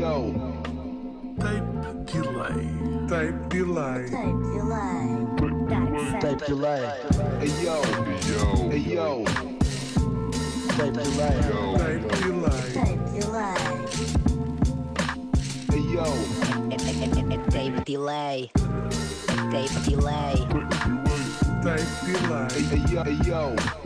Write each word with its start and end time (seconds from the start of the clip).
Yo, 0.00 0.32
Tape 1.40 1.64
delay. 2.04 2.60
Tape 3.08 3.40
delay. 3.48 4.04
Tape 4.10 4.40
delay. 4.52 5.06
Dark 5.66 6.20
Tape 6.20 6.42
delay. 6.46 6.84
hey 7.40 7.52
yo, 7.64 7.76
hey 8.68 8.80
yo, 8.80 9.24
Tape 10.76 10.92
delay. 10.92 11.36
Tape 11.78 12.04
delay. 12.20 12.68
Tape 12.76 13.04
delay. 13.16 13.60
hey 15.70 15.84
yo, 15.88 16.04
Tape 17.48 17.84
delay. 17.86 18.38
Tape 19.50 19.74
delay. 19.84 20.36
Tape 21.64 21.88
delay. 22.04 22.60
hey 23.04 23.18
yo, 23.24 23.79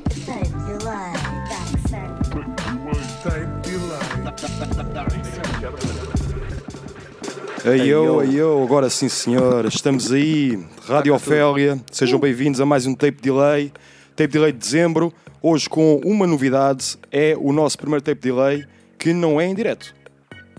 Aí 7.65 7.89
eu, 7.89 8.21
aí 8.21 8.37
eu, 8.37 8.63
agora 8.63 8.91
sim 8.91 9.09
senhor, 9.09 9.65
estamos 9.67 10.13
aí, 10.13 10.63
Rádio 10.87 11.15
Ofélia, 11.15 11.81
sejam 11.91 12.21
bem-vindos 12.21 12.61
a 12.61 12.67
mais 12.67 12.87
um 12.87 12.95
Tape 12.95 13.21
Delay, 13.21 13.73
Tape 14.15 14.33
Delay 14.33 14.53
de 14.53 14.59
dezembro, 14.59 15.13
hoje 15.43 15.69
com 15.69 15.97
uma 16.05 16.27
novidade, 16.27 16.97
é 17.11 17.35
o 17.37 17.53
nosso 17.53 17.79
primeiro 17.79 18.05
Tape 18.05 18.21
Delay 18.21 18.65
que 18.99 19.13
não 19.13 19.41
é 19.41 19.47
em 19.47 19.55
direto. 19.55 19.95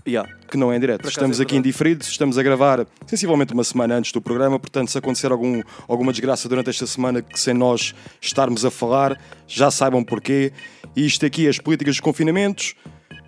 Yeah. 0.06 0.35
Que 0.50 0.56
não 0.56 0.72
é 0.72 0.76
em 0.76 0.80
direto. 0.80 1.08
Estamos 1.08 1.40
é 1.40 1.42
aqui 1.42 1.56
em 1.56 1.62
diferido, 1.62 2.04
estamos 2.04 2.38
a 2.38 2.42
gravar 2.42 2.86
sensivelmente 3.06 3.52
uma 3.52 3.64
semana 3.64 3.96
antes 3.96 4.12
do 4.12 4.20
programa, 4.20 4.58
portanto, 4.58 4.90
se 4.90 4.98
acontecer 4.98 5.32
algum, 5.32 5.60
alguma 5.88 6.12
desgraça 6.12 6.48
durante 6.48 6.70
esta 6.70 6.86
semana 6.86 7.20
que 7.20 7.38
sem 7.38 7.52
nós 7.54 7.94
estarmos 8.20 8.64
a 8.64 8.70
falar, 8.70 9.20
já 9.46 9.70
saibam 9.70 10.04
porquê. 10.04 10.52
E 10.94 11.04
isto 11.04 11.26
aqui 11.26 11.46
é 11.46 11.50
as 11.50 11.58
políticas 11.58 11.94
dos 11.96 12.00
confinamentos, 12.00 12.74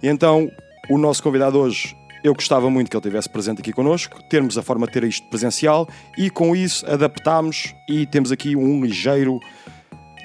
e 0.03 0.07
então 0.09 0.49
o 0.89 0.97
nosso 0.97 1.23
convidado 1.23 1.59
hoje, 1.59 1.95
eu 2.25 2.35
gostava 2.35 2.71
muito 2.71 2.91
que 2.91 2.97
ele 2.97 3.01
estivesse 3.01 3.29
presente 3.29 3.61
aqui 3.61 3.73
connosco, 3.73 4.19
termos 4.31 4.57
a 4.57 4.63
forma 4.63 4.87
de 4.87 4.93
ter 4.93 5.05
isto 5.05 5.29
presencial 5.29 5.89
e 6.17 6.31
com 6.31 6.55
isso 6.57 6.85
adaptámos 6.87 7.75
e 7.89 8.07
temos 8.07 8.33
aqui 8.33 8.57
um 8.57 8.81
ligeiro 8.85 9.39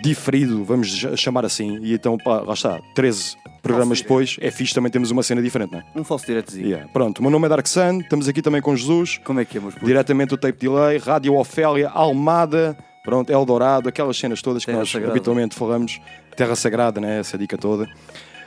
diferido, 0.01 0.63
vamos 0.63 0.87
ch- 0.89 1.15
chamar 1.17 1.45
assim. 1.45 1.79
E 1.83 1.93
então, 1.93 2.17
pá, 2.17 2.41
lá 2.41 2.53
está, 2.53 2.79
13 2.95 3.35
programas 3.63 4.01
depois, 4.01 4.37
é 4.41 4.51
fixe, 4.51 4.73
também 4.75 4.91
temos 4.91 5.09
uma 5.09 5.23
cena 5.23 5.41
diferente, 5.41 5.71
não 5.71 5.79
é? 5.79 5.85
Um 5.95 6.03
falso 6.03 6.25
diretozinho. 6.27 6.67
Yeah. 6.67 6.87
Pronto, 6.91 7.19
o 7.19 7.21
meu 7.21 7.31
nome 7.31 7.45
é 7.45 7.49
Dark 7.49 7.65
Sun, 7.65 8.01
estamos 8.01 8.27
aqui 8.27 8.41
também 8.41 8.61
com 8.61 8.75
Jesus, 8.75 9.19
Como 9.23 9.39
é 9.39 9.45
que 9.45 9.57
é, 9.57 9.61
meus 9.61 9.73
putos? 9.73 9.87
diretamente 9.87 10.29
do 10.29 10.37
Tape 10.37 10.59
Delay, 10.59 10.97
Rádio 10.97 11.33
Ofélia, 11.35 11.89
Almada, 11.89 12.77
pronto, 13.03 13.31
Eldorado, 13.31 13.87
aquelas 13.89 14.17
cenas 14.17 14.41
todas 14.41 14.63
que 14.63 14.67
Terra 14.67 14.79
nós 14.79 14.91
Sagrada. 14.91 15.11
habitualmente 15.13 15.55
falamos, 15.55 15.99
Terra 16.35 16.55
Sagrada, 16.55 16.99
né? 17.01 17.19
essa 17.21 17.37
dica 17.37 17.57
toda. 17.57 17.89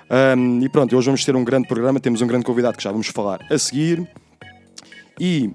Ahm, 0.09 0.61
e 0.63 0.69
pronto, 0.69 0.97
hoje 0.97 1.07
vamos 1.07 1.25
ter 1.25 1.35
um 1.35 1.43
grande 1.43 1.67
programa, 1.67 1.99
temos 1.99 2.21
um 2.21 2.27
grande 2.27 2.45
convidado 2.45 2.77
que 2.77 2.85
já 2.85 2.93
vamos 2.93 3.09
falar 3.09 3.41
a 3.51 3.59
seguir. 3.59 4.07
E 5.19 5.51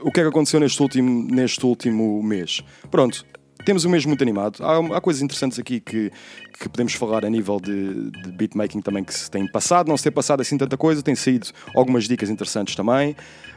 o 0.00 0.12
que 0.12 0.20
é 0.20 0.22
que 0.22 0.28
aconteceu 0.28 0.60
neste 0.60 0.80
último, 0.80 1.26
neste 1.28 1.66
último 1.66 2.22
mês? 2.22 2.62
Pronto, 2.90 3.26
temos 3.64 3.84
um 3.84 3.90
mês 3.90 4.04
muito 4.04 4.22
animado. 4.22 4.62
Há, 4.62 4.96
há 4.96 5.00
coisas 5.00 5.22
interessantes 5.22 5.58
aqui 5.58 5.80
que, 5.80 6.10
que 6.58 6.68
podemos 6.68 6.94
falar 6.94 7.24
a 7.24 7.30
nível 7.30 7.58
de, 7.60 8.10
de 8.10 8.32
beatmaking 8.32 8.80
também 8.80 9.02
que 9.02 9.14
se 9.14 9.30
tem 9.30 9.46
passado. 9.46 9.88
Não 9.88 9.96
se 9.96 10.04
tem 10.04 10.12
passado 10.12 10.40
assim 10.40 10.56
tanta 10.56 10.76
coisa, 10.76 11.02
tem 11.02 11.14
saído 11.14 11.48
algumas 11.74 12.04
dicas 12.04 12.30
interessantes 12.30 12.74
também. 12.74 13.16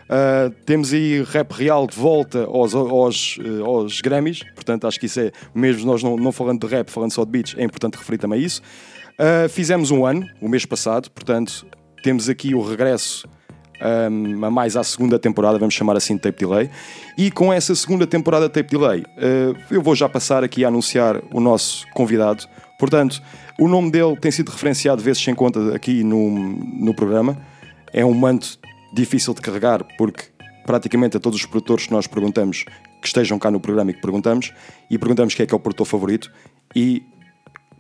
Ah, 0.10 0.52
temos 0.66 0.94
aí 0.94 1.22
rap 1.24 1.52
real 1.52 1.86
de 1.86 1.96
volta 1.96 2.46
aos, 2.46 2.74
aos, 2.74 3.38
eh, 3.44 3.62
aos 3.62 4.00
Grammys, 4.00 4.42
portanto 4.56 4.88
acho 4.88 5.00
que 5.00 5.06
isso 5.06 5.20
é, 5.20 5.32
mesmo 5.54 5.86
nós 5.86 6.02
não, 6.02 6.16
não 6.16 6.32
falando 6.32 6.66
de 6.66 6.74
rap, 6.74 6.90
falando 6.90 7.12
só 7.12 7.26
de 7.26 7.32
beats, 7.32 7.56
é 7.58 7.64
importante 7.64 7.96
referir 7.98 8.18
também 8.18 8.42
isso. 8.42 8.62
Ah, 9.20 9.50
fizemos 9.50 9.92
um 9.92 10.06
ano, 10.06 10.26
o 10.42 10.48
mês 10.48 10.66
passado, 10.66 11.12
portanto 11.12 11.66
temos 12.04 12.30
aqui 12.30 12.56
o 12.56 12.62
regresso 12.62 13.28
um, 13.82 14.50
mais 14.50 14.76
à 14.76 14.84
segunda 14.84 15.20
temporada, 15.20 15.58
vamos 15.58 15.74
chamar 15.74 15.96
assim 15.96 16.16
de 16.16 16.22
Tape 16.22 16.46
Delay. 16.46 16.70
E 17.18 17.32
com 17.32 17.52
essa 17.52 17.74
segunda 17.76 18.08
temporada 18.08 18.48
de 18.48 18.54
Tape 18.54 18.70
Delay, 18.70 19.02
uh, 19.02 19.58
eu 19.70 19.82
vou 19.82 19.96
já 19.96 20.10
passar 20.10 20.44
aqui 20.44 20.66
a 20.66 20.68
anunciar 20.68 21.22
o 21.32 21.40
nosso 21.40 21.86
convidado. 21.94 22.46
Portanto, 22.80 23.22
o 23.60 23.68
nome 23.68 23.92
dele 23.92 24.16
tem 24.18 24.32
sido 24.32 24.50
referenciado 24.50 25.02
vezes 25.02 25.24
sem 25.24 25.34
conta 25.34 25.76
aqui 25.76 26.04
no, 26.04 26.30
no 26.30 26.94
programa. 26.94 27.38
É 27.92 28.06
um 28.06 28.14
manto 28.14 28.60
difícil 28.94 29.34
de 29.34 29.42
carregar, 29.42 29.84
porque 29.98 30.26
praticamente 30.66 31.18
a 31.18 31.20
todos 31.20 31.40
os 31.40 31.46
produtores 31.46 31.88
que 31.88 31.94
nós 31.94 32.08
perguntamos 32.08 32.66
que 33.02 33.08
estejam 33.08 33.40
cá 33.40 33.50
no 33.50 33.60
programa 33.60 33.92
e 33.92 33.94
que 33.94 34.02
perguntamos, 34.02 34.52
e 34.90 34.98
perguntamos 34.98 35.34
quem 35.34 35.44
é 35.44 35.48
que 35.48 35.54
é 35.54 35.58
o 35.58 35.60
produtor 35.60 35.86
favorito, 35.86 36.32
e 36.76 37.04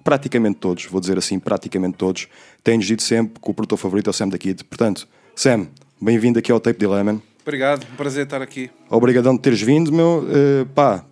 praticamente 0.03 0.59
todos, 0.59 0.85
vou 0.85 1.01
dizer 1.01 1.17
assim, 1.17 1.37
praticamente 1.37 1.97
todos, 1.97 2.27
têm-nos 2.63 2.85
dito 2.85 3.03
sempre 3.03 3.41
que 3.41 3.51
o 3.51 3.53
produtor 3.53 3.77
favorito 3.77 4.07
é 4.07 4.11
o 4.11 4.13
Sam 4.13 4.29
da 4.29 4.37
Kid. 4.37 4.63
Portanto, 4.63 5.07
Sam, 5.35 5.67
bem-vindo 6.01 6.39
aqui 6.39 6.51
ao 6.51 6.59
Tape 6.59 6.79
Delay, 6.79 7.03
man. 7.03 7.21
Obrigado, 7.41 7.85
um 7.91 7.95
prazer 7.95 8.25
estar 8.25 8.41
aqui. 8.41 8.69
Obrigadão 8.89 9.35
de 9.35 9.41
teres 9.41 9.61
vindo, 9.61 9.91
meu. 9.91 10.23
Uh, 10.27 10.65
pá, 10.75 11.05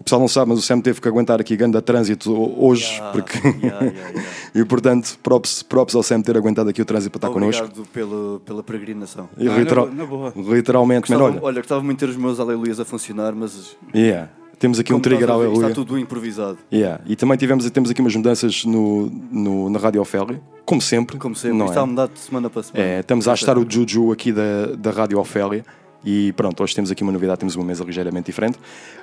o 0.00 0.04
pessoal 0.04 0.20
não 0.20 0.28
sabe, 0.28 0.48
mas 0.48 0.58
o 0.58 0.62
Sam 0.62 0.80
teve 0.80 1.00
que 1.00 1.06
aguentar 1.06 1.40
aqui 1.40 1.54
grande 1.56 1.80
trânsito 1.82 2.32
hoje, 2.58 2.98
Ah, 3.00 3.10
porque... 3.12 3.36
yeah, 3.38 3.84
yeah, 3.84 4.08
yeah. 4.10 4.22
e 4.54 4.64
portanto, 4.64 5.18
props, 5.22 5.62
props 5.62 5.94
ao 5.94 6.02
Sam 6.02 6.22
ter 6.22 6.36
aguentado 6.36 6.70
aqui 6.70 6.80
o 6.80 6.84
trânsito 6.84 7.18
para 7.18 7.28
estar 7.28 7.34
connosco. 7.38 7.62
Obrigado 7.64 7.86
pelo, 7.92 8.40
pela 8.44 8.62
peregrinação. 8.62 9.28
E 9.36 9.46
Ah, 9.48 9.56
literal- 9.58 9.90
na 9.90 10.06
boa, 10.06 10.32
Literalmente, 10.34 11.08
Gostava, 11.08 11.24
olha. 11.24 11.38
olha, 11.42 11.60
gostava 11.60 11.82
muito 11.82 11.98
de 12.00 12.06
ter 12.06 12.10
os 12.10 12.16
meus 12.16 12.40
aleluias 12.40 12.80
a 12.80 12.84
funcionar, 12.84 13.34
mas. 13.34 13.76
Yeah. 13.94 14.30
Temos 14.62 14.78
aqui 14.78 14.92
um 14.92 14.94
como 14.94 15.02
trigger 15.02 15.24
estás 15.24 15.40
a 15.40 15.42
ver, 15.42 15.48
aleluia. 15.48 15.66
Está 15.70 15.74
tudo 15.74 15.98
improvisado. 15.98 16.56
Yeah. 16.72 17.02
E 17.04 17.16
também 17.16 17.36
tivemos, 17.36 17.68
temos 17.68 17.90
aqui 17.90 18.00
umas 18.00 18.14
mudanças 18.14 18.64
no, 18.64 19.10
no, 19.32 19.68
na 19.68 19.76
Rádio 19.76 20.00
Ofélia, 20.00 20.40
como 20.64 20.80
sempre. 20.80 21.18
Como 21.18 21.34
sempre, 21.34 21.58
não 21.58 21.64
isto 21.64 21.72
está 21.72 21.80
a 21.80 21.82
é? 21.82 21.86
mudar 21.88 22.06
de 22.06 22.20
semana 22.20 22.48
para 22.48 22.62
semana. 22.62 22.88
É, 22.88 23.00
estamos 23.00 23.26
a 23.26 23.34
estar 23.34 23.58
o 23.58 23.66
Juju 23.68 24.12
aqui 24.12 24.30
da, 24.30 24.66
da 24.78 24.92
Rádio 24.92 25.18
Ofélia 25.18 25.64
e 26.04 26.32
pronto, 26.34 26.62
hoje 26.62 26.76
temos 26.76 26.92
aqui 26.92 27.02
uma 27.02 27.10
novidade, 27.10 27.40
temos 27.40 27.56
uma 27.56 27.64
mesa 27.64 27.82
ligeiramente 27.82 28.26
diferente. 28.26 28.56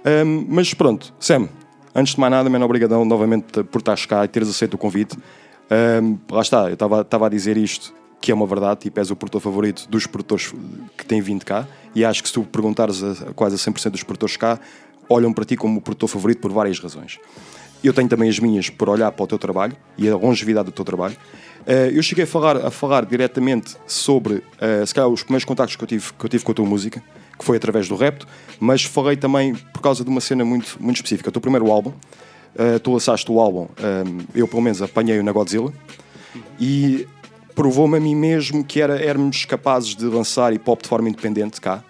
Ahm, 0.06 0.46
mas 0.48 0.74
pronto, 0.74 1.14
Sam, 1.20 1.50
antes 1.94 2.14
de 2.14 2.22
mais 2.22 2.32
nada, 2.32 2.50
mano, 2.50 2.64
obrigadão 2.64 3.04
novamente 3.04 3.62
por 3.66 3.80
estares 3.80 4.06
cá 4.06 4.24
e 4.24 4.30
teres 4.30 4.48
aceito 4.48 4.76
o 4.76 4.78
convite. 4.78 5.18
Ahm, 5.70 6.16
lá 6.32 6.42
está, 6.42 6.70
eu 6.70 6.76
estava 6.76 7.02
estava 7.02 7.26
a 7.26 7.30
dizer 7.30 7.58
isto, 7.58 7.94
que 8.22 8.32
é 8.32 8.36
uma 8.36 8.46
verdade, 8.46 8.80
tipo, 8.80 8.98
és 8.98 9.12
o 9.12 9.16
produtor 9.16 9.42
favorito 9.42 9.90
dos 9.90 10.08
produtores 10.08 10.54
que 10.98 11.06
têm 11.06 11.20
vindo 11.20 11.44
cá 11.46 11.68
e 11.94 12.06
acho 12.06 12.22
que 12.22 12.30
se 12.30 12.34
tu 12.34 12.44
perguntares 12.44 13.04
a, 13.04 13.12
a 13.30 13.34
quase 13.34 13.56
a 13.56 13.58
100% 13.58 13.90
dos 13.90 14.04
produtores 14.04 14.38
cá, 14.38 14.58
olham 15.10 15.34
para 15.34 15.44
ti 15.44 15.58
como 15.58 15.80
o 15.80 15.82
produtor 15.82 16.08
favorito 16.08 16.40
por 16.40 16.52
várias 16.52 16.80
razões. 16.80 17.20
Eu 17.84 17.94
tenho 17.94 18.08
também 18.10 18.30
as 18.30 18.40
minhas 18.40 18.70
por 18.70 18.90
olhar 18.90 19.12
para 19.12 19.24
o 19.24 19.28
teu 19.28 19.38
trabalho 19.38 19.76
e 19.98 20.08
a 20.08 20.16
longevidade 20.16 20.66
do 20.66 20.72
teu 20.72 20.84
trabalho. 20.84 21.16
Eh, 21.66 21.92
eu 21.94 22.04
cheguei 22.04 22.26
a 22.26 22.28
falar, 22.28 22.58
a 22.58 22.70
falar 22.70 23.06
diretamente 23.06 23.76
sobre, 23.88 24.44
eh, 24.60 24.86
se 24.86 24.94
calhar, 24.94 25.10
os 25.10 25.24
primeiros 25.24 25.46
contactos 25.46 25.76
que 25.76 25.84
eu, 25.84 25.88
tive, 25.88 26.14
que 26.14 26.26
eu 26.26 26.30
tive 26.30 26.44
com 26.44 26.52
a 26.52 26.56
tua 26.56 26.66
música, 26.66 27.02
que 27.38 27.46
foi 27.46 27.56
através 27.56 27.88
do 27.88 27.96
Repto, 27.96 28.28
mas 28.60 28.84
falei 28.84 29.16
também 29.16 29.56
por 29.56 29.82
causa 29.82 30.04
de 30.04 30.10
uma 30.10 30.20
cena 30.20 30.44
muito, 30.44 30.78
muito 30.80 30.98
específica. 30.98 31.30
O 31.30 31.32
teu 31.32 31.42
primeiro 31.42 31.72
álbum, 31.72 31.94
eh, 32.58 32.80
tu 32.80 32.92
lançaste 32.92 33.32
o 33.32 33.40
álbum, 33.40 33.68
eu 34.36 34.48
pelo 34.48 34.62
menos 34.62 34.82
apanhei-o 34.82 35.24
na 35.24 35.32
Godzilla, 35.32 35.72
e 36.60 37.08
provou-me 37.56 37.98
a 37.98 38.00
mim 38.00 38.16
mesmo 38.16 38.64
que 38.64 38.82
era, 38.82 39.00
éramos 39.00 39.46
capazes 39.46 39.96
de 39.96 40.06
lançar 40.06 40.52
hip 40.54 40.70
hop 40.70 40.82
de 40.82 40.90
forma 40.90 41.08
independente 41.08 41.62
cá. 41.62 41.84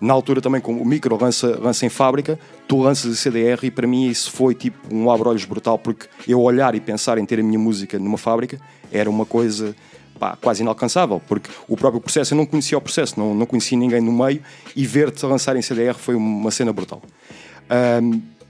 Na 0.00 0.14
altura 0.14 0.40
também, 0.40 0.60
como 0.60 0.80
o 0.80 0.84
micro 0.84 1.18
lança, 1.20 1.58
lança 1.60 1.84
em 1.84 1.90
fábrica, 1.90 2.38
tu 2.66 2.80
lanças 2.80 3.12
a 3.12 3.16
CDR 3.16 3.58
e 3.64 3.70
para 3.70 3.86
mim 3.86 4.08
isso 4.08 4.30
foi 4.30 4.54
tipo 4.54 4.78
um 4.94 5.10
abre-olhos 5.10 5.44
brutal 5.44 5.78
porque 5.78 6.06
eu 6.26 6.40
olhar 6.40 6.74
e 6.74 6.80
pensar 6.80 7.18
em 7.18 7.26
ter 7.26 7.38
a 7.38 7.42
minha 7.42 7.58
música 7.58 7.98
numa 7.98 8.16
fábrica 8.16 8.58
era 8.90 9.10
uma 9.10 9.26
coisa 9.26 9.76
pá, 10.18 10.36
quase 10.40 10.62
inalcançável, 10.62 11.20
porque 11.26 11.50
o 11.66 11.76
próprio 11.76 12.00
processo, 12.00 12.34
eu 12.34 12.36
não 12.36 12.46
conhecia 12.46 12.76
o 12.76 12.80
processo, 12.80 13.18
não, 13.18 13.34
não 13.34 13.46
conhecia 13.46 13.76
ninguém 13.76 14.00
no 14.00 14.12
meio 14.12 14.42
e 14.76 14.86
ver-te 14.86 15.24
lançar 15.26 15.56
em 15.56 15.62
CDR 15.62 15.94
foi 15.94 16.14
uma 16.14 16.50
cena 16.50 16.72
brutal. 16.72 17.02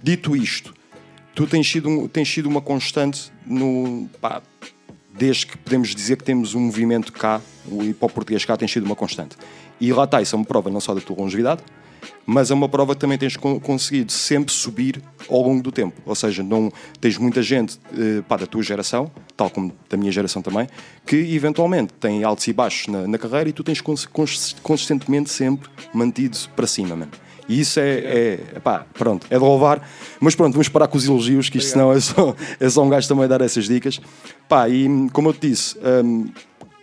Dito 0.02 0.34
isto, 0.34 0.74
tu 1.34 1.46
tens 1.46 1.70
sido, 1.70 2.08
tens 2.08 2.32
sido 2.32 2.48
uma 2.48 2.60
constante 2.60 3.30
no. 3.46 4.08
pá, 4.20 4.42
desde 5.12 5.46
que 5.46 5.58
podemos 5.58 5.94
dizer 5.94 6.16
que 6.16 6.24
temos 6.24 6.54
um 6.54 6.60
movimento 6.60 7.12
cá, 7.12 7.40
o 7.66 7.82
hip 7.82 7.98
hop 8.00 8.12
português 8.12 8.44
cá 8.44 8.56
tem 8.56 8.66
sido 8.66 8.86
uma 8.86 8.96
constante. 8.96 9.36
E 9.80 9.92
lá 9.92 10.04
está, 10.04 10.20
isso 10.20 10.34
é 10.34 10.38
uma 10.38 10.44
prova 10.44 10.68
não 10.70 10.80
só 10.80 10.94
da 10.94 11.00
tua 11.00 11.16
longevidade, 11.16 11.62
mas 12.26 12.50
é 12.50 12.54
uma 12.54 12.68
prova 12.68 12.94
que 12.94 13.00
também 13.00 13.18
tens 13.18 13.36
con- 13.36 13.58
conseguido 13.60 14.12
sempre 14.12 14.52
subir 14.52 15.02
ao 15.28 15.40
longo 15.42 15.62
do 15.62 15.72
tempo. 15.72 16.00
Ou 16.06 16.14
seja, 16.14 16.42
não 16.42 16.70
tens 17.00 17.16
muita 17.18 17.42
gente 17.42 17.78
eh, 17.96 18.22
pá, 18.28 18.36
da 18.36 18.46
tua 18.46 18.62
geração, 18.62 19.10
tal 19.36 19.50
como 19.50 19.72
da 19.88 19.96
minha 19.96 20.12
geração 20.12 20.40
também, 20.42 20.68
que 21.06 21.16
eventualmente 21.34 21.92
tem 21.94 22.22
altos 22.24 22.46
e 22.46 22.52
baixos 22.52 22.86
na, 22.88 23.06
na 23.06 23.18
carreira 23.18 23.48
e 23.48 23.52
tu 23.52 23.62
tens 23.64 23.80
cons- 23.80 24.06
cons- 24.06 24.56
consistentemente 24.62 25.30
sempre 25.30 25.68
mantido 25.92 26.36
para 26.54 26.66
cima, 26.66 26.94
mano. 26.94 27.10
E 27.48 27.60
isso 27.60 27.80
é, 27.80 27.98
é 28.54 28.60
pá, 28.62 28.86
pronto, 28.94 29.26
é 29.28 29.34
de 29.34 29.40
louvar. 29.42 29.86
Mas 30.20 30.34
pronto, 30.36 30.52
vamos 30.52 30.68
parar 30.68 30.86
com 30.86 30.96
os 30.96 31.04
elogios, 31.06 31.48
que 31.48 31.58
isto 31.58 31.72
senão 31.72 31.92
é 31.92 31.98
só, 32.00 32.34
é 32.60 32.68
só 32.70 32.82
um 32.84 32.88
gajo 32.88 33.08
também 33.08 33.26
dar 33.26 33.40
essas 33.40 33.64
dicas. 33.66 34.00
Pá, 34.48 34.68
e 34.68 34.86
como 35.12 35.30
eu 35.30 35.32
te 35.34 35.48
disse, 35.48 35.76
hum, 36.04 36.28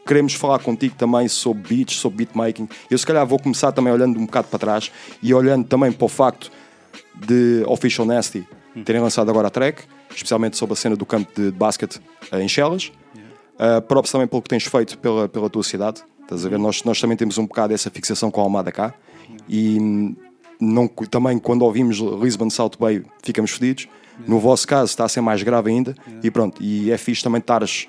queremos 0.07 0.33
falar 0.33 0.59
contigo 0.59 0.95
também 0.95 1.27
sobre 1.27 1.75
beats, 1.75 1.97
sobre 1.97 2.25
beatmaking. 2.25 2.67
Eu 2.89 2.97
se 2.97 3.05
calhar 3.05 3.25
vou 3.27 3.37
começar 3.37 3.71
também 3.71 3.91
olhando 3.91 4.17
um 4.19 4.25
bocado 4.25 4.47
para 4.47 4.59
trás 4.59 4.91
e 5.21 5.33
olhando 5.33 5.67
também 5.67 5.91
para 5.91 6.05
o 6.05 6.09
facto 6.09 6.51
de 7.13 7.63
Official 7.67 8.07
Nasty 8.07 8.47
terem 8.85 9.01
lançado 9.01 9.29
agora 9.29 9.47
a 9.47 9.51
track 9.51 9.83
especialmente 10.17 10.57
sobre 10.57 10.73
a 10.73 10.75
cena 10.75 10.95
do 10.95 11.05
campo 11.05 11.31
de, 11.35 11.51
de 11.51 11.57
basquete 11.57 12.01
eh, 12.31 12.41
em 12.41 12.47
Chelas. 12.47 12.91
Uh, 13.55 13.81
props 13.81 14.11
também 14.11 14.27
pelo 14.27 14.41
que 14.41 14.49
tens 14.49 14.65
feito 14.65 14.97
pela, 14.99 15.27
pela 15.27 15.49
tua 15.49 15.63
cidade. 15.63 16.03
Estás 16.21 16.45
a 16.45 16.49
ver? 16.49 16.59
Nós, 16.59 16.83
nós 16.83 16.99
também 17.01 17.17
temos 17.17 17.37
um 17.37 17.45
bocado 17.47 17.73
essa 17.73 17.89
fixação 17.89 18.29
com 18.29 18.39
a 18.39 18.43
Almada 18.43 18.71
cá. 18.71 18.93
E 19.49 19.79
hum, 19.79 20.15
não, 20.59 20.87
também 20.87 21.39
quando 21.39 21.63
ouvimos 21.63 21.97
Lisbon 21.97 22.49
South 22.49 22.71
Bay 22.79 23.03
ficamos 23.23 23.51
fedidos. 23.51 23.87
No 24.27 24.39
vosso 24.39 24.67
caso 24.67 24.91
está 24.91 25.05
a 25.05 25.09
ser 25.09 25.21
mais 25.21 25.41
grave 25.41 25.71
ainda. 25.71 25.95
E 26.23 26.29
pronto, 26.29 26.61
e 26.61 26.91
é 26.91 26.97
fixe 26.97 27.23
também 27.23 27.39
estares 27.39 27.87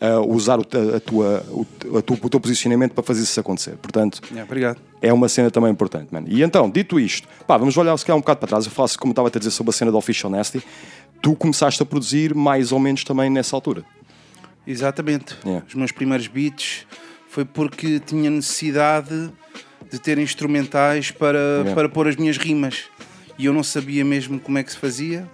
a 0.00 0.20
usar 0.20 0.58
o, 0.60 0.62
a 0.62 1.00
tua, 1.00 1.44
o, 1.50 1.66
a 1.96 1.98
o 1.98 2.28
teu 2.30 2.38
posicionamento 2.40 2.92
para 2.92 3.02
fazer 3.02 3.22
isso 3.22 3.38
acontecer. 3.40 3.76
Portanto, 3.78 4.20
Yeah, 4.30 4.44
obrigado. 4.44 4.78
é 5.02 5.12
uma 5.12 5.28
cena 5.28 5.50
também 5.50 5.70
importante, 5.72 6.08
mano. 6.12 6.26
E 6.30 6.42
então, 6.42 6.70
dito 6.70 7.00
isto, 7.00 7.26
pá, 7.46 7.56
vamos 7.56 7.76
olhar 7.76 7.96
se 7.98 8.04
calhar 8.06 8.16
um 8.16 8.20
bocado 8.20 8.38
para 8.38 8.48
trás. 8.48 8.64
Eu 8.64 8.70
faço 8.70 8.98
como 8.98 9.10
estava 9.12 9.26
a 9.28 9.30
te 9.30 9.38
dizer 9.38 9.50
sobre 9.50 9.70
a 9.70 9.72
cena 9.72 9.90
do 9.90 9.96
Official 9.96 10.30
Nasty. 10.30 10.62
Tu 11.20 11.34
começaste 11.34 11.82
a 11.82 11.86
produzir 11.86 12.32
mais 12.34 12.70
ou 12.70 12.78
menos 12.78 13.02
também 13.02 13.28
nessa 13.28 13.56
altura. 13.56 13.84
Exatamente. 14.66 15.36
Yeah. 15.44 15.64
Os 15.66 15.74
meus 15.74 15.92
primeiros 15.92 16.26
beats 16.28 16.86
foi 17.28 17.44
porque 17.44 17.98
tinha 18.00 18.30
necessidade 18.30 19.30
de 19.90 19.98
ter 19.98 20.18
instrumentais 20.18 21.10
para, 21.10 21.38
Yeah. 21.38 21.74
para 21.74 21.88
pôr 21.88 22.06
as 22.08 22.16
minhas 22.16 22.36
rimas. 22.36 22.84
E 23.38 23.46
eu 23.46 23.52
não 23.52 23.62
sabia 23.62 24.04
mesmo 24.04 24.38
como 24.38 24.58
é 24.58 24.62
que 24.62 24.70
se 24.72 24.78
fazia. 24.78 25.28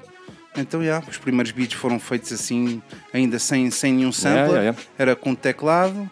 Então, 0.56 0.82
yeah, 0.82 1.04
os 1.08 1.18
primeiros 1.18 1.52
beats 1.52 1.74
foram 1.74 1.98
feitos 1.98 2.32
assim, 2.32 2.80
ainda 3.12 3.38
sem, 3.38 3.70
sem 3.70 3.92
nenhum 3.92 4.12
sampler. 4.12 4.44
Yeah, 4.46 4.62
yeah. 4.62 4.78
Era 4.98 5.16
com 5.16 5.34
teclado 5.34 6.08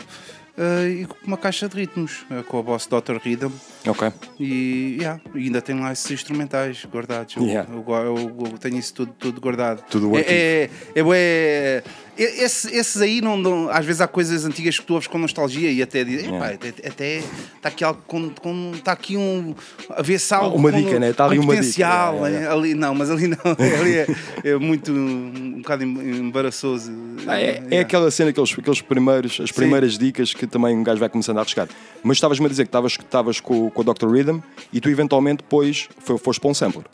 eh, 0.59 0.89
e 1.03 1.07
com 1.07 1.17
uma 1.27 1.37
caixa 1.37 1.69
de 1.69 1.77
ritmos, 1.77 2.27
eh, 2.31 2.43
com 2.49 2.59
a 2.59 2.63
Boss 2.63 2.87
Dr. 2.87 3.17
Rhythm. 3.23 3.51
Ok. 3.87 4.13
E, 4.41 4.97
yeah, 5.01 5.21
ainda 5.35 5.63
tenho 5.63 5.81
lá 5.81 5.93
esses 5.93 6.11
instrumentais 6.11 6.85
guardados. 6.93 7.37
Eu, 7.37 7.45
Yeah. 7.45 7.69
eu, 7.73 7.85
eu- 7.89 8.47
eu 8.53 8.59
tenho 8.59 8.79
isso 8.79 8.93
tudo, 8.95 9.13
tudo 9.19 9.41
guardado. 9.41 9.83
Tudo 9.89 10.17
é, 10.19 10.21
é, 10.23 10.71
é, 10.95 11.01
é- 11.15 11.83
esse- 12.17 12.75
esses 12.77 13.01
aí, 13.01 13.21
não, 13.21 13.37
não- 13.37 13.71
às 13.71 13.85
vezes 13.87 14.01
há 14.01 14.07
coisas 14.07 14.45
antigas 14.45 14.79
que 14.79 14.85
tu 14.85 14.93
ouves 14.95 15.07
com 15.09 15.17
nostalgia 15.19 15.71
e 15.71 15.83
até 15.83 16.05
dizes, 16.05 16.27
Yeah. 16.27 16.53
"Epá, 16.55 16.69
até- 16.87 17.17
está 17.57 17.69
aqui 17.69 17.83
algo 17.85 18.03
com, 18.07 18.29
com- 18.31 18.73
está 18.75 18.93
aqui 18.93 19.17
um 19.17 19.55
a 19.91 20.03
ver 20.03 20.19
se 20.19 20.35
há 20.35 20.39
algo 20.39 20.57
Uma 20.57 20.71
com- 20.71 20.77
dica, 20.83 20.99
né? 21.01 21.11
Está 21.11 21.25
ali 21.25 21.37
com 21.39 21.43
uma 21.45 21.53
dica. 21.55 21.63
potencial 21.65 22.15
Yeah, 22.15 22.29
yeah, 22.29 22.49
né? 22.55 22.61
ali 22.61 22.75
não 22.75 22.95
mas 22.95 23.11
ali 23.11 23.29
não 23.29 23.37
ali 23.81 23.95
é, 23.97 24.07
é 24.45 24.57
muito 24.59 24.93
um 24.93 25.59
bocado 25.63 25.85
em- 25.85 26.19
embaraçoso 26.19 26.93
Ah, 27.27 27.39
é, 27.41 27.45
é 27.45 27.53
Yeah. 27.55 27.81
aquela 27.81 28.11
cena, 28.11 28.31
aqueles, 28.31 28.53
aqueles 28.59 28.81
primeiros, 28.83 29.41
as 29.41 29.51
primeiras 29.53 29.97
dicas 29.97 30.35
que 30.35 30.47
também 30.47 30.77
um 30.77 30.83
gajo 30.83 31.01
vai 31.01 31.09
começando 31.09 31.39
a 31.39 31.41
arriscar. 31.41 31.69
Mas 32.03 32.17
estavas-me 32.19 32.47
a 32.47 32.49
dizer 32.49 32.65
que 32.65 32.69
estavas, 32.69 33.41
com, 33.41 33.71
com 33.71 33.81
o 33.81 33.85
Dr. 33.85 34.09
Rhythm 34.11 34.41
e 34.73 34.81
tu 34.81 34.89
eventualmente 34.91 35.43
depois 35.43 35.89
fo- 35.99 36.19
foste 36.19 36.41
para 36.41 36.51
um 36.51 36.55
sampler. 36.55 36.85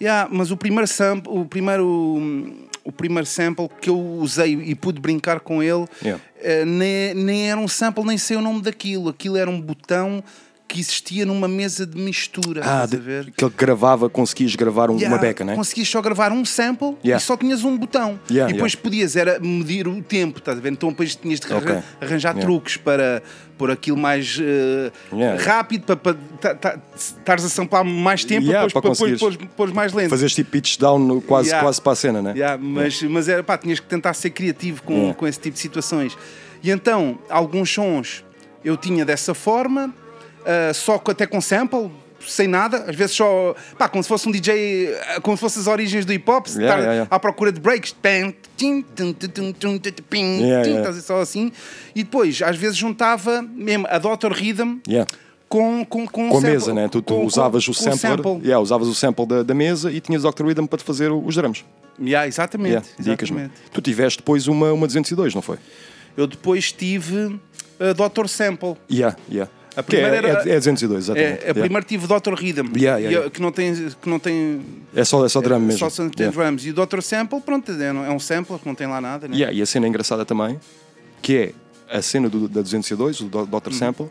Yeah, 0.00 0.28
mas 0.32 0.52
o 0.52 0.56
primeiro 0.56 0.86
sample, 0.86 1.32
o 1.32 1.44
primeiro, 1.44 2.67
o 2.88 2.92
primeiro 2.92 3.26
sample 3.26 3.68
que 3.82 3.90
eu 3.90 3.98
usei 4.00 4.54
e 4.54 4.74
pude 4.74 4.98
brincar 4.98 5.40
com 5.40 5.62
ele, 5.62 5.86
Yeah. 6.02 6.22
eh, 6.40 6.64
nem, 6.64 7.12
nem 7.14 7.50
era 7.50 7.60
um 7.60 7.68
sample, 7.68 8.02
nem 8.02 8.16
sei 8.16 8.38
o 8.38 8.40
nome 8.40 8.62
daquilo. 8.62 9.10
Aquilo 9.10 9.36
era 9.36 9.50
um 9.50 9.60
botão 9.60 10.24
que 10.68 10.78
existia 10.78 11.24
numa 11.24 11.48
mesa 11.48 11.86
de 11.86 11.98
mistura. 11.98 12.60
Ah, 12.62 12.84
de- 12.84 12.98
que 13.32 13.42
ele 13.44 13.54
gravava, 13.56 14.10
conseguias 14.10 14.54
gravar 14.54 14.90
um- 14.90 14.96
Yeah, 14.96 15.14
uma 15.16 15.18
beca, 15.20 15.42
né? 15.42 15.54
Conseguias 15.56 15.88
só 15.88 16.02
gravar 16.02 16.30
um 16.30 16.44
sample 16.44 16.96
Yeah. 17.02 17.16
e 17.16 17.26
só 17.26 17.36
tinhas 17.38 17.64
um 17.64 17.76
botão. 17.76 18.20
Yeah, 18.30 18.50
e 18.50 18.54
depois 18.54 18.74
podias 18.74 19.16
era 19.16 19.40
medir 19.40 19.88
o 19.88 20.02
tempo, 20.02 20.38
estás 20.38 20.58
a 20.58 20.60
ver? 20.60 20.70
Então 20.72 20.90
depois 20.90 21.16
tinhas 21.16 21.40
de 21.40 21.46
arran- 21.50 21.58
Ok. 21.78 21.82
arranjar 22.02 22.34
truques 22.34 22.76
para 22.76 23.22
pôr 23.56 23.70
aquilo 23.70 23.96
mais 23.96 24.36
yeah. 24.36 25.42
rápido, 25.42 25.84
para, 25.84 25.96
para 25.96 26.14
ta- 26.40 26.54
ta- 26.54 26.78
estares 26.94 27.44
a 27.44 27.48
samplar 27.48 27.82
mais 27.82 28.24
tempo, 28.24 28.46
depois 28.46 28.72
para 28.72 28.90
depois 28.90 29.18
pôres- 29.18 29.38
pôres 29.56 29.74
mais 29.74 29.92
lento. 29.94 30.10
Fazias 30.10 30.34
tipo 30.34 30.50
pitch 30.50 30.76
down 30.78 30.98
no- 30.98 31.20
quase, 31.22 31.50
quase 31.58 31.80
para 31.80 31.92
a 31.92 31.96
cena, 31.96 32.20
né? 32.22 32.32
Yeah, 32.36 32.62
mas, 32.62 33.02
mas 33.02 33.26
era, 33.28 33.42
pá, 33.42 33.56
tinhas 33.56 33.80
que 33.80 33.86
tentar 33.86 34.12
ser 34.12 34.30
criativo 34.30 34.82
com, 34.82 35.14
com 35.14 35.26
esse 35.26 35.40
tipo 35.40 35.54
de 35.54 35.60
situações. 35.60 36.16
E 36.62 36.70
então, 36.70 37.18
alguns 37.30 37.72
sons 37.72 38.22
eu 38.64 38.76
tinha 38.76 39.04
dessa 39.04 39.32
forma, 39.34 39.94
ah, 40.48 40.72
só 40.74 40.94
até 41.10 41.26
com 41.26 41.40
sample, 41.40 41.90
sem 42.26 42.48
nada, 42.48 42.84
às 42.88 42.96
vezes 42.96 43.14
só, 43.14 43.54
pá, 43.78 43.88
como 43.88 44.02
se 44.02 44.08
fosse 44.08 44.28
um 44.28 44.32
DJ, 44.32 44.92
ah, 45.16 45.20
como 45.20 45.36
se 45.36 45.40
fossem 45.42 45.60
as 45.62 45.68
origens 45.68 46.04
do 46.04 46.12
hip 46.12 46.28
hop, 46.28 46.46
Yeah, 46.48 46.64
estar 46.64 46.76
yeah, 46.78 46.92
yeah. 46.94 47.08
à 47.14 47.18
procura 47.20 47.52
de 47.52 47.60
breaks, 47.60 47.94
só 51.02 51.20
assim, 51.20 51.52
e 51.94 52.02
depois, 52.02 52.42
às 52.42 52.56
vezes, 52.56 52.76
juntava 52.76 53.42
mesmo 53.42 53.86
a 53.88 53.98
Dr. 53.98 54.32
Rhythm. 54.32 54.78
Com, 55.48 55.82
com, 55.82 56.06
com, 56.06 56.28
Com 56.28 56.38
a 56.38 56.40
mesa, 56.42 56.74
né? 56.74 56.88
Tu, 56.88 57.00
tu 57.00 57.14
com- 57.14 57.24
usavas 57.24 57.64
com- 57.64 57.70
o 57.70 57.74
sampler, 57.74 57.96
sample. 57.98 58.32
Yeah, 58.42 58.60
usavas 58.60 58.86
o 58.86 58.94
sample 58.94 59.24
da, 59.26 59.42
da 59.42 59.54
mesa 59.54 59.90
e 59.90 59.98
tinhas 59.98 60.22
o 60.24 60.30
Dr. 60.30 60.44
Rhythm 60.44 60.66
para 60.66 60.78
te 60.78 60.84
fazer 60.84 61.10
os 61.10 61.34
drums. 61.34 61.64
Yeah, 61.98 62.28
exatamente, 62.28 62.72
Yeah, 62.72 62.88
dicas, 62.98 63.30
exatamente. 63.30 63.54
Tu 63.72 63.80
tiveste 63.80 64.18
depois 64.18 64.46
uma, 64.46 64.72
uma 64.74 64.86
202, 64.86 65.34
não 65.34 65.40
foi? 65.40 65.56
Eu 66.18 66.26
depois 66.26 66.70
tive 66.70 67.40
a 67.80 67.92
Dr. 67.94 68.26
Sample. 68.28 68.76
Yeah, 68.92 69.16
yeah. 69.32 69.50
A 69.78 69.82
Que 69.84 69.96
é, 69.96 70.00
primeira 70.00 70.28
era- 70.28 70.50
é, 70.50 70.54
é 70.54 70.58
202, 70.58 71.04
exatamente. 71.04 71.28
É, 71.28 71.34
a 71.34 71.38
Yeah. 71.40 71.60
primeiro 71.60 71.86
tive 71.86 72.04
o 72.04 72.08
Dr. 72.08 72.34
Rhythm, 72.34 72.66
Yeah, 72.76 72.98
yeah, 72.98 73.30
que 73.30 73.40
não 73.40 73.52
tem, 73.52 73.72
que 73.74 74.08
não 74.08 74.18
tem 74.18 74.60
É 74.94 75.04
só, 75.04 75.24
é 75.24 75.28
só 75.28 75.40
drum 75.40 75.60
mesmo. 75.60 75.88
só 75.88 76.04
tem 76.08 76.30
drums. 76.30 76.66
E 76.66 76.70
o 76.70 76.74
Dr. 76.74 77.00
Sample, 77.00 77.40
pronto, 77.40 77.70
é 77.70 77.92
um 77.92 78.16
é 78.16 78.18
sample 78.18 78.58
que 78.58 78.66
não 78.66 78.74
tem 78.74 78.88
lá 78.88 79.00
nada. 79.00 79.28
Né? 79.28 79.36
E 79.52 79.62
a 79.62 79.66
cena 79.66 79.86
engraçada 79.86 80.24
também, 80.24 80.58
que 81.22 81.36
é 81.36 81.52
a 81.96 82.02
cena 82.02 82.28
do, 82.28 82.48
da 82.48 82.60
202, 82.60 83.20
o 83.20 83.26
Dr. 83.28 83.44
Uhum. 83.68 83.72
Sample, 83.72 84.06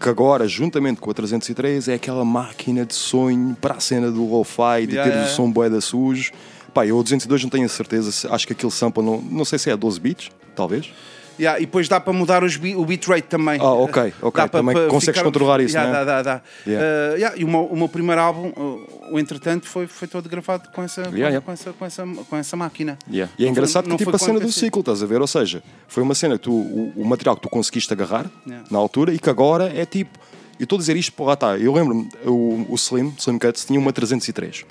que 0.00 0.08
agora, 0.08 0.48
juntamente 0.48 0.98
com 1.00 1.10
a 1.10 1.14
303, 1.14 1.88
é 1.88 1.94
aquela 1.94 2.24
máquina 2.24 2.86
de 2.86 2.94
sonho 2.94 3.54
para 3.60 3.74
a 3.74 3.80
cena 3.80 4.10
do 4.10 4.24
lo-fi, 4.28 4.86
de 4.86 4.94
ter 4.96 5.14
o 5.24 5.28
som 5.28 5.50
boeda 5.50 5.78
sujo. 5.80 6.32
Pá, 6.72 6.86
eu 6.86 6.96
o 6.96 7.02
202 7.02 7.42
não 7.42 7.50
tenho 7.50 7.66
a 7.66 7.68
certeza, 7.68 8.28
acho 8.32 8.46
que 8.46 8.54
aquele 8.54 8.72
sample, 8.72 9.02
não, 9.02 9.20
não 9.20 9.44
sei 9.44 9.58
se 9.58 9.68
é 9.70 9.76
12 9.76 10.00
bits, 10.00 10.30
talvez. 10.56 10.90
Yeah, 11.38 11.58
e 11.60 11.66
depois 11.66 11.88
dá 11.88 12.00
para 12.00 12.12
mudar 12.12 12.44
os 12.44 12.56
o 12.56 12.84
bitrate 12.84 13.28
também. 13.28 13.60
Ah, 13.60 13.72
ok, 13.72 14.12
ok. 14.20 14.42
Dá 14.42 14.48
Também 14.48 14.74
para 14.74 14.88
consegues 14.88 15.22
controlar 15.22 15.60
isso, 15.60 15.74
Yeah, 15.74 15.98
né? 15.98 16.04
Dá, 16.04 16.22
dá, 16.22 16.22
dá. 16.22 16.42
Yeah. 16.66 16.86
Uh, 16.86 17.16
yeah, 17.16 17.38
E 17.38 17.44
o 17.44 17.48
meu, 17.48 17.64
o 17.64 17.76
meu 17.76 17.88
primeiro 17.88 18.20
álbum, 18.20 18.48
uh, 18.48 19.14
o 19.14 19.18
entretanto, 19.18 19.66
foi, 19.66 19.86
foi 19.86 20.06
todo 20.08 20.28
gravado 20.28 20.68
com 20.70 20.82
essa, 20.82 21.02
com, 21.04 21.16
yeah. 21.16 21.40
com 21.40 21.52
essa, 21.52 21.72
com, 21.72 21.84
essa, 21.84 22.06
com 22.06 22.36
essa 22.36 22.56
máquina. 22.56 22.98
E 23.10 23.20
é 23.20 23.28
Não 23.38 23.48
engraçado 23.48 23.88
que 23.88 23.96
tipo 23.96 24.10
foi 24.10 24.16
a 24.16 24.18
cena 24.18 24.40
do 24.40 24.52
ciclo, 24.52 24.80
estás 24.80 25.02
a 25.02 25.06
ver? 25.06 25.20
Ou 25.20 25.26
seja, 25.26 25.62
foi 25.88 26.02
uma 26.02 26.14
cena 26.14 26.36
que 26.36 26.44
tu, 26.44 26.52
o, 26.52 26.92
o 26.96 27.04
material 27.04 27.36
que 27.36 27.42
tu 27.42 27.48
conseguiste 27.48 27.92
agarrar 27.92 28.30
na 28.70 28.78
altura 28.78 29.12
e 29.12 29.18
que 29.18 29.30
agora 29.30 29.72
é 29.74 29.84
tipo. 29.84 30.18
Eu 30.60 30.64
estou 30.64 30.76
a 30.76 30.80
dizer 30.80 30.96
isto, 30.96 31.20
lá 31.24 31.32
está. 31.32 31.58
Eu 31.58 31.72
lembro-me, 31.72 32.08
o, 32.24 32.66
o 32.68 32.74
Slim, 32.76 33.12
Slim 33.18 33.38
Cuts, 33.38 33.64
tinha 33.64 33.80
uma 33.80 33.92
303. 33.92 34.64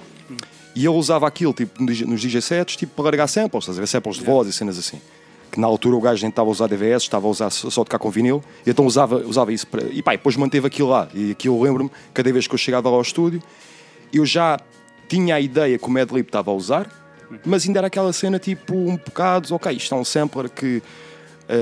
E 0.73 0.79
ele 0.79 0.95
usava 0.95 1.27
aquilo 1.27 1.53
tipo, 1.53 1.83
nos 1.83 1.97
DJ 1.97 2.07
nos 2.07 2.21
DJ 2.21 2.41
sets 2.41 2.75
tipo, 2.77 2.93
para 2.95 3.05
largar 3.05 3.27
samples, 3.27 3.63
estás 3.63 3.77
a 3.77 3.81
ver? 3.81 3.87
Samples 3.87 4.17
de 4.17 4.23
voz 4.23 4.47
e 4.47 4.53
cenas 4.53 4.77
assim. 4.77 5.01
Que 5.51 5.59
na 5.59 5.68
altura 5.68 5.95
o 5.95 6.02
gajo 6.02 6.21
nem 6.21 6.30
estava 6.30 6.49
a 6.49 6.52
usar 6.52 6.68
DVS, 6.68 7.04
estava 7.04 7.28
a 7.28 7.30
usar 7.30 7.49
só 7.49 7.83
tocar 7.83 7.99
com 7.99 8.09
vinil, 8.09 8.42
e 8.66 8.69
então 8.69 8.85
usava, 8.85 9.18
usava 9.18 9.52
isso 9.52 9.68
para. 9.68 9.83
E 9.83 10.02
pá, 10.02 10.11
depois 10.11 10.35
manteve 10.37 10.68
aquilo 10.68 10.90
lá. 10.90 11.09
E 11.14 11.31
aquilo 11.31 11.61
lembro-me, 11.61 11.92
cada 12.14 12.31
vez 12.31 12.47
que 12.47 12.54
eu 12.54 12.57
chegava 12.57 12.90
lá 12.90 12.95
ao 12.95 13.02
estúdio, 13.02 13.44
eu 14.14 14.25
já 14.25 14.59
tinha 15.07 15.35
a 15.35 15.42
ideia 15.42 15.78
que 15.78 15.85
o 15.85 15.90
Mad 15.90 16.09
Lib 16.09 16.28
estava 16.28 16.52
a 16.52 16.54
usar, 16.54 16.90
mas 17.45 17.66
ainda 17.66 17.80
era 17.80 17.87
aquela 17.87 18.14
cena 18.14 18.40
tipo 18.40 18.73
um 18.73 18.95
bocado, 18.95 19.54
ok, 19.54 19.75
isto 19.75 19.94
é 19.94 19.97
um 19.97 20.06
sampler 20.06 20.49
que 20.49 20.81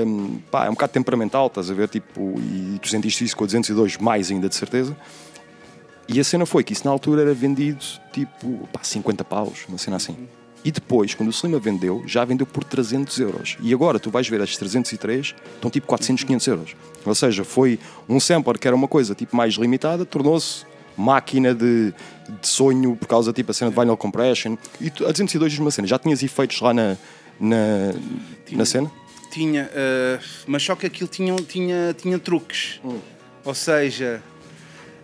hum, 0.06 0.40
pá, 0.50 0.66
é 0.66 0.68
um 0.68 0.74
bocado 0.74 0.92
temperamental, 0.92 1.48
estás 1.48 1.70
a 1.70 1.74
ver? 1.74 1.88
Tipo, 1.88 2.34
e 2.38 2.78
tu 2.80 2.88
sentiste 2.88 3.24
isso 3.24 3.36
com 3.36 3.44
a 3.44 3.46
202 3.46 3.96
mais 3.98 4.30
ainda 4.30 4.48
de 4.48 4.54
certeza. 4.54 4.96
E 6.08 6.18
a 6.18 6.24
cena 6.24 6.46
foi 6.46 6.64
que 6.64 6.72
isso 6.72 6.84
na 6.84 6.90
altura 6.90 7.22
era 7.22 7.34
vendido 7.34 7.84
tipo 8.12 8.68
pá, 8.72 8.80
50 8.82 9.24
paus, 9.24 9.64
uma 9.68 9.78
cena 9.78 9.96
assim. 9.96 10.16
E 10.64 10.70
depois, 10.70 11.14
quando 11.14 11.28
o 11.28 11.32
Slim 11.32 11.54
a 11.54 11.58
vendeu, 11.58 12.02
já 12.06 12.24
vendeu 12.24 12.46
por 12.46 12.62
300 12.62 13.18
euros. 13.18 13.56
E 13.62 13.72
agora 13.72 13.98
tu 13.98 14.10
vais 14.10 14.28
ver 14.28 14.42
as 14.42 14.56
303, 14.56 15.34
estão 15.54 15.70
tipo 15.70 15.86
400, 15.86 16.24
500 16.24 16.46
euros. 16.46 16.76
Ou 17.04 17.14
seja, 17.14 17.44
foi 17.44 17.78
um 18.08 18.20
sampler 18.20 18.58
que 18.58 18.66
era 18.66 18.76
uma 18.76 18.88
coisa 18.88 19.14
tipo 19.14 19.34
mais 19.34 19.54
limitada, 19.54 20.04
tornou-se 20.04 20.66
máquina 20.96 21.54
de, 21.54 21.94
de 22.40 22.46
sonho 22.46 22.94
por 22.94 23.08
causa 23.08 23.32
tipo 23.32 23.50
a 23.50 23.54
cena 23.54 23.70
de 23.70 23.76
vinyl 23.78 23.96
compression. 23.96 24.56
E 24.80 24.90
tu, 24.90 25.06
a 25.06 25.12
202 25.12 25.52
diz 25.52 25.60
uma 25.60 25.70
cena, 25.70 25.88
já 25.88 25.98
tinhas 25.98 26.22
efeitos 26.22 26.60
lá 26.60 26.74
na, 26.74 26.96
na, 27.40 27.94
na 28.52 28.64
cena? 28.66 28.90
Tinha, 29.30 29.70
uh, 29.70 30.24
mas 30.46 30.62
só 30.62 30.76
que 30.76 30.86
aquilo 30.86 31.08
tinha, 31.08 31.34
tinha, 31.36 31.94
tinha 31.94 32.18
truques. 32.18 32.80
Hum. 32.84 32.98
Ou 33.44 33.54
seja, 33.54 34.22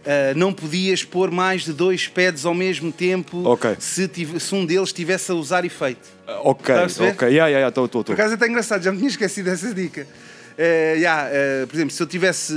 uh, 0.07 0.39
não 0.39 0.53
podias 0.53 1.05
pôr 1.05 1.31
mais 1.31 1.65
de 1.65 1.73
dois 1.73 2.07
pads 2.09 2.47
ao 2.47 2.55
mesmo 2.55 2.91
tempo 2.93 3.47
Ok. 3.47 3.77
se, 3.79 4.07
tive- 4.09 4.39
se 4.41 4.55
um 4.55 4.65
deles 4.65 4.89
estivesse 4.89 5.31
a 5.31 5.35
usar 5.35 5.65
efeito. 5.65 6.09
Ok, 6.45 6.75
a 6.75 6.87
ver? 6.87 7.11
ok, 7.13 7.29
yeah, 7.29 7.49
yeah, 7.49 7.71
tô, 7.71 7.87
tô. 7.89 8.03
Por 8.05 8.13
acaso 8.13 8.33
é 8.33 8.35
até 8.37 8.47
engraçado, 8.49 8.83
já 8.83 8.91
me 8.93 8.99
tinha 8.99 9.09
esquecido 9.11 9.51
dessa 9.51 9.73
dica. 9.75 10.07
Eh, 10.59 10.95
yeah, 10.99 11.29
por 11.67 11.75
exemplo, 11.77 11.91
se 11.95 12.03
eu 12.03 12.07
tivesse, 12.07 12.53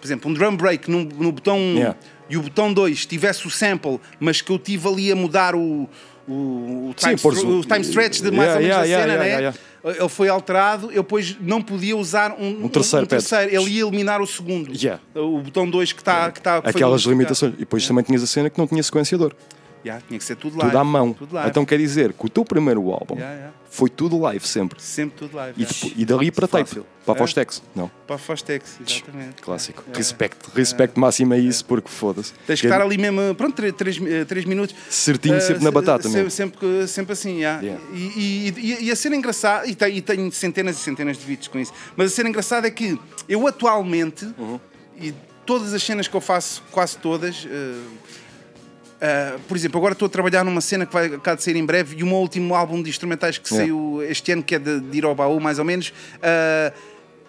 por 0.00 0.06
exemplo, 0.06 0.30
um 0.30 0.34
drum 0.34 0.56
break 0.56 0.90
no, 0.90 1.04
no 1.04 1.32
botão 1.32 1.58
1 1.58 1.74
Yeah. 1.76 1.96
e 2.30 2.36
o 2.36 2.42
botão 2.42 2.72
2 2.72 3.04
tivesse 3.06 3.46
o 3.46 3.50
sample, 3.50 4.00
mas 4.20 4.40
que 4.40 4.50
eu 4.50 4.58
tive 4.58 4.88
ali 4.88 5.12
a 5.12 5.16
mudar 5.16 5.54
o, 5.54 5.88
o, 6.28 6.90
o, 6.90 6.94
time, 6.96 7.18
Sim, 7.18 7.28
o- 7.58 7.62
time 7.64 7.80
stretch 7.80 8.20
de 8.20 8.30
mais 8.30 8.48
Yeah, 8.50 8.54
ou 8.54 8.60
menos 8.60 8.68
yeah, 8.68 8.80
da 8.80 8.86
yeah, 8.86 9.02
cena, 9.12 9.24
yeah, 9.24 9.52
né? 9.52 9.54
yeah, 9.84 10.00
Ele 10.00 10.08
foi 10.08 10.28
alterado, 10.28 10.86
eu 10.92 11.02
depois 11.02 11.36
não 11.40 11.60
podia 11.60 11.96
usar 11.96 12.32
um, 12.38 12.64
Um 12.64 12.68
terceiro 12.68 13.06
pad. 13.06 13.24
Ele 13.50 13.70
ia 13.70 13.82
eliminar 13.82 14.20
o 14.20 14.26
segundo. 14.26 14.72
Yeah. 14.74 15.00
O 15.14 15.38
botão 15.40 15.68
2 15.68 15.92
que 15.92 16.00
está 16.00 16.30
que 16.30 16.40
tá, 16.40 16.62
que 16.62 16.68
Aquelas 16.68 17.02
limitações. 17.02 17.54
E 17.54 17.58
depois 17.58 17.86
também 17.86 18.04
tinhas 18.04 18.22
a 18.22 18.26
cena 18.26 18.48
que 18.48 18.58
não 18.58 18.66
tinha 18.66 18.82
sequenciador. 18.82 19.32
Yeah, 19.84 20.02
tinha 20.06 20.18
que 20.18 20.24
ser 20.24 20.36
tudo 20.36 20.56
live. 20.56 20.70
Tudo 20.70 20.78
à 20.80 20.84
mão. 20.84 21.12
Tudo. 21.12 21.36
Então 21.46 21.64
quer 21.64 21.76
dizer 21.78 22.12
que 22.12 22.26
o 22.26 22.28
teu 22.28 22.44
primeiro 22.44 22.90
álbum 22.92 23.16
Yeah, 23.16 23.34
yeah. 23.34 23.54
foi 23.68 23.90
tudo 23.90 24.16
live 24.20 24.46
sempre. 24.46 24.80
Sempre 24.80 25.18
tudo 25.18 25.36
live. 25.36 25.60
E, 25.60 25.64
yeah. 25.64 25.78
depo- 25.88 26.00
e 26.00 26.04
dali 26.04 26.30
para 26.30 26.46
tape. 26.46 26.64
Fácil. 26.68 26.86
Para 27.04 27.14
É. 27.14 27.18
Fostex. 27.18 27.62
Não. 27.74 27.90
Para 28.06 28.14
a 28.14 28.18
Fostex, 28.18 28.78
exatamente. 28.86 29.42
Clássico. 29.42 29.82
É. 29.92 29.96
Respeito. 29.96 30.50
Respeito 30.54 31.00
máximo 31.00 31.34
a 31.34 31.38
isso 31.38 31.64
porque 31.64 31.88
foda-se. 31.88 32.32
Tens 32.46 32.60
que 32.60 32.66
estar 32.68 32.80
ali 32.80 32.96
mesmo, 32.96 33.34
pronto, 33.34 33.60
3 33.72 34.44
minutos. 34.44 34.74
Certinho, 34.88 35.34
Ah, 35.36 35.40
sempre 35.40 35.64
na 35.64 35.70
batata 35.72 36.08
se- 36.08 36.14
mesmo. 36.14 36.30
Sempre, 36.30 36.86
sempre 36.86 37.12
assim. 37.14 37.40
E, 37.92 38.54
e, 38.56 38.78
e, 38.86 38.90
a 38.92 38.94
cena 38.96 39.16
engraçada, 39.16 39.66
e 39.66 39.74
tenho, 39.74 39.96
e 39.96 40.00
tenho 40.00 40.30
centenas 40.32 40.76
e 40.76 40.78
centenas 40.80 41.18
de 41.18 41.24
vídeos 41.24 41.48
com 41.48 41.58
isso, 41.58 41.72
mas 41.96 42.12
a 42.12 42.14
cena 42.14 42.28
engraçada 42.28 42.68
é 42.68 42.70
que 42.70 42.96
eu 43.28 43.46
atualmente, 43.48 44.24
Uhum. 44.38 44.60
e 45.00 45.12
todas 45.44 45.74
as 45.74 45.82
cenas 45.82 46.06
que 46.06 46.14
eu 46.14 46.20
faço, 46.20 46.62
quase 46.70 46.96
todas, 46.98 47.46
ah, 47.50 47.82
ah, 49.02 49.36
por 49.48 49.56
exemplo, 49.56 49.78
agora 49.78 49.92
estou 49.92 50.06
a 50.06 50.08
trabalhar 50.08 50.44
numa 50.44 50.60
cena 50.60 50.86
que 50.86 50.92
vai 50.92 51.08
cá 51.18 51.34
de 51.34 51.42
sair 51.42 51.56
em 51.56 51.66
breve 51.66 51.96
e 51.98 52.02
o 52.02 52.06
meu 52.06 52.16
último 52.16 52.54
álbum 52.54 52.80
de 52.82 52.88
instrumentais 52.88 53.36
que 53.38 53.52
Yeah. 53.52 53.66
saiu 53.66 54.02
este 54.02 54.32
ano, 54.32 54.42
que 54.42 54.54
é 54.54 54.58
de, 54.58 54.80
de 54.80 54.98
ir 54.98 55.04
ao 55.04 55.14
baú, 55.14 55.40
mais 55.40 55.58
ou 55.58 55.64
menos, 55.64 55.92
ah, 56.22 56.72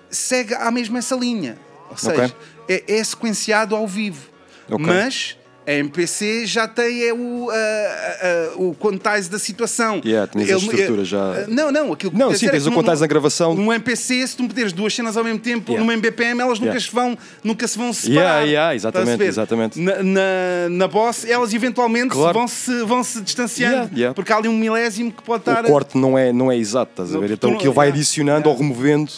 segue 0.09 0.53
à 0.53 0.69
mesma 0.71 0.99
essa 0.99 1.15
linha. 1.15 1.57
Ou 1.89 1.97
seja, 1.97 2.25
Ok. 2.25 2.33
é, 2.69 2.83
é 2.99 3.03
sequenciado 3.03 3.75
ao 3.75 3.87
vivo. 3.87 4.29
Ok. 4.69 4.85
Mas 4.85 5.35
a 5.65 5.71
MPC 5.73 6.45
já 6.45 6.67
tem 6.67 7.03
é, 7.07 7.13
o, 7.13 7.49
a, 7.49 7.55
a- 7.55 8.57
o 8.57 8.75
quantize 8.75 9.29
da 9.29 9.39
situação. 9.39 10.01
Yeah, 10.05 10.27
tinhas 10.31 10.49
a 10.51 10.57
estrutura 10.57 11.05
já. 11.05 11.45
Não, 11.47 11.71
não. 11.71 11.93
Aquilo 11.93 12.11
que 12.11 12.17
Não, 12.17 12.33
sim, 12.33 12.47
é 12.47 12.49
tens 12.51 12.63
que 12.63 12.69
o 12.69 12.73
quantize 12.73 13.01
na 13.01 13.07
gravação. 13.07 13.53
Num 13.55 13.71
MPC, 13.73 14.27
se 14.27 14.35
tu 14.37 14.43
meteres 14.43 14.73
duas 14.73 14.93
cenas 14.93 15.15
ao 15.17 15.23
mesmo 15.23 15.39
tempo 15.39 15.71
Yeah. 15.71 15.79
numa 15.83 15.93
MBPM, 15.93 16.41
elas 16.41 16.59
nunca, 16.59 16.73
Yeah. 16.73 16.85
se, 16.85 16.93
vão, 16.93 17.17
nunca 17.43 17.67
se 17.67 17.77
vão 17.77 17.93
separar. 17.93 18.21
Yeah, 18.23 18.41
yeah, 18.45 18.75
exatamente, 18.75 19.23
exatamente. 19.23 19.79
Na, 19.79 20.03
na, 20.03 20.21
na 20.69 20.87
Boss, 20.87 21.25
elas 21.25 21.53
eventualmente 21.53 22.09
Claro. 22.09 22.33
vão, 22.39 22.47
se, 22.47 22.83
vão 22.83 23.03
se 23.03 23.21
distanciando. 23.21 23.75
Yeah, 23.75 23.91
yeah. 23.95 24.13
Porque 24.13 24.31
há 24.33 24.37
ali 24.37 24.47
um 24.47 24.57
milésimo 24.57 25.11
que 25.11 25.23
pode 25.23 25.41
estar. 25.41 25.63
O 25.65 25.67
corte 25.67 25.97
não 25.97 26.17
é, 26.17 26.31
não 26.33 26.51
é 26.51 26.57
exato, 26.57 26.91
estás 26.91 27.15
a 27.15 27.19
ver? 27.19 27.31
Então 27.31 27.53
aquilo 27.53 27.73
vai 27.73 27.87
adicionando 27.89 28.49
ou 28.49 28.55
removendo. 28.57 29.11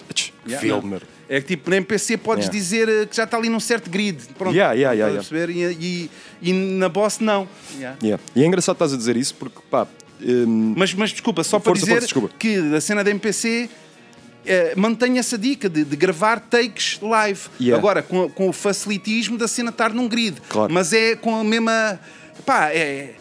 Filmer. 0.59 1.01
É 1.27 1.41
que 1.41 1.47
tipo, 1.47 1.69
na 1.69 1.77
MPC 1.77 2.17
podes 2.17 2.45
Yeah. 2.45 2.59
dizer 2.59 2.89
eh, 2.89 3.05
que 3.07 3.15
já 3.15 3.23
está 3.23 3.35
ali 3.37 3.49
num 3.49 3.59
certo 3.59 3.89
grid. 3.89 4.17
Pronto. 4.37 4.53
Yeah, 4.55 4.73
yeah, 4.73 4.93
yeah, 4.93 5.13
perceber? 5.15 5.49
E, 5.49 5.63
e, 5.63 6.11
e 6.41 6.53
na 6.53 6.87
Boss, 6.87 7.19
não. 7.19 7.47
Yeah. 7.77 7.97
Yeah. 8.03 8.23
E 8.35 8.43
é 8.43 8.45
engraçado 8.45 8.75
estás 8.75 8.93
a 8.93 8.97
dizer 8.97 9.17
isso 9.17 9.33
porque, 9.35 9.57
pá, 9.69 9.87
hum, 10.21 10.73
Mas, 10.77 10.93
mas 10.93 11.09
desculpa, 11.11 11.43
só 11.43 11.57
para 11.59 11.71
Força, 11.71 11.81
dizer 11.81 11.91
força, 11.93 12.07
desculpa. 12.07 12.29
que 12.37 12.57
a 12.75 12.79
cena 12.81 13.03
da 13.03 13.09
MPC 13.09 13.69
eh, 14.45 14.73
mantém 14.75 15.17
essa 15.17 15.35
dica 15.37 15.67
de, 15.67 15.83
de 15.83 15.95
gravar 15.95 16.39
takes 16.39 16.99
live. 17.01 17.39
Yeah. 17.59 17.77
Agora, 17.79 18.03
com, 18.03 18.29
com 18.29 18.47
o 18.49 18.53
facilitismo 18.53 19.35
da 19.37 19.47
cena 19.47 19.71
estar 19.71 19.91
num 19.91 20.07
grid. 20.07 20.37
Claro. 20.47 20.71
Mas 20.71 20.93
é 20.93 21.15
com 21.15 21.35
a 21.35 21.43
mesma. 21.43 21.99
Pá, 22.45 22.69
é. 22.69 23.15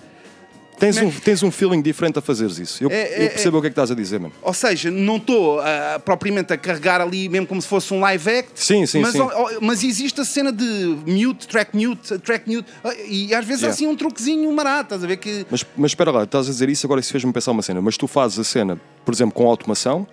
Tens, 0.79 0.97
um, 0.99 1.09
é 1.09 1.11
que- 1.11 1.21
tens 1.21 1.43
um 1.43 1.51
feeling 1.51 1.81
diferente 1.83 2.19
a 2.19 2.23
fazeres 2.23 2.59
isso. 2.59 2.83
Eu, 2.85 2.91
É, 2.91 2.95
é, 2.95 3.25
eu 3.27 3.31
percebo 3.31 3.59
o 3.59 3.61
que 3.61 3.67
é 3.67 3.71
que 3.71 3.73
estás 3.73 3.91
a 3.91 3.95
dizer, 3.95 4.19
mano. 4.21 4.33
Ou 4.43 4.53
seja, 4.55 4.91
não 4.91 5.17
estou 5.17 5.61
ah, 5.61 6.01
propriamente 6.05 6.53
a 6.53 6.57
carregar 6.57 7.01
ali 7.01 7.29
mesmo 7.29 7.47
como 7.47 7.61
se 7.63 7.69
fosse 7.69 7.93
um 7.95 8.01
live 8.01 8.31
act. 8.31 8.51
Sim, 8.55 8.87
sim, 8.87 9.01
mas, 9.01 9.13
sim. 9.13 9.21
mas 9.61 9.83
existe 9.85 10.21
a 10.21 10.25
cena 10.25 10.53
de 10.53 10.65
mute, 11.07 11.47
track 11.49 11.77
mute, 11.77 12.19
track 12.19 12.49
mute. 12.53 12.69
E 13.09 13.35
às 13.35 13.45
vezes 13.45 13.63
há 13.65 13.67
Yeah. 13.67 13.75
assim 13.75 13.87
um 13.87 13.97
truquezinho 13.97 14.55
barato, 14.55 14.85
estás 14.85 15.05
a 15.05 15.07
ver 15.07 15.17
que. 15.17 15.47
Mas, 15.51 15.65
mas 15.77 15.91
espera 15.93 16.11
lá, 16.11 16.25
estás 16.25 16.47
a 16.49 16.51
dizer 16.51 16.69
isso 16.69 16.87
agora 16.87 17.01
isso 17.01 17.11
fez-me 17.13 17.33
pensar 17.33 17.51
uma 17.53 17.63
cena. 17.63 17.81
Mas 17.81 17.97
tu 17.97 18.07
fazes 18.07 18.39
a 18.39 18.45
cena, 18.45 18.81
por 19.05 19.13
exemplo, 19.15 19.35
com 19.35 19.49
automação, 19.49 20.07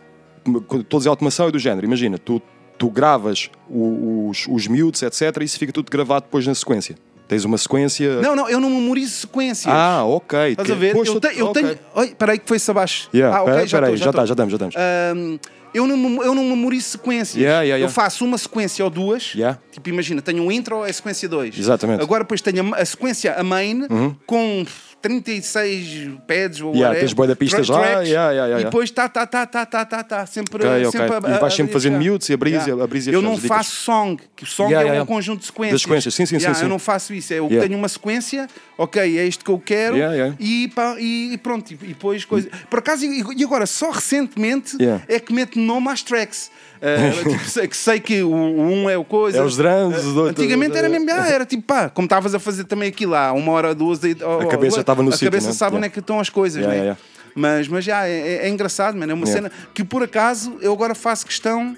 estou 0.80 0.98
a 0.98 1.00
dizer 1.00 1.10
automação 1.10 1.48
é 1.48 1.52
do 1.52 1.60
género, 1.60 1.86
imagina, 1.86 2.18
tu, 2.18 2.42
tu 2.78 2.90
gravas 2.90 3.50
o- 3.70 4.30
os, 4.30 4.48
os 4.50 4.68
mutes, 4.68 5.02
etc., 5.04 5.38
e 5.42 5.44
isso 5.46 5.60
fica 5.60 5.72
tudo 5.72 5.90
gravado 5.92 6.26
depois 6.26 6.46
na 6.48 6.56
sequência. 6.56 6.96
Tens 7.32 7.46
uma 7.46 7.58
sequência. 7.58 8.20
Não, 8.20 8.36
não, 8.36 8.50
eu 8.50 8.60
não 8.60 8.70
memorizo 8.70 9.22
sequências. 9.22 9.74
Ah, 9.74 10.04
ok. 10.04 10.50
Estás 10.50 10.70
a 10.70 10.76
ver? 10.76 10.92
Pois, 10.94 11.08
eu, 11.08 11.18
te- 11.18 11.40
eu 11.40 11.48
ok. 11.48 11.64
tenho. 11.64 11.80
Oi, 11.96 12.14
peraí, 12.14 12.38
que 12.38 12.46
foi-se 12.46 12.70
abaixo. 12.70 13.08
Yeah, 13.14 13.38
ah, 13.38 13.44
ok, 13.44 13.54
pera- 13.54 13.68
já 13.70 13.96
já 13.96 14.10
está, 14.10 14.26
já 14.26 14.34
estamos, 14.34 14.52
já 14.52 14.56
estamos. 14.58 14.76
Ahm, 14.76 15.38
eu, 15.74 15.88
não, 15.88 16.22
eu 16.26 16.36
não 16.36 16.44
memorizo 16.44 16.90
sequências. 16.90 17.38
Yeah, 17.42 17.62
yeah, 17.62 17.78
yeah. 17.78 17.86
Eu 17.86 17.90
faço 17.90 18.26
uma 18.26 18.38
sequência 18.38 18.84
ou 18.84 18.92
duas. 18.92 19.34
Tipo, 19.72 19.88
imagina, 19.88 20.22
tenho 20.22 20.44
um 20.44 20.52
intro, 20.52 20.84
é 20.84 20.90
a 20.90 20.94
sequência 20.94 21.30
2. 21.30 21.58
Exatamente. 21.58 22.00
Uhum. 22.00 22.04
Agora, 22.04 22.26
depois 22.26 22.42
tenho 22.42 22.76
a, 22.76 22.80
a 22.80 22.84
sequência, 22.86 23.34
a 23.34 23.44
main, 23.44 23.88
com 24.26 24.66
36 25.02 26.10
pads 26.28 26.62
ou 26.62 26.74
Yeah, 26.76 27.00
tens 27.00 27.14
bué 27.14 27.28
de 27.28 27.36
pistas 27.36 27.68
lá, 27.68 27.82
yeah, 27.82 28.02
yeah, 28.04 28.32
yeah, 28.32 28.62
E 28.62 28.64
depois 28.66 28.92
tá, 28.92 29.10
tá, 29.10 29.26
tá, 29.26 29.46
tá, 29.46 29.66
tá, 29.66 29.86
tá, 29.86 30.04
tá. 30.04 30.26
Sempre, 30.26 30.66
Ok, 30.66 30.86
ok. 30.86 30.92
sempre 30.92 31.16
a- 31.32 31.36
E 31.36 31.40
vais 31.40 31.54
sempre 31.54 31.74
fazendo 31.74 32.00
mutes 32.00 32.30
e 32.30 32.34
abris 32.34 32.68
e- 32.68 32.72
abris 32.72 33.08
Eu 33.08 33.22
não 33.22 33.38
faço 33.38 33.72
song, 33.72 34.22
que 34.36 34.44
o 34.44 34.48
song 34.48 34.70
Yeah, 34.72 34.82
é 34.82 34.92
yeah, 34.92 34.92
um 34.92 35.06
yeah. 35.06 35.08
conjunto 35.16 35.40
de 35.42 35.46
sequências. 35.48 35.74
Das 35.74 35.82
sequências, 35.82 36.14
sim, 36.14 36.26
sim, 36.26 36.36
Yeah, 36.36 36.54
sim, 36.54 36.60
sim. 36.60 36.66
Eu 36.66 36.70
não 36.70 36.80
faço 36.80 37.14
isso. 37.14 37.34
É, 37.34 37.40
eu 37.40 37.46
Yeah. 37.48 37.68
tenho 37.68 37.78
uma 37.80 37.90
sequência, 37.90 38.48
ok, 38.78 39.18
é 39.20 39.26
isto 39.26 39.44
que 39.44 39.52
eu 39.52 39.60
quero 39.60 39.96
Yeah, 39.96 40.16
yeah. 40.16 40.36
E, 40.40 40.68
pá, 40.70 40.96
e 41.00 41.38
pronto. 41.42 41.72
E, 41.72 41.76
depois 41.76 42.24
coisa. 42.26 42.50
Por 42.70 42.80
acaso, 42.80 43.06
e 43.06 43.44
agora, 43.44 43.66
só 43.66 43.90
recentemente 43.92 44.76
Yeah. 44.80 45.04
é 45.08 45.20
que 45.20 45.34
meto 45.34 45.60
nome 45.60 45.90
às 45.90 46.02
tracks. 46.04 46.52
Ah, 46.82 47.12
tipo, 47.30 47.46
sei, 47.48 47.68
que 47.68 47.78
sei 47.78 48.00
que 48.00 48.24
o, 48.24 48.30
o 48.32 48.62
um 48.62 48.90
é 48.90 48.98
o 48.98 49.04
coisa. 49.06 49.38
É 49.38 49.42
os 49.44 49.60
Ah, 49.60 49.88
os 49.88 50.06
outros- 50.18 50.30
Antigamente 50.30 50.76
era 50.76 50.90
mesmo, 50.90 51.08
ah, 51.12 51.28
era 51.28 51.46
tipo, 51.46 51.62
pá, 51.64 51.90
como 51.90 52.06
estavas 52.08 52.34
a 52.34 52.40
fazer 52.40 52.64
também 52.64 52.90
aquilo 52.90 53.12
lá, 53.12 53.32
uma 53.34 53.52
hora, 53.52 53.76
duas, 53.76 54.00
oh, 54.04 54.40
A 54.42 54.48
cabeça 54.48 54.80
estava 54.80 55.04
no 55.04 55.10
A 55.10 55.12
sítio, 55.12 55.28
cabeça 55.28 55.48
né? 55.50 55.54
sabe 55.54 55.76
onde 55.76 55.84
Yeah. 55.86 55.88
é 55.88 55.90
que 55.94 56.00
estão 56.00 56.20
as 56.20 56.30
coisas, 56.30 56.58
Yeah, 56.60 56.76
né? 56.76 56.82
yeah, 56.84 57.02
Mas, 57.36 57.68
mas 57.68 57.86
já, 57.86 58.08
é, 58.08 58.12
é- 58.12 58.48
é 58.48 58.50
engraçado, 58.50 58.98
mano. 58.98 59.12
É 59.12 59.16
uma 59.16 59.26
cena 59.28 59.52
que 59.74 59.84
por 59.84 60.02
acaso 60.04 60.58
eu 60.60 60.74
agora 60.74 60.96
faço 60.96 61.26
questão 61.26 61.78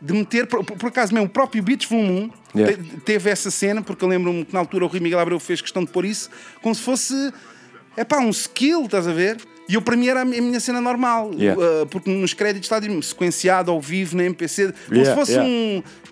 de 0.00 0.12
meter, 0.14 0.46
por, 0.46 0.64
por 0.64 0.86
acaso 0.88 1.12
mesmo, 1.12 1.26
o 1.26 1.30
próprio 1.30 1.60
Beats 1.62 1.88
Volume 1.88 2.30
1 2.54 2.58
Yeah. 2.60 2.76
te- 2.82 3.00
teve 3.00 3.28
essa 3.30 3.50
cena, 3.50 3.82
porque 3.82 4.04
eu 4.04 4.08
lembro-me 4.08 4.44
que 4.44 4.54
na 4.54 4.60
altura 4.60 4.84
o 4.84 4.88
Rui 4.88 5.00
Miguel 5.00 5.18
Abreu 5.18 5.38
fez 5.40 5.60
questão 5.60 5.84
de 5.84 5.90
pôr 5.90 6.04
isso, 6.04 6.30
como 6.62 6.74
se 6.74 6.80
fosse, 6.80 7.32
é 7.96 8.04
pá, 8.04 8.18
um 8.20 8.30
skill, 8.30 8.84
estás 8.84 9.06
a 9.08 9.12
ver? 9.12 9.36
E 9.68 9.74
eu, 9.74 9.82
para 9.82 9.96
mim, 9.96 10.08
era 10.08 10.22
a 10.22 10.24
minha 10.24 10.58
cena 10.58 10.80
normal, 10.80 11.30
Yeah. 11.38 11.60
Uh, 11.60 11.86
porque 11.86 12.10
nos 12.10 12.32
créditos 12.32 12.70
está 12.70 12.80
sequenciado 13.02 13.70
ao 13.70 13.80
vivo 13.80 14.16
na 14.16 14.24
MPC, 14.24 14.72
como 14.86 14.98
Yeah, 14.98 15.10
se 15.10 15.14
fosse 15.14 15.32
yeah. 15.32 15.48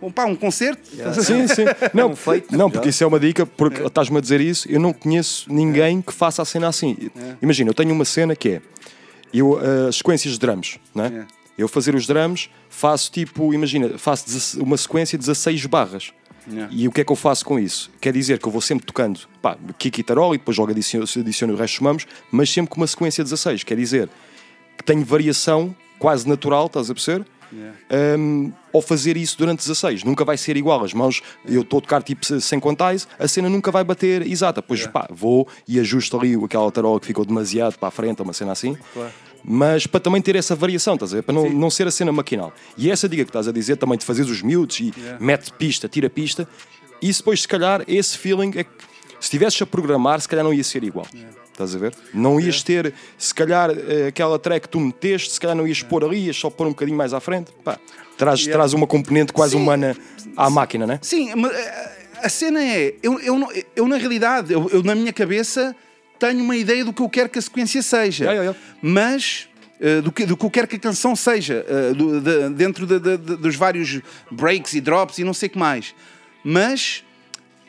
um, 0.03 0.07
um, 0.07 0.13
pá, 0.13 0.27
um 0.27 0.37
concerto. 0.37 0.83
Sim, 1.23 1.49
sim. 1.49 1.65
Não, 1.95 2.11
um 2.11 2.17
feito, 2.17 2.57
não 2.57 2.71
porque 2.71 2.91
isso 2.91 3.03
é 3.03 3.07
uma 3.07 3.19
dica, 3.19 3.47
porque 3.47 3.83
estás-me 3.83 4.19
a 4.19 4.21
dizer 4.21 4.41
isso, 4.41 4.71
eu 4.71 4.79
não 4.79 4.93
conheço 4.93 5.51
ninguém 5.51 6.03
que 6.03 6.13
faça 6.13 6.43
a 6.43 6.45
cena 6.45 6.69
assim. 6.69 6.97
Imagina, 7.41 7.71
eu 7.71 7.75
tenho 7.75 7.93
uma 7.93 8.05
cena 8.05 8.37
que 8.37 8.49
é 8.51 8.63
eu, 9.33 9.53
uh, 9.53 9.89
as 9.89 9.97
sequências 9.97 10.35
de 10.35 10.41
drums, 10.41 10.79
não 10.95 11.05
é? 11.05 11.27
Eu 11.57 11.69
fazer 11.69 11.95
os 11.95 12.07
drums, 12.07 12.51
faço 12.69 13.11
tipo, 13.11 13.55
imagina, 13.55 13.97
faço 13.97 14.27
16 14.27 14.63
uma 14.63 14.77
sequência 14.77 15.17
de 15.17 15.25
16 15.25 15.65
barras. 15.67 16.13
Yeah. 16.49 16.73
E 16.73 16.87
o 16.87 16.93
que 16.93 17.01
é 17.01 17.05
que 17.05 17.11
eu 17.11 17.17
faço 17.17 17.45
com 17.45 17.59
isso? 17.59 17.91
Quer 18.01 18.13
dizer 18.13 18.39
que 18.39 18.47
eu 18.47 18.53
vou 18.53 18.61
sempre 18.61 18.87
tocando 18.87 19.21
pá, 19.43 19.57
kick 19.79 20.01
e 20.01 20.03
tarol 20.03 20.35
e 20.35 20.39
depois 20.39 20.57
logo 20.57 20.71
adiciono, 20.71 21.05
adiciono 21.05 21.55
o 21.55 21.57
resto 21.57 21.75
dos 21.75 21.81
mamos, 21.81 22.07
mas 22.31 22.51
sempre 22.51 22.71
com 22.71 22.81
uma 22.81 22.87
sequência 22.87 23.25
de 23.25 23.31
16. 23.31 23.65
Quer 23.65 23.77
dizer 23.77 24.09
que 24.77 24.85
tenho 24.85 25.05
variação 25.05 25.75
quase 25.99 26.29
natural, 26.29 26.67
estás 26.67 26.91
a 26.91 26.95
perceber? 26.95 27.27
Um, 28.19 28.53
ao 28.73 28.83
fazer 28.83 29.17
isso 29.17 29.39
durante 29.39 29.61
16, 29.61 30.05
nunca 30.05 30.25
vai 30.25 30.37
ser 30.37 30.57
igual. 30.57 30.85
As 30.85 30.93
mãos, 30.93 31.23
eu 31.45 31.63
estou 31.63 31.79
a 31.79 31.83
tocar 31.83 32.03
tipo 32.03 32.25
sem 32.41 32.61
quantais, 32.61 33.07
a 33.19 33.29
cena 33.29 33.49
nunca 33.49 33.71
vai 33.71 33.85
bater 33.85 34.27
exata. 34.27 34.61
Pois 34.61 34.87
pá, 34.87 35.09
vou 35.11 35.49
e 35.67 35.79
ajusto 35.81 36.19
ali 36.19 36.35
aquela 36.45 36.71
tarola 36.71 37.01
que 37.01 37.07
ficou 37.07 37.25
demasiado 37.25 37.79
para 37.79 37.89
a 37.89 37.91
frente, 37.91 38.21
uma 38.23 38.33
cena 38.33 38.53
assim. 38.53 38.77
Mas 39.49 39.87
para 39.87 40.01
também 40.01 40.21
ter 40.21 40.35
essa 40.35 40.57
variação, 40.57 40.95
estás 40.95 41.13
a 41.13 41.17
ver? 41.17 41.23
Para 41.23 41.35
não, 41.35 41.49
não 41.49 41.71
ser 41.71 41.87
a 41.87 41.91
cena 41.93 42.11
maquinal. 42.11 42.53
E 42.77 42.91
essa 42.91 43.09
dica 43.09 43.25
que 43.25 43.31
estás 43.31 43.47
a 43.47 43.53
dizer 43.53 43.77
também 43.77 43.97
de 43.97 44.05
fazeres 44.05 44.29
os 44.29 44.43
mutes 44.43 44.81
e 44.81 44.93
mete 45.21 45.53
pista, 45.53 45.89
tira 45.89 46.11
pista, 46.11 46.49
isso 47.01 47.21
depois, 47.21 47.43
se 47.43 47.49
calhar, 47.49 47.85
esse 47.87 48.19
feeling 48.19 48.51
é 48.57 48.65
que 48.65 48.71
se 49.21 49.27
estivesses 49.27 49.63
a 49.63 49.67
programar, 49.67 50.21
se 50.21 50.29
calhar 50.29 50.45
não 50.45 50.53
ia 50.53 50.65
ser 50.65 50.83
igual. 50.83 51.07
Estás 51.53 51.75
a 51.75 51.79
ver? 51.79 51.95
Não 52.13 52.41
ias 52.41 52.63
ter, 52.63 52.93
se 53.17 53.33
calhar, 53.33 53.71
eh, 53.71 54.09
aquela 54.09 54.39
track 54.39 54.63
que 54.63 54.69
tu 54.69 54.81
meteste, 54.81 55.33
se 55.33 55.41
calhar 55.41 55.57
não 55.57 55.67
ias 55.67 55.83
pôr 55.83 56.05
ali, 56.05 56.27
ias 56.27 56.37
só 56.37 56.51
pôr 56.51 56.67
um 56.67 56.71
bocadinho 56.71 56.99
mais 56.99 57.15
à 57.15 57.21
frente. 57.21 57.51
Pá, 57.65 57.79
traz, 58.19 58.45
traz 58.47 58.75
uma 58.75 58.87
componente 58.87 59.33
quase 59.33 59.53
Sim. 59.53 59.63
humana 59.63 59.97
à 60.37 60.51
máquina, 60.51 60.87
né? 60.87 60.99
Sim, 61.01 61.35
mas 61.35 61.53
eh, 61.53 61.97
a 62.23 62.29
cena 62.29 62.63
é, 62.63 62.95
eu, 63.03 63.19
eu, 63.21 63.49
eu 63.75 63.89
na 63.89 63.97
realidade, 63.97 64.53
eu, 64.53 64.69
eu 64.71 64.83
na 64.83 64.95
minha 64.95 65.13
cabeça 65.13 65.75
tenho 66.19 66.43
uma 66.43 66.57
ideia 66.57 66.85
do 66.85 66.93
que 66.93 67.03
eu 67.03 67.09
quero 67.09 67.29
que 67.29 67.39
a 67.39 67.43
sequência 67.43 67.83
seja, 67.83 68.25
Yeah, 68.25 68.43
yeah, 68.43 68.59
yeah. 68.59 68.77
mas 68.83 69.49
eh, 69.81 70.01
do, 70.01 70.11
que, 70.11 70.25
do 70.25 70.37
que 70.37 70.45
eu 70.47 70.51
quero 70.51 70.67
que 70.67 70.77
a 70.77 70.79
canção 70.79 71.15
seja, 71.15 71.65
eh, 71.69 71.93
do- 71.95 72.21
de- 72.21 72.49
dentro 72.51 72.87
de- 72.87 72.99
de- 72.99 73.17
de- 73.19 73.37
dos 73.37 73.57
vários 73.57 74.01
breaks 74.31 74.73
e 74.75 74.81
drops 74.81 75.19
e 75.19 75.25
não 75.25 75.35
sei 75.35 75.49
o 75.49 75.53
que 75.53 75.59
mais. 75.59 75.95
Mas 76.43 77.05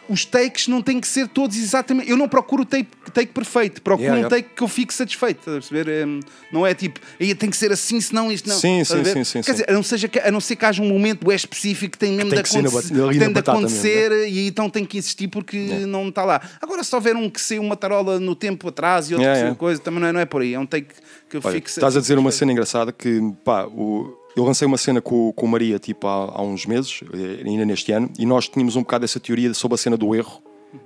os 0.10 0.26
takes 0.26 0.68
não 0.68 0.82
têm 0.82 1.00
que 1.00 1.08
ser 1.08 1.28
todos 1.28 1.58
exatamente. 1.58 2.10
Eu 2.10 2.18
não 2.18 2.28
procuro 2.28 2.64
o 2.64 2.66
take, 2.66 2.90
take 3.14 3.32
perfeito, 3.34 3.82
procuro 3.82 4.04
Yeah, 4.08 4.18
um 4.18 4.30
yeah. 4.30 4.36
take 4.44 4.56
que 4.56 4.62
eu 4.64 4.68
fique 4.68 4.94
satisfeito. 4.94 5.40
Estás 5.40 5.58
a 5.58 5.60
perceber? 5.60 5.88
Eh, 5.92 6.20
Não 6.52 6.66
é 6.66 6.74
tipo, 6.74 7.00
aí 7.20 7.34
tem 7.36 7.50
que 7.50 7.58
ser 7.58 7.72
assim, 7.72 8.00
senão 8.00 8.32
isto 8.32 8.48
não. 8.48 8.56
Sim, 8.58 8.84
sim, 8.84 9.04
sim, 9.04 9.24
sim, 9.24 9.42
Quer 9.42 9.44
sim. 9.44 9.52
dizer, 9.54 9.66
a 9.70 9.74
não, 9.74 9.84
seja 9.84 10.08
que, 10.08 10.20
a 10.20 10.32
não 10.32 10.40
ser 10.40 10.56
que 10.56 10.66
haja 10.66 10.82
um 10.82 10.88
momento 10.88 11.32
específico 11.32 11.92
que 11.94 11.98
tem 11.98 12.14
mesmo 12.14 12.30
tem 12.32 12.42
de 12.44 12.50
que 12.50 12.58
acontecer, 12.58 12.88
que 12.94 12.94
na 13.00 13.08
tem 13.10 13.20
de 13.20 13.30
batata 13.34 13.52
mesmo, 13.60 13.68
acontecer 13.68 14.28
e 14.30 14.48
então 14.48 14.70
tem 14.70 14.86
que 14.86 14.98
existir 14.98 15.28
porque 15.28 15.58
não 15.88 16.10
está 16.10 16.24
lá. 16.24 16.42
Agora, 16.62 16.84
se 16.84 16.94
houver 16.96 17.16
um 17.16 17.30
que 17.30 17.42
saiu 17.42 17.62
uma 17.62 17.76
tarola 17.76 18.20
no 18.20 18.36
tempo 18.36 18.68
atrás 18.70 19.10
e 19.10 19.14
outro 19.14 19.24
Yeah, 19.24 19.36
que 19.40 19.44
yeah. 19.46 19.60
coisa, 19.60 19.82
também 19.82 20.00
não 20.00 20.08
é, 20.08 20.12
não 20.14 20.20
é 20.20 20.26
por 20.26 20.42
aí. 20.42 20.54
É 20.54 20.60
um 20.60 20.66
take 20.66 20.88
que 21.30 21.38
eu 21.38 21.42
Olha, 21.44 21.56
fico. 21.56 21.68
estás 21.68 21.98
a 21.98 22.00
dizer 22.00 22.18
uma 22.18 22.32
cena 22.32 22.52
engraçada 22.52 22.92
que, 22.92 23.20
pá, 23.44 23.66
o- 23.66 24.18
eu 24.40 24.44
lancei 24.44 24.68
uma 24.68 24.78
cena 24.78 25.02
com, 25.02 25.32
com 25.34 25.46
o 25.46 25.50
Maria 25.50 25.80
tipo, 25.80 26.08
há, 26.08 26.32
há 26.36 26.42
uns 26.42 26.66
meses, 26.66 27.02
eh, 27.14 27.48
ainda 27.48 27.66
neste 27.66 27.92
ano, 27.92 28.10
e 28.18 28.26
nós 28.26 28.48
tínhamos 28.48 28.76
um 28.76 28.82
bocado 28.82 29.06
essa 29.06 29.20
teoria 29.20 29.54
sobre 29.54 29.76
a 29.76 29.78
cena 29.78 29.98
do 29.98 30.14
erro 30.16 30.42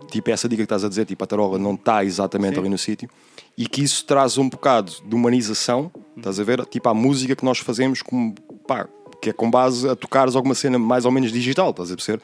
tipo 0.09 0.29
essa 0.29 0.47
dica 0.47 0.61
que 0.61 0.65
estás 0.65 0.83
a 0.83 0.89
dizer, 0.89 1.05
tipo 1.05 1.23
a 1.23 1.27
tarola 1.27 1.57
não 1.57 1.73
está 1.73 2.03
exatamente 2.03 2.57
ali 2.59 2.69
no 2.69 2.77
sítio, 2.77 3.09
e 3.57 3.67
que 3.67 3.81
isso 3.81 4.05
traz 4.05 4.37
um 4.37 4.47
bocado 4.47 4.91
de 5.05 5.15
humanização, 5.15 5.91
estás 6.15 6.39
a 6.39 6.43
ver? 6.43 6.65
Tipo 6.65 6.89
a 6.89 6.93
música 6.93 7.35
que 7.35 7.43
nós 7.43 7.59
fazemos 7.59 8.01
com, 8.01 8.33
pá, 8.67 8.87
que 9.21 9.29
é 9.29 9.33
com 9.33 9.49
base 9.49 9.87
a 9.87 9.95
tocares 9.95 10.35
alguma 10.35 10.55
cena 10.55 10.79
mais 10.79 11.05
ou 11.05 11.11
menos 11.11 11.31
digital, 11.31 11.71
estás 11.71 11.91
a 11.91 11.95
perceber? 11.95 12.21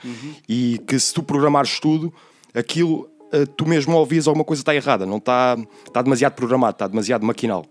E 0.48 0.80
que 0.88 1.00
se 1.00 1.14
tu 1.14 1.22
programares 1.22 1.80
tudo, 1.80 2.14
aquilo 2.54 3.10
eh, 3.32 3.46
tu 3.46 3.68
mesmo 3.68 3.96
ouvias 3.96 4.28
alguma 4.28 4.46
coisa 4.46 4.62
está 4.62 4.74
errada, 4.74 5.06
não 5.06 5.18
está, 5.18 5.58
está 5.86 6.02
demasiado 6.02 6.34
programado, 6.34 6.74
está 6.74 6.88
demasiado 6.88 7.26
maquinal. 7.26 7.66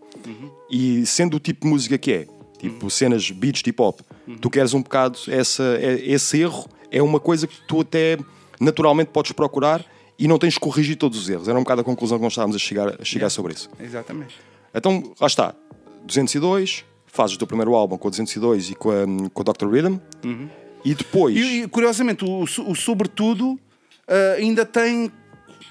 E 0.70 1.06
sendo 1.06 1.36
o 1.36 1.40
tipo 1.40 1.64
de 1.64 1.72
música 1.72 1.96
que 1.96 2.12
é, 2.12 2.26
tipo 2.70 2.90
cenas 2.90 3.30
beats 3.30 3.62
de 3.62 3.70
hip 3.70 3.80
hop, 3.80 4.00
tu 4.40 4.50
queres 4.50 4.74
um 4.74 4.82
bocado 4.82 5.18
essa, 5.28 5.62
é- 5.80 6.00
esse 6.04 6.40
erro, 6.40 6.66
é 6.90 7.02
uma 7.02 7.20
coisa 7.20 7.46
que 7.46 7.60
tu 7.66 7.80
até 7.80 8.18
naturalmente 8.60 9.08
podes 9.08 9.32
procurar 9.32 9.84
e 10.18 10.26
não 10.26 10.38
tens 10.38 10.54
que 10.54 10.60
corrigir 10.60 10.96
todos 10.96 11.18
os 11.18 11.28
erros. 11.28 11.48
Era 11.48 11.58
um 11.58 11.62
bocado 11.62 11.80
a 11.82 11.84
conclusão 11.84 12.18
que 12.18 12.24
nós 12.24 12.32
estávamos 12.32 12.56
a 12.56 12.58
chegar, 12.58 13.00
a 13.00 13.04
chegar 13.04 13.28
sobre 13.30 13.52
isso. 13.52 13.68
Exatamente. 13.78 14.34
Então, 14.74 15.12
lá 15.20 15.26
está, 15.26 15.54
202, 16.04 16.84
fazes 17.06 17.36
o 17.36 17.38
teu 17.38 17.46
primeiro 17.46 17.74
álbum 17.74 17.96
com 17.98 18.08
o 18.08 18.10
202 18.10 18.70
e 18.70 18.74
com 18.74 18.90
a, 18.90 19.04
com 19.32 19.42
a 19.42 19.44
Dr. 19.44 19.68
Rhythm, 19.68 19.98
e 20.84 20.94
depois. 20.94 21.36
E, 21.36 21.66
curiosamente, 21.68 22.24
o, 22.24 22.42
o 22.42 22.74
Sobretudo 22.74 23.58
ah, 24.06 24.34
ainda 24.38 24.64
tem 24.64 25.10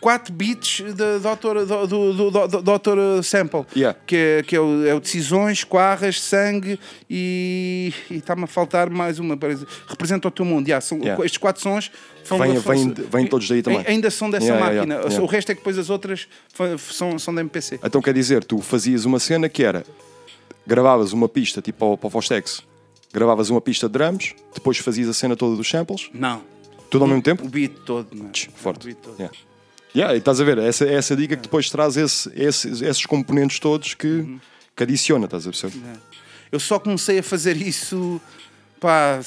4 0.06 0.32
beats 0.32 0.84
da 0.94 1.18
Dr. 1.18 1.66
do, 1.66 1.88
do, 1.88 2.14
do, 2.30 2.48
do 2.48 2.62
Dr. 2.62 3.24
Sample, 3.24 3.66
Yeah. 3.76 3.98
que, 4.06 4.16
é, 4.16 4.44
que 4.44 4.56
é, 4.56 4.60
o, 4.60 4.86
é 4.86 4.94
o 4.94 5.00
Decisões, 5.00 5.64
Quarras, 5.64 6.22
Sangue 6.22 6.80
e, 7.10 7.92
está-me 8.12 8.44
a 8.44 8.48
faltar 8.48 8.88
mais 8.88 9.18
uma. 9.18 9.36
parece- 9.36 9.66
Representa 9.88 10.28
o 10.28 10.32
teu 10.32 10.46
mundo. 10.46 10.68
Yeah, 10.68 10.80
são, 10.80 11.00
Yeah. 11.00 11.26
Estes 11.26 11.40
quatro 11.40 11.60
sons 11.60 11.92
são 12.24 12.38
da- 12.38 12.46
vêm- 12.46 12.94
vêm 12.94 13.26
todos 13.26 13.50
daí 13.50 13.64
também. 13.64 13.84
Ainda 13.88 14.12
são 14.12 14.30
dessa 14.30 14.46
Yeah, 14.46 14.64
máquina. 14.64 14.94
yeah, 14.94 15.08
yeah. 15.10 15.24
O 15.24 15.26
resto 15.26 15.52
é 15.52 15.56
que 15.56 15.62
depois 15.62 15.76
as 15.80 15.90
outras 15.90 16.28
são, 16.92 17.18
são 17.18 17.34
da 17.34 17.42
MPC. 17.42 17.80
Então 17.84 18.00
quer 18.00 18.14
dizer, 18.14 18.44
tu 18.44 18.60
fazias 18.62 19.06
uma 19.06 19.18
cena 19.18 19.50
que 19.50 19.64
era 19.64 19.84
gravavas 20.68 21.14
uma 21.14 21.28
pista 21.28 21.64
tipo 21.64 21.80
para 21.80 21.88
o, 21.88 21.98
para 21.98 22.08
o 22.08 22.10
Fostex, 22.12 22.62
gravavas 23.12 23.50
uma 23.50 23.60
pista 23.60 23.88
de 23.88 23.94
drums, 23.94 24.36
depois 24.54 24.78
fazias 24.78 25.10
a 25.10 25.14
cena 25.16 25.36
toda 25.36 25.56
dos 25.56 25.68
samples, 25.68 26.12
Não. 26.14 26.44
tudo 26.92 27.06
ao 27.06 27.08
mesmo 27.08 27.24
tempo? 27.24 27.44
O 27.44 27.50
beat 27.50 27.72
todo. 27.88 28.08
Não. 28.14 28.30
Tch, 28.30 28.50
O 28.50 28.52
Forte. 28.52 28.86
beat 28.86 28.98
todo. 29.00 29.32
Yeah. 29.96 30.18
Estás 30.18 30.42
a 30.42 30.44
ver, 30.44 30.58
essa, 30.58 30.86
essa 30.86 31.16
dica 31.16 31.36
que 31.36 31.44
depois 31.44 31.70
traz 31.70 31.96
esse, 31.96 32.30
esses, 32.36 32.82
esses 32.82 33.06
componentes 33.06 33.60
todos 33.60 33.94
que, 33.94 34.38
que 34.76 34.84
adiciona, 34.84 35.26
estás 35.26 35.48
a 35.48 35.52
perceber? 35.52 35.80
Eu 36.52 36.60
só 36.60 36.78
comecei 36.78 37.20
a 37.20 37.24
fazer 37.24 37.56
isso, 37.56 38.22
pá, 38.80 39.20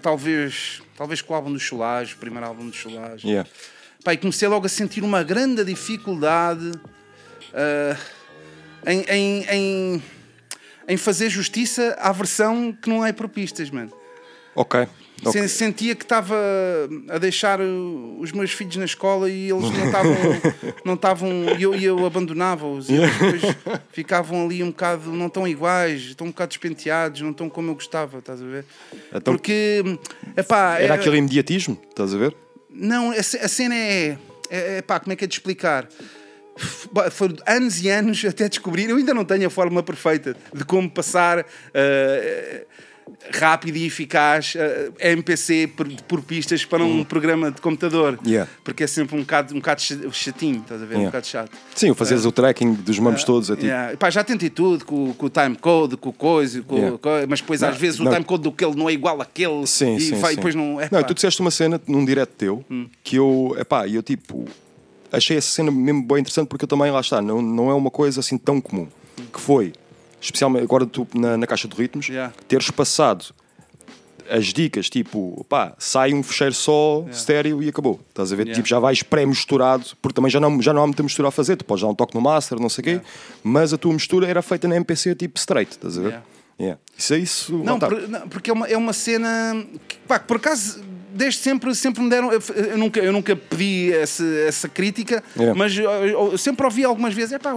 talvez, 0.00 0.82
talvez 0.96 1.20
com 1.20 1.34
o 1.34 1.36
álbum 1.36 1.52
do 1.52 1.60
Cholage, 1.60 2.14
o 2.14 2.18
primeiro 2.18 2.46
álbum 2.46 2.68
do 2.68 2.74
Cholage. 2.74 3.26
Yeah. 3.26 3.48
Pá, 4.02 4.14
e 4.14 4.16
comecei 4.16 4.48
logo 4.48 4.66
a 4.66 4.68
sentir 4.68 5.04
uma 5.04 5.22
grande 5.22 5.62
dificuldade 5.64 6.72
ah, 7.52 7.96
em, 8.86 9.04
em, 9.08 9.44
em, 9.50 10.02
em 10.88 10.96
fazer 10.96 11.28
justiça 11.28 11.96
à 12.00 12.10
versão 12.12 12.72
que 12.72 12.88
não 12.88 13.04
é 13.04 13.12
por 13.12 13.28
pistas, 13.28 13.70
mano. 13.70 13.92
Ok. 14.54 14.80
ok. 15.24 15.32
Sen- 15.32 15.48
Sentia 15.48 15.94
que 15.94 16.04
estava 16.04 16.34
a 17.08 17.18
deixar 17.18 17.60
uh, 17.60 18.16
os 18.20 18.32
meus 18.32 18.50
filhos 18.52 18.76
na 18.76 18.84
escola 18.84 19.30
e 19.30 19.50
eles 19.50 19.70
não 19.70 19.86
estavam. 19.86 20.16
não 20.84 20.94
estavam 20.94 21.30
e 21.58 21.62
eu, 21.62 21.74
eu 21.74 22.04
abandonava-os. 22.06 22.88
E 22.90 22.98
depois 22.98 23.42
ficavam 23.92 24.44
ali 24.46 24.62
um 24.62 24.68
bocado. 24.70 25.10
não 25.12 25.28
tão 25.28 25.46
iguais, 25.46 26.00
estão 26.02 26.26
um 26.26 26.30
bocado 26.30 26.48
despenteados, 26.50 27.20
não 27.20 27.30
estão 27.30 27.48
como 27.48 27.70
eu 27.70 27.74
gostava, 27.74 28.18
estás 28.18 28.42
a 28.42 28.44
ver? 28.44 28.64
Então- 29.14 29.34
Porque. 29.34 29.82
Epá, 30.36 30.78
Era 30.78 30.94
é- 30.94 30.96
aquele 30.96 31.16
imediatismo, 31.18 31.80
estás 31.88 32.14
a 32.14 32.18
ver? 32.18 32.34
não, 32.70 33.10
a 33.12 33.16
a 33.16 33.22
cena 33.48 33.74
é. 33.74 34.18
é, 34.50 34.78
é 34.78 34.82
pá, 34.82 34.98
como 34.98 35.12
é 35.12 35.16
que 35.16 35.24
é 35.24 35.26
de 35.28 35.34
explicar? 35.34 35.88
Foram 37.10 37.36
anos 37.46 37.82
e 37.82 37.88
anos 37.88 38.22
até 38.24 38.48
descobrir. 38.48 38.88
Eu 38.90 38.96
ainda 38.96 39.14
não 39.14 39.24
tenho 39.24 39.46
a 39.46 39.50
fórmula 39.50 39.82
perfeita 39.82 40.36
de 40.54 40.64
como 40.64 40.90
passar 40.90 41.46
eh, 41.72 42.66
rápido 43.32 43.76
e 43.76 43.86
eficaz 43.86 44.54
eh, 44.56 44.90
MPC 45.12 45.68
por, 45.76 45.88
por 46.08 46.22
pistas 46.22 46.64
para 46.64 46.84
um 46.84 47.04
programa 47.04 47.50
de 47.50 47.60
computador. 47.60 48.18
Yeah. 48.26 48.50
Porque 48.64 48.84
é 48.84 48.86
sempre 48.86 49.16
um 49.16 49.20
bocado, 49.20 49.54
um 49.54 49.58
bocado 49.58 49.80
ch- 49.80 49.98
chatinho, 50.12 50.60
estás 50.60 50.82
a 50.82 50.84
ver? 50.84 50.94
Um 50.96 50.98
Yeah. 51.02 51.06
bocado 51.10 51.26
chato. 51.26 51.50
Sim, 51.74 51.90
o 51.90 51.94
fazeres 51.94 52.24
o 52.24 52.32
tracking 52.32 52.74
dos 52.74 52.98
mamos 52.98 53.24
todos 53.24 53.50
a 53.50 53.56
ti. 53.56 53.66
Yeah. 53.66 53.96
Pá, 53.96 54.10
já 54.10 54.22
tentei 54.24 54.50
tudo 54.50 54.84
com, 54.84 55.12
com 55.14 55.26
o 55.26 55.30
timecode, 55.30 55.96
com 55.96 56.08
o 56.08 56.12
coisa, 56.12 56.62
com, 56.62 56.76
Yeah. 56.76 56.98
com- 56.98 57.10
mas 57.28 57.40
depois 57.40 57.60
Não, 57.60 57.68
às 57.68 57.76
vezes 57.76 58.00
o 58.00 58.04
não. 58.04 58.12
timecode 58.12 58.42
do 58.42 58.52
que 58.52 58.64
ele 58.64 58.74
não 58.76 58.88
é 58.88 58.92
igual 58.92 59.20
àquele 59.20 59.66
Sim, 59.66 59.96
e 59.96 60.00
sim, 60.00 60.14
vai- 60.16 60.30
sim. 60.30 60.36
depois 60.36 60.54
não. 60.54 60.80
É 60.80 60.88
Não, 60.90 61.02
tu 61.02 61.14
disseste 61.14 61.40
uma 61.40 61.50
cena 61.50 61.80
num 61.86 62.04
direto 62.04 62.30
teu 62.36 62.64
que 63.04 63.16
eu, 63.16 63.54
epá, 63.58 63.86
eu 63.88 64.02
tipo, 64.02 64.44
achei 65.10 65.36
essa 65.36 65.48
cena 65.50 65.70
mesmo 65.70 66.02
bem 66.02 66.18
interessante 66.18 66.48
porque 66.48 66.64
eu 66.64 66.68
também, 66.68 66.90
lá 66.90 67.00
está, 67.00 67.22
não, 67.22 67.40
não 67.40 67.70
é 67.70 67.74
uma 67.74 67.90
coisa 67.90 68.20
assim 68.20 68.36
tão 68.38 68.60
comum. 68.60 68.86
Que 69.32 69.40
foi, 69.40 69.72
especialmente 70.22 70.62
agora 70.64 70.86
tu 70.86 71.06
na, 71.14 71.36
na 71.36 71.46
caixa 71.46 71.66
de 71.68 71.76
ritmos, 71.76 72.08
Yeah. 72.08 72.32
teres 72.48 72.70
passado 72.70 73.26
as 74.30 74.46
dicas, 74.46 74.88
tipo, 74.88 75.44
pá, 75.48 75.74
sai 75.78 76.14
um 76.14 76.22
fecheiro 76.22 76.54
só, 76.54 77.04
estéreo 77.10 77.62
e 77.62 77.68
acabou. 77.68 78.00
Estás 78.08 78.32
a 78.32 78.36
ver? 78.36 78.44
Yeah. 78.46 78.54
Tipo, 78.56 78.68
já 78.68 78.78
vais 78.78 79.02
pré-misturado, 79.02 79.84
porque 80.00 80.14
também 80.14 80.30
já 80.30 80.38
não, 80.40 80.62
já 80.62 80.72
não 80.72 80.82
há 80.82 80.86
muita 80.86 81.02
mistura 81.02 81.28
a 81.28 81.30
fazer. 81.30 81.56
Tu 81.56 81.64
podes 81.64 81.82
dar 81.82 81.88
um 81.88 81.94
toque 81.94 82.14
no 82.14 82.20
master, 82.20 82.58
não 82.58 82.68
sei 82.68 82.80
o 82.80 82.84
quê, 82.84 83.00
mas 83.42 83.72
a 83.74 83.76
tua 83.78 83.92
mistura 83.92 84.26
era 84.26 84.40
feita 84.40 84.66
na 84.68 84.76
MPC 84.76 85.14
tipo 85.16 85.38
straight, 85.38 85.72
estás 85.72 85.98
a 85.98 86.00
ver? 86.02 86.08
Yeah. 86.08 86.26
Yeah. 86.60 86.80
Isso 86.96 87.14
é 87.14 87.18
isso. 87.18 87.58
Não, 87.58 87.78
por- 87.78 88.08
não, 88.08 88.28
porque 88.28 88.50
é 88.50 88.52
uma, 88.52 88.68
é 88.68 88.76
uma 88.76 88.92
cena 88.92 89.66
que, 89.88 89.96
pá, 90.06 90.18
por 90.20 90.36
acaso 90.36 90.82
desde 91.14 91.40
sempre, 91.40 91.74
sempre 91.74 92.02
me 92.02 92.10
deram. 92.10 92.32
Eu, 92.32 92.42
eu 92.54 92.78
nunca, 92.78 93.00
eu 93.00 93.12
nunca 93.12 93.34
pedi 93.36 93.92
essa, 93.92 94.24
essa 94.46 94.68
crítica, 94.68 95.22
Yeah. 95.36 95.58
mas 95.58 95.76
eu, 95.76 95.90
eu 96.32 96.38
sempre 96.38 96.64
ouvi 96.64 96.84
algumas 96.84 97.14
vezes: 97.14 97.32
é 97.32 97.38
pá, 97.38 97.52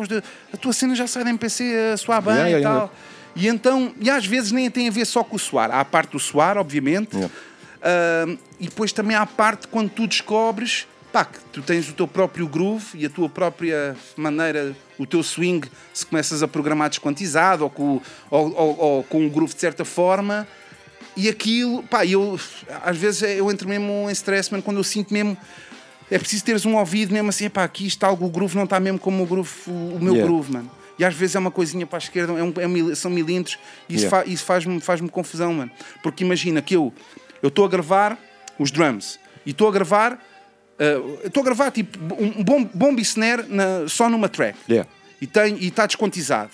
a 0.54 0.58
tua 0.58 0.74
cena 0.74 0.96
já 0.96 1.08
sai 1.08 1.24
da 1.24 1.30
MPC 1.30 1.92
a 1.94 1.98
soar 1.98 2.22
bem 2.22 2.34
Yeah, 2.36 2.60
e 2.60 2.64
tal. 2.64 2.94
E 3.36 3.48
então, 3.48 3.94
e 4.00 4.10
às 4.10 4.26
vezes 4.26 4.52
nem 4.52 4.70
tem 4.72 4.88
a 4.88 4.92
ver 4.92 5.06
só 5.06 5.24
com 5.24 5.36
o 5.36 5.40
soar. 5.40 5.70
Há 5.72 5.82
a 5.82 5.86
parte 5.86 6.12
do 6.12 6.20
soar, 6.20 6.58
obviamente, 6.58 7.18
ah, 7.82 8.26
e 8.60 8.66
depois 8.66 8.92
também 8.94 9.16
há 9.16 9.22
a 9.22 9.26
parte 9.26 9.68
quando 9.68 9.90
tu 9.90 10.08
descobres. 10.08 10.88
Pá, 11.12 11.24
que 11.24 11.40
tu 11.54 11.62
tens 11.62 11.88
o 11.90 11.94
teu 11.94 12.06
próprio 12.10 12.46
groove 12.46 12.88
e 12.96 13.06
a 13.06 13.10
tua 13.10 13.30
própria 13.30 13.96
maneira, 14.18 14.76
o 14.98 15.06
teu 15.06 15.24
swing, 15.24 15.66
se 15.94 16.06
começas 16.06 16.44
a 16.44 16.48
programar 16.48 16.90
desquantizado 16.90 17.64
ou 17.64 17.70
com, 17.70 18.02
ou, 18.30 18.54
ou- 18.54 18.80
ou 18.80 19.04
com 19.04 19.22
um 19.22 19.30
groove 19.30 19.54
de 19.54 19.62
certa 19.62 19.86
forma, 19.86 20.46
e 21.16 21.30
aquilo, 21.30 21.84
pá, 21.84 22.06
eu 22.06 22.40
às 22.84 22.98
vezes 22.98 23.22
eu 23.22 23.50
entro 23.52 23.68
mesmo 23.68 24.08
em 24.10 24.12
stress, 24.12 24.52
mano, 24.52 24.62
quando 24.64 24.78
eu 24.78 24.84
sinto 24.84 25.14
mesmo. 25.14 25.38
É 26.12 26.20
preciso 26.20 26.44
teres 26.46 26.66
um 26.68 26.76
ouvido 26.76 27.12
mesmo 27.12 27.30
assim, 27.30 27.50
pá, 27.50 27.64
aqui 27.64 27.88
está 27.88 28.06
algo, 28.08 28.26
o 28.28 28.30
groove 28.30 28.56
não 28.56 28.66
está 28.66 28.80
mesmo 28.80 29.00
como 29.00 29.24
o 29.24 29.26
groove, 29.26 29.50
o, 29.68 29.98
meu 30.00 30.14
Yeah. 30.14 30.24
groove, 30.28 30.52
mano. 30.54 30.70
E 31.00 31.04
às 31.04 31.16
vezes 31.16 31.36
é 31.36 31.40
uma 31.40 31.50
coisinha 31.50 31.86
para 31.88 31.98
a 31.98 32.00
esquerda, 32.00 32.34
é 32.34 32.44
um, 32.44 32.54
é 32.58 32.68
um 32.68 32.96
são 32.96 33.10
milímetros, 33.10 33.58
e 33.90 33.96
isso, 33.96 34.06
Yeah. 34.06 34.24
fa- 34.24 34.32
isso 34.32 34.44
faz-me 34.46 34.80
faz 34.80 35.02
confusão, 35.10 35.52
mano. 35.54 35.72
Porque 36.04 36.24
imagina 36.24 36.62
que 36.62 36.76
eu 36.76 36.94
estou 37.42 37.66
a 37.66 37.68
gravar 37.68 38.20
os 38.60 38.70
drums 38.70 39.20
e 39.46 39.50
estou 39.50 39.68
a 39.68 39.72
gravar, 39.72 40.24
eh, 40.78 40.98
estou 41.26 41.42
a 41.42 41.44
gravar 41.46 41.72
tipo 41.72 41.98
um 42.22 42.44
bom, 42.44 42.64
bomb 42.64 43.00
e 43.00 43.02
snare 43.02 43.44
na- 43.50 43.88
só 43.88 44.08
numa 44.08 44.30
track 44.30 44.58
Yeah. 44.70 44.88
e 45.20 45.26
e 45.60 45.68
está 45.68 45.88
desquantizado. 45.88 46.52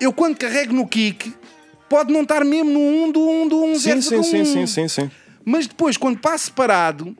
Eu 0.00 0.12
quando 0.14 0.36
carrego 0.38 0.72
no 0.72 0.86
kick, 0.88 1.32
pode 1.94 2.12
não 2.12 2.22
estar 2.22 2.44
mesmo 2.44 2.70
no 2.72 2.80
1 2.80 3.12
do 3.12 3.20
1 3.28 3.48
do 3.48 3.64
1 3.66 3.74
Sim, 3.76 4.00
sim, 4.00 4.22
sim, 4.24 4.44
sim, 4.44 4.66
sim, 4.66 4.88
sim. 4.88 5.10
Mas 5.44 5.68
depois, 5.68 5.96
quando 5.96 6.18
passo 6.18 6.50
parado, 6.52 7.16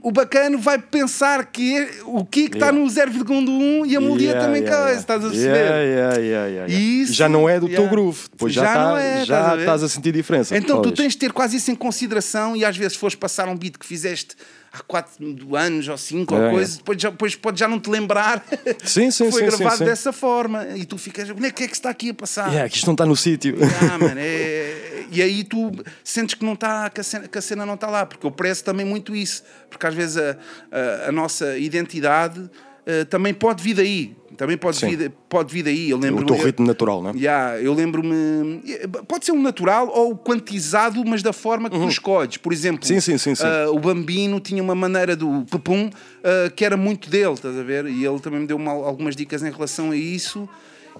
o 0.00 0.10
bacano 0.10 0.56
vai 0.56 0.78
pensar 0.78 1.44
que 1.44 1.76
é- 1.76 1.90
o 2.06 2.24
kick 2.24 2.54
está 2.56 2.66
Yeah. 2.68 2.78
no 2.78 2.88
0,1 2.88 3.84
e 3.84 3.94
a 3.94 4.00
melodia 4.00 4.28
Yeah, 4.28 4.46
também 4.46 4.62
yeah, 4.62 4.84
yeah. 4.86 5.00
estás 5.00 5.22
a 5.22 5.28
perceber? 5.28 6.68
Isso- 6.70 7.12
já 7.12 7.28
não 7.28 7.46
é 7.46 7.60
do 7.60 7.68
teu 7.68 7.86
groove. 7.88 8.20
Depois 8.30 8.54
já, 8.54 8.64
Já 8.64 8.72
tá- 8.72 8.84
não 8.88 8.96
é, 8.96 9.10
estás 9.22 9.26
já 9.26 9.46
a 9.52 9.54
ver? 9.56 9.60
estás 9.62 9.82
a 9.82 9.88
sentir 9.88 10.12
diferença. 10.12 10.56
Então 10.56 10.76
tu 10.80 10.84
Pois. 10.88 10.94
tens 10.94 11.12
de 11.12 11.18
ter 11.18 11.32
quase 11.32 11.56
isso 11.58 11.70
em 11.70 11.74
consideração 11.74 12.56
e 12.56 12.64
às 12.64 12.74
vezes 12.76 12.96
fores 12.96 13.14
passar 13.14 13.48
um 13.48 13.56
beat 13.56 13.76
que 13.76 13.84
fizeste 13.84 14.34
há 14.78 14.82
4 14.82 15.56
anos 15.56 15.88
ou 15.88 15.96
5 15.96 16.34
ou 16.34 16.42
É, 16.42 16.50
coisa, 16.50 16.74
é. 16.74 16.76
depois, 16.78 17.02
já, 17.02 17.10
depois 17.10 17.34
pode 17.34 17.58
já 17.58 17.68
não 17.68 17.80
te 17.80 17.90
lembrar 17.90 18.44
Sim, 18.84 19.10
sim, 19.10 19.26
que 19.26 19.30
foi 19.32 19.42
sim, 19.42 19.56
gravado 19.56 19.78
sim. 19.78 19.84
dessa 19.84 20.12
forma 20.12 20.66
e 20.76 20.84
tu 20.84 20.98
ficas, 20.98 21.28
é 21.28 21.50
que 21.50 21.64
é 21.64 21.68
que 21.68 21.74
está 21.74 21.90
aqui 21.90 22.10
a 22.10 22.14
passar? 22.14 22.48
Yeah, 22.48 22.68
que 22.68 22.76
isto 22.76 22.86
não 22.86 22.94
está 22.94 23.06
no 23.06 23.16
sítio. 23.16 23.56
Ah, 23.92 23.98
mano, 23.98 24.18
é... 24.18 25.04
E 25.10 25.22
aí 25.22 25.44
tu 25.44 25.72
sentes 26.02 26.34
que, 26.34 26.44
não 26.44 26.56
tá, 26.56 26.90
que, 26.90 27.00
a 27.00 27.04
cena, 27.04 27.28
que 27.28 27.38
a 27.38 27.42
cena 27.42 27.64
não 27.64 27.74
está 27.74 27.88
lá, 27.88 28.04
porque 28.04 28.26
eu 28.26 28.30
prezo 28.30 28.64
também 28.64 28.84
muito 28.84 29.14
isso, 29.14 29.44
porque 29.70 29.86
às 29.86 29.94
vezes 29.94 30.16
a, 30.16 30.36
a, 30.70 31.08
a 31.08 31.12
nossa 31.12 31.56
identidade 31.56 32.50
eh, 32.86 33.04
também 33.04 33.34
pode 33.34 33.62
vir 33.62 33.74
daí, 33.74 34.16
também 34.36 34.56
pode, 34.56 34.76
Sim. 34.76 34.94
vir, 34.96 35.10
pode 35.28 35.52
vir 35.52 35.62
daí. 35.64 35.90
Eu 35.90 35.98
lembro 35.98 36.22
o 36.22 36.26
teu 36.26 36.36
ritmo 36.36 36.66
natural, 36.66 37.02
não 37.02 37.10
é? 37.10 37.14
Yeah, 37.16 37.60
eu 37.60 37.72
lembro-me. 37.74 38.62
Pode 39.08 39.24
ser 39.24 39.32
um 39.32 39.42
natural 39.42 39.88
ou 39.88 40.16
quantizado, 40.16 41.02
mas 41.06 41.22
da 41.22 41.32
forma 41.32 41.68
que 41.70 41.78
tu 41.78 41.88
escolhes. 41.88 42.36
Por 42.36 42.52
exemplo, 42.52 42.80
Uhum. 42.88 43.00
Sim, 43.00 43.18
sim, 43.18 43.34
sim, 43.34 43.42
ah, 43.44 43.70
o 43.70 43.78
Bambino 43.78 44.38
tinha 44.40 44.62
uma 44.62 44.74
maneira 44.74 45.16
do 45.16 45.44
pepum 45.50 45.90
ah, 46.22 46.50
que 46.54 46.64
era 46.64 46.76
muito 46.76 47.08
dele, 47.10 47.32
estás 47.34 47.56
a 47.58 47.62
ver? 47.62 47.86
E 47.86 48.04
ele 48.04 48.20
também 48.20 48.40
me 48.40 48.46
deu 48.46 48.56
uma- 48.56 48.72
algumas 48.72 49.16
dicas 49.16 49.42
em 49.42 49.50
relação 49.50 49.90
a 49.90 49.96
isso. 49.96 50.48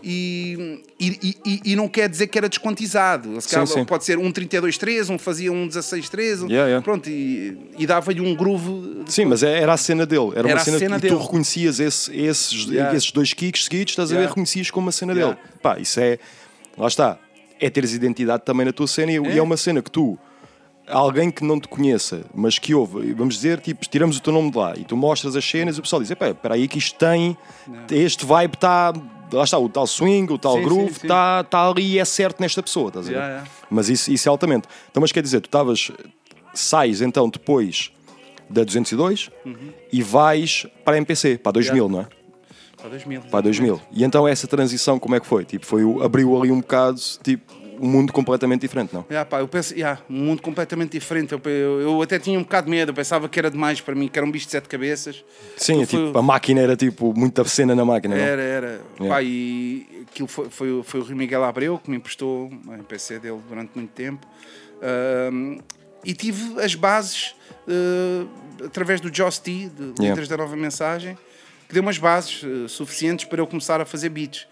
E, 0.02 0.82
e, 1.00 1.37
e- 1.44 1.61
e 1.72 1.76
não 1.76 1.88
quer 1.88 2.09
dizer 2.09 2.26
que 2.26 2.37
era 2.38 2.48
desquantizado. 2.48 3.40
Se 3.40 3.48
calhar 3.48 3.66
sim. 3.66 3.85
Pode 3.85 4.04
ser 4.04 4.18
um 4.18 4.30
32-3, 4.32 5.11
um 5.11 5.18
fazia 5.18 5.52
um 5.52 5.66
16-3, 5.68 6.42
um- 6.42 6.46
Yeah, 6.48 6.66
yeah. 6.68 6.82
pronto, 6.82 7.09
e, 7.09 7.56
e 7.78 7.87
dava-lhe 7.87 8.20
um 8.20 8.35
groove. 8.35 9.02
Sim, 9.06 9.26
mas 9.26 9.42
é- 9.42 9.61
era 9.61 9.72
a 9.72 9.76
cena 9.76 10.04
dele. 10.06 10.30
Era, 10.35 10.40
Era 10.40 10.48
uma 10.48 10.56
a 10.56 10.64
cena, 10.64 10.78
cena 10.78 11.00
que 11.00 11.06
tu 11.09 11.14
dele. 11.14 11.22
reconhecias 11.22 11.80
esse- 11.80 12.14
esses, 12.16 12.66
Yeah. 12.66 12.96
esses 12.96 13.11
dois 13.12 13.32
kicks 13.32 13.64
seguidos, 13.64 13.92
estás 13.92 14.12
a 14.12 14.16
ver? 14.16 14.28
Reconhecias 14.28 14.70
como 14.70 14.87
uma 14.87 14.92
cena 14.92 15.14
dele. 15.14 15.37
Pá, 15.62 15.78
isso 15.78 15.98
é. 16.00 16.18
Lá 16.76 16.88
está. 16.88 17.18
É 17.61 17.70
teres 17.70 17.94
identidade 17.94 18.44
também 18.44 18.66
na 18.66 18.72
tua 18.72 18.87
cena 18.87 19.11
e 19.12 19.14
e 19.16 19.26
é, 19.28 19.38
É. 19.38 19.42
uma 19.42 19.56
cena 19.56 19.80
que 19.82 19.90
tu. 19.90 20.18
Alguém 20.88 21.32
que 21.32 21.42
não 21.42 21.59
te 21.59 21.66
conheça, 21.66 22.24
mas 22.32 22.61
que 22.61 22.72
ouve, 22.72 23.12
vamos 23.12 23.35
dizer, 23.35 23.59
tipo, 23.61 23.85
tiramos 23.88 24.18
o 24.18 24.22
teu 24.22 24.32
nome 24.32 24.52
de 24.52 24.56
lá 24.56 24.72
e 24.76 24.85
tu 24.85 24.96
mostras 24.96 25.35
as 25.35 25.44
cenas 25.44 25.76
e 25.76 25.80
o 25.80 25.82
pessoal 25.82 26.00
diz: 26.00 26.12
"Epá, 26.12 26.28
espera 26.28 26.54
aí 26.54 26.68
que 26.68 26.78
isto 26.78 26.96
tem, 26.96 27.37
este 27.90 28.24
vibe 28.24 28.54
está, 28.54 28.92
lá 29.33 29.45
está, 29.45 29.59
o 29.59 29.69
tal 29.69 29.87
swing, 29.87 30.33
o 30.33 30.39
tal 30.39 30.57
Sim, 30.57 30.62
groove, 30.62 30.93
está 30.93 31.45
tá 31.45 31.69
ali 31.69 31.95
e 31.95 31.99
é 31.99 32.05
certo 32.05 32.41
nesta 32.41 32.62
pessoa, 32.62 32.89
estás 32.89 33.07
a 33.07 33.09
ver? 33.09 33.15
Yeah, 33.17 33.35
yeah. 33.35 33.51
Mas 33.71 33.89
isso, 33.89 34.11
isso 34.12 34.29
é 34.29 34.31
altamente. 34.31 34.69
Então, 34.91 35.01
mas 35.01 35.12
quer 35.12 35.23
dizer, 35.23 35.41
tu 35.41 35.47
estavas, 35.47 35.91
sais 36.55 37.01
então 37.01 37.29
depois 37.29 37.93
da 38.49 38.65
202 38.65 39.31
e 39.93 40.03
vais 40.03 40.67
para 40.85 40.95
a 40.95 40.97
MPC, 40.99 41.39
para 41.39 41.51
a 41.51 41.53
2000, 41.55 41.89
não 41.89 42.01
é? 42.01 42.07
Para 42.77 42.91
2000. 42.91 43.21
Para 43.23 43.39
a 43.39 43.43
2000. 43.43 43.81
E 43.93 44.05
então 44.05 44.29
essa 44.29 44.47
transição 44.47 44.99
como 44.99 45.15
é 45.15 45.21
que 45.21 45.27
foi? 45.27 45.45
Tipo, 45.45 45.67
foi 45.67 45.83
abriu 46.05 46.41
ali 46.41 46.53
um 46.53 46.61
bocado, 46.61 47.01
tipo, 47.23 47.53
um 47.81 47.89
mundo 47.89 48.12
completamente 48.12 48.61
diferente, 48.62 48.93
não? 48.95 49.05
Yeah, 49.11 49.29
pá, 49.29 49.41
eu 49.41 49.49
penso, 49.49 49.75
yeah, 49.75 50.01
um 50.09 50.15
mundo 50.25 50.43
completamente 50.43 50.93
diferente. 50.93 51.33
Eu, 51.33 51.41
eu, 51.45 51.81
eu 51.81 52.03
até 52.03 52.19
tinha 52.19 52.39
um 52.39 52.43
bocado 52.43 52.67
de 52.67 52.71
medo, 52.71 52.91
eu 52.91 52.95
pensava 52.95 53.29
que 53.29 53.39
era 53.39 53.51
demais 53.51 53.81
para 53.81 53.95
mim, 53.95 54.09
que 54.09 54.19
era 54.19 54.27
um 54.27 54.31
bicho 54.31 54.47
de 54.47 54.53
sete 54.53 54.69
cabeças. 54.69 55.25
Sim, 55.57 55.83
Aquilo 55.83 55.87
foi- 55.87 56.07
tipo, 56.07 56.19
a 56.19 56.23
máquina 56.23 56.61
era 56.61 56.77
tipo 56.77 57.12
muita 57.17 57.45
cena 57.45 57.75
na 57.75 57.85
máquina, 57.85 58.17
não? 58.17 58.23
Era, 58.23 58.43
era. 58.43 58.81
Yeah. 59.01 59.09
Pá, 59.15 59.23
e 59.23 60.05
aquilo 60.11 60.29
foi, 60.29 60.49
foi, 60.51 60.83
foi 60.85 61.01
o 61.01 61.05
Rui 61.05 61.15
Miguel 61.15 61.45
Abreu 61.45 61.79
que 61.79 61.91
me 61.91 61.97
emprestou 61.97 62.51
a 62.69 62.75
MPC 62.75 63.19
dele 63.19 63.41
durante 63.49 63.71
muito 63.75 63.91
tempo. 63.91 64.27
Ahm, 64.83 65.59
e 66.05 66.15
tive 66.15 66.61
as 66.62 66.75
bases 66.75 67.35
eh, 67.69 68.27
através 68.65 69.01
do 69.01 69.15
Joss 69.15 69.41
T, 69.41 69.51
de 69.69 69.83
Yeah. 69.83 70.03
Letras 70.11 70.29
da 70.29 70.37
Nova 70.37 70.55
Mensagem, 70.57 71.19
que 71.69 71.75
deu 71.75 71.83
umas 71.83 71.99
bases 71.99 72.43
eh, 72.45 72.69
suficientes 72.69 73.25
para 73.25 73.41
eu 73.41 73.47
começar 73.47 73.81
a 73.81 73.85
fazer 73.85 74.09
beats. 74.11 74.47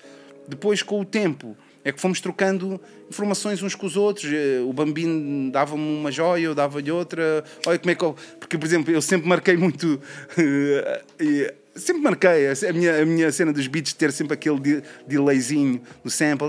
Depois, 0.48 0.82
com 0.82 1.00
o 1.00 1.04
tempo, 1.04 1.56
é 1.84 1.92
que 1.92 2.00
fomos 2.00 2.20
trocando 2.20 2.80
informações 3.10 3.62
uns 3.62 3.74
com 3.74 3.86
os 3.86 3.96
outros. 3.96 4.32
Eh, 4.32 4.60
O 4.64 4.72
Bambino 4.72 5.50
dava-me 5.52 5.82
uma 6.00 6.10
joia, 6.10 6.44
eu 6.44 6.54
dava-lhe 6.54 6.90
outra. 6.90 7.44
Olha 7.66 7.78
como 7.78 7.90
é 7.90 7.94
que 7.94 8.02
eu. 8.04 8.16
Porque, 8.40 8.56
por 8.56 8.64
exemplo, 8.66 8.92
eu 8.92 9.02
sempre 9.02 9.28
marquei 9.28 9.56
muito. 9.56 10.00
eh, 10.38 11.02
e- 11.20 11.54
Sempre 11.76 12.02
marquei 12.02 12.46
a 12.68 12.72
minha, 12.72 13.02
a 13.02 13.04
minha 13.04 13.32
cena 13.32 13.52
dos 13.52 13.66
beats 13.66 13.92
de 13.94 13.98
ter 13.98 14.12
sempre 14.12 14.34
aquele 14.34 14.60
de- 14.60 14.82
delayzinho 15.08 15.82
do 16.04 16.08
sample. 16.08 16.48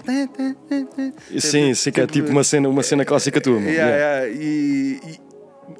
Sim, 1.39 1.73
sim, 1.73 1.91
que 1.91 1.99
é 2.01 2.07
tipo 2.07 2.29
uma 2.29 2.43
cena, 2.43 2.69
uma 2.69 2.83
cena 2.83 3.03
clássica 3.03 3.41
tua. 3.41 3.59
Yeah, 3.59 3.71
Yeah. 3.71 4.25
yeah. 4.25 4.43
E, 4.43 4.99
e- 5.03 5.19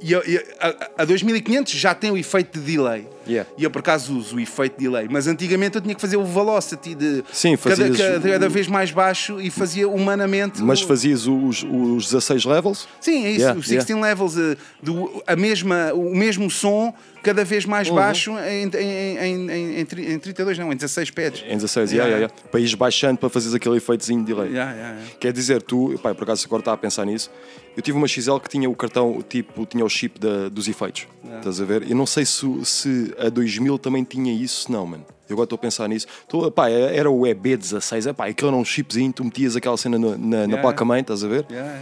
e 0.01 0.11
e 0.13 0.37
a, 0.59 1.03
a 1.03 1.05
2500 1.05 1.73
já 1.73 1.93
tem 1.93 2.09
o 2.11 2.17
efeito 2.17 2.59
de 2.59 2.65
delay. 2.75 3.07
Yeah. 3.27 3.49
E 3.57 3.63
eu 3.63 3.71
por 3.71 3.79
acaso 3.79 4.17
uso 4.17 4.35
o 4.35 4.39
efeito 4.39 4.77
de 4.77 4.85
delay. 4.85 5.07
Mas 5.09 5.27
antigamente 5.27 5.75
eu 5.75 5.81
tinha 5.81 5.95
que 5.95 6.01
fazer 6.01 6.17
o 6.17 6.23
velocity 6.25 6.95
de 6.95 7.23
Sim, 7.31 7.55
cada, 7.57 7.89
cada, 8.21 8.49
vez 8.49 8.67
mais 8.67 8.91
baixo 8.91 9.39
e 9.41 9.49
fazia 9.49 9.87
humanamente. 9.87 10.61
Mas 10.61 10.81
o- 10.81 10.87
fazias 10.87 11.27
os, 11.27 11.63
os 11.63 12.05
16 12.05 12.45
levels? 12.45 12.87
Sim, 12.99 13.25
é 13.25 13.31
isso. 13.31 13.39
Yeah, 13.41 13.59
os 13.59 13.67
16 13.67 13.99
levels, 14.01 14.37
eh, 14.37 14.55
do, 14.81 15.23
a 15.25 15.35
mesma, 15.35 15.91
o 15.93 16.15
mesmo 16.15 16.49
som, 16.49 16.93
cada 17.23 17.43
vez 17.43 17.65
mais 17.65 17.89
Uhum. 17.89 17.95
baixo 17.95 18.31
em, 18.39 18.69
em, 18.69 19.17
em, 19.17 19.51
em, 19.51 19.79
em, 19.79 19.85
tri- 19.85 20.11
em 20.13 20.19
32, 20.19 20.59
não, 20.59 20.71
em 20.71 20.75
16 20.75 21.09
pads. 21.09 21.43
Em 21.47 21.55
16, 21.57 21.91
yeah, 21.91 22.07
yeah, 22.09 22.25
yeah. 22.27 22.47
para 22.51 22.59
ires 22.59 22.75
baixando 22.75 23.17
para 23.17 23.29
fazeres 23.29 23.55
aquele 23.55 23.77
efeitozinho 23.77 24.19
de 24.19 24.27
delay. 24.27 24.49
Yeah, 24.51 24.71
yeah, 24.71 24.93
yeah. 24.97 25.11
Quer 25.19 25.33
dizer, 25.33 25.61
tu, 25.63 25.99
pá, 26.03 26.13
por 26.13 26.23
acaso 26.23 26.45
agora 26.45 26.61
estava 26.61 26.75
a 26.75 26.77
pensar 26.77 27.03
nisso, 27.05 27.31
eu 27.75 27.81
tive 27.81 27.97
uma 27.97 28.07
XL 28.07 28.37
que 28.37 28.47
tinha 28.47 28.69
o 28.69 28.75
cartão, 28.75 29.23
tipo, 29.27 29.65
tinha 29.65 29.83
o 29.83 29.89
chip 29.89 30.19
da- 30.19 30.49
dos 30.49 30.67
efeitos. 30.67 31.07
Estás 31.37 31.59
a 31.59 31.65
ver? 31.65 31.89
Eu 31.89 31.95
não 31.95 32.05
sei 32.05 32.25
se, 32.25 32.45
se 32.63 33.13
a 33.19 33.29
2000 33.29 33.77
também 33.79 34.03
tinha 34.03 34.33
isso, 34.33 34.71
não, 34.71 34.85
mano. 34.85 35.05
Eu 35.27 35.33
agora 35.33 35.45
estou 35.45 35.55
a 35.57 35.59
pensar 35.59 35.87
nisso. 35.89 36.05
Tô, 36.27 36.51
pá, 36.51 36.69
era 36.69 37.09
o 37.09 37.21
EB16, 37.21 38.13
pá, 38.13 38.27
aquilo 38.27 38.49
era 38.49 38.57
um 38.57 38.65
chipzinho, 38.65 39.11
tu 39.11 39.23
metias 39.23 39.55
aquela 39.55 39.77
cena 39.77 39.97
na, 39.97 40.09
na, 40.09 40.17
na 40.17 40.37
Yeah. 40.43 40.61
placa-mãe, 40.61 41.01
estás 41.01 41.23
a 41.23 41.27
ver? 41.27 41.45
Yeah. 41.49 41.81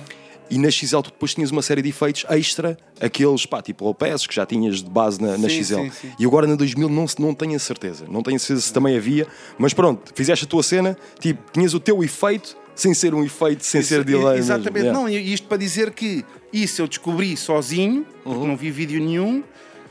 E 0.49 0.57
na 0.57 0.69
XL 0.69 0.99
tu 1.01 1.09
depois 1.11 1.33
tinhas 1.33 1.51
uma 1.51 1.61
série 1.61 1.81
de 1.81 1.89
efeitos 1.89 2.25
extra, 2.29 2.77
aqueles, 3.01 3.45
pá, 3.45 3.61
tipo 3.61 3.85
OPS, 3.87 4.27
que 4.27 4.35
já 4.35 4.45
tinhas 4.45 4.83
de 4.83 4.89
base 4.89 5.19
na, 5.21 5.37
na 5.37 5.49
Sim, 5.49 5.63
XL. 5.63 5.75
sim, 5.75 5.89
sim. 5.89 6.11
E 6.19 6.25
agora 6.25 6.45
na 6.45 6.55
2000 6.55 6.87
não, 6.89 7.05
não 7.19 7.33
tenho 7.33 7.55
a 7.55 7.59
certeza. 7.59 8.05
Não 8.09 8.21
tenho 8.21 8.35
a 8.35 8.39
certeza 8.39 8.61
se 8.61 8.73
também 8.73 8.95
havia. 8.95 9.25
Mas 9.57 9.73
pronto, 9.73 10.11
fizeste 10.13 10.45
a 10.45 10.47
tua 10.47 10.61
cena, 10.61 10.97
tipo, 11.19 11.41
tinhas 11.51 11.73
o 11.73 11.79
teu 11.79 12.03
efeito, 12.03 12.55
sem 12.75 12.93
ser 12.93 13.13
um 13.15 13.23
efeito, 13.23 13.65
sem 13.65 13.81
ser 13.81 13.95
Isso- 14.01 14.05
delay. 14.05 14.37
Exatamente. 14.37 14.83
mesmo. 14.83 14.93
Não, 14.93 15.09
e 15.09 15.33
isto 15.33 15.47
para 15.47 15.57
dizer 15.57 15.91
que 15.91 16.23
isso 16.51 16.81
eu 16.81 16.87
descobri 16.87 17.35
sozinho, 17.35 18.05
porque 18.23 18.37
Uhum. 18.39 18.47
não 18.47 18.55
vi 18.57 18.69
vídeo 18.69 18.99
nenhum. 19.03 19.43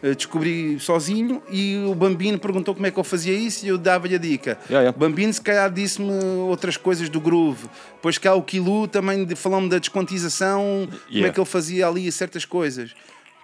Eh, 0.03 0.15
Descobri 0.15 0.79
sozinho 0.81 1.43
e 1.51 1.77
o 1.87 1.95
Bambino 1.95 2.39
perguntou 2.39 2.75
como 2.75 2.87
é 2.87 2.91
que 2.91 2.99
eu 2.99 3.05
fazia 3.05 3.33
isso 3.33 3.65
e 3.65 3.69
eu 3.69 3.79
dava-lhe 3.79 4.15
a 4.15 4.19
dica. 4.19 4.59
Yeah, 4.69 4.81
yeah. 4.83 4.91
O 4.97 4.99
Bambino, 4.99 5.33
se 5.33 5.41
calhar, 5.41 5.71
disse-me 5.73 6.11
outras 6.49 6.77
coisas 6.77 7.09
do 7.09 7.21
groove. 7.21 7.67
Depois 7.95 8.19
cá 8.19 8.35
o 8.35 8.43
Kilu 8.43 8.89
também 8.89 9.27
falou-me 9.37 9.69
da 9.69 9.79
desquantização, 9.79 10.89
como 10.89 10.99
é 11.11 11.15
Yeah. 11.17 11.33
que 11.33 11.41
ele 11.41 11.47
fazia 11.47 11.87
ali 11.87 12.11
certas 12.11 12.45
coisas. 12.45 12.93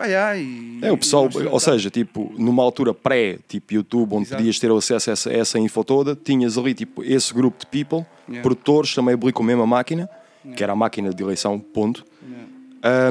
Ai, 0.01 0.15
ai, 0.15 0.47
É, 0.83 0.93
o 0.93 0.97
pessoal, 0.97 1.29
ou 1.51 1.59
seja, 1.59 1.91
tipo, 1.91 2.33
numa 2.39 2.63
altura 2.63 2.95
pré, 2.95 3.39
tipo 3.49 3.75
YouTube, 3.75 4.13
onde 4.15 4.29
Exato. 4.29 4.37
podias 4.41 4.59
ter 4.61 4.71
acesso 4.71 5.11
a 5.11 5.13
essa, 5.13 5.31
a 5.31 5.33
essa 5.33 5.59
info 5.59 5.83
toda, 5.83 6.15
tinhas 6.15 6.57
ali, 6.57 6.73
tipo, 6.73 7.03
esse 7.03 7.35
grupo 7.35 7.59
de 7.59 7.67
people, 7.67 8.07
Yeah. 8.29 8.43
produtores 8.43 8.95
também 8.95 9.17
ali 9.21 9.33
com 9.33 9.43
a 9.43 9.47
mesma 9.47 9.67
máquina, 9.67 10.09
que 10.57 10.63
era 10.63 10.73
a 10.73 10.77
máquina 10.77 11.13
de 11.13 11.21
eleição, 11.23 11.59
ponto, 11.59 12.05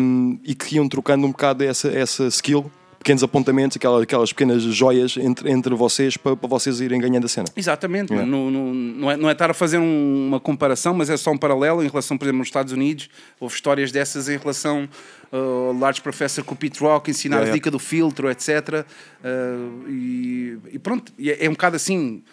um, 0.02 0.40
e 0.44 0.56
que 0.56 0.76
iam 0.76 0.88
trocando 0.88 1.26
um 1.28 1.32
bocado 1.32 1.64
essa, 1.64 1.90
essa 1.90 2.26
skill, 2.28 2.72
pequenos 3.00 3.24
apontamentos, 3.24 3.78
aquelas, 3.78 4.02
aquelas 4.04 4.34
pequenas 4.34 4.64
joias 4.64 5.16
entre, 5.18 5.50
entre 5.52 5.74
vocês 5.76 6.18
para, 6.18 6.36
para 6.36 6.50
vocês 6.50 6.82
irem 6.82 7.00
ganhando 7.00 7.26
a 7.26 7.28
cena. 7.30 7.48
Exatamente, 7.56 8.12
Yeah. 8.12 8.30
não, 8.30 8.50
não, 8.52 8.74
não, 8.74 9.12
é, 9.12 9.18
não 9.18 9.30
é 9.30 9.32
estar 9.32 9.50
a 9.50 9.54
fazer 9.54 9.78
um- 9.78 10.28
uma 10.28 10.40
comparação, 10.40 10.94
mas 10.94 11.10
é 11.10 11.16
só 11.18 11.32
um 11.32 11.38
paralelo 11.38 11.84
em 11.84 11.88
relação, 11.88 12.18
por 12.18 12.26
exemplo, 12.26 12.40
nos 12.40 12.48
Estados 12.48 12.74
Unidos. 12.74 13.10
Houve 13.40 13.56
histórias 13.56 13.92
dessas 13.92 14.28
em 14.30 14.38
relação 14.38 14.90
uh, 15.32 15.36
ao 15.70 15.74
Large 15.78 16.02
Professor 16.02 16.44
com 16.44 16.54
o 16.54 16.58
Pete 16.58 16.80
Rock, 16.80 17.10
ensinar 17.12 17.38
Yeah, 17.38 17.52
a 17.52 17.56
dica 17.56 17.72
do 17.72 17.80
filtro, 17.80 18.30
etc. 18.30 18.86
Uh, 19.24 19.90
e, 19.90 20.58
e 20.74 20.80
pronto, 20.80 21.12
é, 21.20 21.46
é 21.46 21.50
um 21.50 21.54
bocado 21.54 21.76
assim. 21.76 22.24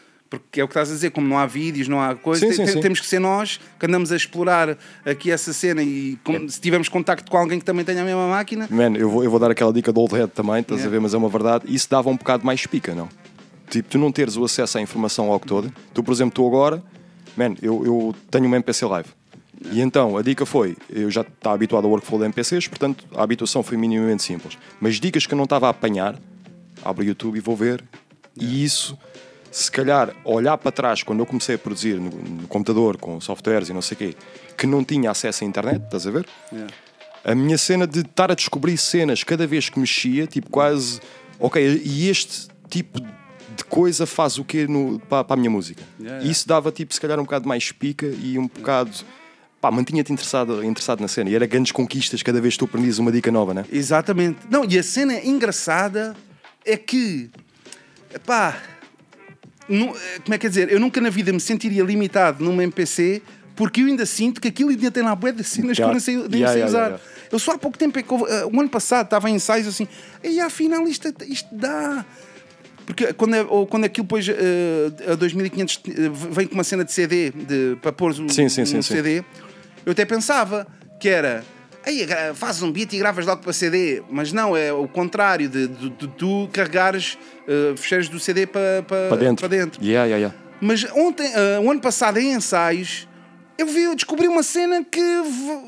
Porque 0.41 0.61
é 0.61 0.65
o 0.65 0.69
que 0.69 0.73
estás 0.73 0.91
a 0.91 0.95
dizer, 0.95 1.11
como 1.11 1.27
não 1.29 1.39
há 1.39 1.47
vídeos, 1.47 1.89
não 1.89 2.01
há 2.01 2.15
coisa, 2.15 2.41
Sim, 2.41 2.49
te- 2.51 2.57
sim, 2.57 2.67
sim. 2.67 2.81
temos 2.81 3.01
que 3.01 3.07
ser 3.07 3.19
nós 3.19 3.61
que 3.79 3.87
andamos 3.87 4.11
a 4.13 4.17
explorar 4.17 4.77
aqui 5.05 5.31
essa 5.31 5.53
cena 5.53 5.83
e 5.83 6.19
com- 6.25 6.49
se 6.49 6.61
tivermos 6.61 6.89
contacto 6.89 7.31
com 7.31 7.37
alguém 7.37 7.59
que 7.59 7.65
também 7.65 7.85
tenha 7.85 8.03
a 8.03 8.05
mesma 8.05 8.29
máquina, 8.29 8.67
Man, 8.71 8.95
eu 8.97 9.09
vou, 9.11 9.25
eu 9.25 9.31
vou 9.31 9.39
dar 9.41 9.51
aquela 9.51 9.73
dica 9.73 9.93
do 9.93 10.01
old 10.01 10.15
head 10.15 10.31
também, 10.33 10.61
estás 10.61 10.81
Yeah. 10.81 10.89
a 10.89 10.91
ver, 10.91 11.01
mas 11.01 11.15
é 11.15 11.17
uma 11.17 11.29
verdade. 11.29 11.65
Isso 11.69 11.89
dava 11.91 12.09
um 12.11 12.17
bocado 12.17 12.45
mais 12.45 12.67
pica, 12.67 12.95
não? 12.95 13.09
Tipo, 13.71 13.89
tu 13.89 13.99
não 13.99 14.13
teres 14.13 14.37
o 14.37 14.45
acesso 14.45 14.79
à 14.79 14.81
informação 14.81 15.29
logo 15.29 15.47
toda. 15.47 15.73
Tu, 15.93 16.03
por 16.03 16.13
exemplo, 16.13 16.35
tu 16.35 16.47
agora, 16.47 16.83
man, 17.37 17.55
eu, 17.63 17.85
eu 17.85 18.15
tenho 18.31 18.47
uma 18.47 18.57
MPC 18.57 18.85
Live. 18.87 19.09
E 19.73 19.81
então, 19.81 20.17
a 20.19 20.23
dica 20.23 20.45
foi, 20.45 20.77
eu 20.91 21.11
já 21.11 21.23
estava 21.23 21.55
habituado 21.55 21.85
ao 21.87 21.91
workflow 21.91 22.19
de 22.21 22.27
MPCs, 22.27 22.69
portanto, 22.69 23.05
a 23.17 23.23
habituação 23.23 23.63
foi 23.63 23.79
minimamente 23.79 24.23
simples. 24.23 24.59
Mas 24.81 25.01
dicas 25.01 25.27
que 25.27 25.33
eu 25.33 25.37
não 25.37 25.45
estava 25.45 25.67
a 25.69 25.71
apanhar, 25.71 26.17
abro 26.85 27.03
o 27.03 27.07
YouTube 27.07 27.37
e 27.39 27.41
vou 27.41 27.57
ver. 27.57 27.83
E 28.39 28.63
isso, 28.65 28.99
se 29.55 29.71
calhar, 29.71 30.13
olhar 30.25 30.59
para 30.59 30.73
trás, 30.73 31.05
quando 31.05 31.21
eu 31.21 31.27
comecei 31.27 31.55
a 31.55 31.59
produzir 31.59 31.95
no, 32.01 32.11
no 32.11 32.49
computador, 32.49 32.97
com 32.97 33.21
softwares 33.21 33.69
e 33.69 33.73
não 33.73 33.81
sei 33.81 33.95
o 33.95 33.99
quê, 33.99 34.17
que 34.59 34.67
não 34.67 34.83
tinha 34.83 35.13
acesso 35.13 35.45
à 35.45 35.47
internet, 35.47 35.85
estás 35.85 36.09
a 36.09 36.11
ver? 36.11 36.27
a 37.25 37.35
minha 37.37 37.57
cena 37.57 37.87
de 37.87 38.01
estar 38.01 38.33
a 38.33 38.35
descobrir 38.35 38.77
cenas 38.77 39.23
cada 39.23 39.47
vez 39.47 39.69
que 39.69 39.79
mexia, 39.79 40.27
tipo 40.27 40.51
quase, 40.51 41.01
ok, 41.39 41.83
e 41.85 42.09
este 42.09 42.49
tipo 42.69 43.01
de 43.01 43.65
coisa 43.69 44.05
faz 44.07 44.39
o 44.39 44.45
quê 44.45 44.67
no, 44.67 44.99
para, 44.99 45.23
para 45.23 45.35
a 45.35 45.37
minha 45.37 45.51
música? 45.51 45.85
Yeah, 46.01 46.27
E 46.27 46.33
isso 46.33 46.49
dava 46.49 46.73
tipo, 46.73 46.93
se 46.93 47.01
calhar, 47.01 47.21
um 47.21 47.23
bocado 47.23 47.47
mais 47.49 47.71
pica 47.71 48.07
e 48.07 48.37
um 48.37 48.49
bocado, 48.49 48.91
pá, 49.61 49.71
mantinha-te 49.71 50.13
interessado, 50.13 50.65
interessado 50.65 51.01
na 51.01 51.07
cena. 51.07 51.31
E 51.31 51.35
era 51.37 51.47
grandes 51.47 51.71
conquistas 51.71 52.25
cada 52.25 52.41
vez 52.41 52.55
que 52.55 52.59
tu 52.59 52.65
aprendias 52.65 52.99
uma 52.99 53.13
dica 53.13 53.31
nova, 53.31 53.55
né? 53.55 53.65
Exatamente. 53.71 54.41
Não, 54.51 54.65
e 54.69 54.77
a 54.77 54.83
cena 54.83 55.25
engraçada 55.25 56.17
é 56.67 56.77
que, 56.77 57.31
pá, 58.27 58.61
como 59.67 60.35
é 60.35 60.39
que 60.39 60.47
é 60.47 60.49
dizer? 60.49 60.71
Eu 60.71 60.81
nunca 60.81 61.01
na 61.01 61.11
vida 61.11 61.33
me 61.33 61.41
sentiria 61.41 61.83
limitado 61.83 62.45
numa 62.45 62.63
MPC 62.63 63.23
porque 63.57 63.83
eu 63.83 63.87
ainda 63.87 64.05
sinto 64.05 64.41
que 64.41 64.49
aquilo 64.49 64.71
ainda 64.71 64.91
tem 64.91 65.03
lá 65.03 65.15
bué 65.15 65.33
de 65.33 65.45
cenas 65.45 65.77
que 65.77 65.83
eu 65.83 65.91
nem 65.91 66.01
sei, 66.01 66.17
nem 66.17 66.41
Yeah, 66.41 66.53
sei 66.53 66.63
yeah, 66.63 66.67
usar. 66.67 67.01
Eu 67.31 67.39
só 67.39 67.53
há 67.53 67.59
pouco 67.59 67.79
tempo, 67.79 67.99
é 67.99 68.03
eh, 68.03 68.45
o 68.53 68.61
ano 68.61 68.69
passado 68.69 69.07
estava 69.07 69.31
em 69.31 69.35
ensaios 69.35 69.67
assim, 69.67 69.89
e 70.23 70.41
afinal 70.41 70.87
isto, 70.87 71.13
isto 71.27 71.49
dá. 71.53 72.05
Porque 72.87 73.13
quando, 73.15 73.35
é, 73.35 73.43
ou 73.43 73.67
quando 73.67 73.85
aquilo 73.85 74.05
depois 74.05 74.29
eh, 74.29 75.13
a 75.13 75.15
2500 75.15 75.81
eh, 75.87 75.93
vem 76.31 76.47
com 76.47 76.55
uma 76.55 76.65
cena 76.65 76.85
de 76.85 76.93
CD 76.93 77.31
de, 77.31 77.77
para 77.81 77.93
pôr 77.93 78.11
o, 78.11 78.29
Sim, 78.29 78.49
sim, 78.49 78.63
um 78.63 78.67
sim. 78.67 78.83
CD, 78.83 79.25
eu 79.87 79.93
até 79.93 80.05
pensava 80.05 80.67
que 81.01 81.09
era 81.09 81.45
Aí 81.87 82.07
fazes 82.35 82.63
um 82.63 82.73
beat 82.73 82.93
e 82.95 82.99
gravas 82.99 83.27
logo 83.27 83.43
para 83.43 83.53
CD, 83.53 84.03
mas 84.11 84.33
não, 84.33 84.57
é 84.57 84.73
o 84.73 84.89
contrário 84.89 85.49
de, 85.49 85.69
de- 85.69 85.91
de 85.91 86.09
tu 86.09 86.49
carregares 86.53 87.19
uh, 87.47 87.77
fecheiros 87.77 88.09
do 88.09 88.19
CD 88.19 88.47
para, 88.47 88.83
para, 88.89 89.09
Para 89.09 89.17
dentro. 89.19 89.49
para 89.49 89.57
dentro. 89.59 89.83
Yeah, 89.85 90.07
yeah, 90.07 90.17
yeah. 90.17 90.35
Mas 90.61 90.85
ontem, 90.95 91.31
ah, 91.35 91.61
o 91.61 91.71
ano 91.71 91.81
passado, 91.81 92.19
em 92.19 92.33
ensaios, 92.33 93.07
eu 93.57 93.67
vi, 93.67 93.83
eu 93.83 93.95
descobri 93.95 94.27
uma 94.27 94.43
cena 94.43 94.85
que 94.85 95.01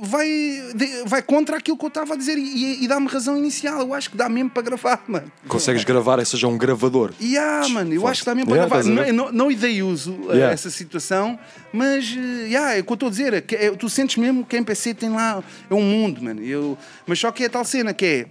vai, 0.03 0.63
vai 1.07 1.23
contra 1.23 1.57
aquilo 1.57 1.77
que 1.79 1.85
eu 1.85 1.89
estava 1.89 2.15
a 2.15 2.17
dizer 2.17 2.37
e, 2.37 2.83
e 2.85 2.89
dá-me 2.89 3.07
razão 3.07 3.37
inicial. 3.37 3.81
Eu 3.81 3.95
acho 3.95 4.11
que 4.11 4.17
dá 4.17 4.29
mesmo 4.29 4.51
para 4.51 4.63
gravar, 4.63 5.03
mano. 5.07 5.31
Consegues 5.47 5.85
gravar, 5.85 6.25
seja 6.25 6.49
um 6.49 6.59
gravador. 6.59 7.13
E 7.21 7.39
ah, 7.39 7.67
mano, 7.71 7.93
eu 7.93 8.01
Foda-se. 8.01 8.13
acho 8.13 8.21
que 8.23 8.27
dá 8.27 8.35
mesmo 8.35 8.49
para 8.51 8.57
Yeah, 8.63 8.83
gravar. 8.83 9.07
Não, 9.13 9.13
não, 9.27 9.33
não 9.33 9.51
idei 9.51 9.83
uso 9.83 10.19
ah, 10.29 10.33
Yeah. 10.35 10.53
essa 10.53 10.71
situação, 10.71 11.39
mas 11.73 12.09
yeah, 12.11 12.77
é 12.77 12.81
o 12.81 12.85
que 12.85 12.91
eu 12.93 12.95
estou 12.95 13.07
a 13.09 13.11
dizer. 13.11 13.35
é 13.35 13.45
é- 13.55 13.71
tu 13.71 13.89
sentes 13.89 14.17
mesmo 14.17 14.45
que 14.45 14.57
a 14.57 14.59
MPC 14.59 14.95
tem 14.95 15.11
lá. 15.11 15.43
É 15.71 15.75
um 15.75 15.83
mundo, 15.83 16.23
mano. 16.23 16.43
Eu, 16.43 16.77
mas 17.07 17.19
só 17.19 17.31
que 17.31 17.45
é 17.45 17.49
tal 17.49 17.65
cena 17.65 17.95
que 17.95 18.05
é. 18.05 18.27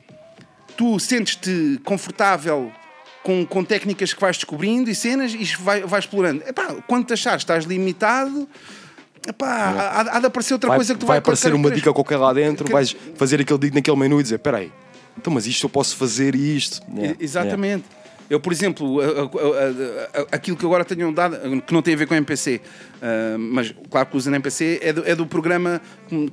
Tu 0.75 0.99
sentes-te 0.99 1.79
confortável 1.85 2.69
com, 3.23 3.45
com 3.45 3.63
técnicas 3.63 4.13
que 4.13 4.19
vais 4.19 4.35
descobrindo 4.35 4.89
e 4.89 4.95
cenas 4.95 5.33
e 5.33 5.43
vai, 5.57 5.81
vais 5.81 6.03
explorando. 6.03 6.43
Epá, 6.45 6.75
quando 6.85 7.05
te 7.05 7.13
achares 7.13 7.41
estás 7.43 7.63
limitado, 7.63 8.47
epá, 9.27 9.47
há, 9.47 10.17
há 10.17 10.19
de 10.19 10.25
aparecer 10.27 10.53
outra 10.53 10.69
Vai, 10.69 10.77
coisa 10.77 10.93
que 10.93 10.99
tu 10.99 11.05
vai 11.05 11.15
vai 11.15 11.19
aparecer 11.19 11.53
uma 11.53 11.71
dica 11.71 11.91
qualquer 11.93 12.17
lá 12.17 12.33
dentro, 12.33 12.65
que- 12.65 12.71
vais 12.73 12.95
fazer 13.15 13.41
aquele 13.41 13.59
digo 13.59 13.75
naquele 13.75 13.97
menu 13.97 14.19
e 14.19 14.23
dizer: 14.23 14.39
peraí, 14.39 14.71
então, 15.17 15.31
mas 15.33 15.45
isto 15.47 15.65
eu 15.65 15.69
posso 15.69 15.95
fazer 15.95 16.35
e 16.35 16.55
isto. 16.57 16.81
Yeah, 16.95 17.15
Exatamente. 17.19 17.85
Eu, 18.27 18.39
por 18.39 18.51
exemplo, 18.51 18.99
aquilo 20.31 20.57
que 20.57 20.65
agora 20.65 20.83
tenho 20.83 21.11
dado, 21.11 21.38
que 21.61 21.71
não 21.71 21.81
tem 21.83 21.93
a 21.93 21.97
ver 21.97 22.07
com 22.07 22.15
MPC, 22.15 22.59
ah, 22.99 23.38
mas 23.38 23.71
claro 23.89 24.07
que 24.07 24.17
usa 24.17 24.31
na 24.31 24.38
MPC, 24.38 24.79
é 24.81 24.91
do, 24.93 25.05
é 25.07 25.15
do 25.15 25.27
programa 25.27 25.79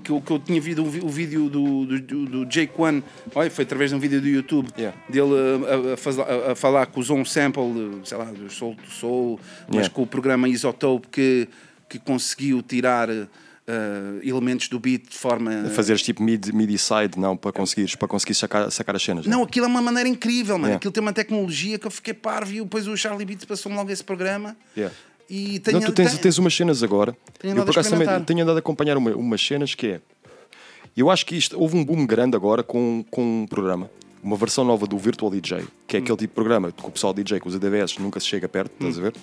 que 0.02 0.11
eu, 0.11 0.20
que 0.20 0.31
eu 0.31 0.38
tinha 0.38 0.59
visto 0.59 0.81
o, 0.83 1.09
vídeo 1.09 1.50
do, 1.50 1.85
do, 2.00 2.24
do 2.26 2.46
Jake 2.46 2.72
One, 2.78 3.05
olha, 3.35 3.50
foi 3.50 3.64
através 3.64 3.90
de 3.90 3.96
um 3.96 3.98
vídeo 4.00 4.22
do 4.22 4.28
YouTube, 4.28 4.68
Yeah. 4.78 4.96
dele 5.09 5.33
a, 5.35 5.90
a- 5.92 5.94
a 5.94 6.52
a- 6.52 6.55
falar 6.55 6.87
que 6.87 6.98
usou 6.98 7.18
um 7.18 7.24
sample, 7.26 8.00
sei 8.05 8.16
lá, 8.16 8.24
do 8.24 8.48
Soul 8.50 8.74
to 8.74 8.90
Soul, 8.90 9.40
mas 9.66 9.74
Yeah. 9.76 9.94
com 9.94 10.02
o 10.02 10.07
programa 10.07 10.48
Isotope 10.48 11.09
que, 11.09 11.46
que 11.92 11.98
conseguiu 11.98 12.62
tirar 12.62 13.09
ah, 13.11 14.18
elementos 14.22 14.68
do 14.68 14.78
beat 14.81 15.09
de 15.11 15.16
forma. 15.16 15.68
Fazeres 15.74 16.02
tipo 16.02 16.22
mid, 16.22 16.48
midi 16.52 16.78
side, 16.78 17.18
não, 17.18 17.37
para 17.37 17.52
conseguires, 17.52 17.94
para 17.94 18.09
conseguires 18.09 18.38
sacar, 18.38 18.70
sacar 18.70 18.96
as 18.96 19.02
cenas. 19.02 19.26
Não, 19.26 19.42
aquilo 19.42 19.66
é 19.66 19.68
uma 19.68 19.83
maneira 19.83 20.09
incrível, 20.09 20.55
mano. 20.55 20.64
Yeah. 20.66 20.76
Aquilo 20.76 20.92
tem 20.92 21.02
uma 21.02 21.12
tecnologia 21.12 21.78
que 21.78 21.87
eu 21.87 21.90
fiquei 21.90 22.14
parvo 22.14 22.52
e 22.52 22.61
depois 22.61 22.87
o 22.88 22.96
Charlie 22.96 23.24
Beats 23.26 23.44
passou-me 23.44 23.76
logo 23.76 23.90
esse 23.90 24.02
programa. 24.05 24.57
Yeah. 24.76 24.94
E 25.31 25.59
tenho, 25.61 25.81
não, 25.81 25.87
tu 25.87 25.92
tens, 25.92 26.11
tenho- 26.11 26.22
tens 26.22 26.38
umas 26.38 26.55
cenas 26.55 26.83
agora. 26.83 27.16
Tenho 27.38 27.57
eu 27.57 27.62
por 27.64 27.68
a 27.68 27.72
acaso 27.72 27.90
também 27.90 28.24
tenho 28.24 28.42
andado 28.42 28.57
a 28.57 28.59
acompanhar 28.59 28.96
uma- 28.96 29.14
umas 29.14 29.40
cenas 29.46 29.74
que 29.74 29.87
é. 29.87 30.00
Eu 30.96 31.09
acho 31.11 31.24
que 31.24 31.37
isto 31.37 31.59
houve 31.59 31.76
um 31.76 31.85
boom 31.85 32.05
grande 32.07 32.37
agora 32.37 32.62
com, 32.62 33.05
com 33.11 33.42
um 33.42 33.46
programa. 33.46 33.90
Uma 34.22 34.37
versão 34.37 34.62
nova 34.64 34.87
do 34.87 34.96
Virtual 34.98 35.31
DJ, 35.31 35.64
que 35.87 35.96
é 35.96 36.00
Hum. 36.00 36.02
aquele 36.02 36.18
tipo 36.18 36.18
de 36.18 36.35
programa 36.35 36.70
que 36.70 36.87
o 36.87 36.90
pessoal 36.90 37.12
DJ 37.14 37.40
que 37.40 37.48
usa 37.48 37.59
DVS 37.59 37.98
nunca 37.98 38.20
se 38.20 38.26
chega 38.26 38.48
perto, 38.48 38.72
estás 38.74 38.98
a 38.98 39.02
ver? 39.02 39.14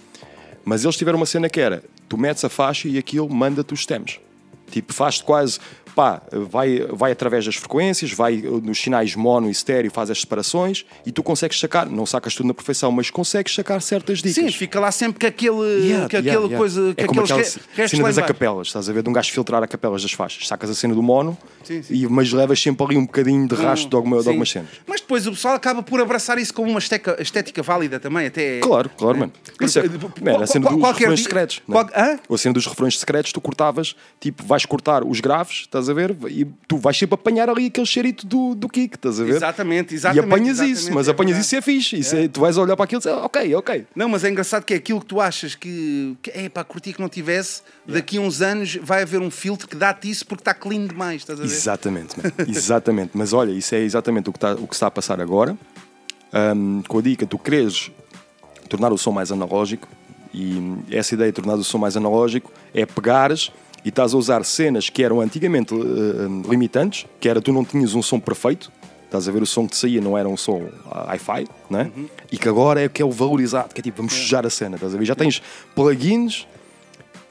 Mas 0.64 0.84
eles 0.84 0.96
tiveram 0.96 1.18
uma 1.18 1.26
cena 1.26 1.50
que 1.50 1.60
era: 1.60 1.84
tu 2.08 2.18
metes 2.18 2.44
a 2.44 2.50
faixa 2.50 2.88
e 2.88 2.98
aquilo 2.98 3.30
manda-te 3.30 3.74
os 3.74 3.82
stems. 3.82 4.20
Tipo, 4.70 4.94
faz-te 4.94 5.24
quase, 5.24 5.60
pá, 5.96 6.22
vai, 6.32 6.80
vai 6.92 7.12
através 7.12 7.46
das 7.46 7.56
frequências, 7.56 8.12
vai 8.12 8.38
nos 8.38 8.80
sinais 8.80 9.16
mono 9.16 9.48
e 9.48 9.52
estéreo, 9.52 9.92
faz 9.92 10.10
as 10.10 10.22
separações 10.22 10.86
e 11.06 11.12
tu 11.12 11.24
consegues 11.24 11.60
sacar, 11.60 11.88
não 11.88 12.06
sacas 12.06 12.36
tudo 12.36 12.48
na 12.48 12.54
perfeição, 12.54 12.92
mas 12.92 13.10
consegues 13.10 13.54
sacar 13.54 13.82
certas 13.82 14.20
dicas. 14.20 14.36
Sim, 14.36 14.52
fica 14.52 14.80
lá 14.80 14.92
sempre 14.92 15.20
com 15.20 15.28
aquele, 15.28 15.60
Yeah, 15.60 16.08
com 16.08 16.16
yeah, 16.16 16.20
aquela 16.20 16.46
yeah. 16.46 16.58
coisa. 16.58 16.94
É 16.96 17.06
como 17.06 17.22
aqueles 17.22 17.58
aquela 17.74 17.88
cena 17.88 18.04
das 18.04 18.18
acapelas, 18.18 18.68
estás 18.68 18.90
a 18.90 18.94
ver? 18.94 19.04
De 19.04 19.10
um 19.10 19.14
gajo 19.14 19.32
filtrar 19.32 19.64
acapelas 19.64 20.02
das 20.02 20.12
faixas. 20.12 20.48
Sacas 20.48 20.70
a 20.70 20.76
cena 20.76 20.94
do 20.94 21.02
mono, 21.02 21.38
Sim, 21.70 21.84
sim. 21.84 21.94
E, 21.94 22.08
mas 22.08 22.32
levas 22.34 22.60
sempre 22.60 22.84
ali 22.84 22.98
um 22.98 23.06
bocadinho 23.06 23.48
de 23.48 23.54
rastro 23.54 23.90
de, 23.92 23.96
alguma, 23.96 24.20
de 24.24 24.28
algumas 24.28 24.50
cenas. 24.50 24.70
Mas 24.88 25.02
depois 25.02 25.28
o 25.28 25.32
pessoal 25.32 25.54
acaba 25.54 25.84
por 25.84 26.02
abraçar 26.02 26.40
isso 26.40 26.52
como 26.52 26.68
uma 26.72 26.80
estética, 26.80 27.16
estética 27.22 27.62
válida 27.62 28.00
também, 28.00 28.26
até. 28.26 28.60
Claro, 28.60 28.90
claro, 28.98 29.20
mano. 29.20 29.32
Isso 29.62 29.78
é, 29.78 29.84
man, 29.84 30.42
a 30.44 30.48
cena 30.48 30.66
qual- 30.66 30.74
dos 30.76 30.82
qualquer 30.84 31.00
refrões 31.02 31.20
dia- 31.20 31.24
secretos. 31.26 31.62
qual- 31.68 31.86
né? 31.86 32.20
A 32.28 32.38
cena 32.40 32.54
dos 32.54 32.66
refrões 32.66 32.98
secretos, 32.98 33.32
tu 33.32 33.40
cortavas, 33.40 33.96
tipo, 34.20 34.44
vais 34.44 34.66
cortar 34.66 35.04
os 35.04 35.20
graves, 35.20 35.62
estás 35.62 35.88
a 35.90 35.94
ver? 35.94 36.16
E 36.28 36.46
tu 36.68 36.78
vais 36.78 36.98
sempre 36.98 37.14
apanhar 37.14 37.50
ali 37.50 37.68
aquele 37.68 37.86
cheirito 37.86 38.26
do, 38.26 38.56
do 38.56 38.68
kick, 38.68 38.96
estás 38.96 39.20
a 39.20 39.24
ver? 39.24 39.36
Exatamente, 39.36 39.94
E 39.94 39.96
exatamente. 39.96 40.26
apanhas 40.26 40.58
isso, 40.58 40.64
exatamente, 40.64 40.96
mas 40.96 41.08
é 41.08 41.12
apanhas 41.12 41.32
verdade. 41.38 41.46
isso 41.46 41.56
e 41.56 41.58
é 41.58 41.62
fixe. 41.62 42.00
Isso 42.00 42.16
é- 42.16 42.28
tu 42.28 42.40
vais 42.42 42.58
olhar 42.58 42.76
para 42.76 42.86
aquilo 42.86 43.00
e 43.00 43.04
dizer, 43.04 43.14
"Ah, 43.14 43.26
ok, 43.26 43.56
ok. 43.56 43.86
Não, 43.96 44.10
mas 44.10 44.24
é 44.24 44.30
engraçado 44.30 44.64
que 44.64 44.74
é 44.74 44.78
aquilo 44.78 45.00
que 45.02 45.06
tu 45.06 45.22
achas 45.22 45.54
que, 45.54 46.16
que 46.22 46.32
é 46.32 46.50
para 46.50 46.64
curtir 46.64 46.94
que 46.94 47.00
não 47.02 47.10
tivesse, 47.10 47.62
daqui 47.94 48.18
a 48.18 48.22
uns 48.22 48.42
anos 48.42 48.78
vai 48.82 49.02
haver 49.02 49.22
um 49.22 49.32
filtro 49.32 49.68
que 49.68 49.76
dá-te 49.76 50.10
isso 50.10 50.26
porque 50.26 50.42
está 50.42 50.54
clean 50.54 50.86
demais, 50.86 51.22
estás 51.22 51.40
a 51.40 51.44
ver? 51.44 51.50
Exatamente, 51.50 52.16
exatamente. 52.48 53.12
Mas 53.14 53.34
olha, 53.34 53.52
isso 53.52 53.76
é 53.76 53.80
exatamente 53.80 54.30
o 54.30 54.34
que 54.34 54.38
está, 54.38 54.54
o 54.54 54.68
que 54.68 54.74
está 54.74 54.88
a 54.88 54.92
passar 54.92 55.20
agora. 55.20 55.58
Ahm, 56.32 56.82
com 56.88 57.00
a 57.00 57.02
dica, 57.02 57.26
tu 57.26 57.38
queres 57.38 57.92
tornar 58.70 58.94
o 58.94 58.98
som 58.98 59.12
mais 59.12 59.32
analógico 59.32 59.88
e 60.34 60.78
essa 60.92 61.16
ideia 61.16 61.32
de 61.32 61.36
tornar 61.36 61.56
o 61.56 61.64
som 61.64 61.80
mais 61.80 61.98
analógico 61.98 62.52
é 62.74 62.86
pegares 62.86 63.52
e 63.84 63.90
estás 63.90 64.14
a 64.14 64.18
usar 64.18 64.44
cenas 64.46 64.90
que 64.90 65.04
eram 65.04 65.22
antigamente 65.22 65.74
eh, 65.74 66.50
limitantes, 66.50 67.06
que 67.20 67.28
era 67.28 67.42
tu 67.42 67.52
não 67.52 67.66
tinhas 67.66 67.96
um 67.96 68.02
som 68.02 68.20
perfeito, 68.20 68.72
estás 69.06 69.28
a 69.28 69.32
ver 69.32 69.42
o 69.42 69.46
som 69.46 69.66
que 69.66 69.72
te 69.72 69.78
saía 69.78 70.00
não 70.02 70.18
era 70.18 70.30
um 70.30 70.38
som 70.38 70.70
ah, 70.92 71.16
hi-fi, 71.16 71.48
né? 71.70 71.92
e 72.32 72.38
que 72.38 72.48
agora 72.48 72.82
é 72.82 72.90
que 72.90 73.02
é 73.02 73.06
o 73.06 73.12
valorizado, 73.12 73.74
que 73.74 73.82
é 73.82 73.84
tipo, 73.84 73.98
vamos 73.98 74.14
sujar 74.14 74.46
a 74.46 74.50
cena, 74.50 74.76
estás 74.76 74.94
a 74.94 74.98
ver? 74.98 75.06
Já 75.06 75.16
tens 75.16 75.42
plugins 75.74 76.46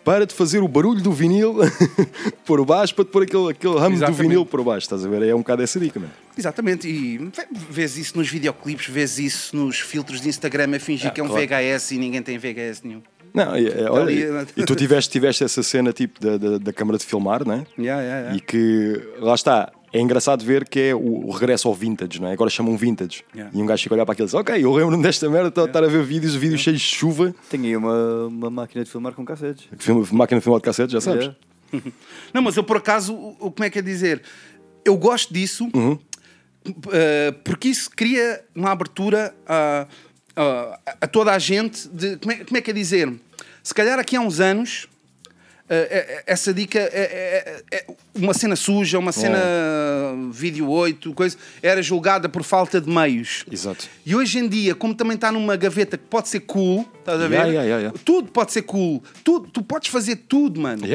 para 0.09 0.27
te 0.27 0.35
fazer 0.35 0.63
o 0.63 0.69
barulho 0.69 1.01
do 1.03 1.13
vinil 1.13 1.57
por 2.47 2.65
baixo, 2.65 2.95
para 2.95 3.05
te 3.05 3.11
pôr 3.11 3.23
aquele, 3.25 3.51
aquele 3.51 3.79
ramo 3.79 3.99
do 3.99 4.13
vinil 4.13 4.47
por 4.47 4.63
baixo, 4.65 4.85
estás 4.87 5.05
a 5.05 5.09
ver? 5.09 5.23
É 5.23 5.35
um 5.35 5.39
bocado 5.39 5.63
essa 5.63 5.79
dica, 5.79 6.01
mano. 6.01 6.13
Exatamente, 6.37 6.89
e 6.89 7.19
vê- 7.19 7.47
vês 7.71 7.99
isso 7.99 8.17
nos 8.17 8.29
videoclipes, 8.29 8.87
vês 8.89 9.19
isso 9.19 9.57
nos 9.57 9.81
filtros 9.81 10.21
de 10.21 10.29
Instagram 10.29 10.77
a 10.77 10.81
fingir 10.81 11.13
que 11.13 11.21
é 11.21 11.23
um 11.23 11.27
Ah, 11.27 11.47
claro. 11.47 11.47
VHS 11.47 11.91
e 11.93 11.99
ninguém 11.99 12.23
tem 12.23 12.39
VHS 12.39 12.83
nenhum. 12.85 13.03
Não, 13.35 13.55
é, 13.55 13.63
é, 13.63 13.91
olha, 13.91 14.11
e, 14.11 14.23
e 14.57 14.65
tu 14.65 14.75
tiveste, 14.75 15.11
tiveste 15.11 15.45
essa 15.45 15.63
cena 15.63 15.93
tipo 15.93 16.19
da, 16.21 16.39
da, 16.39 16.59
da 16.59 16.73
câmara 16.73 16.97
de 16.97 17.05
filmar, 17.05 17.47
né? 17.47 17.67
Yeah, 17.79 18.01
yeah, 18.03 18.21
yeah. 18.21 18.37
E 18.37 18.41
que 18.41 19.01
lá 19.21 19.35
está. 19.35 19.71
É 19.93 20.01
engraçado 20.01 20.45
ver 20.45 20.69
que 20.69 20.79
é 20.79 20.95
o, 20.95 21.31
regresso 21.31 21.67
ao 21.69 21.75
vintage, 21.75 22.21
não 22.21 22.29
é? 22.29 22.33
Agora 22.33 22.51
chamam 22.51 22.77
vintage. 22.77 23.25
Yeah. 23.35 23.57
E 23.57 23.63
um 23.63 23.67
gajo 23.67 23.83
fica 23.83 23.95
a 23.95 23.97
olhar 23.97 24.05
para 24.07 24.13
aquilo 24.13 24.27
e 24.27 24.29
diz: 24.29 24.35
Ok, 24.35 24.63
eu 24.65 24.73
lembro-me 24.73 25.03
desta 25.03 25.29
merda, 25.31 25.49
estou 25.49 25.65
a 25.65 25.67
estar 25.67 25.83
a 25.83 25.87
ver 25.87 26.03
vídeos, 26.05 26.35
vídeos 26.35 26.61
cheios 26.61 26.81
de 26.81 26.87
chuva, 26.87 27.35
Tenho 27.49 27.65
aí 27.65 27.77
uma, 27.77 28.27
uma 28.27 28.51
máquina 28.51 28.85
de 28.85 28.91
filmar 28.91 29.13
com 29.15 29.25
cassetes. 29.25 29.67
filme, 29.79 30.07
máquina 30.13 30.39
de 30.41 30.45
filmar 30.45 30.61
de 30.61 30.65
cassete, 30.65 30.93
já 30.93 31.01
sabes. 31.01 31.31
Yeah. 31.73 31.93
Não, 32.35 32.43
mas 32.43 32.57
eu 32.57 32.65
por 32.65 32.77
acaso, 32.77 33.15
o- 33.15 33.37
o- 33.41 33.51
como 33.51 33.65
é 33.65 33.71
que 33.71 33.79
é 33.79 33.83
dizer? 33.83 34.23
Eu 34.85 34.97
gosto 34.97 35.33
disso 35.33 35.69
Uhum. 35.75 35.99
eh, 36.93 37.35
porque 37.45 37.69
isso 37.69 37.91
cria 37.95 38.43
uma 38.55 38.71
abertura 38.71 39.35
a, 39.47 39.87
a- 40.37 40.79
a 41.03 41.07
toda 41.07 41.33
a 41.33 41.39
gente 41.39 41.89
de. 41.89 42.17
Como 42.19 42.33
é, 42.33 42.37
como 42.45 42.57
é 42.57 42.61
que 42.61 42.71
é 42.71 42.75
dizer? 42.75 43.13
Se 43.63 43.75
calhar 43.75 43.99
aqui 43.99 44.17
há 44.17 44.21
uns 44.21 44.41
anos. 44.41 44.87
Eh, 45.71 45.89
eh, 45.91 46.23
essa 46.27 46.53
dica 46.55 46.79
é, 46.79 47.63
é- 47.71 47.77
é 47.77 47.85
uma 48.15 48.35
cena 48.35 48.57
suja, 48.57 48.99
uma 48.99 49.13
cena 49.13 49.39
vídeo 50.33 50.69
8, 50.69 51.13
coisa, 51.13 51.37
era 51.63 51.83
julgada 51.83 52.29
por 52.29 52.43
falta 52.43 52.81
de 52.81 52.89
meios. 52.91 53.45
Exato. 53.51 53.87
E 54.05 54.15
hoje 54.15 54.39
em 54.39 54.49
dia, 54.49 54.75
como 54.75 54.95
também 54.95 55.15
está 55.15 55.31
numa 55.31 55.57
gaveta 55.57 55.97
que 55.97 56.05
pode 56.05 56.29
ser 56.29 56.41
cool, 56.41 56.89
estás 56.99 57.21
a 57.21 57.29
ver? 57.29 57.37
Yeah, 57.37 57.53
yeah, 57.63 57.79
yeah. 57.79 57.99
Tudo 58.05 58.31
pode 58.31 58.53
ser 58.53 58.63
cool. 58.63 59.03
Tudo, 59.23 59.49
tu 59.49 59.63
podes 59.63 59.89
fazer 59.91 60.17
tudo, 60.17 60.61
mano. 60.61 60.83
Tu, 60.83 60.87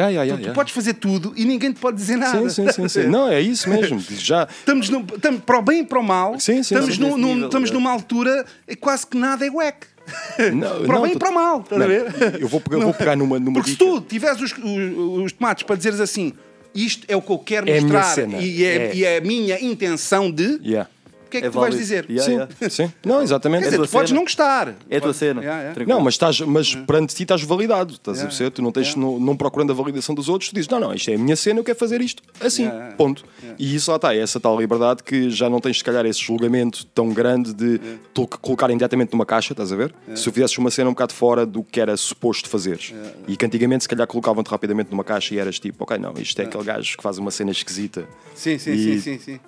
tu 0.50 0.54
podes 0.54 0.74
fazer 0.74 0.94
tudo 0.96 1.34
e 1.36 1.46
ninguém 1.46 1.72
te 1.72 1.80
pode 1.80 1.96
dizer 1.98 2.18
nada. 2.18 2.50
Sim, 2.50 2.66
sim, 2.68 2.72
sim, 2.72 2.88
sim. 2.88 3.08
Não, 3.08 3.28
é 3.30 3.40
isso 3.42 3.70
mesmo. 3.70 4.00
Já, 4.00 4.48
Estamos, 4.60 4.90
no, 4.90 5.00
estamos 5.16 5.42
para 5.44 5.60
o 5.60 5.62
bem 5.62 5.82
e 5.82 5.86
para 5.86 6.00
o 6.00 6.04
mal. 6.04 6.40
Sim, 6.40 6.56
sim, 6.56 6.76
estamos 6.76 6.98
Nesse 6.98 7.00
num- 7.00 7.18
nível, 7.18 7.46
estamos 7.46 7.70
é. 7.70 7.74
numa 7.74 7.92
altura 7.92 8.46
e 8.68 8.76
quase 8.76 9.06
que 9.08 9.18
nada 9.18 9.46
é 9.46 9.50
wack. 9.50 9.88
Não, 10.54 10.84
para 10.86 10.96
não, 10.96 11.02
bem 11.04 11.14
e 11.14 11.18
para 11.20 11.32
mal, 11.32 11.62
estás 11.62 11.82
a 11.82 11.88
ver? 11.88 12.06
eu 12.42 12.48
vou 12.48 12.60
pegar- 12.60 12.80
vou 12.80 12.94
pegar 12.94 13.16
numa- 13.16 13.40
numa 13.40 13.54
Porque 13.54 13.72
se 13.72 13.78
dica. 13.78 13.86
tu 13.92 14.02
tiveres 14.02 14.42
os, 14.42 14.52
os- 14.52 15.24
os 15.26 15.32
tomates 15.32 15.64
para 15.64 15.76
dizeres 15.76 16.00
assim, 16.00 16.34
isto 16.76 17.06
é 17.08 17.16
o 17.16 17.22
que 17.22 17.32
eu 17.32 17.40
quero 17.40 17.70
É 17.70 17.80
mostrar 17.80 18.18
e, 18.42 18.66
é, 18.66 18.76
É. 18.76 18.96
e 18.96 19.06
é 19.06 19.18
a 19.18 19.22
minha 19.22 19.60
intenção 19.64 20.30
de, 20.32 20.60
yeah. 20.64 20.90
O 21.34 21.36
que 21.36 21.38
é 21.38 21.42
que 21.42 21.48
É 21.48 21.50
tu 21.50 21.60
vais 21.60 21.74
válido. 21.74 21.82
dizer? 21.82 22.06
Yeah, 22.10 22.24
sim, 22.24 22.32
yeah. 22.62 22.70
sim. 22.70 22.94
Não, 23.06 23.22
exatamente. 23.22 23.62
Quer 23.62 23.66
dizer, 23.66 23.78
tua 23.78 23.88
tu 23.88 23.92
podes 23.92 24.10
cena. 24.10 24.18
não 24.20 24.24
gostar. 24.26 24.76
É 24.90 24.98
a 24.98 25.02
tua 25.02 25.14
cena. 25.14 25.42
Yeah, 25.42 25.62
yeah. 25.62 25.86
Não, 25.86 26.00
mas, 26.02 26.14
estás, 26.14 26.40
mas 26.42 26.76
perante 26.76 27.16
ti 27.16 27.24
estás 27.24 27.42
validado, 27.44 27.94
estás 27.94 28.18
a 28.18 28.22
Yeah. 28.22 28.30
perceber? 28.30 28.52
Tu 28.52 28.62
não, 28.62 28.72
tens, 28.72 28.96
não, 28.96 29.20
não 29.20 29.36
procurando 29.36 29.72
a 29.72 29.74
validação 29.76 30.14
dos 30.16 30.30
outros, 30.30 30.50
tu 30.50 30.56
dizes, 30.56 30.70
não, 30.70 30.80
não, 30.80 30.94
isto 30.94 31.10
é 31.12 31.16
a 31.16 31.18
minha 31.18 31.36
cena, 31.36 31.60
eu 31.60 31.64
quero 31.64 31.78
fazer 31.78 32.02
isto 32.02 32.22
assim, 32.40 32.64
Yeah, 32.64 32.80
yeah. 32.80 32.98
ponto. 32.98 33.24
E 33.60 33.76
isso 33.76 33.90
lá 33.92 33.96
está, 33.98 34.16
é 34.16 34.20
essa 34.20 34.40
tal 34.40 34.60
liberdade 34.60 35.04
que 35.04 35.30
já 35.30 35.50
não 35.50 35.60
tens, 35.60 35.78
se 35.78 35.84
calhar, 35.84 36.06
esse 36.06 36.20
julgamento 36.22 36.86
tão 36.88 37.10
grande 37.10 37.54
de 37.54 37.80
tu 38.14 38.28
colocarem 38.28 38.78
diretamente 38.78 39.12
numa 39.14 39.26
caixa, 39.26 39.54
estás 39.54 39.72
a 39.72 39.76
ver? 39.76 39.94
Se 40.16 40.24
tu 40.24 40.32
fizesses 40.32 40.58
uma 40.58 40.70
cena 40.72 40.90
um 40.90 40.94
bocado 40.94 41.14
fora 41.14 41.46
do 41.46 41.64
que 41.64 41.80
era 41.80 41.96
suposto 41.98 42.48
fazeres. 42.50 42.94
E 43.28 43.36
que 43.36 43.46
antigamente, 43.46 43.84
se 43.84 43.90
calhar, 43.90 44.06
colocavam-te 44.08 44.50
rapidamente 44.50 44.92
numa 44.92 45.04
caixa 45.04 45.34
e 45.34 45.40
eras 45.40 45.60
tipo, 45.60 45.84
ok, 45.84 45.98
não, 45.98 46.14
isto 46.18 46.40
é 46.42 46.46
aquele 46.46 46.64
gajo 46.64 46.98
que 46.98 47.04
faz 47.04 47.18
uma 47.18 47.32
cena 47.32 47.52
esquisita. 47.52 48.06
Sim, 48.36 48.58
sim, 48.58 48.78
sim, 48.78 49.00
sim, 49.00 49.20
sim. 49.20 49.40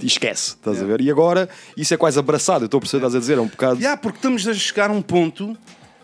E 0.00 0.06
esquece, 0.06 0.50
estás 0.50 0.82
a 0.82 0.84
ver? 0.84 1.00
E 1.00 1.10
agora, 1.10 1.23
isso 1.76 1.92
é 1.94 1.96
quase 1.96 2.18
abraçado, 2.18 2.64
eu 2.64 2.66
estou 2.66 2.78
a 2.78 2.80
perceber, 2.80 2.98
estás 3.06 3.14
a 3.14 3.18
dizer, 3.18 3.38
é 3.38 3.40
um 3.40 3.46
bocado. 3.46 3.76
Yeah, 3.80 4.00
porque 4.00 4.18
estamos 4.18 4.46
a 4.48 4.54
chegar 4.54 4.90
a 4.90 4.92
um 4.92 5.02
ponto 5.02 5.56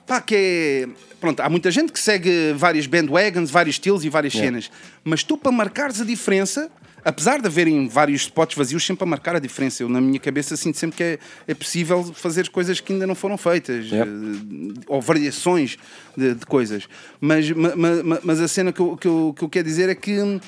pá, 0.06 0.20
que 0.20 0.35
é. 0.35 0.88
Pronto, 1.20 1.40
há 1.40 1.50
muita 1.50 1.70
gente 1.70 1.92
que 1.92 2.00
segue 2.00 2.54
vários 2.56 2.87
bandwagons, 2.87 3.50
vários 3.50 3.74
estilos 3.76 4.04
e 4.04 4.09
várias 4.09 4.33
Yeah. 4.33 4.50
cenas. 4.50 4.70
Mas 5.04 5.22
tu, 5.22 5.37
para 5.37 5.52
marcares 5.52 6.00
a 6.00 6.04
diferença, 6.04 6.70
apesar 7.04 7.40
de 7.42 7.46
haverem 7.46 7.87
vários 7.88 8.22
spots 8.22 8.56
vazios, 8.56 8.85
sempre 8.87 9.04
a 9.04 9.06
marcar 9.06 9.37
a 9.37 9.38
diferença. 9.38 9.83
Eu, 9.83 9.88
na 9.90 10.00
minha 10.00 10.18
cabeça, 10.18 10.56
sinto 10.56 10.78
sempre 10.78 10.96
que 10.96 11.02
é, 11.02 11.18
é 11.46 11.52
possível 11.54 12.02
fazer 12.14 12.48
coisas 12.48 12.80
que 12.80 12.94
ainda 12.94 13.06
não 13.06 13.14
foram 13.14 13.37
feitas. 13.37 13.85
Yeah. 13.90 14.11
eh, 14.11 14.80
ou 14.87 15.02
variações 15.02 15.76
de, 16.16 16.35
de 16.37 16.46
coisas. 16.46 16.88
Mas, 17.20 17.50
ma- 17.50 17.76
ma- 17.76 18.02
ma- 18.02 18.20
mas 18.24 18.40
a 18.40 18.48
cena 18.48 18.72
que 18.72 18.80
eu, 18.80 18.96
que, 18.96 19.06
eu, 19.06 19.35
que 19.37 19.44
eu 19.44 19.48
quero 19.50 19.68
dizer 19.68 19.90
é 19.90 19.94
que, 19.94 20.40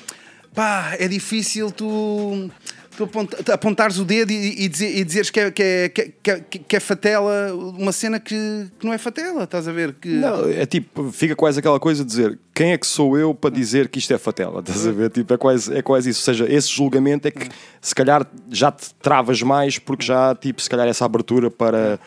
pá, 0.55 0.95
é 0.97 1.07
difícil 1.07 1.69
tu. 1.71 2.49
Tu 2.95 3.03
apont- 3.03 3.49
apontares 3.51 3.97
o 3.97 4.05
dedo 4.05 4.31
e, 4.31 4.63
e, 4.65 4.67
dizer, 4.67 4.95
e 4.97 5.03
dizeres 5.03 5.29
que 5.31 5.39
é, 5.39 5.51
que, 5.51 5.63
é, 5.63 5.89
que, 5.89 6.01
é, 6.01 6.11
que 6.21 6.31
é- 6.31 6.39
que 6.67 6.75
é 6.75 6.79
fatela 6.79 7.51
uma 7.55 7.91
cena 7.91 8.19
que, 8.19 8.35
que 8.79 8.85
não 8.85 8.93
é 8.93 8.97
fatela, 8.99 9.43
estás 9.45 9.67
a 9.67 9.71
ver? 9.71 9.93
Que, 9.93 10.09
Não, 10.09 10.47
é 10.49 10.65
tipo, 10.65 11.11
fica 11.11 11.35
quase 11.35 11.57
aquela 11.59 11.79
coisa 11.79 12.03
de 12.03 12.09
dizer 12.09 12.39
quem 12.53 12.71
é 12.71 12.77
que 12.77 12.85
sou 12.85 13.17
eu 13.17 13.33
para 13.33 13.49
dizer 13.49 13.87
que 13.89 13.97
isto 13.97 14.13
é 14.13 14.17
fatela, 14.19 14.59
estás 14.59 14.85
a 14.85 14.91
ver? 14.91 15.09
Tipo, 15.09 15.33
é 15.33 15.37
quase, 15.37 15.75
é 15.75 15.81
quase 15.81 16.11
isso. 16.11 16.19
Ou 16.21 16.25
seja, 16.35 16.53
esse 16.53 16.69
julgamento 16.69 17.27
é 17.27 17.31
que 17.31 17.49
se 17.81 17.95
calhar 17.95 18.27
já 18.51 18.71
te 18.71 18.93
travas 19.01 19.41
mais 19.41 19.79
porque 19.79 20.05
já, 20.05 20.35
tipo, 20.35 20.61
se 20.61 20.69
calhar 20.69 20.87
essa 20.87 21.03
abertura 21.03 21.49
para, 21.49 21.99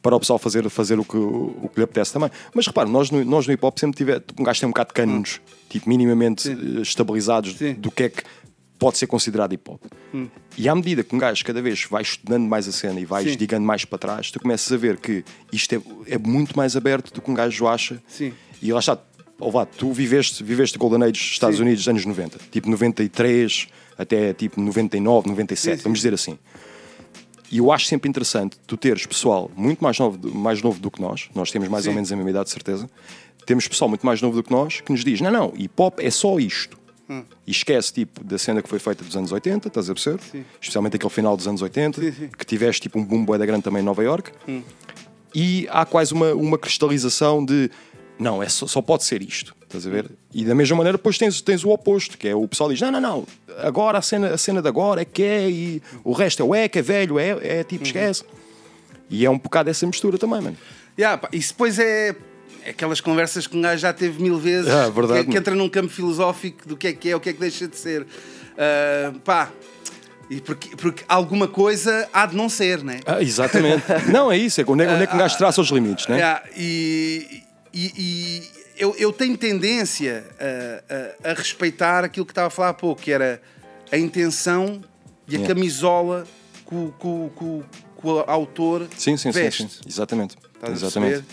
para 0.00 0.14
o 0.14 0.20
pessoal 0.20 0.38
fazer, 0.38 0.68
fazer 0.70 1.00
o, 1.00 1.04
que, 1.04 1.16
o 1.16 1.68
que 1.74 1.80
lhe 1.80 1.84
apetece 1.84 2.12
também. 2.12 2.30
Mas 2.54 2.64
repara, 2.64 2.88
nós 2.88 3.10
no, 3.10 3.24
nós 3.24 3.44
no 3.46 3.52
hip 3.52 3.66
hop 3.66 3.76
sempre 3.76 3.96
tivemos, 3.96 4.22
um 4.38 4.44
gajo 4.44 4.60
tem 4.60 4.68
um 4.68 4.70
bocado 4.70 4.88
de 4.90 4.94
cânones, 4.94 5.40
tipo, 5.68 5.88
minimamente 5.88 6.48
eh, 6.48 6.80
estabilizados 6.80 7.56
Sim. 7.56 7.74
do 7.74 7.90
que 7.90 8.04
é 8.04 8.08
que 8.08 8.22
pode 8.78 8.98
ser 8.98 9.06
considerado 9.06 9.52
hip 9.52 9.70
hop. 9.70 9.82
E 10.56 10.68
à 10.68 10.74
medida 10.74 11.02
que 11.02 11.14
um 11.14 11.18
gajo 11.18 11.44
cada 11.44 11.60
vez 11.60 11.84
vai 11.84 12.02
estudando 12.02 12.46
mais 12.46 12.68
a 12.68 12.72
cena 12.72 13.00
e 13.00 13.04
vais 13.04 13.32
Sim. 13.32 13.36
digando 13.36 13.66
mais 13.66 13.84
para 13.84 13.98
trás, 13.98 14.30
tu 14.30 14.40
começas 14.40 14.70
a 14.72 14.76
ver 14.76 14.98
que 14.98 15.24
isto 15.52 15.74
é, 15.74 16.14
é 16.14 16.18
muito 16.18 16.56
mais 16.56 16.76
aberto 16.76 17.12
do 17.12 17.20
que 17.20 17.30
um 17.30 17.34
gajo 17.34 17.66
acha. 17.66 18.00
Sim. 18.06 18.32
E 18.62 18.72
lá 18.72 18.78
está, 18.78 18.98
ó 19.40 19.50
vá, 19.50 19.66
tu 19.66 19.92
viveste, 19.92 20.42
viveste 20.42 20.78
Golden 20.78 21.02
Age 21.02 21.12
dos 21.12 21.20
Estados 21.20 21.56
Sim. 21.56 21.62
Unidos 21.62 21.80
dos 21.80 21.88
anos 21.88 22.04
90, 22.04 22.38
tipo 22.50 22.70
93 22.70 23.68
até 23.96 24.32
tipo 24.32 24.60
99, 24.60 25.28
97, 25.28 25.76
Sim, 25.76 25.82
vamos 25.82 25.98
dizer 25.98 26.14
assim. 26.14 26.38
E 27.50 27.58
eu 27.58 27.72
acho 27.72 27.86
sempre 27.86 28.08
interessante 28.08 28.58
tu 28.66 28.76
teres 28.76 29.06
pessoal 29.06 29.50
muito 29.56 29.82
mais 29.82 29.98
novo, 29.98 30.18
mais 30.34 30.62
novo 30.62 30.78
do 30.78 30.90
que 30.90 31.00
nós, 31.00 31.28
nós 31.34 31.50
temos 31.50 31.68
mais 31.68 31.86
ou 31.86 31.94
menos 31.94 32.12
a 32.12 32.16
mesma 32.16 32.30
idade, 32.30 32.44
de 32.46 32.50
certeza. 32.52 32.88
Temos 33.46 33.66
pessoal 33.66 33.88
muito 33.88 34.04
mais 34.04 34.20
novo 34.20 34.36
do 34.36 34.42
que 34.42 34.50
nós 34.50 34.80
que 34.80 34.92
nos 34.92 35.02
diz: 35.02 35.20
não, 35.20 35.30
não, 35.30 35.52
hip 35.56 35.72
hop 35.78 35.98
é 36.00 36.10
só 36.10 36.38
isto. 36.38 36.78
Hum. 37.08 37.24
E 37.46 37.50
esquece 37.50 37.92
tipo 37.92 38.22
da 38.22 38.36
cena 38.38 38.60
que 38.62 38.68
foi 38.68 38.78
feita 38.78 39.02
dos 39.02 39.16
anos 39.16 39.32
80, 39.32 39.68
estás 39.68 39.88
a 39.88 39.94
perceber? 39.94 40.20
Especialmente 40.60 40.96
aquele 40.96 41.10
final 41.12 41.36
dos 41.36 41.46
anos 41.48 41.62
80, 41.62 42.00
Sim, 42.00 42.12
sim. 42.12 42.28
que 42.28 42.44
tiveste 42.44 42.82
tipo 42.82 42.98
um 42.98 43.04
boom 43.04 43.24
da 43.24 43.46
grande 43.46 43.62
também 43.62 43.80
em 43.82 43.84
Nova 43.84 44.02
York. 44.02 44.30
Hum. 44.46 44.62
E 45.34 45.66
há 45.70 45.84
quase 45.84 46.12
uma, 46.12 46.32
uma 46.34 46.58
cristalização 46.58 47.44
de 47.44 47.70
não, 48.18 48.42
é 48.42 48.48
só, 48.48 48.66
só 48.66 48.82
pode 48.82 49.04
ser 49.04 49.22
isto. 49.22 49.54
Estás 49.62 49.86
a 49.86 49.90
ver? 49.90 50.10
E 50.34 50.44
da 50.44 50.54
mesma 50.54 50.76
maneira, 50.76 50.96
depois 50.98 51.16
tens, 51.18 51.40
tens 51.40 51.62
o 51.64 51.68
oposto, 51.70 52.16
que 52.18 52.26
é 52.26 52.34
o 52.34 52.48
pessoal 52.48 52.68
diz: 52.70 52.80
não, 52.80 52.90
não, 52.90 53.00
não, 53.00 53.26
agora 53.58 53.98
a 53.98 54.02
cena, 54.02 54.28
a 54.34 54.38
cena 54.38 54.60
de 54.62 54.68
agora 54.68 55.02
é 55.02 55.04
que 55.04 55.22
é, 55.22 55.48
e 55.48 55.82
o 56.02 56.12
resto 56.12 56.42
é 56.42 56.44
o 56.46 56.54
é, 56.54 56.68
que 56.68 56.78
é 56.78 56.82
velho, 56.82 57.18
é, 57.18 57.28
é 57.28 57.58
Uhum. 57.58 57.64
tipo, 57.64 57.84
esquece. 57.84 58.24
E 59.10 59.24
é 59.24 59.30
um 59.30 59.38
bocado 59.38 59.70
essa 59.70 59.86
mistura 59.86 60.18
também, 60.18 60.40
mano. 60.40 60.56
Yeah, 60.98 61.16
pá, 61.16 61.28
isso 61.32 61.52
depois 61.52 61.78
é 61.78 62.14
aquelas 62.68 63.00
conversas 63.00 63.46
que 63.46 63.56
um 63.56 63.62
gajo 63.62 63.80
já 63.82 63.92
teve 63.92 64.22
mil 64.22 64.38
vezes, 64.38 64.70
Ah, 64.70 64.88
verdade, 64.90 65.24
que, 65.24 65.30
que 65.32 65.36
entra 65.38 65.54
num 65.54 65.68
campo 65.68 65.88
filosófico 65.88 66.66
do 66.68 66.76
que 66.76 66.88
é 66.88 66.92
que 66.92 67.10
é, 67.10 67.16
o 67.16 67.20
que 67.20 67.30
é 67.30 67.32
que 67.32 67.40
deixa 67.40 67.66
de 67.68 67.76
ser. 67.76 68.06
Ah, 68.56 69.12
pá, 69.24 69.50
e 70.30 70.40
porque, 70.40 70.76
porque 70.76 71.04
alguma 71.08 71.48
coisa 71.48 72.08
há 72.12 72.26
de 72.26 72.36
não 72.36 72.48
ser, 72.48 72.82
né? 72.84 73.00
Ah, 73.06 73.22
exatamente. 73.22 73.84
não, 74.12 74.30
é 74.30 74.36
isso, 74.36 74.60
é 74.60 74.64
onde 74.66 74.84
é, 74.84 74.88
onde 74.90 75.02
é 75.04 75.06
que 75.06 75.14
um 75.14 75.18
gajo 75.18 75.38
traça 75.38 75.60
os 75.60 75.68
limites, 75.70 76.06
né? 76.06 76.16
Yeah, 76.16 76.42
e 76.56 77.42
e- 77.72 77.92
e 77.96 78.42
eu, 78.76 78.94
eu 78.98 79.12
tenho 79.12 79.36
tendência 79.36 80.24
a, 80.38 81.28
a- 81.28 81.30
a 81.30 81.34
respeitar 81.34 82.04
aquilo 82.04 82.24
que 82.26 82.32
estava 82.32 82.48
a 82.48 82.50
falar 82.50 82.68
há 82.70 82.74
pouco, 82.74 83.00
que 83.02 83.10
era 83.10 83.40
a 83.90 83.96
intenção 83.98 84.82
e 85.26 85.34
a 85.34 85.38
Yeah. 85.38 85.54
camisola 85.54 86.26
que 86.68 86.74
o, 86.74 86.94
que 86.98 87.06
o- 87.06 87.30
que 88.00 88.06
o- 88.06 88.24
autor 88.26 88.86
Sim, 88.96 89.16
sim, 89.16 89.32
sim, 89.32 89.40
veste. 89.40 89.62
sim. 89.62 89.80
Exatamente. 89.86 90.36
Estás 90.54 90.82
Exatamente. 90.82 91.24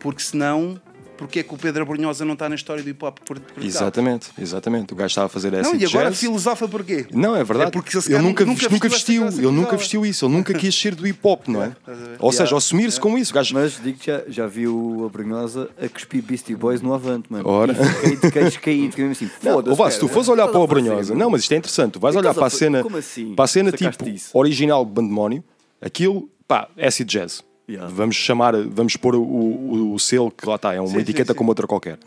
Porque 0.00 0.22
senão, 0.22 0.80
porque 1.16 1.40
é 1.40 1.42
que 1.42 1.52
o 1.54 1.58
Pedro 1.58 1.82
Abrunhosa 1.82 2.24
não 2.24 2.32
está 2.32 2.48
na 2.48 2.54
história 2.54 2.82
do 2.82 2.88
hip 2.88 3.04
hop 3.04 3.18
por 3.18 3.38
Portugal? 3.38 3.62
Exatamente, 3.68 4.30
exatamente. 4.40 4.94
O 4.94 4.96
gajo 4.96 5.08
estava 5.08 5.26
a 5.26 5.28
fazer 5.28 5.52
essa 5.52 5.70
Não, 5.70 5.78
e 5.78 5.84
agora 5.84 6.08
jazz. 6.08 6.18
filosofa 6.20 6.66
porquê? 6.66 7.06
Não, 7.12 7.36
é 7.36 7.44
verdade. 7.44 7.68
É 7.68 7.70
porque 7.70 7.94
ele 7.98 8.18
nunca, 8.22 8.46
nunca 8.46 8.88
vestiu 8.88 9.26
ele 9.28 9.50
nunca 9.50 9.76
vestiu 9.76 10.06
isso, 10.06 10.24
ele 10.24 10.32
nunca 10.32 10.54
quis 10.54 10.74
ser 10.74 10.94
do 10.94 11.06
hip 11.06 11.18
hop, 11.22 11.48
não 11.48 11.62
é? 11.62 11.76
Ou 12.18 12.32
seja, 12.32 12.44
Yeah. 12.44 12.56
assumir-se 12.56 12.98
com 12.98 13.18
isso. 13.18 13.34
Gajo, 13.34 13.52
Mas 13.54 13.78
digo-te 13.82 14.06
já, 14.06 14.22
já 14.26 14.46
vi 14.46 14.66
o 14.66 15.04
Abrunhosa 15.04 15.68
a 15.78 15.86
cuspir 15.90 16.22
Beastie 16.22 16.56
Boys 16.56 16.80
no 16.80 16.94
Avante, 16.94 17.30
mano. 17.30 17.46
Ora. 17.46 17.74
E 18.04 18.16
de 18.16 18.30
queixo 18.30 18.58
caído, 18.62 18.90
fiquei 18.92 19.04
mesmo 19.04 19.12
assim, 19.12 19.26
foda-se. 19.28 19.78
ou 19.82 19.90
se 19.90 20.00
tu 20.00 20.08
fores 20.08 20.28
olhar 20.28 20.48
para 20.48 20.58
o 20.58 20.62
Abrunhosa, 20.62 21.14
não, 21.14 21.28
mas 21.28 21.42
isto 21.42 21.52
é 21.52 21.56
interessante, 21.58 21.92
tu 21.92 22.00
vais 22.00 22.14
E 22.14 22.18
olhar 22.18 22.30
estás 22.30 22.38
a 22.38 22.40
para 22.40 22.56
a 22.56 22.58
cena, 22.58 22.82
como 22.82 22.96
assim? 22.96 23.34
para 23.34 23.44
a 23.44 23.48
cena 23.48 23.70
tipo 23.70 24.08
isso? 24.08 24.30
original 24.32 24.86
de 24.86 24.90
Bandemónio, 24.92 25.44
aquilo, 25.82 26.30
pá, 26.48 26.66
acid 26.80 27.06
jazz. 27.06 27.44
Yeah. 27.70 27.88
Vamos 27.94 28.16
chamar, 28.16 28.54
vamos 28.68 28.96
pôr 28.96 29.14
o, 29.14 29.22
o, 29.22 29.94
o 29.94 29.98
selo 29.98 30.30
que 30.30 30.46
lá 30.48 30.56
está, 30.56 30.74
é 30.74 30.80
uma 30.80 30.88
Sim, 30.88 30.98
etiqueta 30.98 31.32
sim. 31.32 31.36
como 31.38 31.50
outra 31.50 31.66
qualquer. 31.66 31.98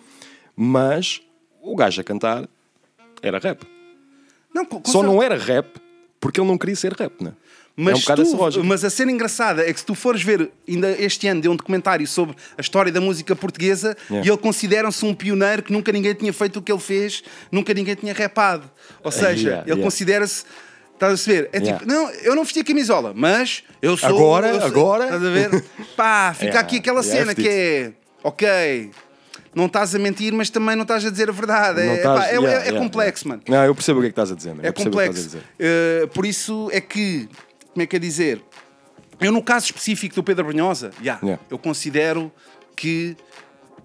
Mas 0.55 1.21
o 1.61 1.75
gajo 1.75 2.01
a 2.01 2.03
cantar 2.03 2.47
era 3.21 3.39
rap. 3.39 3.63
Não, 4.53 4.65
com- 4.65 4.81
com 4.81 4.91
Só 4.91 5.01
não 5.01 5.21
era 5.23 5.37
rap 5.37 5.67
porque 6.19 6.39
ele 6.39 6.47
não 6.47 6.57
queria 6.57 6.75
ser 6.75 6.93
rap, 6.93 7.23
né? 7.23 7.33
Mas, 7.75 8.07
é 8.07 8.13
um 8.13 8.51
tu- 8.51 8.63
mas 8.63 8.83
a 8.85 8.89
cena 8.89 9.11
engraçada 9.11 9.67
é 9.67 9.73
que 9.73 9.79
se 9.79 9.85
tu 9.85 9.95
fores 9.95 10.21
ver, 10.21 10.51
ainda 10.69 10.91
este 10.91 11.27
ano 11.27 11.41
deu 11.41 11.51
um 11.51 11.55
documentário 11.55 12.05
sobre 12.05 12.35
a 12.55 12.61
história 12.61 12.91
da 12.91 13.01
música 13.01 13.35
portuguesa 13.35 13.97
Yeah. 14.11 14.27
e 14.27 14.31
ele 14.31 14.37
considera-se 14.37 15.03
um 15.03 15.11
pioneiro 15.15 15.63
que 15.63 15.73
nunca 15.73 15.91
ninguém 15.91 16.13
tinha 16.13 16.31
feito 16.31 16.57
o 16.59 16.61
que 16.61 16.71
ele 16.71 16.79
fez, 16.79 17.23
nunca 17.51 17.73
ninguém 17.73 17.95
tinha 17.95 18.13
rapado. 18.13 18.69
Ou 19.03 19.11
seja, 19.11 19.49
Yeah, 19.49 19.71
ele 19.73 19.81
considera-se. 19.81 20.45
Estás 21.03 21.21
a 21.21 21.23
perceber? 21.25 21.49
É 21.53 21.57
Yeah. 21.59 21.79
tipo, 21.79 21.91
não, 21.91 22.09
eu 22.09 22.35
não 22.35 22.43
vesti 22.43 22.59
a 22.59 22.63
camisola, 22.63 23.13
mas 23.15 23.63
eu 23.81 23.95
sou. 23.97 24.09
Agora, 24.09 24.47
eu 24.49 24.59
sou- 24.59 24.67
agora. 24.67 25.03
Estás 25.05 25.23
a 25.25 25.29
ver? 25.29 25.63
Pá, 25.95 26.31
fica 26.33 26.45
Yeah, 26.45 26.59
aqui 26.61 26.77
aquela 26.77 27.03
cena 27.03 27.31
é 27.31 27.35
que 27.35 27.47
é. 27.49 27.93
Ok, 28.23 28.91
não 29.53 29.65
estás 29.65 29.93
a 29.93 29.99
mentir, 29.99 30.33
mas 30.33 30.49
também 30.49 30.75
não 30.75 30.83
estás 30.83 31.05
a 31.05 31.09
dizer 31.09 31.27
a 31.29 31.33
verdade. 31.33 31.81
É, 31.81 31.95
estás- 31.97 32.19
pá, 32.19 32.25
é- 32.27 32.35
yeah, 32.37 32.49
é 32.51 32.63
yeah, 32.67 32.79
complexo, 32.79 33.25
yeah. 33.27 33.43
mano. 33.47 33.59
Não, 33.61 33.65
eu 33.65 33.75
percebo 33.75 33.99
o 33.99 34.01
que 34.01 34.07
é 34.07 34.09
que 34.09 34.13
estás 34.13 34.31
a 34.31 34.35
dizer. 34.35 34.55
É 34.63 34.71
que 34.71 34.83
complexo. 34.83 35.21
dizer. 35.21 35.43
Uh, 35.59 36.07
por 36.09 36.25
isso 36.25 36.69
é 36.71 36.79
que, 36.79 37.27
como 37.73 37.83
é 37.83 37.85
que 37.85 37.95
é 37.95 37.99
dizer? 37.99 38.41
Eu, 39.19 39.31
no 39.31 39.43
caso 39.43 39.65
específico 39.67 40.15
do 40.15 40.23
Pedro 40.23 40.45
Brunhosa, 40.45 40.91
yeah, 41.01 41.19
Yeah. 41.23 41.43
eu 41.49 41.57
considero 41.57 42.31
que, 42.75 43.15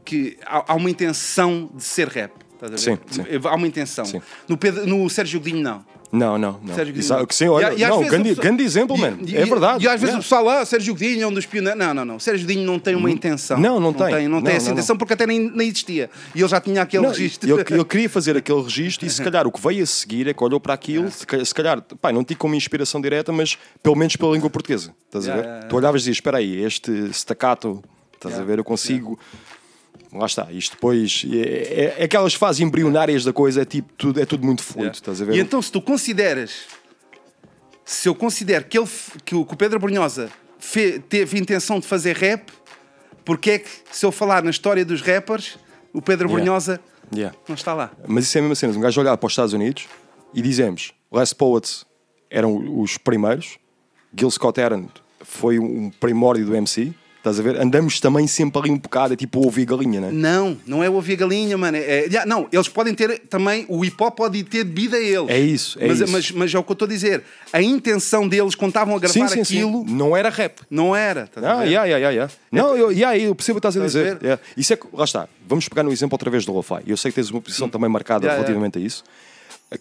que 0.04 0.38
há, 0.46 0.72
há 0.72 0.74
uma 0.74 0.88
intenção 0.90 1.68
de 1.74 1.82
ser 1.82 2.08
rap. 2.08 2.32
Estás 2.54 2.72
a 2.72 2.74
ver? 2.76 2.78
Sim, 2.80 2.98
sim. 3.10 3.22
Há 3.44 3.54
uma 3.54 3.66
intenção. 3.66 4.04
Sim. 4.04 4.22
No, 4.48 4.56
Pedro, 4.56 4.86
no 4.86 5.08
Sérgio 5.10 5.38
Godinho, 5.38 5.62
não. 5.62 5.84
Não, 6.10 6.38
não, 6.38 6.58
não. 6.62 6.74
Sérgio 6.74 6.94
Godinho. 6.94 7.00
Isso, 7.20 7.26
sim, 7.32 7.48
olha, 7.48 7.72
E- 7.74 7.82
e 7.82 7.86
não, 7.86 8.02
grande, 8.04 8.34
grande 8.34 8.62
exemplo, 8.62 8.96
e- 8.96 9.00
mano. 9.00 9.18
é 9.30 9.44
verdade. 9.44 9.84
E 9.84 9.88
às 9.88 10.00
vezes 10.00 10.14
Yeah. 10.14 10.18
o 10.18 10.22
pessoal, 10.22 10.48
ah, 10.48 10.64
Sérgio 10.64 10.94
Godinho 10.94 11.22
é 11.22 11.26
um 11.26 11.32
dos 11.32 11.44
pioneiros. 11.44 11.78
Não, 11.78 11.92
não, 11.92 12.04
não. 12.04 12.18
Sérgio 12.18 12.46
Godinho 12.46 12.64
não 12.66 12.78
tem 12.78 12.94
uma 12.94 13.10
intenção. 13.10 13.58
Não, 13.60 13.78
não 13.78 13.92
tem. 13.92 14.26
Não 14.26 14.40
tem 14.40 14.50
Não, 14.52 14.56
essa 14.56 14.66
não, 14.66 14.72
intenção 14.72 14.96
porque 14.96 15.12
até 15.12 15.26
nem, 15.26 15.38
nem 15.50 15.68
existia. 15.68 16.08
E 16.34 16.40
ele 16.40 16.48
já 16.48 16.60
tinha 16.60 16.80
aquele 16.80 17.02
Não, 17.02 17.10
registro. 17.10 17.50
Ele, 17.50 17.64
ele 17.74 17.84
queria 17.84 18.08
fazer 18.08 18.36
aquele 18.38 18.62
registro 18.62 19.06
e 19.06 19.10
se 19.10 19.22
calhar 19.22 19.46
o 19.46 19.52
que 19.52 19.60
veio 19.60 19.82
a 19.82 19.86
seguir 19.86 20.26
é 20.28 20.32
que 20.32 20.42
olhou 20.42 20.58
para 20.58 20.72
aquilo, 20.72 21.10
se 21.10 21.26
ca- 21.26 21.44
se 21.44 21.54
calhar, 21.54 21.82
pá, 22.00 22.10
não 22.10 22.24
tinha 22.24 22.36
como 22.38 22.54
inspiração 22.54 23.00
direta, 23.02 23.30
mas 23.30 23.58
pelo 23.82 23.94
menos 23.96 24.16
pela 24.16 24.32
língua 24.32 24.48
portuguesa. 24.48 24.94
Estás 25.06 25.26
a 25.26 25.28
Yeah, 25.28 25.36
ver? 25.42 25.46
yeah, 25.46 25.56
yeah. 25.58 25.68
Tu 25.68 25.76
olhavas 25.76 26.00
e 26.00 26.04
dizias: 26.04 26.16
espera 26.16 26.38
aí, 26.38 26.62
este 26.64 26.90
staccato, 27.12 27.82
estás 28.14 28.32
Yeah, 28.32 28.42
a 28.42 28.46
ver? 28.46 28.58
Eu 28.60 28.64
consigo. 28.64 29.18
Lá 30.12 30.24
está, 30.26 30.50
isto 30.50 30.72
depois 30.72 31.24
é, 31.30 31.36
é- 31.38 31.94
é 31.98 32.04
aquelas 32.04 32.32
fases 32.34 32.60
embrionárias 32.60 33.24
da 33.24 33.32
coisa, 33.32 33.62
é 33.62 33.64
tipo, 33.64 33.92
tudo, 33.94 34.20
é 34.20 34.24
tudo 34.24 34.44
muito 34.44 34.62
fluido, 34.62 34.84
Yeah. 34.84 34.98
estás 34.98 35.20
a 35.20 35.24
ver? 35.26 35.34
E 35.36 35.40
então, 35.40 35.60
se 35.60 35.70
tu 35.70 35.82
consideras, 35.82 36.62
se 37.84 38.08
eu 38.08 38.14
considero 38.14 38.64
que, 38.64 38.78
ele, 38.78 38.88
que, 39.24 39.34
o, 39.34 39.44
que 39.44 39.54
o 39.54 39.56
Pedro 39.56 39.78
Brunhosa 39.78 40.30
fe- 40.58 40.98
teve 40.98 41.38
intenção 41.38 41.78
de 41.78 41.86
fazer 41.86 42.16
rap, 42.16 42.50
porque 43.24 43.50
é 43.50 43.58
que, 43.58 43.68
se 43.90 44.06
eu 44.06 44.10
falar 44.12 44.42
na 44.42 44.50
história 44.50 44.84
dos 44.84 45.02
rappers, 45.02 45.58
o 45.92 46.00
Pedro 46.00 46.26
Yeah. 46.28 46.44
Brunhosa 46.44 46.80
Yeah. 47.14 47.36
não 47.48 47.54
está 47.54 47.72
lá? 47.74 47.90
Mas 48.06 48.24
isso 48.24 48.36
é 48.36 48.40
a 48.40 48.42
mesma 48.42 48.54
cena. 48.54 48.72
Um 48.76 48.80
gajo 48.80 49.00
olhar 49.00 49.16
para 49.16 49.26
os 49.26 49.32
Estados 49.32 49.52
Unidos 49.54 49.86
e 50.34 50.42
dizemos: 50.42 50.92
Les 51.12 51.32
Poets 51.32 51.84
eram 52.30 52.80
os 52.80 52.98
primeiros, 52.98 53.58
Gil 54.18 54.30
Scott 54.30 54.58
Heron 54.60 54.88
foi 55.22 55.58
um 55.58 55.90
primórdio 55.90 56.44
do 56.46 56.54
MC. 56.56 56.94
Estás 57.30 57.40
a 57.40 57.42
ver? 57.52 57.60
Andamos 57.60 58.00
também 58.00 58.26
sempre 58.26 58.58
ali 58.60 58.70
um 58.70 58.78
bocado, 58.78 59.12
é 59.14 59.16
tipo 59.16 59.40
ouvir 59.44 59.64
galinha, 59.66 60.00
né? 60.00 60.10
Não, 60.12 60.56
não 60.66 60.82
é 60.82 60.88
ouvir 60.90 61.14
a 61.14 61.16
galinha, 61.16 61.56
mano. 61.58 61.76
É, 61.76 62.06
é- 62.06 62.26
não, 62.26 62.48
eles 62.52 62.68
podem 62.68 62.94
ter 62.94 63.18
também, 63.28 63.64
o 63.68 63.84
hip 63.84 63.96
hop 64.02 64.16
pode 64.16 64.42
ter 64.44 64.64
bebida 64.64 64.96
a 64.96 65.00
eles. 65.00 65.28
É 65.28 65.38
isso, 65.38 65.78
é 65.80 65.86
mas, 65.88 66.00
isso. 66.00 66.12
Mas, 66.12 66.30
mas 66.32 66.54
é 66.54 66.58
o 66.58 66.62
que 66.64 66.70
eu 66.70 66.74
estou 66.74 66.86
a 66.86 66.88
dizer. 66.88 67.22
A 67.52 67.60
intenção 67.62 68.28
deles, 68.28 68.54
quando 68.54 68.70
estavam 68.70 68.96
a 68.96 68.98
gravar 68.98 69.12
Sim, 69.14 69.28
sim, 69.28 69.40
aquilo, 69.40 69.84
sim. 69.86 69.94
Não 69.94 70.16
era 70.16 70.28
rap. 70.30 70.60
não 70.70 70.94
era. 70.96 71.24
estás 71.24 71.46
a 71.46 71.52
Ah, 71.52 71.56
ver? 71.60 71.66
yeah, 71.70 71.84
yeah, 71.86 71.98
yeah, 72.10 72.10
yeah. 72.10 72.32
Não, 72.50 72.76
eu, 72.76 72.90
yeah, 72.92 73.16
eu 73.18 73.34
percebo 73.34 73.58
o 73.58 73.60
que 73.60 73.66
estás 73.68 73.76
a 73.82 73.86
Estás 73.86 73.96
a 73.96 73.98
dizer. 74.04 74.18
ver? 74.18 74.24
Yeah. 74.24 74.42
Isso 74.56 74.72
é 74.72 74.76
que, 74.76 74.86
lá 74.92 75.04
está. 75.04 75.28
Vamos 75.46 75.68
pegar 75.68 75.82
no 75.82 75.92
exemplo 75.92 76.14
outra 76.14 76.30
vez 76.30 76.44
do 76.44 76.52
Lo-Fi. 76.52 76.82
Eu 76.86 76.96
sei 76.96 77.10
que 77.10 77.16
tens 77.16 77.30
uma 77.30 77.40
posição 77.40 77.68
também 77.68 77.88
marcada 77.88 78.24
Yeah, 78.24 78.36
relativamente 78.40 78.78
a 78.78 78.80
isso, 78.80 79.04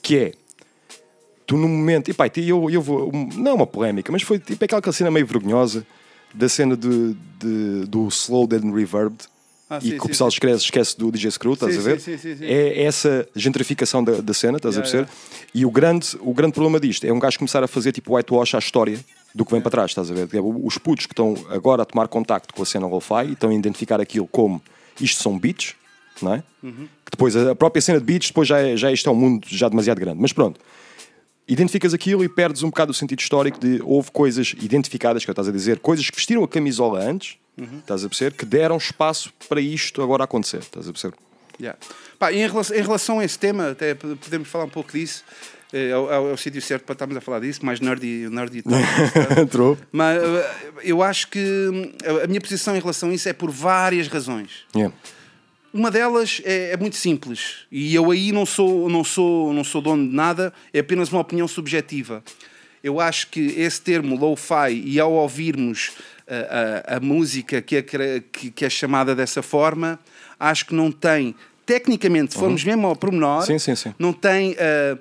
que 0.01 0.17
é 0.17 0.31
tu 1.45 1.55
no 1.55 1.67
momento, 1.67 2.11
e 2.11 2.13
pá, 2.13 2.25
eu, 2.35 2.69
eu 2.69 2.81
vou, 2.81 3.09
não 3.35 3.51
é 3.51 3.53
uma 3.53 3.65
polémica, 3.67 4.11
mas 4.11 4.21
foi 4.21 4.37
tipo 4.37 4.63
aquela 4.65 4.91
cena 4.91 5.09
meio 5.09 5.25
vergonhosa 5.25 5.85
da 6.37 6.47
cena 6.49 6.75
de, 6.77 7.15
de- 7.39 7.85
do 7.87 8.07
Slowed 8.09 8.55
and 8.55 8.71
Reverbed 8.73 9.17
Ah, 9.69 9.79
e 9.79 9.89
sim, 9.91 9.97
que 9.97 10.05
o 10.05 10.07
pessoal 10.09 10.29
sim. 10.31 10.35
esquece, 10.35 10.63
esquece 10.63 10.97
do 10.97 11.11
DJ 11.11 11.31
Screw, 11.31 11.53
estás 11.53 11.73
Sim, 11.73 11.79
a 11.79 11.83
ver? 11.83 11.99
sim, 11.99 12.17
sim, 12.17 12.35
sim. 12.37 12.45
É 12.45 12.83
essa 12.83 13.27
gentrificação 13.35 14.03
da, 14.03 14.21
da 14.21 14.33
cena, 14.33 14.57
estás 14.57 14.75
Yeah, 14.75 14.87
a 14.87 15.05
perceber? 15.05 15.49
E 15.53 15.65
o 15.65 15.71
grande, 15.71 16.07
o 16.21 16.33
grande 16.33 16.53
problema 16.53 16.79
disto 16.79 17.05
é 17.05 17.11
um 17.11 17.19
gajo 17.19 17.37
começar 17.37 17.63
a 17.63 17.67
fazer 17.67 17.91
tipo 17.91 18.15
whitewash 18.15 18.55
à 18.55 18.59
história 18.59 18.99
do 19.35 19.43
que 19.45 19.51
vem 19.51 19.59
para 19.61 19.71
trás, 19.71 19.91
estás 19.91 20.09
a 20.09 20.13
ver? 20.13 20.27
Tipo, 20.27 20.61
Os 20.65 20.77
putos 20.77 21.05
que 21.05 21.13
estão 21.13 21.35
agora 21.49 21.81
a 21.83 21.85
tomar 21.85 22.07
contacto 22.07 22.53
com 22.53 22.63
a 22.63 22.65
cena 22.65 22.87
lo-fi 22.87 23.25
e 23.29 23.33
estão 23.33 23.49
a 23.49 23.53
identificar 23.53 23.99
aquilo 23.99 24.27
como 24.27 24.61
isto 25.01 25.21
são 25.21 25.37
beats, 25.37 25.75
não 26.21 26.33
é? 26.35 26.43
Uhum. 26.63 26.87
Que 27.05 27.11
depois 27.11 27.35
a 27.35 27.51
a 27.51 27.55
própria 27.55 27.81
cena 27.81 27.99
de 27.99 28.05
beats 28.05 28.29
depois 28.29 28.47
já 28.47 28.59
é, 28.59 28.77
já 28.77 28.91
isto 28.91 29.09
é 29.09 29.11
um 29.11 29.15
mundo 29.15 29.45
já 29.49 29.67
demasiado 29.69 29.99
grande. 29.99 30.19
Mas 30.21 30.31
pronto, 30.33 30.59
identificas 31.47 31.93
aquilo 31.93 32.23
e 32.23 32.29
perdes 32.29 32.63
um 32.63 32.69
bocado 32.69 32.91
o 32.91 32.93
sentido 32.93 33.19
histórico 33.19 33.59
de 33.59 33.81
houve 33.83 34.11
coisas 34.11 34.53
identificadas, 34.61 35.23
que 35.23 35.31
estás 35.31 35.47
a 35.47 35.51
dizer, 35.51 35.79
coisas 35.79 36.09
que 36.09 36.15
vestiram 36.15 36.43
a 36.43 36.47
camisola 36.47 36.99
antes, 36.99 37.37
Uhum. 37.57 37.79
estás 37.79 38.05
a 38.05 38.09
perceber, 38.09 38.33
que 38.33 38.45
deram 38.45 38.77
espaço 38.77 39.33
para 39.49 39.59
isto 39.59 40.01
agora 40.03 40.23
acontecer, 40.25 40.59
estás 40.59 40.87
a 40.87 40.91
perceber? 40.91 41.15
Yeah. 41.59 41.79
Pá, 42.19 42.31
em, 42.31 42.47
relação, 42.47 42.75
em 42.77 42.81
relação 42.81 43.19
a 43.19 43.25
esse 43.25 43.39
tema, 43.39 43.71
até 43.71 43.95
podemos 43.95 44.47
falar 44.47 44.65
um 44.65 44.69
pouco 44.69 44.91
disso. 44.91 45.23
É, 45.73 45.89
é 45.89 45.97
o- 45.97 46.09
é 46.11 46.19
o 46.33 46.37
sítio 46.37 46.61
certo 46.61 46.83
para 46.85 46.93
estarmos 46.93 47.17
a 47.17 47.21
falar 47.21 47.39
disso, 47.39 47.65
mais 47.65 47.79
nerdy, 47.79 48.29
nerdy 48.29 48.61
tal. 48.61 48.73
Entrou. 49.41 49.77
Mas 49.91 50.21
eh, 50.23 50.51
eu 50.83 51.01
acho 51.01 51.27
que 51.29 51.39
hum, 51.39 51.91
a- 52.21 52.23
a 52.25 52.27
minha 52.27 52.39
posição 52.39 52.75
em 52.75 52.79
relação 52.79 53.09
a 53.09 53.13
isso 53.13 53.27
é 53.27 53.33
por 53.33 53.49
várias 53.51 54.07
razões. 54.07 54.51
Yeah. 54.75 54.95
Uma 55.77 55.91
delas 55.91 56.41
é, 56.43 56.71
é 56.71 56.77
muito 56.77 56.95
simples 56.95 57.57
e 57.71 57.93
eu 57.93 58.09
aí 58.09 58.31
não 58.31 58.47
sou, 58.47 58.89
não, 58.89 59.03
sou, 59.03 59.53
não 59.53 59.63
sou 59.63 59.79
dono 59.79 60.09
de 60.09 60.15
nada, 60.15 60.51
é 60.73 60.79
apenas 60.79 61.11
uma 61.11 61.21
opinião 61.21 61.47
subjetiva. 61.47 62.23
Eu 62.83 62.99
acho 62.99 63.27
que 63.27 63.39
esse 63.57 63.79
termo 63.81 64.15
lo-fi, 64.15 64.71
e 64.85 64.99
ao 64.99 65.11
ouvirmos 65.13 65.91
a, 66.27 66.93
a- 66.93 66.97
a 66.97 66.99
música 66.99 67.61
que 67.61 67.75
é, 67.75 67.81
que, 67.83 68.49
que 68.49 68.65
é 68.65 68.69
chamada 68.71 69.13
dessa 69.13 69.43
forma, 69.43 69.99
acho 70.39 70.65
que 70.65 70.73
não 70.73 70.91
tem, 70.91 71.35
tecnicamente, 71.63 72.33
se 72.33 72.39
formos 72.39 72.63
mesmo 72.63 72.87
ao 72.87 72.95
pormenor, 72.95 73.41
Uhum. 73.41 73.45
Sim, 73.45 73.59
sim, 73.59 73.75
sim. 73.75 73.93
não 73.99 74.11
tem. 74.13 74.55
ah, 74.59 74.97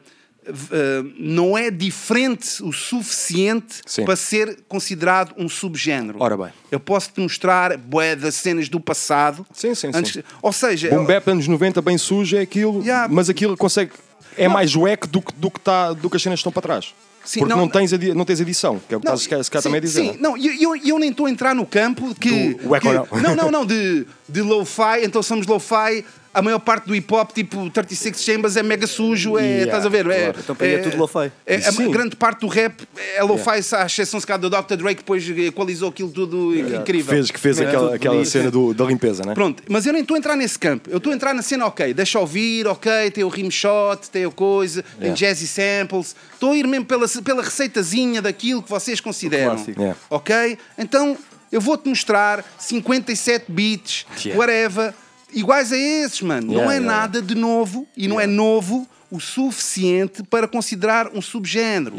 ah, 0.48 1.04
não 1.18 1.56
é 1.56 1.70
diferente 1.70 2.62
o 2.62 2.72
suficiente 2.72 3.80
Sim. 3.86 4.04
para 4.04 4.16
ser 4.16 4.58
considerado 4.68 5.32
um 5.36 5.48
subgénero. 5.48 6.18
Ora 6.20 6.36
bem. 6.36 6.48
Eu 6.70 6.80
posso 6.80 7.10
te 7.12 7.20
mostrar 7.20 7.76
bué 7.76 8.14
das 8.16 8.34
cenas 8.36 8.68
do 8.68 8.78
passado. 8.80 9.46
Sim, 9.52 9.74
sim, 9.74 9.90
Antes- 9.94 10.12
sim. 10.14 10.22
Ou 10.42 10.52
seja, 10.52 10.90
Boom 10.90 11.04
bap 11.04 11.28
anos 11.30 11.46
90 11.48 11.80
bem 11.82 11.98
sujo 11.98 12.36
é 12.36 12.40
aquilo, 12.40 12.80
Yeah. 12.82 13.12
mas 13.12 13.28
aquilo 13.28 13.56
consegue. 13.56 13.92
É 14.36 14.46
Não. 14.46 14.54
mais 14.54 14.74
wack 14.74 15.08
do 15.08 15.22
que, 15.22 15.32
do, 15.34 15.50
que 15.50 15.60
tá, 15.60 15.92
do 15.94 16.10
que 16.10 16.16
as 16.16 16.22
cenas 16.22 16.38
estão 16.40 16.52
para 16.52 16.62
trás. 16.62 16.94
Sim, 17.24 17.40
Porque 17.40 17.54
não- 17.54 17.62
não, 17.62 17.68
tens, 17.68 17.92
edi- 17.92 18.14
não 18.14 18.24
tens 18.24 18.38
edição, 18.38 18.78
que 18.86 18.94
é 18.94 18.96
o 18.96 19.00
que 19.00 19.06
estás 19.06 19.22
se 19.22 19.28
calhar- 19.28 19.42
se 19.44 19.50
calhar 19.50 19.62
sim, 19.62 19.68
também 19.68 19.78
a 19.78 19.80
dizer. 19.80 20.00
Sim, 20.02 20.06
não 20.06 20.12
é? 20.12 20.18
não, 20.18 20.36
e 20.36 20.62
eu, 20.62 20.76
eu, 20.76 20.82
eu 20.86 20.98
nem 20.98 21.10
estou 21.10 21.26
a 21.26 21.30
entrar 21.30 21.54
no 21.54 21.66
campo 21.66 22.14
que. 22.14 22.54
Do 22.54 22.68
wack 22.68 22.86
que- 22.86 22.94
or 22.94 23.08
não. 23.10 23.20
não, 23.22 23.34
não, 23.36 23.50
não, 23.50 23.66
de, 23.66 24.06
de 24.28 24.42
lo-fi, 24.42 25.02
então 25.04 25.22
somos 25.22 25.46
lo-fi. 25.46 26.04
A 26.36 26.42
maior 26.42 26.58
parte 26.58 26.84
do 26.86 26.94
hip 26.94 27.12
hop, 27.14 27.30
tipo 27.32 27.70
36 27.70 28.22
Chambers, 28.22 28.56
é 28.56 28.62
mega 28.62 28.86
sujo, 28.86 29.38
é, 29.38 29.42
Yeah, 29.42 29.64
estás 29.64 29.86
a 29.86 29.88
ver? 29.88 30.06
É, 30.10 30.18
claro. 30.24 30.38
Então, 30.38 30.54
para 30.54 30.66
aí 30.66 30.74
é 30.74 30.78
tudo 30.78 30.96
lo-fi. 30.98 31.32
É, 31.46 31.56
a 31.66 31.70
grande 31.90 32.14
parte 32.14 32.40
do 32.40 32.46
rap 32.46 32.82
é 33.16 33.22
lo-fi, 33.22 33.60
à 33.74 33.86
exceção 33.86 34.20
se 34.20 34.26
calhar 34.26 34.38
do 34.40 34.50
Dr. 34.50 34.76
Drake, 34.76 34.96
que 34.96 35.02
depois 35.02 35.26
equalizou 35.26 35.88
aquilo 35.88 36.10
tudo 36.10 36.54
incrível. 36.54 37.14
Fez, 37.14 37.30
que 37.30 37.40
fez 37.40 37.58
É, 37.58 37.66
aquela, 37.66 37.94
aquela 37.94 38.24
cena 38.26 38.50
do- 38.50 38.74
da 38.74 38.84
limpeza, 38.84 39.24
né? 39.24 39.32
Pronto, 39.32 39.62
mas 39.66 39.86
eu 39.86 39.94
nem 39.94 40.02
estou 40.02 40.14
a 40.14 40.18
entrar 40.18 40.36
nesse 40.36 40.58
campo. 40.58 40.90
Eu 40.90 40.98
estou 40.98 41.10
a 41.10 41.16
entrar 41.16 41.32
na 41.32 41.40
cena, 41.40 41.64
ok, 41.64 41.94
deixa 41.94 42.20
ouvir, 42.20 42.66
ok, 42.66 43.10
tem 43.12 43.24
o 43.24 43.28
rim 43.28 43.50
shot, 43.50 44.10
tem 44.10 44.26
a 44.26 44.30
coisa, 44.30 44.82
tem 44.82 45.08
Yeah. 45.12 45.16
jazzy 45.16 45.46
samples. 45.46 46.14
Estou 46.34 46.52
a 46.52 46.56
ir 46.58 46.66
mesmo 46.66 46.84
pela, 46.84 47.08
pela 47.08 47.42
receitazinha 47.42 48.20
daquilo 48.20 48.62
que 48.62 48.68
vocês 48.68 49.00
consideram. 49.00 49.56
Yeah. 49.66 49.96
Ok? 50.10 50.58
Então 50.76 51.16
eu 51.50 51.62
vou-te 51.62 51.88
mostrar 51.88 52.44
57 52.58 53.46
beats, 53.50 54.04
Yeah. 54.22 54.38
whatever, 54.38 54.92
iguais 55.36 55.72
a 55.72 55.76
esses, 55.76 56.20
mano. 56.22 56.48
Yeah, 56.52 56.64
não 56.64 56.70
é 56.72 56.76
yeah, 56.78 57.00
nada 57.00 57.22
de 57.22 57.34
novo 57.34 57.86
e 57.96 58.08
não 58.08 58.20
é 58.20 58.26
novo 58.26 58.88
o 59.10 59.20
suficiente 59.20 60.22
para 60.24 60.48
considerar 60.48 61.08
um 61.14 61.22
subgénero. 61.22 61.94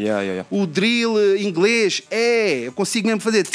O 0.52 0.66
drill 0.68 1.18
eh, 1.18 1.42
inglês 1.42 2.02
é, 2.12 2.68
eu 2.68 2.72
consigo 2.74 3.08
mesmo 3.08 3.22
fazer. 3.22 3.48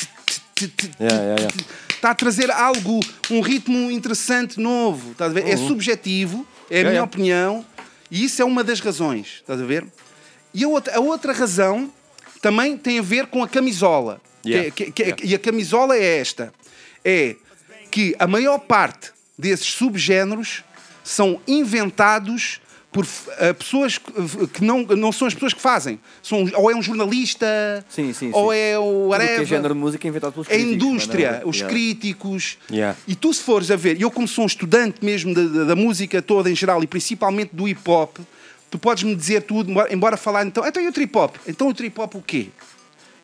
Está 1.94 2.10
a 2.10 2.14
trazer 2.14 2.50
algo, 2.50 3.00
um 3.30 3.40
ritmo 3.40 3.90
interessante, 3.90 4.58
novo. 4.60 5.12
Estás 5.12 5.30
a 5.30 5.34
ver? 5.34 5.46
É 5.48 5.56
subjetivo, 5.56 6.46
é 6.70 6.80
a 6.80 6.84
Uhum. 6.84 6.90
Minha 6.90 7.02
opinião, 7.04 7.66
e 8.10 8.24
isso 8.24 8.42
é 8.42 8.44
uma 8.44 8.64
das 8.64 8.80
razões. 8.80 9.38
Estás 9.40 9.60
a 9.60 9.64
ver? 9.64 9.86
E 10.54 10.64
a 10.64 10.68
outra, 10.68 10.96
a 10.96 11.00
outra 11.00 11.32
razão 11.32 11.90
também 12.40 12.76
tem 12.76 12.98
a 12.98 13.02
ver 13.02 13.26
com 13.26 13.42
a 13.42 13.48
camisola. 13.48 14.20
Que 14.42 14.48
Yeah. 14.50 14.70
que- 14.72 14.90
que- 14.90 15.02
Yeah. 15.02 15.24
E 15.24 15.34
a 15.34 15.38
camisola 15.38 15.96
é 15.96 16.18
esta: 16.18 16.52
é 17.04 17.36
que 17.90 18.14
a 18.18 18.26
maior 18.26 18.58
parte 18.58 19.12
desses 19.42 19.66
subgéneros 19.66 20.62
são 21.04 21.40
inventados 21.48 22.60
por 22.92 23.06
eh, 23.38 23.52
pessoas 23.54 23.96
que- 23.96 24.46
que 24.48 24.62
não, 24.64 24.82
não 24.82 25.10
são 25.10 25.26
as 25.26 25.32
pessoas 25.32 25.54
que 25.54 25.60
fazem. 25.62 25.98
São, 26.22 26.46
ou 26.54 26.70
é 26.70 26.74
um 26.76 26.82
jornalista, 26.82 27.46
Sim, 27.88 28.12
sim, 28.12 28.30
ou 28.34 28.52
sim. 28.52 28.58
é 28.58 28.78
o 28.78 28.82
Tudo 28.82 29.00
que 29.02 29.08
whatever. 29.08 29.40
é 29.40 29.44
género 29.46 29.74
de 29.74 29.80
música 29.80 30.06
é 30.06 30.08
inventado 30.10 30.32
pelos 30.34 30.48
É 30.48 30.52
a 30.52 30.56
críticos, 30.58 30.76
indústria, 30.86 31.30
não 31.32 31.38
é? 31.38 31.42
os 31.46 31.56
Yeah. 31.56 31.74
críticos. 31.74 32.58
Yeah. 32.70 32.98
E 33.08 33.14
tu, 33.14 33.32
se 33.32 33.42
fores 33.42 33.70
a 33.70 33.76
ver, 33.76 33.98
eu, 34.00 34.10
como 34.10 34.28
sou 34.28 34.44
um 34.44 34.46
estudante 34.46 35.02
mesmo 35.02 35.34
da, 35.34 35.42
da- 35.42 35.64
da 35.64 35.76
música 35.76 36.20
toda 36.20 36.50
em 36.50 36.54
geral 36.54 36.82
e 36.82 36.86
principalmente 36.86 37.50
do 37.54 37.66
hip 37.66 37.80
hop, 37.88 38.18
tu 38.70 38.78
podes 38.78 39.04
me 39.04 39.14
dizer 39.14 39.42
tudo, 39.42 39.70
embora, 39.70 39.92
embora 39.94 40.16
falar 40.18 40.44
então, 40.46 40.62
então 40.66 40.82
e 40.82 40.86
o 40.86 40.92
trip 40.92 41.16
hop? 41.16 41.36
Então 41.46 41.68
o 41.68 41.74
trip 41.74 41.98
hop 41.98 42.14
o 42.16 42.22
quê? 42.22 42.48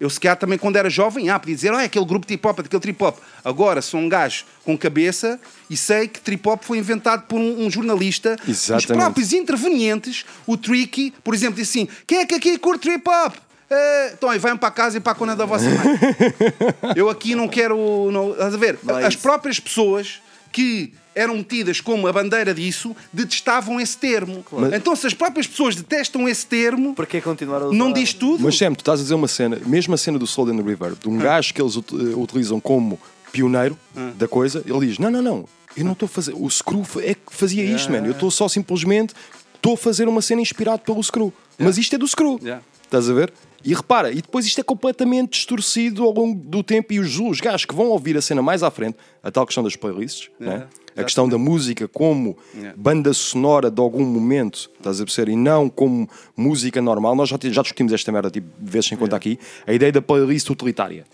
Eu, 0.01 0.09
se 0.09 0.21
calhar, 0.21 0.37
também 0.37 0.59
quando 0.59 0.77
era 0.77 0.89
jovem, 0.89 1.29
ah, 1.29 1.39
podia 1.39 1.55
dizer, 1.55 1.73
ah, 1.73 1.83
é 1.83 1.87
aquele 1.87 2.05
grupo 2.05 2.27
de 2.27 2.35
hip 2.35 2.47
hop, 2.47 2.61
é 2.61 2.63
daquele 2.63 2.81
trip 2.81 3.03
hop. 3.03 3.19
Agora 3.45 3.83
sou 3.83 3.99
um 3.99 4.09
gajo 4.09 4.45
com 4.65 4.79
cabeça 4.79 5.41
e 5.69 5.77
sei 5.77 6.07
que 6.07 6.21
trip 6.21 6.49
hop 6.49 6.63
foi 6.63 6.79
inventado 6.79 7.27
por 7.27 7.41
um, 7.41 7.67
um 7.67 7.71
jornalista. 7.71 8.37
Os 8.43 8.49
Exatamente. 8.49 8.87
próprios 8.87 9.33
intervenientes, 9.33 10.25
o 10.47 10.57
Tricky, 10.57 11.13
por 11.25 11.35
exemplo, 11.35 11.57
disse 11.57 11.81
assim: 11.81 11.89
quem 12.07 12.19
é 12.19 12.27
que 12.27 12.35
aqui 12.35 12.59
curte 12.59 12.89
trip 12.89 13.09
hop? 13.09 13.35
Eh, 13.71 14.13
então, 14.15 14.31
aí, 14.31 14.39
vai 14.39 14.57
para 14.57 14.71
casa 14.71 14.97
e 14.97 15.01
para 15.01 15.13
a 15.13 15.15
cona 15.15 15.37
da 15.37 15.45
vossa 15.45 15.69
mãe. 15.69 15.99
Eu 16.97 17.11
aqui 17.11 17.35
não 17.35 17.49
quero. 17.49 18.11
Não, 18.11 18.33
estás 18.33 18.55
a 18.55 18.57
ver? 18.57 18.79
É 19.01 19.07
As 19.07 19.17
próprias 19.17 19.61
pessoas 19.61 20.23
que 20.51 20.95
eram 21.19 21.37
metidas 21.37 21.81
como 21.81 22.07
a 22.07 22.13
bandeira 22.13 22.55
disso 22.55 22.95
detestavam 23.13 23.81
esse 23.81 23.97
termo. 23.99 24.45
Então, 24.75 24.95
se 24.95 25.07
as 25.07 25.15
próprias 25.15 25.47
pessoas 25.47 25.75
detestam 25.75 26.29
esse 26.29 26.47
termo, 26.47 26.95
Para 26.95 27.07
que 27.07 27.21
continuar 27.21 27.63
a 27.63 27.67
usar? 27.67 27.77
não 27.77 27.93
diz 27.93 28.13
tudo. 28.13 28.43
Mas 28.45 28.57
sempre, 28.57 28.77
tu 28.77 28.81
estás 28.81 29.01
a 29.01 29.03
dizer 29.03 29.15
uma 29.15 29.29
cena, 29.29 29.59
mesmo 29.67 29.95
a 29.95 29.99
cena 29.99 30.19
do 30.19 30.27
Soul 30.27 30.51
and 30.51 30.57
the 30.57 30.63
River, 30.63 30.95
de 30.95 31.09
um 31.09 31.19
gajo 31.19 31.53
que 31.53 31.61
eles 31.61 31.77
eh, 31.77 32.15
utilizam 32.17 32.61
como 32.61 32.99
pioneiro 33.33 33.77
da 34.17 34.27
coisa, 34.29 34.63
ele 34.67 34.87
diz: 34.87 34.99
Não, 34.99 35.11
não, 35.11 35.23
não, 35.23 35.45
eu 35.77 35.85
não 35.85 35.93
estou 35.93 36.07
a 36.07 36.09
fazer. 36.09 36.35
O 36.35 36.49
Screw 36.49 36.85
é 37.03 37.15
que 37.15 37.21
fazia 37.31 37.65
isto, 37.65 37.91
mano. 37.93 38.07
Eu 38.07 38.13
estou 38.13 38.31
só 38.31 38.49
simplesmente 38.49 39.15
estou 39.55 39.75
a 39.75 39.77
fazer 39.77 40.09
uma 40.09 40.23
cena 40.23 40.41
inspirado 40.41 40.83
pelo 40.83 41.03
Screw. 41.03 41.33
Mas 41.59 41.77
isto 41.79 41.95
é 41.95 41.99
do 41.99 42.07
Screw. 42.07 42.39
Yeah. 42.43 42.63
Estás 42.85 43.11
a 43.11 43.13
ver? 43.13 43.33
E 43.65 43.75
repara, 43.75 44.11
e 44.11 44.17
depois 44.23 44.47
isto 44.47 44.61
é 44.61 44.65
completamente 44.65 45.31
distorcido 45.33 46.05
ao 46.05 46.13
longo 46.15 46.41
do 46.41 46.63
tempo 46.63 46.93
e 46.93 47.01
os, 47.01 47.19
os 47.19 47.41
gajos 47.41 47.65
que 47.65 47.75
vão 47.75 47.89
ouvir 47.89 48.17
a 48.17 48.23
cena 48.23 48.41
mais 48.41 48.63
à 48.63 48.71
frente, 48.71 48.97
a 49.23 49.31
tal 49.31 49.45
questão 49.45 49.65
das 49.65 49.75
playlists, 49.77 50.31
né? 50.39 50.67
A 50.99 51.05
questão 51.05 51.29
da 51.29 51.39
música 51.39 51.87
como 51.87 52.37
banda 52.77 53.13
sonora 53.13 53.71
de 53.71 53.81
algum 53.81 54.05
momento, 54.05 54.71
estás 54.77 55.01
a 55.01 55.05
perceber? 55.05 55.33
E 55.33 55.37
não 55.37 55.69
como 55.69 56.09
música 56.37 56.83
normal. 56.83 57.15
Nós 57.15 57.29
já, 57.29 57.39
já 57.41 57.63
discutimos 57.63 57.93
esta 57.93 58.11
merda 58.11 58.31
tipo, 58.31 58.49
de 58.61 58.71
vezes 58.71 58.89
sem 58.89 58.99
conta 58.99 59.15
aqui. 59.15 59.39
A 59.67 59.73
ideia 59.73 59.93
da 59.93 60.03
playlist 60.03 60.51
utilitária, 60.51 61.05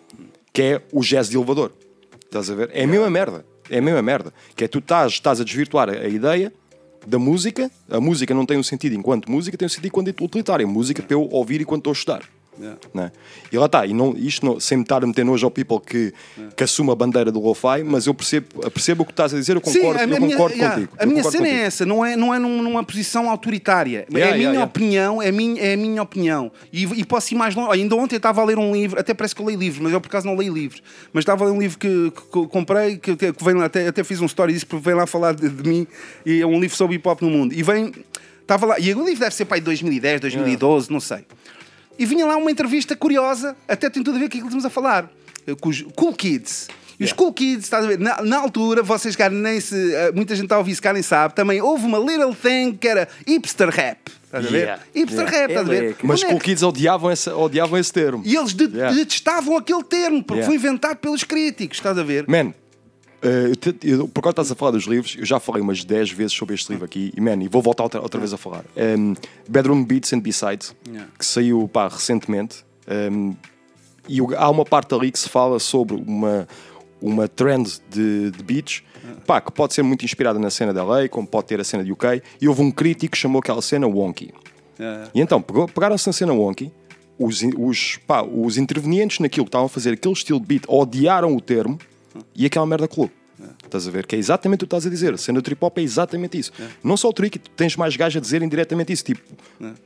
que 0.53 0.63
é 0.63 0.83
o 0.93 1.01
jazz 1.03 1.29
de 1.29 1.37
elevador. 1.37 1.73
Estás 2.25 2.51
a 2.51 2.55
ver? 2.55 2.71
É 2.73 2.85
a 2.85 2.87
mesma 2.87 3.11
merda. 3.11 3.45
É 3.69 3.79
a 3.79 3.83
mesma 3.83 4.03
merda. 4.03 4.33
Que 4.57 4.65
é 4.65 4.69
tu 4.69 4.79
estás, 4.79 5.13
estás 5.13 5.41
a 5.41 5.45
desvirtuar 5.45 5.89
a, 5.89 5.93
a 5.93 6.09
ideia 6.09 6.53
da 7.07 7.19
música. 7.19 7.71
A 7.91 8.01
música 8.01 8.35
não 8.35 8.47
tem 8.47 8.59
um 8.59 8.63
sentido 8.63 8.95
enquanto 8.95 9.31
música, 9.31 9.57
tem 9.57 9.67
um 9.67 9.69
sentido 9.69 9.87
enquanto 9.89 10.25
utilitária. 10.25 10.67
Música 10.67 11.03
para 11.03 11.15
eu 11.15 11.29
ouvir 11.31 11.61
enquanto 11.61 11.91
estou 11.91 11.91
a 11.91 11.95
estudar. 11.95 12.23
Yeah. 12.59 12.79
Né? 12.95 13.11
E 13.51 13.59
lá 13.59 13.67
está, 13.67 13.85
e 13.85 13.93
não, 13.93 14.15
isto 14.17 14.47
não, 14.47 14.61
sem 14.61 14.79
me 14.79 14.85
estar 14.85 15.03
a 15.03 15.07
meter 15.07 15.25
nojo 15.25 15.45
ao 15.45 15.51
people 15.51 15.81
que, 15.81 16.13
que 16.57 16.63
assume 16.63 16.91
a 16.93 16.95
bandeira 16.95 17.33
do 17.33 17.41
lo-fi, 17.41 17.83
mas 17.85 18.07
eu 18.07 18.15
percebo, 18.15 18.71
percebo 18.71 19.03
o 19.03 19.07
que 19.07 19.11
estás 19.13 19.35
a 19.35 19.37
dizer, 19.37 19.57
eu 19.57 19.61
concordo, 19.61 19.99
Sim, 19.99 19.99
a 19.99 20.03
eu 20.03 20.21
minha, 20.21 20.31
concordo 20.37 20.55
yeah, 20.57 20.75
contigo. 20.77 20.93
A 20.99 21.05
minha 21.07 21.23
cena 21.25 21.47
é 21.47 21.51
contigo. 21.51 21.67
essa, 21.67 21.85
não 21.87 22.05
é, 22.05 22.15
não 22.17 22.33
é 22.33 22.39
num- 22.39 22.63
numa 22.63 22.85
posição 22.85 23.29
autoritária. 23.29 24.07
é 24.09 24.15
a 24.15 24.19
Yeah, 24.19 24.37
minha 24.37 24.37
yeah, 24.37 24.53
yeah. 24.53 24.65
opinião, 24.65 25.21
é 25.23 25.29
a 25.29 25.33
minha, 25.33 25.61
é 25.63 25.75
a 25.75 25.77
minha 25.77 26.01
opinião. 26.03 26.53
E, 26.73 26.85
e 26.85 27.05
posso 27.05 27.35
ir 27.35 27.37
mais 27.37 27.55
longe. 27.57 27.73
Ainda 27.73 27.97
ontem 27.97 28.15
eu 28.15 28.19
estava 28.19 28.41
a 28.41 28.45
ler 28.45 28.57
um 28.59 28.73
livro, 28.73 29.01
até 29.01 29.13
parece 29.13 29.35
que 29.35 29.43
eu 29.43 29.47
leio 29.47 29.59
livros, 29.59 29.81
mas 29.83 29.93
eu 29.93 30.01
por 30.01 30.07
acaso 30.09 30.27
não 30.27 30.37
leio 30.37 30.55
livros. 30.55 30.81
Mas 31.13 31.23
estava 31.23 31.45
a 31.45 31.49
ler 31.49 31.53
um 31.55 31.61
livro 31.61 31.77
que, 31.79 32.13
que- 32.13 32.23
que 32.43 32.47
comprei, 32.49 32.97
que, 32.99 33.17
que 33.17 33.45
vem 33.45 33.55
lá, 33.55 33.65
até, 33.65 33.89
até 33.89 34.05
fiz 34.05 34.21
um 34.21 34.27
story 34.27 34.53
disso, 34.53 34.67
porque 34.67 34.85
vem 34.85 34.95
lá 34.95 35.07
falar 35.07 35.35
de, 35.35 35.49
de 35.49 35.69
mim, 35.69 35.87
e 36.25 36.41
é 36.41 36.47
um 36.47 36.61
livro 36.61 36.77
sobre 36.77 36.95
hip 36.97 37.09
hop 37.09 37.21
no 37.21 37.31
mundo. 37.31 37.53
E 37.53 37.63
vem, 37.63 37.93
estava 38.43 38.67
lá, 38.67 38.79
e 38.79 38.93
o 38.95 39.05
livro 39.05 39.21
deve 39.21 39.35
ser 39.35 39.45
para 39.45 39.57
aí 39.57 39.61
2010, 39.61 40.21
2012, 40.21 40.91
não 40.93 41.01
sei. 41.01 41.25
E 41.99 42.05
vinha 42.07 42.27
lá 42.27 42.37
uma 42.37 42.51
entrevista 42.51 42.97
curiosa, 42.97 43.57
até 43.69 43.89
tem 43.89 44.03
tudo 44.03 44.17
a 44.17 44.19
ver 44.19 44.25
com 44.29 44.37
aquilo 44.37 44.43
que 44.43 44.49
estamos 44.49 44.65
a 44.65 44.71
falar, 44.71 45.11
eh, 45.47 45.55
com 45.61 45.69
os 45.69 45.83
Cool 45.95 46.13
Kids. 46.15 46.69
E 46.99 47.05
os 47.05 47.13
Cool 47.13 47.33
Kids, 47.33 47.65
estás 47.65 47.85
a 47.85 47.89
ver? 47.89 47.99
Na, 47.99 48.23
na 48.23 48.39
altura, 48.39 48.83
vocês 48.83 49.17
cá 49.17 49.29
nem 49.29 49.61
se. 49.61 49.95
eh, 49.95 50.13
Muita 50.15 50.35
gente 50.35 50.45
está 50.45 50.55
a 50.57 50.59
ouvir, 50.59 50.75
se 50.75 50.83
cá 50.83 50.93
nem 50.93 51.03
sabe, 51.03 51.35
também 51.35 51.61
houve 51.61 51.85
uma 51.85 51.99
little 51.99 52.35
thing 52.35 52.73
que 52.75 52.87
era 52.89 53.09
hipster 53.27 53.69
rap. 53.69 53.99
estás 54.25 54.47
a 54.47 54.51
ver? 54.51 54.59
Yeah. 54.59 54.83
Hipster 54.95 55.21
Yeah. 55.25 55.39
rap, 55.41 55.51
estás 55.51 55.67
a 55.69 55.71
ver? 55.71 55.91
É 55.91 55.95
Mas 56.03 56.21
Onde 56.21 56.27
é 56.27 56.29
Cool 56.31 56.41
Kids 56.41 56.63
odiavam 56.63 57.11
esse, 57.13 57.31
odiavam 57.31 57.79
esse 57.79 57.93
termo. 57.93 58.23
E 58.25 58.37
eles 58.37 58.55
de- 58.55 58.65
Yeah. 58.77 58.95
detestavam 58.97 59.57
aquele 59.57 59.83
termo, 59.85 60.23
porque 60.23 60.41
Yeah. 60.41 60.47
foi 60.47 60.55
inventado 60.57 60.97
pelos 60.99 61.23
críticos, 61.25 61.79
estás 61.79 61.97
a 61.99 62.03
ver? 62.03 62.25
Man, 62.29 62.53
eu 63.29 63.57
te- 63.57 63.77
eu- 63.83 64.09
por 64.09 64.21
causa 64.23 64.33
estás 64.33 64.51
a 64.53 64.55
falar 64.55 64.73
dos 64.73 64.85
livros, 64.85 65.17
eu 65.19 65.25
já 65.25 65.41
falei 65.41 65.63
umas 65.63 65.85
10 65.85 66.11
vezes 66.11 66.33
sobre 66.33 66.55
este 66.55 66.71
livro 66.71 66.85
aqui 66.85 67.13
e, 67.17 67.21
man, 67.21 67.43
e 67.43 67.49
vou 67.49 67.63
voltar 67.63 67.85
outra, 67.85 68.01
outra 68.01 68.21
vez 68.21 68.33
a 68.33 68.37
falar. 68.37 68.65
Um, 68.77 69.15
Bedroom 69.49 69.85
Beats 69.85 70.13
and 70.13 70.21
B-Sides, 70.21 70.75
Yeah. 70.87 71.11
que 71.19 71.25
saiu 71.25 71.69
pá, 71.73 71.89
recentemente. 71.89 72.65
Um, 72.87 73.35
e 74.09 74.19
há 74.37 74.51
uma 74.51 74.65
parte 74.65 74.95
ali 74.95 75.11
que 75.11 75.19
se 75.19 75.29
fala 75.29 75.59
sobre 75.59 75.95
uma, 75.97 76.47
uma 77.01 77.27
trend 77.27 77.81
de, 77.91 78.31
de 78.31 78.43
beats 78.43 78.83
pá, 79.27 79.41
que 79.41 79.51
pode 79.51 79.73
ser 79.73 79.83
muito 79.83 80.05
inspirada 80.05 80.39
na 80.39 80.51
cena 80.51 80.73
da 80.75 80.85
LA, 80.85 81.09
como 81.09 81.27
pode 81.27 81.47
ter 81.47 81.59
a 81.61 81.65
cena 81.65 81.83
de 81.83 81.91
UK. 81.93 82.23
E 82.41 82.47
houve 82.49 82.61
um 82.61 82.71
crítico 82.71 83.13
que 83.13 83.19
chamou 83.19 83.39
aquela 83.41 83.63
cena 83.63 83.87
wonky. 83.87 84.33
Yeah. 84.79 85.09
E 85.15 85.21
então, 85.23 85.41
pegaram-se 85.41 86.07
na 86.07 86.13
cena 86.13 86.33
wonky, 86.35 86.71
os, 87.19 87.43
os, 87.57 87.97
pá, 88.07 88.23
os 88.23 88.59
intervenientes 88.59 89.21
naquilo 89.21 89.47
que 89.47 89.49
estavam 89.49 89.67
a 89.67 89.69
fazer 89.71 89.93
aquele 89.95 90.13
estilo 90.15 90.39
de 90.41 90.47
beat 90.47 90.65
odiaram 90.69 91.35
o 91.35 91.41
termo 91.41 91.79
e 92.35 92.47
aquela 92.47 92.67
merda 92.67 92.87
colou. 92.89 93.11
Estás 93.65 93.89
a 93.89 93.91
ver? 93.91 94.07
Que 94.07 94.15
é 94.15 94.19
exatamente 94.19 94.61
o 94.63 94.67
que 94.67 94.67
estás 94.67 94.87
a 94.87 94.91
dizer. 94.91 95.13
A 95.15 95.17
cena 95.17 95.41
do 95.41 95.43
trip 95.43 95.63
hop 95.65 95.77
é 95.79 95.83
exatamente 95.83 96.39
isso. 96.39 96.53
Não 96.83 96.97
só 96.97 97.09
o 97.09 97.13
trick, 97.13 97.39
tu 97.39 97.51
tens 97.51 97.77
mais 97.77 97.97
gajos 97.97 98.19
a 98.19 98.21
dizer 98.21 98.43
indiretamente 98.43 98.93
isso. 98.93 99.05
Tipo, 99.05 99.21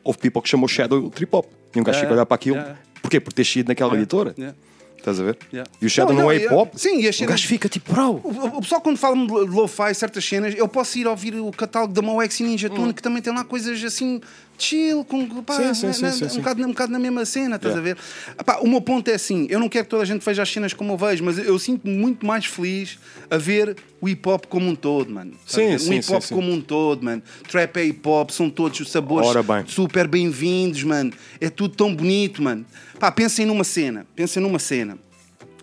houve 0.05 0.18
people 0.18 0.43
que 0.43 0.49
chamou 0.49 0.68
Shadow 0.68 1.09
trip 1.11 1.35
hop. 1.35 1.47
E 1.74 1.81
um 1.81 1.83
gajo 1.83 1.97
Yeah, 1.97 2.01
fica 2.01 2.12
a 2.12 2.14
olhar 2.14 2.26
para 2.26 2.35
aquilo. 2.35 2.57
yeah. 2.57 2.79
Porquê? 3.01 3.18
Por 3.20 3.33
ter 3.33 3.45
sido 3.45 3.68
naquela 3.68 3.95
editora. 3.95 4.35
Yeah. 4.37 4.57
Estás 4.99 5.18
a 5.20 5.24
ver? 5.24 5.39
Yeah. 5.53 5.70
E 5.81 5.87
o 5.87 5.89
Shadow 5.89 6.12
Não, 6.12 6.22
não, 6.22 6.29
não, 6.29 6.33
é 6.33 6.37
hip 6.37 6.53
hop. 6.53 6.74
Sim, 6.76 7.01
e 7.01 7.09
as 7.09 7.18
o 7.20 7.24
gajo 7.24 7.47
fica 7.49 7.68
tipo, 7.68 7.91
bro. 7.93 8.20
O, 8.22 8.29
o- 8.29 8.57
o 8.59 8.61
pessoal, 8.61 8.81
quando 8.83 8.97
fala 8.99 9.16
de 9.16 9.33
lo-fi, 9.33 9.95
certas 9.95 10.24
cenas, 10.24 10.55
eu 10.55 10.68
posso 10.68 10.99
ir 10.99 11.07
ouvir 11.07 11.35
o 11.37 11.51
catálogo 11.51 11.95
da 11.95 12.03
Moex 12.03 12.41
e 12.41 12.43
Ninja 12.43 12.68
Tune, 12.68 12.93
que 12.93 13.01
também 13.03 13.22
tem 13.22 13.33
lá 13.35 13.45
coisas 13.45 13.83
assim, 13.83 14.20
chill, 14.59 15.04
com, 15.04 15.26
pá, 15.42 15.54
Sim, 15.54 15.74
sim, 15.74 15.86
né, 15.86 15.92
sim, 15.92 16.02
né, 16.02 16.12
sim, 16.12 16.24
um. 16.24 16.40
Bocado, 16.40 16.62
um 16.64 16.68
bocado 16.68 16.92
na 16.92 16.98
mesma 16.98 17.24
cena, 17.24 17.56
estás 17.56 17.74
Yeah. 17.74 17.78
a 17.90 17.94
ver? 17.94 18.00
Ah, 18.36 18.44
pá, 18.44 18.59
o 18.61 18.68
meu 18.68 18.80
ponto 18.80 19.09
é 19.09 19.14
assim: 19.14 19.46
eu 19.48 19.61
não 19.61 19.68
quero 19.68 19.84
que 19.84 19.90
toda 19.90 20.02
a 20.02 20.06
gente 20.06 20.24
veja 20.24 20.42
as 20.42 20.48
cenas 20.50 20.72
como 20.72 20.92
eu 20.92 20.96
vejo, 20.96 21.24
mas 21.24 21.38
eu 21.38 21.59
sinto-me 21.59 21.96
muito 21.96 22.26
mais 22.26 22.44
feliz 22.44 22.98
a 23.30 23.36
ver 23.36 23.76
o 24.00 24.09
hip 24.09 24.28
hop 24.28 24.46
como 24.46 24.68
um 24.68 24.74
todo, 24.74 25.11
mano. 25.11 25.32
Sim, 25.46 25.78
sim, 25.78 25.90
o 25.90 25.94
hip 25.94 26.12
hop 26.12 26.24
como 26.30 26.50
um 26.52 26.61
todo, 26.61 27.04
mano. 27.04 27.22
Trap 27.48 27.76
é 27.76 27.84
hip 27.86 28.09
hop, 28.09 28.30
são 28.30 28.50
todos 28.50 28.80
os 28.80 28.90
sabores 28.90 29.30
bem. 29.46 29.64
super 29.66 30.06
bem-vindos, 30.06 30.82
mano. 30.82 31.12
É 31.40 31.48
tudo 31.48 31.74
tão 31.74 31.94
bonito, 31.94 32.42
mano. 32.42 32.64
Pá, 32.98 33.12
pensem 33.12 33.46
numa 33.46 33.64
cena, 33.64 34.06
pensem 34.16 34.42
numa 34.42 34.59
cena. 34.59 34.98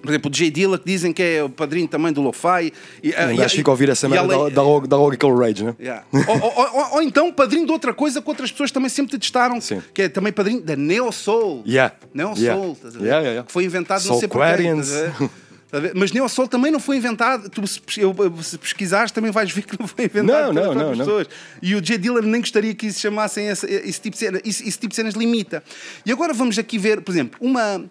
Por 0.05 0.11
exemplo, 0.11 0.29
o 0.29 0.33
J. 0.33 0.49
Dilla, 0.51 0.77
que 0.77 0.85
dizem 0.85 1.11
que 1.11 1.21
é 1.21 1.43
o 1.43 1.49
padrinho 1.49 1.87
também 1.87 2.13
do 2.13 2.21
Lo-Fi. 2.21 2.71
E, 3.03 3.09
Um 3.09 3.35
gajo 3.35 3.55
fica 3.55 3.69
a 3.69 3.73
ouvir 3.73 3.89
essa 3.89 4.07
merda, 4.07 4.27
dá, 4.49 4.61
logo, 4.61 4.87
dá 4.87 4.95
logo 4.97 5.13
aquele 5.13 5.33
rage, 5.33 5.63
né? 5.65 5.75
Yeah. 5.79 6.03
ou, 6.13 6.41
ou- 6.41 6.75
ou- 6.79 6.93
ou 6.95 7.01
então 7.01 7.31
padrinho 7.33 7.65
de 7.65 7.71
outra 7.71 7.93
coisa 7.93 8.21
que 8.21 8.29
outras 8.29 8.51
pessoas 8.51 8.71
também 8.71 8.89
sempre 8.89 9.11
detestaram, 9.13 9.59
Sim. 9.59 9.81
que 9.93 10.03
é 10.03 10.09
também 10.09 10.31
padrinho 10.31 10.61
da 10.61 10.75
Neo 10.75 11.11
Soul. 11.11 11.63
Yeah. 11.67 11.93
Neo 12.13 12.33
Yeah. 12.37 12.61
Soul, 12.61 12.73
estás 12.73 12.95
a 12.95 12.99
ver? 12.99 13.05
Yeah, 13.05 13.27
yeah. 13.27 13.45
Que 13.47 13.51
foi 13.51 13.63
inventado 13.65 13.99
não 13.99 14.07
Soul 14.07 14.19
sei 14.19 14.27
porquê. 14.29 14.45
Ver? 14.55 14.75
Estás 14.75 15.03
a 15.73 15.79
ver? 15.79 15.91
Mas 15.95 16.11
Neo 16.11 16.29
Soul 16.29 16.47
também 16.47 16.71
não 16.71 16.79
foi 16.79 16.97
inventado. 16.97 17.49
Tu, 17.49 17.65
se, 17.67 17.79
pesquisares, 18.57 19.11
também 19.11 19.31
vais 19.31 19.51
ver 19.51 19.63
que 19.63 19.79
não 19.79 19.87
foi 19.87 20.05
inventado 20.05 20.53
Não, 20.53 20.61
pelas 20.61 20.75
não, 20.77 20.83
não, 20.83 20.91
não. 20.91 20.97
pessoas. 20.99 21.27
E 21.61 21.75
o 21.75 21.81
J. 21.81 21.97
Dilla 21.97 22.21
nem 22.21 22.39
gostaria 22.39 22.73
que 22.75 22.87
isso 22.87 22.99
chamassem 22.99 23.47
esse, 23.47 23.65
esse 23.65 23.99
tipo 23.99 24.15
de 24.15 24.19
cena. 24.19 24.41
Esse, 24.45 24.67
esse 24.67 24.77
tipo 24.77 24.89
de 24.89 24.95
cenas 24.95 25.13
limita. 25.15 25.63
E 26.05 26.11
agora 26.11 26.33
vamos 26.33 26.57
aqui 26.59 26.77
ver, 26.77 27.01
por 27.01 27.11
exemplo, 27.11 27.37
uma. 27.41 27.83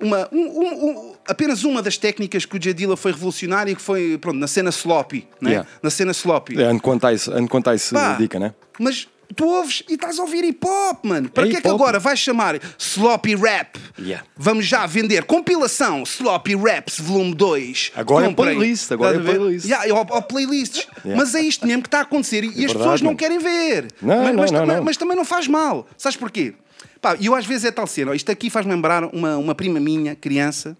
Uma, 0.00 0.28
um- 0.30 0.38
um- 0.38 0.90
um- 0.90 1.14
apenas 1.26 1.64
uma 1.64 1.82
das 1.82 1.96
técnicas 1.96 2.44
que 2.44 2.56
o 2.56 2.58
J. 2.58 2.72
Dilla 2.72 2.96
foi 2.96 3.10
revolucionário 3.12 3.74
que 3.74 3.82
foi 3.82 4.16
pronto, 4.18 4.38
na 4.38 4.46
cena 4.46 4.70
sloppy, 4.70 5.26
né? 5.40 5.50
Yeah. 5.50 5.68
na 5.82 5.90
cena 5.90 6.12
sloppy. 6.12 6.60
É, 6.60 6.66
ando 6.66 6.80
quanto 6.80 7.04
a 7.06 8.12
dica, 8.14 8.38
né? 8.38 8.54
Mas 8.78 9.08
tu 9.34 9.44
ouves 9.46 9.82
e 9.88 9.94
estás 9.94 10.18
a 10.18 10.22
ouvir 10.22 10.44
hip 10.44 10.64
hop, 10.64 11.04
mano. 11.04 11.28
Para 11.28 11.46
É 11.46 11.50
que 11.50 11.56
é 11.56 11.60
que 11.60 11.68
agora 11.68 11.98
vais 11.98 12.18
chamar 12.18 12.60
sloppy 12.78 13.34
rap? 13.34 13.76
Yeah. 13.98 14.24
Vamos 14.36 14.66
já 14.66 14.86
vender 14.86 15.24
compilação 15.24 16.04
Sloppy 16.04 16.54
Raps 16.54 17.00
Volume 17.00 17.34
2. 17.34 17.92
Agora 17.96 18.24
é 18.26 18.28
Comprem. 18.28 18.56
playlist, 18.56 18.92
agora 18.92 19.16
é 19.16 19.20
playlist. 19.20 19.66
Yeah, 19.66 19.92
ou, 19.94 20.06
ou 20.10 20.22
playlists. 20.22 20.86
Yeah. 21.04 21.16
Mas 21.16 21.34
é 21.34 21.40
isto 21.42 21.66
mesmo 21.66 21.82
que 21.82 21.88
está 21.88 21.98
a 21.98 22.02
acontecer 22.02 22.44
e, 22.44 22.46
e 22.46 22.50
as 22.50 22.54
verdade, 22.54 22.78
pessoas 22.78 23.00
não 23.02 23.08
mano. 23.08 23.18
querem 23.18 23.38
ver. 23.40 23.88
Não, 24.00 24.16
mas, 24.16 24.26
não, 24.28 24.34
mas 24.42 24.50
não, 24.52 24.60
também, 24.60 24.76
não. 24.76 24.84
mas 24.84 24.96
também 24.96 25.16
não 25.16 25.24
faz 25.24 25.48
mal. 25.48 25.88
Sabes 25.96 26.16
porquê? 26.16 26.54
Pá, 27.00 27.16
eu 27.20 27.34
às 27.34 27.46
vezes 27.46 27.64
é 27.64 27.70
tal 27.70 27.86
cena. 27.86 28.14
Isto 28.14 28.30
aqui 28.30 28.50
faz-me 28.50 28.72
lembrar 28.72 29.04
uma, 29.04 29.36
uma 29.36 29.54
prima 29.54 29.78
minha, 29.78 30.14
criança, 30.16 30.76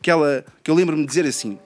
que, 0.00 0.10
ela, 0.10 0.44
que 0.62 0.70
eu 0.70 0.74
lembro-me 0.74 1.02
de 1.02 1.08
dizer 1.08 1.26
assim. 1.26 1.58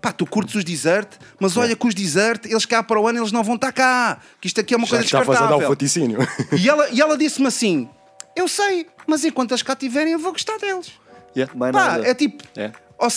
Pá, 0.00 0.12
tu 0.12 0.26
curtes 0.26 0.54
os 0.54 0.64
desert, 0.64 1.08
mas 1.40 1.56
olha 1.56 1.74
que 1.74 1.86
os 1.86 1.94
desert, 1.94 2.44
eles 2.44 2.66
cá 2.66 2.82
para 2.82 3.00
o 3.00 3.08
ano, 3.08 3.20
eles 3.20 3.32
não 3.32 3.42
vão 3.42 3.54
estar 3.54 3.72
cá. 3.72 4.20
Que 4.40 4.48
isto 4.48 4.60
aqui 4.60 4.74
é 4.74 4.76
uma 4.76 4.86
Já 4.86 4.90
coisa 4.96 5.04
está 5.04 5.20
a 5.20 5.24
fazer 5.24 5.38
dar 5.38 5.56
o 5.56 5.58
descartável. 5.58 5.68
vaticínio. 5.70 6.18
E 6.60 6.68
ela, 6.68 6.88
e 6.90 7.00
ela 7.00 7.16
disse-me 7.16 7.46
assim: 7.46 7.88
Eu 8.36 8.46
sei, 8.46 8.86
mas 9.06 9.24
enquanto 9.24 9.52
eles 9.52 9.62
cá 9.62 9.74
tiverem, 9.74 10.12
eu 10.12 10.18
vou 10.18 10.32
gostar 10.32 10.58
deles. 10.58 10.92
Yeah. 11.34 11.52
Pá, 11.58 11.72
nada. 11.72 12.06
é 12.06 12.12
tipo. 12.14 12.44
É. 12.54 12.70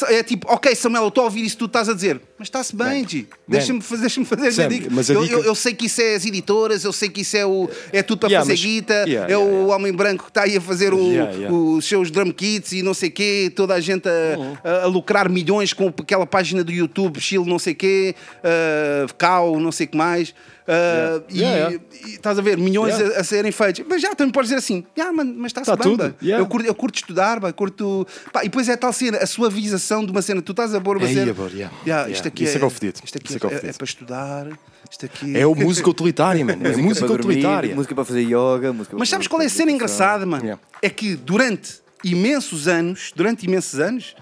É 0.09 0.23
tipo, 0.23 0.51
ok, 0.51 0.75
Samuel, 0.75 1.03
eu 1.03 1.07
estou 1.09 1.21
a 1.21 1.25
ouvir 1.25 1.45
isso 1.45 1.55
que 1.55 1.59
tu 1.59 1.65
estás 1.67 1.87
a 1.87 1.93
dizer, 1.93 2.19
mas 2.37 2.47
está-se 2.47 2.75
bem, 2.75 3.07
G. 3.07 3.25
Deixa-me 3.47 3.79
fazer, 3.79 4.01
deixa 4.01 4.25
fazer 4.25 4.47
a 4.47 4.51
Sam, 4.51 4.67
dica. 4.69 4.87
mas 4.91 5.09
eu, 5.09 5.21
dica- 5.23 5.35
eu, 5.35 5.43
eu 5.43 5.55
sei 5.55 5.73
que 5.73 5.85
isso 5.85 6.01
é 6.01 6.15
as 6.15 6.25
editoras, 6.25 6.83
eu 6.83 6.91
sei 6.91 7.07
que 7.09 7.21
isso 7.21 7.37
é, 7.37 7.45
o, 7.45 7.69
é 7.93 8.01
tudo 8.03 8.19
para 8.19 8.29
Yeah, 8.29 8.43
fazer 8.43 8.53
mas- 8.53 8.61
guita, 8.61 8.93
yeah, 9.07 9.31
é 9.31 9.37
yeah, 9.37 9.37
o 9.39 9.67
homem 9.67 9.93
branco 9.93 10.23
que 10.25 10.29
está 10.29 10.41
aí 10.43 10.57
a 10.57 10.61
fazer 10.61 10.93
o- 10.93 11.75
os 11.77 11.85
seus 11.87 12.11
drum 12.11 12.31
kits 12.31 12.71
e 12.73 12.81
não 12.83 12.93
sei 12.93 13.09
quê, 13.09 13.51
toda 13.55 13.75
a 13.75 13.79
gente 13.79 14.09
a, 14.09 14.37
Uhum. 14.37 14.57
a- 14.63 14.83
a 14.83 14.85
lucrar 14.87 15.29
milhões 15.29 15.71
com 15.73 15.87
aquela 15.87 16.25
página 16.25 16.63
do 16.63 16.71
YouTube, 16.71 17.19
Chile 17.21 17.45
não 17.45 17.59
sei 17.59 17.73
quê, 17.75 18.15
uh, 18.39 19.13
Cow, 19.17 19.59
não 19.59 19.71
sei 19.71 19.85
o 19.85 19.89
que 19.89 19.97
mais. 19.97 20.33
Uh, 20.67 21.23
e, 21.29 21.39
Yeah, 21.39 21.57
yeah. 21.69 21.85
e 22.05 22.09
estás 22.15 22.37
a 22.37 22.41
ver, 22.41 22.57
milhões 22.57 22.93
Yeah. 22.97 23.17
a, 23.17 23.21
a 23.21 23.23
serem 23.23 23.51
feitos. 23.53 23.85
Mas 23.87 24.01
já, 24.01 24.13
também 24.13 24.33
podes 24.33 24.49
dizer 24.49 24.59
assim, 24.59 24.83
yeah, 24.97 25.15
man, 25.15 25.33
mas 25.37 25.51
está-se 25.51 25.65
Tá 25.71 25.77
bem, 25.77 26.13
yeah. 26.21 26.43
eu, 26.43 26.45
curto, 26.45 26.67
eu 26.67 26.75
curto 26.75 26.95
estudar, 26.95 27.39
bá, 27.39 27.53
curto. 27.53 28.05
Pá, 28.33 28.41
e 28.43 28.49
depois 28.49 28.67
é 28.67 28.75
tal 28.75 28.91
cena, 28.91 29.17
a 29.19 29.25
suavização 29.25 30.05
de 30.05 30.11
uma 30.11 30.21
cena. 30.21 30.41
Tu 30.41 30.51
estás 30.51 30.75
a 30.75 30.81
pôr 30.81 30.97
uma 30.97 31.07
cena. 31.07 31.21
yeah. 31.21 31.49
Yeah, 31.53 31.73
Yeah. 31.85 32.09
Isto 32.11 32.27
aqui 32.27 32.43
Isso 32.43 32.53
é 32.53 32.55
é, 32.55 32.59
que 32.59 32.63
é 32.63 32.67
o 32.67 32.69
fedido. 32.69 32.99
Isto 33.03 33.17
aqui 33.17 33.27
Isso 33.35 33.47
é 33.47 33.49
é 33.49 33.53
é, 33.67 33.69
é 33.69 33.73
para 33.73 33.85
estudar. 33.85 34.47
Isto 34.91 35.05
aqui 35.05 35.37
É 35.37 35.45
o 35.47 35.55
música 35.55 35.89
utilitária, 35.89 36.43
mano. 36.43 36.61
É 36.67 36.75
música 36.75 37.07
para 37.07 37.15
dormir, 37.17 37.33
utilitária. 37.37 37.75
música 37.75 37.95
para 37.95 38.05
fazer 38.05 38.21
yoga, 38.21 38.73
música 38.73 38.95
Mas 38.99 39.07
sabes 39.09 39.27
qual 39.27 39.41
é 39.41 39.45
a 39.45 39.49
cena 39.49 39.71
engraçada, 39.71 40.25
mano? 40.25 40.43
Yeah. 40.43 40.61
É 40.81 40.89
que 40.89 41.15
durante 41.15 41.75
imensos 42.03 42.67
anos, 42.67 43.11
durante 43.15 43.45
imensos 43.45 43.79
anos, 43.79 44.15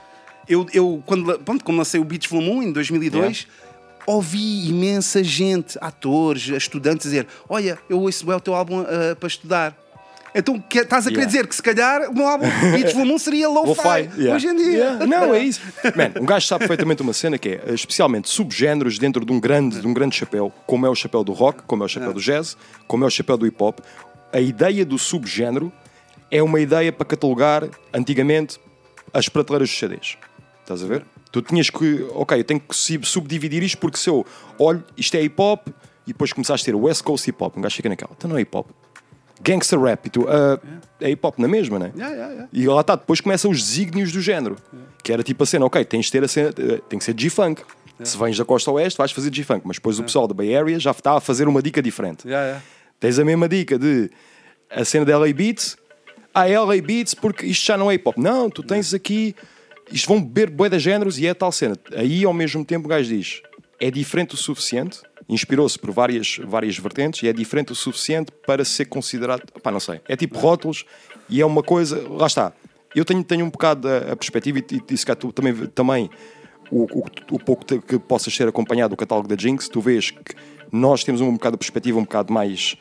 eu, 0.47 0.65
eu 0.73 1.01
quando, 1.05 1.39
pronto, 1.39 1.63
quando 1.65 1.77
lancei 1.77 1.99
o 1.99 2.03
Beats 2.03 2.29
Volume 2.29 2.51
1 2.51 2.63
em 2.63 2.71
2002, 2.71 3.47
ouvi 4.05 4.67
imensa 4.69 5.23
gente, 5.23 5.77
atores, 5.81 6.47
estudantes, 6.49 7.03
dizer: 7.05 7.27
Olha, 7.49 7.77
eu 7.89 7.99
ouço 8.01 8.25
bem 8.25 8.35
o 8.35 8.39
teu 8.39 8.53
álbum 8.55 8.81
ah, 8.81 9.15
para 9.15 9.27
estudar. 9.27 9.77
Então 10.37 10.59
que- 10.59 10.79
estás 10.79 11.07
a 11.07 11.09
querer 11.09 11.21
Yeah. 11.21 11.31
dizer 11.31 11.47
que 11.47 11.55
se 11.55 11.63
calhar 11.63 12.09
o 12.09 12.13
meu 12.13 12.27
álbum 12.27 12.45
Beats 12.75 12.91
Volume 12.91 13.13
1 13.13 13.19
seria 13.19 13.47
low-fi 13.47 13.69
Lo-fi, 13.69 14.09
yeah. 14.17 14.35
hoje 14.35 14.47
em 14.47 14.55
dia. 14.57 14.67
Yeah. 14.67 15.05
Não, 15.05 15.33
é 15.33 15.39
isso. 15.39 15.61
Man, 15.95 16.21
um 16.21 16.25
gajo 16.25 16.45
sabe 16.45 16.59
perfeitamente 16.59 17.01
uma 17.01 17.13
cena 17.13 17.37
que 17.37 17.49
é, 17.65 17.73
especialmente 17.73 18.27
subgéneros 18.29 18.99
dentro 18.99 19.23
de 19.25 19.31
um 19.31 19.39
grande, 19.39 19.79
de 19.79 19.87
um 19.87 19.93
grande 19.93 20.13
chapéu, 20.17 20.51
como 20.67 20.85
é 20.85 20.89
o 20.89 20.95
chapéu 20.95 21.23
do 21.23 21.31
rock, 21.31 21.63
como 21.63 21.83
é 21.83 21.85
o 21.85 21.89
chapéu 21.89 22.11
do 22.11 22.19
jazz, 22.19 22.57
como 22.85 23.05
é 23.05 23.07
o 23.07 23.09
chapéu 23.09 23.37
do 23.37 23.47
hip 23.47 23.55
hop. 23.63 23.79
A 24.33 24.41
ideia 24.41 24.83
do 24.85 24.97
subgénero 24.97 25.71
é 26.29 26.43
uma 26.43 26.59
ideia 26.59 26.91
para 26.91 27.05
catalogar, 27.05 27.69
antigamente, 27.93 28.59
as 29.13 29.29
prateleiras 29.29 29.69
dos 29.69 29.79
CDs. 29.79 30.17
Estás 30.63 30.83
a 30.83 30.85
ver? 30.85 31.05
Tu 31.35 31.41
tinhas 31.41 31.69
que, 31.69 32.07
ok, 32.13 32.39
eu 32.39 32.43
tenho 32.45 32.61
que 32.61 32.73
sub- 32.73 33.03
subdividir 33.05 33.61
isto 33.61 33.77
porque 33.77 33.97
se 33.97 34.09
eu 34.09 34.25
olho, 34.57 34.81
isto 34.95 35.15
é 35.17 35.21
hip 35.21 35.35
hop, 35.37 35.67
e 36.07 36.13
depois 36.13 36.31
começaste 36.31 36.69
a 36.69 36.71
ter 36.71 36.79
West 36.79 37.03
Coast 37.03 37.29
hip 37.29 37.43
hop, 37.43 37.57
um 37.57 37.61
gajo 37.61 37.75
fica 37.75 37.89
naquela, 37.89 38.11
então 38.17 38.29
não 38.29 38.37
é 38.37 38.41
hip 38.41 38.55
hop. 38.55 38.67
Gangster 39.41 39.77
rap, 39.81 40.05
e 40.05 40.09
tu, 40.09 40.25
ah, 40.29 40.57
é 41.01 41.09
hip 41.09 41.19
hop 41.27 41.37
na 41.37 41.49
mesma, 41.49 41.77
né? 41.77 41.91
Yeah, 41.93 42.15
yeah, 42.15 42.31
yeah. 42.33 42.49
E 42.53 42.65
lá 42.67 42.79
está, 42.79 42.95
depois 42.95 43.19
começam 43.19 43.51
os 43.51 43.61
desígnios 43.61 44.13
do 44.13 44.21
género. 44.21 44.55
Que 45.03 45.11
era 45.11 45.21
tipo 45.23 45.43
a 45.43 45.45
cena, 45.45 45.65
ok, 45.65 45.83
tens 45.83 46.05
de 46.05 46.11
ter 46.13 46.23
a 46.23 46.27
cena, 46.29 46.53
eh, 46.57 46.79
tem 46.87 46.97
que 46.97 47.03
ser 47.03 47.13
G-Funk. 47.19 47.61
Se 48.01 48.17
vens 48.17 48.37
da 48.37 48.45
costa 48.45 48.71
oeste, 48.71 48.97
vais 48.97 49.11
fazer 49.11 49.33
G-Funk. 49.35 49.63
Mas 49.65 49.75
depois 49.75 49.99
o 49.99 50.03
pessoal 50.03 50.25
da 50.25 50.33
Bay 50.33 50.55
Area 50.55 50.79
já 50.79 50.91
está 50.91 51.17
a 51.17 51.19
fazer 51.19 51.49
uma 51.49 51.61
dica 51.61 51.81
diferente. 51.81 52.25
Yeah, 52.25 52.45
yeah. 52.47 52.65
Tens 52.97 53.19
a 53.19 53.25
mesma 53.25 53.49
dica 53.49 53.77
de 53.77 54.09
a 54.69 54.85
cena 54.85 55.03
da 55.03 55.17
LA 55.17 55.33
Beats. 55.33 55.75
Ah, 56.33 56.49
é 56.49 56.57
LA 56.57 56.81
Beats 56.81 57.13
porque 57.13 57.45
isto 57.45 57.65
já 57.65 57.77
não 57.77 57.91
é 57.91 57.95
hip 57.95 58.07
hop. 58.07 58.17
Não, 58.17 58.49
tu 58.49 58.63
tens 58.63 58.93
aqui. 58.93 59.35
Isto 59.91 60.07
vão 60.07 60.21
beber 60.21 60.49
bué 60.49 60.69
de 60.69 60.79
géneros 60.79 61.19
e 61.19 61.27
é 61.27 61.33
tal 61.33 61.51
cena. 61.51 61.77
Aí 61.95 62.23
ao 62.25 62.33
mesmo 62.33 62.65
tempo 62.65 62.85
o 62.85 62.89
gajo 62.89 63.09
diz: 63.09 63.41
é 63.79 63.91
diferente 63.91 64.33
o 64.33 64.37
suficiente. 64.37 65.01
Inspirou-se 65.27 65.77
por 65.79 65.91
várias, 65.91 66.39
várias 66.45 66.77
vertentes 66.77 67.23
e 67.23 67.27
é 67.27 67.33
diferente 67.33 67.71
o 67.71 67.75
suficiente 67.75 68.31
para 68.45 68.63
ser 68.63 68.85
considerado. 68.85 69.41
Pá, 69.61 69.71
não 69.71 69.79
sei. 69.79 69.99
É 70.07 70.15
tipo 70.15 70.37
rótulos 70.37 70.85
e 71.27 71.41
é 71.41 71.45
uma 71.45 71.63
coisa. 71.63 72.07
Lá 72.07 72.27
está. 72.27 72.53
Eu 72.95 73.03
tenho, 73.03 73.23
tenho 73.23 73.45
um 73.45 73.49
bocado 73.49 73.87
a, 73.87 74.13
a 74.13 74.15
perspectiva 74.15 74.59
e, 74.59 74.93
e 74.93 74.97
se 74.97 75.05
cá 75.05 75.15
tu 75.15 75.31
também, 75.33 75.53
também 75.67 76.09
o, 76.71 76.83
o, 76.83 77.05
o 77.31 77.39
pouco 77.39 77.65
que 77.65 77.99
possas 77.99 78.35
ser 78.35 78.47
acompanhado 78.47 78.91
do 78.91 78.97
catálogo 78.97 79.27
da 79.27 79.35
Jinx, 79.35 79.67
tu 79.67 79.81
vês 79.81 80.11
que 80.11 80.35
nós 80.71 81.03
temos 81.03 81.21
um 81.21 81.33
bocado 81.33 81.55
de 81.55 81.59
perspectiva 81.59 81.99
um 81.99 82.03
bocado 82.03 82.33
mais 82.33 82.77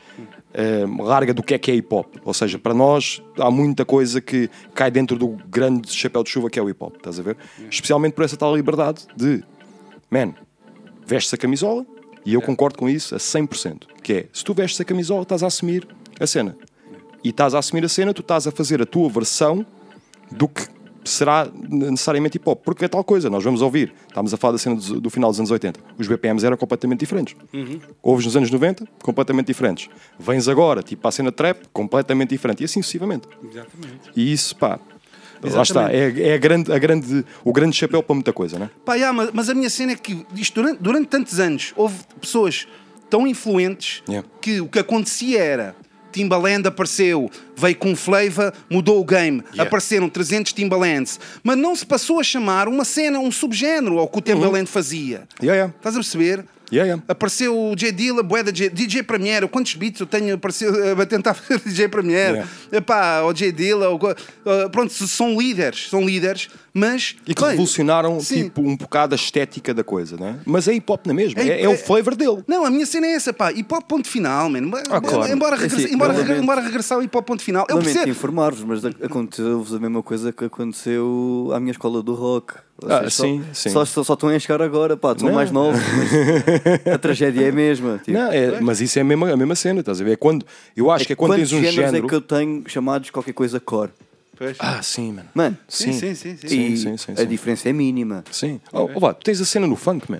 eh, 0.57 0.85
larga 0.99 1.33
do 1.33 1.43
que 1.43 1.53
é 1.53 1.57
que 1.57 1.69
é 1.69 1.75
hip 1.75 1.93
hop. 1.93 2.07
Ou 2.23 2.33
seja, 2.33 2.57
para 2.57 2.73
nós 2.73 3.21
há 3.37 3.51
muita 3.51 3.83
coisa 3.83 4.21
que 4.21 4.49
cai 4.73 4.89
dentro 4.89 5.17
do 5.17 5.37
grande 5.49 5.91
chapéu 5.91 6.23
de 6.23 6.29
chuva 6.29 6.49
que 6.49 6.57
é 6.57 6.61
o 6.61 6.69
hip 6.69 6.81
hop, 6.81 6.95
estás 6.95 7.19
a 7.19 7.23
ver? 7.23 7.35
Especialmente 7.69 8.13
por 8.13 8.23
essa 8.23 8.37
tal 8.37 8.55
liberdade 8.55 9.05
de, 9.17 9.43
man, 10.09 10.33
vestes 11.05 11.33
a 11.33 11.37
camisola 11.37 11.85
e 12.25 12.33
eu 12.33 12.41
concordo 12.41 12.77
com 12.77 12.87
isso 12.87 13.13
a 13.13 13.17
100%. 13.17 13.83
Que 14.01 14.13
é, 14.13 14.25
se 14.31 14.45
tu 14.45 14.53
vestes 14.53 14.79
a 14.79 14.85
camisola, 14.85 15.23
estás 15.23 15.43
a 15.43 15.47
assumir 15.47 15.85
a 16.19 16.25
cena. 16.25 16.57
E 17.21 17.29
estás 17.29 17.53
a 17.53 17.59
assumir 17.59 17.83
a 17.83 17.89
cena, 17.89 18.13
tu 18.13 18.21
estás 18.21 18.47
a 18.47 18.51
fazer 18.51 18.81
a 18.81 18.85
tua 18.85 19.09
versão 19.09 19.65
do 20.31 20.47
que 20.47 20.67
será 21.05 21.47
necessariamente 21.69 22.37
hip 22.37 22.49
hop. 22.49 22.61
Porque 22.63 22.85
é 22.85 22.87
tal 22.87 23.03
coisa, 23.03 23.29
nós 23.29 23.43
vamos 23.43 23.61
ouvir. 23.61 23.93
Estamos 24.07 24.33
a 24.33 24.37
falar 24.37 24.53
da 24.53 24.57
cena 24.57 24.75
do, 24.75 25.01
do 25.01 25.09
final 25.09 25.29
dos 25.29 25.39
anos 25.39 25.51
80. 25.51 25.79
Os 25.97 26.07
BPMs 26.07 26.45
eram 26.45 26.57
completamente 26.57 26.99
diferentes. 26.99 27.35
Ouves 28.01 28.25
nos 28.25 28.35
anos 28.35 28.49
90, 28.51 28.85
completamente 29.01 29.47
diferentes. 29.47 29.89
Vens 30.19 30.47
agora, 30.47 30.81
tipo, 30.81 31.07
à 31.07 31.11
cena 31.11 31.31
trap, 31.31 31.63
completamente 31.71 32.29
diferente. 32.29 32.61
E 32.61 32.65
assim 32.65 32.81
sucessivamente. 32.81 33.27
Exatamente. 33.43 34.11
E 34.15 34.31
isso, 34.33 34.55
pá. 34.55 34.79
Lá 35.43 35.61
está, 35.61 35.93
é, 35.93 36.29
é 36.29 36.33
a 36.33 36.37
grande, 36.37 36.71
a 36.71 36.79
grande, 36.79 37.25
o 37.43 37.53
grande 37.53 37.75
chapéu 37.75 38.01
para 38.01 38.15
muita 38.15 38.33
coisa, 38.33 38.57
não 38.57 38.65
é? 38.65 38.69
Pá, 38.83 38.97
já, 38.97 39.13
mas, 39.13 39.29
mas 39.31 39.49
a 39.49 39.53
minha 39.53 39.69
cena 39.69 39.91
é 39.91 39.95
que 39.95 40.25
isto, 40.35 40.59
durante, 40.59 40.81
durante 40.81 41.07
tantos 41.07 41.39
anos 41.39 41.71
houve 41.75 41.97
pessoas 42.19 42.67
tão 43.09 43.27
influentes 43.27 44.01
Yeah. 44.09 44.27
que 44.41 44.61
o 44.61 44.67
que 44.67 44.79
acontecia 44.79 45.39
era 45.43 45.75
Timbaland 46.15 46.65
apareceu, 46.67 47.29
veio 47.57 47.75
com 47.75 47.93
flavor, 47.95 48.53
mudou 48.69 49.01
o 49.01 49.05
game, 49.05 49.43
Yeah. 49.51 49.63
apareceram 49.63 50.07
300 50.09 50.53
Timbalands, 50.53 51.19
mas 51.43 51.57
não 51.57 51.75
se 51.75 51.85
passou 51.85 52.19
a 52.19 52.23
chamar 52.23 52.67
uma 52.69 52.85
cena, 52.85 53.19
um 53.19 53.29
subgénero 53.31 53.99
ao 53.99 54.07
que 54.07 54.17
o 54.17 54.21
Timbaland 54.21 54.65
fazia. 54.67 55.27
Yeah, 55.41 55.55
yeah. 55.55 55.73
Estás 55.75 55.95
a 55.95 55.99
perceber? 55.99 56.45
Yeah, 56.71 56.87
yeah. 56.87 57.03
Apareceu 57.07 57.55
o 57.55 57.75
J 57.75 57.91
Dilla, 57.91 58.23
bué 58.23 58.41
da 58.41 58.51
J, 58.51 58.69
DJ 58.69 59.03
Premiere. 59.03 59.47
Quantos 59.47 59.75
beats 59.75 59.99
eu 59.99 60.07
tenho 60.07 60.33
apareceu, 60.33 60.71
a 60.99 61.05
tentar 61.05 61.35
fazer 61.35 61.59
DJ 61.67 61.87
Premiere? 61.89 62.33
Yeah. 62.37 62.49
Epá, 62.71 63.21
o 63.21 63.31
J 63.33 63.51
Dilla, 63.51 63.89
o, 63.91 63.95
uh, 63.97 64.69
pronto, 64.71 64.91
são 64.91 65.37
líderes, 65.39 65.89
são 65.89 66.03
líderes, 66.03 66.49
mas. 66.75 67.15
E 67.25 67.33
que 67.33 67.41
bem, 67.41 67.51
revolucionaram 67.51 68.19
sim. 68.19 68.43
tipo, 68.43 68.61
um 68.61 68.75
bocado 68.75 69.15
a 69.15 69.17
estética 69.17 69.73
da 69.73 69.83
coisa, 69.83 70.17
não 70.17 70.27
é? 70.27 70.35
Mas 70.45 70.67
é 70.67 70.73
hip 70.73 70.91
hop 70.91 71.07
na 71.07 71.13
mesma, 71.13 71.41
É- 71.41 71.47
é, 71.47 71.63
é 71.63 71.67
o 71.69 71.71
é- 71.71 71.77
flavor 71.77 72.13
dele. 72.15 72.43
Não, 72.47 72.65
a 72.65 72.69
minha 72.69 72.85
cena 72.85 73.07
é 73.07 73.11
essa, 73.13 73.31
pá. 73.33 73.51
Hip 73.51 73.73
hop 73.73 73.83
ponto 73.87 74.07
final, 74.07 74.49
mano. 74.49 74.69
Ah, 74.91 74.99
claro. 75.01 75.31
Embora, 75.31 75.55
É 75.55 75.59
regressa- 75.59 75.85
assim, 75.85 75.93
embora, 75.95 76.13
lamento. 76.13 76.43
embora 76.43 76.61
regressar 76.61 76.97
ao 76.97 77.03
hip 77.03 77.17
hop 77.17 77.25
ponto 77.25 77.41
final. 77.41 77.65
Eu 77.69 77.79
percebo. 77.79 78.09
informar-vos, 78.09 78.63
mas 78.63 78.83
ac- 78.85 79.03
aconteceu-vos 79.03 79.73
a 79.73 79.79
mesma 79.79 80.03
coisa 80.03 80.33
que 80.33 80.43
aconteceu 80.45 81.49
à 81.53 81.59
minha 81.59 81.71
escola 81.71 82.03
do 82.03 82.13
rock. 82.13 82.53
Ah, 82.89 83.09
sim, 83.09 83.41
só, 83.41 83.53
sim. 83.53 83.69
Só, 83.69 83.85
só, 83.85 84.03
só 84.03 84.13
estão 84.15 84.27
a 84.27 84.37
chegar 84.37 84.61
agora, 84.61 84.97
pá, 84.97 85.15
são 85.17 85.29
Não. 85.29 85.35
mais 85.35 85.49
novos, 85.49 85.79
mas 85.79 86.91
a 86.93 86.97
tragédia 86.97 87.45
é 87.45 87.49
a 87.49 87.51
mesma. 87.53 87.99
Tipo, 88.03 88.11
Não, 88.17 88.29
é, 88.29 88.59
mas 88.59 88.81
isso 88.81 88.99
é 88.99 89.01
a 89.01 89.05
mesma, 89.05 89.31
a 89.31 89.37
mesma 89.37 89.55
cena, 89.55 89.79
estás 89.79 90.01
a 90.01 90.03
ver? 90.03 90.11
É 90.11 90.15
quando, 90.17 90.45
eu 90.75 90.91
acho 90.91 91.05
que 91.07 91.13
é 91.13 91.15
quando 91.15 91.35
tens 91.35 91.53
um 91.53 91.57
géneros 91.61 91.75
género. 91.75 92.05
é 92.05 92.09
que 92.09 92.15
eu 92.15 92.19
tenho 92.21 92.63
chamados 92.67 93.09
qualquer 93.11 93.31
coisa 93.31 93.61
core? 93.61 93.91
Pois. 94.35 94.57
Ah, 94.59 94.81
sim, 94.81 95.13
mano. 95.13 95.29
Mano, 95.33 95.57
Sim, 95.67 95.93
Sim, 95.93 96.13
sim, 96.13 96.15
sim. 96.15 96.37
sim. 96.37 96.47
Sim, 96.47 96.67
e 96.67 96.77
sim, 96.77 96.97
sim, 96.97 97.13
a 97.17 97.23
diferença 97.23 97.69
é 97.69 97.73
mínima. 97.73 98.23
Sim. 98.31 98.59
Oh, 98.71 98.89
oh, 98.93 98.99
vá, 98.99 99.13
tu 99.13 99.23
tens 99.23 99.39
a 99.39 99.45
cena 99.45 99.65
no 99.67 99.75
funk, 99.75 100.11
man. 100.11 100.19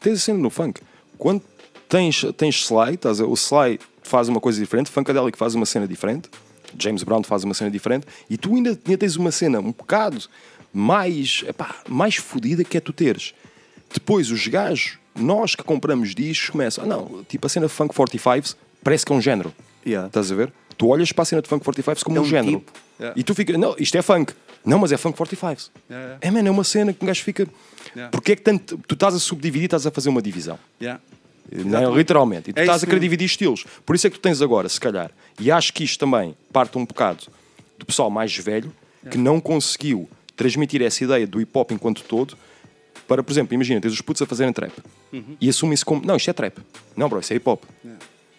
Tens 0.00 0.18
a 0.18 0.20
cena 0.20 0.38
no 0.38 0.50
funk. 0.50 0.80
Quando 1.16 1.42
tens, 1.88 2.24
tens 2.36 2.64
Sly, 2.64 2.94
estás 2.94 3.20
a, 3.20 3.26
o 3.26 3.34
Sly 3.34 3.80
faz 4.02 4.28
uma 4.28 4.40
coisa 4.40 4.60
diferente, 4.60 4.90
Funkadelic 4.90 5.36
faz 5.36 5.54
uma 5.54 5.66
cena 5.66 5.86
diferente, 5.86 6.30
James 6.78 7.02
Brown 7.02 7.22
faz 7.22 7.44
uma 7.44 7.54
cena 7.54 7.70
diferente, 7.70 8.06
e 8.30 8.36
tu 8.36 8.54
ainda, 8.54 8.70
ainda 8.70 8.98
tens 8.98 9.16
uma 9.16 9.30
cena 9.32 9.58
um 9.58 9.72
bocado 9.72 10.22
mais, 10.72 11.44
epá, 11.46 11.76
mais 11.88 12.16
fodida 12.16 12.62
que 12.64 12.76
é 12.76 12.80
tu 12.80 12.92
teres. 12.92 13.34
Depois 13.92 14.30
os 14.30 14.46
gajos, 14.46 14.98
nós 15.18 15.54
que 15.54 15.62
compramos 15.62 16.14
discos, 16.14 16.50
começam, 16.50 16.84
ah 16.84 16.86
não, 16.86 17.24
tipo 17.24 17.46
a 17.46 17.48
cena 17.48 17.68
Funk 17.68 17.94
45 17.94 18.56
parece 18.84 19.04
que 19.04 19.12
é 19.12 19.16
um 19.16 19.20
género. 19.20 19.52
Yeah. 19.86 20.08
Estás 20.08 20.30
a 20.30 20.34
ver? 20.34 20.52
Tu 20.78 20.86
olhas 20.86 21.10
para 21.12 21.22
a 21.22 21.26
cena 21.26 21.42
de 21.42 21.48
Funk 21.48 21.62
45 21.64 22.04
como 22.04 22.16
É 22.16 22.20
um, 22.20 22.24
género. 22.24 22.58
tipo. 22.60 22.72
Yeah. 23.00 23.20
E 23.20 23.22
tu 23.24 23.34
ficas, 23.34 23.56
não, 23.58 23.74
isto 23.78 23.96
é 23.98 24.02
funk. 24.02 24.32
Não, 24.64 24.78
mas 24.78 24.92
é 24.92 24.96
Funk 24.96 25.16
45. 25.16 25.70
Yeah, 25.90 26.04
yeah. 26.04 26.18
É, 26.20 26.30
mano, 26.30 26.48
é 26.48 26.50
uma 26.50 26.64
cena 26.64 26.92
que 26.92 27.02
um 27.04 27.06
gajo 27.06 27.22
fica. 27.22 27.46
Yeah. 27.94 28.10
Porque 28.10 28.32
é 28.32 28.36
que 28.36 28.42
tanto, 28.42 28.78
tu 28.86 28.94
estás 28.94 29.14
a 29.14 29.18
subdividir, 29.18 29.66
estás 29.66 29.86
a 29.86 29.90
fazer 29.90 30.08
uma 30.08 30.22
divisão. 30.22 30.58
Yeah. 30.80 31.00
Não, 31.50 31.96
literalmente. 31.96 32.50
E 32.50 32.52
tu 32.52 32.58
É 32.58 32.62
estás 32.62 32.82
a 32.82 32.86
querer 32.86 33.00
dividir 33.00 33.24
estilos. 33.24 33.64
Por 33.84 33.96
isso 33.96 34.06
é 34.06 34.10
que 34.10 34.18
tu 34.18 34.22
tens 34.22 34.40
agora, 34.42 34.68
se 34.68 34.78
calhar, 34.80 35.10
e 35.40 35.50
acho 35.50 35.72
que 35.72 35.82
isto 35.82 35.98
também 35.98 36.36
parte 36.52 36.76
um 36.78 36.84
bocado 36.84 37.24
do 37.78 37.86
pessoal 37.86 38.10
mais 38.10 38.36
velho 38.36 38.72
que 39.10 39.16
não 39.18 39.40
conseguiu 39.40 40.08
transmitir 40.36 40.82
essa 40.82 41.02
ideia 41.02 41.26
do 41.26 41.40
hip 41.40 41.50
hop 41.54 41.70
enquanto 41.72 42.02
todo. 42.04 42.36
Para, 43.06 43.22
por 43.22 43.32
exemplo, 43.32 43.54
imagina, 43.54 43.80
tens 43.80 43.94
os 43.94 44.00
putos 44.02 44.20
a 44.22 44.26
fazerem 44.26 44.52
trap 44.52 44.72
Uhum. 45.12 45.36
e 45.40 45.48
assumem-se 45.48 45.84
como. 45.84 46.04
Não, 46.04 46.16
isto 46.16 46.28
é 46.28 46.32
trap. 46.34 46.58
Não, 46.94 47.08
bro, 47.08 47.20
isso 47.20 47.32
é 47.32 47.36
hip 47.36 47.48
hop. 47.48 47.62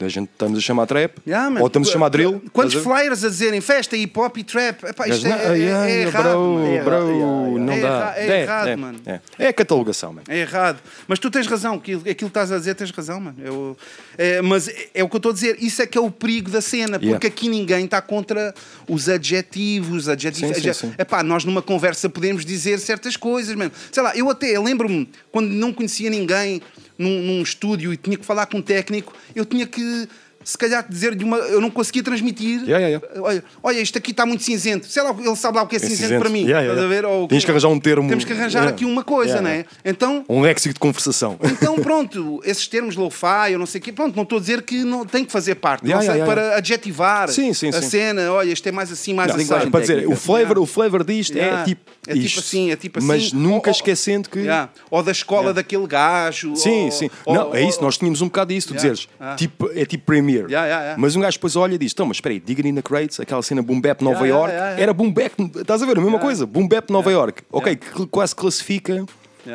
A 0.02 0.08
gente 0.08 0.30
estamos 0.32 0.58
a 0.58 0.62
chamar 0.62 0.86
trap, 0.86 1.18
Yeah, 1.28 1.50
man. 1.50 1.60
ou 1.60 1.68
estamos 1.68 1.89
a 1.89 1.91
chamar 1.91 2.08
drill. 2.10 2.41
Quantos 2.54 2.76
a 2.78 2.80
flyers 2.82 3.24
a 3.26 3.28
dizerem 3.30 3.60
festa, 3.60 3.97
hip 3.97 4.18
hop 4.18 4.38
e 4.38 4.43
trap? 4.45 4.84
Epá, 4.86 5.08
isto 5.10 5.28
é, 5.28 5.30
é, 5.32 5.34
é 5.52 5.58
yeah, 5.58 5.91
errado. 5.91 6.24
bro. 6.24 6.66
É 6.66 6.82
bro, 6.84 7.60
não 7.60 7.74
É 7.74 7.82
dá. 7.82 8.14
é 8.16 8.41
errado, 8.41 8.68
é, 8.68 8.76
mano. 8.78 9.00
É, 9.06 9.20
é 9.38 9.47
a 9.50 9.54
catalogação, 9.54 10.14
mano. 10.14 10.24
É 10.30 10.38
errado. 10.39 10.80
Mas 11.06 11.20
tu 11.20 11.30
tens 11.30 11.47
razão, 11.47 11.76
aquilo, 11.76 12.00
aquilo 12.02 12.16
que 12.16 12.26
estás 12.26 12.50
a 12.52 12.58
dizer, 12.58 12.76
tens 12.76 12.91
razão, 12.91 13.20
mano. 13.20 13.36
Eu, 13.43 13.78
é, 14.18 14.41
mas 14.41 14.70
é, 14.70 14.89
é 14.93 15.04
o 15.04 15.10
que 15.10 15.16
eu 15.16 15.20
estou 15.20 15.32
a 15.32 15.34
dizer, 15.34 15.58
isso 15.60 15.82
é 15.82 15.86
que 15.86 15.97
é 15.97 16.02
o 16.02 16.10
perigo 16.10 16.50
da 16.50 16.62
cena, 16.62 16.93
porque 16.97 17.06
Yeah. 17.10 17.28
aqui 17.28 17.50
ninguém 17.50 17.84
está 17.86 18.02
contra 18.02 18.54
os 18.88 19.10
adjetivos. 19.10 20.08
adjetivos 20.08 20.56
Sim, 20.58 20.62
sim, 20.64 20.74
sim. 20.74 20.93
Epá, 20.97 21.22
nós 21.24 21.43
numa 21.43 21.62
conversa 21.62 22.10
podemos 22.10 22.45
dizer 22.45 22.80
certas 22.80 23.18
coisas, 23.18 23.54
mano. 23.56 23.72
Sei 23.91 24.02
lá, 24.02 24.16
eu 24.16 24.30
até 24.30 24.58
lembro-me, 24.60 25.10
quando 25.32 25.50
não 25.50 25.74
conhecia 25.74 26.10
ninguém 26.10 26.62
num, 27.00 27.22
num 27.22 27.41
estúdio 27.41 27.93
e 27.93 27.97
tinha 27.97 28.18
que 28.18 28.26
falar 28.26 28.45
com 28.45 28.58
um 28.58 28.62
técnico, 28.62 29.14
eu 29.34 29.45
tinha 29.45 29.66
que. 29.66 30.08
Se 30.50 30.58
calhar 30.58 30.84
dizer-lhe 30.89 31.24
uma. 31.24 31.38
Eu 31.38 31.62
não 31.62 31.70
conseguia 31.70 32.02
transmitir. 32.02 32.64
Yeah, 32.64 32.80
yeah, 32.88 33.08
Olha, 33.22 33.43
olha, 33.62 33.80
isto 33.80 34.00
aqui 34.00 34.10
está 34.10 34.26
muito 34.26 34.43
cinzento. 34.43 34.88
Sei 34.88 35.04
lá, 35.04 35.16
ele 35.20 35.36
sabe 35.36 35.58
lá 35.58 35.64
o 35.64 35.68
que 35.68 35.76
é, 35.76 35.80
cinzento, 35.80 36.02
cinzento. 36.02 36.22
para 36.22 36.30
mim. 36.30 36.41
Yeah, 36.41 36.62
yeah, 36.62 36.88
ver? 36.88 36.95
yeah. 37.04 37.08
Ou 37.08 37.28
Tens 37.28 37.45
que 37.45 37.52
arranjar 37.52 37.68
um 37.68 37.80
termo- 37.80 38.10
Temos 38.10 38.26
que 38.26 38.34
arranjar 38.34 38.60
Yeah. 38.62 38.76
aqui 38.76 38.84
uma 38.84 39.04
coisa, 39.04 39.34
Yeah, 39.36 39.41
não 39.43 39.50
é? 39.52 39.58
yeah. 39.60 39.70
Então, 39.86 40.26
Um 40.28 40.41
léxico 40.41 40.74
de 40.74 40.80
conversação. 40.80 41.38
então, 41.43 41.76
pronto, 41.76 42.41
esses 42.43 42.68
termos 42.68 42.95
lo-fi, 42.95 43.52
eu 43.52 43.60
não 43.60 43.68
sei 43.68 43.80
o 43.80 43.84
quê, 43.84 43.91
pronto, 43.93 44.16
não 44.16 44.24
estou 44.24 44.39
a 44.39 44.41
dizer 44.41 44.64
que 44.64 44.84
não 44.84 45.06
tem 45.06 45.24
que 45.24 45.32
fazer 45.32 45.54
parte. 45.54 45.84
Yeah, 45.86 46.04
não 46.04 46.12
sei, 46.14 46.20
yeah, 46.20 46.34
yeah. 46.34 46.50
para 46.52 46.58
adjetivar 46.58 47.30
Sim, 47.30 47.54
sim, 47.54 47.70
a 47.70 47.74
sim. 47.74 47.88
cena, 47.89 48.32
olha, 48.32 48.52
isto 48.52 48.68
é 48.68 48.72
mais 48.72 48.91
assim, 48.91 49.14
mais 49.14 49.30
Não, 49.30 49.36
assim. 49.60 49.70
para 49.70 49.82
dizer, 49.82 50.08
o 50.08 50.16
flavor, 50.16 50.39
Yeah. 50.58 50.62
o 50.62 50.66
flavor 50.66 51.04
disto 51.04 51.36
Yeah. 51.38 51.62
é 51.62 51.66
tipo. 51.66 51.82
É 52.08 52.14
tipo 52.16 52.39
assim, 52.39 52.72
é 52.72 52.76
tipo 52.76 52.97
assim. 52.97 53.08
Mas 53.08 53.32
nunca 53.34 53.70
esquecendo 53.70 54.30
que. 54.30 54.39
Yeah. 54.39 54.70
Ou 54.89 55.04
da 55.04 55.12
escola 55.12 55.54
daquele 55.54 55.86
gajo. 55.86 56.56
Sim, 56.56 56.89
sim. 56.89 57.08
não, 57.28 57.54
é 57.54 57.62
isso, 57.62 57.80
nós 57.84 58.00
tínhamos 58.00 58.22
um 58.22 58.26
bocado 58.26 58.52
disso, 58.52 58.70
tu 58.70 58.74
Yeah. 58.74 58.89
dizeres. 58.93 59.10
Ah. 59.20 59.36
Tipo, 59.36 59.70
é 59.76 59.86
tipo 59.86 60.12
Premiere. 60.44 60.52
Yeah, 60.52 60.68
yeah, 60.68 60.84
yeah. 60.84 61.02
Mas 61.02 61.16
um 61.16 61.22
gajo 61.22 61.38
depois 61.38 61.56
olha 61.56 61.76
e 61.76 61.78
diz: 61.78 61.92
então, 61.92 62.06
mas 62.06 62.18
espera 62.18 62.34
aí, 62.34 62.40
Digging 62.40 62.70
in 62.70 62.76
the 62.76 62.82
Crates, 62.82 63.20
aquela 63.20 63.42
cena 63.42 63.62
Boom 63.62 63.80
Bap 63.82 64.02
Nova 64.04 64.28
York, 64.28 64.54
era 64.78 64.94
Boom 64.94 65.12
Bap, 65.12 65.34
estás 65.58 65.82
a 65.82 65.86
ver? 65.86 65.98
A 65.98 66.02
mesma 66.02 66.20
coisa, 66.20 66.46
Boom 66.46 66.68
Bap 66.68 66.90
Nova 66.92 67.12
York. 67.12 67.44
Ok, 67.52 67.76
que 67.76 68.06
quase 68.08 68.36
classifica 68.36 69.06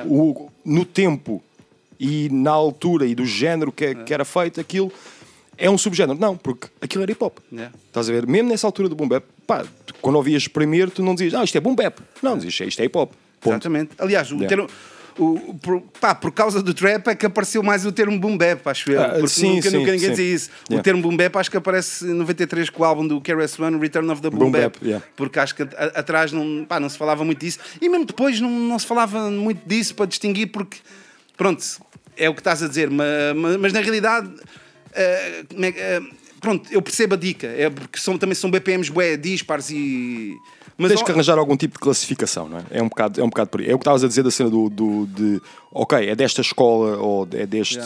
o, 0.06 0.50
no 0.64 0.84
tempo 0.84 1.42
e 1.98 2.28
na 2.30 2.50
altura 2.50 3.06
e 3.06 3.14
do 3.14 3.24
género 3.24 3.70
que, 3.72 3.84
é- 3.84 3.94
que 3.94 4.12
era 4.12 4.24
feito 4.24 4.60
aquilo. 4.60 4.92
É 5.56 5.70
um 5.70 5.78
subgénero. 5.78 6.18
Não, 6.18 6.36
porque 6.36 6.66
aquilo 6.80 7.04
era 7.04 7.12
hip 7.12 7.22
hop. 7.22 7.38
Estás 7.86 8.08
a 8.08 8.12
ver? 8.12 8.26
Mesmo 8.26 8.48
nessa 8.48 8.66
altura 8.66 8.88
do 8.88 8.96
boom 8.96 9.06
bap, 9.06 9.24
pá, 9.46 9.64
tu, 9.86 9.94
quando 10.02 10.16
ouvias 10.16 10.48
primeiro, 10.48 10.90
tu 10.90 11.00
não 11.00 11.14
dizias, 11.14 11.32
ah, 11.34 11.44
isto 11.44 11.56
é 11.56 11.60
boom 11.60 11.76
bap. 11.76 12.00
Não, 12.20 12.36
dizias, 12.36 12.68
isto 12.68 12.82
é 12.82 12.84
hip 12.86 12.98
hop. 12.98 13.12
Ponto. 13.40 13.52
Exatamente. 13.54 13.90
Aliás, 13.98 14.32
o 14.32 14.34
Yeah. 14.34 14.48
termo. 14.48 14.68
O, 15.16 15.54
por, 15.62 15.80
pá, 16.00 16.12
por 16.14 16.32
causa 16.32 16.60
do 16.60 16.74
trap 16.74 17.06
é 17.08 17.14
que 17.14 17.24
apareceu 17.24 17.62
mais 17.62 17.86
o 17.86 17.92
termo 17.92 18.18
boom 18.18 18.36
bap, 18.36 18.66
acho 18.68 18.90
eu. 18.90 19.00
Ah, 19.00 19.10
Porque 19.10 19.28
sim, 19.28 19.54
nunca, 19.56 19.70
sim, 19.70 19.76
nunca 19.76 19.92
ninguém 19.92 20.08
sim. 20.08 20.10
dizia 20.10 20.34
isso. 20.34 20.50
O 20.68 20.72
Yeah. 20.72 20.82
termo 20.82 21.02
boom 21.02 21.16
bap 21.16 21.36
acho 21.36 21.50
que 21.50 21.56
aparece 21.56 22.04
em 22.04 22.14
93 22.14 22.68
com 22.70 22.82
o 22.82 22.84
álbum 22.84 23.06
do 23.06 23.20
KRS-One, 23.20 23.78
Return 23.78 24.10
of 24.10 24.20
the 24.20 24.28
Boom, 24.30 24.38
Boom 24.38 24.50
Bap. 24.50 24.62
Bap, 24.78 24.78
yeah. 24.84 25.04
Porque 25.14 25.38
acho 25.38 25.54
que 25.54 25.62
a- 25.62 25.66
atrás 25.94 26.32
não, 26.32 26.64
pá, 26.64 26.80
não 26.80 26.88
se 26.88 26.98
falava 26.98 27.24
muito 27.24 27.38
disso. 27.38 27.58
E 27.80 27.88
mesmo 27.88 28.04
depois 28.06 28.40
não, 28.40 28.50
não 28.50 28.78
se 28.78 28.86
falava 28.86 29.30
muito 29.30 29.60
disso 29.68 29.94
para 29.94 30.06
distinguir, 30.06 30.48
porque, 30.48 30.78
pronto, 31.36 31.62
é 32.16 32.28
o 32.28 32.34
que 32.34 32.40
estás 32.40 32.62
a 32.62 32.66
dizer. 32.68 32.90
Mas, 32.90 33.56
mas 33.60 33.72
na 33.72 33.80
realidade, 33.80 34.28
que- 34.90 35.80
eh, 35.80 36.00
pronto, 36.40 36.68
eu 36.72 36.82
percebo 36.82 37.14
a 37.14 37.18
dica. 37.18 37.46
É 37.46 37.70
porque 37.70 37.98
são, 37.98 38.18
também 38.18 38.34
são 38.34 38.50
BPMs 38.50 38.90
bué, 38.90 39.16
dispares 39.16 39.70
e. 39.70 40.34
Mas, 40.76 40.90
Tens 40.92 41.02
que 41.02 41.10
arranjar 41.12 41.38
algum 41.38 41.56
tipo 41.56 41.74
de 41.74 41.80
classificação, 41.80 42.48
não 42.48 42.58
é? 42.58 42.62
É 42.70 42.82
um 42.82 42.88
bocado, 42.88 43.20
é 43.20 43.24
um 43.24 43.28
bocado 43.28 43.50
por 43.50 43.60
aí. 43.60 43.70
É 43.70 43.74
o 43.74 43.78
que 43.78 43.82
estavas 43.82 44.02
a 44.02 44.08
dizer 44.08 44.22
da 44.22 44.30
cena 44.30 44.50
do, 44.50 44.68
do- 44.68 45.06
de 45.06 45.40
ok, 45.72 46.08
é 46.08 46.14
desta 46.16 46.40
escola 46.40 46.96
ou 46.98 47.28
é 47.32 47.46
deste. 47.46 47.78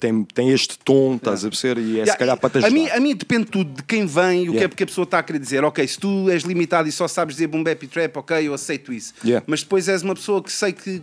Tem, 0.00 0.24
tem 0.24 0.50
este 0.50 0.78
tom, 0.78 1.16
estás 1.16 1.44
a 1.44 1.48
perceber? 1.48 1.80
E 1.80 2.00
é 2.00 2.04
se 2.04 2.10
Yeah, 2.10 2.16
calhar 2.18 2.36
para 2.38 2.50
te 2.50 2.56
a 2.56 2.66
ajudar. 2.66 2.70
mim, 2.74 2.88
a 2.90 3.00
mim 3.00 3.14
depende 3.14 3.46
tudo 3.46 3.70
de 3.72 3.82
quem 3.82 4.06
vem 4.06 4.44
e 4.44 4.48
o 4.48 4.52
que 4.52 4.58
é 4.58 4.60
Yeah. 4.60 4.68
porque 4.68 4.82
a 4.84 4.86
pessoa 4.86 5.04
está 5.04 5.18
a 5.18 5.22
querer 5.22 5.38
dizer. 5.38 5.64
Ok, 5.64 5.86
se 5.86 5.98
tu 5.98 6.28
és 6.30 6.42
limitado 6.42 6.88
e 6.88 6.92
só 6.92 7.06
sabes 7.08 7.36
dizer 7.36 7.46
boom 7.46 7.62
bap 7.62 7.82
e 7.82 7.86
trap, 7.88 8.16
ok, 8.18 8.48
eu 8.48 8.54
aceito 8.54 8.92
isso. 8.92 9.12
Yeah. 9.24 9.44
Mas 9.46 9.62
depois 9.62 9.88
és 9.88 10.02
uma 10.02 10.14
pessoa 10.14 10.42
que 10.42 10.50
sei 10.52 10.72
que 10.72 11.02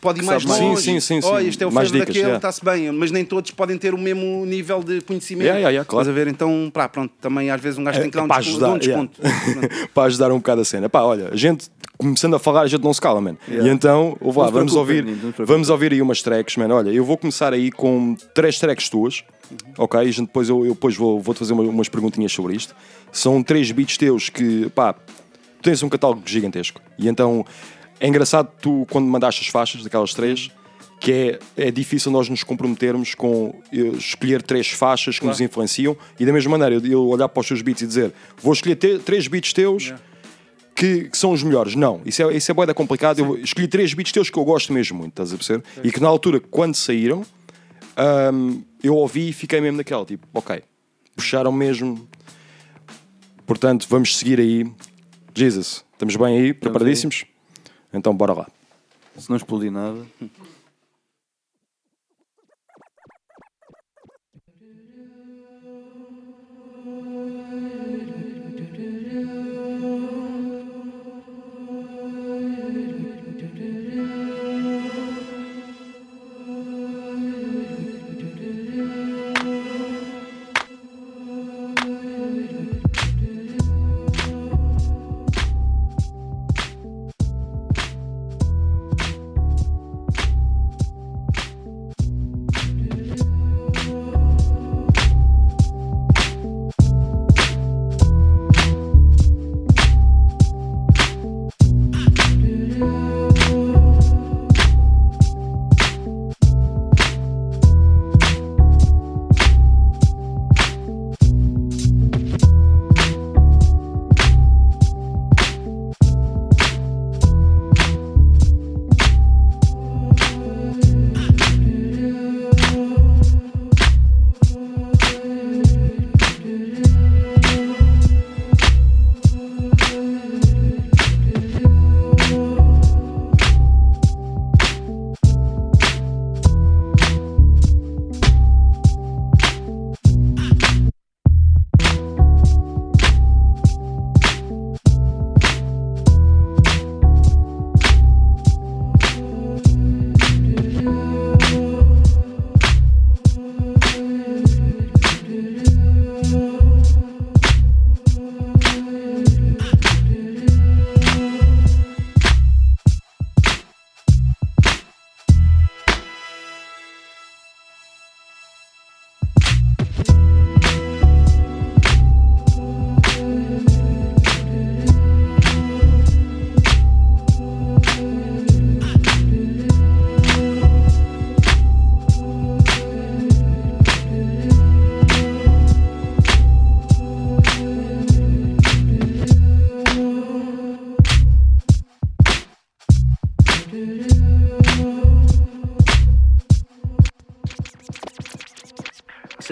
pode 0.00 0.18
ir 0.18 0.22
Que 0.22 0.26
mais 0.26 0.44
longe. 0.44 0.82
Sim, 0.82 1.00
sim, 1.00 1.20
sim, 1.20 1.26
Olha, 1.28 1.42
sim. 1.44 1.50
isto 1.50 1.62
é 1.62 1.66
o 1.66 1.72
Mais 1.72 1.88
dicas, 1.90 2.06
daquele, 2.06 2.18
yeah. 2.24 2.36
está-se 2.36 2.64
bem. 2.64 2.90
Mas 2.92 3.10
nem 3.10 3.24
todos 3.24 3.50
podem 3.52 3.76
ter 3.78 3.94
o 3.94 3.98
mesmo 3.98 4.44
nível 4.46 4.82
de 4.82 5.00
conhecimento. 5.00 5.44
Yeah, 5.44 5.58
yeah, 5.58 5.70
yeah, 5.70 5.88
claro. 5.88 6.02
Estás 6.02 6.08
a 6.08 6.24
ver? 6.24 6.28
Então, 6.30 6.70
pá, 6.72 6.88
pronto, 6.88 7.12
também 7.20 7.50
às 7.50 7.60
vezes 7.60 7.78
um 7.78 7.84
gajo 7.84 8.00
tem 8.00 8.10
que 8.10 8.16
dar 8.16 8.24
um, 8.24 8.28
para 8.28 8.40
desconto, 8.42 8.60
dar 8.60 8.72
um 8.72 8.78
desconto. 8.78 9.20
yeah. 9.22 9.88
para 9.94 10.02
ajudar 10.04 10.32
um 10.32 10.36
bocado 10.38 10.60
a 10.60 10.64
cena. 10.68 10.88
Pá, 10.88 11.02
olha, 11.02 11.28
a 11.32 11.36
gente 11.36 11.68
começando 11.96 12.34
a 12.36 12.38
falar, 12.38 12.60
a 12.62 12.66
gente 12.68 12.84
não 12.84 12.94
se 12.94 13.00
cala, 13.00 13.20
mano. 13.20 13.36
Yeah. 13.48 13.68
E 13.68 13.72
então, 13.72 14.16
ouve 14.20 14.38
lá, 14.38 14.50
vamos 14.50 14.72
preocupe, 14.72 14.96
ouvir, 14.98 15.34
vamos 15.44 15.68
ouvir 15.68 15.92
aí 15.92 16.00
umas 16.00 16.22
tracks, 16.22 16.56
mano. 16.56 16.74
Olha, 16.74 16.90
eu 16.90 17.04
vou 17.04 17.16
começar 17.18 17.52
aí 17.52 17.72
com 17.72 18.14
três 18.34 18.58
tracks 18.60 18.88
tuas, 18.88 19.24
ok? 19.76 20.00
E 20.08 20.12
depois, 20.12 20.48
eu, 20.48 20.64
eu 20.64 20.74
depois 20.74 20.94
vou, 20.96 21.20
vou-te 21.20 21.38
fazer 21.38 21.52
uma- 21.54 21.64
umas 21.64 21.88
perguntinhas 21.88 22.30
sobre 22.32 22.54
isto. 22.54 22.72
São 23.10 23.42
três 23.42 23.72
beats 23.72 23.96
teus 23.96 24.28
que, 24.28 24.70
pá, 24.70 24.92
tu 24.92 25.62
tens 25.62 25.82
um 25.82 25.88
catálogo 25.88 26.22
gigantesco. 26.24 26.80
E 26.96 27.08
então, 27.08 27.44
é 27.98 28.06
engraçado 28.06 28.48
tu, 28.62 28.86
quando 28.90 29.06
mandaste 29.06 29.40
as 29.42 29.48
faixas 29.48 29.82
daquelas 29.82 30.14
três, 30.14 30.52
que 31.00 31.12
é, 31.56 31.66
é 31.66 31.70
difícil 31.72 32.12
nós 32.12 32.28
nos 32.28 32.44
comprometermos 32.44 33.14
com 33.14 33.54
eh, 33.72 33.78
escolher 33.98 34.40
três 34.42 34.68
faixas 34.68 35.18
que 35.18 35.26
nos 35.26 35.40
influenciam 35.40 35.96
e 36.18 36.26
da 36.26 36.32
mesma 36.32 36.56
maneira 36.58 36.84
eu, 36.84 36.92
eu 36.92 37.06
olhar 37.06 37.28
para 37.28 37.40
os 37.40 37.46
teus 37.46 37.62
beats 37.62 37.82
e 37.82 37.86
dizer 37.86 38.12
vou 38.42 38.52
escolher 38.52 38.74
te- 38.74 38.98
três 38.98 39.28
beats 39.28 39.52
teus 39.52 39.94
que, 40.78 41.08
que 41.08 41.18
são 41.18 41.32
os 41.32 41.42
melhores. 41.42 41.74
Não, 41.74 42.00
isso 42.06 42.22
é, 42.22 42.36
isso 42.36 42.48
é 42.52 42.54
boeda 42.54 42.72
complicado. 42.72 43.18
Eu 43.18 43.36
escolhi 43.38 43.66
três 43.66 43.92
beats 43.92 44.12
teus 44.12 44.30
que 44.30 44.38
eu 44.38 44.44
gosto 44.44 44.72
mesmo 44.72 44.96
muito, 44.96 45.10
estás 45.10 45.32
a 45.32 45.36
perceber? 45.36 45.64
E 45.82 45.90
que 45.90 45.98
na 45.98 46.06
altura, 46.06 46.38
quando 46.38 46.76
saíram, 46.76 47.26
hum, 48.32 48.62
eu 48.80 48.94
ouvi 48.94 49.30
e 49.30 49.32
fiquei 49.32 49.60
mesmo 49.60 49.78
naquela, 49.78 50.04
tipo, 50.04 50.24
ok, 50.32 50.62
puxaram 51.16 51.50
mesmo. 51.50 52.08
Portanto, 53.44 53.88
vamos 53.90 54.16
seguir 54.16 54.38
aí. 54.38 54.70
Jesus, 55.34 55.84
estamos 55.92 56.14
bem 56.14 56.38
aí, 56.38 56.54
preparadíssimos? 56.54 57.24
Então, 57.92 58.14
bora 58.14 58.32
lá. 58.32 58.46
Se 59.16 59.28
não 59.28 59.36
explodir 59.36 59.72
nada. 59.72 60.06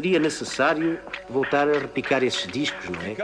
Seria 0.07 0.21
necessário 0.21 1.01
voltar 1.29 1.69
a 1.69 1.81
repicar 1.81 2.23
esses 2.23 2.47
discos, 2.47 2.89
não 2.89 3.01
é? 3.03 3.17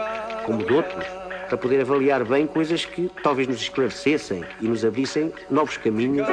Como 0.45 0.67
de 0.67 0.73
outros, 0.73 1.05
para 1.49 1.57
poder 1.57 1.81
avaliar 1.81 2.25
bem 2.25 2.45
coisas 2.45 2.85
que 2.85 3.09
talvez 3.23 3.47
nos 3.47 3.61
esclarecessem 3.61 4.45
e 4.61 4.67
nos 4.67 4.85
abrissem 4.85 5.33
novos 5.49 5.77
caminhos. 5.77 6.27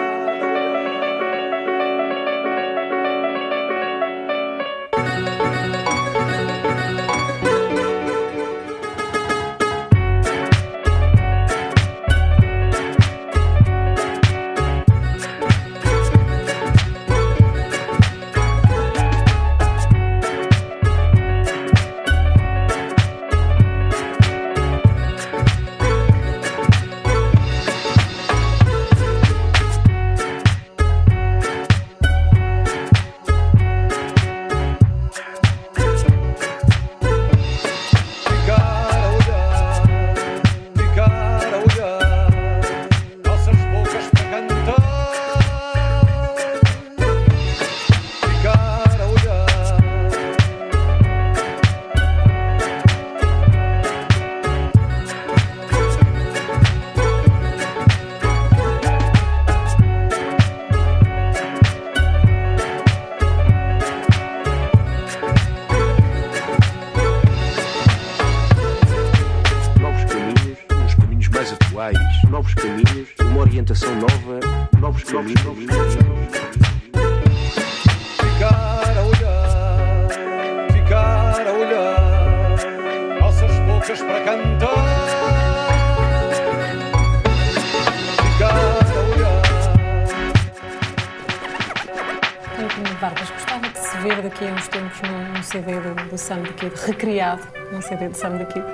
Recriado 96.75 97.41
num 97.71 97.81
CD 97.81 98.09
do 98.09 98.15
Sam 98.15 98.37
Kid. 98.45 98.65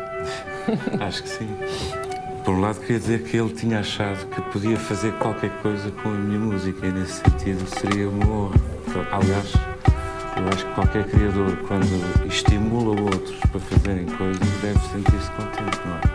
Acho 1.01 1.23
que 1.23 1.29
sim. 1.29 1.49
Por 2.43 2.53
um 2.53 2.61
lado, 2.61 2.79
queria 2.79 2.99
dizer 2.99 3.23
que 3.23 3.37
ele 3.37 3.49
tinha 3.49 3.79
achado 3.79 4.25
que 4.27 4.41
podia 4.51 4.77
fazer 4.77 5.11
qualquer 5.13 5.49
coisa 5.61 5.89
com 5.91 6.09
a 6.09 6.13
minha 6.13 6.39
música 6.39 6.85
e, 6.85 6.91
nesse 6.91 7.13
sentido, 7.13 7.65
seria 7.79 8.07
uma 8.07 8.25
honra. 8.25 8.59
Aliás, 9.11 9.53
eu 10.37 10.47
acho 10.49 10.65
que 10.65 10.73
qualquer 10.73 11.05
criador, 11.05 11.57
quando 11.67 12.27
estimula 12.27 13.01
outros 13.01 13.39
para 13.51 13.59
fazerem 13.59 14.05
coisas, 14.05 14.47
deve 14.61 14.79
sentir-se 14.79 15.31
contente, 15.31 15.79
não 15.85 15.95
é? 15.97 16.14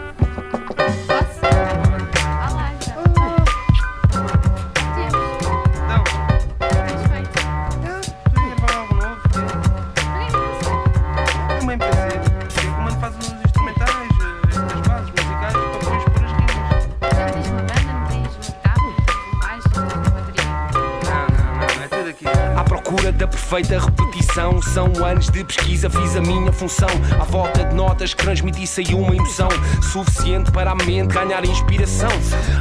Feita 23.61 23.79
repetição. 23.79 24.63
São 24.63 24.87
anos 25.05 25.29
de 25.29 25.45
pesquisa, 25.45 25.91
fiz 25.91 26.17
a 26.17 26.21
minha 26.21 26.53
função. 26.53 26.89
À 27.21 27.25
volta 27.25 27.65
de 27.65 27.75
notas 27.75 28.15
que 28.15 28.23
transmiti 28.23 28.67
saiu 28.67 28.99
uma 28.99 29.15
emoção 29.15 29.49
suficiente 29.83 30.51
para 30.51 30.71
a 30.71 30.75
mente 30.75 31.13
ganhar 31.13 31.45
inspiração. 31.45 32.11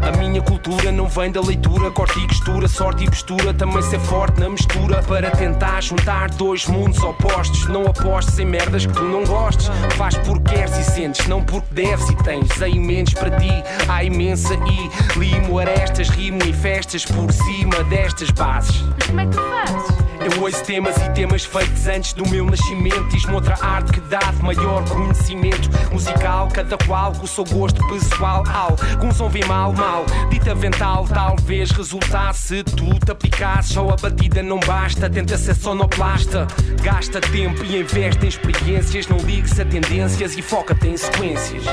A 0.01 0.17
minha 0.17 0.41
cultura 0.41 0.91
não 0.91 1.07
vem 1.07 1.31
da 1.31 1.41
leitura, 1.41 1.89
corte 1.91 2.19
e 2.19 2.27
costura, 2.27 2.67
sorte 2.67 3.05
e 3.05 3.09
postura. 3.09 3.53
Também 3.53 3.81
ser 3.81 3.99
forte 3.99 4.39
na 4.39 4.49
mistura 4.49 5.01
para 5.03 5.31
tentar 5.31 5.81
juntar 5.81 6.29
dois 6.31 6.65
mundos 6.67 7.01
opostos. 7.01 7.65
Não 7.67 7.83
apostes 7.83 8.37
em 8.37 8.45
merdas 8.45 8.85
que 8.85 8.93
tu 8.93 9.03
não 9.03 9.23
gostes. 9.23 9.69
Faz 9.95 10.17
porque 10.17 10.53
queres 10.53 10.77
e 10.77 10.83
sentes, 10.83 11.27
não 11.27 11.41
porque 11.41 11.67
deves 11.71 12.09
e 12.09 12.15
tens. 12.15 12.61
A 12.61 12.67
imensos 12.67 13.13
para 13.13 13.31
ti, 13.37 13.51
há 13.87 14.03
imensa 14.03 14.53
e 14.53 15.17
limo 15.17 15.59
arestas, 15.59 16.09
rimo 16.09 16.43
em 16.43 16.53
festas 16.53 17.05
por 17.05 17.31
cima 17.31 17.83
destas 17.85 18.29
bases. 18.31 18.83
Mas 18.97 19.07
como 19.07 19.21
é 19.21 19.25
que 19.25 19.31
tu 19.31 19.41
fazes? 19.41 20.08
Eu 20.21 20.41
ouço 20.41 20.63
temas 20.65 20.97
e 20.97 21.09
temas 21.11 21.45
feitos 21.45 21.87
antes 21.87 22.13
do 22.13 22.27
meu 22.27 22.45
nascimento. 22.45 23.07
Diz-me 23.09 23.33
outra 23.33 23.55
arte 23.61 23.93
que 23.93 24.01
dá 24.01 24.19
de 24.19 24.43
maior 24.43 24.83
conhecimento 24.89 25.69
musical. 25.91 26.49
Cada 26.53 26.77
qual 26.77 27.13
com 27.13 27.23
o 27.23 27.27
seu 27.27 27.45
gosto 27.45 27.85
pessoal. 27.87 28.43
Al, 28.47 28.75
com 28.99 29.07
um 29.07 29.11
som 29.11 29.29
vem 29.29 29.45
mal, 29.45 29.71
mal. 29.71 30.05
Dita 30.29 30.53
vental, 30.53 31.07
talvez 31.07 31.71
resultasse. 31.71 32.63
Tu 32.63 32.99
te 32.99 33.11
aplicasses, 33.11 33.73
só 33.73 33.89
a 33.89 33.95
batida 33.95 34.43
não 34.43 34.59
basta. 34.59 35.09
Tenta 35.09 35.37
ser 35.37 35.55
sonoplasta. 35.55 36.47
Gasta 36.83 37.21
tempo 37.21 37.63
e 37.63 37.79
investe 37.79 38.25
em 38.25 38.29
experiências. 38.29 39.07
Não 39.07 39.17
ligues 39.17 39.57
a 39.57 39.65
tendências 39.65 40.37
e 40.37 40.41
foca-te 40.41 40.87
em 40.89 40.97
sequências. 40.97 41.63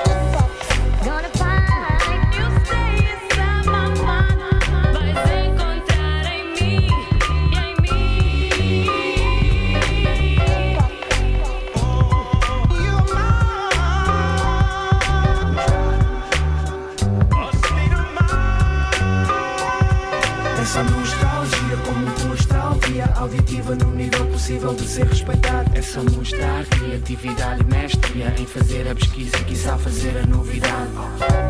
Auditiva 23.36 23.74
no 23.74 23.90
nível 23.94 24.26
possível 24.26 24.74
de 24.74 24.88
ser 24.88 25.06
respeitado. 25.06 25.70
Essa 25.76 26.02
mostrar 26.02 26.64
criatividade 26.66 27.62
e 27.62 27.64
mestria 27.64 28.34
em 28.38 28.46
fazer 28.46 28.88
a 28.88 28.94
pesquisa, 28.94 29.36
quiçá 29.44 29.76
fazer 29.76 30.16
a 30.16 30.26
novidade. 30.26 30.90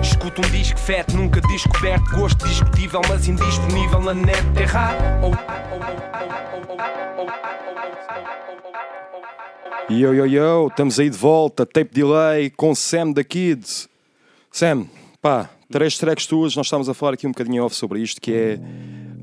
Escuto 0.03 0.43
um 0.45 0.51
disco 0.51 0.79
fete, 0.79 1.15
nunca 1.15 1.41
descoberto. 1.41 2.11
Gosto 2.17 2.47
discutível, 2.47 3.01
mas 3.09 3.29
indisponível 3.29 4.01
na 4.01 4.15
net. 4.15 4.43
Errar 4.61 4.97
ou. 5.23 5.33
Yo, 9.89 10.13
yo, 10.13 10.27
yo, 10.27 10.67
estamos 10.67 10.99
aí 10.99 11.09
de 11.09 11.17
volta, 11.17 11.65
tape 11.65 11.95
delay 11.95 12.51
com 12.51 12.75
Sam 12.75 13.13
da 13.13 13.23
Kids. 13.23 13.89
Sam, 14.51 14.87
pá, 15.23 15.49
três 15.71 15.97
tracks 15.97 16.27
tuas, 16.27 16.57
nós 16.57 16.67
estamos 16.67 16.89
a 16.89 16.95
falar 16.95 17.15
aqui 17.15 17.25
um 17.25 17.31
bocadinho 17.31 17.65
off 17.65 17.77
sobre 17.77 18.01
isto, 18.01 18.21
que 18.21 18.33
é 18.33 18.61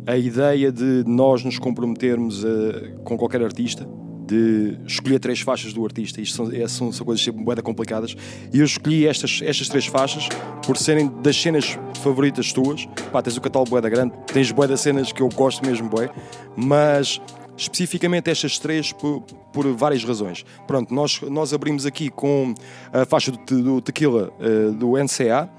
a 0.06 0.18
ideia 0.18 0.72
de 0.72 1.04
nós 1.06 1.43
nos 1.43 1.58
comprometermos 1.58 2.43
eh, 2.43 2.93
com 3.04 3.18
qualquer 3.18 3.41
artista, 3.43 3.88
de 4.26 4.78
escolher 4.86 5.20
três 5.20 5.41
faixas 5.41 5.74
do 5.74 5.84
artista. 5.84 6.22
Isto 6.22 6.36
são, 6.36 6.51
é- 6.51 6.68
são, 6.68 6.91
são 6.91 7.06
coisas 7.06 7.24
sempre 7.24 7.62
complicadas. 7.62 8.16
E 8.54 8.60
eu 8.60 8.66
escolhi 8.66 9.08
estas, 9.08 9.41
estas 9.43 9.68
três 9.68 9.86
faixas 9.86 10.28
por 10.66 10.78
serem 10.78 11.12
das 11.22 11.39
cenas 11.39 11.78
favoritas 12.01 12.51
tuas. 12.51 12.86
Pá, 13.12 13.22
tens 13.22 13.38
o 13.38 13.41
catálogo 13.41 13.72
bué 13.72 13.82
da 13.82 13.89
grande, 13.89 14.14
tens 14.28 14.51
bué 14.51 14.68
das 14.68 14.82
cenas 14.82 15.12
que 15.12 15.22
eu 15.22 15.30
gosto 15.30 15.66
mesmo 15.66 15.89
bué, 15.89 16.10
mas 16.56 17.22
especificamente 17.58 18.30
estas 18.30 18.58
três 18.58 18.91
por, 18.91 19.22
por 19.51 19.68
várias 19.74 20.04
razões. 20.04 20.45
Pronto, 20.66 20.93
nós, 20.93 21.22
nós 21.22 21.54
abrimos 21.54 21.86
aqui 21.86 22.10
com 22.10 22.54
a 22.91 23.06
faixa 23.06 23.32
do, 23.32 23.62
do 23.62 23.82
Tequila 23.82 24.32
eh, 24.39 24.72
do 24.72 24.93
NCA, 24.97 25.49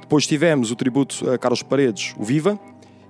depois 0.00 0.26
tivemos 0.26 0.70
o 0.70 0.76
tributo 0.76 1.28
a 1.30 1.38
Carlos 1.38 1.62
Paredes, 1.62 2.14
o 2.16 2.24
Viva, 2.24 2.58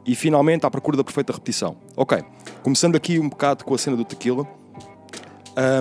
e 0.07 0.15
finalmente 0.15 0.65
à 0.65 0.71
procura 0.71 0.97
da 0.97 1.05
perfeita 1.05 1.33
repetição. 1.33 1.77
Ok, 1.97 2.23
começando 2.63 2.97
aqui 2.97 3.19
um 3.19 3.29
bocado 3.29 3.65
com 3.65 3.75
a 3.75 3.79
cena 3.79 3.97
do 3.97 4.05
Tequila. 4.05 4.47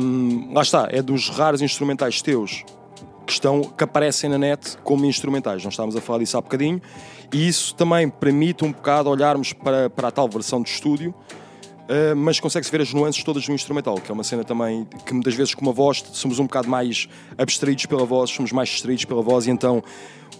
Hum, 0.01 0.51
lá 0.53 0.61
está, 0.61 0.87
é 0.89 1.01
dos 1.01 1.29
raros 1.29 1.61
instrumentais 1.61 2.21
teus 2.21 2.63
que, 3.25 3.33
estão, 3.33 3.61
que 3.61 3.83
aparecem 3.83 4.29
na 4.29 4.37
net 4.37 4.77
como 4.83 5.05
instrumentais. 5.05 5.63
Nós 5.63 5.73
estávamos 5.73 5.95
a 5.95 6.01
falar 6.01 6.19
disso 6.19 6.37
há 6.37 6.41
bocadinho. 6.41 6.81
E 7.33 7.47
isso 7.47 7.75
também 7.75 8.09
permite 8.09 8.63
um 8.63 8.71
bocado 8.71 9.09
olharmos 9.09 9.51
para, 9.51 9.89
para 9.89 10.07
a 10.07 10.11
tal 10.11 10.29
versão 10.29 10.61
de 10.61 10.69
estúdio, 10.69 11.09
uh, 11.09 12.15
mas 12.15 12.39
consegue-se 12.39 12.71
ver 12.71 12.81
as 12.81 12.93
nuances 12.93 13.23
todas 13.23 13.45
do 13.45 13.51
instrumental, 13.51 13.95
que 13.95 14.09
é 14.09 14.13
uma 14.13 14.23
cena 14.23 14.43
também 14.43 14.87
que 15.05 15.13
muitas 15.13 15.33
vezes 15.33 15.53
com 15.53 15.61
uma 15.61 15.73
voz 15.73 16.03
somos 16.13 16.39
um 16.39 16.43
bocado 16.43 16.69
mais 16.69 17.09
abstraídos 17.37 17.87
pela 17.87 18.05
voz, 18.05 18.29
somos 18.29 18.51
mais 18.51 18.69
distraídos 18.69 19.05
pela 19.05 19.21
voz 19.21 19.47
e 19.47 19.51
então 19.51 19.83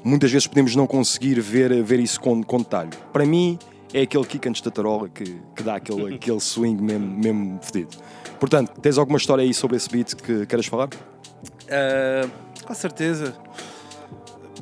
muitas 0.04 0.32
vezes 0.32 0.48
podemos 0.48 0.76
não 0.76 0.86
conseguir 0.86 1.42
ver, 1.42 1.84
ver 1.84 2.00
isso 2.00 2.22
com, 2.22 2.42
com 2.44 2.60
detalhe. 2.60 2.92
Para 3.12 3.26
mim 3.26 3.58
é 3.94 4.02
aquele 4.02 4.26
kick 4.26 4.48
antes 4.50 4.62
da 4.62 4.72
tarola 4.72 5.08
que, 5.10 5.24
que 5.56 5.64
dá 5.64 5.76
aquele, 5.76 6.16
aquele 6.16 6.40
swing 6.40 6.82
mesmo, 6.82 7.06
mesmo 7.08 7.60
fedido. 7.62 7.98
Portanto, 8.40 8.80
tens 8.82 8.98
alguma 8.98 9.18
história 9.18 9.44
aí 9.44 9.54
sobre 9.54 9.78
esse 9.78 9.90
beat 9.90 10.14
que 10.16 10.46
queres 10.46 10.66
falar? 10.66 10.90
Ah, 11.70 12.28
com 12.66 12.74
certeza. 12.74 13.34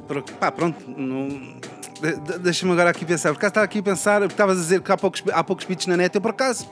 Por- 0.07 0.21
pá, 0.23 0.51
pronto. 0.51 0.83
não- 0.89 1.27
de- 2.01 2.19
de- 2.19 2.39
Deixa-me 2.39 2.71
agora 2.73 2.89
aqui 2.89 3.05
pensar. 3.05 3.29
Por 3.31 3.37
acaso 3.37 3.49
estava 3.51 3.65
aqui 3.65 3.79
a 3.79 3.83
pensar, 3.83 4.21
estavas 4.23 4.57
a 4.57 4.61
dizer 4.61 4.81
que 4.81 4.91
há 4.91 4.97
poucos, 4.97 5.23
há 5.31 5.43
poucos 5.43 5.65
beats 5.65 5.87
na 5.87 5.95
net. 5.97 6.13
Eu, 6.13 6.21
por 6.21 6.31
acaso, 6.31 6.67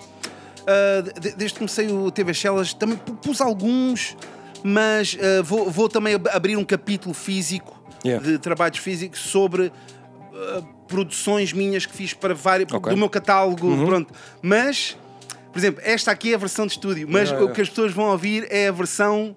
ah, 0.68 1.02
de- 1.20 1.32
desde 1.36 1.54
que 1.54 1.60
comecei 1.60 1.88
o 1.92 2.12
TV 2.12 2.34
Shellas, 2.34 2.74
também 2.74 2.98
pu- 2.98 3.14
pus 3.16 3.40
alguns, 3.42 4.16
mas 4.64 5.18
ah, 5.20 5.42
vou, 5.42 5.70
vou 5.72 5.88
também 5.90 6.16
ab- 6.16 6.28
abrir 6.32 6.58
um 6.58 6.64
capítulo 6.66 7.14
físico, 7.14 7.80
Yeah. 8.04 8.26
de 8.26 8.38
trabalhos 8.40 8.80
físicos, 8.80 9.20
sobre 9.20 9.72
ah, 10.42 10.62
produções 10.88 11.54
minhas 11.54 11.86
que 11.86 11.94
fiz 11.94 12.14
para 12.14 12.34
vários, 12.34 12.72
Ok. 12.72 12.92
do 12.92 12.98
meu 12.98 13.10
catálogo. 13.10 13.68
Uhum. 13.68 13.86
Pronto. 13.86 14.14
Mas, 14.42 14.98
por 15.52 15.60
exemplo, 15.60 15.82
esta 15.86 16.12
aqui 16.12 16.32
é 16.32 16.36
a 16.36 16.38
versão 16.38 16.66
de 16.66 16.74
estúdio, 16.74 17.08
mas 17.10 17.30
Yeah, 17.30 17.46
o 17.46 17.54
que 17.54 17.62
as 17.62 17.70
pessoas 17.70 17.92
vão 17.94 18.06
ouvir 18.06 18.48
é 18.50 18.68
a 18.68 18.72
versão 18.72 19.36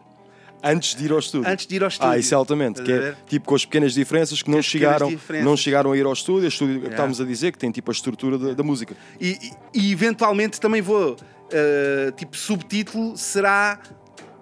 Antes 0.66 0.94
de 0.94 1.05
ir 1.05 1.12
ao 1.12 1.18
estúdio. 1.18 1.46
Antes 1.46 1.66
de 1.66 1.76
ir 1.76 1.82
ao 1.82 1.88
estúdio. 1.88 2.11
Ah, 2.11 2.18
isso 2.18 2.32
é 2.32 2.36
altamente. 2.38 2.82
Que 2.82 2.90
a 2.90 2.96
é 2.96 3.14
tipo 3.28 3.44
com 3.46 3.55
as 3.55 3.66
pequenas 3.66 3.92
diferenças 3.92 4.42
que 4.42 4.50
não 4.50 4.62
chegaram, 4.62 5.14
não 5.42 5.59
chegaram 5.59 5.92
a 5.92 5.96
ir 5.98 6.07
ao 6.07 6.12
estúdio. 6.14 6.46
O 6.46 6.48
estúdio 6.48 6.74
que 6.76 6.86
Yeah. 6.86 6.94
estávamos 6.94 7.20
a 7.20 7.24
dizer 7.26 7.52
que 7.52 7.59
tem 7.59 7.70
tipo 7.70 7.90
a 7.90 7.92
estrutura 7.92 8.38
da, 8.38 8.55
da 8.55 8.62
música. 8.62 8.96
E, 9.20 9.36
e- 9.74 9.88
e 9.88 9.92
eventualmente 9.92 10.59
também 10.59 10.80
vou. 10.80 11.12
uh, 11.16 12.12
tipo, 12.16 12.34
subtítulo 12.34 13.14
será 13.18 13.78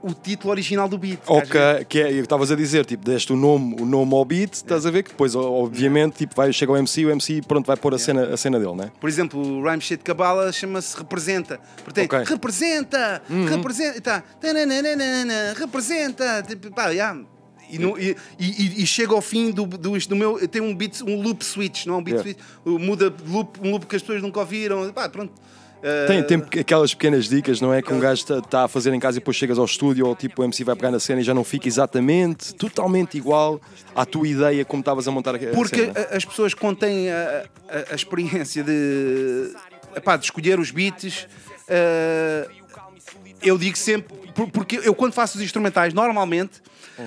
o 0.02 0.12
título 0.12 0.50
original 0.50 0.88
do 0.88 0.98
beat. 0.98 1.20
Ok, 1.26 1.60
que 1.88 2.00
é, 2.00 2.10
estavas 2.12 2.50
a 2.50 2.56
dizer, 2.56 2.84
tipo, 2.84 3.04
deste 3.04 3.32
o 3.32 3.36
nome, 3.36 3.76
o 3.80 3.84
nome 3.84 4.14
ao 4.14 4.24
beat, 4.24 4.52
estás 4.54 4.84
a 4.84 4.90
ver 4.90 5.02
que 5.04 5.10
depois, 5.10 5.34
obviamente, 5.34 6.16
tipo, 6.18 6.34
vai, 6.34 6.52
chega 6.52 6.72
ao 6.72 6.76
MC, 6.78 7.06
o 7.06 7.10
MC 7.10 7.40
pronto, 7.42 7.66
vai 7.66 7.76
pôr 7.76 7.94
a, 7.94 7.98
cena, 7.98 8.24
a 8.34 8.36
cena 8.36 8.58
dele, 8.58 8.74
né? 8.74 8.90
Por 9.00 9.08
exemplo, 9.08 9.40
o 9.40 9.62
Rhyme 9.62 9.80
Shit 9.80 10.02
Cabala 10.02 10.50
chama-se 10.52 10.96
Representa. 10.96 11.60
Portanto, 11.84 12.04
Ok. 12.12 12.24
representa! 12.24 13.22
Uhum. 13.30 13.44
Representa! 13.46 14.00
Tá. 14.00 14.22
Tananana, 14.40 15.54
Representa! 15.58 16.42
Tipo, 16.46 16.70
pá, 16.70 16.88
yeah. 16.90 17.20
E, 17.70 17.78
no- 17.78 17.98
e- 17.98 18.14
e- 18.38 18.82
e 18.82 18.86
chega 18.86 19.14
ao 19.14 19.22
fim 19.22 19.50
do, 19.50 19.64
do, 19.64 19.98
do 19.98 20.16
meu. 20.16 20.46
Tem 20.46 20.60
um 20.60 20.74
beat, 20.74 21.00
um 21.02 21.22
loop 21.22 21.42
switch, 21.42 21.86
não 21.86 21.94
é 21.94 21.96
um 21.98 22.02
beat 22.02 22.18
Yeah. 22.22 22.38
switch. 22.64 22.80
Muda 22.86 23.14
loop, 23.26 23.58
um 23.62 23.70
loop 23.70 23.86
que 23.86 23.96
as 23.96 24.02
pessoas 24.02 24.20
nunca 24.20 24.40
ouviram. 24.40 24.92
Pá, 24.92 25.08
pronto. 25.08 25.32
Uh, 25.82 26.06
Tem, 26.06 26.22
tem 26.22 26.60
aquelas 26.60 26.94
pequenas 26.94 27.28
dicas, 27.28 27.60
não 27.60 27.74
é? 27.74 27.82
Que 27.82 27.92
um 27.92 27.98
gajo 27.98 28.22
está 28.38 28.64
a 28.64 28.68
fazer 28.68 28.94
em 28.94 29.00
casa 29.00 29.18
e 29.18 29.20
depois 29.20 29.36
chegas 29.36 29.58
ao 29.58 29.64
estúdio 29.64 30.06
ou 30.06 30.14
tipo 30.14 30.40
o 30.40 30.44
MC 30.44 30.62
vai 30.62 30.76
pegar 30.76 30.92
na 30.92 31.00
cena 31.00 31.20
e 31.20 31.24
já 31.24 31.34
não 31.34 31.42
fica 31.42 31.66
exatamente, 31.66 32.54
totalmente 32.54 33.16
igual 33.18 33.60
à 33.94 34.06
tua 34.06 34.28
ideia 34.28 34.64
como 34.64 34.80
estavas 34.80 35.08
a 35.08 35.10
montar 35.10 35.34
a 35.34 35.38
Porque 35.38 35.86
cena. 35.86 35.92
as 36.12 36.24
pessoas 36.24 36.54
quando 36.54 36.78
têm 36.78 37.10
a, 37.10 37.44
a- 37.68 37.92
a 37.92 37.94
experiência 37.96 38.62
de, 38.62 39.50
epá, 39.96 40.16
de 40.16 40.24
escolher 40.24 40.60
os 40.60 40.70
beats, 40.70 41.26
eh, 41.68 42.48
eu 43.42 43.58
digo 43.58 43.76
sempre, 43.76 44.16
por- 44.34 44.50
porque 44.50 44.80
eu 44.84 44.94
quando 44.94 45.12
faço 45.14 45.36
os 45.36 45.42
instrumentais, 45.42 45.92
normalmente, 45.92 46.62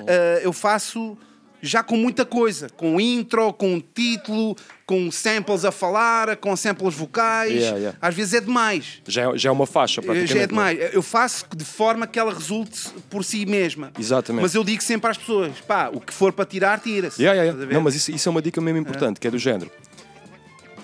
eh, 0.06 0.42
eu 0.44 0.52
faço 0.52 1.18
já 1.62 1.82
com 1.82 1.98
muita 1.98 2.26
coisa, 2.26 2.70
com 2.70 3.00
intro, 3.00 3.52
com 3.54 3.82
título, 3.94 4.56
com 4.86 5.10
samples 5.12 5.66
a 5.66 5.72
falar, 5.72 6.36
com 6.38 6.56
samples 6.56 6.94
vocais, 6.94 7.52
Yeah, 7.54 7.78
yeah. 7.78 7.98
às 8.02 8.14
vezes 8.14 8.34
é 8.36 8.42
demais. 8.42 9.02
Já, 9.08 9.32
é- 9.34 9.38
já 9.38 9.50
é 9.50 9.52
uma 9.52 9.66
faixa, 9.66 10.02
praticamente. 10.02 10.34
Já 10.34 10.40
é 10.40 10.42
não 10.42 10.48
demais. 10.48 10.94
Eu 10.94 11.02
faço 11.02 11.46
de 11.56 11.66
forma 11.66 12.06
que 12.06 12.20
ela 12.20 12.34
resulte 12.34 12.90
por 13.10 13.24
si 13.24 13.46
mesma. 13.46 13.92
Exatamente. 14.00 14.44
Mas 14.44 14.54
eu 14.54 14.64
digo 14.64 14.84
sempre 14.84 15.10
às 15.10 15.18
pessoas: 15.18 15.60
pá, 15.62 15.90
o 15.92 16.00
que 16.00 16.14
for 16.14 16.32
para 16.34 16.46
tirar, 16.46 16.80
tira-se. 16.80 17.22
Yeah, 17.22 17.42
yeah? 17.44 17.74
Não, 17.74 17.82
mas 17.82 17.96
isso, 17.96 18.12
isso 18.12 18.30
é 18.30 18.32
uma 18.32 18.42
dica 18.42 18.62
mesmo 18.62 18.80
importante, 18.80 19.20
que 19.20 19.28
é 19.28 19.32
do 19.32 19.40
género. 19.40 19.72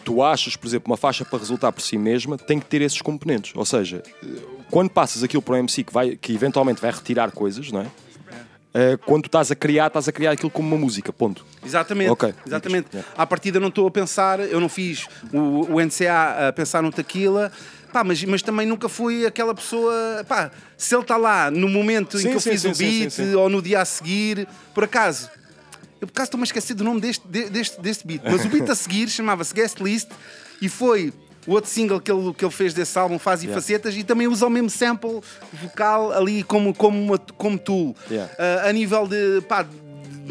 Tu 0.04 0.22
achas, 0.24 0.56
por 0.56 0.68
exemplo, 0.68 0.90
uma 0.92 0.98
faixa 0.98 1.24
para 1.24 1.38
resultar 1.38 1.72
por 1.72 1.82
si 1.82 1.96
mesma 1.98 2.38
tem 2.38 2.60
que 2.60 2.66
ter 2.66 2.82
esses 2.82 3.02
componentes. 3.02 3.52
Ou 3.56 3.64
seja, 3.66 4.02
eh, 4.24 4.28
quando 4.72 4.90
passas 4.90 5.22
aquilo 5.22 5.44
para 5.44 5.54
o 5.54 5.58
MC 5.58 5.84
que, 5.84 5.94
vai, 5.94 6.16
que 6.16 6.34
eventualmente 6.34 6.82
vai 6.82 6.90
retirar 6.90 7.30
coisas, 7.32 7.72
não 7.72 7.82
é? 7.82 7.88
Eh, 8.74 8.98
quando 9.06 9.26
estás 9.26 9.52
a 9.52 9.56
criar, 9.56 9.88
estás 9.88 10.08
a 10.08 10.12
criar 10.12 10.32
aquilo 10.32 10.50
como 10.50 10.68
uma 10.70 10.78
música, 10.78 11.12
ponto. 11.12 11.46
Exatamente. 11.66 12.10
Ok. 12.10 12.34
Exatamente. 12.46 12.88
Yeah. 12.94 13.12
À 13.18 13.28
partida 13.28 13.60
não 13.60 13.68
estou 13.68 13.86
a 13.88 13.92
pensar, 13.92 14.40
eu 14.40 14.60
não 14.62 14.70
fiz 14.70 15.08
o, 15.34 15.74
o 15.76 15.82
NCA 15.82 16.48
a 16.48 16.54
pensar 16.54 16.82
no 16.82 16.92
Tequila, 16.92 17.52
Pá, 17.92 18.06
mas, 18.06 18.24
mas 18.24 18.42
também 18.42 18.66
nunca 18.66 18.88
fui 18.88 19.26
aquela 19.26 19.54
pessoa. 19.54 20.24
Pá, 20.28 20.50
se 20.78 20.96
ele 20.96 21.02
está 21.02 21.18
lá 21.18 21.52
no 21.52 21.68
momento 21.68 22.16
em 22.18 22.22
Sim, 22.22 22.30
que 22.30 22.36
eu 22.36 22.40
sim, 22.40 22.52
fiz 22.52 22.62
sim, 22.62 22.70
o 22.70 22.76
beat 22.76 23.20
ou 23.36 23.50
no 23.50 23.62
dia 23.62 23.82
a 23.82 23.86
seguir, 23.86 24.48
por 24.74 24.86
acaso. 24.86 25.30
Eu 26.00 26.08
por 26.08 26.14
acaso 26.14 26.28
estou-me 26.28 26.44
a 26.44 26.46
esquecer 26.46 26.74
do 26.74 26.84
nome 26.86 27.02
deste, 27.02 27.28
de- 27.28 27.50
deste, 27.50 27.82
deste 27.82 28.08
beat. 28.08 28.22
Mas 28.24 28.46
o 28.46 28.50
beat 28.50 28.70
a 28.70 28.76
seguir 28.76 29.10
chamava-se 29.10 29.54
Guest 29.54 29.80
List 29.82 30.08
e 30.62 30.70
foi 30.70 31.14
o 31.48 31.54
outro 31.54 31.70
single 31.70 32.00
que 32.00 32.12
ele, 32.12 32.34
que 32.34 32.46
ele 32.46 32.52
fez 32.52 32.74
desse 32.74 32.98
álbum, 32.98 33.18
Faz 33.18 33.42
e 33.42 33.46
Yeah. 33.46 33.62
Facetas, 33.62 33.96
e 33.96 34.04
também 34.04 34.28
usa 34.28 34.46
o 34.46 34.50
mesmo 34.50 34.70
sample 34.70 35.22
vocal 35.54 36.12
ali 36.12 36.44
como, 36.44 36.74
como, 36.74 37.02
uma, 37.02 37.18
como 37.18 37.58
tool. 37.58 37.96
Yeah. 38.10 38.32
Ah, 38.38 38.70
a 38.70 38.74
nível 38.74 39.08
de, 39.08 39.42
pá, 39.42 39.64
de 39.64 39.70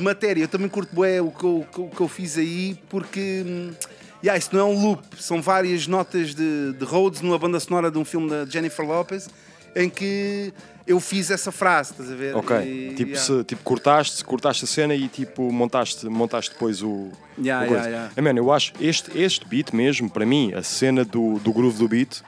matéria, 0.01 0.45
eu 0.45 0.49
também 0.49 0.69
curto 0.69 0.95
bué 0.95 1.21
o 1.21 1.31
que 1.31 1.45
eu, 1.45 1.67
o 1.77 1.91
que 1.91 2.01
eu 2.01 2.09
fiz 2.09 2.39
aí, 2.39 2.79
porque 2.89 3.45
hum, 3.47 3.73
yeah, 4.23 4.39
isso 4.39 4.51
não 4.53 4.61
é 4.61 4.65
um 4.65 4.81
loop, 4.81 5.03
são 5.19 5.43
várias 5.43 5.87
notas 5.87 6.35
de, 6.35 6.73
de 6.73 6.85
Rhodes 6.85 7.21
numa 7.21 7.39
banda 7.39 7.59
sonora 7.61 7.91
de 7.91 7.99
um 7.99 8.05
filme 8.05 8.31
da 8.31 8.47
Jennifer 8.47 8.87
Lopez, 8.87 9.29
em 9.77 9.89
que 9.89 10.53
eu 10.87 10.99
fiz 10.99 11.31
essa 11.31 11.53
frase, 11.53 11.93
estás 11.93 12.11
a 12.11 12.15
ver? 12.15 12.35
Ok. 12.37 12.57
E- 12.57 12.95
tipo, 12.95 13.11
yeah. 13.13 13.21
se, 13.25 13.45
tipo 13.45 13.63
cortaste, 13.63 14.25
cortaste 14.25 14.65
a 14.65 14.69
cena 14.69 14.95
e 14.95 15.07
tipo 15.09 15.51
montaste, 15.53 16.07
montaste 16.07 16.53
depois 16.53 16.83
o. 16.83 17.11
Yeah, 17.39 17.65
yeah, 17.67 17.89
yeah. 17.89 18.23
Man, 18.23 18.37
eu 18.39 18.51
acho 18.53 18.73
este, 18.81 19.17
este 19.19 19.47
beat 19.47 19.73
mesmo, 19.73 20.11
para 20.11 20.27
mim, 20.27 20.53
a 20.55 20.63
cena 20.63 21.05
do, 21.05 21.39
do 21.39 21.53
groove 21.53 21.79
do 21.79 21.87
beat, 21.89 22.21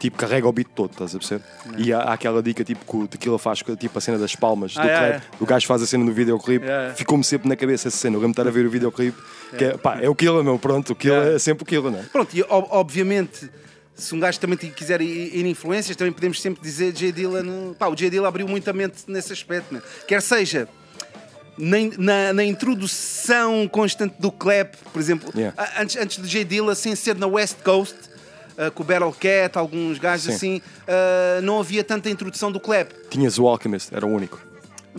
tipo, 0.00 0.16
carrega 0.16 0.48
o 0.48 0.52
beat 0.52 0.68
todo, 0.74 0.90
estás 0.90 1.14
a 1.14 1.18
perceber? 1.18 1.44
E 1.76 1.92
há, 1.92 1.98
há 2.00 2.12
aquela 2.14 2.42
dica 2.42 2.64
tipo 2.64 2.84
que 2.84 2.96
o 3.04 3.06
Tequila 3.08 3.38
faz, 3.38 3.62
tipo 3.78 3.96
a 3.96 4.00
cena 4.00 4.18
das 4.18 4.34
palmas 4.34 4.74
Ah, 4.76 4.82
do 4.82 4.86
yeah, 4.88 5.08
clap. 5.20 5.42
O 5.42 5.46
gajo 5.46 5.66
faz 5.66 5.82
a 5.82 5.86
cena 5.86 6.04
no 6.04 6.12
videoclipe, 6.12 6.64
Yeah, 6.64 6.82
yeah. 6.82 6.96
ficou-me 6.96 7.22
sempre 7.24 7.48
na 7.48 7.54
cabeça 7.56 7.86
essa 7.88 7.96
cena. 7.96 8.16
Eu 8.16 8.20
lembro 8.20 8.32
estar 8.32 8.46
a 8.48 8.50
ver 8.50 8.66
o 8.66 8.70
videoclipe, 8.70 9.16
que 9.56 9.64
é, 9.64 9.76
pá, 9.76 9.98
é 10.00 10.08
o 10.08 10.14
Killa, 10.14 10.42
meu, 10.42 10.58
pronto, 10.58 10.92
o 10.92 10.96
Killa 10.96 11.14
Yeah. 11.16 11.36
é 11.36 11.38
sempre 11.38 11.62
o 11.62 11.66
Killa, 11.66 11.90
não 11.90 12.00
é? 12.00 12.02
Pronto, 12.02 12.36
e 12.36 12.42
ob- 12.42 12.68
obviamente, 12.70 13.48
se 13.98 14.14
um 14.14 14.20
gajo 14.20 14.38
também 14.38 14.56
quiser 14.56 15.00
ir 15.00 15.36
ir 15.36 15.44
influências, 15.46 15.96
também 15.96 16.12
podemos 16.12 16.40
sempre 16.40 16.62
dizer 16.62 16.92
J. 16.92 17.10
Dillon. 17.12 17.74
Pá, 17.74 17.88
o 17.88 17.94
J. 17.96 18.08
Dillon 18.10 18.26
abriu 18.26 18.46
muita 18.48 18.72
mente 18.72 19.02
nesse 19.08 19.32
aspecto, 19.32 19.74
né? 19.74 19.82
quer 20.06 20.22
seja 20.22 20.68
na, 21.58 21.76
na- 21.98 22.32
na 22.32 22.44
introdução 22.44 23.66
constante 23.68 24.14
do 24.18 24.30
clap, 24.30 24.74
por 24.92 25.00
exemplo, 25.00 25.30
Yeah. 25.34 25.54
antes, 25.78 25.96
antes 25.96 26.22
de 26.22 26.28
J. 26.28 26.44
Dillon, 26.44 26.74
sem 26.74 26.94
ser 26.94 27.16
na 27.16 27.26
West 27.26 27.56
Coast. 27.64 27.96
ah, 28.56 28.70
com 28.72 28.82
o 28.82 28.86
Battle 28.86 29.12
Cat, 29.12 29.56
alguns 29.56 29.98
gajos 29.98 30.26
Sim. 30.26 30.32
assim, 30.32 30.62
ah, 30.88 31.40
não 31.42 31.60
havia 31.60 31.82
tanta 31.84 32.08
introdução 32.10 32.50
do 32.50 32.58
clap. 32.60 32.92
Tinhas 33.10 33.38
o 33.38 33.46
Alchemist, 33.46 33.92
era 33.94 34.04
o 34.06 34.10
único. 34.10 34.40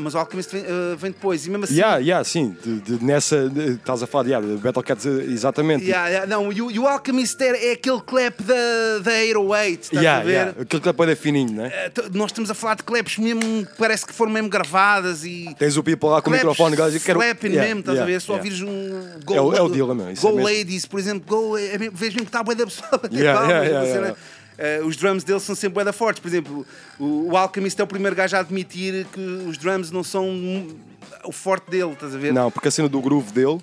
Mas 0.02 0.16
o 0.16 0.18
Alchemist 0.18 0.52
vem, 0.52 0.64
ah, 0.66 0.96
vem 0.96 1.12
depois, 1.12 1.46
e 1.46 1.50
mesmo 1.50 1.66
assim. 1.66 1.76
Yeah, 1.76 1.98
yeah, 1.98 2.24
sim, 2.24 2.56
de- 2.64 2.80
de- 2.80 3.04
nessa, 3.04 3.50
de- 3.50 3.72
estás 3.74 4.02
a 4.02 4.08
falar 4.08 4.24
de, 4.24 4.30
yeah, 4.32 4.48
de 4.48 4.56
Battle 4.58 4.82
Cats, 4.84 5.06
exatamente. 5.06 5.84
Yeah, 5.86 6.08
yeah, 6.08 6.26
não, 6.28 6.52
e 6.54 6.62
o, 6.62 6.72
Alchemist 6.88 7.40
é, 7.42 7.70
é 7.70 7.72
aquele 7.74 8.00
clap 8.02 8.42
da, 8.42 8.54
da 9.04 9.12
808, 9.12 9.82
estás 9.84 10.02
Yeah, 10.02 10.22
a 10.22 10.24
ver? 10.26 10.32
yeah. 10.32 10.62
Aquele 10.62 10.82
que 10.82 10.90
é 10.90 10.94
fininho, 11.16 11.52
né? 11.54 11.72
Eh, 11.74 11.90
t- 11.90 12.04
Nós 12.14 12.28
estamos 12.32 12.50
a 12.50 12.54
falar 12.54 12.76
de 12.76 12.84
claps 12.84 13.18
mesmo, 13.18 13.42
que 13.42 13.76
parece 13.78 14.06
que 14.06 14.14
foram 14.14 14.32
mesmo 14.32 14.50
gravadas 14.50 15.24
e. 15.26 15.54
Tens 15.60 15.76
o 15.78 15.84
people 15.84 16.10
lá 16.10 16.22
com 16.22 16.30
o 16.30 16.34
microfone, 16.34 16.76
gajo, 16.76 17.00
quero- 17.02 17.20
Slapping 17.22 17.48
Yeah, 17.50 17.68
mesmo, 17.68 17.80
estás 17.82 17.96
yeah, 17.98 18.10
a 18.10 18.14
ver? 18.14 18.22
Só 18.22 18.34
yeah. 18.34 18.50
ouvires 18.50 18.62
um. 18.62 19.20
Go, 19.26 19.36
É 19.36 19.42
o- 19.42 19.54
é 19.54 19.62
o 19.62 19.68
isso 20.12 20.22
Go 20.22 20.30
é 20.30 20.42
mesmo. 20.42 20.58
Ladies, 20.60 20.86
por 20.86 21.00
exemplo, 21.00 21.24
Go, 21.28 21.58
é 21.58 21.78
mesmo- 21.78 21.96
vês 21.98 22.14
mesmo 22.14 22.26
que 22.26 22.30
está 22.30 22.40
a 22.40 22.44
bué 22.44 22.56
da 22.56 22.66
pessoa 22.66 22.90
Yeah, 23.12 23.48
yeah, 23.48 23.66
yeah, 23.66 24.16
Eh, 24.62 24.82
os 24.84 24.98
drums 24.98 25.24
dele 25.24 25.40
são 25.40 25.56
sempre 25.56 25.84
da 25.86 25.94
fortes. 25.94 26.22
Por 26.22 26.28
exemplo, 26.28 26.66
o, 27.00 27.30
o 27.32 27.38
Alchemist 27.38 27.80
é 27.80 27.84
o 27.84 27.88
primeiro 27.88 28.14
gajo 28.16 28.36
a 28.36 28.40
admitir 28.40 29.06
que 29.14 29.20
os 29.48 29.58
drums 29.58 29.90
não 29.90 30.04
são 30.04 30.28
o 31.24 31.32
forte 31.32 31.72
dele, 31.72 31.94
estás 31.94 32.14
a 32.14 32.18
ver? 32.18 32.34
Não, 32.34 32.52
porque 32.52 32.68
a 32.68 32.72
cena 32.72 32.90
do 32.90 33.02
groove 33.02 33.32
dele, 33.32 33.60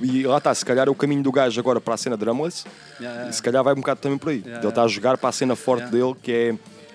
e 0.00 0.24
lá 0.24 0.38
está, 0.38 0.52
se 0.54 0.64
calhar 0.64 0.88
é 0.88 0.90
o 0.90 0.94
caminho 0.94 1.22
do 1.22 1.30
gajo 1.30 1.60
agora 1.60 1.80
para 1.80 1.94
a 1.94 1.96
cena 1.96 2.16
drumless, 2.16 2.64
Yeah, 3.00 3.14
yeah. 3.16 3.30
e 3.30 3.32
se 3.32 3.42
calhar 3.42 3.62
vai 3.62 3.72
um 3.72 3.76
bocado 3.76 4.00
também 4.00 4.18
por 4.18 4.30
aí. 4.30 4.38
Yeah, 4.44 4.58
Ele 4.60 4.68
está 4.68 4.82
a 4.82 4.88
jogar 4.88 5.16
para 5.16 5.28
a 5.28 5.32
cena 5.32 5.54
forte 5.56 5.82
Yeah. 5.84 5.96
dele, 5.96 6.16
que 6.22 6.32
é 6.32 6.54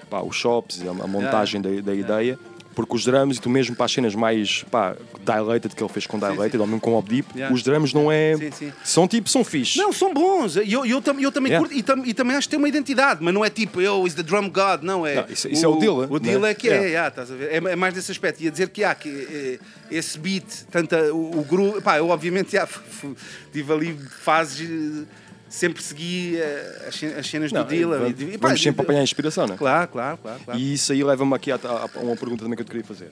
pá, 0.09 0.21
os 0.21 0.35
shops, 0.35 0.81
a, 0.85 0.89
a 1.03 1.07
montagem 1.07 1.61
da, 1.61 1.69
da 1.81 1.93
ideia. 1.95 2.37
Porque 2.77 2.95
os 2.95 3.03
drums, 3.03 3.37
e 3.37 3.41
tu 3.41 3.49
mesmo 3.49 3.75
para 3.75 3.85
as 3.87 3.91
cenas 3.91 4.13
mais 4.13 4.61
pá, 4.69 4.95
dilated, 5.25 5.75
que 5.75 5.81
ele 5.83 5.91
fez 5.91 6.05
com 6.05 6.19
dilated, 6.19 6.59
ou 6.59 6.67
mesmo 6.67 6.79
com 6.79 6.91
Mob 6.91 7.09
Deep, 7.09 7.27
Yeah. 7.35 7.51
os 7.55 7.63
drums 7.63 7.91
não 7.91 8.11
é. 8.11 8.35
Sim. 8.51 8.71
São 8.83 9.07
tipo, 9.07 9.27
são 9.27 9.43
fixe. 9.43 9.79
Não, 9.79 9.91
são 9.91 10.13
bons. 10.13 10.57
E 10.57 10.71
eu, 10.73 10.85
eu, 10.85 11.01
tam- 11.01 11.19
eu 11.19 11.31
também 11.31 11.51
Yeah. 11.53 11.67
curto 11.67 11.75
e, 11.79 11.81
tam- 11.81 12.05
e 12.05 12.13
também 12.13 12.37
acho 12.37 12.47
que 12.47 12.51
tem 12.51 12.59
uma 12.59 12.69
identidade, 12.69 13.17
mas 13.23 13.33
não 13.33 13.43
é 13.43 13.49
tipo 13.49 13.81
eu, 13.81 14.05
is 14.05 14.13
the 14.13 14.21
drum 14.21 14.47
god, 14.47 14.83
não 14.83 15.07
é. 15.07 15.15
Não, 15.15 15.25
isso- 15.27 15.47
isso 15.49 15.65
é 15.65 15.67
o 15.67 15.77
Dylan, 15.77 16.05
O 16.11 16.19
Dylan 16.19 16.41
né? 16.41 16.51
é 16.51 16.53
que 16.53 16.67
é, 16.67 16.71
Yeah. 16.73 16.87
yeah, 16.87 17.07
estás 17.09 17.31
a 17.31 17.35
ver? 17.35 17.49
É, 17.51 17.55
é 17.71 17.75
mais 17.75 17.95
nesse 17.95 18.11
aspecto. 18.11 18.43
Ia 18.43 18.51
dizer 18.51 18.69
que 18.69 18.83
há 18.83 18.93
que 18.93 19.09
eh, 19.09 19.59
esse 19.89 20.19
beat, 20.19 20.45
tanto 20.69 20.95
a- 20.95 21.11
o, 21.11 21.39
o 21.39 21.43
groove. 21.43 21.81
Pá, 21.81 21.97
eu 21.97 22.09
obviamente 22.09 22.51
já, 22.51 22.67
tive 23.51 23.73
ali 23.73 23.97
fases. 24.21 25.05
Sempre 25.49 25.81
segui 25.81 26.35
eh, 26.37 26.85
as, 26.87 26.95
ce- 26.95 27.05
as 27.17 27.25
cenas 27.27 27.51
Não, 27.51 27.63
do 27.63 27.69
Dylan. 27.69 27.99
vamos, 27.99 28.21
e- 28.21 28.37
pá, 28.37 28.47
vamos 28.49 28.61
sempre 28.61 28.81
apanhar 28.81 29.01
inspiração, 29.03 29.47
não 29.47 29.55
é? 29.55 29.57
Claro, 29.57 29.87
claro, 29.89 30.17
claro. 30.17 30.39
claro. 30.43 30.59
E 30.59 30.73
isso 30.73 30.91
aí 30.91 31.03
leva-me 31.03 31.33
aqui 31.35 31.51
a, 31.51 31.55
a- 31.55 31.89
a 31.95 31.99
uma 31.99 32.15
pergunta 32.17 32.43
também 32.43 32.55
que 32.55 32.61
eu 32.61 32.65
te 32.65 32.69
queria 32.71 32.83
fazer. 32.85 33.11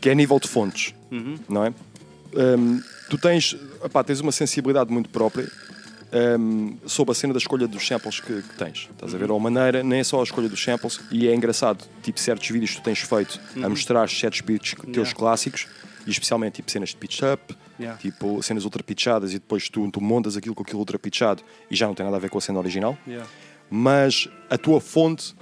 Que 0.00 0.08
é 0.08 0.12
a 0.12 0.14
nível 0.14 0.38
de 0.38 0.48
fontes, 0.48 0.94
Uhum. 1.10 1.36
não 1.48 1.64
é? 1.64 1.74
Hum, 2.34 2.80
tu 3.10 3.18
tens, 3.18 3.56
epá, 3.84 4.02
tens 4.04 4.20
uma 4.20 4.32
sensibilidade 4.32 4.90
muito 4.92 5.08
própria 5.10 5.46
hum, 6.38 6.76
sobre 6.86 7.12
a 7.12 7.14
cena 7.14 7.32
da 7.32 7.38
escolha 7.38 7.66
dos 7.66 7.86
samples 7.86 8.20
que, 8.20 8.42
que 8.42 8.54
tens. 8.56 8.88
Estás 8.92 9.14
a 9.14 9.18
ver? 9.18 9.30
Ou 9.30 9.36
a 9.36 9.40
maneira, 9.40 9.82
nem 9.82 10.00
é 10.00 10.04
só 10.04 10.20
a 10.20 10.24
escolha 10.24 10.48
dos 10.48 10.62
samples, 10.62 11.00
e 11.10 11.26
é 11.28 11.34
engraçado, 11.34 11.84
tipo, 12.02 12.18
certos 12.20 12.48
vídeos 12.48 12.70
que 12.72 12.76
tu 12.76 12.82
tens 12.84 13.00
feito 13.00 13.40
a 13.56 13.60
Uhum. 13.60 13.70
mostrar 13.70 14.08
certos 14.08 14.40
beats 14.40 14.74
teus 14.84 14.94
Yeah. 15.08 15.14
clássicos, 15.14 15.66
e 16.06 16.10
especialmente 16.10 16.54
tipo 16.56 16.70
cenas 16.70 16.88
de 16.90 16.96
pitch 16.96 17.20
up, 17.22 17.54
Yeah. 17.82 17.98
tipo 18.00 18.42
cenas 18.42 18.64
ultra 18.64 18.82
pitchadas, 18.82 19.30
e 19.32 19.34
depois 19.38 19.68
tu, 19.68 19.90
tu 19.90 20.00
montas 20.00 20.36
aquilo 20.36 20.54
com 20.54 20.62
aquilo 20.62 20.78
ultra 20.78 20.98
pitchado 20.98 21.42
e 21.70 21.74
já 21.76 21.86
não 21.86 21.94
tem 21.94 22.04
nada 22.04 22.16
a 22.16 22.20
ver 22.20 22.30
com 22.30 22.38
a 22.38 22.40
cena 22.40 22.58
original 22.58 22.96
Yeah. 23.06 23.28
mas 23.70 24.28
a 24.50 24.56
tua 24.56 24.80
fonte, 24.80 25.34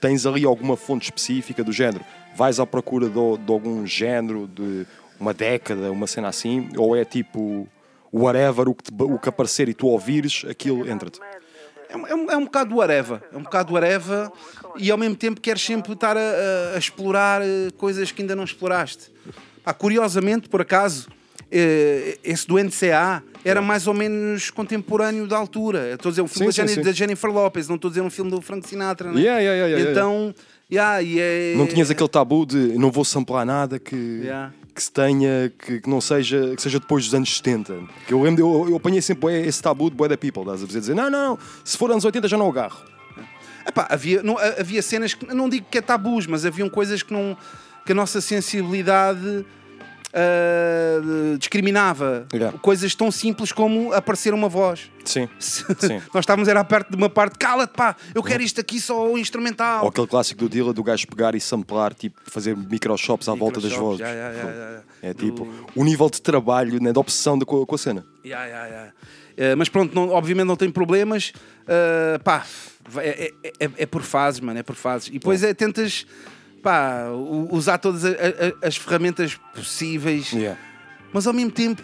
tens 0.00 0.24
ali 0.26 0.44
alguma 0.44 0.76
fonte 0.76 1.04
específica 1.04 1.64
do 1.64 1.72
género? 1.72 2.04
Vais 2.36 2.60
à 2.60 2.66
procura 2.66 3.06
de, 3.08 3.14
de 3.14 3.52
algum 3.52 3.84
género, 3.86 4.46
de 4.46 4.86
uma 5.18 5.34
década, 5.34 5.90
uma 5.90 6.06
cena 6.06 6.28
assim? 6.28 6.68
Ou 6.76 6.94
é 6.94 7.04
tipo, 7.04 7.66
whatever, 8.12 8.68
o 8.68 8.74
que, 8.74 8.84
te- 8.84 9.02
o 9.02 9.18
que 9.18 9.28
aparecer 9.28 9.68
e 9.68 9.74
tu 9.74 9.86
ouvires, 9.88 10.44
aquilo 10.48 10.88
entra-te? 10.88 11.18
É, 11.88 11.96
um- 11.96 12.06
é, 12.06 12.14
um- 12.14 12.30
é 12.30 12.36
um 12.36 12.44
bocado 12.44 12.70
do 12.74 12.80
areva. 12.82 13.22
É 13.32 13.36
um 13.36 13.42
bocado 13.42 13.70
do 13.70 13.76
areva 13.76 14.30
e 14.76 14.90
ao 14.90 14.98
mesmo 14.98 15.16
tempo 15.16 15.40
queres 15.40 15.62
sempre 15.62 15.92
estar 15.94 16.16
a, 16.16 16.20
a- 16.20 16.74
a 16.76 16.78
explorar 16.78 17.42
eh, 17.42 17.70
coisas 17.76 18.12
que 18.12 18.22
ainda 18.22 18.36
não 18.36 18.44
exploraste. 18.44 19.10
Pá, 19.64 19.72
curiosamente, 19.74 20.48
por 20.48 20.60
acaso, 20.60 21.08
esse 22.22 22.46
do 22.46 22.58
NCA 22.58 23.22
era 23.44 23.62
mais 23.62 23.86
ou 23.86 23.94
menos 23.94 24.50
contemporâneo 24.50 25.26
da 25.26 25.36
altura. 25.36 25.92
Estou 25.94 26.10
a 26.10 26.12
dizer 26.12 26.22
um 26.22 26.28
filme 26.28 26.52
Sim, 26.52 26.60
da, 26.62 26.66
sim, 26.68 26.74
Jenny- 26.74 26.86
sim. 26.88 26.92
Jennifer 26.94 27.30
Lopez, 27.30 27.68
não 27.68 27.76
estou 27.76 27.88
a 27.88 27.90
dizer 27.92 28.00
um 28.02 28.10
filme 28.10 28.30
do 28.30 28.40
Frank 28.40 28.68
Sinatra. 28.68 29.10
Né? 29.12 29.20
Yeah, 29.20 29.40
yeah, 29.40 29.56
yeah, 29.66 29.76
yeah, 29.78 29.90
então, 29.90 30.34
yeah, 30.70 31.02
e 31.02 31.18
é... 31.18 31.54
Não 31.56 31.66
tinhas 31.66 31.90
aquele 31.90 32.08
tabu 32.08 32.44
de 32.44 32.56
não 32.78 32.90
vou 32.90 33.04
samplar 33.04 33.46
nada 33.46 33.78
que, 33.78 33.96
Yeah. 33.96 34.52
que 34.74 34.82
se 34.82 34.92
tenha, 34.92 35.50
que, 35.58 35.80
que 35.80 35.88
não 35.88 36.00
seja, 36.00 36.54
que 36.54 36.60
seja 36.62 36.78
depois 36.78 37.04
dos 37.04 37.14
anos 37.14 37.34
70. 37.36 37.74
Que 38.06 38.12
eu 38.12 38.22
lembro, 38.22 38.42
eu, 38.42 38.70
eu 38.70 38.76
apanhei 38.76 39.00
sempre 39.00 39.46
esse 39.46 39.62
tabu 39.62 39.88
de 39.90 39.96
Boy 39.96 40.08
da 40.08 40.16
People, 40.18 40.42
estás 40.42 40.62
a 40.62 40.66
dizer, 40.66 40.94
não, 40.94 41.08
não, 41.10 41.38
se 41.64 41.76
for 41.78 41.90
anos 41.90 42.04
80 42.04 42.28
já 42.28 42.36
não 42.36 42.48
agarro. 42.48 42.82
Epá, 43.66 43.86
havia, 43.90 44.22
não, 44.22 44.36
ha- 44.38 44.56
havia 44.60 44.80
cenas 44.82 45.14
que 45.14 45.26
não 45.34 45.48
digo 45.48 45.66
que 45.70 45.78
é 45.78 45.80
tabus, 45.82 46.26
mas 46.26 46.44
haviam 46.46 46.68
coisas 46.70 47.02
que 47.02 47.12
não 47.12 47.36
que 47.84 47.92
a 47.92 47.94
nossa 47.94 48.20
sensibilidade 48.20 49.46
ah, 50.12 51.36
discriminava. 51.38 52.26
Yeah. 52.32 52.56
Coisas 52.58 52.94
tão 52.94 53.10
simples 53.10 53.52
como 53.52 53.92
aparecer 53.92 54.32
uma 54.34 54.48
voz. 54.48 54.90
Sim, 55.04 55.28
sim. 55.38 56.00
Nós 56.14 56.22
estávamos 56.22 56.48
era 56.48 56.62
perto 56.64 56.90
de 56.90 56.96
uma 56.96 57.08
parte, 57.08 57.38
cala-te 57.38 57.72
pá, 57.74 57.96
eu 58.14 58.22
quero 58.22 58.42
isto 58.42 58.60
aqui 58.60 58.80
só 58.80 59.10
o 59.10 59.18
instrumental. 59.18 59.82
Ou 59.84 59.88
aquele 59.88 60.06
clássico 60.06 60.40
do 60.40 60.48
Dilla 60.48 60.72
do 60.72 60.82
gajo 60.82 61.06
pegar 61.06 61.34
e 61.34 61.40
samplar, 61.40 61.94
tipo, 61.94 62.20
fazer 62.24 62.56
microshops 62.56 63.28
à 63.28 63.34
volta 63.34 63.60
das 63.60 63.72
vozes. 63.72 64.00
já, 64.00 64.12
já. 64.14 64.80
É 65.02 65.14
tipo, 65.14 65.44
Do- 65.44 65.66
o 65.76 65.84
nível 65.84 66.10
de 66.10 66.20
trabalho, 66.20 66.82
né, 66.82 66.92
de 66.92 66.98
obsessão 66.98 67.38
da, 67.38 67.46
com, 67.46 67.64
a- 67.74 67.78
cena. 67.78 68.04
Eh, 69.36 69.54
mas 69.54 69.68
pronto, 69.68 69.94
não- 69.94 70.10
obviamente 70.10 70.46
não 70.46 70.56
tem 70.56 70.68
problemas. 70.70 71.32
Eh, 71.66 72.18
pá, 72.24 72.44
é, 72.96 73.32
é- 73.42 73.52
é- 73.66 73.70
é 73.78 73.86
por 73.86 74.02
fases, 74.02 74.40
mano, 74.40 74.58
é 74.58 74.62
por 74.62 74.74
fases. 74.74 75.08
E 75.08 75.12
depois 75.12 75.42
é, 75.44 75.54
tentas 75.54 76.04
pá, 76.62 77.04
usar 77.50 77.78
todas 77.78 78.04
a- 78.04 78.08
a- 78.10 78.66
as 78.66 78.76
ferramentas 78.76 79.34
possíveis, 79.54 80.32
mas 81.12 81.26
ao 81.26 81.32
mesmo 81.32 81.50
tempo, 81.50 81.82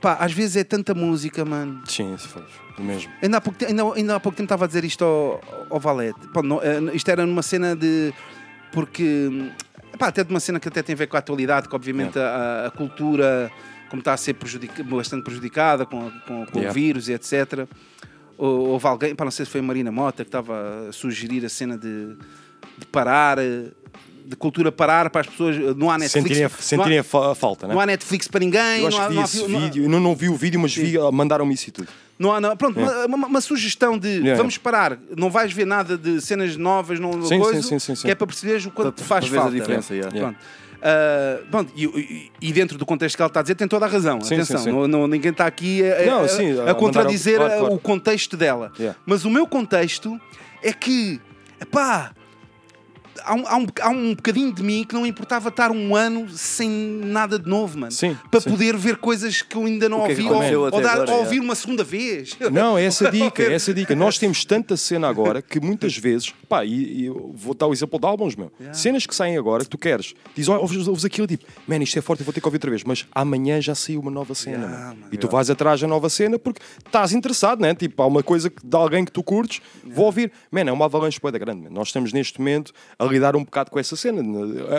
pá, 0.00 0.14
às 0.20 0.32
vezes 0.32 0.56
é 0.56 0.64
tanta 0.64 0.94
música, 0.94 1.44
mano. 1.44 1.82
Sim, 1.86 2.16
se 2.18 2.28
faz, 2.28 2.46
mesmo. 2.78 3.10
Ainda 3.22 3.36
há 3.36 3.40
pouco, 3.40 3.58
te- 3.58 3.66
ainda, 3.66 3.82
ainda 3.94 4.16
há 4.16 4.20
pouco 4.20 4.36
tempo 4.36 4.46
estava 4.46 4.64
a 4.64 4.66
dizer 4.68 4.84
isto 4.84 5.04
ao, 5.04 5.40
ao 5.70 5.80
Valete. 5.80 6.18
Pá, 6.32 6.42
não, 6.42 6.60
eh, 6.62 6.80
isto 6.94 7.08
era 7.10 7.24
numa 7.26 7.42
cena 7.42 7.74
de. 7.76 8.12
Porque. 8.72 9.50
Pá, 9.98 10.08
até 10.08 10.24
de 10.24 10.30
uma 10.30 10.40
cena 10.40 10.58
que 10.58 10.66
até 10.66 10.82
tem 10.82 10.94
a 10.94 10.96
ver 10.96 11.06
com 11.06 11.16
a 11.16 11.20
atualidade, 11.20 11.68
que 11.68 11.76
obviamente 11.76 12.18
a, 12.18 12.66
a 12.66 12.70
cultura, 12.72 13.48
como 13.88 14.00
está 14.00 14.12
a 14.12 14.16
ser 14.16 14.34
prejudica- 14.34 14.82
bastante 14.82 15.22
prejudicada 15.22 15.86
com, 15.86 16.10
com, 16.26 16.44
com 16.46 16.58
Yeah. 16.58 16.70
o 16.70 16.74
vírus 16.74 17.08
e 17.08 17.12
etc. 17.12 17.68
Ou- 18.36 18.70
Houve 18.70 18.86
alguém, 18.88 19.14
pá, 19.14 19.22
não 19.24 19.30
sei 19.30 19.46
se 19.46 19.52
foi 19.52 19.60
a 19.60 19.62
Marina 19.62 19.92
Mota, 19.92 20.24
que 20.24 20.28
estava 20.28 20.88
a 20.88 20.92
sugerir 20.92 21.44
a 21.44 21.48
cena 21.48 21.78
de, 21.78 22.16
de 22.78 22.86
parar, 22.86 23.38
eh, 23.38 23.64
de 24.26 24.36
cultura 24.36 24.72
parar 24.72 25.10
para 25.10 25.20
as 25.22 25.26
pessoas. 25.26 25.56
eh, 25.56 25.74
Não 25.76 25.90
há 25.90 25.98
Netflix. 25.98 26.12
Sentirem, 26.28 26.44
a, 26.44 26.48
não 26.48 26.54
há- 26.56 26.62
sentirem 26.62 26.98
a, 26.98 27.04
fa- 27.04 27.32
a 27.32 27.34
falta, 27.34 27.66
né? 27.68 27.74
não 27.74 27.80
há 27.80 27.86
Netflix 27.86 28.26
para 28.28 28.40
ninguém. 28.40 28.80
Eu 28.80 28.88
acho 28.88 28.96
não 28.98 29.04
há, 29.04 29.06
que 29.06 29.10
vi 29.10 29.14
não 29.16 29.22
há 29.22 29.24
esse 29.26 29.44
há- 29.44 29.46
vídeo, 29.46 29.84
eu 29.84 29.88
não, 29.88 30.00
não 30.00 30.14
vi 30.14 30.28
o 30.28 30.34
vídeo, 30.36 30.58
mas 30.60 30.74
vi, 30.74 30.96
mandaram-me 31.12 31.54
isso 31.54 31.68
e 31.68 31.72
tudo. 31.72 31.88
Não 32.18 32.32
há, 32.32 32.40
não, 32.40 32.56
pronto, 32.56 32.78
Yeah. 32.78 33.06
uma, 33.06 33.16
uma- 33.16 33.26
uma 33.26 33.40
sugestão 33.40 33.98
de 33.98 34.08
Yeah. 34.08 34.36
vamos 34.36 34.56
parar, 34.56 34.96
não 35.16 35.28
vais 35.30 35.52
ver 35.52 35.66
nada 35.66 35.98
de 35.98 36.20
cenas 36.20 36.56
novas, 36.56 37.00
não 37.00 37.22
Sim, 37.24 37.40
coisa, 37.40 37.60
sim, 37.60 37.68
sim, 37.70 37.78
sim, 37.80 37.94
sim. 37.96 38.02
que 38.06 38.10
é 38.12 38.14
para 38.14 38.26
perceberes 38.26 38.64
o 38.64 38.70
quanto 38.70 38.92
Para- 38.94 39.02
te 39.02 39.08
faz 39.08 39.24
veres 39.24 39.38
a 39.38 39.42
falta. 39.42 39.58
diferença, 39.58 39.94
yeah. 39.94 40.16
Pronto. 40.16 40.38
Ah, 40.86 41.38
pronto, 41.50 41.72
e, 41.74 42.30
e- 42.40 42.52
dentro 42.52 42.76
do 42.78 42.84
contexto 42.86 43.16
que 43.16 43.22
ela 43.22 43.28
está 43.28 43.40
a 43.40 43.42
dizer, 43.42 43.54
tem 43.56 43.66
toda 43.66 43.84
a 43.86 43.88
razão. 43.88 44.20
Sim, 44.20 44.34
Atenção, 44.34 44.58
sim, 44.58 44.64
sim. 44.64 44.70
Não, 44.70 44.86
não- 44.86 45.06
ninguém 45.08 45.30
está 45.32 45.46
aqui 45.46 45.82
a, 45.82 46.02
a- 46.02 46.06
Não, 46.06 46.20
a- 46.24 46.28
sim, 46.28 46.60
a 46.60 46.74
contradizer 46.74 47.36
claro. 47.38 47.72
o 47.74 47.78
contexto 47.78 48.36
dela. 48.36 48.70
Yeah. 48.78 48.98
Mas 49.06 49.24
o 49.24 49.30
meu 49.30 49.46
contexto 49.46 50.20
é 50.62 50.72
que, 50.72 51.20
epá, 51.60 52.12
há 53.24 53.34
um, 53.34 53.46
há, 53.46 53.56
um, 53.56 53.66
há 53.80 53.88
um 53.88 54.14
bocadinho 54.14 54.52
de 54.52 54.62
mim 54.62 54.84
que 54.84 54.94
não 54.94 55.06
importava 55.06 55.48
estar 55.48 55.70
um 55.70 55.96
ano 55.96 56.28
sem 56.28 56.68
nada 56.68 57.38
de 57.38 57.48
novo, 57.48 57.78
mano. 57.78 57.92
Sim, 57.92 58.16
para 58.30 58.40
sim. 58.40 58.50
poder 58.50 58.76
ver 58.76 58.96
coisas 58.98 59.42
que 59.42 59.56
eu 59.56 59.64
ainda 59.64 59.88
não 59.88 60.04
é 60.06 60.14
que 60.14 60.22
ouvi 60.22 60.54
ou, 60.56 60.64
ou 60.64 60.70
dar- 60.70 60.92
agora, 60.92 61.00
ou 61.00 61.06
yeah. 61.06 61.24
ouvir 61.24 61.40
uma 61.40 61.54
segunda 61.54 61.82
vez. 61.82 62.36
Não, 62.52 62.76
é 62.78 62.84
essa 62.84 63.08
a 63.08 63.10
dica, 63.10 63.42
é 63.42 63.54
essa 63.54 63.72
dica. 63.72 63.94
Nós 63.94 64.18
temos 64.18 64.44
tanta 64.44 64.76
cena 64.76 65.08
agora 65.08 65.40
que 65.42 65.58
muitas 65.60 65.96
vezes, 65.96 66.32
pá, 66.48 66.64
e, 66.64 67.00
e 67.00 67.04
eu 67.06 67.32
vou 67.34 67.54
dar 67.54 67.66
o 67.66 67.72
exemplo 67.72 67.98
de 67.98 68.06
álbuns, 68.06 68.36
meu. 68.36 68.52
Cenas 68.72 69.06
que 69.06 69.14
saem 69.14 69.36
agora 69.36 69.64
que 69.64 69.70
tu 69.70 69.78
queres, 69.78 70.14
diz, 70.34 70.48
"Olha, 70.48 70.60
ouves, 70.60 70.86
ouves 70.86 71.04
aquilo, 71.04 71.26
tipo, 71.26 71.44
man, 71.66 71.78
isto 71.82 71.98
é 71.98 72.02
forte, 72.02 72.20
eu 72.20 72.24
vou 72.24 72.32
ter 72.32 72.40
que 72.40 72.46
ouvir 72.46 72.56
outra 72.56 72.70
vez, 72.70 72.84
mas 72.84 73.06
amanhã 73.14 73.60
já 73.60 73.74
saiu 73.74 74.00
uma 74.00 74.10
nova 74.10 74.34
cena, 74.34 74.66
mano. 74.66 74.96
E 75.10 75.16
tu 75.16 75.28
vais 75.28 75.50
atrás 75.50 75.80
da 75.80 75.86
nova 75.86 76.08
cena 76.08 76.38
porque 76.38 76.60
estás 76.84 77.12
interessado, 77.12 77.60
né? 77.60 77.74
Tipo, 77.74 78.02
há 78.02 78.06
uma 78.06 78.22
coisa 78.22 78.50
que- 78.50 78.64
de 78.66 78.76
alguém 78.76 79.04
que 79.04 79.12
tu 79.12 79.22
curtes, 79.22 79.60
vou 79.84 80.06
ouvir. 80.06 80.30
Man, 80.50 80.60
é 80.62 80.72
uma 80.72 80.84
avalanche 80.84 81.20
poeda 81.20 81.38
grande, 81.38 81.62
man. 81.62 81.70
Nós 81.70 81.88
estamos 81.88 82.12
neste 82.12 82.38
momento 82.38 82.72
a 82.98 83.04
lidar 83.14 83.34
um 83.36 83.44
bocado 83.44 83.70
com 83.70 83.78
essa 83.78 83.96
cena. 83.96 84.22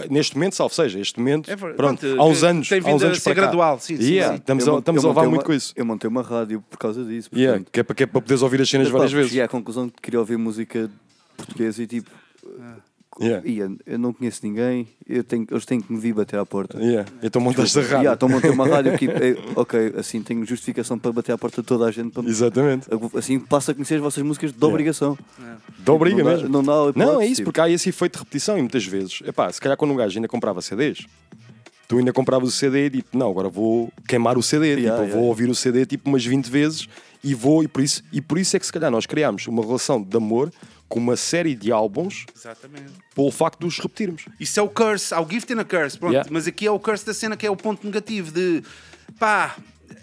Neste 0.09 0.35
momento, 0.35 0.55
salvo 0.55 0.73
seja, 0.73 0.99
este 0.99 1.19
momento, 1.19 1.49
É 1.49 1.55
verdade. 1.55 1.77
pronto, 1.77 1.99
Pronto, 1.99 2.21
há 2.21 2.25
uns 2.25 2.43
anos, 2.43 2.69
tem 2.69 2.79
há 2.83 2.87
uns 2.93 3.03
anos 3.03 3.17
ser 3.17 3.23
para 3.23 3.33
gradual, 3.41 3.79
sim, 3.79 3.95
Yeah, 3.99 4.33
sim. 4.33 4.39
Estamos, 4.39 4.67
Eu 4.67 4.75
a, 4.75 4.79
estamos 4.79 5.03
a 5.03 5.07
levar 5.07 5.21
muito 5.23 5.35
uma- 5.37 5.43
com 5.43 5.53
isso. 5.53 5.73
Eu 5.75 5.85
montei 5.85 6.07
uma 6.07 6.21
rádio 6.21 6.63
por 6.69 6.77
causa 6.77 7.03
disso. 7.03 7.29
Yeah, 7.35 7.63
que, 7.71 7.79
é 7.79 7.83
para, 7.83 7.95
que 7.95 8.03
é 8.03 8.05
para 8.05 8.21
poderes 8.21 8.41
ouvir 8.41 8.61
as 8.61 8.69
cenas 8.69 8.87
Mas, 8.87 8.91
pá, 8.93 8.97
várias 8.99 9.13
vezes. 9.13 9.29
Cheguei 9.29 9.43
à 9.43 9.47
conclusão 9.47 9.89
que 9.89 10.01
queria 10.01 10.19
ouvir 10.19 10.37
música 10.37 10.89
portuguesa 11.37 11.81
e 11.83 11.87
tipo. 11.87 12.09
Yeah. 13.21 13.41
Eu 13.85 13.97
não 13.97 14.11
conheço 14.11 14.41
ninguém, 14.43 14.87
eu 15.07 15.23
tenho, 15.23 15.47
eles 15.49 15.65
têm 15.65 15.79
que 15.79 15.91
me 15.91 15.97
vir 15.99 16.13
bater 16.13 16.37
à 16.37 16.45
porta. 16.45 16.77
Yeah. 16.79 17.09
Então 17.23 17.41
montaste 17.41 17.77
a 17.79 17.81
rádio. 17.81 17.95
Yeah, 17.97 18.13
então 18.13 18.27
montei 18.27 18.49
uma 18.51 18.67
rádio 18.67 18.97
que, 18.97 19.07
é, 19.09 19.37
ok, 19.55 19.93
assim 19.97 20.21
tenho 20.21 20.45
justificação 20.45 20.99
para 20.99 21.11
bater 21.13 21.31
à 21.31 21.37
porta 21.37 21.61
de 21.61 21.67
toda 21.67 21.85
a 21.85 21.91
gente. 21.91 22.11
Para, 22.11 22.27
Exatamente. 22.27 22.87
Assim 23.15 23.39
passo 23.39 23.71
a 23.71 23.73
conhecer 23.73 23.95
as 23.95 24.01
vossas 24.01 24.21
músicas 24.23 24.51
de 24.51 24.65
obrigação. 24.65 25.17
Da 25.79 25.93
obriga 25.93 26.17
Não 26.17 26.23
dá- 26.25 26.31
mesmo. 26.37 26.49
não 26.49 26.63
dá 26.63 26.73
hipótese, 26.89 27.05
Não, 27.05 27.21
é 27.21 27.25
isso, 27.25 27.35
tipo. 27.35 27.45
porque 27.45 27.61
há 27.61 27.69
esse 27.69 27.87
efeito 27.89 28.13
de 28.13 28.19
repetição 28.19 28.57
e 28.57 28.61
muitas 28.61 28.85
vezes, 28.85 29.21
epá, 29.25 29.51
se 29.51 29.61
calhar 29.61 29.77
quando 29.77 29.91
um 29.91 29.95
gajo 29.95 30.17
ainda 30.17 30.27
comprava 30.27 30.61
CDs, 30.61 31.05
tu 31.87 31.97
ainda 31.97 32.11
compravas 32.11 32.49
o 32.49 32.51
CD 32.51 32.87
e 32.87 32.89
tipo, 32.89 33.17
não, 33.17 33.29
agora 33.29 33.47
vou 33.47 33.93
queimar 34.07 34.37
o 34.37 34.43
CD, 34.43 34.65
Yeah, 34.75 34.89
tipo, 34.91 35.01
yeah. 35.03 35.15
vou 35.19 35.29
ouvir 35.29 35.49
o 35.49 35.55
CD 35.55 35.85
tipo 35.85 36.09
umas 36.09 36.25
20 36.25 36.49
vezes 36.49 36.87
e 37.23 37.33
vou, 37.33 37.63
e 37.63 37.67
por 37.67 37.81
isso, 37.81 38.03
e 38.11 38.19
por 38.21 38.37
isso 38.37 38.55
é 38.55 38.59
que 38.59 38.65
se 38.65 38.73
calhar 38.73 38.91
nós 38.91 39.05
criámos 39.05 39.47
uma 39.47 39.63
relação 39.63 40.01
de 40.01 40.17
amor 40.17 40.51
com 40.87 40.99
uma 40.99 41.15
série 41.15 41.55
de 41.55 41.71
álbuns 41.71 42.25
Exatamente. 42.35 42.91
pelo 43.13 43.31
facto 43.31 43.59
de 43.59 43.65
os 43.65 43.79
repetirmos. 43.79 44.25
Isso 44.39 44.59
é 44.59 44.63
o 44.63 44.69
curse, 44.69 45.13
há 45.13 45.19
o 45.19 45.29
gift 45.29 45.51
and 45.51 45.61
a 45.61 45.65
curse, 45.65 45.97
pronto. 45.97 46.13
Yeah. 46.13 46.29
Mas 46.31 46.47
aqui 46.47 46.67
é 46.67 46.71
o 46.71 46.79
curse 46.79 47.05
da 47.05 47.13
cena 47.13 47.35
que 47.35 47.45
é 47.45 47.49
o 47.49 47.55
ponto 47.55 47.85
negativo 47.85 48.31
de 48.31 48.63
pá, 49.19 49.55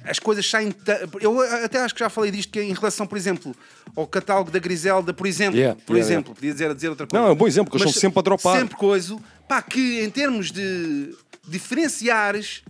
as 0.04 0.18
coisas 0.18 0.48
saem. 0.48 0.74
Eu 1.20 1.40
até 1.64 1.78
acho 1.78 1.94
que 1.94 2.00
já 2.00 2.08
falei 2.08 2.30
disto 2.30 2.52
que 2.52 2.58
é 2.58 2.64
em 2.64 2.72
relação, 2.72 3.06
por 3.06 3.16
exemplo, 3.16 3.54
ao 3.94 4.06
catálogo 4.06 4.50
da 4.50 4.58
Griselda, 4.58 5.12
por 5.14 5.26
exemplo. 5.26 5.58
Yeah, 5.58 5.80
por 5.86 5.96
yeah, 5.96 6.12
exemplo, 6.12 6.34
podia 6.34 6.52
dizer, 6.52 6.74
dizer 6.74 6.88
outra 6.88 7.06
coisa. 7.06 7.22
Não, 7.22 7.30
é 7.30 7.32
um 7.32 7.36
bom 7.36 7.46
exemplo, 7.46 7.70
porque 7.70 7.84
eles 7.84 7.94
estão 7.94 8.08
sempre 8.08 8.18
a 8.18 8.22
dropar. 8.22 8.58
Sempre 8.58 8.76
coisa, 8.76 9.16
pá, 9.48 9.62
que 9.62 10.00
em 10.02 10.10
termos 10.10 10.50
de 10.50 11.14
diferenciares. 11.46 12.62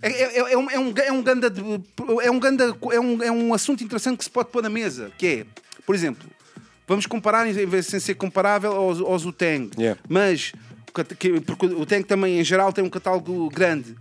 É, 0.00 0.10
é, 0.10 0.52
é, 0.52 0.56
um, 0.56 0.70
é, 0.70 0.78
um, 0.78 0.94
é 0.96 1.12
um 1.12 1.22
ganda 1.22 1.50
de- 1.50 1.60
é 2.22 2.30
um 2.30 2.38
ganda 2.38 2.76
é 2.92 3.00
um, 3.00 3.20
é 3.20 3.32
um 3.32 3.52
assunto 3.52 3.82
interessante 3.82 4.18
que 4.18 4.24
se 4.24 4.30
pode 4.30 4.48
pôr 4.50 4.62
na 4.62 4.68
mesa 4.70 5.10
que 5.18 5.26
é 5.26 5.46
por 5.84 5.92
exemplo 5.92 6.24
vamos 6.88 7.06
comparar 7.06 7.46
em 7.46 7.52
vez 7.66 7.86
sem 7.86 8.00
ser 8.00 8.14
comparável 8.14 8.72
aos, 8.72 8.98
aos 9.00 9.24
Wu-Tang 9.24 9.70
Yeah. 9.78 10.00
mas 10.08 10.52
porque 10.92 11.30
o 11.30 11.78
Wu-Tang 11.78 12.02
também 12.02 12.40
em 12.40 12.44
geral 12.44 12.72
tem 12.72 12.82
um 12.82 12.88
catálogo 12.90 13.48
grande 13.50 13.94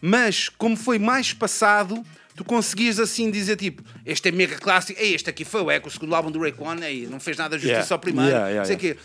mas 0.00 0.48
como 0.48 0.76
foi 0.76 0.98
mais 0.98 1.32
passado 1.32 2.02
tu 2.34 2.44
conseguias 2.44 2.98
assim 2.98 3.30
dizer 3.30 3.56
tipo 3.56 3.82
este 4.04 4.28
é 4.28 4.32
mega 4.32 4.56
clássico 4.56 5.00
Ei, 5.00 5.14
este 5.14 5.30
aqui 5.30 5.44
foi 5.44 5.62
o 5.62 5.70
Echo 5.70 5.88
o 5.88 5.90
segundo 5.90 6.14
álbum 6.14 6.30
do 6.30 6.40
Rayquan 6.40 6.76
Ei, 6.82 7.06
não 7.10 7.20
fez 7.20 7.36
nada 7.36 7.56
justiça 7.56 7.72
Yeah. 7.80 7.94
ao 7.94 7.98
primeiro 8.00 8.30
Yeah, 8.30 8.48
yeah, 8.48 8.64
sei 8.66 8.76
quê. 8.76 8.96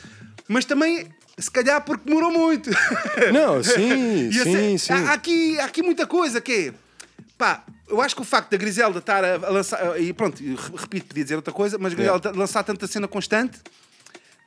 mas 0.47 0.65
também 0.65 1.07
se 1.37 1.49
calhar 1.49 1.81
porque 1.83 2.03
demorou 2.07 2.31
muito 2.31 2.69
Não, 3.33 3.63
sim, 3.63 4.29
E 4.31 4.39
a 4.39 4.43
sim, 4.43 4.77
ser- 4.77 4.79
sim. 4.79 4.93
Há, 4.93 5.09
há 5.11 5.13
aqui, 5.13 5.59
há 5.59 5.65
aqui 5.65 5.81
muita 5.81 6.05
coisa 6.05 6.39
que 6.41 6.51
é. 6.69 6.73
Pá, 7.41 7.63
eu 7.89 7.99
acho 7.99 8.15
que 8.15 8.21
o 8.21 8.23
facto 8.23 8.51
da 8.51 8.57
Griselda 8.57 8.99
estar 8.99 9.25
a, 9.25 9.37
lançar. 9.49 9.99
E 9.99 10.13
pronto, 10.13 10.39
re- 10.43 10.55
repito, 10.77 11.07
podia 11.07 11.23
dizer 11.23 11.35
outra 11.35 11.51
coisa, 11.51 11.75
mas 11.79 11.91
Griselda 11.91 12.31
lançar 12.35 12.63
tanta 12.63 12.85
cena 12.85 13.07
constante 13.07 13.57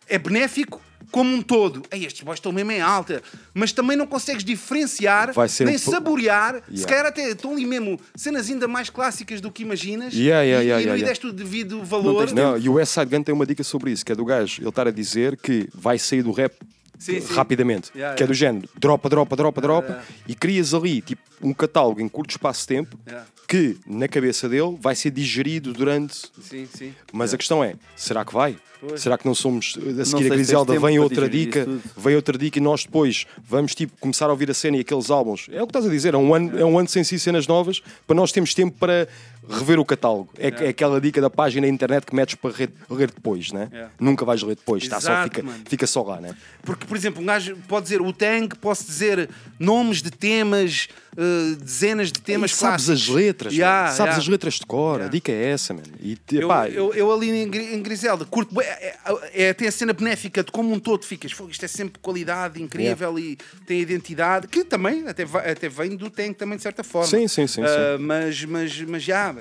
é 0.08 0.16
benéfico 0.16 0.80
como 1.10 1.34
um 1.34 1.42
todo. 1.42 1.82
Ei, 1.90 2.04
estes 2.06 2.22
boys 2.22 2.38
estão 2.38 2.52
mesmo 2.52 2.70
em 2.70 2.80
alta. 2.80 3.20
Mas 3.52 3.72
também 3.72 3.96
não 3.96 4.06
consegues 4.06 4.44
diferenciar, 4.44 5.32
nem 5.66 5.74
um 5.74 5.78
saborear. 5.78 6.62
Se 6.68 6.74
Yeah. 6.74 6.86
calhar 6.88 7.06
até 7.06 7.30
estão 7.30 7.50
ali 7.50 7.66
mesmo 7.66 7.98
cenas 8.14 8.48
ainda 8.48 8.68
mais 8.68 8.90
clássicas 8.90 9.40
do 9.40 9.50
que 9.50 9.64
imaginas. 9.64 10.14
Yeah, 10.14 10.42
yeah, 10.44 10.62
e, 10.62 10.66
yeah, 10.68 10.82
e 10.82 10.86
não 10.86 10.94
yeah, 10.94 10.94
lhe 10.94 11.00
yeah. 11.00 11.08
deste 11.08 11.26
o 11.26 11.32
devido 11.32 11.82
valor. 11.82 12.32
Não, 12.32 12.56
e 12.56 12.68
o 12.68 12.74
West 12.74 12.92
Side 12.94 13.06
Gun 13.06 13.24
tem 13.24 13.34
uma 13.34 13.44
dica 13.44 13.64
sobre 13.64 13.90
isso, 13.90 14.04
que 14.06 14.12
é 14.12 14.14
do 14.14 14.24
gajo 14.24 14.62
ele 14.62 14.68
estar 14.68 14.86
a 14.86 14.92
dizer 14.92 15.36
que 15.36 15.68
vai 15.74 15.98
sair 15.98 16.22
do 16.22 16.30
rap 16.30 16.54
Sim, 16.96 17.20
sim. 17.20 17.34
rapidamente. 17.34 17.90
Yeah, 17.94 18.14
que 18.16 18.22
é 18.22 18.24
yeah. 18.24 18.26
do 18.26 18.34
género, 18.34 18.68
dropa, 18.78 19.08
dropa, 19.08 19.34
dropa, 19.36 19.60
dropa, 19.60 19.88
yeah. 19.88 20.04
e 20.28 20.34
crias 20.34 20.72
ali 20.72 21.00
tipo 21.00 21.22
um 21.44 21.52
catálogo 21.52 22.00
em 22.00 22.08
curto 22.08 22.30
espaço 22.30 22.62
de 22.62 22.66
tempo 22.68 22.98
Yeah. 23.06 23.26
que 23.46 23.76
na 23.86 24.08
cabeça 24.08 24.48
dele 24.48 24.76
vai 24.80 24.94
ser 24.96 25.10
digerido 25.10 25.72
durante. 25.72 26.14
Sim, 26.40 26.66
sim. 26.72 26.94
Mas 27.12 27.34
a 27.34 27.36
questão 27.36 27.62
é, 27.62 27.74
será 27.94 28.24
que 28.24 28.32
vai? 28.32 28.56
Pois. 28.80 29.00
Será 29.00 29.16
que 29.16 29.24
não 29.26 29.34
somos 29.34 29.78
a 29.78 30.04
seguir 30.04 30.24
se 30.24 30.32
a 30.32 30.34
Griselda? 30.34 30.78
Vem 30.78 30.98
outra 30.98 31.28
dica, 31.28 31.66
vem 31.96 32.16
outra 32.16 32.36
dica 32.36 32.58
e 32.58 32.60
nós 32.60 32.84
depois 32.84 33.26
vamos 33.42 33.74
tipo 33.74 33.94
começar 33.98 34.26
a 34.26 34.30
ouvir 34.30 34.50
a 34.50 34.54
cena 34.54 34.76
e 34.76 34.80
aqueles 34.80 35.10
álbuns. 35.10 35.46
É 35.50 35.62
o 35.62 35.66
que 35.66 35.70
estás 35.70 35.86
a 35.86 35.88
dizer, 35.88 36.12
é 36.14 36.18
um 36.18 36.34
ano, 36.34 36.58
é 36.58 36.64
um 36.64 36.78
ano 36.78 36.88
sem 36.88 37.02
si 37.04 37.18
cenas 37.18 37.46
novas 37.46 37.80
para 38.06 38.14
nós 38.16 38.30
termos 38.30 38.52
tempo 38.52 38.76
para 38.78 39.08
rever 39.48 39.78
o 39.78 39.84
catálogo. 39.86 40.28
É, 40.38 40.48
é 40.66 40.68
aquela 40.68 41.00
dica 41.00 41.18
da 41.20 41.30
página 41.30 41.66
da 41.66 41.72
internet 41.72 42.04
que 42.04 42.14
metes 42.14 42.34
para 42.34 42.50
ler, 42.58 42.70
ler 42.90 43.10
depois, 43.10 43.52
né? 43.52 43.68
Yeah. 43.72 43.92
Nunca 43.98 44.24
vais 44.24 44.42
ler 44.42 44.56
depois, 44.56 44.82
está 44.82 45.00
só, 45.00 45.12
Exato, 45.12 45.24
fica, 45.30 45.42
mano. 45.42 45.62
fica 45.66 45.86
só 45.86 46.02
lá, 46.02 46.20
né? 46.20 46.34
Porque, 46.62 46.86
por 46.86 46.96
exemplo, 46.96 47.22
um 47.22 47.26
gajo 47.26 47.56
pode 47.68 47.84
dizer 47.84 48.02
o 48.02 48.12
Tang, 48.12 48.48
posso 48.60 48.84
dizer 48.84 49.30
nomes 49.58 50.02
de 50.02 50.10
temas, 50.10 50.88
eh, 51.16 51.54
dezenas 51.60 52.10
de 52.10 52.20
temas 52.20 52.50
E 52.50 52.54
sabes 52.54 52.88
as 52.90 52.98
clássicos. 52.98 53.14
letras, 53.14 53.52
Yeah, 53.54 53.88
sabes 53.90 53.98
yeah. 53.98 54.16
as 54.18 54.28
letras 54.28 54.54
de 54.54 54.66
cor, 54.66 55.00
a 55.02 55.08
dica 55.08 55.30
é 55.30 55.50
essa, 55.50 55.72
mano. 55.74 55.86
E, 56.00 56.18
Eu, 56.32 56.50
eu, 56.50 56.94
eu 56.94 57.12
ali 57.12 57.30
em, 57.30 57.48
Gri- 57.48 57.74
em 57.74 57.82
Griselda 57.82 58.24
curto 58.24 58.60
é, 58.60 58.64
é, 58.64 59.42
é, 59.44 59.52
tem 59.54 59.68
a 59.68 59.72
cena 59.72 59.92
benéfica 59.92 60.42
de 60.42 60.50
como 60.50 60.72
um 60.72 60.78
todo 60.80 61.04
ficas. 61.04 61.32
"Fogo, 61.32 61.50
Isto 61.50 61.64
é 61.64 61.68
sempre 61.68 62.00
qualidade 62.00 62.60
incrível 62.62 63.18
e 63.18 63.36
tem 63.66 63.80
identidade, 63.80 64.48
que 64.48 64.64
também 64.64 65.06
até, 65.06 65.22
até 65.22 65.68
vem 65.68 65.96
do 65.96 66.10
Tang 66.10 66.34
também 66.34 66.56
de 66.56 66.62
certa 66.62 66.82
forma. 66.82 67.06
Sim, 67.08 67.28
sim, 67.28 67.46
sim, 67.46 67.62
Ah, 67.62 67.96
Mas, 67.98 68.44
mas, 68.44 68.80
mas 68.82 69.02
já, 69.02 69.34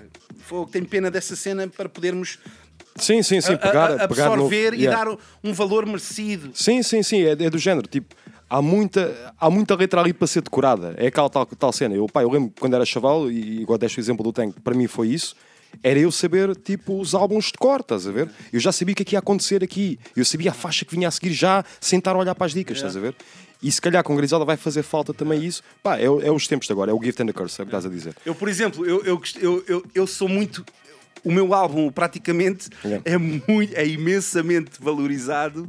fogo, 0.46 0.70
tenho 0.72 0.86
pena 0.86 1.10
dessa 1.10 1.36
cena 1.36 1.68
para 1.68 1.90
podermos 1.90 2.38
sim, 2.98 3.24
sim, 3.24 3.42
sim, 3.42 3.58
pegar, 3.58 3.92
a- 3.94 4.08
pegar 4.08 4.26
no- 4.28 4.34
absorver 4.34 4.74
e 4.76 4.84
yeah. 4.84 5.04
dar 5.06 5.18
um 5.44 5.52
valor 5.54 5.86
merecido. 5.86 6.52
Sim, 6.54 6.84
sim, 6.84 7.02
sim, 7.02 7.22
é, 7.24 7.32
é 7.32 7.50
do 7.50 7.58
género. 7.58 7.88
Tipo, 7.88 8.14
há 8.54 8.62
muita, 8.62 9.34
há 9.40 9.50
muita 9.50 9.76
letra 9.76 10.00
ali 10.00 10.14
para 10.14 10.28
ser 10.28 10.42
decorada. 10.42 10.94
É 10.98 11.08
aquela 11.08 11.28
tal, 11.28 11.44
tal 11.46 11.74
cena. 11.74 11.96
Eu, 11.96 12.06
pá, 12.06 12.22
eu 12.22 12.30
lembro 12.30 12.54
quando 12.60 12.76
era 12.76 12.86
chaval, 12.86 13.32
e 13.32 13.62
igual 13.62 13.80
deste 13.80 13.98
o 13.98 14.02
exemplo 14.02 14.24
do 14.24 14.32
Tank, 14.32 14.56
para 14.64 14.76
mim 14.76 14.86
foi 14.86 15.08
isso. 15.08 15.36
Era 15.82 15.98
eu 15.98 16.12
saber, 16.12 16.56
tipo, 16.56 17.00
os 17.00 17.16
álbuns 17.16 17.46
de 17.46 17.54
cor, 17.54 17.80
estás 17.80 18.08
a 18.08 18.12
ver? 18.12 18.30
Eu 18.52 18.60
já 18.60 18.72
sabia 18.72 18.94
o 18.94 18.96
que 18.96 19.02
é 19.02 19.06
que 19.06 19.16
ia 19.16 19.20
acontecer 19.20 19.64
aqui. 19.64 19.98
Eu 20.16 20.24
sabia 20.24 20.52
a 20.52 20.54
faixa 20.54 20.86
que 20.86 20.94
vinha 20.96 21.08
a 21.08 21.12
seguir 21.12 21.34
já, 21.34 21.66
sem 21.82 21.98
estar 21.98 22.12
a 22.16 22.20
olhar 22.20 22.36
para 22.36 22.46
as 22.46 22.54
dicas, 22.54 22.78
estás 22.78 22.96
a 22.96 23.00
ver? 23.00 23.16
E 23.60 23.72
se 23.72 23.82
calhar 23.82 24.04
com 24.04 24.16
Griselda 24.16 24.46
vai 24.46 24.56
fazer 24.56 24.84
falta 24.84 25.16
também 25.16 25.44
isso. 25.44 25.64
Pá, 25.82 25.98
é, 25.98 26.04
é 26.04 26.32
os 26.32 26.48
tempos 26.48 26.68
de 26.68 26.74
agora, 26.74 26.92
é 26.92 26.94
o 26.94 27.02
gift 27.02 27.20
and 27.24 27.26
the 27.26 27.34
curse, 27.34 27.60
é 27.60 27.64
o 27.64 27.66
que 27.66 27.70
estás 27.70 27.88
a 27.88 27.90
dizer. 27.90 28.16
Eu, 28.24 28.36
por 28.36 28.48
exemplo, 28.48 28.86
eu, 28.86 29.04
eu, 29.04 29.22
eu, 29.42 29.64
eu, 29.68 29.84
eu 29.96 30.06
sou 30.06 30.30
muito. 30.30 30.64
O 31.24 31.32
meu 31.32 31.54
álbum, 31.56 31.90
praticamente, 31.90 32.70
Yeah. 32.84 33.02
é, 33.04 33.18
muito, 33.18 33.74
é 33.76 33.88
imensamente 33.88 34.72
valorizado 34.80 35.68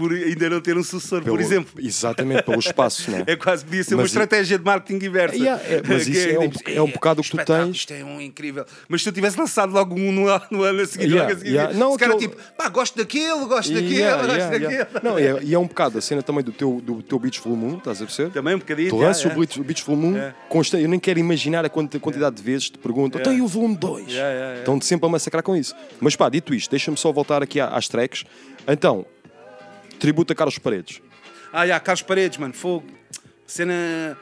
por 0.00 0.12
ainda 0.14 0.48
não 0.48 0.60
ter 0.62 0.76
um 0.78 0.82
sucessor, 0.82 1.22
Pelo- 1.22 1.36
por 1.36 1.42
exemplo. 1.42 1.74
Exatamente, 1.78 2.42
pelo 2.44 2.58
espaço, 2.58 3.10
não 3.10 3.18
é? 3.18 3.24
É 3.30 3.36
quase 3.36 3.64
podia 3.64 3.84
ser 3.84 3.94
uma 3.94 4.02
Mas- 4.02 4.10
estratégia 4.12 4.58
de 4.58 4.64
marketing 4.64 5.04
inversa. 5.04 5.36
Yeah, 5.36 5.62
é, 5.62 5.82
mas 5.86 6.08
isso 6.08 6.28
é 6.28 6.38
um- 6.38 6.48
tipo, 6.48 6.70
é 6.70 6.80
um 6.82 6.90
bocado 6.90 7.20
o 7.20 7.24
que 7.24 7.30
tu 7.30 7.36
tens. 7.44 7.76
Isto 7.76 7.92
é 7.92 8.02
um 8.04 8.20
incrível. 8.20 8.64
Mas 8.88 9.02
se 9.02 9.08
eu 9.08 9.12
tivesse 9.12 9.38
lançado 9.38 9.72
logo 9.72 9.94
um 9.94 10.10
no, 10.10 10.22
no 10.50 10.62
ano 10.62 10.80
a 10.80 10.86
seguir, 10.86 11.04
Yeah, 11.10 11.22
logo 11.22 11.32
a 11.34 11.38
seguir 11.38 11.50
yeah. 11.54 11.74
Não, 11.74 11.96
cara 11.96 12.14
aquele- 12.14 12.28
tipo, 12.30 12.42
pá, 12.56 12.68
gosto 12.70 12.96
daquele, 12.96 13.44
gosto 13.46 13.72
daquele, 13.74 14.00
gosto 14.10 14.50
daquele. 14.50 14.86
Não, 15.02 15.18
e 15.20 15.22
é, 15.26 15.38
e 15.42 15.54
é 15.54 15.58
um 15.58 15.66
bocado 15.66 15.98
a 15.98 16.00
cena 16.00 16.22
também 16.22 16.42
do 16.42 16.52
teu, 16.52 16.80
do 16.82 17.02
teu 17.02 17.18
Beach 17.18 17.38
Full 17.40 17.56
Moon, 17.56 17.76
estás 17.78 18.00
a 18.00 18.06
perceber? 18.06 18.30
Também 18.30 18.54
um 18.54 18.58
bocadinho. 18.58 18.88
Tu 18.90 18.96
lanças 18.96 19.24
o 19.56 19.62
Beach, 19.64 19.82
Full 19.82 19.96
Moon, 19.96 20.14
consta- 20.48 20.80
eu 20.80 20.88
nem 20.88 20.98
quero 20.98 21.18
imaginar 21.20 21.64
a 21.64 21.68
quanti- 21.68 21.96
a 21.96 22.00
quantidade 22.00 22.36
de 22.36 22.42
vezes 22.42 22.70
te 22.70 22.78
perguntam, 22.78 23.20
então 23.20 23.32
e 23.32 23.42
o 23.42 23.46
volume 23.46 23.76
2? 23.76 24.06
Yeah, 24.08 24.16
yeah, 24.16 24.38
yeah. 24.38 24.58
Estão-te 24.60 24.86
sempre 24.86 25.06
a 25.06 25.08
massacrar 25.10 25.42
com 25.42 25.54
isso. 25.54 25.74
Mas 26.00 26.16
pá, 26.16 26.28
dito 26.28 26.54
isto, 26.54 26.70
deixa-me 26.70 26.96
só 26.96 27.12
voltar 27.12 27.42
aqui 27.42 27.60
às 27.60 27.88
tracks. 27.88 28.24
Então, 28.68 29.04
tributo 30.00 30.32
a 30.32 30.36
Carlos 30.36 30.58
Paredes. 30.58 31.00
Ah, 31.52 31.66
já, 31.66 31.78
Carlos 31.78 32.02
Paredes, 32.02 32.38
mano, 32.38 32.54
fogo. 32.54 32.86
Cena. 33.46 34.16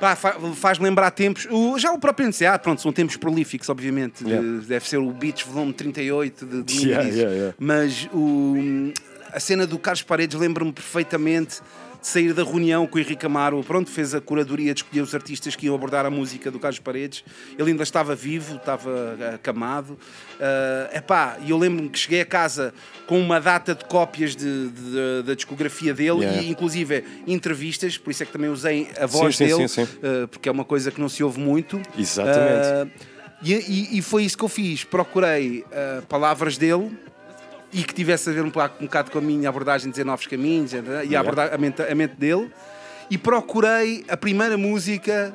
Pá, 0.00 0.14
fa- 0.14 0.36
faz-me 0.54 0.84
lembrar 0.84 1.10
tempos. 1.10 1.46
o- 1.50 1.78
já 1.78 1.90
o 1.90 1.98
próprio 1.98 2.28
NCA, 2.28 2.58
pronto, 2.58 2.82
são 2.82 2.92
tempos 2.92 3.16
prolíficos, 3.16 3.68
obviamente. 3.70 4.22
Yeah. 4.24 4.46
deve 4.66 4.86
ser 4.86 4.98
o 4.98 5.10
Beats 5.10 5.42
volume 5.46 5.72
38 5.72 6.44
de, 6.44 6.62
de 6.62 6.84
yeah, 6.90 7.08
yeah. 7.08 7.54
Mas 7.58 8.06
o, 8.12 8.92
a 9.32 9.40
cena 9.40 9.66
do 9.66 9.78
Carlos 9.78 10.02
Paredes 10.02 10.38
lembra-me 10.38 10.70
perfeitamente 10.72 11.60
de 12.00 12.06
sair 12.06 12.32
da 12.32 12.42
reunião 12.44 12.86
com 12.86 12.96
o 12.98 13.00
Henrique 13.00 13.24
Amaro. 13.26 13.62
Pronto, 13.64 13.90
fez 13.90 14.14
a 14.14 14.20
curadoria 14.20 14.72
de 14.74 14.80
escolher 14.82 15.00
os 15.02 15.14
artistas 15.14 15.54
que 15.56 15.66
iam 15.66 15.74
abordar 15.74 16.04
a 16.06 16.10
música 16.10 16.50
do 16.50 16.58
Carlos 16.58 16.78
Paredes. 16.78 17.24
Ele 17.58 17.70
ainda 17.70 17.82
estava 17.82 18.14
vivo, 18.14 18.56
estava 18.56 19.16
acamado. 19.34 19.98
É 20.38 20.98
epá, 20.98 21.36
e 21.44 21.50
eu 21.50 21.58
lembro-me 21.58 21.88
que 21.88 21.98
cheguei 21.98 22.20
a 22.20 22.26
casa 22.26 22.72
com 23.06 23.18
uma 23.20 23.40
data 23.40 23.74
de 23.74 23.84
cópias 23.84 24.34
de- 24.36 24.68
de- 24.68 25.22
da 25.24 25.34
discografia 25.34 25.92
dele 25.94 26.20
Yeah. 26.20 26.42
e 26.42 26.50
inclusive 26.50 27.04
entrevistas, 27.26 27.96
por 27.98 28.10
isso 28.10 28.22
é 28.22 28.26
que 28.26 28.32
também 28.32 28.50
usei 28.50 28.88
a 28.98 29.06
voz 29.06 29.36
sim, 29.36 29.46
dele, 29.46 29.68
sim, 29.68 29.84
sim. 29.86 29.92
eh, 30.02 30.26
porque 30.26 30.48
é 30.48 30.52
uma 30.52 30.64
coisa 30.64 30.90
que 30.90 31.00
não 31.00 31.08
se 31.08 31.22
ouve 31.22 31.38
muito. 31.40 31.80
Exatamente. 31.98 32.66
Eh, 32.66 32.86
e, 33.42 33.52
e- 33.54 33.98
e 33.98 34.02
foi 34.02 34.24
isso 34.24 34.36
que 34.36 34.44
eu 34.44 34.48
fiz. 34.48 34.82
Procurei 34.84 35.64
eh, 35.70 36.02
palavras 36.08 36.56
dele 36.56 36.90
e 37.72 37.82
que 37.82 37.92
tivesse 37.94 38.30
a 38.30 38.32
ver 38.32 38.42
um, 38.44 38.50
pouco- 38.50 38.76
um 38.80 38.86
bocado 38.86 39.10
com 39.10 39.18
a 39.18 39.20
minha 39.20 39.48
abordagem 39.48 39.86
de 39.86 39.92
dizer 39.92 40.04
novos 40.04 40.26
caminhos 40.26 40.72
eh, 40.72 40.80
e 41.08 41.16
a, 41.16 41.20
a, 41.20 41.58
mente, 41.58 41.82
a 41.82 41.94
mente 41.94 42.14
dele. 42.16 42.50
E 43.10 43.16
procurei 43.18 44.04
a 44.08 44.16
primeira 44.16 44.56
música 44.56 45.34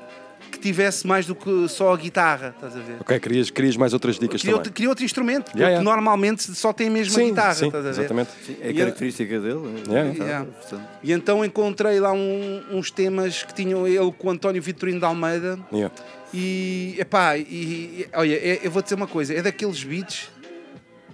que 0.51 0.59
tivesse 0.59 1.07
mais 1.07 1.25
do 1.25 1.33
que 1.33 1.67
só 1.69 1.93
a 1.93 1.97
guitarra, 1.97 2.53
estás 2.53 2.75
a 2.75 2.79
ver? 2.81 2.97
Ok, 2.99 3.17
querias, 3.21 3.49
querias 3.49 3.77
mais 3.77 3.93
outras 3.93 4.19
dicas 4.19 4.41
Queria 4.41 4.51
também. 4.51 4.59
outro, 4.59 4.73
queria 4.73 4.89
outro 4.89 5.05
instrumento, 5.05 5.45
porque 5.45 5.59
Yeah, 5.59 5.75
yeah. 5.79 5.83
normalmente 5.89 6.43
só 6.53 6.73
tem 6.73 6.89
mesmo 6.89 7.13
Sim, 7.13 7.21
a 7.21 7.29
guitarra, 7.29 7.53
sim, 7.53 7.65
estás 7.67 7.85
a 7.85 7.91
ver? 7.91 7.99
exatamente. 7.99 8.29
Sim, 8.45 8.57
é 8.61 8.69
E- 8.71 8.73
característica 8.73 9.39
dele. 9.39 9.83
Yeah. 9.87 10.11
Yeah. 10.13 10.45
Portanto, 10.45 10.83
E 11.01 11.11
então 11.13 11.45
encontrei 11.45 11.99
lá 12.01 12.11
um- 12.11 12.61
uns 12.71 12.91
temas 12.91 13.43
que 13.43 13.53
tinham 13.53 13.87
ele 13.87 14.11
com 14.17 14.27
o 14.27 14.31
António 14.31 14.61
Vitorino 14.61 14.99
de 14.99 15.05
Almeida. 15.05 15.57
Yeah. 15.71 15.93
E, 16.33 16.95
epá, 16.99 17.37
e, 17.37 17.41
e 17.41 18.07
olha, 18.13 18.35
é- 18.35 18.59
eu 18.63 18.71
vou 18.71 18.81
dizer 18.81 18.95
uma 18.95 19.07
coisa: 19.07 19.33
é 19.33 19.41
daqueles 19.41 19.81
beats 19.83 20.29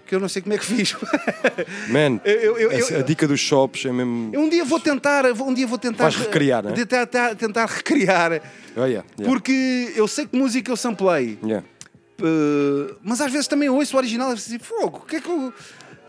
que 0.07 0.15
eu 0.15 0.19
não 0.19 0.29
sei 0.29 0.41
como 0.41 0.53
é 0.53 0.57
que 0.57 0.65
fiz. 0.65 0.95
Man, 1.89 2.19
Eu- 2.23 2.57
eu- 2.57 2.71
eu- 2.71 2.99
a 2.99 3.01
dica 3.03 3.27
dos 3.27 3.39
shops 3.39 3.85
é 3.85 3.91
mesmo. 3.91 4.31
um 4.39 4.49
dia 4.49 4.63
vou 4.63 4.79
tentar, 4.79 5.25
um 5.25 5.53
dia 5.53 5.67
vou 5.67 5.77
tentar. 5.77 6.03
Vais 6.03 6.15
recriar, 6.15 6.63
né? 6.63 6.71
tentar, 6.85 7.35
tentar, 7.35 7.65
recriar. 7.65 8.41
Oh, 8.75 8.85
yeah, 8.85 9.05
yeah. 9.19 9.25
Porque 9.25 9.91
eu 9.95 10.07
sei 10.07 10.25
que 10.25 10.37
música 10.37 10.71
eu 10.71 10.77
samplei. 10.77 11.37
Yeah. 11.43 11.65
Uh, 12.19 12.95
mas 13.03 13.21
às 13.21 13.31
vezes 13.31 13.47
também 13.47 13.69
ouço 13.69 13.95
o 13.95 13.99
original 13.99 14.31
e 14.31 14.33
assim, 14.33 14.57
fogo, 14.57 14.99
o 15.03 15.05
que 15.05 15.17
é 15.17 15.21
que 15.21 15.29
eu. 15.29 15.53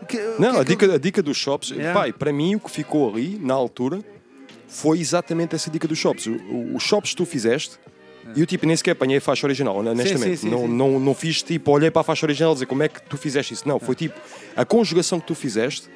que- 0.07 0.17
Não, 0.39 0.51
que 0.53 0.57
é 0.57 0.61
a 0.61 0.63
dica, 0.63 0.93
a 0.95 0.97
dica 0.97 1.21
dos 1.21 1.37
shops, 1.37 1.69
Yeah. 1.69 1.93
pai, 1.99 2.11
para 2.13 2.33
mim 2.33 2.55
o 2.55 2.59
que 2.59 2.71
ficou 2.71 3.09
ali, 3.11 3.37
na 3.41 3.53
altura, 3.53 3.99
foi 4.67 4.99
exatamente 4.99 5.55
essa 5.55 5.69
dica 5.69 5.87
dos 5.87 5.97
shops. 5.99 6.27
Os 6.73 6.81
shops 6.83 7.11
que 7.11 7.17
tu 7.17 7.25
fizeste, 7.25 7.77
e 8.35 8.39
eu 8.41 8.45
tipo, 8.45 8.65
nem 8.65 8.75
sequer 8.75 8.91
apanhei 8.91 9.17
a 9.17 9.21
faixa 9.21 9.45
original, 9.47 9.77
honestamente. 9.77 10.19
sim, 10.19 10.35
sim, 10.35 10.49
não, 10.49 10.61
sim. 10.61 10.67
Não, 10.67 10.99
não 10.99 11.13
fiz 11.13 11.41
tipo, 11.43 11.71
olhei 11.71 11.89
para 11.91 12.01
a 12.01 12.03
faixa 12.03 12.25
original 12.25 12.51
e 12.51 12.55
dizer 12.55 12.65
como 12.65 12.83
é 12.83 12.87
que 12.87 13.01
tu 13.03 13.17
fizeste 13.17 13.53
isso. 13.53 13.67
Não, 13.67 13.79
foi 13.79 13.95
tipo 13.95 14.19
a 14.55 14.65
conjugação 14.65 15.19
que 15.19 15.27
tu 15.27 15.35
fizeste 15.35 15.89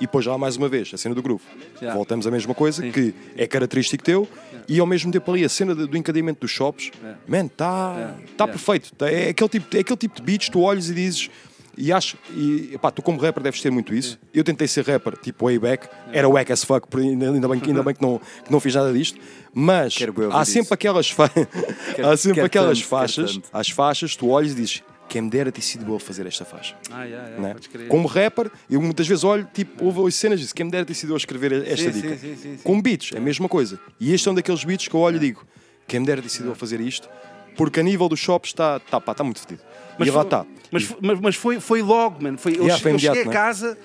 e 0.00 0.06
depois 0.06 0.24
já 0.24 0.36
mais 0.36 0.56
uma 0.56 0.68
vez 0.68 0.90
a 0.92 0.96
cena 0.96 1.14
do 1.14 1.22
groove. 1.22 1.44
Yeah. 1.76 1.94
Voltamos 1.94 2.26
à 2.26 2.30
mesma 2.30 2.54
coisa, 2.54 2.82
que 2.90 3.14
é 3.36 3.46
característico 3.46 4.02
teu, 4.02 4.28
e 4.68 4.80
ao 4.80 4.86
mesmo 4.86 5.12
tempo 5.12 5.30
ali 5.30 5.44
a 5.44 5.48
cena 5.48 5.74
do 5.74 5.96
encadeamento 5.96 6.40
dos 6.40 6.50
shops, 6.50 6.90
man, 7.28 7.46
está 7.46 8.14
tá 8.36 8.48
perfeito. 8.48 8.92
Tá- 8.94 9.10
é, 9.10 9.28
aquele 9.28 9.48
tipo, 9.48 9.76
é 9.76 9.80
aquele 9.80 9.96
tipo 9.96 10.16
de 10.16 10.22
beats, 10.22 10.48
tu 10.48 10.60
olhas 10.60 10.88
e 10.90 10.94
dizes. 10.94 11.30
E 11.74 11.90
acho, 11.90 12.18
e 12.36 12.76
pá, 12.82 12.90
tu 12.90 13.00
como 13.00 13.18
rapper 13.18 13.42
deves 13.42 13.62
ter 13.62 13.70
muito 13.70 13.94
isso. 13.94 14.18
Eu 14.34 14.44
tentei 14.44 14.68
ser 14.68 14.84
rapper, 14.84 15.16
tipo 15.16 15.46
way 15.46 15.58
back, 15.58 15.88
era 16.12 16.28
wack 16.28 16.52
as 16.52 16.62
fuck, 16.62 16.86
ainda, 16.98 17.30
ainda 17.30 17.48
bem, 17.48 17.58
que- 17.60 17.70
ainda 17.70 17.80
bem 17.84 17.94
que, 17.94 18.02
não, 18.02 18.18
que 18.44 18.52
não 18.52 18.60
fiz 18.60 18.74
nada 18.74 18.92
disto. 18.92 19.18
Mas 19.54 19.96
há 20.32 20.44
sempre 20.44 20.60
isso. 20.62 20.74
aquelas, 20.74 21.10
fa... 21.10 21.30
há 22.02 22.16
sempre 22.16 22.40
aquelas 22.42 22.78
tanto, 22.78 22.88
faixas, 22.88 23.40
as 23.52 23.68
faixas, 23.68 24.16
tu 24.16 24.28
olhas 24.30 24.52
e 24.52 24.54
dizes, 24.54 24.82
quem 25.08 25.20
me 25.22 25.28
dera 25.30 25.52
ter 25.52 25.60
sido 25.60 25.86
eu 25.90 25.96
a 25.96 26.00
fazer 26.00 26.26
esta 26.26 26.44
faixa. 26.44 26.74
Ah, 26.90 27.04
yeah, 27.04 27.28
yeah, 27.28 27.54
né? 27.54 27.86
Como 27.88 28.08
rapper, 28.08 28.50
eu 28.70 28.80
muitas 28.80 29.06
vezes 29.06 29.24
olho, 29.24 29.46
tipo, 29.52 29.84
houve 29.84 30.06
as 30.08 30.14
cenas 30.14 30.38
e 30.40 30.42
disse, 30.42 30.54
quem 30.54 30.64
me 30.64 30.72
dera 30.72 30.86
ter 30.86 30.94
sido 30.94 31.10
eu 31.10 31.16
a 31.16 31.18
escrever 31.18 31.52
esta 31.68 31.92
Sim, 31.92 32.00
dica. 32.00 32.16
sim, 32.16 32.34
sim, 32.34 32.36
sim, 32.36 32.56
sim. 32.56 32.62
Com 32.64 32.80
beats, 32.80 33.12
é 33.12 33.18
a 33.18 33.20
mesma 33.20 33.46
coisa. 33.48 33.78
E 34.00 34.14
este 34.14 34.26
é 34.26 34.30
um 34.32 34.34
daqueles 34.34 34.64
beats 34.64 34.88
que 34.88 34.94
eu 34.94 35.00
olho 35.00 35.16
e 35.16 35.20
digo, 35.20 35.44
quem 35.86 36.00
me 36.00 36.06
dera 36.06 36.22
ter 36.22 36.30
sido 36.30 36.46
eu 36.46 36.52
a 36.52 36.56
fazer 36.56 36.80
isto, 36.80 37.06
porque 37.54 37.80
a 37.80 37.82
nível 37.82 38.08
dos 38.08 38.18
shops 38.20 38.48
está 38.50 38.80
tá, 38.80 38.98
pá, 39.00 39.12
tá 39.14 39.22
muito 39.22 39.40
fedido. 39.40 39.60
e 40.00 40.04
lá 40.06 40.12
foi- 40.12 40.22
está. 40.22 40.46
Mas, 40.70 40.84
foi- 40.84 40.96
mas, 41.02 41.20
mas 41.20 41.34
foi, 41.36 41.60
foi 41.60 41.82
logo, 41.82 42.22
mano. 42.22 42.38
Foi, 42.38 42.52
eu 42.52 42.62
Yeah, 42.64 42.76
che- 42.76 42.82
foi 42.82 42.92
eu 42.94 42.98
cheguei 42.98 43.20
imediato, 43.22 43.28
a 43.28 43.30
né? 43.30 43.46
casa, 43.46 43.78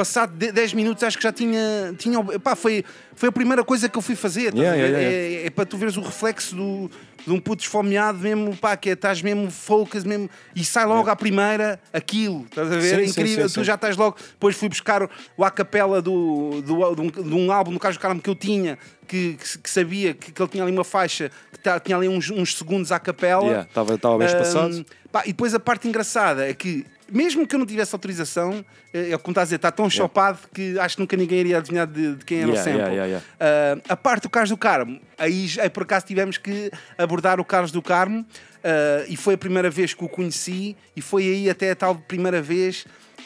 passado 0.00 0.32
de- 0.34 0.50
10 0.50 0.72
minutos, 0.72 1.04
acho 1.04 1.18
que 1.18 1.22
já 1.22 1.30
tinha. 1.32 1.94
tinha 1.98 2.18
pá, 2.40 2.56
foi, 2.56 2.82
foi 3.14 3.28
a 3.28 3.32
primeira 3.32 3.62
coisa 3.62 3.86
que 3.86 3.98
eu 3.98 4.00
fui 4.00 4.16
fazer. 4.16 4.54
Yeah, 4.54 4.76
ver? 4.76 4.88
yeah, 4.88 4.98
É, 5.42 5.46
é 5.46 5.50
para 5.50 5.66
tu 5.66 5.76
veres 5.76 5.98
o 5.98 6.00
reflexo 6.00 6.56
do, 6.56 6.90
de 7.26 7.30
um 7.30 7.38
puto 7.38 7.62
esfomeado 7.62 8.16
mesmo, 8.18 8.56
pá, 8.56 8.78
que 8.78 8.88
é, 8.88 8.92
estás 8.94 9.20
mesmo 9.20 9.50
focus 9.50 10.02
mesmo, 10.02 10.30
e 10.56 10.64
sai 10.64 10.86
logo 10.86 11.10
à 11.10 11.14
primeira 11.14 11.78
aquilo, 11.92 12.46
estás 12.46 12.72
a 12.72 12.76
ver? 12.76 12.82
Sim, 12.96 13.02
é 13.02 13.04
incrível, 13.04 13.46
sim, 13.48 13.54
tu 13.54 13.60
sim. 13.60 13.64
já 13.64 13.74
estás 13.74 13.94
logo. 13.94 14.16
Depois 14.30 14.56
fui 14.56 14.70
buscar 14.70 15.02
o 15.36 15.44
a 15.44 15.50
capela 15.50 16.00
do, 16.00 16.62
do, 16.62 16.94
de, 16.94 17.00
um, 17.02 17.10
de 17.10 17.34
um 17.34 17.52
álbum, 17.52 17.72
no 17.72 17.78
caso 17.78 17.98
do 17.98 18.00
Carmo, 18.00 18.22
que 18.22 18.30
eu 18.30 18.34
tinha, 18.34 18.78
que, 19.06 19.34
que, 19.34 19.58
que 19.58 19.68
sabia 19.70 20.14
que, 20.14 20.32
que 20.32 20.40
ele 20.40 20.48
tinha 20.48 20.62
ali 20.64 20.72
uma 20.72 20.84
faixa, 20.84 21.30
que 21.52 21.58
tá- 21.58 21.78
tinha 21.78 21.96
ali 21.98 22.08
uns, 22.08 22.30
uns 22.30 22.56
segundos 22.56 22.90
à 22.90 22.98
capela. 22.98 23.44
Yeah, 23.44 23.62
Estava 23.68 23.94
estava 23.94 24.16
bem 24.16 24.26
Ahm, 24.26 24.30
espaçado. 24.32 24.86
pá, 25.12 25.22
e 25.24 25.28
depois 25.28 25.52
a 25.54 25.60
parte 25.60 25.86
engraçada 25.86 26.48
é 26.48 26.54
que, 26.54 26.86
mesmo 27.10 27.46
que 27.46 27.54
eu 27.54 27.58
não 27.58 27.66
tivesse 27.66 27.94
autorização, 27.94 28.64
é, 28.92 29.12
é 29.12 29.18
como 29.18 29.32
estás 29.32 29.44
a 29.44 29.44
dizer, 29.46 29.56
está 29.56 29.70
tão 29.70 29.88
chopado 29.90 30.38
que 30.54 30.78
acho 30.78 30.96
que 30.96 31.02
nunca 31.02 31.16
ninguém 31.16 31.40
iria 31.40 31.58
adivinhar 31.58 31.86
de, 31.86 32.16
de 32.16 32.24
quem 32.24 32.38
era 32.42 32.50
Yeah, 32.50 32.60
o 32.60 32.64
sample. 32.78 32.94
yeah, 32.96 33.22
Ah, 33.40 33.78
a 33.88 33.96
parte 33.96 34.22
do 34.24 34.30
Carlos 34.30 34.50
do 34.50 34.56
Carmo, 34.56 35.00
aí, 35.18 35.46
aí 35.60 35.70
por 35.70 35.82
acaso 35.82 36.06
tivemos 36.06 36.38
que 36.38 36.70
abordar 36.96 37.40
o 37.40 37.44
Carlos 37.44 37.70
do 37.72 37.82
Carmo 37.82 38.24
ah, 38.62 39.04
e 39.08 39.16
foi 39.16 39.34
a 39.34 39.38
primeira 39.38 39.70
vez 39.70 39.94
que 39.94 40.04
o 40.04 40.08
conheci 40.08 40.76
e 40.96 41.00
foi 41.00 41.24
aí 41.24 41.50
até 41.50 41.70
a 41.72 41.76
tal 41.76 41.94
primeira 41.96 42.40
vez 42.40 42.84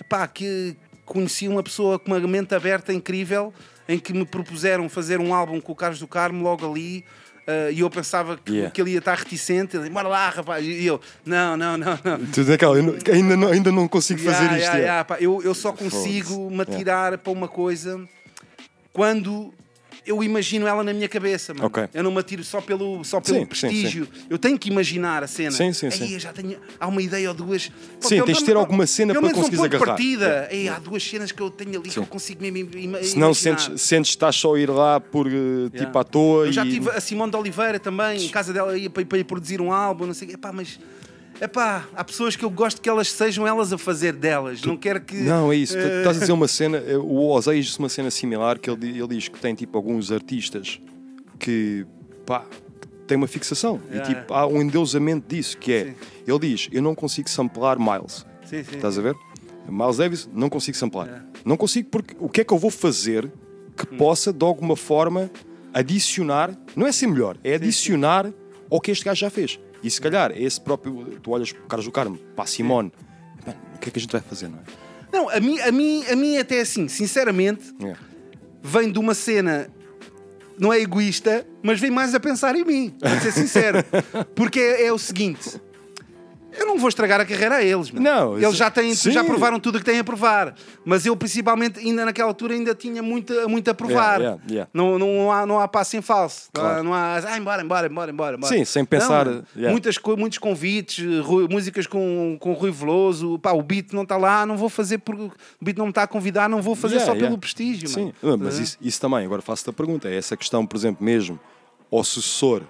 pá, 0.08 0.26
que 0.26 0.76
conheci 1.04 1.46
uma 1.48 1.62
pessoa 1.62 1.98
com 1.98 2.12
uma 2.12 2.20
mente 2.20 2.54
aberta 2.54 2.92
incrível 2.92 3.52
em 3.86 3.98
que 3.98 4.12
me 4.14 4.24
propuseram 4.24 4.88
fazer 4.88 5.20
um 5.20 5.34
álbum 5.34 5.60
com 5.60 5.72
o 5.72 5.76
Carlos 5.76 6.00
do 6.00 6.06
Carmo 6.08 6.42
logo 6.42 6.68
ali 6.70 7.04
ah, 7.46 7.70
e 7.70 7.80
eu 7.80 7.90
pensava 7.90 8.36
que, 8.36 8.52
Yeah. 8.52 8.70
que 8.70 8.80
ele 8.80 8.92
ia 8.92 8.98
estar 8.98 9.14
reticente, 9.16 9.76
ele, 9.76 9.90
bora 9.90 10.08
lá 10.08 10.28
rapaz, 10.30 10.64
e 10.64 10.84
eu, 10.86 11.00
não, 11.26 11.56
não, 11.56 11.76
não, 11.76 11.98
não 12.04 12.18
Tu 12.32 12.42
ainda, 13.12 13.36
não, 13.36 13.48
ainda 13.48 13.72
não 13.72 13.86
consigo 13.88 14.20
fazer 14.20 14.44
Yeah, 14.44 14.56
isto. 14.56 14.62
yeah, 14.62 14.78
yeah. 14.78 14.92
yeah, 14.94 15.04
pá, 15.04 15.16
eu, 15.20 15.42
eu 15.42 15.54
só 15.54 15.72
consigo 15.72 16.50
me 16.50 16.62
atirar 16.62 17.18
para 17.18 17.32
uma 17.32 17.48
coisa 17.48 18.00
quando 18.92 19.52
eu 20.06 20.22
imagino 20.22 20.66
ela 20.66 20.82
na 20.84 20.92
minha 20.92 21.08
cabeça, 21.08 21.54
mano. 21.54 21.66
Ok. 21.66 21.88
Eu 21.94 22.02
não 22.02 22.10
me 22.10 22.18
atiro 22.18 22.44
só 22.44 22.60
pelo, 22.60 23.02
só 23.04 23.20
pelo 23.20 23.36
Sim, 23.38 23.42
sim, 23.42 23.46
prestígio. 23.46 24.08
Eu 24.28 24.38
tenho 24.38 24.58
que 24.58 24.68
imaginar 24.70 25.22
a 25.22 25.26
cena. 25.26 25.50
Sim, 25.50 25.72
sim, 25.72 25.86
Aí 25.86 25.92
sim. 25.92 26.18
já 26.18 26.32
tenho. 26.32 26.56
Há 26.78 26.86
uma 26.86 27.00
ideia 27.02 27.28
ou 27.28 27.34
duas. 27.34 27.68
Pô, 28.00 28.08
Sim, 28.08 28.22
tens 28.22 28.38
de 28.38 28.44
ter 28.44 28.56
alguma 28.56 28.86
cena 28.86 29.12
para 29.14 29.22
menos 29.22 29.38
um 29.58 29.64
agarrar. 29.64 29.86
partida. 29.86 30.24
Yeah. 30.26 30.54
Ei, 30.54 30.68
há 30.68 30.78
duas 30.78 31.02
cenas 31.02 31.32
que 31.32 31.40
eu 31.40 31.50
tenho 31.50 31.80
ali 31.80 31.88
que 31.90 31.96
eu 31.98 32.06
consigo 32.06 32.42
mesmo 32.42 32.58
im- 32.58 32.82
ima- 32.84 33.02
Se 33.02 33.18
não 33.18 33.28
imaginar. 33.28 33.58
sentes, 33.58 33.82
sentes 33.82 34.10
que 34.10 34.16
estás 34.16 34.36
só 34.36 34.54
a 34.54 34.60
ir 34.60 34.68
lá 34.70 35.00
por 35.00 35.26
eh, 35.26 35.30
tipo 35.66 35.76
Yeah. 35.76 36.00
à 36.00 36.04
toa 36.04 36.46
Eu 36.46 36.52
já 36.52 36.64
e. 36.66 36.70
tive 36.70 36.90
a 36.90 37.00
Simone 37.00 37.30
de 37.30 37.36
Oliveira 37.36 37.78
também, 37.80 38.24
em 38.24 38.28
casa 38.28 38.52
dela 38.52 38.76
ia 38.76 38.90
para, 38.90 39.04
para 39.06 39.18
ir 39.18 39.24
produzir 39.24 39.60
um 39.60 39.72
álbum, 39.72 40.06
não 40.06 40.14
sei. 40.14 40.30
Epá, 40.32 40.52
mas. 40.52 40.78
Epá, 41.40 41.86
há 41.94 42.04
pessoas 42.04 42.36
que 42.36 42.44
eu 42.44 42.50
gosto 42.50 42.80
que 42.80 42.88
elas 42.88 43.10
sejam 43.10 43.46
elas 43.46 43.72
a 43.72 43.78
fazer 43.78 44.12
delas. 44.12 44.62
Não 44.62 44.76
quero 44.76 45.00
que. 45.00 45.16
Não, 45.16 45.52
é 45.52 45.56
isso. 45.56 45.74
Tu 45.74 45.78
eh, 45.80 45.98
Estás 45.98 46.16
a 46.16 46.20
dizer 46.20 46.32
uma 46.32 46.48
cena. 46.48 46.78
eh, 46.78 46.96
O 46.96 47.28
Ozzy 47.30 47.60
diz 47.60 47.76
uma 47.78 47.88
cena 47.88 48.10
similar 48.10 48.58
que 48.58 48.70
ele, 48.70 48.88
ele 48.98 49.08
diz 49.08 49.28
que 49.28 49.38
tem 49.40 49.54
tipo 49.54 49.76
alguns 49.76 50.10
artistas 50.12 50.80
que 51.38 51.84
pá, 52.24 52.44
têm 53.06 53.16
uma 53.16 53.26
fixação. 53.26 53.80
E 53.92 54.00
tipo, 54.00 54.32
há 54.32 54.46
um 54.46 54.62
endeusamento 54.62 55.26
disso 55.28 55.58
que 55.58 55.72
é. 55.72 55.94
Ele 56.26 56.38
diz: 56.38 56.68
Eu 56.72 56.80
não 56.82 56.94
consigo 56.94 57.28
samplar 57.28 57.78
Miles. 57.78 58.24
Sim, 58.46 58.62
sim, 58.62 58.76
Estás 58.76 58.94
sim. 58.94 59.00
a 59.00 59.02
ver? 59.02 59.14
Miles 59.68 59.96
Davis, 59.96 60.28
não 60.32 60.48
consigo 60.48 60.76
samplar. 60.76 61.24
Não 61.44 61.56
consigo 61.56 61.88
porque 61.90 62.14
o 62.20 62.28
que 62.28 62.42
é 62.42 62.44
que 62.44 62.52
eu 62.52 62.58
vou 62.58 62.70
fazer 62.70 63.30
que 63.76 63.92
Hum. 63.92 63.96
possa 63.98 64.32
de 64.32 64.44
alguma 64.44 64.76
forma 64.76 65.30
adicionar, 65.72 66.56
não 66.76 66.86
é 66.86 66.92
ser 66.92 67.08
melhor, 67.08 67.36
é 67.42 67.54
adicionar 67.56 68.30
ao 68.70 68.80
que 68.80 68.90
este 68.92 69.04
gajo 69.04 69.20
já 69.20 69.30
fez. 69.30 69.58
E 69.84 69.90
se 69.90 70.00
calhar 70.00 70.32
é 70.32 70.42
esse 70.42 70.60
próprio, 70.60 71.20
tu 71.22 71.30
olhas 71.30 71.52
para 71.52 71.62
o 71.62 71.66
Carlos 71.66 71.84
do 71.86 71.92
Carmo, 71.92 72.16
para 72.34 72.44
a 72.44 72.46
Simone, 72.46 72.90
mano, 73.46 73.58
o 73.74 73.78
que 73.78 73.88
é 73.90 73.92
que 73.92 73.98
a 73.98 74.02
gente 74.02 74.10
vai 74.12 74.20
fazer, 74.22 74.48
não 74.48 74.58
é? 74.58 74.62
Não, 75.12 75.28
a 75.28 75.38
mim, 75.38 75.60
a 75.60 75.70
mim, 75.70 76.04
a 76.10 76.16
mim 76.16 76.38
até 76.38 76.60
assim, 76.60 76.88
sinceramente, 76.88 77.72
É. 77.84 77.94
vem 78.62 78.90
de 78.90 78.98
uma 78.98 79.14
cena. 79.14 79.68
Não 80.58 80.72
é 80.72 80.80
egoísta, 80.80 81.46
mas 81.62 81.78
vem 81.80 81.90
mais 81.90 82.14
a 82.14 82.20
pensar 82.20 82.54
em 82.56 82.64
mim, 82.64 82.90
para 82.98 83.20
ser 83.20 83.32
sincero. 83.32 83.78
Porque 84.34 84.58
é, 84.58 84.86
é 84.86 84.92
o 84.92 84.98
seguinte: 84.98 85.60
eu 86.58 86.66
não 86.66 86.78
vou 86.78 86.88
estragar 86.88 87.20
a 87.20 87.24
carreira 87.24 87.56
a 87.56 87.62
eles, 87.62 87.90
mano. 87.90 88.04
Não, 88.04 88.38
eles 88.38 88.56
já, 88.56 88.70
têm, 88.70 88.94
sim. 88.94 89.10
já 89.10 89.22
provaram 89.24 89.58
tudo 89.60 89.76
o 89.76 89.78
que 89.78 89.84
têm 89.84 89.98
a 89.98 90.04
provar. 90.04 90.54
Mas 90.84 91.04
eu, 91.06 91.16
principalmente, 91.16 91.78
ainda 91.80 92.04
naquela 92.04 92.28
altura, 92.28 92.54
ainda 92.54 92.74
tinha 92.74 93.02
muito, 93.02 93.32
muito 93.48 93.70
a 93.70 93.74
provar. 93.74 94.20
Yeah, 94.20 94.42
yeah, 94.42 94.42
yeah. 94.50 94.70
Não, 94.72 94.98
não, 94.98 95.32
há, 95.32 95.46
não 95.46 95.58
há 95.60 95.66
passo 95.68 95.96
em 95.96 96.02
falso. 96.02 96.48
Não 96.54 96.62
há- 96.62 96.66
Claro. 96.68 96.84
Não 96.84 96.94
há, 96.94 97.16
ah, 97.16 97.38
embora, 97.38 97.62
embora, 97.62 97.86
embora, 97.86 98.10
embora. 98.10 98.36
embora." 98.36 98.52
Sim, 98.54 98.64
sem 98.64 98.84
pensar, 98.84 99.26
Não, 99.26 99.44
muitas, 99.70 99.96
muitos 100.18 100.38
convites, 100.38 101.04
Rui- 101.24 101.48
músicas 101.48 101.86
com, 101.86 102.36
com 102.40 102.52
Rui 102.52 102.70
Veloso. 102.70 103.38
Pá, 103.38 103.52
o 103.52 103.62
beat 103.62 103.92
não 103.92 104.02
está 104.02 104.16
lá, 104.16 104.44
não 104.46 104.56
vou 104.56 104.68
fazer 104.68 104.98
porque 104.98 105.22
o 105.24 105.32
beat 105.64 105.76
não 105.76 105.86
me 105.86 105.90
está 105.90 106.02
a 106.04 106.06
convidar, 106.06 106.48
não 106.48 106.60
vou 106.62 106.74
fazer 106.74 107.00
só 107.00 107.14
pelo 107.14 107.38
prestígio. 107.38 107.88
Sim, 107.88 108.12
mano. 108.22 108.44
Mas 108.44 108.56
Tá? 108.56 108.62
isso, 108.62 108.78
isso 108.80 109.00
também, 109.00 109.24
agora 109.24 109.42
faço-te 109.42 109.70
a 109.70 109.72
pergunta, 109.72 110.08
é 110.08 110.16
essa 110.16 110.36
questão, 110.36 110.64
por 110.66 110.76
exemplo, 110.76 111.04
mesmo 111.04 111.38
ao 111.90 112.02
sucessor 112.04 112.62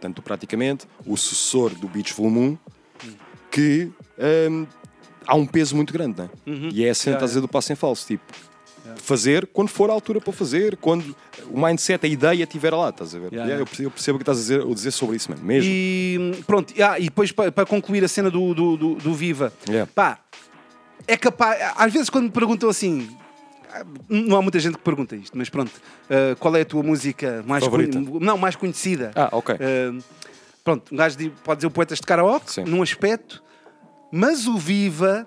tanto 0.00 0.22
praticamente, 0.22 0.86
o 1.06 1.14
sucessor 1.14 1.74
do 1.74 1.86
Beach 1.86 2.12
Full 2.14 2.30
Moon, 2.30 2.56
que 3.50 3.90
hum, 4.50 4.66
há 5.26 5.34
um 5.34 5.46
peso 5.46 5.74
muito 5.76 5.92
grande, 5.92 6.18
não 6.18 6.24
é? 6.24 6.50
Uhum. 6.50 6.68
E 6.72 6.84
é 6.84 6.90
a 6.90 6.94
cena, 6.94 7.12
Yeah, 7.14 7.18
estás 7.18 7.22
a 7.22 7.26
dizer, 7.26 7.40
do 7.40 7.48
passo 7.48 7.72
em 7.72 7.76
falso, 7.76 8.06
tipo, 8.06 8.22
fazer 8.96 9.46
quando 9.52 9.68
for 9.68 9.90
a 9.90 9.92
altura 9.92 10.20
para 10.20 10.32
fazer, 10.32 10.76
quando 10.76 11.14
o 11.50 11.60
mindset, 11.60 12.04
a 12.04 12.08
ideia 12.08 12.42
estiver 12.44 12.72
lá, 12.74 12.88
estás 12.90 13.14
a 13.14 13.18
ver? 13.18 13.32
Yeah, 13.32 13.48
Yeah, 13.50 13.64
yeah. 13.66 13.84
Eu, 13.84 13.90
percebo, 13.90 14.16
o 14.16 14.18
que 14.18 14.22
estás 14.22 14.38
a 14.38 14.40
dizer, 14.40 14.62
a 14.62 14.74
dizer 14.74 14.90
sobre 14.90 15.16
isso, 15.16 15.30
mano, 15.30 15.42
mesmo. 15.44 15.70
E 15.70 16.42
pronto, 16.46 16.72
ah, 16.82 16.98
e 16.98 17.04
depois 17.04 17.30
para, 17.32 17.52
para 17.52 17.66
concluir 17.66 18.02
a 18.04 18.08
cena 18.08 18.30
do, 18.30 18.54
do, 18.54 18.76
do- 18.76 18.94
do 18.96 19.14
Viva, 19.14 19.52
Yeah. 19.68 19.90
pá, 19.94 20.18
é 21.06 21.16
capaz. 21.16 21.58
Às 21.76 21.92
vezes 21.92 22.10
quando 22.10 22.24
me 22.24 22.30
perguntam 22.30 22.68
assim. 22.68 23.08
Não 24.08 24.36
há 24.36 24.42
muita 24.42 24.58
gente 24.58 24.76
que 24.76 24.82
pergunta 24.82 25.14
isto, 25.14 25.38
mas 25.38 25.48
pronto. 25.48 25.70
ah, 26.10 26.34
qual 26.40 26.56
é 26.56 26.62
a 26.62 26.64
tua 26.64 26.82
música 26.82 27.44
mais 27.46 27.62
Favorita? 27.62 28.00
Não, 28.20 28.36
mais 28.36 28.56
conhecida? 28.56 29.12
Ah, 29.14 29.28
ok. 29.30 29.54
Ah, 29.60 29.96
pronto, 30.64 30.92
um 30.94 30.96
gajo 30.96 31.16
pode 31.44 31.58
dizer 31.58 31.66
o 31.66 31.70
Poetas 31.70 31.98
de 32.00 32.06
Karaoke, 32.06 32.60
num 32.62 32.82
aspecto, 32.82 33.42
mas 34.12 34.46
o 34.46 34.56
Viva 34.58 35.26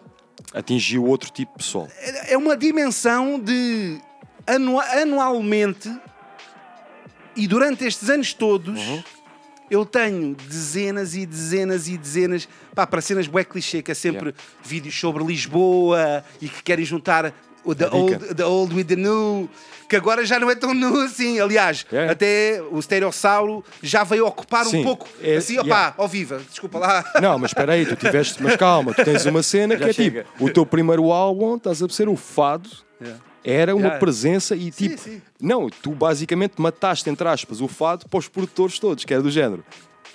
Atingiu 0.54 1.06
outro 1.06 1.32
tipo 1.32 1.52
de 1.54 1.58
pessoal. 1.60 1.88
é 2.28 2.38
uma 2.38 2.56
dimensão 2.58 3.40
de 3.40 4.00
anua- 4.46 4.84
anualmente 5.02 5.90
e 7.36 7.48
durante 7.48 7.86
estes 7.86 8.10
anos 8.10 8.34
todos 8.34 8.80
Uhum. 8.80 9.04
eu 9.70 9.86
tenho 9.86 10.36
dezenas 10.36 11.16
e 11.16 11.26
dezenas 11.26 11.88
e 11.88 11.98
dezenas 11.98 12.48
pá, 12.76 12.86
para 12.86 13.02
cenas 13.02 13.28
bué 13.28 13.44
clichê, 13.44 13.82
que 13.82 13.92
é 13.92 13.96
sempre 13.96 14.36
vídeos 14.64 15.00
sobre 15.00 15.24
Lisboa 15.24 16.24
e 16.42 16.48
que 16.50 16.62
querem 16.62 16.86
juntar 16.86 17.34
o 17.65 17.73
the 17.76 17.85
dica. 17.85 17.95
old, 17.98 18.35
the 18.35 18.44
old 18.45 18.76
with 18.76 18.85
the 18.85 18.95
new, 18.95 19.49
que 19.90 19.95
agora 19.95 20.26
já 20.26 20.40
não 20.40 20.49
é 20.49 20.56
tão 20.56 20.73
new 20.73 21.02
assim. 21.02 21.40
Aliás, 21.40 21.85
até 22.10 22.61
o 22.72 22.81
Stereossauro 22.81 23.64
já 23.81 24.03
veio 24.03 24.26
ocupar 24.26 24.65
Sim, 24.65 24.81
um 24.81 24.84
pouco 24.84 25.07
é- 25.22 25.38
assim, 25.38 25.57
opá, 25.60 25.65
yeah. 25.65 25.95
ó 25.98 26.07
viva, 26.07 26.41
desculpa 26.49 26.80
lá. 26.80 27.03
Não, 27.22 27.38
mas 27.40 27.52
espera 27.52 27.73
aí, 27.73 27.85
tu 27.85 27.95
tiveste, 27.95 28.41
mas 28.41 28.56
calma, 28.56 28.94
tu 28.94 29.03
tens 29.03 29.26
uma 29.26 29.44
cena 29.44 29.77
Já 29.77 29.85
que 29.85 29.90
é 29.90 29.94
chega. 29.94 30.23
tipo, 30.23 30.45
o 30.45 30.49
teu 30.52 30.65
primeiro 30.65 31.11
álbum, 31.11 31.56
estás 31.57 31.81
a 31.81 31.88
perceber, 31.88 32.11
o 32.11 32.15
fado, 32.15 32.69
Yeah. 33.02 33.22
era 33.44 33.76
uma 33.76 33.81
Yeah. 33.81 33.99
presença 33.99 34.56
e 34.56 34.72
tipo, 34.72 35.02
não, 35.41 35.69
tu 35.69 35.91
basicamente 35.91 36.53
mataste, 36.61 37.10
entre 37.10 37.27
aspas, 37.27 37.60
o 37.60 37.68
fado 37.68 38.07
para 38.07 38.18
os 38.18 38.30
produtores 38.30 38.80
todos, 38.80 39.03
que 39.03 39.14
era 39.14 39.22
do 39.22 39.30
género. 39.30 39.64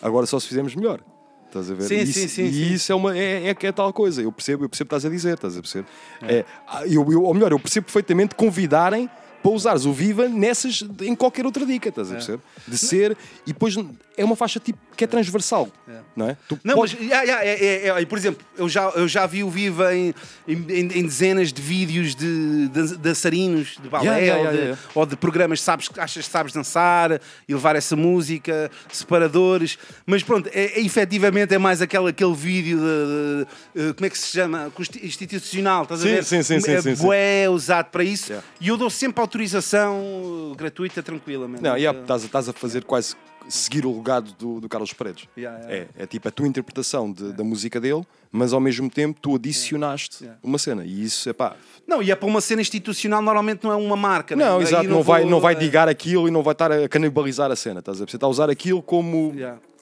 Agora 0.00 0.24
só 0.26 0.40
se 0.40 0.48
fizermos 0.48 0.74
melhor. 0.74 1.00
Estás 1.48 1.70
a 1.70 1.74
ver? 1.74 1.82
Sim, 1.84 1.96
e 1.96 2.06
sim, 2.06 2.24
isso, 2.24 2.34
sim, 2.34 2.44
e 2.44 2.52
sim. 2.52 2.72
isso 2.74 2.92
é, 2.92 2.94
uma, 2.94 3.16
é, 3.18 3.48
é 3.48 3.56
é 3.58 3.72
tal 3.72 3.92
coisa. 3.92 4.22
Eu 4.22 4.30
percebo, 4.30 4.64
eu 4.64 4.68
percebo 4.68 4.86
o 4.86 4.88
que 4.90 4.94
estás 4.96 5.04
a 5.06 5.08
dizer, 5.08 5.34
estás 5.34 5.56
a 5.56 5.60
perceber? 5.62 5.86
É, 6.22 6.44
ah, 6.66 6.86
eu, 6.86 7.10
eu, 7.10 7.22
ou 7.22 7.32
melhor, 7.34 7.52
eu 7.52 7.58
percebo 7.58 7.86
perfeitamente 7.86 8.34
convidarem 8.34 9.08
para 9.42 9.50
usares 9.50 9.86
o 9.86 9.92
Viva 9.92 10.28
nessas, 10.28 10.84
em 11.00 11.14
qualquer 11.14 11.46
outra 11.46 11.64
dica, 11.64 11.88
estás 11.88 12.08
a 12.10 12.12
É. 12.12 12.14
perceber? 12.16 12.40
De 12.66 12.76
ser, 12.76 13.16
e 13.46 13.52
depois 13.52 13.74
é 14.18 14.24
uma 14.24 14.36
faixa 14.36 14.58
tipo 14.60 14.78
que 14.96 15.04
é 15.04 15.06
transversal, 15.06 15.68
não 16.16 16.28
é? 16.28 16.36
Tu 16.48 16.58
Não, 16.64 16.74
podes- 16.74 16.94
mas, 16.98 17.02
yeah, 17.08 17.22
yeah, 17.22 17.44
é, 17.44 17.86
é, 17.88 18.02
é, 18.02 18.04
por 18.06 18.18
exemplo, 18.18 18.44
eu 18.56 18.68
já, 18.68 18.88
eu 18.90 19.06
já 19.06 19.24
vi 19.26 19.44
o 19.44 19.48
Viva 19.50 19.94
em, 19.94 20.12
em, 20.48 20.54
em 20.58 21.02
dezenas 21.04 21.52
de 21.52 21.62
vídeos 21.62 22.14
de, 22.16 22.66
de 22.68 22.96
dançarinos 22.96 23.76
de 23.80 23.88
balé 23.88 24.24
Yeah, 24.24 24.42
ou, 24.42 24.52
de, 24.74 24.78
ou 24.96 25.06
de 25.06 25.16
programas 25.16 25.60
sabes, 25.62 25.88
achas 25.96 26.26
que 26.26 26.32
sabes 26.32 26.52
dançar 26.52 27.20
e 27.48 27.54
levar 27.54 27.76
essa 27.76 27.94
música, 27.94 28.70
separadores. 28.92 29.78
Mas 30.04 30.22
pronto, 30.24 30.48
é, 30.52 30.78
é, 30.78 30.80
efetivamente 30.80 31.54
é 31.54 31.58
mais 31.58 31.80
aquele, 31.80 32.08
aquele 32.08 32.34
vídeo 32.34 32.78
de, 32.78 33.44
de- 33.80 33.90
eh, 33.90 33.92
como 33.94 34.06
é 34.06 34.10
que 34.10 34.18
se 34.18 34.26
chama? 34.26 34.72
Institucional, 35.02 35.84
estás 35.84 36.00
Sim, 36.00 36.08
a 36.08 36.10
ver? 36.10 36.24
sim, 36.24 36.42
sim, 36.42 36.60
sim, 36.60 36.70
é 36.72 36.82
sim, 36.82 36.96
sim. 36.96 37.02
bué 37.04 37.48
usado 37.48 37.86
para 37.90 38.02
isso 38.02 38.32
e 38.60 38.68
eu 38.68 38.76
dou 38.76 38.90
sempre 38.90 39.20
autorização 39.20 40.54
gratuita, 40.56 41.02
tranquilamente. 41.02 41.62
Não, 41.62 41.76
yeah, 41.76 41.98
estás, 42.00 42.22
a- 42.22 42.26
estás 42.26 42.48
a 42.48 42.52
fazer 42.52 42.84
quase 42.84 43.14
seguir 43.48 43.84
o 43.86 43.96
legado 43.96 44.32
do, 44.38 44.60
do 44.60 44.68
Carlos 44.68 44.92
Paredes. 44.92 45.26
Yeah, 45.36 45.58
yeah. 45.66 45.88
É, 45.98 46.02
é 46.02 46.06
tipo 46.06 46.28
a 46.28 46.30
tua 46.30 46.46
interpretação 46.46 47.10
de- 47.12 47.32
da 47.32 47.42
música 47.42 47.80
dele, 47.80 48.02
mas 48.30 48.52
ao 48.52 48.60
mesmo 48.60 48.88
tempo 48.90 49.18
tu 49.20 49.34
adicionaste 49.34 50.28
uma 50.42 50.58
cena. 50.58 50.84
E 50.84 51.02
isso 51.04 51.28
é 51.28 51.32
pá. 51.32 51.56
Não, 51.86 52.02
e 52.02 52.10
é 52.10 52.14
para 52.14 52.26
uma 52.28 52.40
cena 52.40 52.60
institucional, 52.60 53.22
normalmente 53.22 53.64
não 53.64 53.72
é 53.72 53.76
uma 53.76 53.96
marca. 53.96 54.36
né? 54.36 54.44
Não, 54.44 54.60
exato, 54.60 54.88
não, 54.88 55.02
vai, 55.02 55.22
vou, 55.22 55.30
não 55.30 55.40
vai 55.40 55.54
digar 55.54 55.88
aquilo 55.88 56.28
e 56.28 56.30
não 56.30 56.42
vai 56.42 56.52
estar 56.52 56.70
a 56.70 56.88
canibalizar 56.88 57.50
a 57.50 57.56
cena. 57.56 57.80
Estás 57.80 57.98
a 58.00 58.04
perceber? 58.04 58.16
Está 58.18 58.26
a 58.26 58.30
usar 58.30 58.50
aquilo 58.50 58.82
como, 58.82 59.34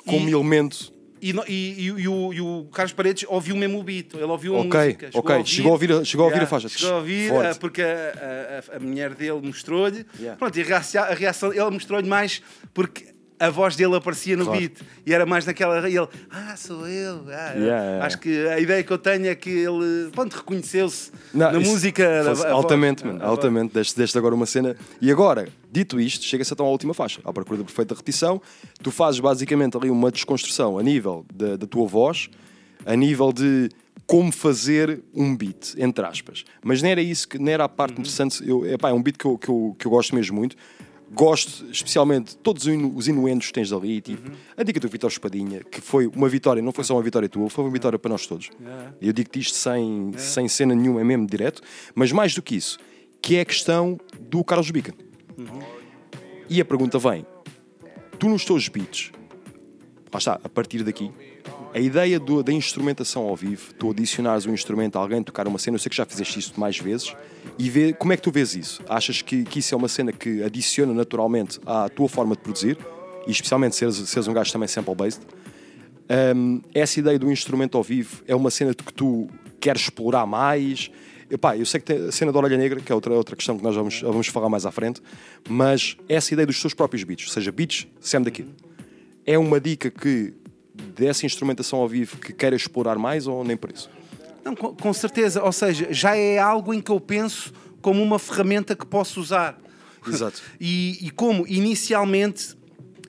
como 0.06 0.28
E- 0.28 0.32
elemento. 0.32 0.94
E, 1.20 1.30
e- 1.48 1.82
e- 1.88 2.09
o, 2.09 2.32
e 2.32 2.40
o 2.43 2.68
Carlos 2.70 2.93
Paredes 2.93 3.24
ouviu 3.28 3.56
mesmo 3.56 3.80
o 3.80 3.82
beat, 3.82 4.12
ele 4.14 4.22
ouviu 4.24 4.55
a 4.55 4.60
Ok, 4.60 4.80
música. 4.80 5.10
ok. 5.14 5.44
Chegou 5.47 5.70
a 5.70 5.72
ouvir 5.72 5.93
a- 5.93 6.05
chegou 6.05 6.26
a 6.26 6.28
ouvir 6.28 6.43
a 6.43 6.47
faixa. 6.47 6.68
Chegou 6.68 6.94
a 6.94 6.98
ouvir, 6.98 7.30
Forte. 7.30 7.47
eh, 7.48 7.55
porque 7.55 7.82
a, 7.82 8.72
a- 8.72 8.76
a 8.76 8.78
mulher 8.78 9.14
dele 9.14 9.40
mostrou-lhe. 9.43 10.06
Yeah. 10.18 10.36
Pronto, 10.38 10.56
e 10.59 10.62
a 10.62 10.64
reação, 10.64 11.02
a 11.02 11.14
reação 11.14 11.52
ele 11.52 11.70
mostrou-lhe 11.70 12.06
mais 12.06 12.43
porque 12.74 13.06
a 13.39 13.51
voz 13.51 13.77
dele 13.77 13.95
aparecia 13.97 14.37
no 14.37 14.45
Claro. 14.45 14.61
beat. 14.61 14.79
E 15.05 15.13
era 15.13 15.27
mais 15.27 15.45
naquela. 15.45 15.89
E 15.89 15.97
ele, 15.97 16.09
ah, 16.31 16.57
sou 16.57 16.87
eu. 16.89 17.25
Ah, 17.29 17.53
Yeah, 17.55 17.65
yeah. 17.85 18.07
Acho 18.07 18.19
que 18.19 18.47
a 18.49 18.59
ideia 18.59 18.83
que 18.83 18.91
eu 18.91 18.99
tenho 18.99 19.27
é 19.27 19.35
que 19.35 19.51
ele, 19.51 20.11
pronto, 20.13 20.35
reconheceu-se 20.35 21.11
na 21.35 21.53
música. 21.53 22.05
fosse 22.25 22.29
a- 22.29 22.31
a 22.31 22.35
voz. 22.35 22.45
altamente, 22.65 23.03
A 23.05 23.07
mano, 23.07 23.19
voz. 23.19 23.31
altamente. 23.31 23.75
Deste, 23.75 23.97
deste 23.97 24.17
agora 24.17 24.35
uma 24.35 24.47
cena. 24.47 24.75
E 25.01 25.11
agora, 25.11 25.49
dito 25.71 26.01
isto, 26.01 26.25
chega-se 26.25 26.53
então 26.53 26.65
à 26.67 26.71
última 26.71 26.95
faixa, 26.95 27.21
à 27.25 27.33
procura 27.33 27.59
da 27.59 27.65
perfeita 27.65 27.95
repetição. 27.95 28.41
Tu 28.83 28.91
fazes 28.91 29.21
basicamente 29.21 29.77
ali 29.77 29.91
uma 29.91 30.11
desconstrução 30.11 30.79
a 30.79 30.83
nível 30.83 31.27
da, 31.35 31.57
da 31.57 31.67
tua 31.67 31.87
voz, 31.87 32.31
a 32.85 32.97
nível 32.97 33.33
de 33.33 33.69
como 34.07 34.31
fazer 34.31 35.03
um 35.13 35.37
beat, 35.37 35.75
entre 35.77 36.05
aspas. 36.07 36.45
Mas 36.63 36.81
não 36.81 36.89
era 36.89 37.03
isso 37.03 37.27
que 37.29 37.39
não 37.41 37.51
era 37.51 37.65
a 37.65 37.69
parte 37.69 37.95
Uhum. 37.95 38.01
interessante. 38.01 38.49
Eu, 38.49 38.65
epá, 38.65 38.91
é 38.91 38.93
um 38.93 39.03
beat 39.03 39.17
que 39.19 39.25
eu, 39.27 39.37
que, 39.37 39.49
eu, 39.49 39.75
que 39.79 39.87
eu 39.87 39.91
gosto 39.91 40.15
mesmo 40.15 40.37
muito. 40.37 40.55
Gosto 41.18 41.64
especialmente 41.70 42.32
de 42.32 42.36
todos 42.36 42.64
os 42.66 42.68
inu- 42.74 42.93
os 42.94 43.09
inuendos 43.09 43.47
que 43.47 43.52
tens 43.55 43.72
ali, 43.72 44.02
tipo, 44.02 44.28
Uhum. 44.28 44.36
a 44.55 44.62
dica 44.62 44.78
do 44.78 44.86
Vitor 44.86 45.10
Espadinha, 45.10 45.64
que 45.64 45.80
foi 45.80 46.06
uma 46.09 46.28
vitória, 46.28 46.60
não 46.62 46.72
foi 46.72 46.84
só 46.84 46.94
uma 46.94 47.02
vitória 47.02 47.26
tua, 47.26 47.48
foi 47.48 47.64
uma 47.64 47.70
vitória 47.72 47.98
para 47.98 48.10
nós 48.10 48.26
todos. 48.26 48.51
Yeah. 48.60 48.93
Eu 49.01 49.12
digo-te 49.14 49.38
isto 49.40 49.56
sem, 49.56 50.12
sem 50.18 50.47
cena 50.47 50.74
nenhuma, 50.74 51.01
é 51.01 51.05
mesmo 51.05 51.26
direto, 51.26 51.62
mas 51.94 52.12
mais 52.12 52.34
do 52.34 52.43
que 52.43 52.55
isso, 52.55 52.78
que 53.22 53.36
é 53.36 53.40
a 53.40 53.44
questão 53.47 53.98
do 54.20 54.44
Carlos 54.44 54.70
Bica. 54.70 54.93
E 56.51 56.60
a 56.60 56.64
pergunta 56.66 56.98
vem: 56.98 57.24
tu 58.18 58.28
nos 58.28 58.44
teus 58.44 58.68
beats, 58.68 59.10
lá 60.12 60.18
está, 60.18 60.38
a 60.44 60.48
partir 60.51 60.82
daqui, 60.84 61.10
a 61.77 61.78
ideia 61.78 62.19
do- 62.19 62.43
da 62.43 62.51
instrumentação 62.53 63.24
ao 63.28 63.36
vivo, 63.36 63.74
tu 63.74 63.90
adicionares 63.90 64.47
um 64.47 64.55
instrumento 64.55 64.97
a 64.97 64.98
alguém 64.98 65.23
tocar 65.23 65.47
uma 65.47 65.59
cena, 65.59 65.74
eu 65.74 65.78
sei 65.78 65.90
que 65.90 65.97
já 65.97 66.07
fizeste 66.07 66.39
isso 66.39 66.59
mais 66.59 66.78
vezes, 66.78 67.15
e 67.59 67.69
vê, 67.69 67.93
como 67.93 68.15
é 68.15 68.16
que 68.16 68.23
tu 68.23 68.31
vês 68.32 68.55
isso? 68.55 68.82
Achas 68.89 69.20
que, 69.20 69.44
que 69.44 69.59
isso 69.59 69.74
é 69.74 69.77
uma 69.77 69.86
cena 69.86 70.11
que 70.11 70.43
adiciona 70.43 70.94
naturalmente 70.94 71.61
à 71.66 71.86
tua 71.90 72.09
forma 72.09 72.35
de 72.35 72.40
produzir, 72.40 72.78
e 73.27 73.31
especialmente 73.31 73.77
seres, 73.77 73.97
seres 73.97 74.27
um 74.27 74.32
gajo 74.32 74.51
também 74.51 74.66
sample-based? 74.66 75.20
Um, 76.35 76.62
essa 76.73 76.98
ideia 76.98 77.19
do 77.19 77.31
instrumento 77.31 77.77
ao 77.77 77.82
vivo 77.82 78.23
é 78.27 78.35
uma 78.35 78.51
cena 78.51 78.73
que 78.73 78.94
tu 78.94 79.28
queres 79.61 79.82
explorar 79.82 80.24
mais. 80.24 80.90
Epá, 81.28 81.59
eu 81.59 81.66
sei 81.66 81.81
que 81.81 81.86
tem 81.86 82.09
a 82.09 82.12
cena 82.12 82.32
da 82.32 82.39
Orelha 82.39 82.57
Negra, 82.57 82.81
que 82.81 82.90
é 82.90 82.94
outra, 82.94 83.12
outra 83.12 83.36
questão 83.36 83.59
que 83.59 83.62
nós 83.62 83.74
vamos, 83.74 84.01
vamos 84.01 84.28
falar 84.28 84.48
mais 84.48 84.65
à 84.65 84.70
frente, 84.70 85.03
mas 85.47 85.94
essa 86.09 86.32
ideia 86.32 86.47
dos 86.47 86.59
teus 86.59 86.73
próprios 86.73 87.05
beats, 87.05 87.27
ou 87.27 87.32
seja, 87.35 87.53
beats 87.53 87.86
Sam 88.01 88.23
daqui, 88.23 88.47
é 89.27 89.36
uma 89.36 89.61
dica 89.61 89.90
que 89.90 90.32
dessa 90.94 91.27
instrumentação 91.27 91.78
ao 91.81 91.89
vivo 91.89 92.16
que 92.19 92.32
queiras 92.32 92.62
explorar 92.62 92.97
mais 92.98 93.27
ou 93.27 93.44
nem 93.44 93.57
por 93.57 93.70
isso? 93.70 93.90
Não, 94.44 94.55
com, 94.55 94.74
com 94.74 94.93
certeza, 94.93 95.43
ou 95.43 95.53
seja, 95.53 95.89
já 95.90 96.16
é 96.16 96.39
algo 96.39 96.73
em 96.73 96.81
que 96.81 96.90
eu 96.90 97.01
penso 97.01 97.53
como 97.82 98.03
uma 98.03 98.19
ferramenta 98.19 98.74
que 98.77 98.86
posso 98.86 99.20
usar. 99.20 99.59
Exato. 100.07 100.40
e, 100.61 100.98
e 101.07 101.11
como 101.11 101.47
inicialmente 101.47 102.57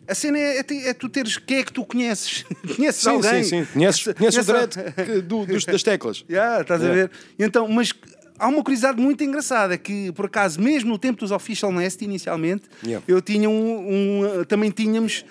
a 0.08 0.16
cena 0.16 0.40
é, 0.40 0.60
é, 0.60 0.66
é 0.90 0.94
tu 0.94 1.10
teres 1.10 1.38
quem 1.38 1.58
é 1.58 1.64
que 1.64 1.72
tu 1.74 1.86
conheces. 1.86 2.44
conheces 2.76 3.02
Sim, 3.04 3.10
alguém. 3.10 3.44
sim, 3.44 3.64
sim. 3.64 3.72
Conheces, 3.74 4.14
conheces 4.18 4.48
o 4.48 4.52
dread 4.54 5.22
do- 5.28 5.46
dos- 5.46 5.66
das 5.66 5.84
teclas. 5.84 6.24
Yeah, 6.30 6.62
estás 6.62 6.82
a 6.82 6.86
Yeah. 6.86 7.10
ver? 7.38 7.46
Então, 7.46 7.68
mas 7.68 7.94
há 8.40 8.48
uma 8.48 8.64
curiosidade 8.64 9.00
muito 9.02 9.24
engraçada 9.24 9.78
que, 9.78 10.12
por 10.14 10.26
acaso, 10.28 10.62
mesmo 10.62 10.90
no 10.90 10.98
tempo 10.98 11.20
dos 11.20 11.32
Official 11.32 11.72
Nest, 11.74 12.02
inicialmente, 12.04 12.64
Yeah. 12.84 13.04
eu 13.08 13.22
tinha 13.22 13.50
um, 13.50 14.30
um, 14.40 14.44
também 14.46 14.72
tínhamos. 14.72 15.24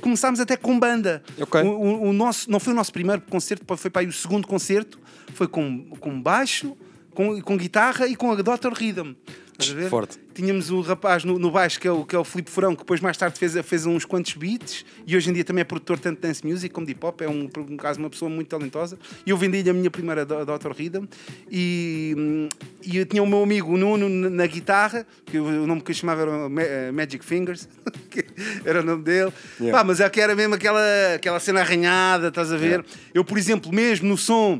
Começámos 0.00 0.40
até 0.40 0.56
com 0.56 0.78
banda. 0.78 1.22
Ok. 1.40 1.60
O, 1.62 1.66
o- 1.68 2.08
o 2.08 2.12
nosso, 2.12 2.50
não 2.50 2.58
foi 2.60 2.72
o 2.72 2.76
nosso 2.76 2.92
primeiro 2.92 3.22
concerto, 3.22 3.64
foi 3.76 3.90
para 3.90 4.02
aí 4.02 4.08
o 4.08 4.12
segundo 4.12 4.46
concerto. 4.46 4.98
Foi 5.34 5.46
com, 5.48 5.84
com 6.00 6.20
baixo, 6.20 6.76
com, 7.14 7.40
com 7.42 7.56
guitarra 7.56 8.06
e 8.06 8.14
com 8.16 8.30
a 8.32 8.34
Dr. 8.36 8.72
Rhythm. 8.74 9.14
Estás 9.64 9.78
a 9.78 9.82
ver? 9.82 9.90
Forte. 9.90 10.18
Tínhamos 10.34 10.70
o 10.70 10.80
rapaz 10.80 11.24
no, 11.24 11.38
no 11.38 11.50
baixo, 11.50 11.78
que 11.78 11.86
é 11.86 11.92
o, 11.92 12.04
que 12.04 12.16
é 12.16 12.18
o 12.18 12.24
Filipe 12.24 12.50
Furão, 12.50 12.74
que 12.74 12.82
depois 12.82 13.00
mais 13.00 13.16
tarde 13.16 13.38
fez, 13.38 13.54
fez 13.66 13.84
uns 13.86 14.04
quantos 14.04 14.34
beats 14.34 14.84
e 15.06 15.16
hoje 15.16 15.30
em 15.30 15.32
dia 15.32 15.44
também 15.44 15.60
é 15.60 15.64
produtor 15.64 15.98
tanto 15.98 16.16
de 16.16 16.28
dance 16.28 16.46
music 16.46 16.72
como 16.72 16.86
de 16.86 16.92
hip 16.92 17.04
hop. 17.04 17.20
É 17.20 17.28
um, 17.28 17.48
por 17.48 17.62
um 17.62 17.76
caso 17.76 17.98
uma 17.98 18.08
pessoa 18.08 18.30
muito 18.30 18.48
talentosa. 18.48 18.98
E 19.26 19.30
eu 19.30 19.36
vendi-lhe 19.36 19.68
a 19.68 19.74
minha 19.74 19.90
primeira 19.90 20.24
Dr. 20.24 20.72
Rhythm 20.76 21.04
e, 21.50 22.48
e 22.82 22.96
eu 22.96 23.06
tinha 23.06 23.22
o 23.22 23.26
meu 23.26 23.42
amigo 23.42 23.76
Nuno 23.76 24.08
na, 24.08 24.46
guitarra, 24.46 25.06
que 25.26 25.38
o, 25.38 25.66
nome 25.66 25.82
que 25.82 25.90
eu 25.90 25.94
chamava 25.94 26.22
era 26.22 26.32
eh, 26.62 26.92
Magic 26.92 27.24
Fingers, 27.24 27.68
que 28.10 28.24
era 28.64 28.80
o 28.80 28.84
nome 28.84 29.02
dele. 29.02 29.32
Yeah. 29.60 29.78
Pá, 29.78 29.84
mas 29.84 30.00
é 30.00 30.08
que 30.08 30.20
era 30.20 30.34
mesmo 30.34 30.54
aquela, 30.54 30.80
aquela 31.14 31.40
cena 31.40 31.60
arranhada, 31.60 32.28
estás 32.28 32.52
a 32.52 32.56
ver? 32.56 32.66
Yeah. 32.66 32.88
Eu, 33.14 33.24
por 33.24 33.38
exemplo, 33.38 33.72
mesmo 33.72 34.08
no 34.08 34.16
som. 34.16 34.58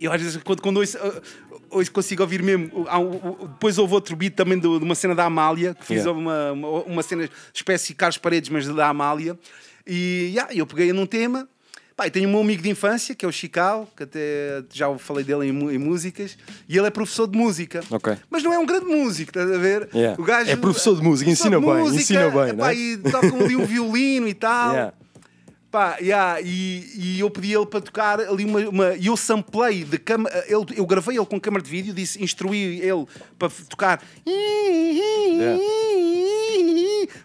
Eu 0.00 0.12
às 0.12 0.20
vezes 0.20 0.42
quando, 0.42 0.60
quando 0.60 0.76
ouço, 0.78 0.98
ouço 1.74 1.92
consigo 1.92 2.22
ouvir 2.22 2.42
mesmo. 2.42 2.86
há 2.88 2.98
depois 3.48 3.78
houve 3.78 3.94
outro 3.94 4.14
beat 4.16 4.34
também 4.34 4.58
de 4.58 4.66
uma 4.66 4.94
cena 4.94 5.14
da 5.14 5.24
Amália, 5.24 5.74
que 5.74 5.84
fiz 5.86 6.04
Yeah. 6.04 6.12
uma, 6.12 6.52
uma, 6.52 6.68
uma 6.84 7.02
cena 7.02 7.28
espécie 7.52 7.88
de 7.88 7.94
Carlos 7.94 8.18
Paredes, 8.18 8.48
mas 8.50 8.66
da 8.68 8.88
Amália. 8.88 9.38
E 9.86 10.30
yeah, 10.34 10.54
eu 10.54 10.66
peguei 10.66 10.92
num 10.92 11.06
tema. 11.06 11.48
Pá, 11.96 12.10
tenho 12.10 12.28
um 12.28 12.32
meu 12.32 12.40
amigo 12.40 12.60
de 12.60 12.68
infância, 12.68 13.14
que 13.14 13.24
é 13.24 13.28
o 13.28 13.30
Chical, 13.30 13.88
que 13.96 14.02
até 14.02 14.64
já 14.72 14.92
falei 14.98 15.22
dele 15.22 15.46
em, 15.46 15.74
em 15.74 15.78
músicas, 15.78 16.36
e 16.68 16.76
ele 16.76 16.88
é 16.88 16.90
professor 16.90 17.28
de 17.28 17.38
música. 17.38 17.84
Ok. 17.88 18.16
Mas 18.28 18.42
não 18.42 18.52
é 18.52 18.58
um 18.58 18.66
grande 18.66 18.86
músico, 18.86 19.30
estás 19.30 19.48
a 19.48 19.58
ver? 19.58 19.88
Yeah. 19.94 20.20
O 20.20 20.24
gajo, 20.24 20.50
É 20.50 20.56
professor 20.56 20.96
de 20.96 21.02
música, 21.02 21.30
ensina 21.30 21.60
de 21.60 21.64
bem, 21.64 21.74
música, 21.76 22.02
ensina 22.02 22.30
bem, 22.30 22.48
epá, 22.50 22.66
né? 22.66 22.74
E 22.74 22.96
toca 22.98 23.26
ali 23.32 23.54
um 23.54 23.64
violino 23.64 24.26
e 24.26 24.34
tal. 24.34 24.72
Yeah. 24.74 24.92
Pá, 25.74 25.96
yeah, 26.00 26.40
e, 26.40 26.88
e 26.94 27.18
eu 27.18 27.28
pedi 27.28 27.52
ele 27.52 27.66
para 27.66 27.80
tocar 27.80 28.20
ali 28.20 28.44
uma. 28.44 28.60
uma- 28.68 28.94
e 28.94 29.06
eu 29.08 29.16
samplei 29.16 29.82
de 29.82 29.98
cama, 29.98 30.30
ele, 30.46 30.66
eu 30.76 30.86
gravei 30.86 31.16
ele 31.16 31.26
com 31.26 31.40
câmara 31.40 31.64
de 31.64 31.68
vídeo, 31.68 31.92
disse, 31.92 32.22
instruí 32.22 32.80
ele 32.80 33.04
para 33.36 33.50
tocar. 33.68 34.00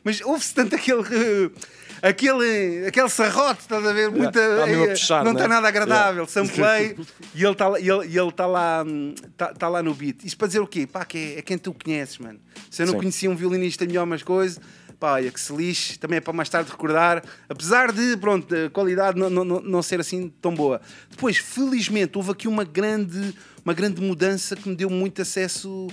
Mas 0.04 0.20
houve-se 0.22 0.56
tanto 0.56 0.76
aquele. 0.76 1.04
Aquele, 2.02 2.86
aquele 2.88 3.10
sarrote, 3.10 3.60
estás 3.60 3.86
a 3.86 3.92
ver? 3.92 4.10
Muita, 4.10 4.40
Tá 4.40 4.70
eh, 4.70 4.88
puxar, 4.88 5.18
não 5.22 5.34
né? 5.34 5.40
está 5.42 5.50
nada 5.50 5.68
agradável. 5.68 6.26
Yeah. 6.26 6.32
Samplei 6.32 6.96
e 7.36 7.44
ele 7.44 7.52
está 7.52 7.68
lá, 7.68 7.78
ele, 7.78 8.18
ele 8.18 8.32
tá 8.32 8.46
lá, 8.46 8.86
hum, 8.88 9.14
tá, 9.36 9.48
tá 9.54 9.68
lá 9.68 9.84
no 9.84 9.94
beat. 9.94 10.24
Isto 10.24 10.38
para 10.38 10.48
dizer 10.48 10.62
o 10.62 10.66
quê? 10.68 10.88
Pá, 10.88 11.04
que 11.04 11.18
é, 11.18 11.40
é 11.40 11.42
quem 11.42 11.58
tu 11.58 11.74
conheces, 11.74 12.18
mano. 12.18 12.40
Se 12.72 12.84
eu 12.84 12.86
não 12.86 12.94
Sim. 12.94 13.00
conhecia 13.00 13.30
um 13.30 13.36
violinista 13.36 13.86
melhor 13.86 14.06
umas 14.06 14.24
coisas, 14.24 14.62
pá, 15.00 15.14
olha, 15.14 15.32
que 15.32 15.40
se 15.40 15.54
lixe, 15.56 15.98
também 15.98 16.18
é 16.18 16.22
para 16.22 16.34
mais 16.34 16.50
tarde 16.50 16.70
recordar, 16.70 17.24
apesar 17.48 17.92
de, 17.92 18.18
pronto, 18.18 18.54
a 18.54 18.70
qualidade 18.70 19.18
não, 19.18 19.30
não, 19.30 19.46
não- 19.46 19.82
ser 19.82 20.00
assim 20.00 20.32
tão 20.42 20.54
boa. 20.54 20.82
Depois, 21.10 21.38
felizmente, 21.38 22.18
houve 22.18 22.32
aqui 22.32 22.48
uma 22.48 22.64
grande, 22.66 23.34
uma 23.64 23.74
grande 23.74 24.02
mudança 24.02 24.56
que 24.56 24.68
me 24.68 24.76
deu 24.76 24.90
muito 24.90 25.22
acesso. 25.22 25.88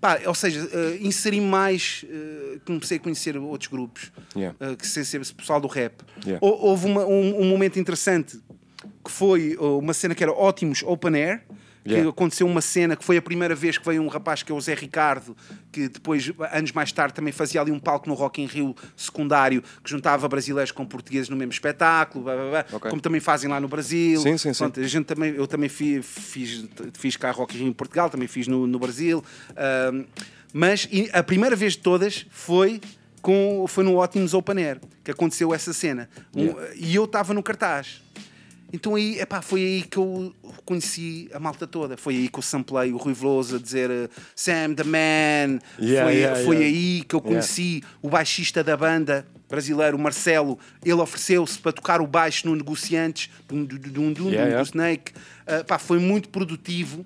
Pá, 0.00 0.18
ou 0.26 0.34
seja, 0.34 0.66
eh, 0.72 0.98
inseri 1.02 1.40
mais, 1.40 2.04
eh, 2.08 2.58
comecei 2.64 2.96
a 2.96 3.00
conhecer 3.00 3.36
outros 3.36 3.68
grupos, 3.70 4.10
Yeah. 4.34 4.56
eh, 4.60 4.74
que 4.76 4.86
sem 4.86 5.04
ser 5.04 5.20
pessoal 5.34 5.60
do 5.60 5.68
rap. 5.68 6.02
Yeah. 6.24 6.38
Hou- 6.46 6.58
Houve 6.68 6.86
uma- 6.86 7.04
um, 7.06 7.40
um 7.42 7.44
momento 7.44 7.78
interessante 7.78 8.40
que 9.04 9.10
foi 9.10 9.56
uh, 9.58 9.78
uma 9.78 9.92
cena 9.92 10.14
que 10.14 10.22
era 10.22 10.32
Ótimos 10.32 10.82
Open 10.84 11.14
Air. 11.14 11.42
Que 11.82 11.92
Yeah. 11.92 12.10
aconteceu 12.10 12.46
uma 12.46 12.60
cena 12.60 12.94
que 12.94 13.02
foi 13.02 13.16
a 13.16 13.22
primeira 13.22 13.54
vez 13.54 13.78
que 13.78 13.84
veio 13.86 14.02
um 14.02 14.08
rapaz 14.08 14.42
que 14.42 14.52
é 14.52 14.54
o 14.54 14.60
Zé 14.60 14.74
Ricardo, 14.74 15.34
que 15.72 15.88
depois, 15.88 16.30
anos 16.52 16.72
mais 16.72 16.92
tarde, 16.92 17.14
também 17.14 17.32
fazia 17.32 17.58
ali 17.60 17.72
um 17.72 17.78
palco 17.78 18.06
no 18.06 18.14
Rock 18.14 18.42
in 18.42 18.46
Rio 18.46 18.76
secundário, 18.94 19.62
que 19.82 19.88
juntava 19.90 20.28
brasileiros 20.28 20.70
com 20.72 20.84
portugueses 20.84 21.30
no 21.30 21.36
mesmo 21.36 21.52
espetáculo, 21.52 22.24
blá, 22.24 22.34
blá, 22.36 22.50
blá, 22.50 22.64
Ok. 22.72 22.90
como 22.90 23.00
também 23.00 23.18
fazem 23.20 23.48
lá 23.48 23.58
no 23.58 23.66
Brasil. 23.66 24.20
Sim, 24.20 24.36
sim, 24.36 24.52
sim. 24.52 24.58
Pronto, 24.58 24.78
a 24.78 24.86
gente 24.86 25.06
também, 25.06 25.34
eu 25.34 25.46
também 25.46 25.70
fi- 25.70 26.02
fiz, 26.02 26.66
fiz 26.98 27.16
cá 27.16 27.30
Rock 27.30 27.56
in 27.56 27.60
Rio 27.60 27.68
em 27.68 27.72
Portugal, 27.72 28.10
também 28.10 28.28
fiz 28.28 28.46
no, 28.46 28.66
no 28.66 28.78
Brasil. 28.78 29.24
Mas 30.52 30.88
a 31.12 31.22
primeira 31.22 31.54
vez 31.54 31.72
de 31.74 31.78
todas 31.78 32.26
foi 32.30 32.80
com, 33.22 33.64
foi 33.68 33.84
no 33.84 33.96
Ótimos 33.96 34.34
Open 34.34 34.62
Air 34.64 34.80
que 35.04 35.10
aconteceu 35.10 35.54
essa 35.54 35.72
cena. 35.72 36.08
Um- 36.34 36.40
Yeah. 36.44 36.70
e 36.76 36.94
eu 36.94 37.04
estava 37.04 37.32
no 37.32 37.42
cartaz. 37.42 38.02
Então 38.72 38.94
aí, 38.94 39.18
epá, 39.18 39.42
foi 39.42 39.60
aí 39.60 39.82
que 39.82 39.96
eu 39.96 40.32
conheci 40.64 41.28
a 41.32 41.40
malta 41.40 41.66
toda. 41.66 41.96
Foi 41.96 42.14
aí 42.14 42.28
que 42.28 42.38
eu 42.38 42.42
samplei 42.42 42.92
o 42.92 42.96
Rui 42.96 43.12
Veloso 43.12 43.56
a 43.56 43.58
dizer 43.58 43.90
eh, 43.90 44.08
Sam 44.34 44.74
the 44.74 44.84
Man. 44.84 45.58
Yeah, 45.80 46.04
foi 46.04 46.16
yeah, 46.16 46.44
foi 46.44 46.56
yeah. 46.56 46.78
aí 46.78 47.02
que 47.02 47.14
eu 47.14 47.20
conheci 47.20 47.82
o 48.00 48.08
baixista 48.08 48.62
da 48.62 48.76
banda 48.76 49.26
brasileiro, 49.48 49.96
o 49.96 50.00
Marcelo. 50.00 50.58
Ele 50.84 50.94
ofereceu-se 50.94 51.58
para 51.58 51.72
tocar 51.72 52.00
o 52.00 52.06
baixo 52.06 52.46
no 52.48 52.54
Negociantes, 52.54 53.28
dum, 53.48 53.64
dum, 53.64 53.78
dum, 53.78 54.12
dum, 54.12 54.30
Yeah, 54.30 54.56
do. 54.56 54.62
Snake. 54.62 55.12
Pá, 55.66 55.78
foi 55.78 55.98
muito 55.98 56.28
produtivo. 56.28 57.04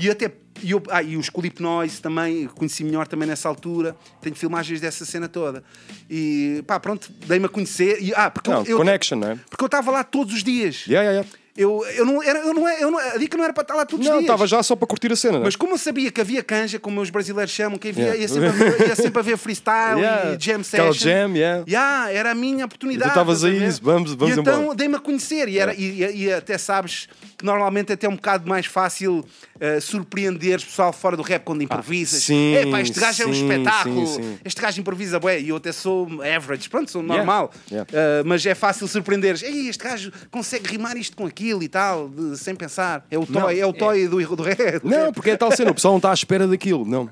E 0.00 0.10
até 0.10 0.30
e 0.62 0.72
eu, 0.72 0.82
ah, 0.90 1.02
e 1.02 1.16
os 1.16 1.30
Clip 1.30 1.60
Noise 1.62 2.00
também, 2.02 2.46
conheci 2.46 2.84
melhor 2.84 3.06
também 3.08 3.26
nessa 3.28 3.48
altura. 3.48 3.96
Tenho 4.20 4.34
filmagens 4.36 4.80
dessa 4.80 5.04
cena 5.04 5.28
toda. 5.28 5.62
E 6.08 6.62
pá, 6.66 6.78
pronto, 6.78 7.10
dei-me 7.26 7.46
a 7.46 7.48
conhecer. 7.48 7.98
E, 8.02 8.12
ah, 8.14 8.30
porque 8.30 8.50
Não, 8.50 8.62
eu, 8.64 8.76
connection, 8.76 9.16
não 9.18 9.30
é? 9.32 9.38
porque 9.48 9.62
eu 9.64 9.66
estava 9.66 9.90
lá 9.90 10.04
todos 10.04 10.34
os 10.34 10.44
dias. 10.44 10.84
Yeah, 10.86 11.02
yeah, 11.10 11.12
yeah. 11.12 11.28
Eu, 11.56 11.84
eu 11.94 12.06
não 12.06 12.22
era, 12.22 12.38
eu 12.38 12.54
não, 12.54 12.66
é- 12.68 12.82
eu 12.82 12.90
não, 12.90 12.98
a 12.98 13.16
dica 13.18 13.36
não 13.36 13.44
era 13.44 13.52
para 13.52 13.62
estar 13.62 13.74
lá 13.74 13.84
todos 13.84 14.04
os 14.06 14.08
Não, 14.10 14.18
dias. 14.18 14.24
estava 14.30 14.46
já 14.46 14.62
só 14.62 14.76
para 14.76 14.86
curtir 14.86 15.12
a 15.12 15.16
cena, 15.16 15.32
não 15.34 15.40
é? 15.40 15.44
Mas 15.46 15.56
como 15.56 15.74
eu 15.74 15.78
sabia 15.78 16.10
que 16.10 16.20
havia 16.20 16.42
canja, 16.44 16.78
como 16.78 17.00
os 17.00 17.10
brasileiros 17.10 17.52
chamam, 17.52 17.76
quem 17.76 17.90
via, 17.92 18.04
Yeah. 18.14 18.20
ia, 18.22 18.28
sempre 18.28 18.48
ver, 18.50 18.88
ia 18.88 18.96
sempre 18.96 19.36
freestyle 19.36 19.98
Yeah. 20.00 20.34
e 20.34 20.38
jam 20.40 20.62
session. 20.62 20.92
jam, 20.92 21.36
yeah. 21.36 21.64
Yeah, 21.68 22.12
era 22.12 22.30
a 22.30 22.34
minha 22.34 22.64
oportunidade. 22.64 23.10
Tu 23.10 23.12
estavas 23.12 23.38
estás 23.42 23.52
a 23.52 23.64
aí, 23.64 23.70
vamos- 23.82 24.14
vamos 24.14 24.36
e 24.36 24.40
então 24.40 24.74
dei-me 24.74 24.94
a 24.94 25.00
conhecer. 25.00 25.48
E, 25.48 25.58
era, 25.58 25.74
e, 25.74 26.02
e- 26.02 26.16
e 26.26 26.32
até 26.32 26.56
sabes 26.56 27.08
que 27.36 27.44
normalmente 27.44 27.92
até 27.92 28.06
é 28.06 28.08
um 28.10 28.16
bocado 28.16 28.48
mais 28.48 28.64
fácil 28.66 29.24
uh, 29.60 29.80
surpreender 29.80 30.58
o 30.58 30.62
pessoal 30.64 30.92
fora 30.92 31.16
do 31.16 31.22
rap 31.22 31.44
quando 31.44 31.62
improvisas. 31.62 32.22
Ah, 32.22 32.26
sim, 32.26 32.54
é 32.54 32.80
este 32.80 32.98
gajo 32.98 33.22
é 33.22 33.26
um 33.26 33.34
sim, 33.34 33.48
espetáculo. 33.48 34.06
sim, 34.06 34.22
sim. 34.22 34.38
Este 34.44 34.60
gajo 34.60 34.80
improvisa, 34.80 35.18
bué. 35.20 35.40
E 35.40 35.48
eu 35.50 35.56
até 35.56 35.72
sou 35.72 36.08
average. 36.22 36.68
Pronto, 36.68 36.90
sou 36.90 37.02
Yeah. 37.02 37.16
normal. 37.18 37.52
Yeah. 37.70 37.90
Uh, 37.90 38.24
mas 38.26 38.44
é 38.46 38.54
fácil 38.54 38.86
surpreenderes. 38.88 39.42
Ei, 39.42 39.68
este 39.68 39.82
gajo 39.84 40.12
consegue 40.30 40.68
rimar 40.68 40.96
isto 40.96 41.16
com 41.16 41.26
aquilo 41.26 41.62
e 41.62 41.68
tal, 41.68 42.08
de- 42.08 42.36
sem 42.38 42.54
pensar. 42.54 43.06
É 43.10 43.18
o 43.18 43.26
Não, 43.28 43.42
toy, 43.42 43.58
é, 43.60 43.66
o 43.66 43.72
toy 43.72 44.08
do, 44.08 44.36
do 44.36 44.42
rap. 44.42 44.82
Não, 44.84 45.12
porque 45.12 45.30
é 45.30 45.36
tal 45.36 45.50
cena, 45.52 45.70
o 45.70 45.74
pessoal 45.74 45.92
não 45.92 45.98
está 45.98 46.10
à 46.10 46.14
espera 46.14 46.46
daquilo, 46.46 46.84
não. 46.84 47.08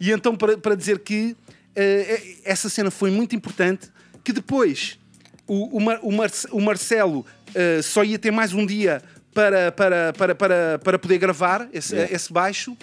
E 0.00 0.10
então, 0.10 0.34
para, 0.36 0.56
para 0.58 0.74
dizer 0.74 0.98
que 1.00 1.36
eh, 1.74 2.36
essa 2.44 2.68
cena 2.68 2.90
foi 2.90 3.10
muito 3.10 3.34
importante, 3.36 3.88
que 4.24 4.32
depois 4.32 4.98
o, 5.46 5.76
o, 5.76 5.80
Mar- 5.80 6.00
o 6.02 6.10
Marce- 6.12 6.48
o 6.50 6.60
Marcelo 6.60 7.24
eh, 7.54 7.80
só 7.82 8.02
ia 8.02 8.18
ter 8.18 8.30
mais 8.30 8.52
um 8.52 8.64
dia 8.66 9.02
para, 9.36 9.70
para, 9.70 10.12
para, 10.14 10.34
para, 10.34 10.78
para 10.82 10.98
poder 10.98 11.18
gravar 11.18 11.68
esse, 11.72 11.94
Yeah. 11.94 12.14
esse 12.14 12.32
baixo, 12.32 12.74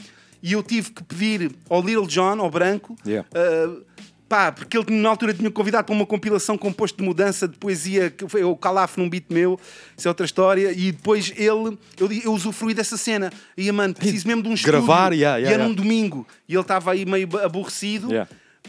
e 0.41 0.53
eu 0.53 0.61
tive 0.61 0.91
que 0.91 1.03
pedir 1.03 1.51
ao 1.69 1.81
Little 1.81 2.05
John, 2.05 2.39
ao 2.39 2.49
Branco, 2.51 2.95
Yeah. 3.05 3.27
eh, 3.33 3.69
pá, 4.29 4.51
porque 4.51 4.77
ele 4.77 4.85
na 5.01 5.09
altura 5.09 5.33
tinha 5.33 5.49
convidado 5.51 5.85
para 5.85 5.95
uma 5.95 6.05
compilação 6.05 6.57
composto 6.57 6.97
de 6.97 7.03
mudança 7.03 7.47
de 7.47 7.57
poesia, 7.57 8.09
que 8.11 8.27
foi 8.27 8.43
o 8.43 8.55
Calaf 8.55 8.97
num 8.97 9.09
beat 9.09 9.25
meu, 9.29 9.59
isso 9.97 10.07
é 10.07 10.09
outra 10.09 10.25
história, 10.25 10.71
e 10.71 10.91
depois 10.91 11.31
ele, 11.35 11.77
eu, 11.99 12.11
eu 12.23 12.31
usufruí 12.33 12.73
dessa 12.73 12.97
cena, 12.97 13.31
e 13.57 13.71
mano, 13.71 13.93
preciso 13.95 14.27
mesmo 14.27 14.43
de 14.43 14.49
um 14.49 14.53
estúdio, 14.53 14.73
Gravar, 14.79 15.11
yeah, 15.13 15.37
yeah, 15.37 15.49
e 15.49 15.53
era 15.53 15.63
um 15.67 15.73
domingo, 15.73 16.27
e 16.47 16.53
ele 16.53 16.61
estava 16.61 16.91
aí 16.91 17.05
meio 17.05 17.27
aborrecido. 17.43 18.09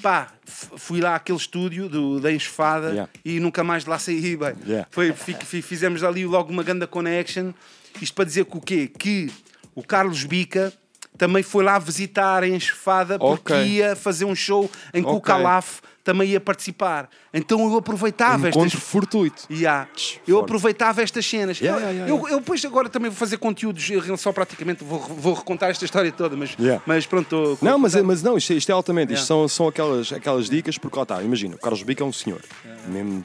Pá, 0.02 0.28
fui 0.44 1.00
lá 1.00 1.14
àquele 1.14 1.38
estúdio 1.38 1.88
do, 1.88 2.20
da 2.20 2.32
Enxofada 2.32 2.88
Yeah. 2.90 3.10
e 3.24 3.40
nunca 3.40 3.62
mais 3.64 3.84
de 3.84 3.90
lá 3.90 3.98
saí, 3.98 4.36
bem. 4.36 4.54
Yeah. 4.66 4.86
Foi, 4.90 5.12
fi- 5.12 5.36
fi- 5.44 5.62
fizemos 5.62 6.02
ali 6.02 6.26
logo 6.26 6.52
uma 6.52 6.62
grande 6.62 6.86
connection, 6.86 7.52
isto 8.00 8.14
para 8.14 8.24
dizer 8.24 8.44
que 8.44 8.56
o 8.56 8.60
quê? 8.60 8.86
Que 8.98 9.30
o 9.74 9.82
Carlos 9.82 10.24
Bica 10.24 10.72
também 11.16 11.42
foi 11.42 11.64
lá 11.64 11.78
visitar 11.78 12.42
a 12.42 12.48
Enxofada 12.48 13.18
porque 13.18 13.52
Ok. 13.52 13.66
ia 13.66 13.94
fazer 13.96 14.24
um 14.24 14.34
show 14.34 14.70
em 14.92 15.02
que 15.02 15.08
o. 15.08 15.20
Calaf 15.20 15.78
também 16.04 16.28
ia 16.28 16.38
participar. 16.40 17.08
Então 17.32 17.64
eu 17.64 17.76
aproveitava 17.78 18.50
Encontro 18.50 18.66
estas... 18.66 18.82
fortuito. 18.82 19.46
Yeah. 19.50 19.88
Eu 20.28 20.38
aproveitava 20.38 21.02
estas 21.02 21.24
cenas. 21.26 21.58
Yeah, 21.58 21.80
eu, 21.80 21.80
yeah, 21.80 21.90
yeah, 21.92 22.10
eu, 22.12 22.16
yeah. 22.16 22.34
eu 22.34 22.40
depois 22.40 22.62
agora 22.64 22.88
também 22.90 23.10
vou 23.10 23.16
fazer 23.18 23.38
conteúdos, 23.38 23.88
eu 23.90 24.16
só 24.18 24.30
praticamente 24.30 24.84
vou, 24.84 25.00
vou 25.00 25.32
recontar 25.34 25.70
esta 25.70 25.84
história 25.84 26.12
toda, 26.12 26.36
mas, 26.36 26.54
Yeah. 26.58 26.82
mas 26.86 27.06
pronto. 27.06 27.58
Não, 27.62 27.78
mas, 27.78 27.96
é- 27.96 28.02
mas 28.02 28.22
não, 28.22 28.36
isto, 28.36 28.52
é- 28.52 28.56
isto 28.56 28.68
é 28.70 28.72
altamente. 28.72 29.14
Isto 29.14 29.22
Yeah. 29.24 29.26
são, 29.26 29.48
são 29.48 29.68
aquelas, 29.68 30.12
aquelas 30.12 30.48
dicas, 30.50 30.76
porque 30.76 30.96
lá 30.96 31.02
está, 31.04 31.22
imagina, 31.22 31.56
o 31.56 31.58
Carlos 31.58 31.82
Bica 31.82 32.04
é 32.04 32.06
um 32.06 32.12
senhor. 32.12 32.40
Mesmo, 32.86 33.24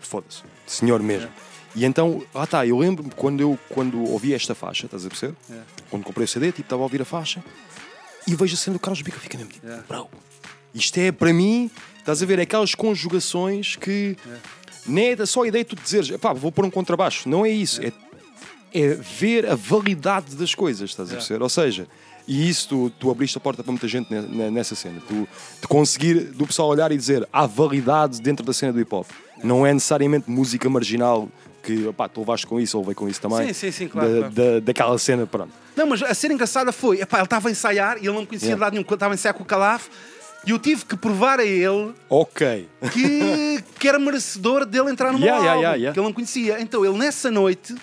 foda-se. 0.00 0.42
Senhor 0.66 1.02
mesmo. 1.02 1.28
E 1.74 1.84
então, 1.84 2.22
lá 2.34 2.44
está, 2.44 2.66
eu 2.66 2.78
lembro-me 2.78 3.10
quando 3.10 3.40
eu 3.40 3.58
quando 3.68 4.02
ouvi 4.10 4.32
esta 4.34 4.54
faixa, 4.54 4.86
estás 4.86 5.04
a 5.04 5.08
perceber? 5.08 5.34
Quando 5.90 6.04
comprei 6.04 6.24
o 6.24 6.28
CD, 6.28 6.46
tipo, 6.46 6.62
estava 6.62 6.82
a 6.82 6.84
ouvir 6.84 7.02
a 7.02 7.04
faixa 7.04 7.42
e 8.26 8.34
vejo 8.34 8.54
a 8.54 8.56
cena 8.56 8.74
do 8.74 8.80
Carlos 8.80 9.02
Bica, 9.02 9.18
fica 9.18 9.36
mesmo 9.36 9.52
tipo, 9.52 9.66
bro, 9.88 10.08
isto 10.74 10.98
é 10.98 11.12
para 11.12 11.32
mim, 11.32 11.70
estás 12.08 12.22
a 12.22 12.26
ver, 12.26 12.38
é 12.38 12.42
aquelas 12.42 12.74
conjugações 12.74 13.76
que 13.76 14.16
nem 14.86 15.08
é 15.12 15.26
só 15.26 15.42
a 15.42 15.48
ideia 15.48 15.62
de 15.62 15.70
tu 15.70 15.76
dizeres, 15.82 16.10
pá, 16.16 16.32
vou 16.32 16.50
pôr 16.50 16.64
um 16.64 16.70
contrabaixo, 16.70 17.28
não 17.28 17.44
é 17.44 17.50
isso, 17.50 17.82
é 17.82 17.92
é 18.74 18.88
ver 18.94 19.46
a 19.48 19.54
validade 19.54 20.36
das 20.36 20.54
coisas, 20.54 20.90
estás 20.90 21.08
a 21.10 21.14
perceber? 21.14 21.42
Ou 21.42 21.48
seja, 21.48 21.86
e 22.26 22.50
isso 22.50 22.68
tu, 22.68 22.90
tu 23.00 23.10
abriste 23.10 23.38
a 23.38 23.40
porta 23.40 23.62
para 23.64 23.72
muita 23.72 23.88
gente 23.88 24.12
ne- 24.12 24.20
ne- 24.20 24.50
nessa 24.50 24.74
cena. 24.74 25.00
Tu, 25.08 25.26
de 25.62 25.66
conseguir 25.66 26.20
do 26.32 26.46
pessoal 26.46 26.68
olhar 26.68 26.92
e 26.92 26.96
dizer 26.98 27.26
há 27.32 27.46
validade 27.46 28.20
dentro 28.20 28.44
da 28.44 28.52
cena 28.52 28.70
do 28.70 28.78
hip 28.78 28.94
hop. 28.94 29.06
Não 29.42 29.66
é 29.66 29.72
necessariamente 29.72 30.30
música 30.30 30.68
marginal 30.68 31.30
que 31.62 31.90
pá, 31.94 32.10
tu 32.10 32.20
levaste 32.20 32.46
com 32.46 32.60
isso 32.60 32.76
ou 32.76 32.82
levei 32.82 32.94
com 32.94 33.08
isso 33.08 33.22
também. 33.22 33.46
Sim, 33.48 33.52
sim, 33.54 33.70
sim, 33.72 33.88
claro, 33.88 34.08
Da, 34.10 34.18
claro. 34.18 34.34
da- 34.34 34.60
daquela 34.60 34.98
cena, 34.98 35.26
pronto. 35.26 35.50
Não, 35.74 35.86
mas 35.86 36.02
a 36.02 36.12
cena 36.12 36.34
engraçada 36.34 36.70
foi, 36.70 37.00
epá, 37.00 37.16
ele 37.18 37.24
estava 37.24 37.48
a 37.48 37.50
ensaiar 37.50 37.96
e 37.96 38.00
ele 38.00 38.12
não 38.12 38.20
me 38.20 38.26
conhecia 38.26 38.48
Yeah. 38.48 38.56
de 38.56 38.60
lado 38.60 38.72
nenhum, 38.74 38.84
estava 38.94 39.12
a 39.12 39.16
ensaiar 39.16 39.34
com 39.34 39.42
o 39.44 39.46
Calaf 39.46 39.86
e 40.48 40.50
eu 40.50 40.58
tive 40.58 40.84
que 40.84 40.96
provar 40.96 41.38
a 41.40 41.44
ele 41.44 41.92
Ok. 42.08 42.66
que, 42.92 43.62
que 43.78 43.86
era 43.88 43.98
merecedor 43.98 44.64
dele 44.64 44.90
entrar 44.90 45.12
no 45.12 45.18
meu 45.18 45.26
Yeah, 45.28 45.48
álbum, 45.50 45.60
yeah, 45.60 45.76
yeah. 45.76 45.92
que 45.92 46.00
ele 46.00 46.06
não 46.06 46.12
conhecia. 46.12 46.58
Então 46.60 46.84
ele 46.84 46.96
nessa 46.96 47.30
noite, 47.30 47.74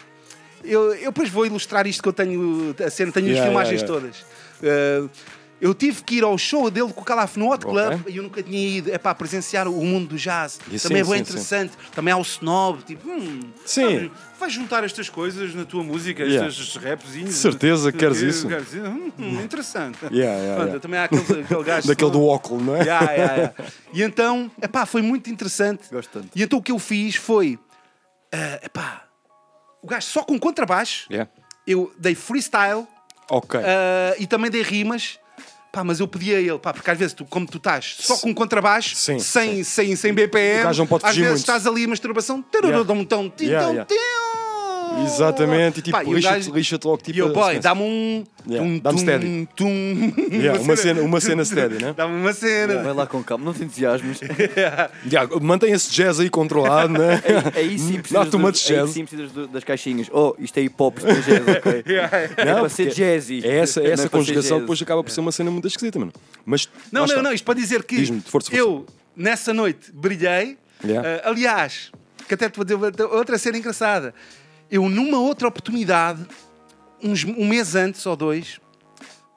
eu, 0.64 0.94
eu 0.96 1.12
depois 1.12 1.30
vou 1.30 1.46
ilustrar 1.46 1.86
isto 1.86 2.02
que 2.02 2.10
eu 2.10 2.14
tenho, 2.14 2.76
a 2.84 2.90
cena, 2.90 3.12
tenho 3.12 3.32
as 3.32 3.40
filmagens 3.44 3.84
todas. 3.84 4.18
Uh, 4.62 5.10
Eu 5.61 5.73
tive 5.73 6.03
que 6.03 6.15
ir 6.18 6.23
ao 6.23 6.38
show 6.38 6.69
dele 6.69 6.91
com 6.91 6.99
o 7.02 7.03
Calaf 7.03 7.38
no 7.38 7.49
Hot 7.49 7.65
Club 7.65 7.94
Ok. 8.02 8.14
e 8.14 8.18
eu 8.18 8.23
nunca 8.23 8.44
tinha 8.44 8.60
ido 8.77 8.91
é 8.94 8.98
para 8.98 9.15
presenciar 9.15 9.68
o 9.68 9.86
mundo 9.86 10.10
do 10.10 10.18
jazz. 10.18 10.60
Isso 10.69 10.88
Também 10.90 11.03
sim, 11.03 11.10
é 11.10 11.14
bem 11.15 11.23
sim, 11.26 11.32
interessante. 11.32 11.73
Também 11.94 12.14
há 12.14 12.18
o 12.18 12.22
snob, 12.22 12.84
tipo, 12.84 13.10
hum, 13.10 13.40
Sim. 13.65 14.11
vais 14.38 14.52
juntar 14.52 14.84
estas 14.84 15.07
coisas 15.10 15.56
na 15.56 15.64
tua 15.64 15.82
música, 15.82 16.23
Yeah. 16.23 16.49
estes 16.49 16.76
rapzinhos. 16.76 17.30
De 17.30 17.36
certeza 17.36 17.91
que 17.91 17.98
queres 17.98 18.19
isso. 18.22 18.48
Hum, 18.48 19.11
hum, 19.18 19.41
interessante. 19.44 19.98
Yeah, 20.11 20.38
yeah, 20.40 20.64
Pronto. 20.65 20.80
Também 20.82 20.99
há 20.99 21.03
aquele, 21.06 21.41
aquele 21.41 21.64
gajo. 21.64 21.88
Daquele 21.88 22.11
do 22.11 22.23
óculo, 22.26 22.61
não 22.64 22.76
é? 22.76 22.82
Yeah, 22.84 23.11
yeah, 23.14 23.36
yeah. 23.36 23.53
E 23.94 24.02
então, 24.03 24.52
epá, 24.61 24.86
foi 24.86 25.02
muito 25.02 25.30
interessante. 25.30 25.84
Gosto 25.90 26.10
tanto. 26.19 26.30
E 26.36 26.44
então 26.44 26.60
o 26.60 26.61
que 26.61 26.72
eu 26.73 26.80
fiz 26.80 27.15
foi, 27.15 27.57
ah, 28.34 28.60
epá, 28.61 29.06
o 29.82 29.88
gajo 29.88 30.06
só 30.07 30.22
com 30.22 30.38
contrabaixo, 30.38 31.07
Yeah. 31.10 31.32
eu 31.65 31.94
dei 31.98 32.14
freestyle 32.14 32.86
Ok. 33.32 33.57
ah, 33.64 34.15
e 34.19 34.27
também 34.27 34.52
dei 34.52 34.61
rimas. 34.61 35.18
Pá, 35.76 35.84
mas 35.84 35.99
eu 35.99 36.07
pedi 36.07 36.34
a 36.34 36.39
ele, 36.39 36.57
pá, 36.57 36.72
porque 36.72 36.89
às 36.89 36.97
vezes, 36.97 37.14
tu, 37.14 37.26
como 37.26 37.45
tu 37.45 37.57
estás 37.57 37.97
só 37.99 38.15
com 38.18 38.34
contrabaixo, 38.34 38.95
Sim, 38.95 39.19
sem, 39.19 39.61
sem, 39.61 39.93
sem 39.97 40.14
BPM, 40.14 40.64
às 40.69 40.77
vezes 40.77 41.27
muito. 41.31 41.39
estás 41.39 41.68
ali 41.68 41.84
a 41.84 41.88
masturbação, 41.89 42.38
Yeah. 42.38 42.61
tararudum, 42.69 43.03
tão, 43.03 43.30
tim, 43.30 43.47
Yeah, 43.47 43.68
yeah. 43.72 43.85
Exatamente, 45.03 45.80
e 45.80 45.81
tipo, 45.84 46.13
lixa-te 46.13 46.51
lixa 46.51 46.80
logo 46.84 46.97
tipo. 47.01 47.17
E 47.17 47.19
eu, 47.19 47.34
boy, 47.34 47.51
assim, 47.53 47.59
dá-me 47.61 47.81
um. 47.81 48.23
Yeah, 48.47 48.67
tum, 48.69 48.80
dá-me 48.80 48.99
steady. 48.99 49.49
tum. 49.55 50.13
Yeah, 50.31 50.59
uma 50.61 50.76
cena- 50.76 51.01
uma 51.01 51.19
cena 51.22 51.43
steady, 51.45 51.84
né? 51.84 51.93
Dá-me 51.97 52.13
uma 52.22 52.34
cena. 52.34 52.81
Vai 52.84 52.93
lá 52.93 53.07
com 53.07 53.23
calma, 53.23 53.43
não 53.45 53.53
te 53.53 53.63
entusiasmes. 53.63 54.19
Yeah, 55.11 55.30
mantém 55.41 55.72
esse 55.73 55.91
jazz 55.91 56.19
aí 56.19 56.30
controlado, 56.30 56.93
né? 56.93 57.22
Aí, 57.55 57.63
aí 57.72 57.80
sim 57.80 57.99
precisas, 57.99 58.30
do- 58.30 58.39
much 58.39 58.69
aí 58.72 58.76
jazz. 58.77 58.89
sim 58.91 59.05
precisas 59.05 59.31
do- 59.31 59.47
das 59.47 59.63
caixinhas. 59.63 60.07
Oh, 60.11 60.35
isto 60.39 60.57
é 60.57 60.61
hip 60.61 60.76
hop, 60.77 60.97
isto 60.97 61.07
é 61.09 61.13
jazz, 61.13 61.47
ok? 61.57 61.84
é 62.38 62.53
para 62.53 62.69
ser 62.69 62.91
jazzy. 62.93 63.41
É 63.43 63.57
essa, 63.59 63.80
Não 63.81 63.88
é 63.88 63.91
essa 63.91 64.09
conjugação 64.09 64.57
jazz. 64.57 64.61
depois 64.61 64.81
acaba 64.81 65.03
por 65.03 65.09
ser 65.11 65.19
uma 65.22 65.31
cena 65.31 65.49
muito 65.51 65.67
esquisita, 65.67 65.97
mano. 65.99 66.13
Mas. 66.45 66.69
Não, 66.91 67.05
não, 67.05 67.22
não, 67.23 67.34
isto 67.34 67.43
para 67.45 67.55
dizer 67.55 67.84
que 67.84 67.95
Diz-me, 67.97 68.22
força, 68.22 68.49
força. 68.49 68.55
eu, 68.55 68.85
nessa 69.15 69.53
noite, 69.53 69.91
brilhei. 69.93 70.57
Yeah. 70.84 71.22
Ah, 71.23 71.30
aliás, 71.30 71.91
que 72.27 72.34
até 72.34 72.49
te 72.49 72.55
vou 72.57 72.65
dizer 72.65 72.77
outra 73.05 73.38
cena 73.38 73.57
engraçada. 73.57 74.13
Eu, 74.70 74.90
numa 74.90 75.20
outra 75.20 75.48
oportunidade, 75.48 76.26
uns, 77.04 77.24
um 77.24 77.46
mês 77.48 77.76
antes 77.76 78.06
ou 78.06 78.16
dois, 78.16 78.60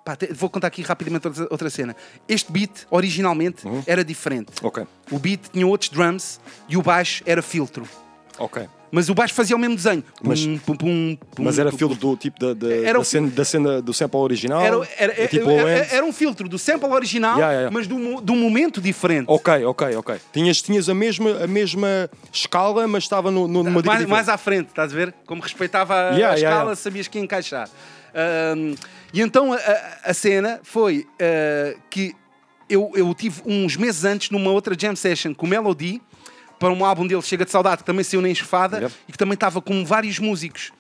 pá, 0.05 0.17
te- 0.17 0.33
vou 0.33 0.49
contar 0.49 0.69
aqui 0.69 0.83
rapidamente 0.83 1.27
outra, 1.27 1.47
outra 1.51 1.71
cena. 1.71 1.95
Este 2.29 2.51
beat, 2.51 2.87
originalmente, 2.91 3.67
Uhum. 3.67 3.83
era 3.87 4.05
diferente. 4.05 4.53
Ok, 4.63 4.87
O 5.11 5.19
beat 5.19 5.51
tinha 5.53 5.67
outros 5.67 5.91
drums 5.91 6.41
e 6.69 6.77
o 6.77 6.83
baixo 6.83 7.23
era 7.27 7.43
filtro. 7.43 7.87
ok. 8.39 8.67
Mas 8.91 9.09
o 9.09 9.15
baixo 9.15 9.35
fazia 9.35 9.55
o 9.55 9.59
mesmo 9.59 9.77
desenho. 9.77 10.03
Pum, 10.03 10.29
Mas- 10.29 10.47
pum, 10.65 10.75
pum, 10.77 11.19
Mas 11.39 11.59
era 11.59 11.71
filtro 11.71 11.97
do 11.99 12.17
tipo 12.17 12.39
da, 12.41 12.55
da, 12.55 12.75
Era 12.75 12.99
da 12.99 13.05
cena, 13.05 13.29
da 13.31 13.45
cena 13.45 13.83
do 13.83 13.93
sample 13.93 14.19
original? 14.21 14.61
Era, 14.63 14.89
era, 14.97 15.29
tipo 15.29 15.51
era- 15.51 15.61
era- 15.71 15.81
Lens? 15.81 15.93
era 15.93 16.07
um 16.07 16.13
filtro 16.13 16.49
do 16.49 16.59
sample 16.59 16.89
original, 16.91 17.37
Yeah, 17.39 17.53
yeah, 17.53 17.61
yeah. 17.69 17.75
mas 17.77 17.87
de 17.87 17.95
um, 17.95 18.23
de 18.23 18.33
um 18.33 18.37
momento 18.37 18.81
diferente. 18.81 19.27
Ok, 19.29 19.65
ok, 19.65 19.97
ok. 19.97 20.17
Tinhas, 20.33 20.63
tinhas 20.63 20.89
a, 20.89 20.95
mesma, 20.95 21.45
a 21.45 21.47
mesma 21.47 22.09
escala, 22.33 22.87
mas 22.89 23.05
estava 23.05 23.31
no, 23.31 23.47
no, 23.47 23.63
numa 23.63 23.83
mais, 23.83 24.05
mais 24.07 24.29
à 24.29 24.39
frente, 24.39 24.69
estás 24.69 24.93
a 24.93 24.95
ver? 24.97 25.15
Como 25.27 25.43
respeitava 25.43 26.11
a, 26.11 26.35
escala, 26.35 26.75
sabias 26.75 27.09
que 27.09 27.19
ia 27.19 27.25
encaixar. 27.25 27.69
Ahm, 28.15 28.75
e 29.13 29.21
então 29.21 29.53
a, 29.53 29.59
a- 30.05 30.15
cena 30.15 30.61
foi 30.63 31.07
ah, 31.21 31.77
que 31.91 32.15
eu, 32.69 32.91
eu 32.95 33.15
tive 33.15 33.41
uns 33.47 33.77
meses 33.77 34.05
antes 34.05 34.31
numa 34.31 34.51
outra 34.51 34.75
jam 34.79 34.95
session 34.97 35.35
com 35.35 35.47
o 35.47 35.49
Melody 35.49 36.01
para 36.59 36.73
um 36.73 36.85
álbum 36.85 37.07
dele, 37.07 37.23
Chega 37.23 37.45
de 37.45 37.51
Saudade, 37.51 37.79
que 37.79 37.85
também 37.85 38.03
saiu 38.05 38.21
na 38.21 38.29
Enxofada 38.29 38.79
Yep. 38.81 38.95
e 39.09 39.13
que 39.13 39.19
também 39.19 39.35
estava 39.35 39.61
com 39.61 39.85
vários 39.85 40.19
músicos. 40.19 40.73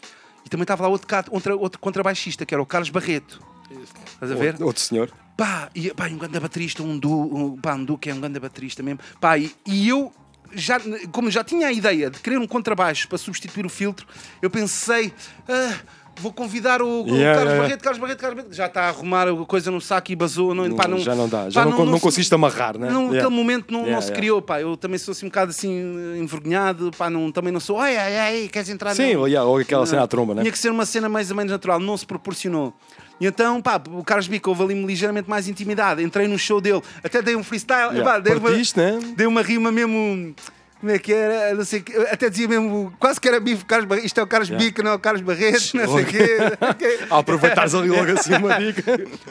E 0.44 0.48
também 0.48 0.62
estava 0.64 0.82
lá 0.84 0.88
outro, 0.88 1.06
outra- 1.30 1.56
outro 1.56 1.78
contrabaixista, 1.80 2.44
que 2.46 2.54
era 2.54 2.62
o 2.62 2.66
Carlos 2.66 2.90
Barreto. 2.90 3.40
Estás 3.70 4.32
a 4.32 4.34
ver? 4.34 4.48
Outro, 4.52 4.66
outro 4.66 4.82
senhor. 4.82 5.10
Pá, 5.36 5.68
e, 5.74 5.90
pá, 5.92 6.08
e 6.08 6.14
um 6.14 6.18
grande 6.18 6.40
baterista, 6.40 6.82
um 6.82 6.98
Du, 6.98 7.10
um, 7.12 7.56
pá, 7.60 7.74
um 7.74 7.84
Du 7.84 7.96
que 7.98 8.10
é 8.10 8.14
um 8.14 8.20
grande 8.20 8.40
baterista 8.40 8.82
mesmo. 8.82 9.00
Pá, 9.20 9.36
e, 9.38 9.54
e 9.66 9.88
eu, 9.88 10.12
já, 10.52 10.80
como 11.12 11.30
já 11.30 11.44
tinha 11.44 11.68
a 11.68 11.72
ideia 11.72 12.10
de 12.10 12.18
querer 12.18 12.38
um 12.38 12.46
contrabaixo 12.46 13.06
para 13.08 13.18
substituir 13.18 13.66
o 13.66 13.68
filtro, 13.68 14.06
eu 14.40 14.48
pensei, 14.50 15.12
ah, 15.48 15.78
vou 16.20 16.32
convidar 16.32 16.82
o, 16.82 17.04
o 17.04 17.08
Yeah, 17.08 17.34
Carlos 17.34 17.44
yeah. 17.52 17.62
Barreto, 17.62 17.82
Carlos 17.82 18.00
Barreto, 18.00 18.20
Carlos 18.20 18.36
Barreto. 18.36 18.54
Já 18.56 18.66
está 18.66 18.82
a 18.82 18.88
arrumar 18.88 19.28
a 19.28 19.34
coisa 19.46 19.70
no 19.70 19.80
saco 19.80 20.12
e 20.12 20.16
basou. 20.16 20.54
Não, 20.54 20.70
pá, 20.76 20.86
não, 20.88 20.98
já 20.98 21.14
não 21.14 21.28
dá, 21.28 21.48
já 21.50 21.64
pá, 21.64 21.70
não, 21.70 21.84
não 21.86 21.96
se- 21.96 22.02
conseguiste 22.02 22.34
amarrar, 22.34 22.78
né? 22.78 22.90
Não. 22.90 23.10
Naquele 23.12 23.30
momento 23.34 23.72
não, 23.72 23.86
não 23.86 24.00
se 24.00 24.12
criou, 24.12 24.40
pá. 24.42 24.60
Eu 24.60 24.76
também 24.76 24.98
sou 24.98 25.12
assim 25.12 25.26
um 25.26 25.28
bocado 25.28 25.50
assim 25.50 25.70
envergonhado, 26.18 26.90
pá, 26.96 27.08
não, 27.10 27.30
também 27.32 27.52
não 27.52 27.60
sou, 27.60 27.78
ai, 27.78 27.96
ai, 27.96 28.16
ai, 28.18 28.48
queres 28.52 28.68
entrar 28.68 28.94
Sim, 28.94 29.14
no- 29.14 29.26
yeah, 29.26 29.48
ou 29.48 29.58
aquela 29.58 29.82
Não. 29.82 29.86
cena 29.86 30.02
à 30.02 30.06
tromba, 30.06 30.34
né? 30.34 30.42
Tinha 30.42 30.52
que 30.52 30.58
ser 30.58 30.70
uma 30.70 30.84
cena 30.86 31.08
mais 31.08 31.30
ou 31.30 31.36
menos 31.36 31.50
natural, 31.52 31.78
não 31.80 31.96
se 31.96 32.06
proporcionou. 32.06 32.72
E 33.20 33.26
então, 33.26 33.60
pá, 33.60 33.80
o 33.90 34.04
Carlos 34.04 34.28
Bico 34.28 34.50
houve 34.50 34.62
ali 34.62 34.84
ligeiramente 34.84 35.28
mais 35.28 35.48
intimidade. 35.48 36.02
Entrei 36.02 36.28
no 36.28 36.38
show 36.38 36.60
dele, 36.60 36.80
até 37.02 37.20
dei 37.20 37.34
um 37.34 37.42
freestyle, 37.42 37.88
Yeah. 37.94 38.04
pá, 38.04 38.18
dei, 38.20 38.34
uma, 38.34 38.40
Partiste, 38.50 38.76
né? 38.78 38.98
dei 39.16 39.26
uma 39.26 39.42
rima 39.42 39.72
mesmo. 39.72 40.34
Como 40.80 40.92
é 40.92 40.98
que 40.98 41.12
era? 41.12 41.54
Não 41.54 41.64
sei, 41.64 41.80
o 41.80 41.82
quê, 41.82 41.92
até 42.10 42.30
dizia 42.30 42.46
mesmo, 42.46 42.92
quase 43.00 43.20
que 43.20 43.26
era 43.26 43.40
bife, 43.40 43.64
Carlos 43.64 43.88
Barreto. 43.88 44.06
Isto 44.06 44.20
é 44.20 44.22
o 44.22 44.26
Carlos 44.28 44.48
Yeah. 44.48 44.64
Bico, 44.64 44.82
não 44.82 44.92
é 44.92 44.94
o 44.94 44.98
Carlos 44.98 45.22
Barreto, 45.22 45.76
não 45.76 45.94
sei 45.94 46.04
o 46.04 46.06
quê. 46.06 46.36
A 47.10 47.18
aproveitares 47.18 47.74
ali 47.74 47.88
logo 47.88 48.12
assim 48.12 48.34
uma 48.34 48.54
dica. 48.60 48.82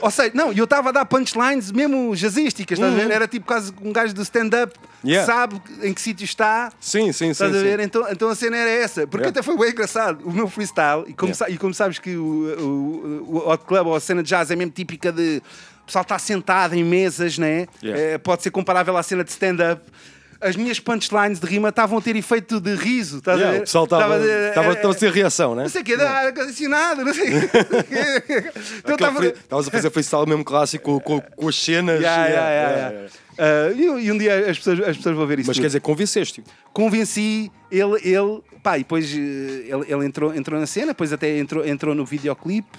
Ou 0.01 0.11
seja, 0.11 0.31
não, 0.33 0.51
e 0.51 0.57
eu 0.57 0.65
estava 0.65 0.89
a 0.89 0.91
dar 0.91 1.05
punchlines 1.05 1.71
mesmo 1.71 2.13
jazzísticas, 2.15 2.77
estás 2.77 2.93
a 2.93 2.97
ver? 2.97 3.05
Uhum. 3.05 3.11
Era 3.11 3.27
tipo 3.27 3.45
quase 3.45 3.73
um 3.81 3.93
gajo 3.93 4.13
do 4.13 4.21
stand-up 4.21 4.73
Yeah. 5.05 5.25
que 5.25 5.31
sabe 5.31 5.61
em 5.83 5.93
que 5.93 6.01
sítio 6.01 6.25
está. 6.25 6.71
Sim, 6.81 7.11
sim, 7.13 7.13
sim. 7.13 7.29
Estás 7.29 7.55
a 7.55 7.57
sim. 7.57 7.63
ver? 7.63 7.79
Então, 7.79 8.05
então 8.11 8.29
a 8.29 8.35
cena 8.35 8.57
era 8.57 8.69
essa. 8.69 9.07
Porque 9.07 9.25
Yeah. 9.27 9.29
até 9.29 9.41
foi 9.41 9.55
bem 9.57 9.71
engraçado. 9.71 10.27
O 10.27 10.31
meu 10.31 10.49
freestyle, 10.49 11.05
e 11.07 11.13
como, 11.13 11.31
Yeah. 11.31 11.53
e 11.53 11.57
como 11.57 11.73
sabes 11.73 11.97
que 11.99 12.15
o, 12.17 12.23
o, 12.59 13.35
o 13.37 13.49
Hot 13.49 13.63
Club 13.65 13.87
ou 13.87 13.95
a 13.95 13.99
cena 13.99 14.21
de 14.21 14.29
jazz 14.29 14.51
é 14.51 14.55
mesmo 14.55 14.71
típica 14.71 15.11
de 15.11 15.41
o 15.83 15.85
pessoal 15.85 16.01
estar 16.01 16.19
sentado 16.19 16.75
em 16.75 16.83
mesas, 16.83 17.37
né? 17.37 17.67
Yeah. 17.81 18.03
Eh, 18.03 18.17
pode 18.17 18.43
ser 18.43 18.51
comparável 18.51 18.97
à 18.97 19.03
cena 19.03 19.23
de 19.23 19.29
stand-up. 19.29 19.81
As 20.39 20.55
minhas 20.55 20.80
punchlines 20.80 21.39
de 21.39 21.45
rima 21.45 21.69
estavam 21.69 21.97
a 21.97 22.01
ter 22.01 22.15
efeito 22.15 22.59
de 22.59 22.76
riso, 22.76 23.18
estás 23.18 23.38
a 23.38 23.39
Yeah, 23.39 23.57
ver? 23.57 23.64
o 23.64 23.65
pessoal 23.65 23.84
estava 23.85 24.15
a 24.15 24.91
a 24.91 24.95
ter 24.95 25.11
reação, 25.11 25.55
né? 25.55 25.64
Não 25.64 25.69
sei 25.69 25.81
o 25.81 25.85
quê, 25.85 25.97
dá 25.97 26.31
condicionado, 26.31 27.03
não 27.05 27.14
sei 27.14 27.38
o 27.38 27.41
quê. 27.41 28.51
Então 28.80 28.95
Estavas 28.95 29.68
a 29.68 29.72
fazer 29.72 29.89
freestyle 29.91 30.27
mesmo 30.27 30.43
clássico 30.43 30.99
com, 31.01 31.19
com, 31.22 31.47
as 31.47 31.55
cenas. 31.55 32.01
Yeah, 32.01 32.27
yeah, 32.27 32.38
Yeah, 32.38 32.51
yeah, 32.51 32.77
yeah, 32.77 32.91
yeah. 32.91 33.27
Uh, 33.38 33.99
e, 33.99 34.05
e 34.05 34.11
um 34.11 34.18
dia 34.18 34.49
as 34.49 34.57
pessoas, 34.57 34.80
as 34.80 34.97
pessoas 34.97 35.15
vão 35.15 35.27
ver 35.27 35.39
isso. 35.39 35.47
Mas 35.47 35.57
tudo. 35.57 35.64
quer 35.64 35.68
dizer, 35.68 35.80
convenceste-o. 35.81 36.43
Convenci 36.73 37.51
ele, 37.72 37.99
ele, 38.03 38.41
pá, 38.64 38.77
e 38.77 38.81
depois 38.81 39.11
eh, 39.11 39.15
ele, 39.15 39.85
ele 39.88 40.05
entrou, 40.05 40.34
entrou 40.34 40.59
na 40.59 40.65
cena, 40.65 40.88
depois 40.88 41.14
até 41.14 41.38
entrou, 41.38 41.65
entrou 41.65 41.93
no 41.93 42.05
videoclipe. 42.05 42.77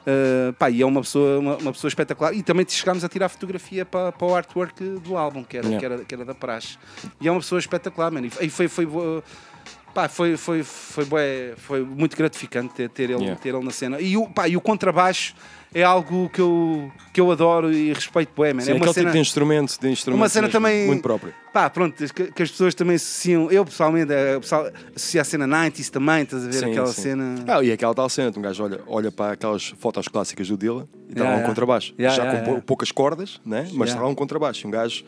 Uh, 0.00 0.52
pá, 0.54 0.70
e 0.70 0.82
é 0.82 0.86
uma 0.86 1.00
pessoa, 1.02 1.38
uma, 1.38 1.56
uma 1.56 1.72
pessoa 1.72 1.88
espetacular. 1.88 2.34
E 2.34 2.42
também 2.42 2.66
chegámos 2.68 3.04
a 3.04 3.08
tirar 3.08 3.28
fotografia 3.28 3.84
para, 3.84 4.12
para 4.12 4.26
o 4.26 4.34
artwork 4.34 4.82
do 5.00 5.16
álbum, 5.16 5.44
que 5.44 5.56
era, 5.56 5.66
Yeah. 5.66 5.78
que 5.78 5.92
era, 5.94 6.04
que 6.04 6.14
era 6.14 6.24
da 6.24 6.34
Praxe. 6.34 6.78
E 7.20 7.28
é 7.28 7.30
uma 7.30 7.40
pessoa 7.40 7.58
espetacular, 7.58 8.10
mano. 8.10 8.26
E 8.26 8.30
foi, 8.30 8.48
foi, 8.48 8.68
foi, 8.68 8.86
pá, 9.94 10.08
foi, 10.08 10.36
foi, 10.36 10.62
foi, 10.62 11.04
bué- 11.04 11.54
foi 11.56 11.80
muito 11.82 12.16
gratificante 12.16 12.74
ter, 12.74 12.88
ter, 12.88 13.04
ele, 13.10 13.20
Yeah. 13.22 13.40
ter 13.40 13.54
ele 13.54 13.64
na 13.64 13.70
cena. 13.70 14.00
E 14.00 14.16
o, 14.16 14.26
pá, 14.28 14.48
e 14.48 14.56
o 14.56 14.60
contrabaixo 14.60 15.34
é 15.72 15.82
algo 15.84 16.28
que 16.30 16.40
eu, 16.40 16.90
que 17.12 17.20
eu 17.20 17.30
adoro 17.30 17.72
e 17.72 17.92
respeito, 17.92 18.32
bué, 18.34 18.52
man. 18.52 18.60
Sim, 18.62 18.70
é 18.72 18.74
uma 18.74 18.78
aquele 18.78 18.94
cena, 18.94 19.06
tipo 19.06 19.12
de 19.14 19.18
instrumento, 19.20 19.80
de 19.80 19.88
instrumento 19.88 20.20
uma 20.20 20.28
cena 20.28 20.46
mesmo, 20.48 20.52
também 20.60 20.86
muito 20.86 21.02
próprio. 21.02 21.32
Pá, 21.52 21.68
pronto, 21.70 21.96
que, 22.12 22.32
que 22.32 22.42
as 22.42 22.50
pessoas 22.50 22.74
também 22.74 22.96
associam. 22.96 23.50
Eu 23.50 23.64
pessoalmente, 23.64 24.12
eh, 24.12 24.36
o 24.36 24.40
pessoal 24.40 24.68
associa 24.96 25.20
a 25.20 25.24
cena 25.24 25.46
90s 25.46 25.88
também, 25.90 26.22
estás 26.22 26.44
a 26.44 26.46
ver 26.46 26.52
Sim, 26.54 26.70
aquela 26.70 26.86
sim. 26.88 27.02
cena. 27.02 27.34
Ah, 27.46 27.62
e 27.62 27.70
aquela 27.72 27.94
tal 27.94 28.08
cena, 28.08 28.32
um 28.36 28.42
gajo 28.42 28.64
olha, 28.64 28.80
olha 28.86 29.10
para 29.12 29.32
aquelas 29.32 29.68
fotos 29.78 30.08
clássicas 30.08 30.48
do 30.48 30.56
Dylan 30.56 30.88
e 31.08 31.12
está 31.12 31.20
Yeah, 31.22 31.24
lá 31.24 31.30
um 31.30 31.34
yeah. 31.36 31.48
contrabaixo. 31.48 31.94
Já 31.98 32.42
com 32.44 32.60
poucas 32.60 32.90
cordas, 32.92 33.40
né? 33.44 33.68
mas 33.74 33.90
está 33.90 34.00
lá 34.00 34.08
um 34.08 34.14
contrabaixo. 34.14 34.66
Um 34.66 34.70
gajo. 34.70 35.04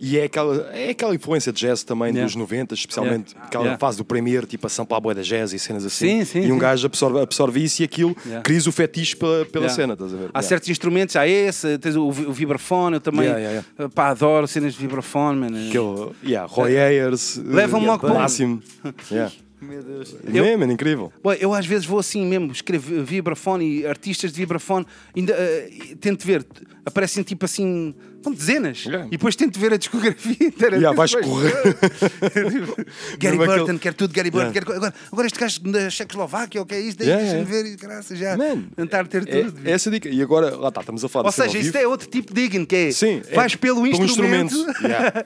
E 0.00 0.18
é 0.18 0.24
aquela, 0.24 0.70
é 0.74 0.90
aquela 0.90 1.14
influência 1.14 1.52
de 1.52 1.60
jazz 1.60 1.82
também 1.82 2.08
Yeah. 2.08 2.24
dos 2.26 2.36
90, 2.36 2.74
especialmente 2.74 3.30
Yeah. 3.32 3.46
aquela 3.46 3.64
Yeah. 3.64 3.78
fase 3.78 3.96
do 3.98 4.04
Premier, 4.04 4.44
tipo 4.46 4.66
a 4.66 4.70
samplar 4.70 5.00
boia 5.00 5.14
da 5.14 5.22
jazz 5.22 5.52
e 5.52 5.58
cenas 5.58 5.84
assim. 5.84 6.20
Sim, 6.20 6.24
sim, 6.24 6.38
e 6.48 6.52
um 6.52 6.54
sim. 6.54 6.58
gajo 6.58 6.86
absorve, 6.86 7.20
absorve 7.20 7.62
isso 7.64 7.82
e 7.82 7.84
aquilo, 7.84 8.16
Yeah. 8.24 8.42
cria 8.42 8.58
o 8.66 8.72
fetiche 8.72 9.16
pela, 9.16 9.44
pela 9.46 9.64
Yeah. 9.66 9.74
cena, 9.82 9.92
estás 9.94 10.12
a 10.12 10.16
ver? 10.16 10.24
Há 10.24 10.38
Yeah. 10.38 10.42
certos 10.48 10.68
instrumentos, 10.68 11.16
há 11.16 11.26
esse, 11.26 11.78
tens 11.78 11.96
o, 11.96 12.06
o 12.06 12.32
vibrafone, 12.32 12.96
eu 12.96 13.00
também 13.00 13.26
Yeah, 13.26 13.40
yeah, 13.78 13.88
Pá, 13.94 14.08
adoro 14.10 14.46
cenas 14.46 14.74
de 14.74 14.78
vibrafone, 14.80 15.38
mano. 15.40 15.56
Aquele, 15.56 16.30
yeah, 16.30 16.46
Roy 16.50 16.76
Ayers, 16.78 17.36
Leva-me 17.44 17.84
uh, 17.84 17.88
logo 17.88 18.06
para 18.06 18.14
máximo. 18.14 18.62
Yeah. 19.10 19.32
Meu 19.58 19.82
Deus. 19.82 20.14
É 20.26 20.30
mesmo, 20.30 20.64
é 20.64 20.72
incrível. 20.72 21.10
Ué, 21.24 21.38
eu 21.40 21.54
às 21.54 21.64
vezes 21.64 21.86
vou 21.86 21.98
assim 21.98 22.24
mesmo, 22.26 22.52
escrevo 22.52 23.02
vibrafone 23.02 23.80
e 23.80 23.86
artistas 23.86 24.30
de 24.30 24.36
vibrafone, 24.38 24.86
ainda 25.16 25.32
eh, 25.32 25.70
tento 25.98 26.26
ver, 26.26 26.44
aparecem 26.84 27.22
tipo 27.22 27.46
assim 27.46 27.94
São 28.22 28.32
dezenas. 28.32 28.84
Yeah. 28.84 29.06
E 29.06 29.10
depois 29.10 29.36
tento 29.36 29.58
ver 29.58 29.72
a 29.72 29.76
discografia 29.76 30.36
inteira. 30.40 30.76
Yeah, 30.76 30.96
vais 30.96 31.14
correr. 31.14 31.52
Gary 33.18 33.38
Mesmo 33.38 33.46
Burton, 33.46 33.62
aquele- 33.64 33.78
quer 33.78 33.94
tudo, 33.94 34.12
Gary 34.12 34.30
Burton. 34.30 34.48
Yeah. 34.50 34.66
quer- 34.66 34.76
Agora, 34.76 34.94
agora 35.12 35.26
este 35.26 35.38
gajo 35.38 35.60
da 35.60 35.90
Checoslováquia, 35.90 36.60
o 36.62 36.66
que 36.66 36.74
é 36.74 36.80
isto? 36.80 37.02
Yeah, 37.02 37.22
Deixa-me 37.22 37.44
ver, 37.44 37.66
e 37.72 37.76
graças 37.76 38.18
já. 38.18 38.36
Man, 38.36 38.62
Tentar 38.74 39.06
ter 39.06 39.28
É, 39.28 39.42
tudo. 39.44 39.60
é 39.68 39.70
essa 39.70 39.90
dica. 39.90 40.08
E 40.08 40.20
agora, 40.22 40.56
lá 40.56 40.68
está, 40.68 40.80
estamos 40.80 41.04
a 41.04 41.08
falar 41.08 41.26
Ou 41.26 41.32
seja, 41.32 41.58
isto 41.58 41.76
é 41.76 41.86
outro 41.86 42.08
tipo 42.08 42.32
de 42.34 42.42
digging, 42.42 42.64
que 42.64 42.76
é 42.76 42.90
Sim, 42.92 43.22
vais 43.34 43.54
é 43.54 43.56
pelo 43.56 43.86
instrumento. 43.86 44.54
Yeah. 44.86 45.24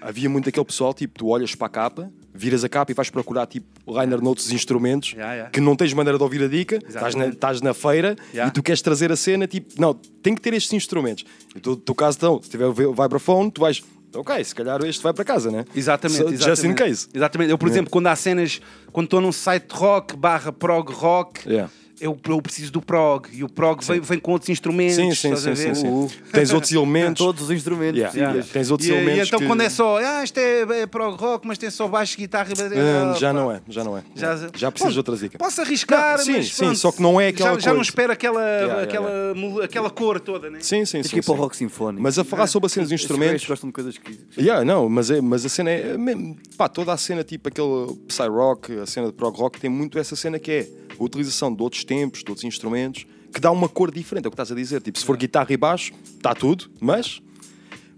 Havia 0.00 0.28
muito 0.28 0.48
aquele 0.48 0.64
pessoal, 0.64 0.92
tipo, 0.94 1.18
tu 1.18 1.28
olhas 1.28 1.54
para 1.54 1.66
a 1.66 1.70
capa, 1.70 2.10
viras 2.34 2.64
a 2.64 2.68
capa 2.68 2.90
e 2.90 2.94
vais 2.94 3.08
procurar, 3.10 3.46
tipo, 3.46 3.66
liner 3.86 4.20
notes 4.20 4.48
de 4.48 4.54
instrumentos 4.54 5.14
que 5.52 5.60
não 5.60 5.76
tens 5.76 5.92
maneira 5.92 6.16
de 6.18 6.24
ouvir 6.24 6.42
a 6.42 6.48
dica, 6.48 6.78
estás 6.88 7.14
na, 7.14 7.26
estás 7.28 7.60
na 7.60 7.72
feira 7.74 8.16
e 8.32 8.50
tu 8.50 8.62
queres 8.62 8.80
trazer 8.82 9.12
a 9.12 9.16
cena, 9.16 9.46
tipo, 9.46 9.80
não, 9.80 9.94
tem 9.94 10.34
que 10.34 10.40
ter 10.40 10.54
estes 10.54 10.72
instrumentos. 10.72 11.24
E 11.54 11.60
tu, 11.60 11.76
teu 11.76 11.94
caso, 11.94 12.18
então, 12.26 12.42
se 12.42 12.50
tiver 12.50 12.66
o 12.66 12.72
vibraphone, 12.72 13.50
tu 13.52 13.60
vais, 13.60 13.82
ok, 14.14 14.42
se 14.44 14.54
calhar 14.54 14.82
este 14.84 15.00
vai 15.02 15.12
para 15.14 15.24
casa, 15.24 15.48
né? 15.50 15.64
Exatamente, 15.74 16.18
So, 16.18 16.28
exatamente. 16.28 16.44
Just 16.44 16.64
in 16.64 16.74
case. 16.74 17.08
Exatamente. 17.14 17.50
Eu, 17.52 17.58
por 17.58 17.66
Yeah. 17.66 17.76
exemplo, 17.78 17.90
quando 17.92 18.08
há 18.08 18.16
cenas, 18.16 18.60
quando 18.92 19.04
estou 19.06 19.20
num 19.20 19.30
site 19.32 19.70
rock 19.72 20.16
barra 20.16 20.52
prog 20.52 20.90
rock, 20.92 21.48
Yeah. 21.48 21.70
Eu, 22.00 22.18
eu 22.28 22.42
preciso 22.42 22.70
do 22.72 22.82
prog. 22.82 23.26
E 23.32 23.42
o 23.42 23.48
prog 23.48 23.82
vem, 23.84 24.00
vem 24.00 24.18
com 24.18 24.32
outros 24.32 24.48
instrumentos. 24.50 24.96
Sim, 24.96 25.14
sim, 25.14 25.32
estás 25.32 25.46
a 25.46 25.56
sim, 25.56 25.62
ver? 25.68 25.74
sim, 25.76 25.82
sim. 25.82 25.88
Uh. 25.88 26.10
Tens 26.32 26.52
outros 26.52 26.72
elementos. 26.72 27.18
Todos 27.24 27.42
os 27.44 27.50
instrumentos. 27.50 27.98
Yeah, 27.98 28.16
yeah. 28.18 28.42
Tens 28.52 28.70
outros 28.70 28.88
E, 28.88 28.92
e 28.92 28.96
elementos 28.96 29.28
então 29.28 29.40
que- 29.40 29.46
quando 29.46 29.60
é 29.62 29.68
só, 29.70 29.96
ah, 29.98 30.22
isto 30.24 30.38
é, 30.38 30.60
é 30.82 30.86
prog 30.86 31.16
rock, 31.18 31.46
mas 31.46 31.58
tem 31.58 31.70
só 31.70 31.88
baixo, 31.88 32.16
guitarra 32.16 32.48
e 32.50 32.52
ah, 32.78 33.14
já 33.18 33.32
não 33.32 33.50
é, 33.50 33.60
já 33.68 33.82
não 33.84 33.96
é. 33.96 34.02
Já- 34.14 34.36
Já, 34.54 34.70
precisas 34.70 34.92
de 34.92 34.98
outra 35.00 35.16
dica. 35.16 35.38
Posso 35.38 35.60
arriscar, 35.60 36.18
Não, 36.18 36.24
sim, 36.24 36.32
mas 36.32 36.48
sim, 36.52 36.64
pronto, 36.64 36.78
só 36.78 36.92
que 36.92 37.02
não 37.02 37.20
é 37.20 37.28
aquela 37.28 37.54
já, 37.54 37.60
já 37.60 37.70
não 37.70 37.76
coisa. 37.76 37.90
espero 37.90 38.12
aquela, 38.12 38.40
Yeah, 38.46 38.82
aquela, 38.82 39.64
aquela 39.64 39.90
cor 39.90 40.20
toda, 40.20 40.50
né? 40.50 40.58
Sim, 40.60 40.84
sim, 40.84 40.98
Tens 40.98 41.06
sim. 41.06 41.12
que 41.12 41.18
ir 41.20 41.22
para 41.24 41.32
o 41.32 41.36
sim. 41.36 41.40
rock 41.42 41.56
sinfónico. 41.56 42.02
Mas 42.02 42.18
a 42.18 42.24
falar 42.24 42.46
sobre 42.46 42.66
a 42.66 42.68
cena 42.68 42.84
dos 42.84 42.92
instrumentos. 42.92 43.32
gajos 43.32 43.48
gostam 43.48 43.68
de 43.70 43.72
coisas 43.72 43.98
que. 43.98 44.18
Yeah, 44.38 44.64
não, 44.64 44.88
mas, 44.88 45.10
é, 45.10 45.20
mas 45.20 45.44
a 45.44 45.48
cena 45.48 45.70
é. 45.70 45.90
é 45.92 45.98
mesmo- 45.98 46.36
Pá, 46.56 46.68
toda 46.68 46.92
a 46.92 46.96
cena, 46.96 47.22
tipo 47.24 47.48
aquele 47.48 47.94
Psy 48.08 48.28
Rock, 48.28 48.78
a 48.78 48.86
cena 48.86 49.06
de 49.08 49.12
prog 49.12 49.36
rock, 49.38 49.58
tem 49.60 49.68
muito 49.70 49.98
essa 49.98 50.14
cena 50.16 50.38
que 50.38 50.50
é 50.50 50.68
a 50.98 51.02
utilização 51.04 51.54
de 51.54 51.62
outros 51.62 51.84
tempos, 51.86 52.22
de 52.22 52.30
outros 52.30 52.44
instrumentos, 52.44 53.06
que 53.32 53.40
dá 53.40 53.50
uma 53.50 53.68
cor 53.68 53.90
diferente, 53.90 54.24
é 54.26 54.28
o 54.28 54.30
que 54.30 54.34
estás 54.34 54.52
a 54.52 54.54
dizer. 54.54 54.82
Tipo, 54.82 54.98
se 54.98 55.04
for 55.04 55.16
guitarra 55.16 55.52
e 55.52 55.56
baixo, 55.56 55.92
está 56.16 56.34
tudo, 56.34 56.70
mas. 56.80 57.20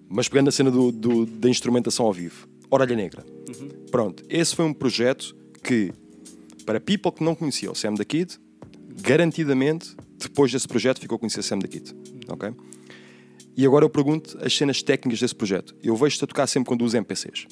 Mas 0.08 0.28
pegando 0.28 0.48
a 0.48 0.52
cena 0.52 0.70
do, 0.70 0.90
do- 0.92 1.26
da 1.26 1.48
instrumentação 1.50 2.06
ao 2.06 2.12
vivo, 2.12 2.48
Orelha 2.70 2.96
Negra. 2.96 3.24
Pronto, 3.90 4.22
esse 4.28 4.54
foi 4.56 4.64
um 4.64 4.72
projeto 4.72 5.34
que, 5.62 5.92
para 6.64 6.80
people 6.80 7.12
que 7.12 7.22
não 7.24 7.34
conhecia 7.34 7.70
o 7.70 7.74
Sam 7.74 7.94
da 7.94 8.04
Kid, 8.04 8.38
garantidamente, 9.02 9.96
depois 10.18 10.50
desse 10.52 10.66
projeto, 10.66 11.00
ficou 11.00 11.16
a 11.16 11.18
conhecer 11.18 11.42
Sam 11.42 11.58
da 11.58 11.68
Kid. 11.68 11.94
Ok? 12.28 12.50
E 13.56 13.66
agora 13.66 13.84
eu 13.84 13.90
pergunto 13.90 14.38
as 14.40 14.56
cenas 14.56 14.82
técnicas 14.82 15.18
desse 15.20 15.34
projeto. 15.34 15.74
Eu 15.82 15.96
vejo-te 15.96 16.24
a 16.24 16.26
tocar 16.26 16.46
sempre 16.46 16.68
quando 16.68 16.82
uso 16.84 16.96
MPCs. 16.96 17.46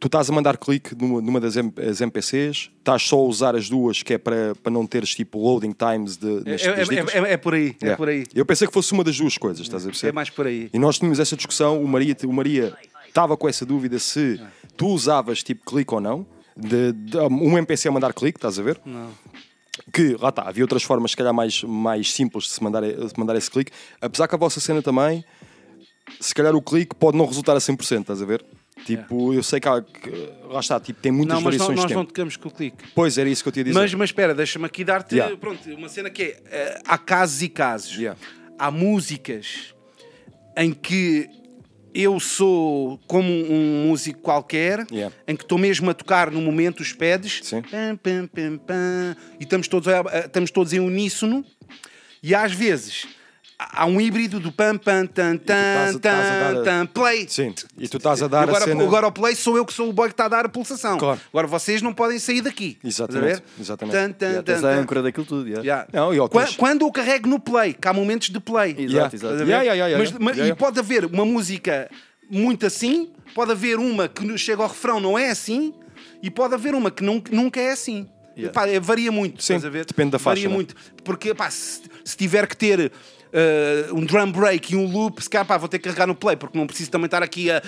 Tu 0.00 0.06
estás 0.06 0.30
a 0.30 0.32
mandar 0.32 0.56
clique 0.56 0.94
numa, 0.94 1.20
numa 1.20 1.40
das 1.40 1.56
M- 1.56 1.72
MPCs, 1.76 2.70
estás 2.78 3.02
só 3.02 3.16
a 3.16 3.22
usar 3.22 3.56
as 3.56 3.68
duas, 3.68 4.00
que 4.02 4.14
é 4.14 4.18
para, 4.18 4.54
para 4.62 4.70
não 4.70 4.86
teres 4.86 5.12
tipo 5.14 5.38
loading 5.40 5.72
times 5.72 6.16
de, 6.16 6.28
É, 6.46 6.50
nas, 6.52 6.62
é- 6.62 6.66
é- 6.66 7.28
é- 7.28 7.32
é 7.32 7.36
por 7.36 7.54
aí, 7.54 7.76
é 7.82 7.96
por 7.96 8.08
aí. 8.08 8.24
Eu 8.32 8.46
pensei 8.46 8.68
que 8.68 8.72
fosse 8.72 8.92
uma 8.92 9.02
das 9.02 9.16
duas 9.18 9.36
coisas, 9.36 9.60
estás 9.62 9.84
a 9.84 9.88
perceber? 9.88 10.10
É 10.10 10.12
mais 10.12 10.30
por 10.30 10.46
aí. 10.46 10.70
E 10.72 10.78
nós 10.78 10.98
tínhamos 10.98 11.18
essa 11.18 11.34
discussão, 11.36 11.82
o 11.82 11.88
Maria 11.88 12.16
o 12.24 12.32
Maria 12.32 12.76
estava 13.08 13.36
com 13.36 13.48
essa 13.48 13.66
dúvida 13.66 13.98
se 13.98 14.40
tu 14.76 14.86
usavas 14.86 15.42
tipo 15.42 15.64
clique 15.64 15.92
ou 15.92 16.00
não, 16.00 16.24
de, 16.56 16.92
de- 16.92 17.18
um 17.18 17.58
MPC 17.58 17.88
a 17.88 17.90
mandar 17.92 18.12
clique, 18.12 18.38
estás 18.38 18.56
a 18.58 18.62
ver? 18.62 18.80
Não. 18.86 19.10
que 19.92 20.16
lá 20.20 20.28
está, 20.28 20.42
havia 20.42 20.62
outras 20.62 20.82
formas, 20.82 21.12
se 21.12 21.16
calhar, 21.16 21.32
mais, 21.34 21.62
mais 21.64 22.12
simples 22.12 22.44
de 22.44 22.50
se 22.50 22.62
mandar, 22.62 22.82
de 22.82 23.12
mandar 23.18 23.34
esse 23.36 23.50
clique. 23.50 23.72
Apesar 24.00 24.28
que 24.28 24.34
a 24.34 24.38
vossa 24.38 24.60
cena 24.60 24.80
também, 24.82 25.24
se 26.20 26.34
calhar 26.34 26.54
o 26.54 26.60
clique 26.62 26.94
pode 26.94 27.16
não 27.16 27.26
resultar 27.26 27.54
a 27.56 27.60
100%, 27.60 28.00
estás 28.02 28.20
a 28.22 28.24
ver? 28.26 28.44
Tipo, 28.84 29.32
eu 29.34 29.42
sei 29.42 29.60
que, 29.60 29.68
há, 29.68 29.82
que 29.82 30.10
lá 30.48 30.60
está, 30.60 30.78
tipo, 30.80 31.00
tem 31.00 31.12
muitas 31.12 31.34
Não, 31.34 31.40
mas 31.42 31.56
não- 31.56 31.66
variações 31.66 31.76
nós 31.80 31.88
de 31.88 31.94
não 31.94 32.02
tempo. 32.02 32.12
tocamos 32.12 32.36
com 32.36 32.48
o 32.48 32.52
clique. 32.52 32.84
Pois, 32.94 33.18
era 33.18 33.28
isso 33.28 33.42
que 33.42 33.48
eu 33.48 33.52
tinha 33.52 33.62
a 33.62 33.64
dizer. 33.66 33.78
Mas, 33.78 33.92
mas 33.94 34.08
espera, 34.10 34.34
deixa-me 34.34 34.64
aqui 34.66 34.84
dar-te 34.84 35.14
Yeah. 35.16 35.36
pronto, 35.36 35.68
uma 35.74 35.88
cena 35.88 36.08
que 36.10 36.22
é: 36.22 36.42
eh, 36.50 36.80
há 36.86 36.96
casos 36.98 37.42
e 37.42 37.48
casos. 37.48 37.96
Há 38.58 38.70
músicas 38.70 39.74
em 40.56 40.72
que 40.72 41.28
eu 41.94 42.18
sou 42.20 42.98
como 43.06 43.28
um 43.32 43.86
músico 43.88 44.20
qualquer, 44.20 44.86
Yeah. 44.90 45.14
em 45.26 45.34
que 45.36 45.42
estou 45.42 45.58
mesmo 45.58 45.90
a 45.90 45.94
tocar 45.94 46.30
no 46.30 46.40
momento 46.40 46.80
os 46.80 46.92
pads, 46.92 47.40
pam, 47.50 47.96
pam, 47.96 48.26
pam, 48.26 48.58
pam, 48.58 49.16
e 49.40 49.44
estamos 49.44 49.66
todos, 49.68 49.88
a- 49.88 50.00
a- 50.00 50.18
estamos 50.26 50.50
todos 50.50 50.72
em 50.72 50.80
uníssono, 50.80 51.44
e 52.22 52.34
às 52.34 52.52
vezes 52.52 53.06
há 53.58 53.84
um 53.86 54.00
híbrido 54.00 54.38
do 54.38 54.52
pam, 54.52 54.78
pam, 54.78 55.04
tan, 55.06 55.36
tan, 55.36 55.98
tan, 55.98 56.62
tan, 56.64 56.86
play. 56.86 57.26
Sim, 57.28 57.52
e 57.76 57.88
tu 57.88 57.96
estás 57.96 58.22
a 58.22 58.28
dar 58.28 58.42
agora, 58.44 58.64
a 58.64 58.68
cena... 58.68 58.84
agora 58.84 59.06
o 59.08 59.12
play 59.12 59.34
sou 59.34 59.56
eu 59.56 59.66
que 59.66 59.72
sou 59.72 59.88
o 59.88 59.92
boy 59.92 60.08
que 60.08 60.12
está 60.12 60.26
a 60.26 60.28
dar 60.28 60.46
a 60.46 60.48
pulsação. 60.48 60.96
Claro. 60.98 61.20
Agora 61.32 61.46
vocês 61.48 61.82
não 61.82 61.92
podem 61.92 62.18
sair 62.18 62.40
daqui. 62.40 62.78
Exatamente, 62.84 63.42
exatamente. 63.60 63.94
Tan, 63.96 64.12
tan, 64.12 64.26
Yeah, 64.26 64.42
tan, 64.42 64.52
tens 64.54 64.64
a 64.64 64.70
tan. 64.74 64.80
âncora 64.82 65.02
daquilo 65.02 65.26
tudo. 65.26 65.48
yeah. 65.48 65.62
Yeah. 65.62 65.88
Não, 65.92 66.14
e 66.14 66.18
ao 66.18 66.28
Qua- 66.28 66.44
tens- 66.44 66.56
Quando 66.56 66.82
eu 66.84 66.92
carrego 66.92 67.28
no 67.28 67.40
play, 67.40 67.74
que 67.74 67.88
há 67.88 67.92
momentos 67.92 68.30
de 68.30 68.38
play. 68.40 68.70
Exato, 68.78 68.92
Yeah. 68.92 69.14
exato. 69.16 69.34
Yeah, 69.42 69.62
yeah, 69.62 69.74
yeah, 69.74 69.98
Mas- 69.98 70.08
yeah. 70.10 70.24
mas- 70.24 70.36
Yeah, 70.36 70.54
E 70.54 70.56
pode 70.56 70.78
haver 70.78 71.04
uma 71.06 71.24
música 71.24 71.90
muito 72.30 72.64
assim, 72.66 73.10
pode 73.34 73.50
haver 73.52 73.78
uma 73.78 74.06
que 74.08 74.38
chega 74.38 74.62
ao 74.62 74.68
refrão 74.68 75.00
não 75.00 75.18
é 75.18 75.30
assim, 75.30 75.74
e 76.22 76.30
pode 76.30 76.54
haver 76.54 76.74
uma 76.74 76.90
que 76.90 77.02
nunca, 77.02 77.34
nunca 77.34 77.60
é 77.60 77.72
assim. 77.72 78.06
Yeah. 78.36 78.52
Pá, 78.52 78.68
é- 78.68 78.78
varia 78.78 79.10
muito, 79.10 79.42
Sim, 79.42 79.54
estás 79.54 79.64
a 79.64 79.68
ver? 79.70 79.84
depende 79.84 80.12
da 80.12 80.18
faixa, 80.18 80.36
Varia 80.42 80.48
né? 80.48 80.54
muito. 80.54 80.74
Porque 81.02 81.34
pá, 81.34 81.50
se, 81.50 81.80
se 82.04 82.16
tiver 82.16 82.46
que 82.46 82.56
ter 82.56 82.92
eh, 83.32 83.86
um 83.92 84.04
drum 84.04 84.30
break 84.32 84.72
e 84.72 84.76
um 84.76 84.90
loop, 84.90 85.22
se 85.22 85.28
calhar 85.30 85.46
pá, 85.46 85.56
vou 85.58 85.68
ter 85.68 85.78
que 85.78 85.84
carregar 85.84 86.06
no 86.06 86.14
play, 86.14 86.36
porque 86.36 86.56
não 86.58 86.66
preciso 86.66 86.90
também 86.90 87.06
estar 87.06 87.22
aqui 87.22 87.50
a, 87.50 87.62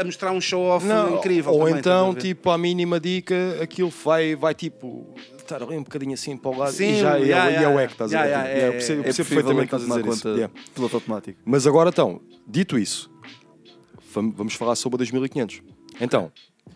a 0.00 0.04
mostrar 0.04 0.32
um 0.32 0.40
show-off 0.40 0.84
Não, 0.86 1.16
incrível. 1.16 1.52
Ou 1.52 1.60
também, 1.66 1.78
então, 1.78 2.08
estás 2.10 2.24
a 2.24 2.28
tipo, 2.28 2.50
à 2.50 2.58
mínima 2.58 2.98
dica, 3.00 3.34
aquilo 3.62 3.90
vai, 4.04 4.34
vai 4.34 4.54
tipo, 4.54 5.06
estar 5.38 5.62
ali 5.62 5.76
um 5.76 5.82
bocadinho 5.82 6.14
assim 6.14 6.36
para 6.36 6.50
o 6.50 6.58
lado 6.58 6.72
Sim, 6.72 6.92
e 6.92 7.00
já 7.00 7.16
yeah, 7.16 7.18
e 7.18 7.24
é, 7.24 7.26
yeah, 7.28 7.60
e 7.60 7.64
é 7.64 7.68
o 7.68 7.78
eco, 7.80 7.92
estás 7.92 8.12
yeah, 8.12 8.40
a 8.40 8.42
ver? 8.44 8.48
yeah, 8.48 8.48
Tipo, 8.48 8.56
yeah, 8.58 8.64
é- 8.64 8.68
eu 8.68 8.72
percebo, 8.72 9.00
é 9.00 9.04
percebo 9.04 9.28
perfeitamente 9.28 9.68
que 9.68 9.74
estás 9.76 9.82
a 9.82 9.86
dizer. 9.86 10.02
conta 10.02 10.28
isso. 10.28 10.36
Yeah. 10.38 10.54
piloto 10.74 10.96
automático. 10.96 11.38
Mas 11.44 11.66
agora 11.66 11.90
então, 11.90 12.20
dito 12.46 12.78
isso, 12.78 13.10
vam- 14.14 14.30
vamos 14.32 14.54
falar 14.54 14.74
sobre 14.76 14.96
a 14.96 14.98
2500. 14.98 15.62
Então, 16.00 16.30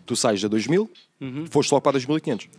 tu 0.05 0.15
sais 0.15 0.41
da 0.41 0.47
2000, 0.47 0.89
Uhum. 1.19 1.45
foste 1.49 1.71
logo 1.71 1.81
para 1.81 1.91
a 1.91 1.93
2500. 1.93 2.49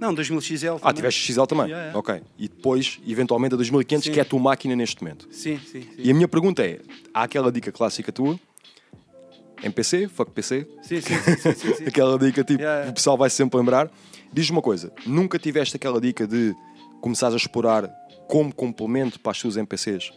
Não, 0.00 0.12
2000 0.12 0.40
XL. 0.40 0.66
Ah, 0.66 0.78
também. 0.78 0.94
tiveste 0.94 1.32
XL 1.32 1.44
também? 1.44 1.66
Yeah, 1.66 1.86
yeah. 1.86 1.98
Ok. 1.98 2.22
E 2.38 2.48
depois, 2.48 3.00
eventualmente, 3.06 3.54
a 3.54 3.56
2500, 3.56 4.04
Sim. 4.04 4.12
que 4.12 4.18
é 4.18 4.22
a 4.22 4.24
tua 4.24 4.40
máquina 4.40 4.74
neste 4.74 5.02
momento. 5.02 5.28
Sim, 5.30 5.58
sim, 5.58 5.82
sim. 5.82 5.88
E 5.96 6.10
a 6.10 6.14
minha 6.14 6.28
pergunta 6.28 6.64
é: 6.64 6.80
há 7.14 7.22
aquela 7.22 7.52
dica 7.52 7.70
clássica 7.70 8.10
tua? 8.10 8.38
MPC, 9.62 10.08
fuck 10.08 10.30
PC? 10.32 10.66
Sim, 10.82 11.00
sim, 11.00 11.14
sim, 11.14 11.36
sim, 11.54 11.74
sim, 11.74 11.84
aquela 11.86 12.18
dica 12.18 12.42
tipo, 12.42 12.60
yeah. 12.60 12.90
o 12.90 12.92
pessoal 12.92 13.16
vai 13.16 13.30
sempre 13.30 13.58
lembrar. 13.58 13.90
Diz-me 14.32 14.56
uma 14.56 14.62
coisa: 14.62 14.92
nunca 15.06 15.38
tiveste 15.38 15.76
aquela 15.76 16.00
dica 16.00 16.26
de 16.26 16.54
começares 17.00 17.34
a 17.34 17.36
explorar 17.36 17.88
como 18.28 18.52
complemento 18.54 19.20
para 19.20 19.32
as 19.32 19.40
tuas 19.40 19.56
MPCs 19.56 20.12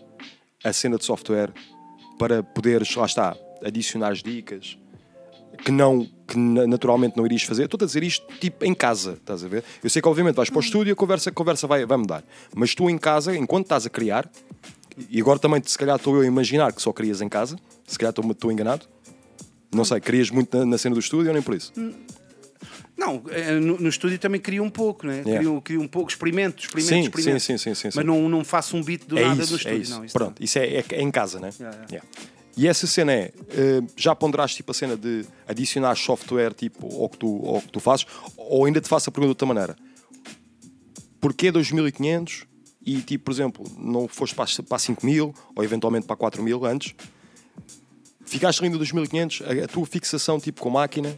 a 0.63 0.73
cena 0.73 0.97
de 0.97 1.05
software 1.05 1.53
para 2.17 2.41
poderes, 2.41 2.95
lá 2.95 3.05
está, 3.05 3.37
adicionar 3.63 4.11
as 4.11 4.23
dicas 4.23 4.77
que 5.55 5.71
não 5.71 6.07
que 6.27 6.37
na- 6.37 6.65
naturalmente 6.65 7.15
não 7.17 7.25
irias 7.25 7.43
fazer. 7.43 7.65
Estou 7.65 7.77
a 7.81 7.85
dizer 7.85 8.03
isto 8.03 8.25
tipo 8.39 8.65
em 8.65 8.73
casa, 8.73 9.13
estás 9.13 9.43
a 9.43 9.47
ver? 9.47 9.63
Eu 9.83 9.89
sei 9.91 10.01
que 10.01 10.07
obviamente 10.07 10.35
vais 10.35 10.49
para 10.49 10.57
o 10.57 10.61
estúdio 10.61 10.91
e 10.91 10.93
a 10.93 10.95
conversa, 10.95 11.29
a 11.29 11.33
conversa 11.33 11.67
vai, 11.67 11.85
vai 11.85 11.97
mudar. 11.97 12.23
Mas 12.55 12.73
tu 12.73 12.89
em 12.89 12.97
casa, 12.97 13.35
enquanto 13.37 13.65
estás 13.65 13.85
a 13.85 13.89
criar, 13.89 14.27
e 15.09 15.21
agora 15.21 15.37
também 15.37 15.61
se 15.63 15.77
calhar 15.77 15.97
estou 15.97 16.15
eu 16.15 16.21
a 16.21 16.25
imaginar 16.25 16.73
que 16.73 16.81
só 16.81 16.91
crias 16.91 17.21
em 17.21 17.29
casa, 17.29 17.57
se 17.85 17.97
calhar 17.99 18.09
estou, 18.09 18.29
estou 18.31 18.51
enganado. 18.51 18.87
Não 19.73 19.85
sei, 19.85 19.99
crias 19.99 20.31
muito 20.31 20.57
na, 20.57 20.65
na 20.65 20.77
cena 20.79 20.95
do 20.95 20.99
estúdio 20.99 21.27
ou 21.27 21.33
nem 21.33 21.43
por 21.43 21.53
isso? 21.53 21.71
Não, 22.97 23.21
eh, 23.29 23.59
no, 23.59 23.77
no 23.77 23.89
estúdio 23.89 24.17
também 24.17 24.39
crio 24.39 24.63
um 24.63 24.69
pouco, 24.69 25.05
né? 25.05 25.17
Yeah. 25.25 25.37
Crio, 25.37 25.61
crio 25.61 25.81
um 25.81 25.87
pouco, 25.87 26.09
experimento, 26.09 26.63
experimento, 26.63 26.93
Sim, 26.95 27.01
experimento. 27.01 27.39
sim, 27.41 27.57
sim, 27.57 27.75
sim, 27.75 27.75
sim, 27.75 27.91
sim. 27.91 27.97
Mas 27.97 28.05
não, 28.05 28.27
não 28.29 28.43
faço 28.43 28.77
um 28.77 28.81
beat 28.83 29.05
do 29.05 29.17
é 29.19 29.21
nada 29.27 29.41
isso, 29.43 29.51
do 29.51 29.57
estúdio. 29.57 29.77
é 29.77 29.81
isso. 29.81 29.91
Não, 29.93 30.05
isso 30.05 30.13
Pronto, 30.13 30.41
isso 30.43 30.57
é, 30.57 30.65
é- 30.77 30.85
é 30.93 31.01
em 31.01 31.11
casa, 31.11 31.39
né? 31.39 31.49
Yeah, 31.59 31.77
yeah. 31.91 32.07
E 32.57 32.67
essa 32.67 32.87
cena 32.87 33.11
é, 33.11 33.33
eh, 33.49 33.81
já 33.97 34.15
ponderaste 34.15 34.57
tipo 34.57 34.71
a 34.71 34.73
cena 34.73 34.95
de 34.95 35.25
adicionar 35.47 35.95
software 35.95 36.53
tipo 36.53 36.87
ao 37.01 37.09
que 37.09 37.17
tu, 37.17 37.45
ao 37.45 37.61
que 37.61 37.67
tu 37.69 37.79
fazes, 37.79 38.05
ou 38.37 38.65
ainda 38.65 38.79
te 38.79 38.87
faço 38.87 39.09
a 39.09 39.11
pergunta 39.11 39.27
de 39.27 39.31
outra 39.31 39.45
maneira. 39.47 39.75
Porquê 41.19 41.51
2500 41.51 42.45
e 42.85 43.01
tipo, 43.01 43.25
por 43.25 43.31
exemplo, 43.31 43.65
não 43.77 44.07
foste 44.07 44.35
para, 44.35 44.45
para 44.67 44.79
5000 44.79 45.33
ou 45.55 45.63
eventualmente 45.63 46.05
para 46.05 46.15
4000 46.15 46.65
antes? 46.65 46.95
Ficaste 48.25 48.63
ainda 48.63 48.77
2500, 48.77 49.41
a, 49.41 49.65
a 49.65 49.67
tua 49.67 49.85
fixação 49.85 50.39
tipo 50.39 50.61
com 50.61 50.69
máquina, 50.69 51.17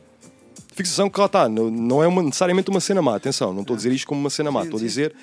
fixação 0.74 1.10
que 1.10 1.20
lá 1.20 1.26
está, 1.28 1.48
não, 1.48 1.70
não 1.70 2.04
é 2.04 2.08
uma- 2.08 2.24
necessariamente 2.24 2.70
uma 2.70 2.80
cena 2.80 3.02
má, 3.02 3.16
atenção, 3.16 3.54
não 3.54 3.62
estou 3.62 3.74
a 3.76 3.78
dizer 3.78 3.92
isto 3.92 4.08
como 4.08 4.20
uma 4.20 4.30
cena 4.30 4.52
má, 4.52 4.64
estou 4.64 4.78
a 4.80 4.82
dizer 4.82 5.16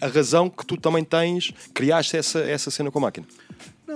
a 0.00 0.06
razão 0.06 0.48
que 0.48 0.64
tu 0.64 0.76
também 0.76 1.04
tens, 1.04 1.52
criaste 1.74 2.16
essa, 2.16 2.38
essa 2.40 2.70
cena 2.70 2.90
com 2.90 2.98
a 2.98 3.02
máquina. 3.02 3.26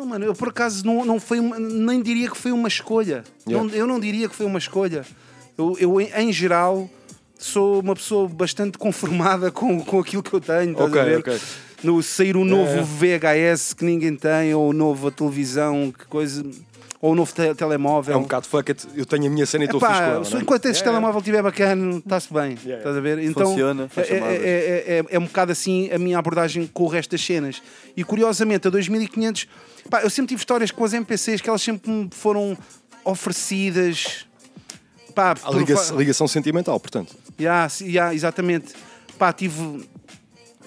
Não, 0.02 0.08
mano, 0.08 0.24
eu 0.24 0.34
por 0.34 0.48
acaso 0.48 0.84
não, 0.84 1.04
não 1.04 1.20
foi 1.20 1.38
uma- 1.38 1.58
nem 1.60 2.02
diria 2.02 2.28
que 2.28 2.36
foi 2.36 2.50
uma 2.50 2.66
escolha. 2.66 3.22
Yeah. 3.46 3.68
Não- 3.68 3.72
eu 3.74 3.86
não 3.86 4.00
diria 4.00 4.28
que 4.28 4.34
foi 4.34 4.44
uma 4.46 4.58
escolha. 4.58 5.04
Eu, 5.56 5.76
eu, 5.78 6.00
em, 6.00 6.32
geral, 6.32 6.90
sou 7.38 7.78
uma 7.80 7.94
pessoa 7.94 8.26
bastante 8.28 8.76
conformada 8.78 9.52
com, 9.52 9.80
com 9.80 10.00
aquilo 10.00 10.22
que 10.24 10.32
eu 10.32 10.40
tenho. 10.40 10.72
estás 10.72 10.96
a 10.96 11.04
ver? 11.04 11.40
no 11.84 12.02
sair 12.02 12.36
o 12.36 12.44
novo 12.44 12.70
É. 12.70 12.82
VHS 12.82 13.74
que 13.74 13.84
ninguém 13.84 14.14
tem, 14.16 14.52
ou 14.54 14.70
o 14.70 14.72
novo 14.72 15.06
a 15.06 15.10
televisão, 15.12 15.92
que 15.96 16.04
coisa. 16.06 16.44
Ou 17.02 17.12
o 17.12 17.14
novo 17.16 17.32
te- 17.34 17.52
telemóvel. 17.56 18.14
É 18.14 18.16
um 18.16 18.22
bocado 18.22 18.46
fuck 18.46 18.70
it. 18.70 18.86
Eu 18.94 19.04
tenho 19.04 19.26
a 19.26 19.28
minha 19.28 19.44
cena 19.44 19.64
e 19.64 19.66
estou 19.66 19.80
fixe 19.80 19.92
com 19.92 19.98
ela. 19.98 20.24
é? 20.24 20.40
enquanto 20.40 20.66
esse 20.66 20.78
Yeah, 20.78 20.92
telemóvel 20.92 21.18
estiver 21.18 21.42
bacana, 21.42 21.96
está-se 21.98 22.32
bem. 22.32 22.52
Estás 22.54 22.96
a 22.96 23.00
ver? 23.00 23.18
Então, 23.18 23.48
Funciona, 23.48 23.90
é, 23.96 24.00
é, 24.00 24.14
é, 24.14 24.98
é, 25.00 25.04
é 25.10 25.18
um 25.18 25.24
bocado 25.26 25.50
assim 25.50 25.90
a 25.90 25.98
minha 25.98 26.16
abordagem 26.16 26.64
com 26.72 26.84
o 26.84 26.86
resto 26.86 27.10
das 27.10 27.20
cenas. 27.20 27.60
E 27.96 28.04
curiosamente, 28.04 28.68
a 28.68 28.70
2500, 28.70 29.48
pá, 29.90 30.00
eu 30.02 30.08
sempre 30.10 30.28
tive 30.28 30.38
histórias 30.42 30.70
com 30.70 30.84
as 30.84 30.92
MPCs 30.94 31.40
que 31.40 31.48
elas 31.48 31.60
sempre 31.60 31.90
me 31.90 32.08
foram 32.12 32.56
oferecidas. 33.04 34.24
Pá, 35.14 35.32
A 35.32 35.34
por- 35.34 35.58
liga- 35.58 35.76
fa- 35.76 35.94
ligação 35.94 36.26
sentimental, 36.28 36.78
portanto. 36.80 37.14
Yeah, 37.38 37.70
yeah, 37.80 38.14
exatamente. 38.14 38.74
Pá, 39.18 39.32
tive, 39.32 39.88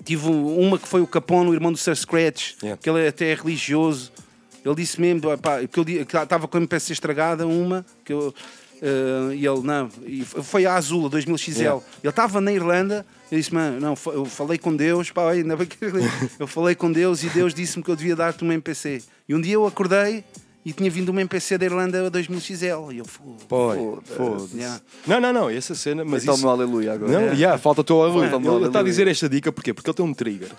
tive 0.04 0.28
uma 0.30 0.78
que 0.78 0.88
foi 0.88 1.02
o 1.02 1.08
Capone, 1.08 1.50
o 1.50 1.54
irmão 1.54 1.72
do 1.72 1.78
Sir 1.78 1.96
Scratch, 1.96 2.54
Yeah. 2.62 2.80
que 2.82 2.90
ele 2.90 3.08
até 3.08 3.32
é 3.32 3.36
religioso. 3.36 4.12
Ele 4.66 4.76
disse 4.76 5.00
mesmo, 5.00 5.38
pá, 5.38 5.60
que 5.66 5.80
ele 5.80 6.02
estava 6.02 6.48
com 6.48 6.58
a 6.58 6.60
MPC 6.60 6.94
estragada, 6.94 7.46
uma, 7.46 7.86
que 8.04 8.12
eu, 8.12 8.34
eh, 8.82 9.36
e 9.36 9.46
ele, 9.46 9.62
não, 9.62 9.88
e 10.06 10.26
foi 10.26 10.66
a 10.66 10.74
Azul, 10.76 11.06
a 11.06 11.10
2000XL. 11.10 11.58
Yeah. 11.58 11.82
Ele 12.04 12.10
estava 12.10 12.42
na 12.42 12.52
Irlanda, 12.52 13.06
eu 13.32 13.38
disse, 13.38 13.54
mano, 13.54 13.80
não, 13.80 13.96
eu 14.14 14.26
falei 14.26 14.58
com 14.58 14.76
Deus, 14.76 15.12
pá, 15.12 15.32
ainda 15.32 15.56
bem 15.56 15.68
que 15.68 15.78
eu 16.40 16.48
falei 16.48 16.74
com 16.76 16.92
Deus 16.92 17.24
e 17.24 17.30
Deus 17.30 17.54
disse-me 17.54 17.84
que 17.84 17.92
eu 17.92 17.96
devia 17.96 18.16
dar-te 18.16 18.44
uma 18.44 18.54
MPC. 18.54 19.04
E 19.30 19.36
um 19.36 19.40
dia 19.42 19.54
eu 19.54 19.66
acordei 19.66 20.24
e 20.66 20.74
tinha 20.74 20.90
vindo 20.90 21.10
uma 21.10 21.22
MPC 21.22 21.60
da 21.60 21.66
Irlanda 21.66 22.08
a 22.08 22.10
2000XL. 22.12 22.92
E 22.92 22.98
eu, 22.98 23.06
foda-se. 23.06 24.58
Yeah. 24.58 24.82
Não, 25.06 25.22
não, 25.22 25.32
não, 25.32 25.50
essa 25.50 25.76
cena, 25.76 26.04
mas 26.04 26.24
Então, 26.24 26.36
isso... 26.36 26.50
aleluia 26.50 26.94
agora. 26.94 27.12
Não, 27.12 27.20
É. 27.20 27.34
yeah, 27.34 27.58
falta 27.58 27.82
o 27.82 27.84
teu 27.84 28.02
aleluia. 28.02 28.32
Ele 28.36 28.66
está 28.66 28.80
a 28.80 28.84
dizer 28.84 29.08
esta 29.08 29.30
dica 29.30 29.52
porquê? 29.52 29.74
Porque 29.74 29.90
ele 29.90 29.96
tem 29.96 30.06
um 30.06 30.14
trigger 30.14 30.50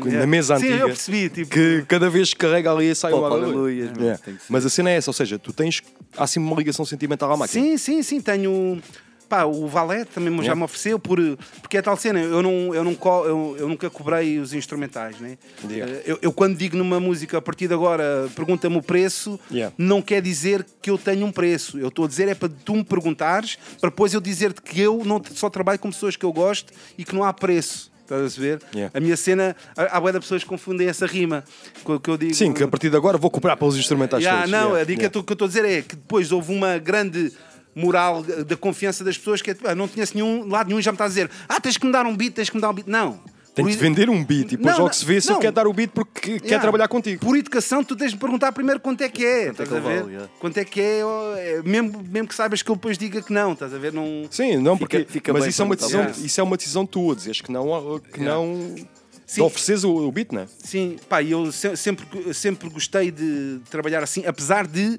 na 0.00 0.06
Yeah. 0.06 0.26
mesa 0.26 0.56
Sim, 0.58 0.66
antiga 0.66 0.80
eu 0.82 0.86
percebi, 0.88 1.28
tipo- 1.28 1.50
que 1.50 1.84
cada 1.88 2.08
vez 2.10 2.32
que 2.34 2.40
carrega 2.40 2.70
ali 2.72 2.94
sai 2.94 3.10
Pop 3.12 3.22
um 3.22 3.26
aleluia. 3.26 3.92
Yeah. 3.98 4.18
que 4.18 4.30
ser. 4.32 4.38
Mas 4.48 4.64
a 4.66 4.70
cena 4.70 4.90
é 4.90 4.96
essa, 4.96 5.10
ou 5.10 5.14
seja, 5.14 5.38
tu 5.38 5.52
tens 5.52 5.82
há 6.16 6.24
assim 6.24 6.40
uma 6.40 6.56
ligação 6.56 6.84
sentimental 6.84 7.30
à 7.32 7.36
máquina. 7.36 7.62
Sim, 7.64 7.76
sim, 7.78 8.02
sim. 8.02 8.20
Tenho. 8.20 8.80
Pá, 9.28 9.44
o 9.44 9.66
Valete 9.66 10.10
também 10.14 10.30
já 10.36 10.42
Yeah. 10.42 10.56
me 10.56 10.62
ofereceu, 10.64 10.98
por, 10.98 11.18
porque 11.62 11.78
é 11.78 11.80
tal 11.82 11.96
cena, 11.96 12.20
eu, 12.20 12.42
não, 12.42 12.74
eu, 12.74 12.84
não, 12.84 12.94
eu, 13.24 13.56
eu 13.60 13.66
nunca 13.66 13.88
cobrei 13.88 14.38
os 14.38 14.52
instrumentais, 14.52 15.18
né? 15.20 15.38
Yeah. 15.70 15.90
Eh, 15.90 16.02
Eu, 16.04 16.18
eu 16.20 16.32
quando 16.34 16.54
digo 16.54 16.76
numa 16.76 17.00
música, 17.00 17.38
a 17.38 17.40
partir 17.40 17.66
de 17.66 17.72
agora, 17.72 18.28
pergunta-me 18.36 18.76
o 18.76 18.82
preço, 18.82 19.40
Yeah. 19.50 19.74
não 19.78 20.02
quer 20.02 20.20
dizer 20.20 20.66
que 20.82 20.90
eu 20.90 20.98
tenho 20.98 21.24
um 21.24 21.32
preço. 21.32 21.78
Eu 21.78 21.88
estou 21.88 22.04
a 22.04 22.08
dizer 22.08 22.28
é 22.28 22.34
para 22.34 22.50
tu 22.62 22.74
me 22.76 22.84
perguntares, 22.84 23.56
para 23.80 23.88
depois 23.88 24.12
eu 24.12 24.20
dizer-te 24.20 24.60
que 24.60 24.78
eu 24.78 25.00
não 25.02 25.18
só 25.34 25.48
trabalho 25.48 25.78
com 25.78 25.90
pessoas 25.90 26.14
que 26.14 26.26
eu 26.26 26.32
gosto 26.32 26.70
e 26.98 27.02
que 27.02 27.14
não 27.14 27.24
há 27.24 27.32
preço. 27.32 27.90
Estás 28.02 28.36
a 28.36 28.40
ver? 28.40 28.60
Yeah. 28.74 28.90
A 28.96 29.00
minha 29.00 29.16
cena, 29.16 29.56
há 29.76 30.00
bué 30.00 30.12
de 30.12 30.20
pessoas 30.20 30.42
que 30.42 30.48
confundem 30.48 30.88
essa 30.88 31.06
rima 31.06 31.44
com 31.84 31.94
o 31.94 32.00
que 32.00 32.10
eu 32.10 32.16
digo. 32.16 32.34
Sim, 32.34 32.52
que 32.52 32.62
a 32.62 32.68
partir 32.68 32.90
de 32.90 32.96
agora 32.96 33.16
vou 33.16 33.30
cobrar 33.30 33.56
pelos 33.56 33.76
instrumentais 33.76 34.22
Yeah, 34.22 34.42
todos. 34.42 34.52
não, 34.52 34.68
Yeah, 34.70 34.80
a 34.80 34.84
dica 34.84 35.00
yeah. 35.02 35.10
que 35.12 35.18
eu 35.18 35.32
estou 35.32 35.44
a 35.44 35.48
dizer 35.48 35.64
é 35.64 35.82
que 35.82 35.96
depois 35.96 36.30
houve 36.32 36.52
uma 36.52 36.78
grande 36.78 37.32
moral 37.74 38.22
da 38.22 38.56
confiança 38.56 39.02
das 39.02 39.16
pessoas 39.16 39.40
que 39.40 39.52
é, 39.52 39.56
ah, 39.64 39.74
não 39.74 39.88
conheço 39.88 40.14
nenhum 40.14 40.46
lado 40.46 40.66
nenhum 40.66 40.78
e 40.78 40.82
já 40.82 40.92
me 40.92 40.96
está 40.96 41.06
a 41.06 41.08
dizer 41.08 41.30
ah, 41.48 41.58
tens 41.58 41.78
que 41.78 41.86
me 41.86 41.92
dar 41.92 42.04
um 42.04 42.14
beat, 42.14 42.34
tens 42.34 42.50
que 42.50 42.56
me 42.56 42.60
dar 42.60 42.68
um 42.70 42.74
beat. 42.74 42.86
Não. 42.86 43.18
Tem 43.54 43.68
i- 43.68 43.76
vender 43.76 44.08
um 44.08 44.24
beat 44.24 44.52
e 44.52 44.56
depois 44.56 44.74
Não, 44.76 44.84
logo 44.84 44.94
se 44.94 45.04
vê 45.04 45.20
se 45.20 45.28
não. 45.28 45.34
ele 45.36 45.42
quer 45.42 45.52
dar 45.52 45.66
o 45.66 45.72
beat 45.72 45.90
porque 45.90 46.38
quer 46.38 46.44
Yeah. 46.46 46.60
trabalhar 46.62 46.88
contigo. 46.88 47.20
Por 47.24 47.36
educação, 47.36 47.84
tu 47.84 47.94
tens 47.94 48.12
de 48.12 48.16
perguntar 48.16 48.50
primeiro 48.52 48.80
quanto 48.80 49.02
é 49.02 49.08
que 49.08 49.24
é. 49.24 49.46
Quanto 49.46 49.60
é 49.60 49.64
estás 49.64 49.68
que 49.68 49.74
a 49.74 49.78
ele 49.78 49.86
ver? 49.88 50.00
vale, 50.00 50.12
yeah. 50.12 50.32
Quanto 50.40 50.56
é 50.58 50.64
que 50.64 50.80
é, 50.80 51.00
é, 51.36 51.62
mesmo, 51.62 52.02
mesmo 52.08 52.28
que 52.28 52.34
saibas 52.34 52.62
que 52.62 52.70
eu 52.70 52.74
depois 52.76 52.96
diga 52.96 53.20
que 53.20 53.32
não, 53.32 53.52
estás 53.52 53.74
a 53.74 53.78
ver? 53.78 53.92
Não... 53.92 54.26
Sim, 54.30 54.56
não, 54.56 54.76
Fica- 54.78 54.98
porque. 54.98 55.12
fica 55.12 55.32
mas 55.34 55.42
bem 55.42 55.50
isso 55.50 55.60
é, 55.60 55.64
uma 55.66 55.76
decisão, 55.76 56.04
por 56.06 56.24
isso. 56.24 56.40
é 56.40 56.44
uma 56.44 56.56
decisão 56.56 56.86
tua, 56.86 57.14
dizes 57.14 57.40
que 57.42 57.52
não, 57.52 58.00
que 58.00 58.20
Yeah. 58.20 58.34
não 58.42 58.74
Sim. 59.26 59.34
de 59.34 59.40
ofereces 59.42 59.84
o, 59.84 59.96
o 59.96 60.10
beat, 60.12 60.32
não 60.32 60.42
é? 60.42 60.46
Sim, 60.58 60.96
pá, 61.08 61.20
e 61.22 61.32
eu 61.32 61.52
se- 61.52 61.76
sempre, 61.76 62.06
sempre 62.34 62.68
gostei 62.70 63.10
de 63.10 63.60
trabalhar 63.70 64.02
assim, 64.02 64.24
apesar 64.26 64.66
de 64.66 64.98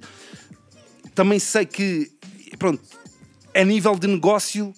também 1.16 1.40
sei 1.40 1.66
que, 1.66 2.12
pronto, 2.58 2.82
a 3.56 3.64
nível 3.64 3.96
de 3.96 4.08
negócio, 4.08 4.74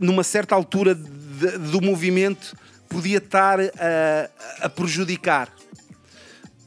numa 0.00 0.22
certa 0.24 0.54
altura 0.54 0.94
de- 0.94 1.58
do 1.70 1.80
movimento, 1.80 2.56
podia 2.94 3.18
estar 3.18 3.58
a, 3.60 4.30
a 4.62 4.68
prejudicar 4.68 5.48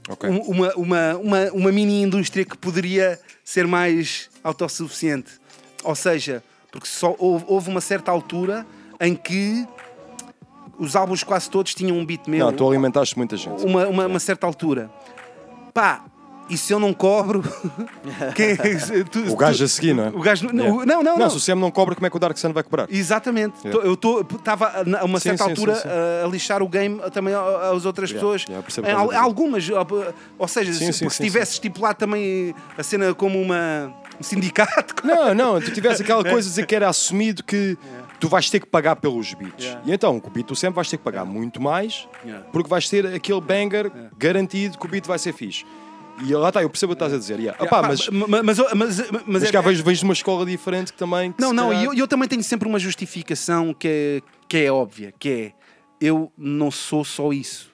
Ok. 0.09 0.29
Um- 0.29 0.39
uma, 0.41 0.73
uma, 0.75 1.15
uma, 1.17 1.51
uma 1.51 1.71
mini 1.71 2.01
indústria 2.01 2.45
que 2.45 2.57
poderia 2.57 3.19
ser 3.43 3.67
mais 3.67 4.29
autossuficiente. 4.41 5.31
Ou 5.83 5.95
seja, 5.95 6.41
porque 6.71 6.87
só 6.87 7.13
houve, 7.19 7.43
houve 7.47 7.69
uma 7.69 7.81
certa 7.81 8.09
altura 8.09 8.65
em 9.01 9.13
que 9.13 9.67
os 10.79 10.95
álbuns 10.95 11.23
quase 11.23 11.49
todos 11.49 11.75
tinham 11.75 11.97
um 11.97 12.05
beat 12.05 12.25
meu 12.27 12.45
Não, 12.45 12.53
tu 12.53 12.65
alimentaste 12.69 13.17
muita 13.17 13.35
gente. 13.35 13.65
uma, 13.65 13.85
uma, 13.87 14.05
uma 14.07 14.19
certa 14.19 14.47
altura. 14.47 14.89
Pá, 15.73 16.05
e 16.49 16.57
se 16.57 16.73
eu 16.73 16.79
não 16.79 16.93
cobro? 16.93 17.43
quem 18.35 18.47
é- 18.51 19.03
tu- 19.09 19.31
O 19.31 19.35
gajo 19.35 19.59
tu- 19.59 19.63
a 19.63 19.67
seguir, 19.67 19.93
não 19.93 20.05
é? 20.05 20.09
O 20.09 20.19
gajo, 20.21 20.47
não, 20.53 20.63
Yeah. 20.65 20.85
não, 20.85 21.03
não, 21.03 21.17
não. 21.17 21.29
se 21.29 21.37
o 21.37 21.39
CM 21.39 21.59
não 21.61 21.71
cobra, 21.71 21.95
como 21.95 22.07
é 22.07 22.09
que 22.09 22.15
o 22.15 22.19
Dark 22.19 22.37
Sun 22.37 22.53
vai 22.53 22.63
cobrar? 22.63 22.87
Exatamente. 22.89 23.67
Yeah. 23.67 23.87
Eu 23.87 23.93
estava 23.93 24.71
a 24.99 25.05
uma 25.05 25.19
Sim, 25.19 25.29
certa 25.29 25.43
sim, 25.45 25.49
altura 25.49 25.75
sim, 25.75 25.81
sim. 25.81 25.87
A, 25.89 26.25
a 26.25 26.27
lixar 26.29 26.61
o 26.63 26.67
game 26.67 26.99
também 27.11 27.33
às 27.33 27.85
outras 27.85 28.09
Yeah, 28.09 28.13
pessoas. 28.27 28.43
yeah, 28.47 28.67
estás 28.67 29.13
a 29.15 29.21
algumas, 29.21 29.67
ou- 30.37 30.47
seja, 30.47 30.71
Sim, 30.73 30.85
se- 30.87 30.93
sim, 30.93 30.99
porque 31.05 31.09
se 31.11 31.17
sim, 31.17 31.23
tivesse 31.23 31.51
estipulado 31.53 31.97
também 31.97 32.53
a 32.77 32.83
cena 32.83 33.13
como 33.13 33.41
uma, 33.41 33.93
um 34.19 34.23
sindicato. 34.23 34.95
Não, 35.05 35.33
não, 35.33 35.61
tu 35.61 35.71
tivesse 35.71 36.01
aquela 36.01 36.23
coisa 36.23 36.41
de 36.41 36.49
dizer 36.49 36.65
que 36.65 36.75
era 36.75 36.89
assumido 36.89 37.43
que 37.43 37.77
tu 38.19 38.27
vais 38.27 38.49
ter 38.49 38.59
que 38.59 38.65
pagar 38.65 38.95
pelos 38.95 39.33
beats. 39.33 39.63
Yeah. 39.63 39.81
E 39.85 39.91
então, 39.93 40.19
com 40.19 40.27
o 40.27 40.31
beat 40.31 40.45
tu 40.47 40.55
sempre 40.55 40.75
vais 40.75 40.89
ter 40.89 40.97
que 40.97 41.03
pagar 41.03 41.23
muito 41.25 41.61
mais, 41.61 42.07
Yeah. 42.25 42.45
porque 42.51 42.67
vais 42.69 42.89
ter 42.89 43.05
aquele 43.13 43.39
banger 43.41 43.91
garantido 44.17 44.77
que 44.77 44.85
o 44.85 44.89
beat 44.89 45.05
vai 45.05 45.19
ser 45.19 45.33
fixe. 45.33 45.65
E 46.25 46.33
lá 46.33 46.47
está, 46.49 46.61
eu 46.63 46.69
percebo 46.69 46.93
o 46.93 46.95
que 46.95 47.03
estás 47.03 47.13
a 47.13 47.17
dizer. 47.17 47.39
Yeah. 47.39 47.65
Pá, 47.67 47.81
mas, 47.83 48.07
ma- 48.09 48.27
ma- 48.27 48.43
mas, 48.43 48.57
mas, 48.57 48.75
mas, 48.75 49.11
mas 49.27 49.43
é- 49.43 49.51
cá 49.51 49.61
vejo, 49.61 49.83
vejo 49.83 49.99
de 49.99 50.03
uma 50.05 50.13
escola 50.13 50.45
diferente 50.45 50.91
que 50.91 50.97
também. 50.97 51.31
que 51.31 51.41
Não, 51.41 51.53
não, 51.53 51.71
e 51.73 51.85
eu, 51.85 51.93
eu 51.93 52.07
também 52.07 52.27
tenho 52.27 52.43
sempre 52.43 52.67
uma 52.67 52.79
justificação 52.79 53.73
que 53.73 53.87
é, 53.87 54.21
que 54.47 54.57
é 54.57 54.71
óbvia, 54.71 55.13
que 55.17 55.29
é 55.29 55.53
eu 55.99 56.31
não 56.37 56.71
sou 56.71 57.03
só 57.05 57.31
isso. 57.31 57.71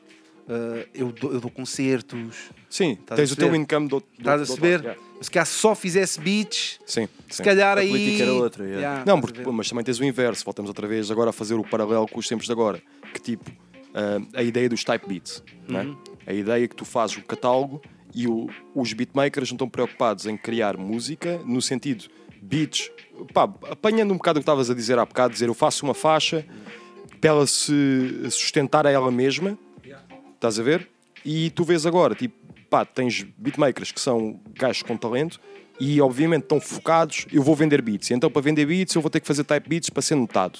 Uh, 0.47 0.85
eu, 0.93 1.11
dou, 1.13 1.31
eu 1.33 1.39
dou 1.39 1.49
concertos. 1.49 2.49
Sim, 2.69 2.97
tens 3.15 3.31
o 3.31 3.35
teu 3.35 3.55
income 3.55 3.87
do, 3.87 3.99
do, 4.01 4.05
Estás 4.19 4.41
a 4.41 4.45
perceber? 4.45 4.79
yeah. 4.81 5.01
Se 5.21 5.31
calhar 5.31 5.45
só 5.45 5.73
fizesse 5.73 6.19
beats, 6.19 6.79
Sim, 6.85 7.07
se 7.29 7.37
sim. 7.37 7.43
calhar 7.43 7.77
A 7.77 7.81
aí. 7.81 7.87
política 7.87 8.23
era 8.23 8.33
outra, 8.33 8.63
yeah. 8.65 8.81
Yeah, 8.81 9.03
Não, 9.05 9.21
porque, 9.21 9.41
mas 9.49 9.69
também 9.69 9.85
tens 9.85 9.99
o 9.99 10.03
inverso. 10.03 10.43
Voltamos 10.43 10.67
outra 10.69 10.85
vez 10.85 11.09
agora 11.09 11.29
a 11.29 11.33
fazer 11.33 11.53
o 11.53 11.63
paralelo 11.63 12.05
com 12.09 12.19
os 12.19 12.27
tempos 12.27 12.45
de 12.45 12.51
agora. 12.51 12.81
Que 13.13 13.21
tipo, 13.21 13.49
ah, 13.93 14.19
a 14.33 14.43
ideia 14.43 14.67
dos 14.67 14.83
type 14.83 15.07
beats. 15.07 15.41
não 15.65 15.79
é? 15.79 15.83
Uhum. 15.83 15.97
A 16.27 16.33
ideia 16.33 16.67
que 16.67 16.75
tu 16.75 16.83
fazes 16.83 17.15
o 17.15 17.21
catálogo 17.23 17.81
e 18.13 18.27
o- 18.27 18.47
os 18.75 18.93
beatmakers 18.93 19.49
não 19.51 19.55
estão 19.55 19.69
preocupados 19.69 20.25
em 20.25 20.35
criar 20.37 20.77
música 20.77 21.39
no 21.45 21.61
sentido 21.61 22.05
beats. 22.41 22.91
Pá, 23.33 23.43
apanhando 23.69 24.11
um 24.13 24.17
bocado 24.17 24.39
o 24.39 24.41
que 24.41 24.43
estavas 24.43 24.69
a 24.69 24.73
dizer 24.73 24.99
há 24.99 25.05
bocado, 25.05 25.33
dizer 25.33 25.47
eu 25.47 25.53
faço 25.53 25.85
uma 25.85 25.93
faixa 25.93 26.45
para 27.21 27.29
ela 27.29 27.47
se 27.47 28.29
sustentar 28.29 28.85
a 28.85 28.91
ela 28.91 29.11
mesma. 29.11 29.57
Estás 30.35 30.59
a 30.59 30.63
ver? 30.63 30.89
E 31.23 31.49
tu 31.51 31.63
vês 31.63 31.85
agora, 31.85 32.13
tipo, 32.15 32.35
pá, 32.69 32.83
tens 32.83 33.23
beatmakers 33.37 33.91
que 33.91 34.01
são 34.01 34.39
gajos 34.53 34.83
com 34.83 34.97
talento 34.97 35.39
e 35.79 36.01
obviamente 36.01 36.43
estão 36.43 36.59
focados, 36.59 37.25
eu 37.31 37.41
vou 37.41 37.55
vender 37.55 37.81
beats. 37.81 38.11
Então 38.11 38.29
para 38.29 38.41
vender 38.41 38.65
beats 38.65 38.93
eu 38.93 39.01
vou 39.01 39.09
ter 39.09 39.21
que 39.21 39.27
fazer 39.27 39.43
type 39.45 39.69
beats 39.69 39.89
para 39.89 40.01
ser 40.01 40.15
notado. 40.15 40.59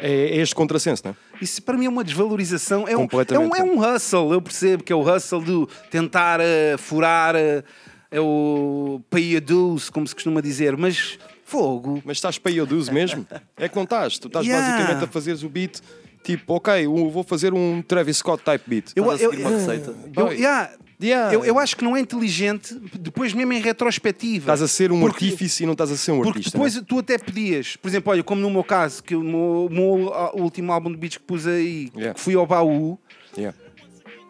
É, 0.00 0.10
é 0.10 0.36
este 0.36 0.54
contrassenso, 0.54 1.02
não 1.04 1.12
é? 1.12 1.16
Isso 1.42 1.62
para 1.62 1.76
mim 1.76 1.86
é 1.86 1.88
uma 1.88 2.04
desvalorização. 2.04 2.86
É 2.88 2.96
um, 2.96 3.02
é, 3.04 3.38
um, 3.38 3.56
é 3.56 3.62
um 3.62 3.94
hustle, 3.94 4.32
eu 4.32 4.42
percebo 4.42 4.82
que 4.82 4.92
é 4.92 4.96
o 4.96 5.00
hustle 5.00 5.42
de 5.42 5.66
tentar 5.90 6.40
eh, 6.40 6.76
furar, 6.78 7.34
eh, 7.36 7.62
é 8.10 8.20
o 8.20 9.00
pay 9.10 9.36
a 9.36 9.40
dues, 9.40 9.90
como 9.90 10.06
se 10.06 10.14
costuma 10.14 10.40
dizer, 10.40 10.76
mas 10.76 11.18
fogo. 11.44 12.02
Mas 12.04 12.16
estás 12.18 12.38
pay 12.38 12.54
your 12.58 12.66
dues 12.66 12.88
mesmo? 12.88 13.26
É 13.56 13.68
que 13.68 13.76
não 13.76 13.84
estás. 13.84 14.18
Tu 14.18 14.28
estás 14.28 14.46
Yeah. 14.46 14.66
basicamente 14.68 15.04
a 15.04 15.08
fazeres 15.08 15.42
o 15.42 15.48
beat 15.48 15.80
tipo, 16.24 16.54
ok, 16.54 16.86
eu 16.86 17.10
vou 17.10 17.22
fazer 17.22 17.52
um 17.52 17.82
Travis 17.82 18.16
Scott 18.16 18.42
type 18.42 18.64
beat. 18.66 18.92
Eu, 18.96 19.10
a 19.10 19.16
eu, 19.16 19.30
receita. 19.30 19.94
eu, 20.16 20.24
Boy. 20.24 20.36
yeah, 20.36 20.70
Yeah. 21.04 21.34
eu, 21.34 21.44
eu 21.44 21.58
acho 21.58 21.76
que 21.76 21.84
não 21.84 21.96
é 21.96 22.00
inteligente, 22.00 22.74
depois 22.98 23.32
mesmo 23.32 23.52
em 23.52 23.60
retrospectiva. 23.60 24.44
Estás 24.44 24.62
a 24.62 24.68
ser 24.68 24.90
um 24.90 25.00
Porque- 25.00 25.24
artífice 25.26 25.62
e 25.62 25.66
não 25.66 25.72
estás 25.72 25.90
a 25.90 25.96
ser 25.96 26.12
um 26.12 26.16
Porque 26.16 26.38
artista. 26.38 26.52
depois 26.56 26.74
não 26.74 26.82
é? 26.82 26.84
tu 26.84 26.98
até 26.98 27.18
pedias, 27.18 27.76
por 27.76 27.88
exemplo, 27.88 28.10
olha, 28.12 28.22
como 28.22 28.40
no 28.40 28.48
meu 28.50 28.64
caso, 28.64 29.02
que 29.02 29.14
o 29.14 29.22
meu, 29.22 29.66
o 29.66 29.70
meu, 29.70 30.12
último 30.34 30.72
álbum 30.72 30.90
de 30.90 30.96
beats 30.96 31.18
que 31.18 31.24
pus 31.24 31.46
aí, 31.46 31.90
Yeah. 31.94 32.14
que 32.14 32.20
fui 32.20 32.34
ao 32.34 32.46
baú, 32.46 32.98
Yeah. 33.36 33.56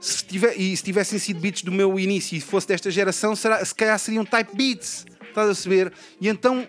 se 0.01 0.25
tiver, 0.25 0.55
e 0.59 0.77
se 0.77 0.83
tivessem 0.83 1.19
sido 1.19 1.39
beats 1.41 1.63
do 1.63 1.71
meu 1.73 1.99
início 1.99 2.37
e 2.37 2.41
fosse 2.41 2.67
desta 2.69 2.91
geração, 2.91 3.37
será, 3.37 3.65
se 3.65 3.75
calhar 3.75 3.99
seriam 3.99 4.25
type 4.25 4.55
beats. 4.57 5.07
Estás 5.29 5.47
a 5.49 5.53
perceber? 5.53 5.93
E 6.21 6.29
então 6.29 6.67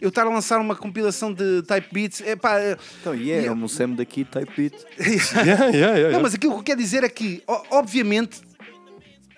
eu 0.00 0.08
estar 0.08 0.22
a 0.26 0.30
lançar 0.30 0.60
uma 0.60 0.74
compilação 0.74 1.32
de 1.32 1.62
type 1.62 1.86
beats, 1.92 2.20
é 2.22 2.34
pá. 2.34 2.58
Então, 3.00 3.14
e 3.14 3.30
é, 3.30 3.46
é 3.46 3.52
um 3.52 3.68
Sam 3.68 3.90
daqui, 3.90 4.24
type 4.24 4.50
beat. 4.56 4.74
Yeah, 4.98 5.34
yeah, 5.46 5.64
yeah, 5.66 5.96
yeah. 5.96 6.10
Não, 6.12 6.20
mas 6.20 6.34
aquilo 6.34 6.54
que 6.54 6.58
eu 6.58 6.62
quero 6.64 6.80
dizer 6.80 7.04
é 7.04 7.08
que, 7.08 7.40
obviamente, 7.70 8.40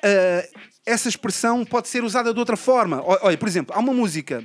ah, 0.05 0.49
essa 0.87 1.09
expressão 1.09 1.65
pode 1.65 1.89
ser 1.89 2.05
usada 2.05 2.33
de 2.33 2.39
outra 2.39 2.57
forma. 2.57 3.03
Olha, 3.05 3.39
por 3.39 3.49
exemplo, 3.49 3.75
há 3.75 3.79
uma 3.79 3.93
música 3.93 4.45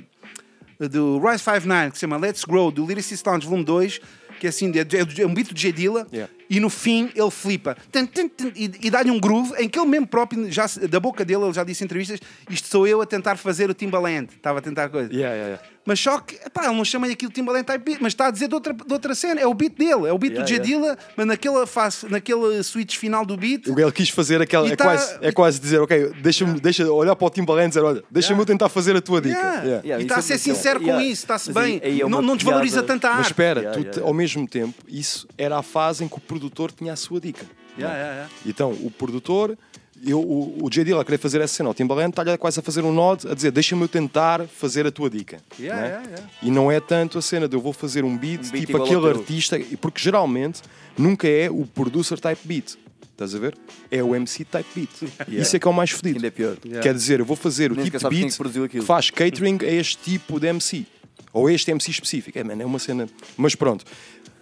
do 0.78 1.18
Rise 1.18 1.40
59 1.40 1.90
que 1.90 1.96
se 1.96 2.00
chama 2.00 2.16
Let's 2.16 2.44
Grow, 2.44 2.70
do 2.70 2.86
Lyricist 2.86 3.26
Lounge 3.26 3.46
Volume 3.46 3.64
2, 3.64 4.00
que 4.40 4.46
é 4.46 4.48
assim, 4.48 4.72
é, 4.74 5.22
é 5.22 5.26
um 5.26 5.34
beat 5.34 5.48
do 5.48 5.54
J 5.54 5.72
Dilla, 5.72 6.06
Yeah. 6.10 6.32
E 6.50 6.58
no 6.60 6.68
fim 6.68 7.10
ele 7.14 7.30
flipa 7.30 7.76
Tum, 7.92 8.04
tum, 8.06 8.28
tum, 8.28 8.52
e, 8.56 8.70
e 8.82 8.90
dá-lhe 8.90 9.10
um 9.10 9.18
groove 9.20 9.54
em 9.58 9.68
que 9.68 9.78
ele 9.78 9.88
mesmo 9.88 10.06
próprio, 10.08 10.50
já, 10.50 10.66
da 10.90 10.98
boca 11.00 11.24
dele, 11.24 11.44
ele 11.44 11.52
já 11.52 11.62
disse 11.64 11.82
em 11.82 11.86
entrevistas: 11.86 12.20
Isto 12.50 12.68
sou 12.68 12.86
eu 12.86 13.00
a 13.00 13.06
tentar 13.06 13.36
fazer 13.36 13.70
o 13.70 13.74
Timbaland. 13.74 14.28
Estava 14.34 14.58
a 14.58 14.62
tentar 14.62 14.88
coisa. 14.88 15.12
Yeah, 15.12 15.34
yeah, 15.34 15.46
yeah. 15.52 15.62
Mas 15.86 15.98
só 15.98 16.18
que, 16.18 16.34
epá, 16.36 16.66
ele 16.66 16.74
não 16.76 16.84
chama 16.84 17.06
aquilo 17.06 17.32
Timbaland 17.32 17.64
type 17.64 17.78
beat, 17.84 17.98
mas 18.02 18.12
está 18.12 18.26
a 18.26 18.30
dizer 18.30 18.48
de 18.48 18.54
outra, 18.54 18.72
de 18.74 18.92
outra 18.92 19.14
cena. 19.14 19.40
É 19.40 19.46
o 19.46 19.54
beat 19.54 19.76
dele, 19.76 20.06
é 20.06 20.12
o 20.12 20.18
beat 20.18 20.32
Yeah, 20.34 20.44
do 20.44 20.48
J. 20.48 20.60
Dilla, 20.60 20.98
mas 21.16 21.26
naquela 21.26 21.66
fase, 21.66 22.06
naquele 22.08 22.62
switch 22.62 22.96
final 22.96 23.24
do 23.24 23.36
beat. 23.36 23.66
O 23.66 23.80
Ele 23.80 23.90
quis 23.90 24.10
fazer 24.10 24.42
aquela. 24.42 24.68
É, 24.68 24.76
tá- 24.76 24.84
quase, 24.84 25.18
é 25.22 25.32
quase 25.32 25.58
dizer, 25.60 25.80
ok, 25.80 26.12
deixa-me 26.20 26.60
deixa 26.60 26.90
olhar 26.92 27.16
para 27.16 27.26
o 27.26 27.30
Timbaland 27.30 27.66
e 27.66 27.68
dizer, 27.70 27.80
olha, 27.82 28.04
deixa-me 28.10 28.40
eu 28.40 28.46
tentar 28.46 28.68
fazer 28.68 28.94
a 28.94 29.00
tua 29.00 29.20
dica. 29.20 29.38
Yeah. 29.38 29.64
Yeah. 29.64 29.98
E 30.00 30.02
está 30.02 30.16
a 30.16 30.22
ser 30.22 30.38
sincero 30.38 30.80
com 30.80 31.00
isso, 31.00 31.22
está-se 31.22 31.52
bem. 31.52 31.80
é 31.82 32.06
não, 32.08 32.20
não 32.22 32.36
desvaloriza 32.36 32.82
piada. 32.82 32.86
tanta 32.88 33.08
arte. 33.08 33.18
Mas 33.18 33.26
espera, 33.28 33.60
Yeah, 33.60 33.76
tu 33.76 33.80
yeah, 33.80 34.00
te- 34.00 34.06
ao 34.06 34.14
mesmo 34.14 34.46
tempo, 34.46 34.74
isso 34.88 35.26
era 35.36 35.58
a 35.58 35.62
fase 35.62 36.04
em 36.04 36.08
que 36.08 36.16
o 36.16 36.20
produtor 36.40 36.72
tinha 36.72 36.94
a 36.94 36.96
sua 36.96 37.20
dica. 37.20 37.44
Yeah, 37.78 37.96
yeah, 37.96 38.14
yeah. 38.14 38.32
Então, 38.46 38.72
o 38.72 38.90
produtor, 38.90 39.56
eu, 40.04 40.20
o, 40.20 40.64
o 40.64 40.70
J. 40.70 40.84
Dilla 40.84 41.02
a 41.02 41.04
querer 41.04 41.18
fazer 41.18 41.40
essa 41.40 41.54
cena, 41.54 41.68
o 41.68 41.74
Timbaland 41.74 42.10
está-lhe 42.10 42.36
quase 42.38 42.58
a 42.58 42.62
fazer 42.62 42.82
um 42.82 42.92
nod, 42.92 43.28
a 43.28 43.34
dizer, 43.34 43.50
deixa-me 43.50 43.82
eu 43.82 43.88
tentar 43.88 44.46
fazer 44.46 44.86
a 44.86 44.90
tua 44.90 45.10
dica. 45.10 45.38
Yeah, 45.58 45.80
né? 45.80 45.88
yeah, 45.88 46.08
yeah. 46.08 46.30
E 46.42 46.50
não 46.50 46.72
é 46.72 46.80
tanto 46.80 47.18
a 47.18 47.22
cena 47.22 47.46
de 47.46 47.54
eu 47.54 47.60
vou 47.60 47.72
fazer 47.72 48.04
um 48.04 48.16
beat, 48.16 48.46
Um 48.46 48.50
beat 48.50 48.66
tipo 48.66 48.82
aquele 48.82 49.06
artista, 49.06 49.58
porque 49.80 50.00
geralmente 50.00 50.62
nunca 50.96 51.28
é 51.28 51.50
o 51.50 51.66
producer 51.66 52.18
type 52.18 52.40
beat. 52.44 52.76
Estás 53.12 53.34
a 53.34 53.38
ver? 53.38 53.54
É 53.90 54.02
o 54.02 54.16
MC 54.16 54.46
type 54.46 54.68
beat. 54.74 55.12
Isso 55.28 55.54
é 55.54 55.58
que 55.58 55.68
é 55.68 55.70
o 55.70 55.74
mais 55.74 55.90
fodido. 55.90 56.16
Ainda 56.16 56.28
é 56.28 56.30
pior. 56.30 56.56
Quer 56.56 56.94
dizer, 56.94 57.20
eu 57.20 57.26
vou 57.26 57.36
fazer 57.36 57.70
o 57.70 57.74
Nem 57.74 57.84
tipo 57.84 57.98
de 57.98 58.08
beat 58.08 58.40
é 58.64 58.68
que 58.68 58.80
faz 58.80 59.10
catering 59.10 59.58
a 59.60 59.70
este 59.70 59.98
tipo 59.98 60.40
de 60.40 60.46
MC. 60.46 60.86
Ou 61.30 61.46
a 61.46 61.52
este 61.52 61.70
MC 61.70 61.90
específico. 61.90 62.38
É, 62.38 62.42
mano, 62.42 62.62
é 62.62 62.64
uma 62.64 62.78
cena. 62.78 63.06
Mas 63.36 63.54
pronto. 63.54 63.84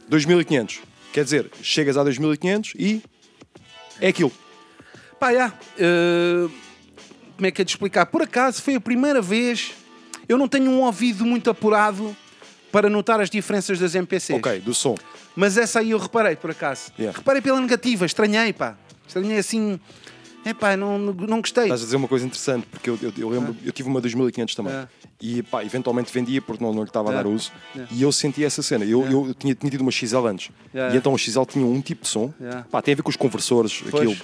2500. 0.09 0.81
Quer 1.19 1.25
dizer, 1.25 1.51
chegas 1.61 1.97
a 1.97 2.05
2500 2.05 2.75
e. 2.79 3.03
É 4.01 4.07
aquilo. 4.07 4.31
Pá, 5.19 5.33
já. 5.33 5.53
eh, 5.77 6.49
como 7.35 7.45
é 7.45 7.51
que 7.51 7.61
é 7.61 7.65
de 7.65 7.73
explicar? 7.73 8.07
Por 8.07 8.23
acaso 8.23 8.63
foi 8.63 8.77
a 8.77 8.81
primeira 8.81 9.21
vez. 9.21 9.73
Eu 10.29 10.39
não 10.39 10.47
tenho 10.47 10.71
um 10.71 10.81
ouvido 10.81 11.27
muito 11.27 11.51
apurado 11.51 12.17
para 12.71 12.89
notar 12.89 13.21
as 13.21 13.29
diferenças 13.29 13.81
das 13.81 13.97
MPCs. 13.97 14.39
Ok, 14.39 14.61
do 14.61 14.73
som. 14.73 14.95
Mas 15.35 15.57
essa 15.59 15.81
aí 15.81 15.91
eu 15.91 15.99
reparei, 15.99 16.37
por 16.37 16.53
acaso. 16.53 16.93
Yeah. 16.97 17.19
Reparei 17.19 17.43
pela 17.43 17.61
negativa, 17.61 18.07
estranhei, 18.07 18.53
pá. 18.53 18.77
Estranhei 19.05 19.39
assim. 19.39 19.81
É 20.45 20.55
pá, 20.55 20.77
não, 20.77 20.99
não 20.99 21.41
gostei. 21.41 21.65
Estás 21.65 21.83
a 21.83 21.85
dizer 21.85 21.97
uma 21.97 22.09
coisa 22.09 22.25
interessante, 22.25 22.67
porque 22.71 22.89
eu, 22.89 22.99
eu, 23.03 23.13
eu 23.19 23.29
lembro, 23.29 23.57
eu 23.65 23.73
tive 23.73 23.89
uma 23.89 24.01
2500 24.01 24.55
também. 24.55 24.73
Ah. 24.73 24.89
E 25.21 25.43
pá, 25.43 25.65
eventualmente 25.65 26.13
vendia 26.13 26.41
porque 26.41 26.63
não, 26.63 26.73
não 26.73 26.83
lhe 26.83 26.89
estava 26.89 27.11
a 27.11 27.13
Ah. 27.13 27.23
dar 27.23 27.27
uso. 27.27 27.51
Yeah. 27.75 27.95
E 27.95 28.03
eu 28.03 28.13
senti 28.13 28.45
essa 28.45 28.63
cena. 28.63 28.85
Eu, 28.85 29.05
eu 29.05 29.35
tinha, 29.35 29.55
tinha 29.55 29.71
tido 29.71 29.81
uma 29.83 29.91
XL 29.91 30.27
antes. 30.27 30.51
E 30.73 30.97
então 30.97 31.15
a 31.15 31.19
XL 31.19 31.43
tinha 31.45 31.67
um 31.67 31.81
tipo 31.81 32.03
de 32.03 32.09
som. 32.09 32.33
Pá, 32.71 32.81
tem 32.81 32.93
a 32.93 32.97
ver 32.97 33.03
com 33.03 33.11
os 33.11 33.17
conversores, 33.17 33.83
Pois. 33.91 33.95
aquilo. 33.95 34.17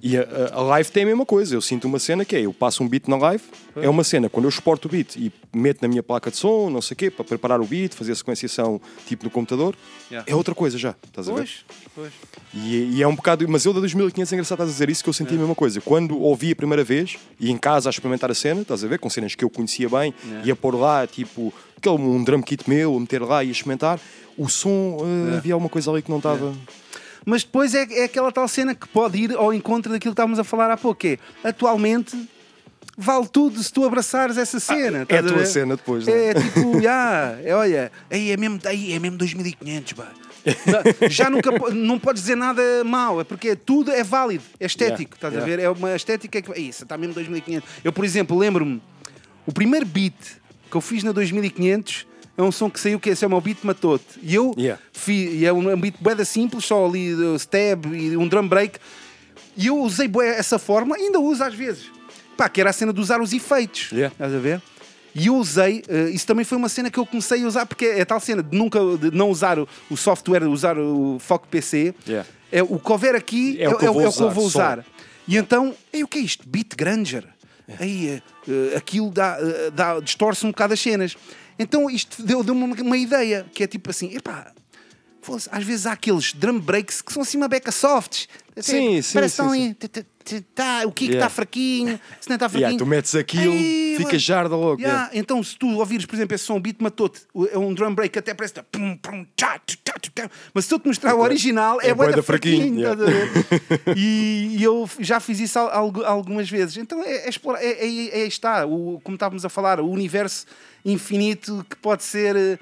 E 0.00 0.16
a, 0.16 0.22
a- 0.22 0.58
a 0.58 0.62
live 0.62 0.90
tem 0.90 1.02
a 1.02 1.06
mesma 1.06 1.24
coisa. 1.26 1.54
Eu 1.54 1.60
sinto 1.60 1.84
uma 1.86 1.98
cena 1.98 2.24
que 2.24 2.34
é, 2.36 2.40
eu 2.42 2.52
passo 2.52 2.82
um 2.82 2.88
beat 2.88 3.06
na 3.08 3.16
live, 3.16 3.42
é 3.76 3.88
uma 3.88 4.02
cena, 4.04 4.28
quando 4.28 4.44
eu 4.44 4.48
exporto 4.48 4.88
o 4.88 4.90
beat 4.90 5.16
e 5.16 5.32
meto 5.54 5.80
na 5.82 5.88
minha 5.88 6.02
placa 6.02 6.30
de 6.30 6.36
som, 6.36 6.68
não 6.70 6.80
sei 6.82 6.94
o 6.94 6.98
quê, 6.98 7.10
para 7.10 7.24
preparar 7.24 7.60
o 7.60 7.64
beat, 7.64 7.94
fazer 7.94 8.12
a 8.12 8.14
sequenciação 8.14 8.80
tipo 9.06 9.24
no 9.24 9.30
computador, 9.30 9.74
Yeah. 10.10 10.30
é 10.30 10.34
outra 10.36 10.54
coisa 10.54 10.76
já. 10.76 10.94
Estás 11.06 11.26
a 11.28 11.32
ver? 11.32 11.38
Pois, 11.38 11.64
pois. 11.94 12.12
E, 12.52 12.96
e 12.98 13.02
é 13.02 13.08
um 13.08 13.14
bocado. 13.14 13.48
Mas 13.48 13.64
eu 13.64 13.72
da 13.72 13.80
2500 13.80 14.30
é 14.30 14.36
engraçado 14.36 14.56
estás 14.56 14.68
a 14.68 14.72
dizer 14.72 14.90
isso 14.90 15.02
que 15.02 15.08
eu 15.08 15.12
senti 15.14 15.34
a 15.34 15.38
mesma 15.38 15.54
coisa. 15.54 15.80
Quando 15.80 16.20
ouvi 16.20 16.52
a 16.52 16.56
primeira 16.56 16.84
vez 16.84 17.16
e 17.40 17.50
em 17.50 17.56
casa 17.56 17.88
a 17.88 17.90
experimentar 17.90 18.30
a 18.30 18.34
cena, 18.34 18.60
estás 18.60 18.84
a 18.84 18.88
ver? 18.88 18.98
Com 18.98 19.08
cenas 19.08 19.34
que 19.34 19.42
eu 19.44 19.48
conhecia 19.48 19.88
bem, 19.88 20.12
Yeah. 20.26 20.48
ia 20.48 20.56
pôr 20.56 20.74
lá, 20.74 21.06
tipo, 21.06 21.52
aquele, 21.78 21.94
um 21.96 22.22
drum 22.22 22.42
kit 22.42 22.68
meu, 22.68 22.94
a 22.96 23.00
meter 23.00 23.22
lá 23.22 23.42
e 23.42 23.48
a 23.48 23.52
experimentar, 23.52 23.98
o 24.36 24.48
som, 24.50 24.98
Yeah. 25.00 25.36
havia 25.38 25.54
alguma 25.54 25.70
coisa 25.70 25.90
ali 25.90 26.02
que 26.02 26.10
não 26.10 26.18
estava. 26.18 26.52
Mas 27.24 27.44
depois 27.44 27.74
é, 27.74 27.86
é 27.90 28.04
aquela 28.04 28.32
tal 28.32 28.48
cena 28.48 28.74
que 28.74 28.88
pode 28.88 29.18
ir 29.18 29.34
ao 29.34 29.52
encontro 29.52 29.92
daquilo 29.92 30.12
que 30.12 30.14
estávamos 30.14 30.38
a 30.38 30.44
falar 30.44 30.70
há 30.70 30.76
pouco, 30.76 31.00
que 31.00 31.18
é, 31.44 31.48
atualmente 31.48 32.16
vale 32.96 33.26
tudo 33.28 33.62
se 33.62 33.72
tu 33.72 33.84
abraçares 33.84 34.36
essa 34.36 34.60
cena. 34.60 34.98
é 34.98 35.02
estás 35.02 35.24
a 35.24 35.28
tua 35.28 35.38
ver? 35.38 35.46
cena 35.46 35.76
depois, 35.76 36.06
não 36.06 36.14
é? 36.14 36.26
É 36.26 36.34
tipo, 36.34 36.80
já, 36.82 37.38
é, 37.44 37.54
olha, 37.54 37.92
aí 38.10 38.30
é 38.30 38.36
mesmo, 38.36 38.60
aí 38.64 38.92
é 38.92 38.98
mesmo 38.98 39.16
2500, 39.18 39.92
pá. 39.94 40.08
Já 41.08 41.30
nunca 41.30 41.52
não 41.72 42.00
podes 42.00 42.22
dizer 42.22 42.34
nada 42.34 42.60
mau, 42.84 43.20
é 43.20 43.24
porque 43.24 43.54
tudo 43.54 43.92
é 43.92 44.02
válido, 44.02 44.42
é 44.58 44.66
estético, 44.66 45.14
Yeah, 45.14 45.14
estás 45.14 45.34
a 45.34 45.36
yeah. 45.36 45.56
ver? 45.56 45.62
É 45.62 45.70
uma 45.70 45.94
estética 45.94 46.42
que. 46.42 46.60
Isso, 46.60 46.82
está 46.82 46.98
mesmo 46.98 47.14
2500. 47.14 47.68
Eu, 47.84 47.92
por 47.92 48.04
exemplo, 48.04 48.36
lembro-me, 48.36 48.82
o 49.46 49.52
primeiro 49.52 49.86
beat 49.86 50.14
que 50.68 50.76
eu 50.76 50.80
fiz 50.80 51.04
na 51.04 51.12
2500 51.12 52.06
é 52.36 52.42
um 52.42 52.52
som 52.52 52.70
que 52.70 52.80
saiu 52.80 52.98
que 52.98 53.14
se 53.14 53.20
chama 53.20 53.36
o 53.36 53.40
Beat 53.40 53.58
Matote. 53.62 54.04
E 54.22 54.34
eu 54.34 54.54
Yeah. 54.56 54.80
fiz, 54.92 55.40
e 55.40 55.44
é 55.44 55.52
um 55.52 55.78
beat 55.78 55.96
bué 56.00 56.24
simples, 56.24 56.64
só 56.64 56.86
ali 56.86 57.14
uh, 57.14 57.36
stab 57.36 57.86
e 57.94 58.16
um 58.16 58.26
drum 58.26 58.48
break. 58.48 58.78
E 59.56 59.66
eu 59.66 59.78
usei 59.78 60.10
essa 60.34 60.58
forma, 60.58 60.96
ainda 60.96 61.20
uso 61.20 61.44
às 61.44 61.54
vezes. 61.54 61.90
Pá, 62.36 62.48
que 62.48 62.60
era 62.60 62.70
a 62.70 62.72
cena 62.72 62.92
de 62.92 63.00
usar 63.00 63.20
os 63.20 63.32
efeitos. 63.32 63.90
Yeah. 63.92 64.12
Estás 64.12 64.34
a 64.34 64.38
ver? 64.38 64.62
E 65.14 65.26
eu 65.26 65.36
usei, 65.36 65.82
eh, 65.88 66.08
isso 66.08 66.26
também 66.26 66.42
foi 66.42 66.56
uma 66.56 66.70
cena 66.70 66.90
que 66.90 66.98
eu 66.98 67.04
comecei 67.04 67.44
a 67.44 67.46
usar, 67.46 67.66
porque 67.66 67.84
é 67.84 68.02
tal 68.02 68.18
cena 68.18 68.42
de 68.42 68.56
nunca 68.56 68.78
de 68.96 69.10
não 69.10 69.28
usar 69.28 69.58
o, 69.58 69.68
o 69.90 69.96
software, 69.96 70.44
usar 70.48 70.78
o 70.78 71.18
Foco 71.18 71.46
PC. 71.48 71.94
Yeah. 72.08 72.26
É, 72.50 72.62
o 72.62 72.78
que 72.78 72.92
houver 72.92 73.14
aqui 73.14 73.60
É 73.60 73.68
o 73.68 73.76
que 73.76 73.86
eu 73.86 73.92
vou 73.92 74.02
é 74.08 74.10
que 74.10 74.22
eu 74.22 74.30
vou 74.30 74.44
usar, 74.44 74.78
usar. 74.78 74.86
E 75.28 75.36
então, 75.36 75.74
ei, 75.92 76.02
o 76.02 76.08
que 76.08 76.18
é 76.18 76.22
isto? 76.22 76.48
Beat 76.48 76.74
Granger. 76.76 77.24
Aí, 77.78 78.08
eh, 78.08 78.22
eh, 78.48 78.76
aquilo 78.76 79.10
dá, 79.10 79.38
eh, 79.40 79.70
dá, 79.70 80.00
distorce 80.00 80.44
um 80.44 80.50
bocado 80.50 80.74
as 80.74 80.80
cenas. 80.80 81.16
Então 81.62 81.88
isto 81.88 82.22
deu- 82.22 82.42
deu-me 82.42 82.62
uma, 82.64 82.74
uma 82.82 82.96
ideia, 82.96 83.46
que 83.54 83.62
é 83.62 83.66
tipo 83.66 83.90
assim, 83.90 84.14
epá, 84.14 84.52
às 85.50 85.64
vezes 85.64 85.86
há 85.86 85.92
aqueles 85.92 86.32
drum 86.32 86.58
breaks 86.58 87.00
que 87.00 87.12
são 87.12 87.22
assim 87.22 87.36
uma 87.36 87.48
beca 87.48 87.70
softs. 87.72 88.28
Sim, 88.58 89.00
sim, 89.00 89.14
Parece 89.14 89.36
sim, 89.36 89.42
que 89.42 89.50
sim. 89.50 89.76
ali, 90.34 90.42
tá, 90.54 90.82
o 90.86 90.92
kick 90.92 91.14
está 91.14 91.30
fraquinho, 91.30 91.98
se 92.20 92.28
não 92.28 92.34
está 92.36 92.48
fraquinho. 92.50 92.68
Yeah, 92.68 92.78
tu 92.78 92.84
metes 92.86 93.14
aquilo, 93.14 93.54
Ei, 93.54 93.96
fica 93.96 94.18
jarda 94.18 94.54
logo. 94.54 94.82
Então, 95.14 95.42
se 95.42 95.56
tu 95.56 95.68
ouvires, 95.78 96.04
por 96.04 96.14
exemplo, 96.14 96.34
esse 96.34 96.44
som 96.44 96.60
beat 96.60 96.76
matou-te, 96.80 97.22
é 97.50 97.56
um 97.56 97.72
drum 97.72 97.94
break 97.94 98.12
que 98.12 98.18
até 98.18 98.34
parece. 98.34 98.52
tá 98.54 98.62
pum, 98.62 98.94
pum, 98.98 99.24
tchá, 99.34 99.58
tchá, 99.66 99.76
tchá, 99.82 99.94
tchá. 100.14 100.30
Mas 100.52 100.66
se 100.66 100.74
eu 100.74 100.78
te 100.78 100.86
mostrar 100.86 101.14
o 101.14 101.20
original, 101.20 101.80
é, 101.80 101.88
É 101.88 101.94
bué 101.94 102.04
bué 102.06 102.10
da 102.10 102.16
da 102.16 102.22
fraquinho, 102.22 102.82
e, 103.96 104.62
eu 104.62 104.88
já 105.00 105.18
fiz 105.18 105.40
isso 105.40 105.58
al- 105.58 105.70
algu- 105.72 106.04
algumas 106.04 106.50
vezes. 106.50 106.76
Então, 106.76 107.02
é, 107.02 107.24
é 107.24 107.28
explorar. 107.30 107.62
É, 107.62 107.68
é, 107.70 108.08
é, 108.20 108.22
aí 108.22 108.28
está, 108.28 108.66
o, 108.66 109.00
como 109.02 109.14
estávamos 109.14 109.44
a 109.44 109.48
falar, 109.48 109.80
o 109.80 109.88
universo 109.88 110.44
infinito 110.84 111.64
que 111.70 111.76
pode 111.76 112.02
ser. 112.04 112.60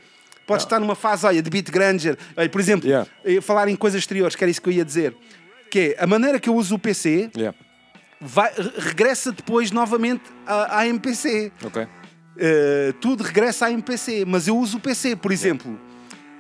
Eh, 0.51 0.57
Pode 0.57 0.63
estar 0.65 0.79
numa 0.81 0.95
fase, 0.95 1.27
olha, 1.27 1.41
de 1.43 1.49
beat 1.51 1.71
granger. 1.71 2.17
Olha, 2.37 2.49
por 2.49 2.61
exemplo, 2.61 2.89
Yeah. 2.89 3.09
eh, 3.25 3.41
falar 3.41 3.69
em 3.69 3.77
coisas 3.77 3.99
exteriores, 4.01 4.35
que 4.37 4.45
era 4.45 4.51
isso 4.51 4.61
que 4.61 4.69
eu 4.69 4.73
ia 4.73 4.85
dizer. 4.85 5.15
Que 5.71 5.95
é 5.99 6.03
a 6.03 6.07
maneira 6.07 6.39
que 6.41 6.49
eu 6.49 6.55
uso 6.55 6.75
o 6.75 6.79
PC 6.79 7.31
Yeah. 7.37 7.57
vai, 8.21 8.53
re- 8.57 8.73
regressa 8.79 9.31
depois 9.33 9.71
novamente 9.71 10.23
à, 10.47 10.79
à 10.81 10.87
MPC. 10.89 11.53
Ok. 11.65 11.83
Uh, 11.83 12.93
tudo 13.01 13.23
regressa 13.23 13.67
à 13.67 13.71
MPC, 13.73 14.25
mas 14.27 14.49
eu 14.49 14.57
uso 14.57 14.79
o 14.79 14.81
PC, 14.81 15.15
por 15.17 15.31
exemplo. 15.31 15.79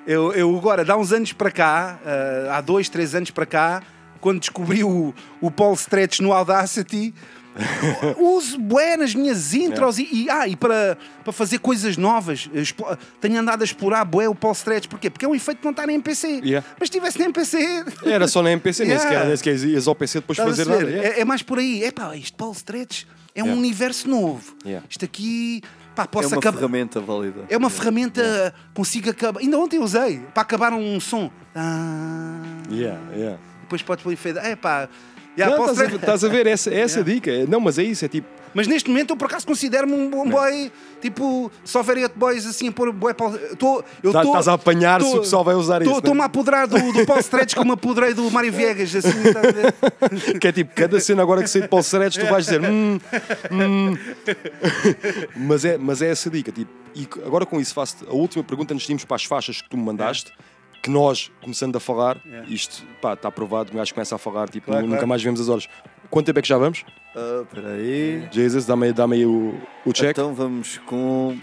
Eu, 0.06 0.32
eu 0.32 0.56
agora, 0.56 0.82
dá 0.84 0.96
uns 0.96 1.12
anos 1.12 1.32
para 1.32 1.50
cá, 1.50 1.98
uh, 2.02 2.50
há 2.52 2.60
dois, 2.62 2.88
três 2.88 3.14
anos 3.14 3.30
para 3.30 3.44
cá, 3.44 3.82
quando 4.18 4.40
descobri 4.40 4.82
o, 4.82 5.14
o 5.42 5.50
Paul 5.50 5.74
Stretch 5.74 6.20
no 6.20 6.32
Audacity, 6.32 7.14
uso 8.18 8.58
bué 8.58 8.96
nas 8.96 9.14
minhas 9.14 9.52
intros 9.54 9.98
e, 9.98 10.08
e, 10.12 10.30
ah, 10.30 10.46
e 10.48 10.56
para, 10.56 10.96
para 11.24 11.32
fazer 11.32 11.58
coisas 11.58 11.96
novas. 11.96 12.48
explo- 12.54 12.96
Tenho 13.20 13.38
andado 13.40 13.62
a 13.62 13.64
explorar 13.64 14.04
bué 14.04 14.28
o 14.28 14.34
Paul 14.34 14.52
Stretch. 14.54 14.86
Porquê? 14.88 15.10
Porque 15.10 15.24
é 15.24 15.28
um 15.28 15.34
efeito 15.34 15.58
que 15.58 15.64
não 15.64 15.72
está 15.72 15.86
na 15.86 15.92
MPC. 15.92 16.40
Yeah. 16.44 16.66
Mas 16.78 16.88
se 16.88 16.96
estivesse 16.96 17.18
na 17.18 17.24
MPC... 17.26 17.84
Era 18.04 18.28
só 18.28 18.42
na 18.42 18.50
MPC, 18.52 18.84
nem 18.84 18.92
Yeah. 18.92 19.08
sequer, 19.10 19.26
nem 19.26 19.36
sequer 19.36 19.56
ias 19.70 19.86
ao 19.88 19.94
PC 19.94 20.20
depois 20.20 20.38
Estás 20.38 20.56
fazer 20.56 20.70
nada. 20.70 20.88
yeah. 20.90 21.18
É, 21.18 21.20
é 21.20 21.24
mais 21.24 21.42
por 21.42 21.58
aí. 21.58 21.84
É 21.84 21.90
pá, 21.90 22.16
isto 22.16 22.36
Paul 22.36 22.52
Stretch 22.52 23.04
é 23.34 23.42
um 23.42 23.46
Yeah. 23.46 23.60
universo 23.60 24.08
novo. 24.08 24.56
Yeah. 24.64 24.86
Isto 24.88 25.04
aqui, 25.04 25.62
pá, 25.94 26.08
É 26.12 26.26
uma 26.26 26.36
acabar. 26.38 26.52
ferramenta 26.58 27.00
válida. 27.00 27.44
É 27.48 27.56
uma 27.56 27.70
ferramenta, 27.70 28.54
consigo 28.74 29.10
acabar. 29.10 29.40
Ainda 29.40 29.58
ontem 29.58 29.78
usei 29.78 30.20
para 30.34 30.42
acabar 30.42 30.72
um 30.72 30.98
som. 31.00 31.30
Ah, 31.54 32.42
Yeah, 32.70 33.00
yeah. 33.14 33.38
depois 33.62 33.82
podes 33.82 34.02
pôr 34.04 34.12
efeito. 34.12 34.38
É 34.38 34.54
pá. 34.56 34.88
Já, 35.36 35.46
Não, 35.46 35.52
estás, 35.60 35.68
a, 35.68 35.72
Stretch- 35.84 35.94
estás 36.00 36.24
a 36.24 36.28
ver 36.28 36.46
essa, 36.46 36.72
essa 36.74 37.02
dica. 37.04 37.30
Não, 37.46 37.60
mas 37.60 37.78
é 37.78 37.82
isso, 37.84 38.04
é 38.04 38.08
tipo. 38.08 38.26
Mas 38.52 38.66
neste 38.66 38.88
momento 38.90 39.10
eu 39.10 39.16
por 39.16 39.26
acaso 39.26 39.46
considero-me 39.46 39.92
um 39.94 40.10
bom 40.10 40.28
boy, 40.28 40.72
tipo, 41.00 41.52
houver 41.72 41.98
eight 41.98 42.14
boys 42.16 42.44
assim 42.44 42.66
a 42.68 42.72
pôr 42.72 42.90
boy 42.92 43.14
Paul. 43.14 43.38
Tô, 43.56 43.84
eu 44.02 44.10
Tá- 44.10 44.22
tô- 44.22 44.28
estás 44.28 44.48
a 44.48 44.54
apanhar 44.54 45.00
se 45.00 45.06
o 45.16 45.20
pessoal 45.20 45.44
vai 45.44 45.54
usar 45.54 45.76
tô- 45.78 45.82
isso, 45.84 45.92
né? 45.92 45.98
Estou-me 45.98 46.20
a 46.20 46.24
apoderar 46.24 46.66
do, 46.66 46.76
do 46.92 47.06
Paul 47.06 47.20
Stretch 47.20 47.54
como 47.54 47.72
apoderei 47.74 48.12
do 48.12 48.28
Mário 48.28 48.52
Viegas. 48.52 48.92
Assim, 48.96 49.08
estás 49.08 49.36
a 49.46 49.52
ver? 49.52 49.74
Que 50.40 50.48
é 50.48 50.52
tipo, 50.52 50.74
cada 50.74 50.98
cena 50.98 51.22
agora 51.22 51.42
que 51.44 51.48
sai 51.48 51.62
de 51.62 51.68
Paul 51.68 51.82
Seredes, 51.84 52.18
tu 52.18 52.26
vais 52.28 52.44
dizer. 52.44 52.60
Hum, 52.68 52.98
hum. 53.52 53.96
mas, 55.36 55.64
é, 55.64 55.78
mas 55.78 56.02
é 56.02 56.10
essa 56.10 56.28
dica. 56.30 56.50
Tipo, 56.50 56.70
e 56.94 57.08
agora 57.24 57.46
com 57.46 57.60
isso 57.60 57.72
faço 57.72 57.98
a 58.08 58.12
última 58.12 58.42
pergunta 58.42 58.74
antes 58.74 58.84
de 58.86 58.92
irmos 58.92 59.04
para 59.04 59.14
as 59.16 59.24
faixas 59.24 59.62
que 59.62 59.68
tu 59.68 59.76
me 59.76 59.84
mandaste. 59.84 60.32
Que 60.82 60.88
nós, 60.90 61.30
começando 61.42 61.76
a 61.76 61.80
falar, 61.80 62.18
isto 62.48 62.84
pá, 63.02 63.12
está 63.12 63.28
aprovado, 63.28 63.70
o 63.72 63.76
gajo 63.76 63.92
começa 63.92 64.14
a 64.14 64.18
falar, 64.18 64.48
tipo, 64.48 64.66
Claro, 64.66 64.82
nunca 64.82 64.96
claro. 64.96 65.08
mais 65.08 65.22
vemos 65.22 65.38
as 65.40 65.48
horas. 65.48 65.68
Quanto 66.08 66.26
tempo 66.26 66.38
é 66.38 66.42
que 66.42 66.48
já 66.48 66.56
vamos? 66.56 66.84
Ah, 67.14 67.42
Espera 67.42 67.74
aí. 67.74 68.26
Jesus, 68.32 68.64
dá-me 68.64 68.86
aí- 68.86 68.92
dá-me 68.92 69.16
aí 69.16 69.26
o, 69.26 69.60
o 69.84 69.92
check. 69.92 70.10
Então 70.10 70.34
vamos 70.34 70.78
com. 70.86 71.36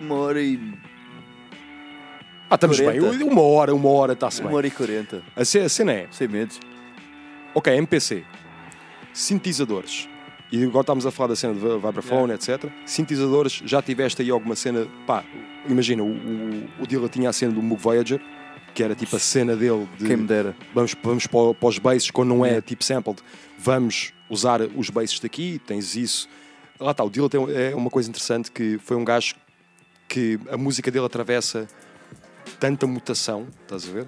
Uma 0.00 0.14
hora 0.14 0.40
e. 0.40 0.60
Ah, 2.48 2.54
estamos 2.54 2.80
40. 2.80 3.10
bem. 3.18 3.28
Uma 3.28 3.42
hora, 3.42 3.74
uma 3.74 3.88
hora, 3.90 4.12
está-se 4.12 4.40
bem. 4.40 4.48
Uma 4.50 4.56
hora 4.58 4.66
e 4.66 4.70
quarenta. 4.70 5.22
A 5.36 5.44
ce- 5.44 5.58
a 5.58 5.68
cena 5.68 5.92
é. 5.92 6.06
Sem 6.10 6.28
medos. 6.28 6.58
Ok, 7.54 7.72
MPC. 7.74 8.24
Sintetizadores. 9.12 10.08
E 10.52 10.64
agora 10.64 10.80
estamos 10.80 11.06
a 11.06 11.10
falar 11.10 11.28
da 11.28 11.36
cena 11.36 11.54
de 11.54 11.60
vibraphone, 11.60 12.32
etc. 12.32 12.70
Sintetizadores, 12.84 13.62
já 13.64 13.80
tiveste 13.80 14.20
aí 14.22 14.30
alguma 14.30 14.56
cena. 14.56 14.86
Pá, 15.06 15.24
imagina, 15.68 16.02
o, 16.02 16.08
o, 16.10 16.68
o 16.80 16.86
Dilla 16.86 17.08
tinha 17.08 17.30
a 17.30 17.32
cena 17.32 17.52
do 17.52 17.62
Moog 17.62 17.80
Voyager, 17.80 18.20
que 18.74 18.82
era 18.82 18.94
tipo 18.94 19.14
a 19.14 19.18
cena 19.18 19.54
dele 19.54 19.88
de. 19.96 20.06
Quem 20.06 20.16
me 20.16 20.26
dera. 20.26 20.56
Vamos, 20.74 20.96
vamos 21.02 21.26
para, 21.26 21.54
para 21.54 21.68
os 21.68 21.78
basses, 21.78 22.10
quando 22.10 22.30
não 22.30 22.44
é 22.44 22.48
Yeah. 22.50 22.66
tipo 22.66 22.84
sampled, 22.84 23.20
vamos 23.58 24.12
usar 24.28 24.60
os 24.62 24.90
basses 24.90 25.20
daqui, 25.20 25.60
tens 25.64 25.94
isso. 25.94 26.28
Lá 26.80 26.90
está, 26.90 27.04
o 27.04 27.10
Dilla 27.10 27.28
tem, 27.28 27.40
é 27.54 27.74
uma 27.74 27.90
coisa 27.90 28.08
interessante 28.08 28.50
que 28.50 28.78
foi 28.78 28.96
um 28.96 29.04
gajo 29.04 29.34
que 30.08 30.40
a 30.50 30.56
música 30.56 30.90
dele 30.90 31.06
atravessa 31.06 31.68
tanta 32.58 32.86
mutação, 32.86 33.46
estás 33.62 33.88
a 33.88 33.92
ver? 33.92 34.06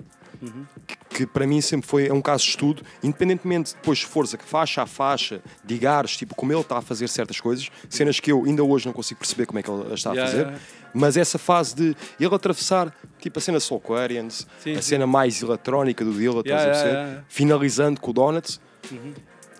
Que, 0.86 0.96
que 1.12 1.26
para 1.26 1.46
mim 1.46 1.60
sempre 1.60 1.86
foi 1.86 2.08
é 2.08 2.12
um 2.12 2.20
caso 2.22 2.44
de 2.44 2.50
estudo, 2.50 2.82
independentemente 3.02 3.70
de 3.70 3.76
depois 3.76 4.02
força, 4.02 4.36
que 4.36 4.44
faixa 4.44 4.82
a 4.82 4.86
faixa, 4.86 5.40
digares, 5.64 6.16
tipo, 6.16 6.34
como 6.34 6.52
ele 6.52 6.60
está 6.60 6.78
a 6.78 6.82
fazer 6.82 7.08
certas 7.08 7.40
coisas, 7.40 7.70
cenas 7.88 8.18
que 8.18 8.32
eu 8.32 8.44
ainda 8.44 8.64
hoje 8.64 8.86
não 8.86 8.92
consigo 8.92 9.20
perceber 9.20 9.46
como 9.46 9.58
é 9.58 9.62
que 9.62 9.70
ele 9.70 9.94
está 9.94 10.10
a 10.10 10.14
Yeah, 10.14 10.30
fazer, 10.30 10.42
yeah. 10.44 10.62
mas 10.92 11.16
essa 11.16 11.38
fase 11.38 11.74
de 11.74 11.96
ele 12.20 12.34
atravessar, 12.34 12.94
tipo, 13.18 13.38
a 13.38 13.42
cena 13.42 13.60
Soulquarians, 13.60 14.46
Sim, 14.60 14.72
a 14.72 14.76
sim. 14.76 14.82
cena 14.82 15.06
mais 15.06 15.42
eletrónica 15.42 16.04
do 16.04 16.12
yeah, 16.12 16.42
yeah. 16.44 17.24
finalizando 17.28 18.00
com 18.00 18.10
o 18.10 18.14
Donuts. 18.14 18.60
Uhum. 18.90 19.12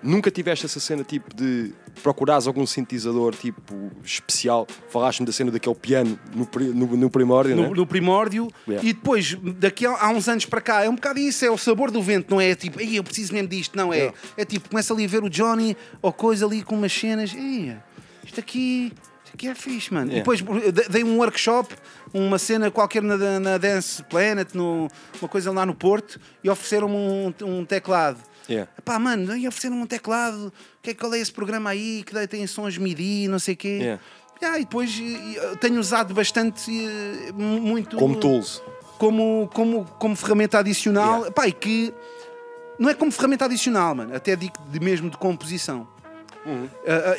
Nunca 0.02 0.30
tiveste 0.30 0.66
essa 0.66 0.80
cena 0.80 1.04
tipo 1.04 1.34
de 1.34 1.72
procurares 2.02 2.46
algum 2.48 2.66
sintetizador 2.66 3.34
tipo 3.36 3.90
especial? 4.02 4.66
Falaste-me 4.88 5.26
da 5.26 5.32
cena 5.32 5.50
daquele 5.50 5.74
piano 5.76 6.18
no, 6.34 6.48
no, 6.74 6.96
no 6.96 7.10
primórdio, 7.10 7.54
no, 7.54 7.62
né? 7.62 7.68
no 7.68 7.86
primórdio 7.86 8.48
Yeah. 8.66 8.88
e 8.88 8.92
depois, 8.92 9.36
daqui 9.58 9.86
a, 9.86 9.90
há 9.92 10.08
uns 10.10 10.28
anos 10.28 10.44
para 10.44 10.60
cá, 10.60 10.82
é 10.84 10.88
um 10.88 10.94
bocado 10.96 11.18
isso, 11.20 11.44
é 11.44 11.50
o 11.50 11.56
sabor 11.58 11.90
do 11.90 12.02
vento, 12.02 12.30
não 12.30 12.40
é 12.40 12.54
tipo, 12.54 12.80
Ei, 12.80 12.98
eu 12.98 13.04
preciso 13.04 13.32
mesmo 13.32 13.48
disto, 13.48 13.76
não 13.76 13.92
é? 13.92 13.96
Yeah. 13.98 14.16
É 14.36 14.44
tipo, 14.44 14.68
começa 14.68 14.92
ali 14.92 15.04
a 15.04 15.08
ver 15.08 15.22
o 15.22 15.30
Johnny 15.30 15.76
ou 16.00 16.12
coisa 16.12 16.46
ali 16.46 16.62
com 16.62 16.74
umas 16.76 16.92
cenas, 16.92 17.32
isto 18.24 18.40
aqui, 18.40 18.92
aqui 19.32 19.48
é 19.48 19.54
fixe, 19.54 19.92
mano. 19.94 20.10
E 20.10 20.14
Yeah. 20.16 20.34
depois 20.40 20.64
eu 20.64 20.72
de- 20.72 20.88
dei 20.88 21.04
um 21.04 21.18
workshop, 21.18 21.74
uma 22.12 22.38
cena 22.38 22.70
qualquer 22.70 23.02
na, 23.02 23.38
na 23.40 23.58
Dance 23.58 24.02
Planet, 24.04 24.48
no, 24.54 24.88
uma 25.20 25.28
coisa 25.28 25.50
lá 25.52 25.64
no 25.64 25.74
Porto, 25.74 26.18
e 26.42 26.48
ofereceram-me 26.50 26.94
um, 26.96 27.32
um 27.42 27.64
teclado. 27.64 28.18
Yeah. 28.48 28.70
Pá, 28.84 28.98
mano, 28.98 29.36
e 29.36 29.46
ofereceram 29.46 29.76
um 29.80 29.86
teclado, 29.86 30.52
que 30.82 30.90
é, 30.90 30.94
qual 30.94 31.12
é 31.14 31.18
esse 31.18 31.32
programa 31.32 31.70
aí, 31.70 32.02
que 32.04 32.12
daí 32.12 32.26
tem 32.26 32.46
sons 32.46 32.76
MIDI, 32.78 33.28
não 33.28 33.38
sei 33.38 33.54
o 33.54 33.56
quê. 33.56 33.78
Yeah. 33.80 34.02
Yeah, 34.42 34.58
e 34.60 34.64
depois 34.64 34.90
tenho 35.60 35.78
usado 35.78 36.12
bastante, 36.12 36.70
mu- 37.34 37.60
muito... 37.60 37.96
Como 37.96 38.16
tools. 38.16 38.60
Como, 38.98 39.48
como, 39.54 39.84
como 39.98 40.16
ferramenta 40.16 40.58
adicional. 40.58 41.30
Pá, 41.30 41.46
e 41.46 41.52
que 41.52 41.94
não 42.78 42.88
é 42.90 42.94
como 42.94 43.12
ferramenta 43.12 43.44
adicional, 43.44 43.94
mano. 43.94 44.14
Até 44.16 44.34
digo 44.34 44.54
de 44.70 44.80
mesmo 44.80 45.08
de 45.10 45.16
composição. 45.16 45.86
Uhum. 46.44 46.64
Uh, 46.64 46.68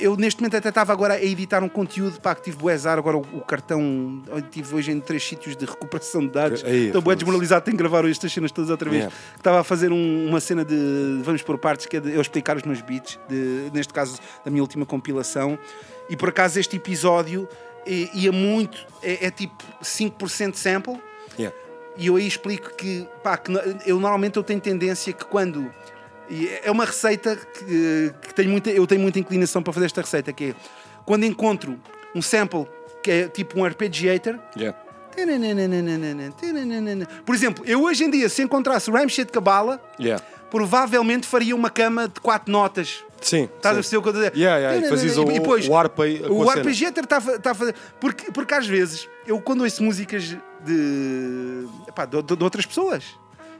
eu 0.02 0.18
neste 0.18 0.41
momento 0.41 0.58
até 0.58 0.68
estava 0.70 0.91
agora 0.91 1.14
a 1.14 1.24
editar 1.24 1.64
um 1.64 1.70
conteúdo 1.70 2.20
pá, 2.20 2.36
que 2.36 2.41
tive 2.41 2.58
boezar 2.58 2.98
agora 2.98 3.16
o, 3.18 3.22
o 3.22 3.41
cartão 3.41 4.22
eu 4.28 4.41
tive 4.41 4.76
hoje 4.76 4.91
em 4.91 5.00
três 5.00 5.24
sítios 5.24 5.56
de 5.56 5.66
recuperação 5.66 6.22
de 6.22 6.28
dados 6.34 6.64
Aí, 6.64 6.88
estou 6.88 7.02
bem 7.02 7.04
foda-se. 7.04 7.18
desmoralizado 7.20 7.64
tenho 7.66 7.78
que 7.78 7.82
gravar 7.84 8.04
estas 8.10 8.34
cenas 8.34 8.52
todas 8.52 8.70
outra 8.70 8.90
vez 8.90 9.04
Yeah. 9.04 9.16
estava 9.38 9.60
a 9.62 9.64
fazer 9.64 9.91
um- 9.94 10.28
uma 10.28 10.40
cena 10.41 10.66
de 10.66 11.22
vamos 11.24 11.41
por 11.41 11.58
partes 11.58 11.86
que 11.86 11.98
é 11.98 12.00
de 12.02 12.14
eu 12.14 12.22
explicar 12.22 12.58
os 12.58 12.64
meus 12.64 12.82
beats 12.82 13.18
de- 13.30 13.70
neste 13.74 13.94
caso 13.94 14.20
da 14.44 14.52
minha 14.52 14.62
última 14.62 14.86
compilação 14.86 15.58
e 16.10 16.18
por 16.18 16.28
acaso 16.30 16.60
este 16.60 16.76
episódio 16.76 17.48
eh, 17.88 18.10
ia 18.14 18.32
muito 18.32 18.86
é, 19.02 19.28
é 19.28 19.32
tipo 19.32 19.64
5% 19.82 20.56
sample 20.56 21.00
Yeah. 21.40 21.56
e 21.98 22.08
eu 22.08 22.16
aí 22.18 22.28
explico 22.28 22.76
que, 22.76 23.08
pá, 23.24 23.38
que 23.38 23.52
eu 23.86 24.00
normalmente 24.00 24.36
eu 24.38 24.44
tenho 24.44 24.60
tendência 24.60 25.12
que 25.14 25.24
quando 25.26 25.72
e 26.34 26.49
é 26.64 26.72
uma 26.72 26.85
receita 26.85 27.35
que, 27.35 28.14
que 28.22 28.34
tenho 28.34 28.49
muita, 28.49 28.69
eu 28.72 28.85
tenho 28.88 29.01
muita 29.01 29.19
inclinação 29.19 29.61
para 29.61 29.72
fazer 29.73 29.85
esta 29.88 30.01
receita 30.01 30.34
que 30.34 30.45
é 30.51 30.55
quando 31.05 31.23
encontro 31.26 31.80
um 32.15 32.22
sample 32.22 32.65
que 33.03 33.11
é 33.11 33.27
tipo 33.27 33.60
um 33.60 33.65
arpeggiator 33.65 34.39
Yeah. 34.57 34.77
por 37.26 37.35
exemplo, 37.35 37.64
eu 37.68 37.84
hoje 37.84 38.03
em 38.03 38.10
dia 38.10 38.27
se 38.30 38.41
encontrasse 38.41 38.89
o 38.89 38.93
Ramshed 38.93 39.31
Kabbalah 39.31 39.80
Yeah. 39.99 40.23
provavelmente 40.49 41.27
faria 41.27 41.55
uma 41.55 41.69
cama 41.69 42.07
de 42.07 42.19
quatro 42.19 42.51
notas 42.51 43.03
Sim. 43.22 43.43
Estás 43.55 43.73
a 43.77 43.80
perceber 43.80 43.97
o 43.97 44.01
que 44.01 44.07
eu 44.10 44.11
estou 44.11 44.26
a 44.27 44.30
dizer? 44.31 44.38
Yeah, 44.41 44.57
yeah, 44.60 44.85
e 44.85 44.89
fazias 44.89 45.18
o- 45.18 45.23
depois, 45.23 45.65
o 45.65 45.69
com 45.69 46.34
O 46.39 46.49
arpeggiator 46.49 47.05
está 47.05 47.15
a 47.18 47.51
a 47.51 47.53
fazer. 47.53 47.73
Porque, 47.97 48.30
porque 48.34 48.53
às 48.53 48.68
vezes, 48.68 49.07
eu 49.26 49.39
quando 49.39 49.61
ouço 49.64 49.81
músicas 49.81 50.23
de, 50.65 51.65
epá, 51.88 52.03
de, 52.05 52.22
de- 52.22 52.35
de 52.35 52.43
outras 52.43 52.65
pessoas 52.65 53.05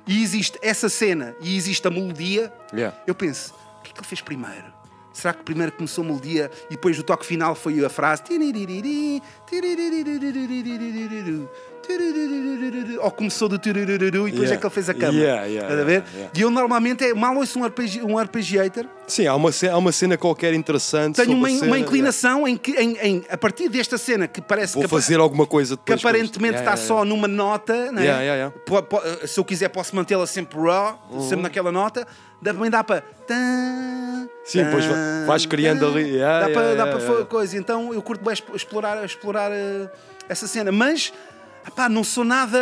e 0.07 0.21
existe 0.21 0.57
essa 0.61 0.89
cena 0.89 1.35
e 1.41 1.55
existe 1.55 1.88
a 1.88 1.91
melodia, 1.91 2.51
Yeah. 2.73 2.97
eu 3.07 3.15
penso: 3.15 3.53
o 3.80 3.84
que 3.84 3.91
é 3.91 3.93
que 3.93 3.99
ele 3.99 4.07
fez 4.07 4.21
primeiro? 4.21 4.73
Será 5.13 5.31
que 5.34 5.43
primeiro 5.43 5.71
começou 5.73 6.03
a 6.03 6.07
melodia 6.07 6.49
e 6.67 6.71
depois 6.71 6.97
o 6.97 7.03
toque 7.03 7.25
final 7.25 7.53
foi 7.53 7.85
a 7.85 7.89
frase? 7.89 8.23
Ou 13.01 13.11
começou 13.11 13.49
do 13.49 13.60
turururu 13.60 14.27
e 14.27 14.31
depois 14.31 14.34
Yeah. 14.34 14.53
é 14.53 14.57
que 14.57 14.65
ele 14.65 14.73
fez 14.73 14.89
a 14.89 14.93
cama. 14.93 15.18
Yeah, 15.19 15.43
yeah, 15.45 15.68
Estás 15.68 15.80
a 15.80 15.84
ver? 15.84 16.03
E 16.35 16.41
eu 16.41 16.49
normalmente 16.49 17.03
é, 17.03 17.14
mal 17.14 17.35
ouço 17.35 17.60
um, 17.60 17.64
arpegi, 17.64 18.01
um 18.01 18.18
arpeggiator, 18.18 18.85
Sim, 19.07 19.27
há 19.27 19.35
uma, 19.35 19.51
ce- 19.51 19.68
há 19.68 19.77
uma 19.77 19.91
cena 19.91 20.18
qualquer 20.18 20.53
interessante. 20.53 21.15
tenho 21.18 21.34
uma, 21.38 21.49
cena, 21.49 21.68
uma 21.68 21.77
inclinação 21.80 22.47
em 22.47 22.55
que, 22.57 22.72
em, 22.72 22.97
em- 23.01 23.26
a 23.30 23.38
partir 23.38 23.68
desta 23.69 23.97
cena 23.97 24.27
que 24.27 24.41
parece 24.41 24.73
Vou 24.76 24.84
que, 24.84 24.89
fazer 24.89 25.19
alguma 25.19 25.45
coisa 25.45 25.76
que 25.76 25.81
depois. 25.84 25.97
isto. 25.99 26.07
aparentemente 26.07 26.60
está 26.60 26.77
só 26.77 27.03
numa 27.03 27.27
nota, 27.27 27.91
né? 27.91 28.03
Se 29.26 29.39
eu 29.39 29.45
quiser, 29.45 29.69
posso 29.69 29.95
mantê-la 29.95 30.26
sempre 30.26 30.57
raw, 30.60 30.99
sempre 31.22 31.41
naquela 31.43 31.72
nota. 31.72 32.07
Também 32.43 32.69
dá 32.69 32.84
para. 32.84 33.03
Sim, 34.45 34.64
depois 34.65 34.85
va- 34.85 34.95
vais 35.27 35.45
criando 35.45 35.85
ali. 35.85 36.18
Dá 36.18 36.88
para, 36.88 37.26
coisa. 37.26 37.57
Então 37.57 37.93
eu 37.93 38.01
curto 38.01 38.23
bem 38.23 38.34
exp- 38.34 38.53
explorar, 38.55 39.03
explorar 39.05 39.49
eh, 39.51 39.89
essa 40.27 40.45
cena. 40.47 40.69
Mas, 40.72 41.14
epá, 41.68 41.88
não 41.90 42.03
sou 42.03 42.23
nada. 42.23 42.60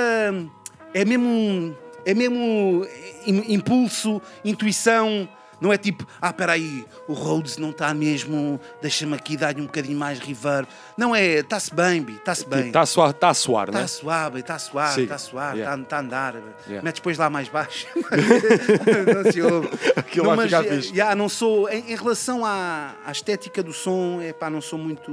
É 0.94 1.06
mesmo. 1.06 1.76
É 2.04 2.14
mesmo 2.16 2.86
im- 3.28 3.54
impulso, 3.54 4.22
intuição. 4.44 5.30
Não 5.62 5.72
é 5.72 5.78
tipo, 5.78 6.06
ah, 6.20 6.30
espera 6.32 6.54
aí, 6.54 6.84
o 7.08 7.14
Rhodes 7.14 7.58
não 7.58 7.70
está 7.70 7.94
mesmo, 7.94 8.60
deixa-me 8.82 9.14
aqui 9.16 9.38
dar-lhe 9.38 9.62
um 9.62 9.66
bocadinho 9.66 9.98
mais 9.98 10.18
reverb. 10.20 10.68
Não 10.98 11.16
é, 11.16 11.36
está-se 11.36 11.74
bem, 11.74 12.02
Bi, 12.02 12.14
está-se 12.16 12.46
bem. 12.48 12.68
Está 12.68 12.82
a 12.82 12.86
suar, 12.88 13.14
tá 13.14 13.30
a 13.30 13.34
suar 13.34 13.68
Está 13.70 13.82
né? 13.82 13.88
suave, 13.88 14.40
está 14.40 14.58
suave, 14.60 14.96
Sim. 14.96 15.04
está 15.04 15.18
suave, 15.20 15.60
está 15.60 15.72
Yeah. 15.72 15.96
a 15.96 16.00
andar. 16.00 16.36
Yeah. 16.66 16.84
Metes 16.84 17.00
depois 17.00 17.18
lá 17.18 17.30
mais 17.30 17.48
baixo. 17.48 17.86
não 19.24 19.32
se 19.32 19.42
ouve. 19.42 19.70
Aquilo 19.96 20.26
não, 20.28 20.36
vai 20.36 20.46
mas, 20.48 20.52
ficar 20.52 20.66
eh, 20.66 20.76
fixe. 20.82 20.92
yeah, 20.94 21.16
não 21.16 21.30
sou, 21.30 21.70
em, 21.70 21.92
em 21.92 21.96
relação 21.96 22.46
à, 22.46 22.94
à 23.06 23.12
estética 23.12 23.62
do 23.64 23.74
som, 23.74 24.20
é 24.22 24.34
pá, 24.34 24.50
não 24.50 24.62
sou 24.62 24.80
muito 24.80 25.12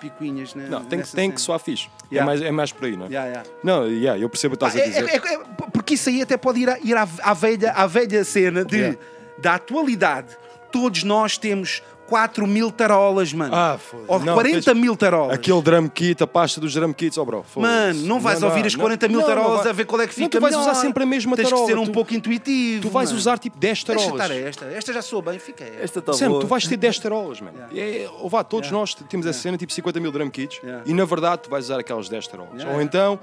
picuinhas. 0.00 0.54
Né, 0.54 0.66
Não, 0.70 0.84
tem, 0.84 1.00
que- 1.02 1.08
tem 1.12 1.30
que 1.30 1.40
soar 1.40 1.58
fixe. 1.58 1.88
É, 2.10 2.14
Yeah. 2.14 2.24
mais, 2.26 2.40
é 2.42 2.50
mais 2.50 2.72
por 2.72 2.84
aí, 2.86 2.96
não 2.96 3.06
é? 3.06 3.08
Yeah, 3.08 3.28
yeah. 3.28 3.50
Não, 3.62 3.86
yeah, 3.86 4.18
eu 4.20 4.28
percebo 4.30 4.54
o 4.54 4.58
que 4.58 4.64
estás 4.64 4.76
a 4.82 4.86
é- 4.86 4.88
dizer. 4.88 5.08
é- 5.08 5.34
é- 5.34 5.38
porque 5.72 5.94
isso 5.94 6.08
aí 6.08 6.22
até 6.22 6.36
pode 6.36 6.60
ir, 6.60 6.68
à, 6.70 6.78
ir 6.82 6.96
à, 6.96 7.06
à 7.22 7.34
velha, 7.34 7.72
à 7.72 7.86
velha 7.86 8.24
cena 8.24 8.64
de. 8.64 8.96
Da 9.40 9.54
atualidade. 9.54 10.36
Todos 10.70 11.02
nós 11.02 11.38
temos 11.38 11.82
4 12.08 12.46
mil 12.46 12.70
tarolas, 12.70 13.32
mano. 13.34 13.54
Ah, 13.54 13.78
foda-se. 13.78 14.10
Ou 14.10 14.18
Não, 14.20 14.34
40 14.34 14.62
tens- 14.72 14.76
mil 14.80 14.96
tarolas. 14.96 15.34
Aquele 15.34 15.60
drum 15.62 15.88
kit, 15.88 16.22
a 16.22 16.26
pasta 16.26 16.58
dos 16.60 16.72
drum 16.72 16.92
kits, 16.92 17.16
oh 17.18 17.24
bro. 17.24 17.44
Mano, 17.56 18.00
não 18.06 18.18
vais 18.18 18.40
dá, 18.40 18.46
ouvir 18.46 18.64
as 18.66 18.74
não. 18.74 18.80
40 18.80 19.08
mil 19.08 19.20
Não, 19.20 19.28
não 19.28 19.34
tarolas 19.34 19.60
vai. 19.62 19.70
a 19.70 19.72
ver 19.74 19.84
qual 19.86 20.00
é 20.00 20.06
que 20.06 20.14
fica 20.14 20.24
Não, 20.24 20.28
tu 20.30 20.40
vais 20.40 20.54
melhor. 20.54 20.70
usar 20.70 20.80
sempre 20.80 21.02
a 21.02 21.06
mesma 21.06 21.36
Tens 21.36 21.48
tarola. 21.50 21.66
que 21.66 21.72
ser 21.72 21.78
um 21.78 21.84
tu, 21.84 21.92
pouco 21.92 22.14
intuitivo. 22.14 22.82
Tu 22.82 22.88
vais 22.90 23.08
mano. 23.10 23.18
usar 23.18 23.38
tipo 23.38 23.58
10 23.58 23.84
Deixa 23.84 24.00
tarolas. 24.02 24.22
estar 24.30 24.34
esta. 24.48 24.64
Esta 24.66 24.92
já 24.94 25.02
soa 25.02 25.20
bem, 25.22 25.38
fica 25.38 25.64
esta. 25.64 25.98
Está 25.98 26.12
Sam, 26.14 26.28
boa. 26.30 26.40
tu 26.40 26.46
vais 26.46 26.66
ter 26.66 26.76
10 26.78 26.98
tarolas, 26.98 27.40
mano. 27.42 27.58
É, 27.74 28.08
ou 28.20 28.28
vá, 28.30 28.42
todos 28.44 28.70
nós 28.70 28.94
temos 28.94 29.26
essa 29.26 29.38
cena, 29.40 29.56
tipo 29.58 29.72
50 29.72 30.00
mil 30.00 30.10
drum 30.12 30.30
kits, 30.30 30.60
Yeah. 30.62 30.82
e 30.86 30.92
na 30.94 31.04
verdade 31.04 31.42
tu 31.42 31.50
vais 31.50 31.64
usar 31.66 31.78
aquelas 31.80 32.08
10 32.08 32.26
tarolas. 32.26 32.54
Yeah. 32.56 32.74
Ou 32.74 32.80
então, 32.82 33.18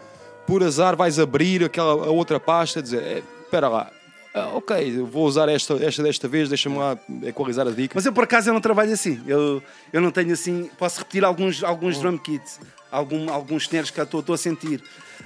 por 0.46 0.64
azar, 0.64 0.96
vais 0.96 1.18
abrir 1.20 1.64
aquela, 1.64 1.92
a 1.92 2.10
outra 2.12 2.40
pasta 2.40 2.80
e 2.80 2.82
dizer: 2.84 3.02
"É, 3.02 3.24
espera 3.44 3.68
lá, 3.68 3.90
ah, 4.36 4.50
ok, 4.56 5.00
vou 5.10 5.26
usar 5.26 5.48
esta, 5.50 5.74
esta 5.84 6.04
desta 6.04 6.28
vez, 6.28 6.50
deixa-me 6.50 6.78
lá 6.78 6.98
equalizar 7.24 7.68
a 7.68 7.72
dica. 7.72 7.94
Mas 7.96 8.06
eu 8.06 8.12
por 8.14 8.26
acaso 8.26 8.50
eu 8.50 8.54
não 8.54 8.62
trabalho 8.62 8.92
assim. 8.94 9.22
Eu, 9.26 9.64
eu 9.94 10.02
não 10.02 10.12
tenho 10.12 10.34
assim. 10.34 10.70
Posso 10.78 11.00
repetir 11.00 11.24
alguns, 11.24 11.64
Hum. 11.64 11.68
alguns 11.68 11.98
drum 12.00 12.18
kits, 12.18 12.60
algum, 12.92 13.32
alguns 13.32 13.64
snares 13.64 13.90
que 13.90 14.00
estou 14.02 14.24
a 14.34 14.38
sentir. 14.38 14.84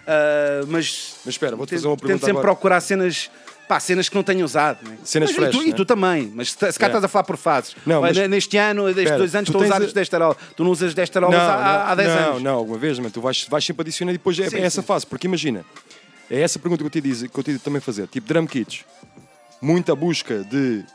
Ah, 0.08 0.62
mas. 0.68 1.16
Mas 1.26 1.34
espera, 1.36 1.56
vou-te 1.56 1.70
tento- 1.72 1.80
fazer 1.80 1.88
uma 1.88 1.96
Tento 1.96 2.02
pergunta 2.06 2.26
sempre 2.26 2.40
agora. 2.40 2.54
procurar 2.56 2.82
cenas. 2.82 3.30
Pá, 3.68 3.80
cenas 3.80 4.10
que 4.10 4.16
não 4.16 4.24
tenho 4.24 4.44
usado. 4.44 4.80
né? 4.84 4.98
Cenas 5.04 5.30
mas, 5.30 5.36
fresh, 5.38 5.54
e, 5.56 5.58
tu, 5.60 5.64
e 5.64 5.70
né? 5.70 5.76
tu 5.76 5.86
também, 5.86 6.32
mas 6.34 6.54
se, 6.54 6.58
cá 6.58 6.66
Yeah. 6.66 6.88
estás 6.88 7.04
a 7.04 7.08
falar 7.08 7.24
por 7.24 7.38
fases. 7.38 7.76
Não, 7.86 8.02
mas- 8.02 8.18
Neste 8.28 8.58
ano, 8.58 8.92
destes 8.92 9.16
dois 9.16 9.36
anos, 9.36 9.48
estou 9.48 9.62
a 9.62 9.66
usar 9.66 9.76
a- 9.76 9.86
10 9.86 10.10
tarolas. 10.10 10.38
Tu 10.56 10.64
não 10.64 10.72
usas 10.72 10.96
10 10.96 11.08
tarolas 11.08 11.40
há, 11.40 11.92
há 11.92 11.94
10 11.94 12.10
não, 12.10 12.30
anos. 12.30 12.42
Não, 12.42 12.56
alguma 12.56 12.80
vez, 12.80 12.98
mas 12.98 13.12
tu 13.12 13.22
vais, 13.22 13.46
vais 13.48 13.64
sempre 13.64 13.84
adicionando 13.84 14.16
e 14.16 14.18
depois 14.18 14.40
é, 14.40 14.50
Sim, 14.50 14.56
é 14.58 14.62
essa 14.62 14.82
sim. 14.82 14.88
fase. 14.88 15.06
Porque 15.06 15.28
imagina, 15.28 15.64
é 16.30 16.42
essa 16.42 16.60
pergunta 16.60 16.84
que 16.84 16.88
eu 16.88 16.90
te 16.92 17.02
diz, 17.02 17.24
que 17.24 17.38
eu 17.38 17.44
te 17.44 17.58
também 17.60 17.82
fazer. 17.82 18.08
Tipo, 18.08 18.28
drum 18.28 18.46
kits. 18.46 18.86
Muita 19.62 19.96
busca 19.96 20.44
de 20.44 20.86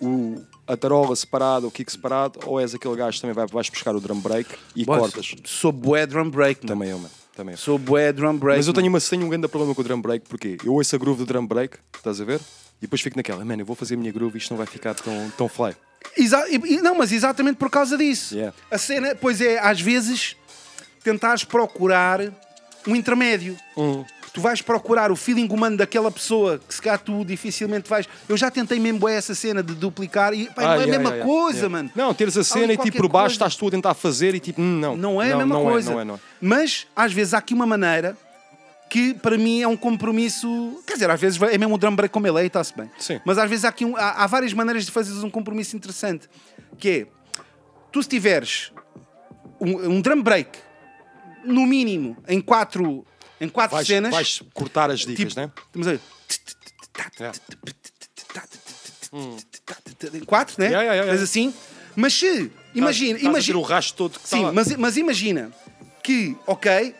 o, 0.00 0.40
a 0.66 0.76
tarola 0.76 1.14
separada, 1.16 1.66
o 1.66 1.70
kick 1.70 1.90
separado, 1.90 2.38
ou 2.44 2.60
és 2.60 2.74
aquele 2.74 2.94
gajo 2.96 3.16
que 3.16 3.20
também 3.22 3.34
vai, 3.34 3.46
vais 3.46 3.68
buscar 3.68 3.94
o 3.94 4.00
drum 4.00 4.20
break 4.20 4.48
e 4.74 4.84
Boss, 4.84 4.98
cortas. 4.98 5.34
Sou 5.44 5.72
bué 5.72 6.06
drum 6.06 6.30
break, 6.30 6.60
mano. 6.60 6.68
Também 6.74 6.90
eu, 6.90 6.98
mano. 6.98 7.10
também 7.34 7.52
eu. 7.54 7.58
Sou 7.58 7.78
bué 7.78 8.12
drum 8.12 8.36
break. 8.36 8.58
Mas 8.58 8.66
eu 8.66 8.72
tenho, 8.72 8.88
uma, 8.88 9.00
tenho 9.00 9.26
um 9.26 9.28
grande 9.28 9.48
problema 9.48 9.74
com 9.74 9.80
o 9.80 9.84
drum 9.84 10.00
break, 10.00 10.28
porque 10.28 10.56
eu 10.64 10.74
ouço 10.74 10.94
a 10.94 10.98
groove 10.98 11.18
do 11.18 11.26
drum 11.26 11.46
break, 11.46 11.78
estás 11.96 12.20
a 12.20 12.24
ver? 12.24 12.40
E 12.78 12.82
depois 12.82 13.00
fico 13.00 13.16
naquela, 13.16 13.44
mano, 13.44 13.62
eu 13.62 13.66
vou 13.66 13.74
fazer 13.74 13.94
a 13.94 13.96
minha 13.96 14.12
groove 14.12 14.36
e 14.36 14.38
isto 14.38 14.50
não 14.50 14.58
vai 14.58 14.66
ficar 14.66 14.94
tão, 14.94 15.30
tão 15.36 15.48
fly. 15.48 15.74
Exa- 16.16 16.44
não, 16.82 16.94
mas 16.94 17.10
exatamente 17.10 17.56
por 17.56 17.70
causa 17.70 17.96
disso. 17.96 18.34
Yeah. 18.34 18.54
A 18.70 18.78
cena, 18.78 19.14
pois 19.14 19.40
é, 19.40 19.58
às 19.58 19.80
vezes 19.80 20.36
tentares 21.02 21.42
procurar 21.42 22.20
um 22.86 22.94
intermédio. 22.94 23.56
Hum. 23.76 24.04
Tu 24.36 24.40
vais 24.42 24.60
procurar 24.60 25.10
o 25.10 25.16
feeling 25.16 25.48
humano 25.48 25.78
daquela 25.78 26.10
pessoa 26.10 26.58
que 26.68 26.74
se 26.74 26.82
calhar 26.82 26.98
tu 26.98 27.24
dificilmente 27.24 27.88
vais. 27.88 28.06
Eu 28.28 28.36
já 28.36 28.50
tentei 28.50 28.78
mesmo 28.78 29.08
essa 29.08 29.34
cena 29.34 29.62
de 29.62 29.74
duplicar 29.74 30.34
e 30.34 30.44
pá, 30.50 30.60
não 30.60 30.68
Ah, 30.68 30.72
é 30.72 30.76
a 30.76 30.80
yeah, 30.80 30.98
mesma 30.98 31.08
yeah, 31.14 31.24
coisa, 31.24 31.56
yeah. 31.60 31.72
mano. 31.72 31.90
Não, 31.96 32.12
teres 32.12 32.36
a 32.36 32.44
cena 32.44 32.74
e 32.74 32.76
tipo 32.76 32.98
por 32.98 33.08
baixo 33.08 33.22
coisa. 33.28 33.32
estás 33.32 33.56
tu 33.56 33.66
a 33.66 33.70
tentar 33.70 33.94
fazer 33.94 34.34
e 34.34 34.38
tipo, 34.40 34.60
não. 34.60 34.94
Não 34.94 35.22
é 35.22 35.32
a 35.32 35.38
mesma 35.38 35.54
não 35.54 35.62
coisa. 35.64 35.90
É, 35.90 35.94
não 35.94 36.00
é, 36.02 36.04
não 36.04 36.14
é. 36.16 36.18
Mas 36.38 36.86
às 36.94 37.14
vezes 37.14 37.32
há 37.32 37.38
aqui 37.38 37.54
uma 37.54 37.64
maneira 37.66 38.14
que 38.90 39.14
para 39.14 39.38
mim 39.38 39.62
é 39.62 39.66
um 39.68 39.74
compromisso. 39.74 40.82
Quer 40.86 40.92
dizer, 40.92 41.08
às 41.08 41.18
vezes 41.18 41.40
é 41.40 41.56
mesmo 41.56 41.74
um 41.74 41.78
drum 41.78 41.96
break 41.96 42.12
como 42.12 42.26
ele 42.26 42.38
é 42.40 42.44
e 42.44 42.46
está-se 42.48 42.76
bem. 42.76 42.90
Sim. 42.98 43.18
Mas 43.24 43.38
às 43.38 43.48
vezes 43.48 43.64
há, 43.64 43.70
aqui 43.70 43.86
um- 43.86 43.96
há, 43.96 44.22
há 44.22 44.26
várias 44.26 44.52
maneiras 44.52 44.84
de 44.84 44.90
fazeres 44.92 45.22
um 45.22 45.30
compromisso 45.30 45.74
interessante. 45.74 46.28
Que 46.76 46.90
é, 46.90 47.06
tu 47.90 48.02
se 48.02 48.08
tiveres 48.10 48.70
um, 49.58 49.92
um 49.94 50.00
drum 50.02 50.20
break, 50.22 50.58
no 51.42 51.64
mínimo, 51.66 52.18
em 52.28 52.38
quatro, 52.38 53.02
em 53.40 53.48
quatro 53.48 53.76
Vais, 53.76 53.86
cenas. 53.86 54.12
vais 54.12 54.42
cortar 54.54 54.90
as 54.90 55.00
dicas, 55.00 55.16
tipo, 55.34 55.40
né? 55.40 55.50
Estamos 55.66 55.86
a 55.88 55.90
ver. 55.92 56.00
Yeah. 57.20 57.38
Em 60.14 60.24
quatro, 60.24 60.54
né? 60.58 60.66
Yeah, 60.66 60.82
yeah, 60.82 60.94
yeah, 60.94 61.12
Mas 61.12 61.22
assim. 61.22 61.54
Mas 61.94 62.12
se, 62.12 62.50
imagina, 62.74 63.18
imagina. 63.18 63.58
o 63.58 63.62
rastro 63.62 63.96
todo 63.96 64.18
que 64.18 64.24
está 64.26 64.36
Sim, 64.36 64.44
lá. 64.44 64.52
mas, 64.52 64.76
mas 64.76 64.96
imagina 64.98 65.50
que, 66.04 66.36
ok, 66.46 66.94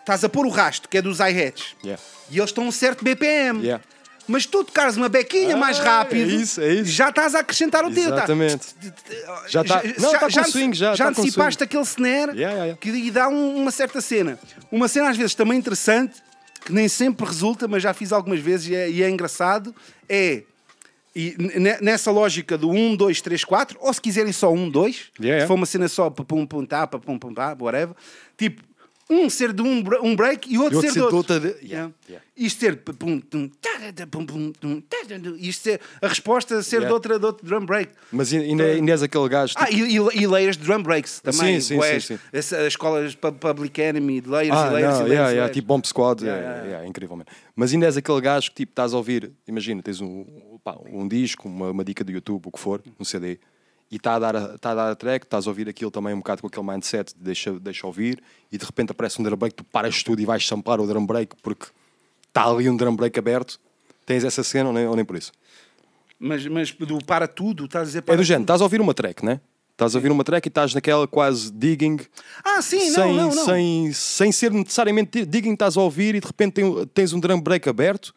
estás 0.00 0.22
a 0.24 0.28
pôr 0.28 0.44
o 0.44 0.50
rastro, 0.50 0.90
que 0.90 0.98
é 0.98 1.02
dos 1.02 1.20
hi-hats, 1.20 1.74
Yeah. 1.82 2.02
e 2.30 2.36
eles 2.38 2.50
estão 2.50 2.64
a 2.64 2.66
um 2.66 2.72
certo 2.72 3.02
BPM. 3.02 3.62
Yeah. 3.62 3.82
Mas 4.28 4.44
tu 4.46 4.64
tocares 4.64 4.96
uma 4.96 5.08
bequinha 5.08 5.54
Ah, 5.54 5.58
mais 5.58 5.78
rápido, 5.78 6.30
é 6.30 6.34
isso, 6.34 6.60
é 6.60 6.74
isso. 6.74 6.90
já 6.90 7.10
estás 7.10 7.34
a 7.34 7.40
acrescentar 7.40 7.84
o 7.84 7.90
teu. 7.92 8.08
tá? 8.10 8.16
Exatamente. 8.16 8.66
Já 9.48 9.62
está. 9.62 9.82
Não, 9.98 10.12
está 10.14 10.30
com 10.30 10.44
swing, 10.50 10.76
já. 10.76 10.94
já 10.94 11.04
tá 11.04 11.10
antecipaste 11.10 11.62
aquele 11.62 11.82
snare 11.84 12.32
Yeah, 12.32 12.38
yeah, 12.40 12.64
yeah. 12.64 12.76
que 12.80 12.90
lhe 12.90 13.10
dá 13.10 13.28
um- 13.28 13.56
uma 13.56 13.70
certa 13.70 14.00
cena. 14.00 14.38
Uma 14.70 14.88
cena 14.88 15.10
às 15.10 15.16
vezes 15.16 15.34
também 15.34 15.58
interessante, 15.58 16.22
que 16.64 16.72
nem 16.72 16.88
sempre 16.88 17.24
resulta, 17.26 17.68
mas 17.68 17.82
já 17.82 17.94
fiz 17.94 18.12
algumas 18.12 18.40
vezes 18.40 18.66
e 18.68 18.74
é, 18.74 18.90
e 18.90 19.02
é 19.02 19.08
engraçado, 19.08 19.74
é 20.08 20.42
e 21.14 21.34
ne- 21.38 21.78
nessa 21.80 22.10
lógica 22.10 22.58
do 22.58 22.68
1, 22.68 22.94
2, 22.94 23.20
3, 23.22 23.42
4, 23.42 23.78
ou 23.80 23.90
se 23.94 24.00
quiserem 24.00 24.32
só 24.32 24.52
1, 24.52 24.68
2, 24.68 24.96
Yeah, 24.96 25.24
yeah. 25.24 25.40
se 25.42 25.46
for 25.48 25.54
uma 25.54 25.64
cena 25.64 25.88
só 25.88 26.10
pum 26.10 26.44
pum 26.46 26.66
tá, 26.66 26.86
pum 26.86 27.18
pum 27.18 27.32
pá, 27.32 27.56
whatever, 27.58 27.94
tipo, 28.36 28.62
um 29.08 29.30
ser 29.30 29.52
de 29.52 29.62
um, 29.62 29.84
um 30.02 30.16
break 30.16 30.52
e 30.52 30.58
outro, 30.58 30.74
E 30.74 30.76
outro 30.76 30.80
ser 30.80 30.92
de 30.94 31.00
outro. 31.00 31.16
outra 31.16 31.40
de- 31.40 31.56
Yeah, 31.66 31.92
Yeah. 32.08 32.24
Isto 32.36 32.60
ser 32.60 32.76
pa 32.76 32.92
pum, 32.92 33.18
tum, 33.18 33.48
pum, 34.10 34.26
pum, 34.26 34.52
tum, 34.52 34.80
tum, 34.80 35.36
isto 35.38 35.62
ser 35.62 35.80
a 36.02 36.08
resposta 36.08 36.62
ser 36.62 36.76
Yeah. 36.76 36.88
de, 36.88 36.92
outra, 36.92 37.18
de 37.18 37.24
outro 37.24 37.46
drum 37.46 37.64
break. 37.64 37.92
Mas 38.12 38.32
ainda, 38.32 38.64
ainda 38.64 38.92
és 38.92 39.02
aquele 39.02 39.28
gajo. 39.28 39.54
Ah, 39.56 39.66
tipo, 39.66 39.78
e, 39.86 40.18
e, 40.18 40.22
e 40.22 40.26
layers 40.26 40.56
de 40.56 40.64
drum 40.64 40.82
breaks 40.82 41.20
também. 41.20 41.60
Sim, 41.60 41.80
sim, 41.80 42.00
sim, 42.00 42.00
sim. 42.00 42.18
Essa- 42.32 42.58
as 42.58 42.66
escolas 42.68 43.14
pu- 43.14 43.32
Public 43.32 43.80
Enemy 43.80 44.20
de 44.20 44.28
layers 44.28 44.54
Ah, 44.56 44.66
e 44.68 44.72
layers 44.74 44.98
não, 44.98 45.06
e 45.06 45.08
layers. 45.08 45.10
yeah, 45.10 45.10
e 45.10 45.12
yeah, 45.14 45.40
layers. 45.40 45.54
tipo 45.54 45.66
Bomb 45.68 45.86
Squad, 45.86 46.22
Yeah, 46.22 46.40
é, 46.42 46.44
yeah, 46.66 46.82
é, 46.82 46.84
é, 46.84 46.88
incrivelmente. 46.88 47.30
Mas 47.54 47.72
ainda 47.72 47.86
és 47.86 47.96
aquele 47.96 48.20
gajo 48.20 48.50
que 48.50 48.56
tipo, 48.56 48.72
estás 48.72 48.92
a 48.92 48.96
ouvir, 48.96 49.32
imagina, 49.48 49.80
tens 49.82 50.00
um, 50.00 50.26
pá, 50.62 50.76
um 50.84 51.08
disco, 51.08 51.48
uma, 51.48 51.70
uma 51.70 51.84
dica 51.84 52.04
do 52.04 52.12
YouTube, 52.12 52.42
o 52.46 52.52
que 52.52 52.58
for, 52.60 52.82
um 53.00 53.04
CD, 53.04 53.38
e 53.90 53.96
está 53.96 54.14
a, 54.14 54.18
dar 54.18 54.36
a, 54.36 54.54
está 54.54 54.70
a 54.72 54.74
dar 54.74 54.90
a 54.90 54.94
track, 54.96 55.26
estás 55.26 55.46
a 55.46 55.50
ouvir 55.50 55.68
aquilo 55.68 55.90
também 55.90 56.12
um 56.12 56.18
bocado 56.18 56.42
com 56.42 56.48
aquele 56.48 56.66
mindset 56.66 57.14
de 57.14 57.22
deixa, 57.22 57.52
deixa 57.58 57.86
ouvir, 57.86 58.22
e 58.50 58.58
de 58.58 58.64
repente 58.64 58.90
aparece 58.90 59.20
um 59.20 59.24
drum 59.24 59.36
break, 59.36 59.54
tu 59.54 59.64
paras 59.64 60.02
tudo 60.02 60.20
e 60.20 60.26
vais 60.26 60.46
samplar 60.46 60.80
o 60.80 60.86
drum 60.86 61.06
break 61.06 61.36
porque 61.42 61.66
está 62.26 62.46
ali 62.46 62.68
um 62.68 62.76
drum 62.76 62.94
break 62.94 63.18
aberto. 63.18 63.60
Tens 64.04 64.24
essa 64.24 64.42
cena 64.42 64.68
ou 64.68 64.72
nem, 64.72 64.86
ou 64.86 64.94
nem 64.96 65.04
por 65.04 65.16
isso? 65.16 65.32
Mas, 66.18 66.46
mas 66.46 66.72
do 66.72 66.98
para 67.04 67.28
tudo, 67.28 67.66
estás 67.66 67.82
a 67.82 67.86
dizer 67.86 68.02
para 68.02 68.14
É 68.14 68.16
do 68.16 68.22
género, 68.24 68.44
estás 68.44 68.60
a 68.60 68.64
ouvir 68.64 68.80
uma 68.80 68.94
track, 68.94 69.24
né? 69.24 69.40
Estás 69.72 69.94
a 69.94 69.98
ouvir 69.98 70.10
uma 70.10 70.24
track 70.24 70.46
e 70.46 70.48
estás 70.48 70.72
naquela 70.72 71.06
quase 71.06 71.52
digging, 71.52 71.98
Ah, 72.42 72.62
sim, 72.62 72.90
sem, 72.90 73.14
não, 73.14 73.28
não, 73.28 73.34
não. 73.34 73.44
Sem, 73.44 73.92
sem 73.92 74.32
ser 74.32 74.50
necessariamente 74.50 75.26
digging, 75.26 75.52
estás 75.52 75.76
a 75.76 75.82
ouvir 75.82 76.14
e 76.14 76.20
de 76.20 76.26
repente 76.26 76.62
tens 76.94 77.12
um 77.12 77.20
drum 77.20 77.38
break 77.40 77.68
aberto, 77.68 78.14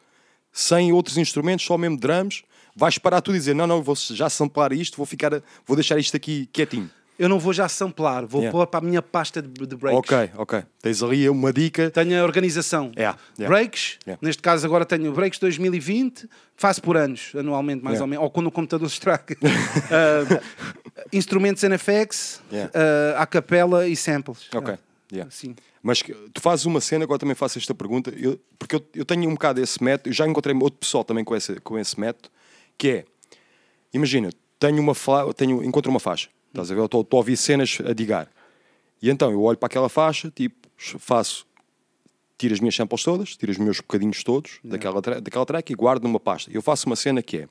sem 0.53 0.93
outros 0.93 1.17
instrumentos, 1.17 1.65
só 1.65 1.77
mesmo 1.77 1.97
drums, 1.97 2.43
vais 2.79 2.97
parar 2.97 3.21
tudo 3.21 3.35
e 3.35 3.39
dizer: 3.39 3.53
Não, 3.53 3.67
não, 3.67 3.83
vou 3.83 3.95
já 3.95 4.29
samplar 4.29 4.71
isto, 4.73 4.97
vou, 4.97 5.05
ficar, 5.05 5.31
vou 5.67 5.75
deixar 5.75 5.99
isto 5.99 6.15
aqui 6.17 6.47
quietinho. 6.51 6.89
Eu 7.19 7.27
não 7.27 7.37
vou 7.37 7.51
já 7.51 7.67
samplar, 7.67 8.25
vou 8.25 8.39
Yeah. 8.39 8.57
pôr 8.57 8.65
para 8.67 8.79
a 8.79 8.81
minha 8.89 9.01
pasta 9.01 9.41
de, 9.41 9.49
de 9.67 9.75
breaks. 9.75 9.99
Ok, 9.99 10.29
ok. 10.37 10.63
Tens 10.81 11.03
ali 11.03 11.29
uma 11.29 11.51
dica. 11.51 11.91
Tenho 11.91 12.17
a 12.21 12.23
organização. 12.23 12.93
Yeah, 12.95 13.19
yeah. 13.37 13.53
Breaks, 13.53 13.97
Yeah. 14.07 14.17
neste 14.25 14.41
caso 14.41 14.65
agora 14.65 14.85
tenho 14.85 15.11
breaks 15.11 15.37
2020, 15.37 16.29
faço 16.55 16.81
por 16.81 16.95
anos, 16.95 17.33
anualmente 17.37 17.83
mais 17.83 17.99
ou 17.99 18.07
menos, 18.07 18.23
ou 18.23 18.31
quando 18.31 18.47
o 18.47 18.51
computador 18.51 18.87
se 18.87 18.93
estraga. 18.93 19.35
Ah, 19.91 20.41
instrumentos 21.11 21.61
NFX, 21.63 22.41
Yeah. 22.51 22.71
ah, 22.73 23.21
a 23.21 23.25
capela 23.27 23.85
e 23.87 23.95
samples. 23.97 24.47
Ok. 24.55 24.73
Ah, 24.75 24.79
yeah. 25.11 25.29
Sim. 25.31 25.55
Mas 25.83 26.01
tu 26.33 26.41
fazes 26.41 26.65
uma 26.65 26.79
cena, 26.81 27.03
agora 27.03 27.19
também 27.19 27.35
faço 27.35 27.57
esta 27.57 27.73
pergunta, 27.75 28.13
eu- 28.17 28.39
porque 28.57 28.75
eu, 28.75 28.85
eu 28.95 29.05
tenho 29.05 29.27
um 29.29 29.33
bocado 29.33 29.61
esse 29.61 29.83
método, 29.83 30.09
eu 30.09 30.13
já 30.13 30.27
encontrei 30.27 30.55
outro 30.55 30.79
pessoal 30.79 31.03
também 31.03 31.23
com 31.25 31.35
esse, 31.35 31.55
com 31.61 31.77
esse 31.77 31.99
método, 31.99 32.29
que 32.79 32.87
é, 32.89 33.05
imagina, 33.93 34.31
tenho 34.57 34.81
uma 34.81 34.95
fa, 34.95 35.31
tenho, 35.33 35.63
encontro 35.63 35.91
uma 35.91 35.99
faixa, 35.99 36.29
estás 36.47 36.71
a 36.71 36.75
ver? 36.75 36.83
Estou 36.85 37.05
a 37.11 37.15
ouvir 37.15 37.37
cenas 37.37 37.77
a 37.85 37.93
digar. 37.93 38.27
E 39.01 39.09
então 39.09 39.31
eu 39.31 39.41
olho 39.43 39.57
para 39.57 39.67
aquela 39.67 39.89
faixa, 39.89 40.31
tipo, 40.31 40.67
faço, 40.97 41.45
tiro 42.37 42.53
as 42.53 42.59
minhas 42.59 42.75
samples 42.75 43.03
todas, 43.03 43.35
tiro 43.35 43.51
os 43.51 43.57
meus 43.57 43.77
bocadinhos 43.81 44.23
todos 44.23 44.59
daquela, 44.63 45.01
tra- 45.01 45.19
daquela 45.19 45.45
track 45.45 45.71
e 45.71 45.75
guardo 45.75 46.03
numa 46.03 46.19
pasta. 46.19 46.49
Eu 46.51 46.61
faço 46.61 46.87
uma 46.87 46.95
cena 46.95 47.21
que 47.21 47.37
é, 47.39 47.49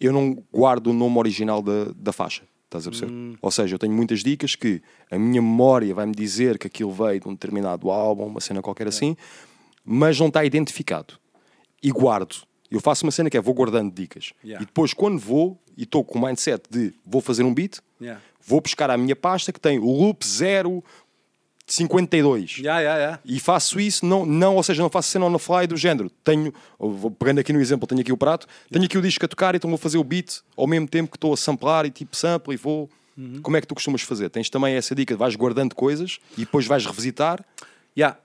eu 0.00 0.12
não 0.12 0.36
guardo 0.52 0.88
o 0.88 0.92
nome 0.92 1.16
original 1.18 1.62
da, 1.62 1.86
da 1.96 2.12
faixa. 2.12 2.42
Estás 2.64 2.88
a 2.88 2.90
perceber? 2.90 3.38
Ou 3.40 3.50
seja, 3.52 3.76
eu 3.76 3.78
tenho 3.78 3.92
muitas 3.92 4.24
dicas 4.24 4.56
que 4.56 4.82
a 5.08 5.16
minha 5.16 5.40
memória 5.40 5.94
vai-me 5.94 6.12
dizer 6.12 6.58
que 6.58 6.66
aquilo 6.66 6.90
veio 6.90 7.20
de 7.20 7.28
um 7.28 7.32
determinado 7.32 7.88
álbum, 7.88 8.26
uma 8.26 8.40
cena 8.40 8.60
qualquer 8.60 8.88
assim, 8.88 9.16
mas 9.84 10.18
não 10.18 10.26
está 10.26 10.44
identificado. 10.44 11.14
E 11.80 11.92
guardo. 11.92 12.34
Eu 12.74 12.80
faço 12.80 13.04
uma 13.04 13.12
cena 13.12 13.30
que 13.30 13.36
é 13.36 13.40
vou 13.40 13.54
guardando 13.54 13.92
dicas. 13.92 14.32
Yeah. 14.44 14.62
E 14.62 14.66
depois, 14.66 14.92
quando 14.92 15.18
vou 15.18 15.58
e 15.76 15.84
estou 15.84 16.04
com 16.04 16.18
o 16.18 16.22
mindset 16.22 16.64
de 16.70 16.92
vou 17.06 17.20
fazer 17.20 17.42
um 17.42 17.54
beat, 17.54 17.78
Yeah. 18.00 18.20
vou 18.44 18.60
buscar 18.60 18.90
a 18.90 18.98
minha 18.98 19.16
pasta 19.16 19.52
que 19.52 19.60
tem 19.60 19.78
o 19.78 19.90
loop 19.90 20.24
052. 21.66 22.58
Yeah, 22.58 22.80
yeah, 22.80 22.98
yeah. 22.98 23.20
E 23.24 23.40
faço 23.40 23.80
isso, 23.80 24.04
não, 24.04 24.26
não, 24.26 24.56
ou 24.56 24.62
seja, 24.62 24.82
não 24.82 24.90
faço 24.90 25.10
cena 25.10 25.24
on 25.24 25.32
the 25.32 25.38
fly 25.38 25.66
do 25.66 25.76
género. 25.76 26.10
Tenho, 26.22 26.52
vou 26.78 27.10
pegando 27.10 27.38
aqui 27.38 27.52
no 27.52 27.60
exemplo, 27.60 27.86
tenho 27.86 28.00
aqui 28.02 28.12
o 28.12 28.16
prato, 28.16 28.46
tenho 28.70 28.84
aqui 28.84 28.98
o 28.98 29.02
disco 29.02 29.24
a 29.24 29.28
tocar, 29.28 29.54
então 29.54 29.70
vou 29.70 29.78
fazer 29.78 29.96
o 29.96 30.04
beat 30.04 30.40
ao 30.56 30.66
mesmo 30.66 30.86
tempo 30.86 31.10
que 31.10 31.16
estou 31.16 31.32
a 31.32 31.36
samplar 31.36 31.86
e 31.86 31.90
tipo 31.90 32.14
sample 32.16 32.52
e 32.52 32.56
vou. 32.56 32.90
Uhum. 33.16 33.40
Como 33.42 33.56
é 33.56 33.60
que 33.60 33.66
tu 33.66 33.74
costumas 33.74 34.02
fazer? 34.02 34.28
Tens 34.28 34.50
também 34.50 34.74
essa 34.74 34.94
dica, 34.94 35.16
vais 35.16 35.36
guardando 35.36 35.74
coisas 35.74 36.18
e 36.36 36.40
depois 36.40 36.66
vais 36.66 36.84
revisitar. 36.84 37.42
Yeah. 37.96 38.18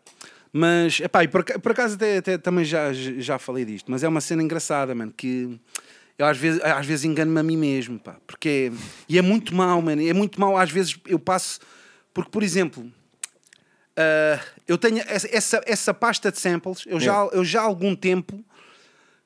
Mas, 0.51 0.99
epá, 0.99 1.23
e 1.23 1.27
por, 1.27 1.43
por 1.43 1.71
acaso 1.71 1.95
até, 1.95 2.17
até 2.17 2.37
também 2.37 2.65
já, 2.65 2.91
já 2.93 3.37
falei 3.37 3.63
disto, 3.65 3.91
mas 3.91 4.03
é 4.03 4.07
uma 4.07 4.21
cena 4.21 4.41
engraçada, 4.41 4.95
mano, 4.95 5.13
que 5.15 5.59
eu 6.17 6.25
às 6.25 6.37
vezes, 6.37 6.59
às 6.63 6.85
vezes 6.85 7.05
engano-me 7.05 7.39
a 7.39 7.43
mim 7.43 7.55
mesmo, 7.57 7.99
pá, 7.99 8.17
porque 8.25 8.71
e 9.07 9.17
é 9.17 9.21
muito 9.21 9.53
mau, 9.53 9.81
mano, 9.81 10.01
é 10.05 10.13
muito 10.13 10.39
mau, 10.39 10.57
às 10.57 10.71
vezes 10.71 10.99
eu 11.05 11.19
passo, 11.19 11.59
porque, 12.13 12.31
por 12.31 12.41
exemplo, 12.41 12.91
ah, 13.95 14.39
eu 14.67 14.77
tenho 14.77 14.99
essa, 15.07 15.61
essa, 15.65 15.93
pasta 15.93 16.31
de 16.31 16.39
samples, 16.39 16.83
eu 16.87 16.99
já, 16.99 17.13
eu 17.31 17.43
já 17.45 17.61
há 17.61 17.65
algum 17.65 17.95
tempo 17.95 18.43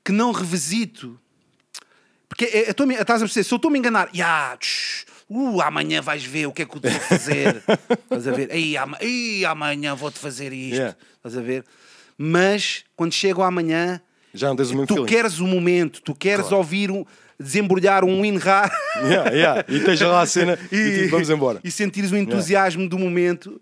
que 0.03 0.11
não 0.11 0.31
revisito, 0.31 1.17
porque 2.27 2.45
é- 2.45 2.67
eu 2.67 2.71
estou 2.71 2.89
a 2.89 2.93
estás 2.93 3.21
a 3.21 3.25
perceber, 3.25 3.43
se 3.43 3.53
eu 3.53 3.55
estou-me 3.57 3.77
a 3.77 3.79
enganar, 3.79 4.09
"Ya, 4.13 4.57
tch, 4.59 5.05
uh, 5.29 5.61
amanhã 5.61 6.01
vais 6.01 6.23
ver 6.23 6.47
o 6.47 6.51
que 6.51 6.61
é 6.61 6.65
que 6.65 6.71
eu 6.73 6.77
estou 6.77 6.91
a 6.91 6.99
fazer. 6.99 7.63
Estás 8.03 8.27
a 8.27 8.31
ver? 8.31 8.49
Ei, 8.51 8.77
ama- 8.77 8.97
ei, 9.01 9.45
amanhã 9.45 9.95
vou-te 9.95 10.19
fazer 10.19 10.51
isto. 10.53 10.75
Yeah. 10.75 10.97
Estás 11.17 11.37
a 11.37 11.41
ver? 11.41 11.63
Mas 12.17 12.83
quando 12.95 13.13
chego 13.13 13.41
amanhã, 13.41 13.99
Já 14.33 14.47
não 14.47 14.55
tens 14.55 14.69
o 14.69 14.73
mesmo 14.73 14.87
tu 14.87 14.93
feeling. 14.95 15.07
queres 15.07 15.39
o 15.39 15.47
momento, 15.47 16.01
tu 16.01 16.13
queres 16.13 16.51
ouvir 16.51 16.91
um, 16.91 17.03
desembrulhar 17.39 18.03
um 18.03 18.21
WinRAR 18.21 18.71
Yeah, 19.03 19.31
yeah. 19.31 19.65
E 19.67 19.79
tens 19.79 19.99
lá 20.01 20.21
a 20.21 20.25
cena 20.25 20.57
e, 20.71 20.91
tipo, 20.99 21.09
vamos 21.11 21.29
embora. 21.29 21.59
e 21.63 21.71
sentires 21.71 22.11
o 22.11 22.15
entusiasmo 22.17 22.87
do 22.87 22.99
momento. 22.99 23.59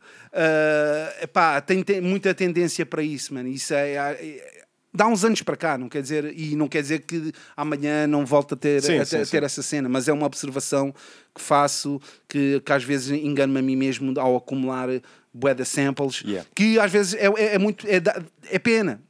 epá, 1.21 1.61
tem, 1.61 1.81
tem 1.83 2.01
muita 2.01 2.33
tendência 2.33 2.85
para 2.85 3.01
isso, 3.03 3.33
mano. 3.33 3.47
Isso 3.49 3.73
é, 3.73 3.93
é- 3.93 4.60
dá 4.93 5.07
uns 5.07 5.23
anos 5.23 5.41
para 5.41 5.55
cá, 5.55 5.77
não 5.77 5.87
quer 5.87 6.01
dizer, 6.01 6.33
e 6.37 6.55
não 6.55 6.67
quer 6.67 6.81
dizer 6.81 6.99
que 7.01 7.31
amanhã 7.55 8.05
não 8.07 8.25
volte 8.25 8.53
a 8.53 8.57
ter, 8.57 8.81
Sim, 8.81 8.97
a 8.99 9.05
sim, 9.05 9.17
ter, 9.17 9.25
sim. 9.25 9.37
essa 9.37 9.61
cena, 9.63 9.87
mas 9.89 10.07
é 10.07 10.13
uma 10.13 10.25
observação 10.25 10.93
que 11.33 11.41
faço 11.41 11.99
que, 12.27 12.61
que 12.65 12.73
às 12.73 12.83
vezes 12.83 13.09
engano-me 13.11 13.59
a 13.59 13.61
mim 13.61 13.75
mesmo 13.75 14.13
ao 14.19 14.35
acumular 14.35 14.89
bué 15.33 15.53
de 15.53 15.63
samples, 15.65 16.21
Yeah. 16.25 16.47
que 16.53 16.77
às 16.79 16.91
vezes 16.91 17.13
é, 17.13 17.25
é, 17.27 17.55
é 17.55 17.57
muito 17.57 17.87
é, 17.87 18.01
é 18.49 18.59
pena. 18.59 19.01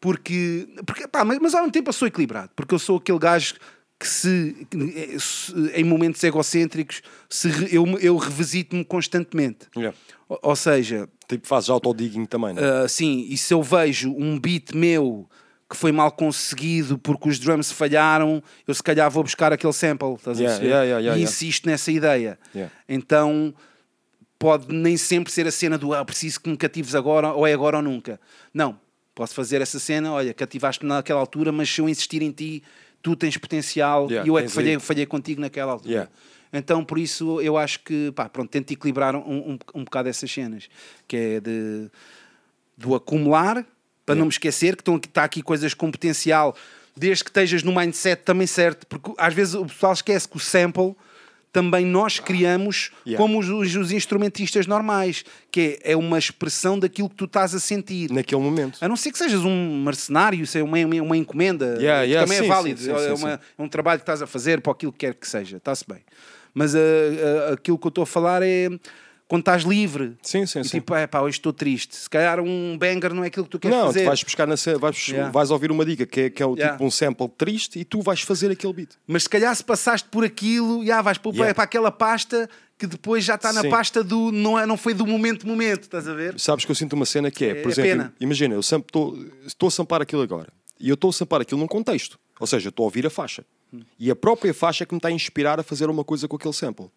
Porque, 0.00 0.68
porque 0.84 1.08
pá, 1.08 1.24
mas, 1.24 1.38
mas 1.38 1.54
ao 1.54 1.60
mesmo 1.62 1.72
tempo 1.72 1.88
eu 1.88 1.92
sou 1.94 2.06
equilibrado, 2.06 2.50
porque 2.54 2.74
eu 2.74 2.78
sou 2.78 2.98
aquele 2.98 3.18
gajo 3.18 3.54
que 4.04 4.10
se, 4.10 4.66
que, 4.70 5.18
se- 5.18 5.54
em 5.74 5.82
momentos 5.82 6.22
egocêntricos 6.22 7.00
se 7.30 7.48
eu, 7.74 7.86
eu 8.00 8.16
revisito-me 8.18 8.84
constantemente. 8.84 9.66
Yeah. 9.74 9.96
Ou, 10.28 10.38
ou 10.42 10.56
seja, 10.56 11.08
Tipo, 11.26 11.46
fazes 11.46 11.70
autodigging 11.70 12.26
também, 12.26 12.52
não 12.52 12.62
é? 12.62 12.84
ah, 12.84 12.88
sim, 12.88 13.26
e 13.30 13.36
se 13.38 13.54
eu 13.54 13.62
vejo 13.62 14.10
um 14.12 14.38
beat 14.38 14.72
meu 14.74 15.26
que 15.70 15.74
foi 15.74 15.90
mal 15.90 16.12
conseguido 16.12 16.98
porque 16.98 17.30
os 17.30 17.38
drums 17.38 17.72
falharam, 17.72 18.42
eu 18.68 18.74
se 18.74 18.82
calhar 18.82 19.10
vou 19.10 19.22
buscar 19.22 19.54
aquele 19.54 19.72
sample, 19.72 20.14
estás 20.14 20.38
Yeah, 20.38 20.54
a 20.54 20.58
perceber? 20.60 20.68
yeah, 20.86 20.98
yeah, 21.00 21.18
e 21.18 21.22
insisto 21.22 21.66
nessa 21.66 21.90
ideia. 21.90 22.38
Então 22.86 23.54
pode 24.38 24.74
nem 24.74 24.96
sempre 24.98 25.32
ser 25.32 25.46
a 25.46 25.50
cena 25.50 25.78
do 25.78 25.94
ah, 25.94 26.04
preciso 26.04 26.40
que 26.42 26.50
me 26.50 26.56
catives 26.58 26.94
agora, 26.94 27.32
ou 27.32 27.46
é 27.46 27.54
agora 27.54 27.78
ou 27.78 27.82
nunca. 27.82 28.20
Não, 28.52 28.78
posso 29.14 29.34
fazer 29.34 29.62
essa 29.62 29.78
cena, 29.78 30.12
olha, 30.12 30.34
cativaste-me 30.34 30.88
naquela 30.90 31.20
altura, 31.20 31.50
mas 31.50 31.70
se 31.70 31.80
eu 31.80 31.88
insistir 31.88 32.20
em 32.20 32.30
ti, 32.30 32.62
tu 33.04 33.14
tens 33.14 33.36
potencial 33.36 34.08
Yeah, 34.10 34.26
e 34.26 34.30
eu 34.30 34.38
é 34.38 34.42
que 34.42 34.48
falhei, 34.48 34.78
falhei 34.80 35.04
contigo 35.04 35.40
naquela 35.40 35.72
altura. 35.72 35.92
Yeah. 35.92 36.10
Então, 36.50 36.82
por 36.82 36.98
isso, 36.98 37.40
eu 37.42 37.58
acho 37.58 37.80
que, 37.80 38.10
pá, 38.12 38.28
pronto, 38.28 38.48
tento 38.48 38.72
equilibrar 38.72 39.14
um, 39.14 39.18
um, 39.18 39.58
um 39.74 39.84
bocado 39.84 40.08
essas 40.08 40.30
cenas, 40.32 40.68
que 41.06 41.16
é 41.16 41.40
de, 41.40 41.90
do 42.78 42.94
acumular, 42.94 43.66
para 44.06 44.14
não 44.14 44.24
me 44.24 44.30
esquecer 44.30 44.74
que 44.74 44.80
estão 44.80 44.94
aqui, 44.94 45.08
está 45.08 45.24
aqui 45.24 45.42
coisas 45.42 45.74
com 45.74 45.90
potencial, 45.90 46.56
desde 46.96 47.24
que 47.24 47.30
estejas 47.30 47.62
no 47.62 47.74
mindset 47.74 48.22
também 48.22 48.46
certo, 48.46 48.86
porque 48.86 49.12
às 49.18 49.34
vezes 49.34 49.54
o 49.54 49.66
pessoal 49.66 49.92
esquece 49.92 50.28
que 50.28 50.36
o 50.36 50.40
sample 50.40 50.94
também 51.54 51.86
nós 51.86 52.18
criamos 52.18 52.90
Yeah. 53.06 53.16
como 53.16 53.38
os, 53.38 53.48
os- 53.48 53.92
instrumentistas 53.92 54.66
normais, 54.66 55.24
que 55.52 55.78
é, 55.84 55.92
é 55.92 55.96
uma 55.96 56.18
expressão 56.18 56.76
daquilo 56.78 57.08
que 57.08 57.14
tu 57.14 57.26
estás 57.26 57.54
a 57.54 57.60
sentir. 57.60 58.10
Naquele 58.10 58.40
momento. 58.42 58.76
A 58.80 58.88
não 58.88 58.96
ser 58.96 59.12
que 59.12 59.18
sejas 59.18 59.40
um 59.44 59.82
mercenário, 59.84 60.44
seja 60.46 60.64
uma, 60.64 60.76
uma, 60.78 61.02
uma 61.02 61.16
encomenda, 61.16 61.76
Yeah, 61.80 62.04
que 62.04 62.10
yeah, 62.10 62.26
também 62.26 62.38
sim, 62.40 62.44
é 62.44 62.48
válido, 62.48 62.80
sim, 62.80 62.86
sim, 62.98 63.06
é, 63.06 63.12
uma- 63.14 63.32
é 63.58 63.62
um 63.62 63.68
trabalho 63.68 64.00
que 64.00 64.02
estás 64.02 64.20
a 64.20 64.26
fazer 64.26 64.60
para 64.60 64.72
aquilo 64.72 64.92
que 64.92 64.98
quer 65.06 65.14
que 65.14 65.28
seja, 65.28 65.56
está-se 65.58 65.84
bem. 65.88 66.00
Mas 66.52 66.74
ah, 66.74 66.78
ah, 66.80 67.52
aquilo 67.54 67.78
que 67.78 67.86
eu 67.86 67.88
estou 67.88 68.02
a 68.02 68.06
falar 68.06 68.42
é 68.42 68.68
quando 69.26 69.40
estás 69.40 69.62
livre. 69.62 70.16
Sim, 70.22 70.44
sim, 70.46 70.60
e 70.60 70.64
sim. 70.64 70.70
tipo, 70.78 70.94
é 70.94 71.06
pá, 71.06 71.20
hoje 71.22 71.38
estou 71.38 71.52
triste. 71.52 71.96
Se 71.96 72.08
calhar 72.10 72.40
um 72.40 72.76
banger 72.78 73.12
não 73.14 73.24
é 73.24 73.28
aquilo 73.28 73.44
que 73.46 73.50
tu 73.52 73.58
queres 73.58 73.76
Não, 73.76 73.86
fazer. 73.86 74.02
tu 74.02 74.06
vais 74.06 74.22
buscar 74.22 74.46
na 74.46 74.54
vais, 74.78 75.08
Yeah. 75.08 75.30
vais 75.32 75.50
ouvir 75.50 75.70
uma 75.70 75.84
dica 75.84 76.04
que 76.06 76.20
é, 76.22 76.30
que 76.30 76.42
é 76.42 76.46
o, 76.46 76.54
Yeah. 76.54 76.74
tipo 76.74 76.84
um 76.84 76.90
sample 76.90 77.28
triste 77.28 77.78
e 77.78 77.84
tu 77.84 78.00
vais 78.02 78.20
fazer 78.20 78.50
aquele 78.50 78.72
beat. 78.72 78.90
Mas 79.06 79.22
se 79.24 79.28
calhar 79.28 79.54
se 79.56 79.64
passaste 79.64 80.08
por 80.08 80.24
aquilo, 80.24 80.84
já 80.84 81.00
vais 81.02 81.18
para, 81.18 81.32
Yeah. 81.32 81.54
para 81.54 81.64
aquela 81.64 81.90
pasta 81.90 82.48
que 82.76 82.86
depois 82.86 83.24
já 83.24 83.36
está 83.36 83.52
na 83.52 83.64
pasta 83.68 84.02
do. 84.04 84.30
Não, 84.32 84.58
é, 84.58 84.66
não 84.66 84.76
foi 84.76 84.92
do 84.92 85.06
momento 85.06 85.46
momento, 85.46 85.82
estás 85.84 86.06
a 86.08 86.12
ver? 86.12 86.38
Sabes 86.38 86.64
que 86.64 86.70
eu 86.70 86.74
sinto 86.74 86.92
uma 86.94 87.06
cena 87.06 87.30
que 87.30 87.44
é, 87.44 87.48
É- 87.50 87.54
por 87.54 87.68
é 87.68 87.72
exemplo, 87.72 87.90
pena. 87.90 88.14
imagina, 88.20 88.54
eu 88.54 88.60
estou 88.60 89.66
a 89.66 89.70
sampar 89.70 90.02
aquilo 90.02 90.22
agora 90.22 90.52
e 90.78 90.88
eu 90.88 90.94
estou 90.94 91.10
a 91.10 91.12
sampar 91.12 91.40
aquilo 91.40 91.60
num 91.60 91.66
contexto, 91.68 92.18
ou 92.38 92.46
seja, 92.46 92.68
estou 92.68 92.84
a 92.84 92.86
ouvir 92.86 93.06
a 93.06 93.10
faixa 93.10 93.44
Hum. 93.72 93.80
e 93.98 94.10
a 94.10 94.16
própria 94.16 94.52
faixa 94.52 94.84
é 94.84 94.86
que 94.86 94.92
me 94.92 94.98
está 94.98 95.08
a 95.08 95.12
inspirar 95.12 95.58
a 95.58 95.62
fazer 95.62 95.88
uma 95.88 96.04
coisa 96.04 96.26
com 96.28 96.36
aquele 96.36 96.52
sample. 96.54 96.90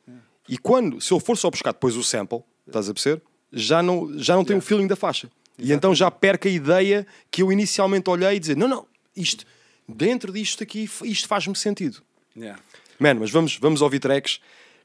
E 0.48 0.58
quando, 0.58 1.02
se 1.02 1.12
eu 1.12 1.20
for 1.20 1.38
só 1.38 1.50
buscar 1.50 1.72
depois 1.72 1.96
o 1.96 2.04
sample, 2.04 2.40
estás 2.66 2.90
a 2.90 2.94
perceber? 2.94 3.22
Já 3.52 3.82
não, 3.82 4.18
já 4.20 4.36
não 4.36 4.44
tem 4.46 4.56
o 4.58 4.62
feeling 4.62 4.88
da 4.88 4.96
faixa. 4.96 5.30
E 5.58 5.72
então 5.74 5.94
já 5.96 6.12
perco 6.12 6.48
a 6.48 6.52
ideia 6.52 7.06
que 7.32 7.42
eu 7.42 7.52
inicialmente 7.52 8.10
olhei 8.10 8.36
e 8.36 8.40
dizer: 8.40 8.56
não, 8.56 8.68
não, 8.68 8.86
isto, 9.16 9.46
dentro 9.88 10.32
disto 10.32 10.62
aqui, 10.64 10.90
isto 11.04 11.28
faz-me 11.28 11.56
sentido. 11.56 12.02
Yeah. 12.36 12.62
Mano, 13.00 13.22
mas 13.22 13.32
vamos, 13.32 13.58
vamos 13.58 13.82
ouvir 13.82 14.00
tracks 14.00 14.40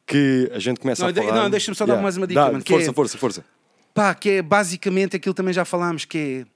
que 0.07 0.51
a 0.53 0.59
gente 0.59 0.81
começa 0.81 1.03
Não, 1.03 1.11
a 1.11 1.15
falar. 1.15 1.43
não, 1.43 1.51
deixa-me 1.51 1.77
só 1.77 1.85
dar 1.87 2.01
mais 2.01 2.17
uma 2.17 2.27
dica, 2.27 2.41
Dá, 2.41 2.51
mano, 2.53 2.65
que 2.65 2.73
Força, 2.73 2.91
é- 2.91 2.95
força, 2.95 3.19
força. 3.19 3.45
Pá, 3.95 4.15
que 4.15 4.31
é 4.31 4.43
basicamente 4.43 5.17
aquilo 5.17 5.35
também 5.35 5.53
já 5.53 5.65
falámos, 5.65 6.05
que 6.05 6.45
é. 6.47 6.53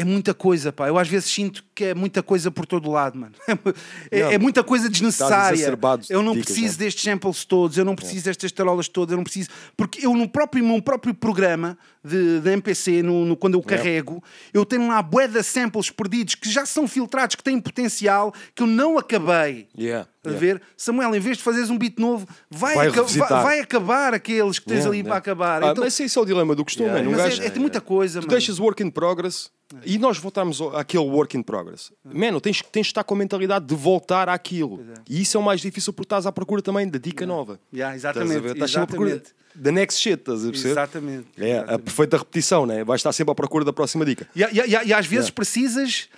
É 0.00 0.04
muita 0.04 0.34
coisa, 0.34 0.70
pá. 0.72 0.86
Eu 0.88 0.98
às 0.98 1.08
vezes 1.08 1.30
sinto 1.30 1.64
que 1.78 1.84
é 1.84 1.94
muita 1.94 2.24
coisa 2.24 2.50
por 2.50 2.66
todo 2.66 2.90
lado, 2.90 3.16
mano. 3.16 3.32
É, 4.10 4.22
Não, 4.22 4.32
é 4.32 4.38
muita 4.38 4.64
coisa 4.64 4.86
estás 4.88 4.98
desnecessária. 5.00 5.78
Eu 6.10 6.22
não 6.22 6.32
dicas, 6.32 6.46
preciso 6.46 6.78
destes 6.78 7.04
samples 7.04 7.44
todos, 7.44 7.76
eu 7.78 7.84
não 7.84 7.94
preciso 7.94 8.24
destas 8.24 8.50
tarolas 8.50 8.88
todas, 8.88 9.12
eu 9.12 9.16
não 9.16 9.22
preciso. 9.24 9.48
Porque 9.76 10.04
eu, 10.04 10.12
no 10.14 10.28
próprio, 10.28 10.64
no 10.64 10.82
próprio 10.82 11.14
programa 11.14 11.78
de, 12.02 12.40
de 12.40 12.50
MPC, 12.50 13.02
no, 13.02 13.24
no- 13.24 13.36
quando 13.36 13.54
eu 13.54 13.60
Yeah. 13.68 13.76
carrego, 13.84 14.24
eu 14.52 14.64
tenho 14.64 14.88
lá 14.88 15.00
bué 15.02 15.28
de 15.28 15.42
samples 15.42 15.90
perdidos 15.90 16.34
que 16.34 16.50
já 16.50 16.64
são 16.66 16.88
filtrados, 16.88 17.36
que 17.36 17.42
têm 17.44 17.60
potencial, 17.60 18.32
que 18.54 18.62
eu 18.62 18.66
não 18.66 18.96
acabei. 18.98 19.68
Yeah, 19.78 20.08
A 20.24 20.28
yeah. 20.30 20.40
ver, 20.40 20.62
Samuel, 20.76 21.14
em 21.14 21.20
vez 21.20 21.36
de 21.36 21.42
fazeres 21.44 21.70
um 21.70 21.76
beat 21.78 21.98
novo, 21.98 22.26
vai, 22.50 22.74
Vai 22.74 22.88
aca- 22.88 23.02
vai- 23.02 23.28
vai 23.42 23.60
acabar 23.60 24.14
aqueles 24.14 24.58
que 24.58 24.64
tens 24.66 24.78
Yeah, 24.78 24.88
ali 24.88 24.98
yeah. 24.98 25.08
para 25.10 25.18
acabar. 25.18 25.62
Ah, 25.62 25.70
Então- 25.72 25.84
mas 25.84 25.98
esse 26.00 26.18
é 26.18 26.20
o 26.20 26.24
dilema 26.24 26.54
do 26.54 26.64
costume, 26.64 26.88
Yeah, 26.88 27.04
mano. 27.04 27.16
Um 27.16 27.20
mas 27.22 27.36
gajo- 27.38 27.42
é, 27.52 27.56
é 27.56 27.58
muita 27.60 27.80
coisa, 27.80 28.20
Tu 28.20 28.22
mano. 28.24 28.30
deixas 28.30 28.58
work 28.58 28.82
in 28.82 28.90
progress 28.90 29.50
e 29.84 29.98
nós 29.98 30.16
voltamos 30.16 30.60
àquele 30.74 31.04
work 31.04 31.36
in 31.36 31.42
progress. 31.42 31.67
Mano, 32.04 32.40
tens, 32.40 32.62
tens 32.62 32.82
de 32.86 32.90
estar 32.90 33.04
com 33.04 33.14
a 33.14 33.18
mentalidade 33.18 33.64
de 33.66 33.74
voltar 33.74 34.28
àquilo. 34.28 34.84
E 35.08 35.20
isso 35.22 35.36
é 35.36 35.40
o 35.40 35.42
mais 35.42 35.60
difícil 35.60 35.92
porque 35.92 36.06
estás 36.06 36.26
à 36.26 36.32
procura 36.32 36.60
também 36.62 36.88
da 36.88 36.98
dica 36.98 37.24
nova. 37.26 37.58
Yeah, 37.72 37.96
Estás 37.96 38.16
a 38.16 38.20
exatamente? 38.24 38.52
Estás 38.52 38.70
sempre 38.70 38.82
à 38.82 38.86
procura 38.86 39.10
exatamente. 39.10 39.34
da 39.54 39.72
next 39.72 40.00
shit, 40.00 40.18
estás 40.20 40.44
a 40.44 40.50
perceber? 40.50 40.70
Exatamente, 40.70 41.28
É, 41.36 41.58
a 41.58 41.78
perfeita 41.78 42.16
repetição, 42.18 42.64
né? 42.66 42.84
Vais 42.84 43.00
estar 43.00 43.12
sempre 43.12 43.32
à 43.32 43.34
procura 43.34 43.64
da 43.64 43.72
próxima 43.72 44.04
dica. 44.04 44.28
E, 44.34 44.42
e- 44.42 44.44
e- 44.44 44.88
e 44.88 44.92
às 44.92 45.06
vezes 45.06 45.26
Yeah. 45.26 45.32
precisas, 45.32 46.08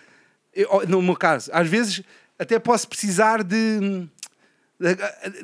eu- 0.55 0.87
no 0.89 1.01
meu 1.03 1.17
caso, 1.17 1.51
às 1.53 1.69
vezes 1.69 2.03
até 2.39 2.59
posso 2.59 2.89
precisar 2.89 3.43
de. 3.43 4.07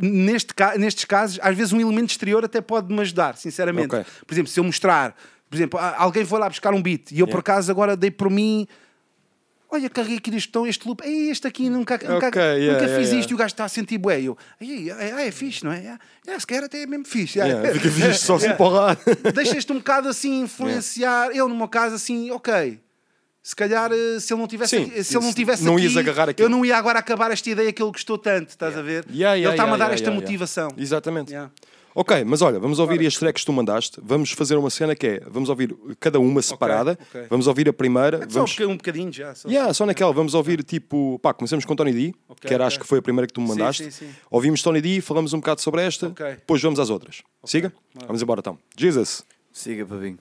Neste, 0.01 0.55
nestes 0.79 1.05
casos, 1.05 1.39
às 1.43 1.55
vezes 1.57 1.73
um 1.73 1.81
elemento 1.81 2.11
exterior 2.11 2.45
até 2.45 2.61
pode 2.61 2.93
me 2.93 3.01
ajudar, 3.01 3.37
sinceramente. 3.37 3.95
Ok. 3.95 4.05
Por 4.27 4.33
exemplo, 4.35 4.51
se 4.51 4.59
eu 4.59 4.65
mostrar, 4.65 5.15
por 5.51 5.57
exemplo, 5.57 5.79
alguém 5.79 6.25
foi 6.25 6.39
lá 6.39 6.49
buscar 6.49 6.73
um 6.73 6.81
beat 6.83 7.11
e 7.13 7.19
eu 7.21 7.27
por 7.27 7.33
Yeah. 7.35 7.41
acaso 7.41 7.71
agora 7.71 7.97
dei 7.97 8.11
por 8.11 8.31
mim. 8.31 8.67
Olha, 9.69 9.91
carreguei 9.91 10.19
aqui 10.19 10.31
neste 10.31 10.51
tom, 10.51 10.67
este 10.67 10.87
loop, 10.87 11.03
Ei, 11.05 11.31
este 11.31 11.47
aqui 11.47 11.69
nunca, 11.69 11.95
nunca, 11.95 12.07
yeah, 12.09 12.23
nunca 12.29 12.85
yeah, 12.85 12.87
fiz 12.99 13.09
yeah. 13.09 13.21
isto 13.21 13.31
e 13.31 13.35
o 13.35 13.37
gajo 13.37 13.49
está 13.49 13.65
a 13.65 13.69
sentir 13.69 13.99
bué. 13.99 14.21
Eu, 14.21 14.39
"Ei, 14.61 14.91
é, 14.91 15.27
é 15.27 15.31
fixe, 15.33 15.65
não 15.65 15.73
é? 15.73 15.99
É, 16.27 16.33
é, 16.33 16.39
se 16.39 16.47
calhar 16.47 16.65
até 16.65 16.83
é 16.83 16.87
mesmo 16.87 17.05
fixe. 17.05 17.39
Yeah, 17.39 17.73
fica 17.75 17.91
fixe 17.91 18.19
só 18.19 18.39
se 18.39 18.49
empurrar. 18.49 18.97
Deixas-te 19.35 19.73
um 19.73 19.79
bocado 19.79 20.09
assim 20.09 20.41
influenciar. 20.43 21.31
Eu, 21.35 21.49
no 21.49 21.57
meu 21.57 21.69
caso, 21.69 21.97
assim, 21.97 22.31
ok. 22.31 22.81
Se 23.43 23.55
calhar, 23.55 23.93
eh, 23.93 24.19
se 24.19 24.33
ele 24.33 24.41
não 24.41 24.49
tivesse, 24.49 24.77
Sim, 24.77 25.03
se 25.05 25.17
ele 25.17 25.25
não 25.25 25.33
tivesse 25.33 25.63
não 25.63 25.77
aqui, 25.77 25.97
agarrar 25.99 26.29
aquilo. 26.31 26.47
eu 26.47 26.51
não 26.51 26.65
ia 26.65 26.77
agora 26.77 26.99
acabar 26.99 27.31
esta 27.31 27.49
ideia 27.49 27.73
que 27.73 27.81
ele 27.81 27.93
gostou 27.93 28.19
tanto, 28.19 28.49
estás 28.49 28.77
a 28.77 28.83
ver? 28.83 29.05
Ele 29.09 29.49
está-me 29.49 29.73
a 29.73 29.77
dar 29.77 29.93
esta 29.93 30.11
motivação. 30.11 30.69
Exatamente. 30.77 31.33
Ok, 31.99 32.25
mas 32.25 32.43
olha, 32.43 32.61
vamos 32.61 32.79
ouvir 32.79 33.05
as 33.07 33.15
tracks 33.17 33.41
que 33.43 33.47
tu 33.47 33.53
mandaste. 33.55 33.99
Vamos 34.03 34.31
fazer 34.33 34.55
uma 34.57 34.69
cena 34.69 34.95
que 34.95 35.07
é: 35.07 35.21
vamos 35.27 35.49
ouvir 35.49 35.75
cada 35.99 36.21
uma 36.21 36.43
separada. 36.43 36.99
ok. 37.09 37.23
Vamos 37.31 37.47
ouvir 37.47 37.71
a 37.71 37.73
primeira. 37.73 38.19
Só 38.19 38.27
vamos... 38.41 38.51
um 38.51 38.55
boca- 38.55 38.69
um 38.73 38.77
bocadinho 38.77 39.11
já. 39.13 39.35
Só. 39.35 39.49
Yeah, 39.49 39.73
só 39.73 39.87
naquela, 39.87 40.13
vamos 40.13 40.35
ouvir 40.35 40.63
tipo, 40.63 41.19
pá, 41.21 41.33
começamos 41.33 41.65
com 41.65 41.75
Tony 41.75 41.93
D, 41.93 42.15
que 42.43 42.53
era 42.53 42.67
acho 42.67 42.79
que 42.79 42.87
foi 42.87 42.99
a 42.99 43.03
primeira 43.03 43.27
que 43.27 43.33
tu 43.33 43.41
me 43.41 43.47
Sim, 43.47 43.53
mandaste. 43.55 43.85
sim, 43.85 43.91
sim. 43.91 44.11
Ouvimos 44.31 44.63
Tony 44.63 44.83
D, 44.83 45.01
falamos 45.01 45.33
um 45.33 45.39
bocado 45.39 45.63
sobre 45.63 45.81
esta, 45.83 46.09
Ok. 46.09 46.27
depois 46.33 46.61
vamos 46.61 46.79
às 46.79 46.91
outras. 46.91 47.23
Siga? 47.45 47.73
Vamos 48.07 48.21
embora 48.21 48.41
então. 48.41 48.59
Jesus. 48.77 49.25
Siga, 49.51 49.87
Pavinho. 49.87 50.19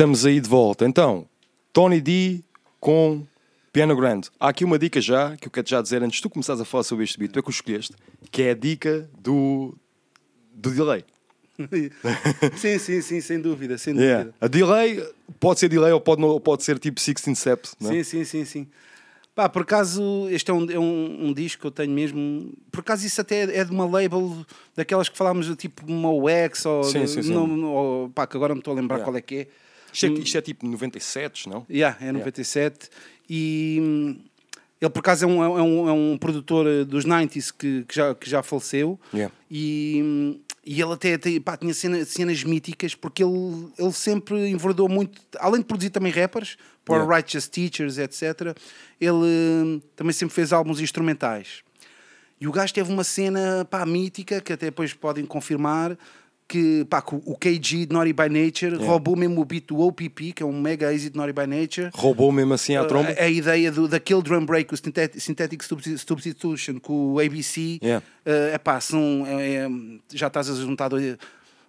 Estamos 0.00 0.24
aí 0.24 0.40
de 0.40 0.48
volta. 0.48 0.86
Então, 0.86 1.28
Tony 1.74 2.00
D 2.00 2.40
com 2.80 3.26
Piano 3.70 3.94
Grande. 3.94 4.30
Há 4.40 4.48
aqui 4.48 4.64
uma 4.64 4.78
dica 4.78 4.98
já 4.98 5.36
que 5.36 5.46
eu 5.46 5.50
quero 5.52 5.68
já 5.68 5.82
dizer 5.82 6.02
antes 6.02 6.16
de 6.16 6.22
tu 6.22 6.30
começares 6.30 6.58
a 6.58 6.64
falar 6.64 6.84
sobre 6.84 7.04
este 7.04 7.18
beat, 7.18 7.30
tu 7.32 7.38
é 7.38 7.42
que 7.42 7.48
o 7.48 7.50
escolheste, 7.50 7.94
que 8.30 8.40
é 8.44 8.52
a 8.52 8.54
dica 8.54 9.10
do, 9.18 9.76
do 10.54 10.70
delay. 10.70 11.04
sim, 12.56 12.78
sim, 12.78 13.02
sim, 13.02 13.20
sem 13.20 13.38
dúvida, 13.42 13.76
sem 13.76 13.92
dúvida. 13.92 14.10
Yeah. 14.10 14.30
A 14.40 14.48
delay 14.48 15.06
pode 15.38 15.60
ser 15.60 15.68
delay 15.68 15.92
ou 15.92 16.00
pode, 16.00 16.22
ou 16.24 16.40
pode 16.40 16.64
ser 16.64 16.78
tipo 16.78 16.98
16 16.98 17.38
steps. 17.38 17.76
Não 17.78 17.90
é? 17.90 17.96
Sim, 17.96 18.02
sim, 18.02 18.24
sim, 18.24 18.44
sim. 18.46 18.66
Pá, 19.34 19.50
por 19.50 19.60
acaso, 19.62 20.28
este 20.30 20.50
é 20.50 20.54
um, 20.54 20.70
é 20.70 20.78
um, 20.78 21.26
um 21.26 21.34
disco 21.34 21.60
que 21.60 21.66
eu 21.66 21.70
tenho 21.70 21.92
mesmo. 21.92 22.54
Por 22.72 22.80
acaso, 22.80 23.06
isso 23.06 23.20
até 23.20 23.42
é 23.54 23.64
de 23.66 23.70
uma 23.70 23.84
label 23.84 24.46
daquelas 24.74 25.10
que 25.10 25.18
falámos, 25.18 25.54
tipo 25.56 25.84
uma 25.86 26.10
UX 26.10 26.64
ou. 26.64 26.84
Sim, 26.84 27.06
sim, 27.06 27.22
sim. 27.22 27.34
não- 27.34 27.64
ou- 27.64 28.08
pá, 28.08 28.26
que 28.26 28.34
agora 28.38 28.54
não 28.54 28.60
estou 28.60 28.72
a 28.72 28.76
lembrar 28.76 28.96
Yeah. 28.96 29.04
qual 29.12 29.16
é 29.18 29.20
que 29.20 29.34
é. 29.34 29.46
Isto, 29.92 30.06
é, 30.06 30.08
isto 30.10 30.38
é 30.38 30.40
tipo 30.40 30.66
97, 30.66 31.48
não? 31.48 31.66
Yeah, 31.70 31.96
é 32.00 32.12
97. 32.12 32.88
E 33.28 33.78
hum, 33.82 34.18
ele, 34.80 34.90
por 34.90 35.00
acaso, 35.00 35.24
é 35.24 35.28
um, 35.28 35.42
é 35.44 35.62
um, 35.62 35.88
é 35.88 35.92
um 35.92 36.18
produtor 36.18 36.66
eh, 36.66 36.84
dos 36.84 37.04
90s 37.04 37.52
que, 37.56 37.84
que, 37.86 37.94
já, 37.94 38.14
que 38.14 38.28
já 38.28 38.42
faleceu. 38.42 38.98
Yeah. 39.12 39.34
E, 39.50 40.00
hum, 40.02 40.40
e 40.64 40.80
ele 40.80 40.92
até 40.92 41.16
tem- 41.18 41.40
pá, 41.40 41.56
tinha 41.56 41.74
cena- 41.74 42.04
cenas 42.04 42.42
míticas 42.44 42.94
porque 42.94 43.22
ele, 43.22 43.68
ele 43.78 43.92
sempre 43.92 44.48
enverdou 44.48 44.88
muito, 44.88 45.20
além 45.38 45.60
de 45.60 45.66
produzir 45.66 45.90
também 45.90 46.12
rappers, 46.12 46.56
por 46.84 46.94
Yeah. 46.96 47.16
Righteous 47.16 47.46
Teachers, 47.48 47.98
etc. 47.98 48.56
Ele 49.00 49.12
hum, 49.14 49.80
também 49.94 50.12
sempre 50.12 50.34
fez 50.34 50.52
álbuns 50.52 50.80
instrumentais. 50.80 51.62
E 52.40 52.48
o 52.48 52.52
gajo 52.52 52.72
teve 52.72 52.90
uma 52.90 53.04
cena 53.04 53.66
pá, 53.70 53.84
mítica 53.84 54.40
que 54.40 54.52
até 54.52 54.66
depois 54.66 54.94
podem 54.94 55.26
confirmar. 55.26 55.96
Que, 56.50 56.84
pá, 56.90 57.00
o 57.12 57.36
KG 57.36 57.86
de 57.86 57.92
Naughty 57.92 58.12
by 58.12 58.28
Nature 58.28 58.74
roubou 58.84 59.14
mesmo 59.14 59.40
o 59.40 59.44
beat 59.44 59.66
do 59.68 59.78
OPP, 59.78 60.32
que 60.32 60.42
é 60.42 60.46
um 60.46 60.60
mega 60.60 60.92
easy 60.92 61.08
de 61.08 61.16
Naughty 61.16 61.32
by 61.32 61.46
Nature. 61.46 61.90
Roubou 61.94 62.32
mesmo 62.32 62.52
assim 62.54 62.74
à 62.74 62.84
tromba? 62.84 63.14
A, 63.16 63.22
a 63.22 63.28
ideia 63.28 63.70
do, 63.70 63.86
daquele 63.86 64.20
drum 64.20 64.44
break, 64.44 64.74
o 64.74 64.76
Synthetic, 64.76 65.20
synthetic 65.20 65.62
Substi- 65.62 65.96
Substitution, 65.96 66.80
com 66.80 67.12
o 67.12 67.20
ABC, 67.20 67.78
Yeah. 67.80 68.04
é 68.52 68.58
pá, 68.58 68.80
são, 68.80 69.24
é- 69.28 69.58
é- 69.58 69.68
já 70.12 70.26
estás 70.26 70.50
a 70.50 70.54
juntar 70.56 70.88
dois. 70.88 71.16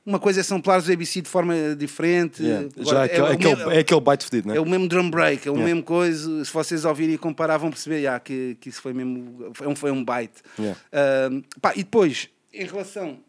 Uma 0.03 0.18
coisa 0.18 0.40
é 0.40 0.44
samplar 0.44 0.80
os 0.80 0.90
ABC 0.90 1.22
de 1.22 1.30
forma 1.30 1.53
diferente. 1.78 2.41
Yeah. 2.41 2.68
Agora, 2.80 2.90
Já 2.95 3.02
é, 3.02 3.06
aquele, 3.06 3.22
o 3.22 3.26
aquele, 3.28 3.56
mesmo- 3.58 3.72
é 3.72 3.78
aquele 3.78 4.02
bite 4.02 4.26
fedido, 4.26 4.48
não 4.48 4.56
é? 4.56 4.58
é 4.58 4.62
o 4.62 4.66
mesmo 4.66 4.88
drum 4.88 5.12
break, 5.12 5.48
é 5.48 5.52
o 5.52 5.53
Yeah. 5.53 5.64
mesmo 5.76 5.84
coisa. 5.84 6.44
Se 6.44 6.52
vocês 6.52 6.86
ouvirem 6.86 7.14
e 7.14 7.18
comparar, 7.20 7.58
vão 7.60 7.70
perceber 7.70 8.02
já, 8.02 8.20
que, 8.20 8.58
que 8.60 8.70
isso 8.70 8.82
foi 8.82 8.94
mesmo. 8.94 9.52
Foi 9.53 9.68
um, 9.68 9.76
foi 9.76 9.91
um 9.91 10.03
byte. 10.03 10.41
Yeah. 10.58 10.80
Ah, 10.91 11.30
pá, 11.62 11.74
e 11.76 11.84
depois, 11.84 12.30
em 12.52 12.66
relação 12.66 13.20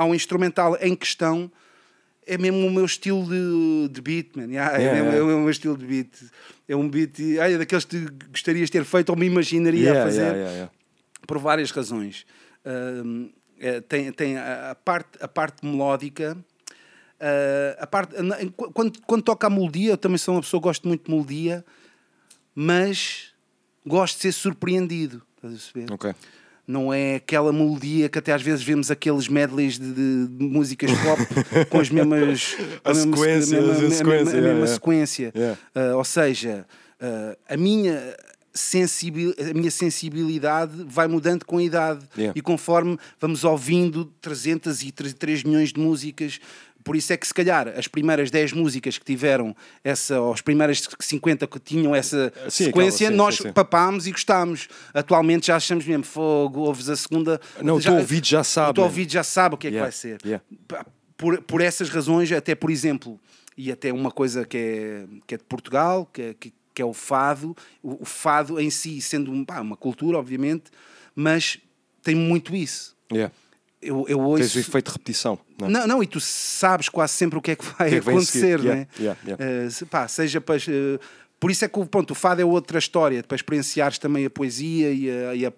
ao 0.00 0.14
instrumental 0.14 0.78
em 0.80 0.96
questão, 0.96 1.50
é 2.26 2.38
mesmo 2.38 2.66
o 2.66 2.70
meu 2.70 2.84
estilo 2.84 3.24
de, 3.24 3.92
de 3.92 4.00
beat, 4.00 4.36
man. 4.36 4.44
Yeah, 4.44 4.76
é, 4.76 4.80
Yeah, 4.80 4.94
mesmo, 4.94 5.10
yeah. 5.10 5.32
é 5.32 5.34
o 5.34 5.40
meu 5.40 5.50
estilo 5.50 5.76
de 5.76 5.84
beat. 5.84 6.08
É 6.66 6.76
um 6.76 6.88
beat, 6.88 7.18
ai, 7.40 7.54
é 7.54 7.58
daqueles 7.58 7.84
que 7.84 8.06
gostarias 8.30 8.68
de 8.68 8.72
ter 8.72 8.84
feito 8.84 9.10
ou 9.10 9.16
me 9.16 9.26
imaginaria 9.26 9.90
Yeah, 9.90 10.00
a 10.00 10.04
fazer 10.04 10.70
por 11.26 11.38
várias 11.38 11.70
razões. 11.70 12.24
É, 13.58 13.80
tem 13.82 14.10
tem 14.12 14.38
a, 14.38 14.70
a 14.70 14.74
parte, 14.74 15.18
a 15.20 15.28
parte 15.28 15.66
melódica, 15.66 16.36
ah, 17.20 17.76
a 17.78 17.86
parte, 17.86 18.14
quando, 18.72 18.98
quando 19.02 19.22
toca 19.22 19.46
a 19.46 19.50
melodia, 19.50 19.90
eu 19.90 19.98
também 19.98 20.16
sou 20.16 20.34
uma 20.34 20.40
pessoa 20.40 20.60
que 20.60 20.68
gosto 20.68 20.88
muito 20.88 21.04
de 21.04 21.10
melodia, 21.10 21.64
mas 22.54 23.34
gosto 23.84 24.16
de 24.16 24.22
ser 24.22 24.32
surpreendido. 24.32 25.22
Estás 25.36 25.52
a 25.52 25.56
perceber? 25.56 25.92
Ok. 25.92 26.14
Não 26.70 26.92
é 26.94 27.16
aquela 27.16 27.52
melodia 27.52 28.08
que 28.08 28.18
até 28.18 28.32
às 28.32 28.42
vezes 28.42 28.62
vemos 28.62 28.90
aqueles 28.90 29.28
medleys 29.28 29.78
de, 29.78 29.92
de- 29.92 30.26
de 30.28 30.44
músicas 30.44 30.90
pop 30.92 31.66
com 31.68 31.80
as 31.80 31.90
mesmas 31.90 32.56
A 32.84 32.90
a 32.90 32.94
mesma- 32.94 33.16
sequência, 33.16 33.58
a 33.58 33.60
mesma- 33.60 33.72
a 33.74 33.76
a 33.76 33.80
mesma- 33.82 33.96
sequência, 33.96 34.34
mesma 34.34 34.48
yeah, 34.50 34.66
sequência. 34.66 35.32
Yeah. 35.34 35.58
Ah, 35.74 35.96
ou 35.96 36.04
seja, 36.04 36.66
ah, 37.00 37.36
a 37.48 37.56
minha 37.56 38.14
sensibil, 38.52 39.32
a 39.38 39.54
minha 39.54 39.70
sensibilidade 39.70 40.72
vai 40.86 41.06
mudando 41.06 41.44
com 41.44 41.58
a 41.58 41.62
idade 41.62 42.04
Yeah. 42.16 42.32
e 42.36 42.42
conforme 42.42 42.98
vamos 43.20 43.44
ouvindo 43.44 44.04
303 44.20 45.42
milhões 45.44 45.72
de 45.72 45.80
músicas. 45.80 46.40
Por 46.82 46.96
isso 46.96 47.12
é 47.12 47.16
que, 47.16 47.26
se 47.26 47.34
calhar, 47.34 47.68
as 47.76 47.86
primeiras 47.86 48.30
10 48.30 48.52
músicas 48.52 48.96
que 48.96 49.04
tiveram 49.04 49.54
essa, 49.84 50.20
ou 50.20 50.32
as 50.32 50.40
primeiras 50.40 50.88
50 50.98 51.46
que 51.46 51.58
tinham 51.58 51.94
essa 51.94 52.32
Sim, 52.48 52.64
sequência, 52.66 53.08
aquela, 53.08 53.10
sim, 53.10 53.16
nós 53.16 53.36
sim, 53.36 53.52
papámos 53.52 54.06
e 54.06 54.12
gostámos. 54.12 54.68
Atualmente 54.94 55.48
já 55.48 55.56
achamos 55.56 55.84
mesmo 55.84 56.04
fogo, 56.04 56.60
ouves 56.60 56.88
a 56.88 56.96
segunda. 56.96 57.40
Não, 57.62 57.76
o 57.76 57.80
teu 57.80 57.94
ouvido 57.94 58.26
já 58.26 58.42
sabe, 58.42 58.70
O 58.70 58.74
teu 58.74 58.84
ouvido 58.84 59.12
já 59.12 59.22
sabe 59.22 59.54
o 59.54 59.58
que 59.58 59.66
é 59.66 59.70
Yeah, 59.70 59.90
que 59.90 59.92
vai 59.92 59.92
ser. 59.92 60.18
yeah. 60.24 60.44
Por, 61.16 61.42
por 61.42 61.60
essas 61.60 61.90
razões, 61.90 62.32
até 62.32 62.54
por 62.54 62.70
exemplo, 62.70 63.20
e 63.56 63.70
até 63.70 63.92
uma 63.92 64.10
coisa 64.10 64.46
que 64.46 64.56
é, 64.56 65.04
que 65.26 65.34
é 65.34 65.38
de 65.38 65.44
Portugal, 65.44 66.08
que 66.10 66.22
é, 66.22 66.34
que, 66.34 66.52
que 66.72 66.80
é 66.80 66.84
o 66.84 66.94
fado, 66.94 67.54
o, 67.82 68.02
o 68.02 68.04
fado 68.06 68.58
em 68.58 68.70
si 68.70 69.00
sendo 69.02 69.44
pá, 69.44 69.60
uma 69.60 69.76
cultura, 69.76 70.16
obviamente, 70.18 70.70
mas 71.14 71.58
tem 72.02 72.14
muito 72.14 72.56
isso. 72.56 72.96
Yeah. 73.12 73.30
Eu, 73.82 74.04
eu 74.08 74.18
Tens 74.36 74.54
ouço... 74.54 74.58
o 74.58 74.60
efeito 74.60 74.86
de 74.86 74.92
repetição. 74.92 75.38
Não 75.58 75.66
é? 75.66 75.70
Não, 75.70 75.86
não, 75.86 76.02
e 76.02 76.06
tu 76.06 76.20
sabes 76.20 76.88
quase 76.88 77.14
sempre 77.14 77.38
o 77.38 77.42
que 77.42 77.52
é 77.52 77.56
que 77.56 77.64
vai 77.64 77.88
que 77.88 77.96
é 77.96 78.00
que 78.00 78.08
acontecer, 78.10 78.58
não 78.62 78.72
é? 78.72 78.88
Yeah, 78.98 79.20
yeah, 79.26 79.70
se- 79.70 79.84
pá, 79.86 80.06
seja 80.06 80.40
para. 80.40 80.56
eh, 80.56 80.98
por 81.38 81.50
isso 81.50 81.64
é 81.64 81.68
que 81.68 81.78
o, 81.78 81.86
pronto, 81.86 82.10
o 82.10 82.14
fado 82.14 82.42
é 82.42 82.44
outra 82.44 82.78
história, 82.78 83.22
para 83.22 83.34
experienciares 83.34 83.96
também 83.96 84.26
a 84.26 84.28
poesia 84.30 84.92
e 84.92 85.10
a, 85.10 85.34
e 85.34 85.46
a 85.46 85.52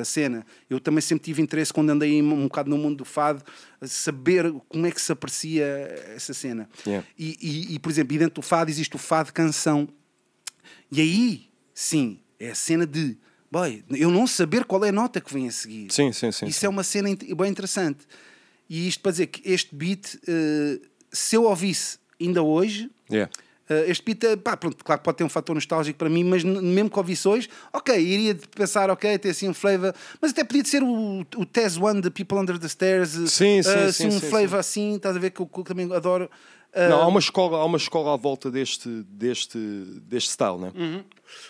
a 0.00 0.04
cena. 0.04 0.44
Eu 0.68 0.80
também 0.80 1.00
sempre 1.00 1.24
tive 1.26 1.40
interesse, 1.40 1.72
quando 1.72 1.90
andei 1.90 2.20
um 2.20 2.42
bocado 2.48 2.68
no 2.68 2.76
mundo 2.76 2.96
do 2.96 3.04
fado, 3.04 3.44
saber 3.82 4.52
como 4.68 4.84
é 4.84 4.90
que 4.90 5.00
se 5.00 5.12
aprecia 5.12 5.64
essa 6.16 6.34
cena. 6.34 6.68
E, 7.16 7.36
e- 7.40 7.74
e, 7.76 7.78
por 7.78 7.90
exemplo, 7.92 8.12
e 8.16 8.18
dentro 8.18 8.34
do 8.34 8.42
fado 8.42 8.68
existe 8.68 8.96
o 8.96 8.98
fado 8.98 9.32
canção. 9.32 9.88
E 10.90 11.00
aí, 11.00 11.48
sim, 11.72 12.18
é 12.40 12.50
a 12.50 12.54
cena 12.56 12.84
de. 12.84 13.16
Boy, 13.50 13.82
eu 13.90 14.10
não 14.10 14.26
saber 14.26 14.64
qual 14.64 14.84
é 14.84 14.90
a 14.90 14.92
nota 14.92 15.20
que 15.20 15.32
vem 15.32 15.48
a 15.48 15.50
seguir. 15.50 15.90
Sim, 15.90 16.12
sim, 16.12 16.30
sim. 16.32 16.46
Isso 16.46 16.64
é 16.66 16.68
uma 16.68 16.82
cena 16.84 17.08
bem 17.16 17.50
interessante. 17.50 18.00
E 18.68 18.86
isto 18.86 19.00
para 19.00 19.12
dizer 19.12 19.26
que 19.28 19.50
este 19.50 19.74
beat, 19.74 20.16
eh, 20.28 20.78
se 21.10 21.36
eu 21.36 21.44
ouvisse 21.44 21.98
ainda 22.20 22.42
hoje, 22.42 22.90
Yeah. 23.10 23.32
eh, 23.70 23.86
este 23.88 24.04
beat, 24.04 24.22
eh, 24.24 24.36
pá, 24.36 24.54
pronto, 24.54 24.84
claro 24.84 25.00
que 25.00 25.04
pode 25.06 25.16
ter 25.16 25.24
um 25.24 25.30
fator 25.30 25.54
nostálgico 25.54 25.98
para 25.98 26.10
mim, 26.10 26.22
mas 26.24 26.44
mesmo 26.44 26.90
que 26.90 26.98
ouvisse 26.98 27.26
hoje, 27.26 27.48
ok, 27.72 27.98
iria 27.98 28.34
pensar, 28.54 28.90
ok, 28.90 29.16
ter 29.18 29.30
assim 29.30 29.48
um 29.48 29.54
flavor, 29.54 29.94
mas 30.20 30.32
até 30.32 30.44
podia 30.44 30.62
ser 30.66 30.82
o, 30.82 31.20
o 31.36 31.46
Tez 31.46 31.78
One 31.78 32.02
de 32.02 32.10
People 32.10 32.36
Under 32.38 32.58
the 32.58 32.68
Stairs, 32.68 33.12
Sim, 33.12 33.26
sim, 33.30 33.58
eh, 33.58 33.62
sim, 33.62 33.78
assim, 33.78 34.06
um 34.08 34.20
sim, 34.20 34.28
flavor 34.28 34.58
assim, 34.58 34.96
estás 34.96 35.16
a 35.16 35.18
ver 35.18 35.30
que 35.30 35.40
eu, 35.40 35.46
que 35.46 35.58
eu 35.60 35.64
também 35.64 35.90
adoro. 35.90 36.30
Não, 36.76 37.00
há 37.00 37.06
uma 37.06 37.18
escola, 37.18 37.56
há 37.58 37.64
uma 37.64 37.78
escola 37.78 38.12
à 38.12 38.16
volta 38.18 38.50
deste, 38.50 38.88
deste, 39.08 39.58
deste 40.02 40.30
style, 40.32 40.58
não 40.58 40.66
é? 40.68 40.72
Uhum. 40.78 41.04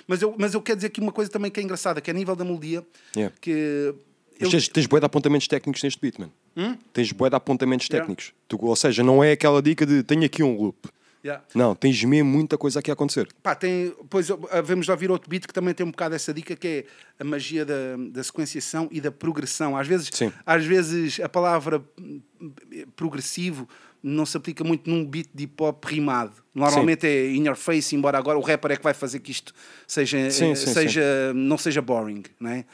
Mas, 0.07 0.23
eu, 0.23 0.35
mas 0.39 0.55
eu 0.55 0.63
quero 0.63 0.77
dizer 0.77 0.89
aqui 0.89 1.01
uma 1.01 1.13
coisa 1.13 1.31
também 1.31 1.51
que 1.51 1.61
é 1.61 1.63
engraçada, 1.63 2.01
que 2.01 2.11
é 2.11 2.13
a 2.13 2.17
nível 2.17 2.35
da 2.37 2.45
melodia, 2.45 2.85
Yeah. 3.17 3.35
que 3.41 3.95
eu- 4.41 4.51
tens, 4.51 4.69
tens 4.69 4.87
bué 4.87 5.01
de 5.01 5.07
apontamentos 5.07 5.49
técnicos 5.49 5.83
neste 5.83 6.01
beat, 6.01 6.19
mano. 6.19 6.33
Hum? 6.57 6.77
Tens 6.93 7.13
bué 7.13 7.29
de 7.31 7.37
apontamentos 7.37 7.87
Yeah. 7.89 8.01
técnicos. 8.07 8.33
Tu- 8.49 8.59
ou 8.61 8.77
seja, 8.77 9.03
não 9.03 9.23
é 9.23 9.33
aquela 9.33 9.61
dica 9.63 9.85
de 9.87 10.03
tenho 10.03 10.25
aqui 10.25 10.43
um 10.43 10.57
loop. 10.57 10.89
Yeah. 11.25 11.45
Não, 11.53 11.75
tens 11.75 12.03
mesmo 12.05 12.31
muita 12.31 12.57
coisa 12.57 12.79
aqui 12.79 12.93
a 12.93 12.95
acontecer. 12.95 13.29
Pá, 13.43 13.53
tem, 13.53 13.87
depois 14.01 14.29
vamos 14.65 14.87
de 14.87 14.93
ouvir 14.93 15.11
outro 15.11 15.29
beat 15.29 15.47
que 15.49 15.53
também 15.53 15.75
tem 15.75 15.85
um 15.85 15.91
bocado 15.91 16.15
essa 16.15 16.33
dica 16.33 16.55
que 16.55 16.69
é 16.69 16.85
a 17.19 17.25
magia 17.25 17.65
da, 17.65 17.75
da 18.13 18.23
sequenciação 18.23 18.89
e 18.93 19.01
da 19.01 19.11
progressão. 19.11 19.77
Às 19.77 19.89
vezes, 19.89 20.09
Sim. 20.13 20.33
às 20.47 20.65
vezes 20.65 21.19
a 21.19 21.29
palavra 21.29 21.83
hum, 22.01 22.21
progressivo 22.95 23.69
não 24.03 24.25
se 24.25 24.37
aplica 24.37 24.63
muito 24.63 24.89
num 24.89 25.05
beat 25.05 25.29
de 25.35 25.45
hip 25.45 25.63
hop 25.63 25.85
rimado. 25.85 26.33
Normalmente 26.55 27.07
é 27.07 27.31
in 27.31 27.47
your 27.47 27.57
face, 27.57 27.95
embora 27.95 28.19
agora 28.19 28.39
o 28.39 28.41
rapper 28.41 28.73
é 28.73 28.77
que 28.77 28.83
vai 28.83 28.95
fazer 28.95 29.21
que 29.21 29.31
isto 29.31 29.53
seja, 29.87 30.31
Sim, 30.31 30.53
eh, 30.53 30.55
sim, 30.55 30.73
seja 30.73 31.33
não 31.35 31.59
seja 31.59 31.81
boring, 31.81 32.23
não 32.41 32.51
é? 32.51 32.65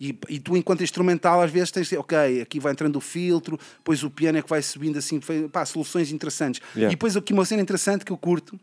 E, 0.00 0.18
e 0.28 0.40
tu, 0.40 0.56
enquanto 0.56 0.82
instrumental, 0.82 1.40
às 1.40 1.50
vezes 1.50 1.70
tens 1.70 1.92
ok, 1.92 2.40
aqui 2.40 2.58
vai 2.58 2.72
entrando 2.72 2.96
o 2.96 3.00
filtro, 3.00 3.56
depois 3.76 4.02
o 4.02 4.10
piano 4.10 4.36
é 4.36 4.42
que 4.42 4.48
vai 4.48 4.60
subindo 4.60 4.98
assim, 4.98 5.20
pá, 5.52 5.64
soluções 5.64 6.10
interessantes. 6.10 6.60
Yeah. 6.74 6.92
E 6.92 6.96
depois 6.96 7.16
aqui 7.16 7.32
uma 7.32 7.44
cena 7.44 7.62
interessante 7.62 8.04
que 8.04 8.10
eu 8.10 8.16
curto 8.16 8.58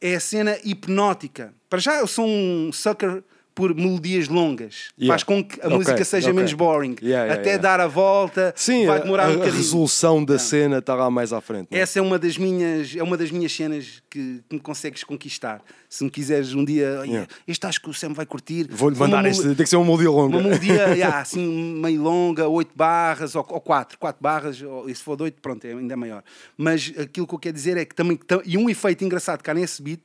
é 0.00 0.14
a 0.14 0.20
cena 0.20 0.58
hipnótica. 0.64 1.52
Para 1.68 1.78
já 1.78 1.96
eu 1.96 2.06
sou 2.06 2.26
um 2.26 2.70
sucker 2.72 3.22
por 3.56 3.74
melodias 3.74 4.28
longas. 4.28 4.90
Yeah. 4.98 5.14
Faz 5.14 5.22
com 5.22 5.42
que 5.42 5.58
a 5.62 5.64
Ok, 5.66 5.78
música 5.78 6.04
seja 6.04 6.26
ok. 6.28 6.36
menos 6.36 6.52
boring. 6.52 6.94
Yeah, 7.02 7.24
yeah, 7.24 7.34
Até 7.40 7.56
dar 7.58 7.80
a 7.80 7.86
volta, 7.86 8.52
Sim, 8.54 8.84
vai 8.86 8.98
a, 8.98 9.02
demorar 9.02 9.24
a- 9.24 9.28
um 9.28 9.30
a 9.30 9.34
bocadinho. 9.36 9.56
resolução 9.56 10.22
da 10.22 10.38
cena 10.38 10.76
está 10.78 10.94
lá 10.94 11.10
mais 11.10 11.32
à 11.32 11.40
frente. 11.40 11.68
não 11.70 11.78
é? 11.78 11.80
Essa 11.80 11.98
é 11.98 12.02
uma 12.02 12.18
das 12.18 12.36
minhas, 12.36 12.94
é 12.94 13.02
uma 13.02 13.16
das 13.16 13.30
minhas 13.30 13.50
cenas 13.50 14.02
que, 14.10 14.42
que 14.46 14.54
me 14.56 14.60
consegues 14.60 15.02
conquistar. 15.02 15.62
Se 15.88 16.04
me 16.04 16.10
quiseres 16.10 16.52
um 16.52 16.62
dia, 16.64 16.98
"Olha, 17.00 17.06
Yeah. 17.08 17.28
este 17.48 17.66
acho 17.66 17.80
que 17.80 17.88
o 17.88 17.94
Sam 17.94 18.12
vai 18.12 18.26
curtir. 18.26 18.66
Vou-lhe 18.70 18.94
uma 18.94 19.06
mandar 19.06 19.22
mel- 19.22 19.32
este, 19.32 19.42
tem 19.46 19.54
que 19.56 19.66
ser 19.66 19.76
uma 19.76 19.86
melodia 19.86 20.10
longa. 20.10 20.36
Uma 20.36 20.42
melodia, 20.48 20.76
assim, 21.18 21.74
meio 21.80 22.02
longa, 22.02 22.46
8 22.46 22.72
barras 22.76 23.34
ou, 23.34 23.46
ou 23.48 23.60
4, 23.60 23.98
4 23.98 24.22
barras, 24.22 24.60
ou, 24.60 24.86
e 24.90 24.94
se 24.94 25.02
for 25.02 25.16
de 25.16 25.22
8, 25.22 25.40
pronto, 25.40 25.64
é 25.66 25.72
ainda 25.72 25.96
maior. 25.96 26.22
Mas 26.58 26.92
aquilo 26.98 27.26
que 27.26 27.34
eu 27.34 27.38
quero 27.38 27.54
dizer 27.54 27.78
é 27.78 27.86
que 27.86 27.94
também, 27.94 28.18
tam- 28.18 28.42
e 28.44 28.58
um 28.58 28.68
efeito 28.68 29.02
engraçado 29.02 29.42
cá 29.42 29.54
nesse 29.54 29.80
beat, 29.82 30.00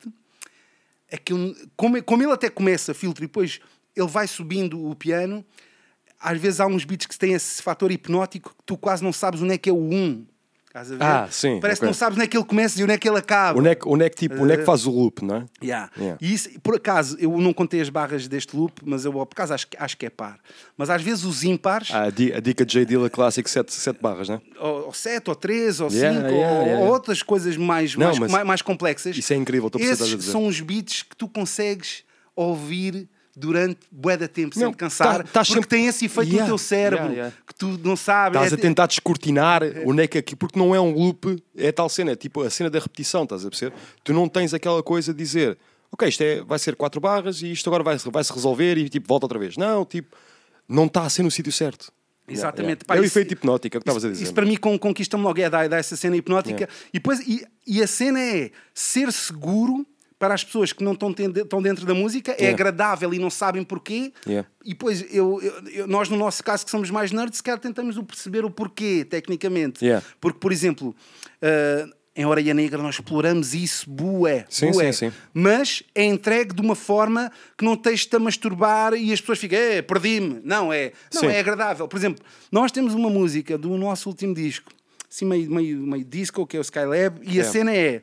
é 1.12 1.18
como, 1.76 2.02
como 2.02 2.22
ele 2.22 2.32
até 2.32 2.48
começa 2.48 2.94
filtro 2.94 3.22
e 3.22 3.26
depois 3.26 3.60
ele 3.94 4.08
vai 4.08 4.26
subindo 4.26 4.82
o 4.88 4.96
piano, 4.96 5.44
às 6.18 6.40
vezes 6.40 6.58
há 6.58 6.66
uns 6.66 6.86
beats 6.86 7.06
que 7.06 7.18
têm 7.18 7.34
esse 7.34 7.62
fator 7.62 7.92
hipnótico 7.92 8.54
que 8.56 8.64
tu 8.64 8.78
quase 8.78 9.04
não 9.04 9.12
sabes 9.12 9.42
onde 9.42 9.52
é 9.52 9.58
que 9.58 9.68
é 9.68 9.72
o 9.72 9.76
1. 9.76 10.26
Estás 10.72 10.90
a 10.90 10.96
ver? 10.96 11.04
Ah, 11.04 11.28
sim, 11.30 11.60
Parece 11.60 11.80
que 11.80 11.84
ok. 11.84 11.88
não 11.88 11.92
sabes 11.94 12.16
onde 12.16 12.24
é 12.24 12.26
que 12.26 12.34
ele 12.34 12.46
começa 12.46 12.80
e 12.80 12.82
onde 12.82 12.94
é 12.94 12.96
que 12.98 13.06
ele 13.06 13.18
acaba. 13.18 13.58
Onde 13.58 13.68
é 13.68 13.74
que, 13.74 13.86
onde 13.86 14.04
é 14.06 14.08
que, 14.08 14.16
tipo, 14.16 14.42
onde 14.42 14.54
é 14.54 14.56
que 14.56 14.64
faz 14.64 14.86
o 14.86 14.90
loop, 14.90 15.22
não 15.22 15.36
é? 15.36 15.44
Yeah. 15.62 15.90
Yeah. 15.98 16.18
E 16.18 16.32
isso, 16.32 16.48
por 16.62 16.74
acaso, 16.76 17.14
eu 17.20 17.36
não 17.36 17.52
contei 17.52 17.78
as 17.82 17.90
barras 17.90 18.26
deste 18.26 18.56
loop, 18.56 18.80
mas 18.82 19.04
eu, 19.04 19.12
por 19.12 19.20
acaso, 19.32 19.52
acho, 19.52 19.66
que- 19.68 19.76
acho 19.78 19.98
que 19.98 20.06
é 20.06 20.10
par. 20.10 20.38
Mas 20.74 20.88
às 20.88 21.02
vezes 21.02 21.24
os 21.24 21.44
ímpares, 21.44 21.90
Ah, 21.92 22.04
a, 22.04 22.10
di- 22.10 22.32
a 22.32 22.40
dica 22.40 22.64
de 22.64 22.72
J. 22.72 22.86
Dilla 22.86 23.10
Classic 23.10 23.46
7, 23.50 23.98
barras, 24.00 24.30
não 24.30 24.36
é? 24.36 24.40
ou, 24.60 24.86
ou 24.86 24.92
7, 24.94 25.28
ou 25.28 25.36
3, 25.36 25.78
ou 25.78 25.90
5, 25.90 26.02
Yeah, 26.02 26.28
yeah, 26.30 26.78
ou, 26.78 26.86
ou 26.86 26.92
outras 26.92 27.22
coisas 27.22 27.54
mais, 27.58 27.94
Não, 27.94 28.06
mais, 28.06 28.18
mais, 28.30 28.46
mais 28.46 28.62
complexas, 28.62 29.14
Isso 29.14 29.30
é 29.34 29.36
incrível, 29.36 29.66
estou 29.66 29.78
a 29.78 29.84
que 29.84 29.90
dizer. 29.94 30.22
são 30.22 30.46
os 30.46 30.58
beats 30.58 31.02
que 31.02 31.14
tu 31.14 31.28
consegues 31.28 32.02
ouvir 32.34 33.10
durante 33.34 33.78
bué 33.90 34.16
da 34.16 34.28
tempo 34.28 34.54
sem 34.54 34.62
Não, 34.64 34.72
te 34.72 34.76
cansar, 34.76 35.18
tá- 35.18 35.24
tás 35.24 35.48
porque 35.48 35.62
sempre- 35.62 35.68
tem 35.78 35.86
esse 35.86 36.04
efeito 36.04 36.28
Yeah, 36.30 36.42
no 36.44 36.48
teu 36.50 36.58
cérebro 36.58 37.04
yeah, 37.06 37.14
yeah. 37.14 37.36
que 37.46 37.54
tu 37.54 37.80
não 37.82 37.96
sabes. 37.96 38.36
Estás 38.38 38.52
É- 38.52 38.56
a 38.56 38.58
tentar 38.58 38.86
descortinar 38.86 39.62
onde 39.86 40.02
é 40.02 40.06
que 40.06 40.18
aqui, 40.18 40.36
porque 40.36 40.58
não 40.58 40.74
é 40.74 40.80
um 40.80 40.92
loop, 40.94 41.42
é 41.56 41.72
tal 41.72 41.88
cena, 41.88 42.12
é 42.12 42.16
tipo 42.16 42.42
a 42.42 42.50
cena 42.50 42.68
da 42.68 42.78
repetição, 42.78 43.22
estás 43.24 43.44
a 43.46 43.48
perceber? 43.48 43.74
Tu 44.04 44.12
não 44.12 44.28
tens 44.28 44.52
aquela 44.52 44.82
coisa 44.82 45.12
de 45.14 45.18
dizer, 45.18 45.56
ok, 45.90 46.08
isto 46.08 46.20
é, 46.22 46.42
vai 46.42 46.58
ser 46.58 46.76
quatro 46.76 47.00
barras 47.00 47.40
e 47.42 47.50
isto 47.52 47.68
agora 47.70 47.82
vai, 47.82 47.96
vai 47.96 48.22
se 48.24 48.32
resolver 48.32 48.76
e 48.76 48.88
tipo 48.88 49.08
volta 49.08 49.24
outra 49.26 49.38
vez. 49.38 49.56
Não, 49.56 49.84
tipo, 49.84 50.14
não 50.68 50.84
está 50.86 51.02
a 51.02 51.08
ser 51.10 51.22
no 51.22 51.30
sítio 51.30 51.52
certo. 51.52 51.90
Exatamente. 52.28 52.82
Yeah, 52.82 52.84
Pá, 52.86 52.94
yeah. 52.94 53.00
É 53.00 53.02
o 53.02 53.06
isso- 53.06 53.18
efeito 53.18 53.32
hipnótico, 53.32 53.76
é 53.76 53.78
o 53.78 53.80
que 53.80 53.84
estavas 53.88 54.04
a 54.04 54.08
dizer. 54.08 54.24
Isso 54.24 54.32
para 54.34 54.46
mim 54.46 54.56
con- 54.56 54.78
conquista-me 54.78 55.24
logo, 55.24 55.40
é 55.40 55.50
dar, 55.50 55.68
dar 55.68 55.78
essa 55.78 55.96
cena 55.96 56.16
hipnótica. 56.16 56.54
Yeah. 56.54 56.74
E, 56.90 56.98
depois, 56.98 57.20
e, 57.20 57.44
e 57.66 57.82
a 57.82 57.86
cena 57.86 58.20
é 58.20 58.50
ser 58.72 59.10
seguro 59.12 59.84
para 60.22 60.34
as 60.34 60.44
pessoas 60.44 60.72
que 60.72 60.84
não 60.84 60.92
estão, 60.92 61.10
estão 61.10 61.60
dentro 61.60 61.84
da 61.84 61.92
música, 61.94 62.30
é 62.30 62.42
Yeah. 62.42 62.54
agradável 62.54 63.12
e 63.12 63.18
não 63.18 63.28
sabem 63.28 63.64
porquê. 63.64 64.12
Yeah. 64.24 64.48
E 64.64 64.68
depois, 64.68 65.04
eu, 65.12 65.42
eu- 65.72 65.88
nós, 65.88 66.08
no 66.08 66.16
nosso 66.16 66.44
caso, 66.44 66.64
que 66.64 66.70
somos 66.70 66.88
mais 66.90 67.10
nerds, 67.10 67.38
sequer 67.38 67.58
tentamos 67.58 67.96
o 67.96 68.04
perceber 68.04 68.44
o 68.44 68.50
porquê, 68.50 69.04
tecnicamente. 69.04 69.84
Yeah. 69.84 70.06
Porque, 70.20 70.38
por 70.38 70.52
exemplo, 70.52 70.94
ah, 71.42 71.88
em 72.14 72.24
Orelha 72.24 72.54
Negra 72.54 72.80
nós 72.80 72.94
exploramos 72.94 73.52
isso, 73.52 73.90
bué, 73.90 74.44
Sim, 74.48 74.70
bué. 74.70 74.92
sim, 74.92 75.10
sim. 75.10 75.16
Mas 75.34 75.82
é 75.92 76.04
entregue 76.04 76.54
de 76.54 76.60
uma 76.62 76.76
forma 76.76 77.32
que 77.58 77.64
não 77.64 77.74
tens-te 77.74 78.14
a 78.14 78.20
masturbar 78.20 78.94
e 78.94 79.12
as 79.12 79.20
pessoas 79.20 79.40
ficam, 79.40 79.58
é, 79.58 79.82
perdi-me. 79.82 80.40
Não, 80.44 80.72
é, 80.72 80.92
não, 81.12 81.28
é 81.28 81.40
agradável. 81.40 81.88
Por 81.88 81.96
exemplo, 81.96 82.24
nós 82.52 82.70
temos 82.70 82.94
uma 82.94 83.10
música 83.10 83.58
do 83.58 83.76
nosso 83.76 84.08
último 84.08 84.34
disco, 84.34 84.70
assim 85.10 85.24
meio, 85.24 85.50
meio, 85.50 85.78
meio 85.78 86.04
disco, 86.04 86.46
que 86.46 86.56
é 86.56 86.60
o 86.60 86.62
Skylab, 86.62 87.18
e 87.24 87.40
a 87.40 87.42
É. 87.42 87.44
cena 87.44 87.74
é, 87.74 88.02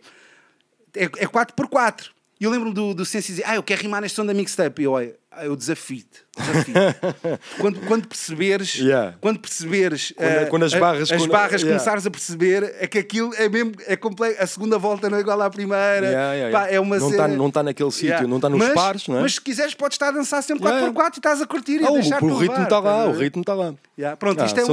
é, 0.96 1.04
é 1.04 1.28
4x4. 1.28 2.08
E 2.42 2.46
eu 2.46 2.52
lembro-me 2.52 2.74
do, 2.74 2.94
do 2.94 3.06
Sensi 3.06 3.34
dizer, 3.34 3.44
ah, 3.46 3.56
eu 3.56 3.64
quero 3.64 3.82
rimar 3.82 4.02
neste 4.02 4.16
som 4.16 4.26
da 4.26 4.34
mixtape. 4.34 4.82
E 4.82 4.86
eu, 4.86 4.94
olha, 4.94 5.14
ah, 5.30 5.44
eu 5.46 5.58
desafio-te. 5.58 6.22
desafio-te. 6.38 7.40
quando, 7.60 7.80
quando 7.82 8.08
perceberes, 8.08 8.76
Yeah. 8.76 9.14
quando 9.20 9.40
perceberes 9.40 10.14
Quando- 10.16 10.26
eh, 10.30 10.46
quando 10.46 10.64
as 10.64 10.74
barras- 10.74 11.12
as 11.12 11.18
quando- 11.22 11.32
barras 11.32 11.62
yeah. 11.62 11.78
começares 11.78 12.06
a 12.08 12.10
perceber, 12.10 12.76
é 12.80 12.88
que 12.88 12.98
aquilo 12.98 13.34
é 13.36 13.50
mesmo, 13.50 13.74
é 13.86 13.98
completo. 13.98 14.42
A 14.42 14.48
segunda 14.48 14.78
volta 14.78 15.10
não 15.10 15.18
é 15.18 15.20
igual 15.22 15.42
à 15.42 15.50
primeira. 15.50 16.08
Yeah, 16.08 16.58
Pá, 16.58 16.68
é 16.70 16.80
uma 16.80 16.98
Não 16.98 17.10
cena... 17.10 17.52
tá- 17.52 17.62
naquele 17.64 17.92
sítio, 17.92 18.26
não 18.26 18.40
tá 18.40 18.48
nos 18.48 18.58
Mas- 18.60 18.74
pares, 18.74 19.08
não 19.10 19.18
é? 19.18 19.22
Mas 19.22 19.34
se 19.34 19.42
quiseres, 19.42 19.74
podes 19.74 19.96
estar 19.96 20.08
a 20.08 20.12
dançar 20.12 20.42
sempre 20.42 20.64
Yeah. 20.66 20.88
4x4 20.94 21.16
e 21.16 21.20
estás 21.20 21.42
a 21.42 21.46
curtir 21.46 21.82
e 21.82 21.86
Ah, 21.86 21.92
o, 21.92 21.94
deixar 21.96 22.24
o 22.24 22.38
ritmo 22.38 22.64
está 22.64 22.80
lá, 22.80 23.06
o 23.06 23.12
ritmo 23.18 23.42
está 23.42 23.54
lá. 23.54 23.74
Pronto, 24.18 24.42
Ah, 24.42 24.46
isto 24.46 24.58
é, 24.60 24.64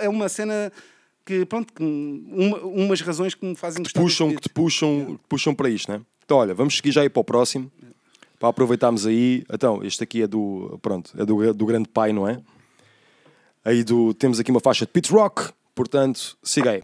é, 0.00 0.04
é 0.06 0.08
uma 0.08 0.30
cena 0.30 0.72
que, 1.24 1.44
pronto, 1.46 1.72
que 1.72 1.82
uma, 1.82 2.58
umas 2.58 3.00
razões 3.00 3.34
que 3.34 3.44
me 3.44 3.54
fazem 3.54 3.82
gostar 3.82 4.00
puxam, 4.00 4.28
deste 4.28 4.42
que 4.42 4.48
te 4.48 4.52
puxam, 4.52 5.06
que 5.16 5.28
puxam 5.28 5.54
para 5.54 5.68
isto, 5.68 5.90
né? 5.90 6.00
Então, 6.24 6.38
olha, 6.38 6.54
vamos 6.54 6.76
seguir 6.76 6.92
já 6.92 7.02
aí 7.02 7.08
para 7.08 7.20
o 7.20 7.24
próximo, 7.24 7.70
para 8.38 8.48
aproveitarmos 8.48 9.06
aí. 9.06 9.44
Então, 9.52 9.82
este 9.82 10.04
aqui 10.04 10.22
é 10.22 10.26
do, 10.26 10.78
pronto, 10.80 11.12
é 11.16 11.24
do, 11.24 11.54
do 11.54 11.66
grande 11.66 11.88
pai, 11.88 12.12
não 12.12 12.28
é? 12.28 12.40
Aí 13.64 13.84
do, 13.84 14.14
temos 14.14 14.40
aqui 14.40 14.50
uma 14.50 14.60
faixa 14.60 14.86
de 14.86 14.92
Pit 14.92 15.12
Rock, 15.12 15.52
portanto, 15.74 16.36
siga 16.42 16.70
aí. 16.70 16.80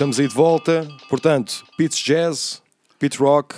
Estamos 0.00 0.18
aí 0.18 0.26
de 0.26 0.34
volta. 0.34 0.88
Portanto, 1.10 1.62
Pits 1.76 1.98
Jazz, 1.98 2.62
Pit 2.98 3.18
Rock, 3.18 3.54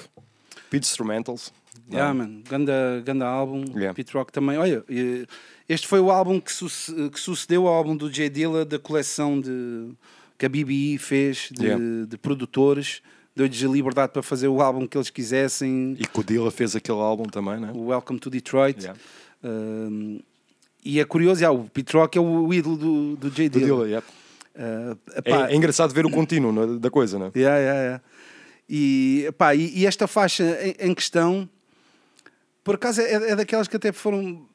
Pit 0.68 0.84
Instrumentals. 0.84 1.52
Yeah, 1.88 2.12
man. 2.12 2.42
Ganda, 2.48 3.00
ganda 3.04 3.26
álbum. 3.26 3.64
Yeah. 3.76 3.94
Pete 3.94 4.12
Rock 4.12 4.32
também. 4.32 4.58
Olha, 4.58 4.84
este 5.68 5.86
foi 5.86 6.00
o 6.00 6.10
álbum 6.10 6.40
que, 6.40 6.50
suce- 6.50 7.10
que 7.10 7.20
sucedeu 7.20 7.68
ao 7.68 7.74
álbum 7.74 7.96
do 7.96 8.10
J 8.10 8.28
Dilla 8.28 8.64
da 8.64 8.76
coleção 8.76 9.40
de, 9.40 9.90
que 10.36 10.44
a 10.44 10.48
BBI 10.48 10.98
fez 10.98 11.48
de, 11.52 11.64
Yeah. 11.66 12.06
de 12.08 12.18
produtores. 12.18 13.02
Deu-lhes 13.36 13.62
a 13.62 13.68
liberdade 13.68 14.12
para 14.12 14.22
fazer 14.22 14.48
o 14.48 14.60
álbum 14.60 14.84
que 14.84 14.96
eles 14.96 15.10
quisessem. 15.10 15.94
E 15.96 16.04
que 16.04 16.18
o 16.20 16.24
Dilla 16.24 16.50
fez 16.50 16.74
aquele 16.74 16.98
álbum 16.98 17.24
também, 17.24 17.60
né? 17.60 17.70
O 17.72 17.86
Welcome 17.86 18.18
to 18.18 18.28
Detroit. 18.28 18.90
Um, 19.44 20.18
e 20.84 20.98
é 20.98 21.04
curioso, 21.04 21.40
yeah, 21.40 21.56
o 21.56 21.68
Pete 21.70 21.96
Rock 21.96 22.18
é 22.18 22.20
o 22.20 22.52
ídolo 22.52 22.76
do, 22.76 23.16
do 23.16 23.30
J 23.30 23.48
Do 23.48 23.60
Dilla. 23.60 24.02
Yeah. 24.56 24.94
Uh, 24.94 24.98
É, 25.24 25.52
é 25.52 25.56
engraçado 25.56 25.92
ver 25.94 26.06
o 26.06 26.10
contínuo 26.10 26.52
né, 26.52 26.78
da 26.78 26.90
coisa, 26.90 27.18
né? 27.18 27.30
Yeah, 27.34 27.58
yeah, 27.58 27.80
yeah. 27.80 28.02
E, 28.68 29.24
epá, 29.28 29.54
e, 29.54 29.78
e 29.78 29.86
esta 29.86 30.06
faixa 30.06 30.44
em, 30.62 30.90
em 30.90 30.94
questão, 30.94 31.48
por 32.64 32.76
acaso, 32.76 33.00
é, 33.00 33.30
é 33.30 33.36
daquelas 33.36 33.68
que 33.68 33.76
até 33.76 33.92
foram, 33.92 34.46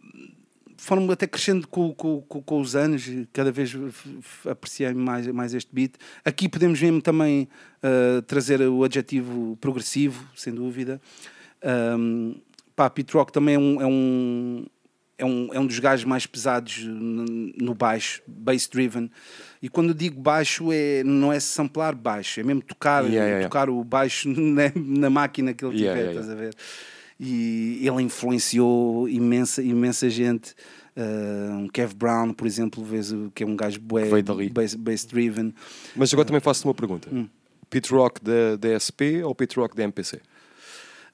foram 0.77 1.09
até 1.11 1.27
crescendo 1.27 1.67
com, 1.67 1.93
com, 1.93 2.21
com, 2.21 2.41
com 2.41 2.61
os 2.61 2.75
anos, 2.75 3.05
cada 3.33 3.51
vez 3.51 3.75
apreciei 4.49 4.93
mais, 4.93 5.27
mais 5.27 5.53
este 5.53 5.69
beat. 5.73 5.95
Aqui 6.23 6.47
podemos 6.47 6.81
mesmo 6.81 7.01
também 7.01 7.47
uh, 7.83 8.21
trazer 8.23 8.61
o 8.61 8.83
adjetivo 8.83 9.57
progressivo, 9.59 10.25
sem 10.35 10.53
dúvida. 10.53 11.01
Um, 11.99 12.35
pá, 12.75 12.89
Pete 12.89 13.13
Rock 13.13 13.31
também 13.31 13.55
é 13.55 13.59
um, 13.59 13.81
é 13.81 13.85
um, 13.85 14.65
é 15.17 15.25
um, 15.25 15.53
é 15.53 15.59
um 15.59 15.67
dos 15.67 15.79
gajos 15.79 16.05
mais 16.05 16.25
pesados 16.25 16.85
no 16.85 17.73
baixo, 17.73 18.21
bass 18.27 18.67
driven. 18.67 19.11
E 19.61 19.69
quando 19.69 19.89
eu 19.89 19.93
digo 19.95 20.19
baixo, 20.21 20.71
é, 20.71 21.03
não 21.03 21.31
é 21.33 21.39
samplar 21.39 21.95
baixo, 21.95 22.39
é 22.39 22.43
mesmo 22.43 22.61
tocar, 22.61 23.01
Yeah, 23.03 23.15
yeah, 23.15 23.29
yeah. 23.29 23.47
tocar 23.47 23.69
o 23.69 23.83
baixo 23.83 24.29
na, 24.35 24.71
na 24.75 25.09
máquina 25.09 25.53
que 25.53 25.65
ele 25.65 25.77
tiver, 25.77 26.09
estás 26.09 26.29
a 26.29 26.35
ver? 26.35 26.53
E 27.19 27.79
ele 27.81 28.03
influenciou 28.03 29.07
imensa, 29.09 29.61
imensa 29.61 30.09
gente 30.09 30.53
Uh, 30.99 31.53
um 31.57 31.67
Kev 31.67 31.93
Brown, 31.93 32.33
por 32.33 32.47
exemplo, 32.47 32.83
vês 32.83 33.13
que 33.35 33.43
é 33.43 33.45
um 33.45 33.55
gajo 33.55 33.79
bué, 33.79 34.09
bass, 34.51 34.73
bass 34.73 35.05
driven. 35.05 35.53
Mas 35.95 36.11
agora 36.11 36.25
também 36.25 36.41
faço-te 36.41 36.65
uma 36.65 36.73
pergunta. 36.73 37.07
Hum. 37.13 37.27
Pit 37.69 37.91
Rock 37.93 38.19
da, 38.23 38.55
da 38.55 38.69
SP 38.81 39.21
ou 39.23 39.35
Pit 39.35 39.55
Rock 39.59 39.75
da 39.75 39.83
MPC? 39.83 40.15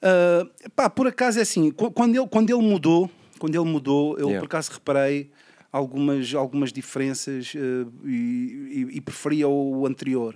Uh, 0.02 0.70
pá, 0.74 0.88
por 0.88 1.06
acaso 1.06 1.38
é 1.38 1.42
assim, 1.42 1.70
qu- 1.70 1.90
quando 1.90 2.16
ele, 2.16 2.26
quando 2.28 2.48
ele 2.48 2.62
mudou, 2.66 3.10
quando 3.38 3.54
ele 3.54 3.70
mudou, 3.70 4.18
eu 4.18 4.28
por 4.38 4.44
acaso 4.46 4.72
reparei 4.72 5.30
algumas, 5.78 6.32
algumas 6.34 6.72
diferenças 6.72 7.52
uh, 7.54 7.90
e, 8.06 8.88
e- 8.92 9.00
preferia 9.00 9.48
o 9.48 9.84
anterior. 9.86 10.34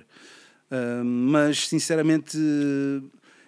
Uh, 0.71 1.05
mas 1.05 1.69
sinceramente 1.69 2.37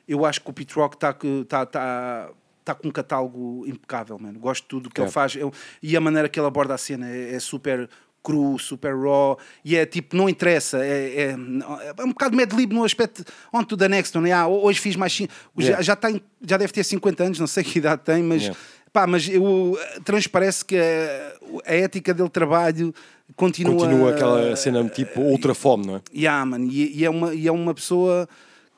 eu 0.08 0.24
acho 0.24 0.40
que 0.40 0.50
o 0.50 0.52
Pete 0.52 0.74
Rock 0.74 0.96
está 0.96 1.12
tá, 1.48 1.66
tá, 1.66 2.30
tá 2.64 2.74
com 2.74 2.88
um 2.88 2.90
catálogo 2.92 3.64
impecável, 3.66 4.18
mano. 4.18 4.38
Gosto 4.38 4.62
de 4.62 4.68
tudo 4.68 4.90
que 4.90 5.00
É. 5.00 5.04
ele 5.04 5.10
faz 5.10 5.34
Eu- 5.36 5.52
e 5.82 5.96
a 5.96 6.00
maneira 6.00 6.28
que 6.28 6.38
ele 6.38 6.46
aborda 6.46 6.74
a 6.74 6.78
cena 6.78 7.08
é, 7.10 7.34
é 7.34 7.38
super 7.40 7.88
cru, 8.22 8.58
super 8.58 8.94
raw 8.94 9.38
e 9.64 9.74
é 9.76 9.86
tipo, 9.86 10.14
não 10.14 10.28
interessa, 10.28 10.84
é, 10.84 11.14
é, 11.16 11.30
é 11.30 12.04
um 12.04 12.10
bocado 12.10 12.36
Mad 12.36 12.52
Lib 12.52 12.70
no 12.74 12.84
aspecto 12.84 13.24
on 13.52 13.64
to 13.64 13.76
the 13.78 13.88
next 13.88 14.16
one. 14.16 14.30
Ah, 14.30 14.46
hoje 14.46 14.78
fiz 14.78 14.94
mais. 14.94 15.12
cin- 15.12 15.26
Já, 15.56 15.64
Yeah. 15.64 15.82
já, 15.82 15.96
tem, 15.96 16.22
já 16.46 16.56
deve 16.58 16.72
ter 16.72 16.84
50 16.84 17.24
anos, 17.24 17.38
não 17.40 17.46
sei 17.46 17.64
que 17.64 17.78
idade 17.78 18.02
tem, 18.04 18.22
mas. 18.22 18.42
Yeah. 18.42 18.60
Pá, 18.92 19.06
mas 19.06 19.28
eu, 19.28 19.78
transparece 20.04 20.64
que 20.64 20.76
a, 20.76 21.32
a 21.64 21.74
ética 21.74 22.12
dele 22.12 22.28
de 22.28 22.32
trabalho 22.32 22.94
continua. 23.36 23.74
Continua 23.76 24.10
aquela 24.10 24.56
cena 24.56 24.88
tipo 24.88 25.20
ultra 25.20 25.54
fome, 25.54 25.86
não 25.86 25.96
é? 25.96 26.00
Yeah, 26.12 26.44
man, 26.44 26.64
e, 26.64 26.98
e 26.98 27.04
é 27.04 27.10
uma, 27.10 27.32
e 27.34 27.46
é 27.46 27.52
uma 27.52 27.72
pessoa 27.72 28.28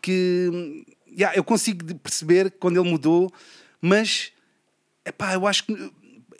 que 0.02 0.84
yeah, 1.16 1.36
eu 1.36 1.42
consigo 1.42 1.94
perceber 1.96 2.50
quando 2.60 2.78
ele 2.80 2.90
mudou, 2.90 3.32
mas 3.80 4.32
epá, 5.04 5.32
eu 5.34 5.46
acho 5.46 5.64
que 5.64 5.72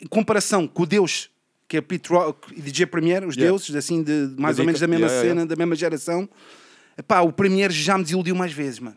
em 0.00 0.06
comparação 0.06 0.66
com 0.68 0.82
o 0.82 0.86
Deus, 0.86 1.30
que 1.66 1.76
é 1.78 1.80
Pete 1.80 2.10
Rock 2.10 2.52
e 2.54 2.60
DJ 2.60 2.84
Premier, 2.86 3.26
os 3.26 3.36
Yeah. 3.36 3.50
deuses, 3.50 3.74
assim, 3.74 4.02
de, 4.02 4.34
mais 4.36 4.58
ou 4.58 4.66
menos 4.66 4.80
dica. 4.80 4.86
da 4.86 4.90
mesma 4.90 5.06
Yeah, 5.06 5.28
cena, 5.28 5.46
da 5.46 5.56
mesma 5.56 5.74
geração, 5.76 6.28
epá, 6.98 7.20
o 7.22 7.32
Premier 7.32 7.70
já 7.70 7.96
me 7.96 8.04
desiludiu 8.04 8.34
mais 8.34 8.52
vezes, 8.52 8.80
mano. 8.80 8.96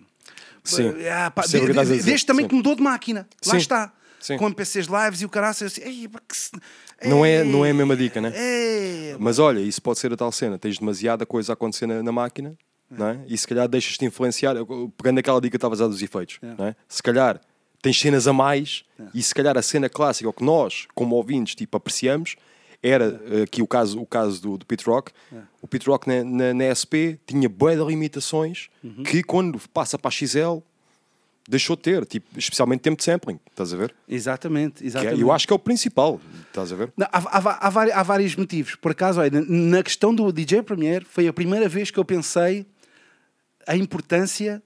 Sim. 0.63 0.91
Ah, 1.09 1.29
pá, 1.31 1.43
que 1.43 1.49
de- 1.59 1.65
de- 1.73 2.03
desde 2.03 2.25
também 2.25 2.43
Sim. 2.43 2.49
que 2.49 2.55
mudou 2.55 2.75
de 2.75 2.81
máquina, 2.81 3.27
lá 3.45 3.51
Sim. 3.51 3.57
está. 3.57 3.93
Sim. 4.25 4.37
Com 4.37 4.45
MPCs 4.47 4.87
lives 4.87 5.21
e 5.21 5.25
o 5.25 5.29
caraças, 5.29 5.71
assim, 5.73 5.81
"Ei, 5.81 6.07
que 6.07 7.07
Não 7.09 7.25
é, 7.25 7.37
ei, 7.39 7.43
não 7.43 7.65
é 7.65 7.71
a 7.71 7.73
mesma 7.73 7.95
dica, 7.95 8.19
né? 8.21 8.31
É, 8.35 9.15
Mas 9.19 9.37
olha, 9.39 9.59
isso 9.59 9.81
pode 9.81 9.99
ser 9.99 10.11
a 10.13 10.17
tal 10.17 10.31
cena. 10.31 10.57
Tens 10.57 10.77
demasiada 10.79 11.25
coisa 11.25 11.51
a 11.51 11.53
acontecer 11.53 11.85
na, 11.85 12.01
na 12.01 12.11
máquina, 12.11 12.57
não 12.89 13.07
é? 13.09 13.19
E 13.27 13.37
se 13.37 13.47
calhar 13.47 13.67
deixas-te 13.67 14.03
influenciar, 14.05 14.55
pegando 14.97 15.19
aquela 15.19 15.39
dica 15.39 15.51
que 15.51 15.57
estavas 15.57 15.81
a 15.81 15.87
dos 15.87 16.01
efeitos, 16.01 16.39
É. 16.41 16.55
não 16.57 16.65
é? 16.67 16.75
Se 16.87 17.03
calhar 17.03 17.39
tens 17.81 17.99
cenas 17.99 18.27
a 18.27 18.33
mais 18.33 18.83
e 19.13 19.21
se 19.21 19.33
calhar 19.35 19.55
a 19.57 19.61
cena 19.61 19.87
clássica, 19.89 20.27
o 20.29 20.33
que 20.33 20.43
nós, 20.43 20.87
como 20.95 21.15
ouvintes, 21.15 21.53
tipo, 21.53 21.77
apreciamos, 21.77 22.35
era 22.81 23.19
eh, 23.31 23.41
aqui 23.43 23.61
o 23.61 23.67
caso, 23.67 23.99
o 24.01 24.05
caso 24.05 24.41
do, 24.41 24.57
do 24.57 24.65
Pit 24.65 24.83
Rock. 24.85 25.11
É. 25.33 25.37
O 25.61 25.67
Pit 25.67 25.87
Rock 25.87 26.07
na, 26.07 26.23
na, 26.23 26.53
na 26.53 26.73
SP 26.73 27.17
tinha 27.25 27.47
boa 27.49 27.75
de 27.75 27.83
limitações 27.83 28.69
Uhum. 28.83 29.03
que 29.03 29.21
quando 29.23 29.59
passa 29.73 29.97
para 29.99 30.09
a 30.09 30.11
XL 30.11 30.59
deixou 31.47 31.75
de 31.75 31.81
ter, 31.83 32.05
tipo, 32.05 32.25
especialmente 32.37 32.81
tempo 32.81 32.97
de 32.97 33.03
sampling, 33.03 33.39
estás 33.49 33.73
a 33.73 33.77
ver? 33.77 33.93
Exatamente, 34.07 34.77
Que 34.79 34.83
é- 34.83 34.87
exatamente. 34.87 35.21
eu 35.21 35.31
acho 35.31 35.45
que 35.47 35.53
é 35.53 35.55
o 35.55 35.59
principal, 35.59 36.19
estás 36.47 36.71
a 36.71 36.75
ver? 36.75 36.91
Não, 36.97 37.05
há, 37.11 37.17
há- 37.19 37.67
há 37.69 37.99
há 37.99 38.03
vários 38.03 38.35
motivos. 38.35 38.75
Por 38.75 38.91
acaso, 38.91 39.19
olha, 39.19 39.29
na 39.47 39.83
questão 39.83 40.13
do 40.13 40.31
DJ 40.31 40.63
Premier, 40.63 41.05
foi 41.05 41.27
a 41.27 41.33
primeira 41.33 41.69
vez 41.69 41.91
que 41.91 41.99
eu 41.99 42.05
pensei 42.05 42.65
a 43.67 43.75
importância 43.75 44.61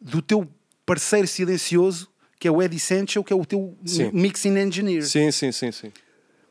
do 0.00 0.20
teu 0.22 0.48
parceiro 0.84 1.26
silencioso, 1.28 2.08
que 2.38 2.48
é 2.48 2.50
o 2.50 2.60
Ed 2.62 2.74
Essential, 2.74 3.22
que 3.22 3.32
é 3.32 3.36
o 3.36 3.44
teu 3.44 3.76
Sim. 3.84 4.10
mixing 4.12 4.56
engineer. 4.58 5.02
Sim, 5.06 5.30
sim, 5.30 5.52
sim, 5.52 5.70
sim. 5.70 5.92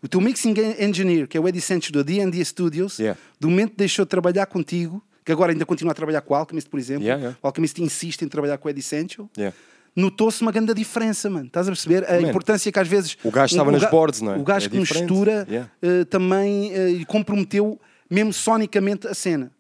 O 0.01 0.07
teu 0.07 0.21
mixing 0.21 0.53
engineer, 0.79 1.27
que 1.27 1.37
é 1.37 1.39
o 1.41 1.47
Ed 1.47 1.57
Essential 1.57 1.91
da 1.91 2.01
D&D 2.01 2.43
Studios, 2.45 2.97
Yeah. 2.97 3.19
do 3.39 3.49
momento 3.49 3.71
que 3.71 3.77
deixou 3.77 4.05
de 4.05 4.09
trabalhar 4.09 4.45
contigo, 4.47 5.03
que 5.31 5.33
agora 5.33 5.51
ainda 5.53 5.65
continua 5.65 5.91
a 5.91 5.95
trabalhar 5.95 6.21
com 6.21 6.33
o 6.33 6.37
Alchemist, 6.37 6.69
por 6.69 6.79
exemplo, 6.79 7.03
Yeah, 7.03 7.19
yeah. 7.21 7.37
o 7.41 7.47
Alchemist 7.47 7.81
insiste 7.81 8.21
em 8.23 8.27
trabalhar 8.27 8.57
com 8.57 8.67
o 8.67 8.71
Ed 8.71 8.79
Essential, 8.79 9.29
Yeah. 9.37 9.55
notou-se 9.95 10.41
uma 10.41 10.51
grande 10.51 10.73
diferença, 10.73 11.29
mano. 11.29 11.45
Estás 11.47 11.67
a 11.67 11.71
perceber? 11.71 12.09
A 12.09 12.19
Man, 12.19 12.29
importância 12.29 12.71
que 12.71 12.79
às 12.79 12.87
vezes. 12.87 13.17
o 13.23 13.31
gajo 13.31 13.53
estava 13.53 13.69
o 13.69 13.71
nas 13.71 13.89
boards, 13.89 14.21
não 14.21 14.33
é? 14.33 14.37
O 14.37 14.43
gajo 14.43 14.67
É 14.67 14.69
que 14.69 14.77
diferente. 14.77 15.03
mistura 15.09 15.45
Yeah. 15.49 15.71
eh, 15.81 16.05
também 16.05 16.71
eh, 16.73 17.05
comprometeu 17.07 17.79
mesmo 18.09 18.33
sonicamente 18.33 19.07
a 19.07 19.13
cena. 19.13 19.51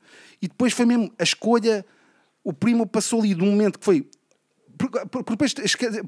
E 0.41 0.47
depois 0.47 0.73
foi 0.73 0.85
mesmo 0.85 1.11
a 1.17 1.23
escolha. 1.23 1.85
O 2.43 2.51
primo 2.51 2.85
passou 2.87 3.19
ali 3.21 3.33
de 3.33 3.43
um 3.43 3.51
momento 3.51 3.79
que 3.79 3.85
foi. 3.85 4.05
Porque 4.77 4.99
porque 5.11 5.31
depois 5.31 5.53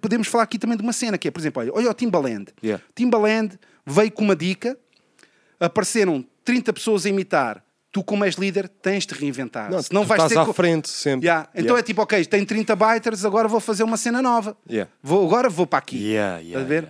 podemos 0.01 0.27
falar 0.27 0.43
aqui 0.45 0.57
também 0.57 0.75
de 0.75 0.83
uma 0.83 0.93
cena 0.93 1.17
que 1.17 1.27
é, 1.27 1.31
por 1.31 1.39
exemplo, 1.39 1.61
olha, 1.61 1.71
olha 1.73 1.89
o 1.91 1.93
Timbaland. 1.93 2.47
Yeah. 2.63 2.83
Timbaland 2.95 3.57
veio 3.85 4.11
com 4.11 4.23
uma 4.23 4.35
dica, 4.35 4.75
apareceram 5.59 6.25
30 6.43 6.73
pessoas 6.73 7.05
a 7.05 7.09
imitar. 7.09 7.62
Tu, 7.93 8.03
como 8.03 8.25
és 8.25 8.35
líder, 8.37 8.67
tens 8.67 9.05
de 9.05 9.13
reinventar. 9.13 9.69
Não, 9.69 9.79
Senão 9.81 10.03
vais 10.03 10.17
estás 10.19 10.33
ter 10.33 10.39
à 10.39 10.45
co- 10.45 10.51
frente 10.51 10.89
sempre. 10.89 11.27
Yeah. 11.27 11.47
Então 11.53 11.63
Yeah. 11.75 11.79
é 11.79 11.83
tipo, 11.83 12.01
ok, 12.01 12.25
tem 12.25 12.43
30 12.43 12.75
biters, 12.75 13.23
agora 13.23 13.47
vou 13.47 13.59
fazer 13.59 13.83
uma 13.83 13.97
cena 13.97 14.19
nova. 14.19 14.57
Yeah. 14.67 14.89
Vou, 15.01 15.23
agora 15.25 15.47
vou 15.47 15.67
para 15.67 15.77
aqui. 15.77 15.97
Yeah, 16.03 16.39
yeah, 16.39 16.59
a 16.59 16.67
ver? 16.67 16.87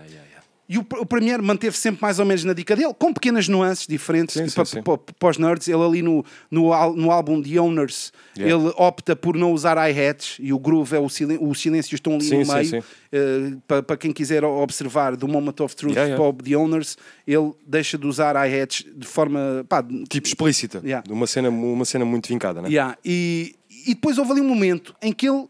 E 0.67 0.77
o, 0.77 0.85
o 0.99 1.05
Premier 1.05 1.41
manteve 1.41 1.75
sempre 1.77 2.01
mais 2.01 2.19
ou 2.19 2.25
menos 2.25 2.43
na 2.45 2.53
dica 2.53 2.73
dele, 2.75 2.93
com 2.97 3.13
pequenas 3.13 3.49
nuances 3.49 3.85
diferentes 3.85 4.33
Sim, 4.33 4.47
sim, 4.47 4.55
pa- 4.55 4.65
sim. 4.65 4.81
pa- 4.81 4.97
para 4.97 5.29
os 5.29 5.37
nerds. 5.37 5.67
Ele 5.67 5.83
ali 5.83 6.01
no, 6.01 6.23
no, 6.49 6.95
no 6.95 7.11
álbum 7.11 7.41
The 7.41 7.59
Owners, 7.59 8.11
Yeah. 8.37 8.55
ele 8.65 8.73
opta 8.77 9.15
por 9.15 9.35
não 9.37 9.51
usar 9.53 9.77
hi-hats 9.77 10.37
e 10.39 10.51
o 10.51 10.57
groove 10.57 10.95
é 10.95 10.99
o, 10.99 11.07
silen 11.07 11.37
os 11.39 11.61
silêncios 11.61 11.93
estão 11.99 12.13
ali 12.15 12.23
Sim, 12.23 12.43
no 12.43 12.51
meio. 12.53 12.65
sim. 12.65 12.81
Eh, 13.11 13.51
para, 13.67 13.83
para 13.83 13.95
quem 13.97 14.11
quiser 14.11 14.43
observar 14.43 15.15
do 15.15 15.27
Moment 15.27 15.53
of 15.59 15.75
Truth 15.75 15.91
Yeah, 15.91 16.09
yeah. 16.15 16.23
para 16.23 16.29
o 16.29 16.43
The 16.43 16.57
Owners, 16.57 16.97
ele 17.27 17.51
deixa 17.67 17.95
de 17.97 18.07
usar 18.07 18.35
hi-hats 18.35 18.85
de 18.95 19.05
forma. 19.05 19.63
Pá, 19.69 19.83
Tipo 20.09 20.27
explícita. 20.27 20.81
Yeah. 20.83 21.03
Uma, 21.11 21.27
cena, 21.27 21.49
uma 21.49 21.85
cena 21.85 22.05
muito 22.05 22.27
vincada, 22.29 22.61
né? 22.61 22.69
Yeah, 22.69 22.97
E, 23.05 23.55
e 23.85 23.93
depois 23.93 24.17
houve 24.17 24.31
ali 24.31 24.41
um 24.41 24.47
momento 24.47 24.95
em 25.01 25.11
que 25.13 25.27
ele 25.29 25.45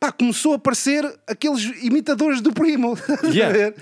pá, 0.00 0.10
começou 0.10 0.52
a 0.52 0.56
aparecer 0.56 1.04
aqueles 1.26 1.62
imitadores 1.82 2.40
do 2.40 2.52
primo. 2.52 2.96
Yeah. 3.30 3.74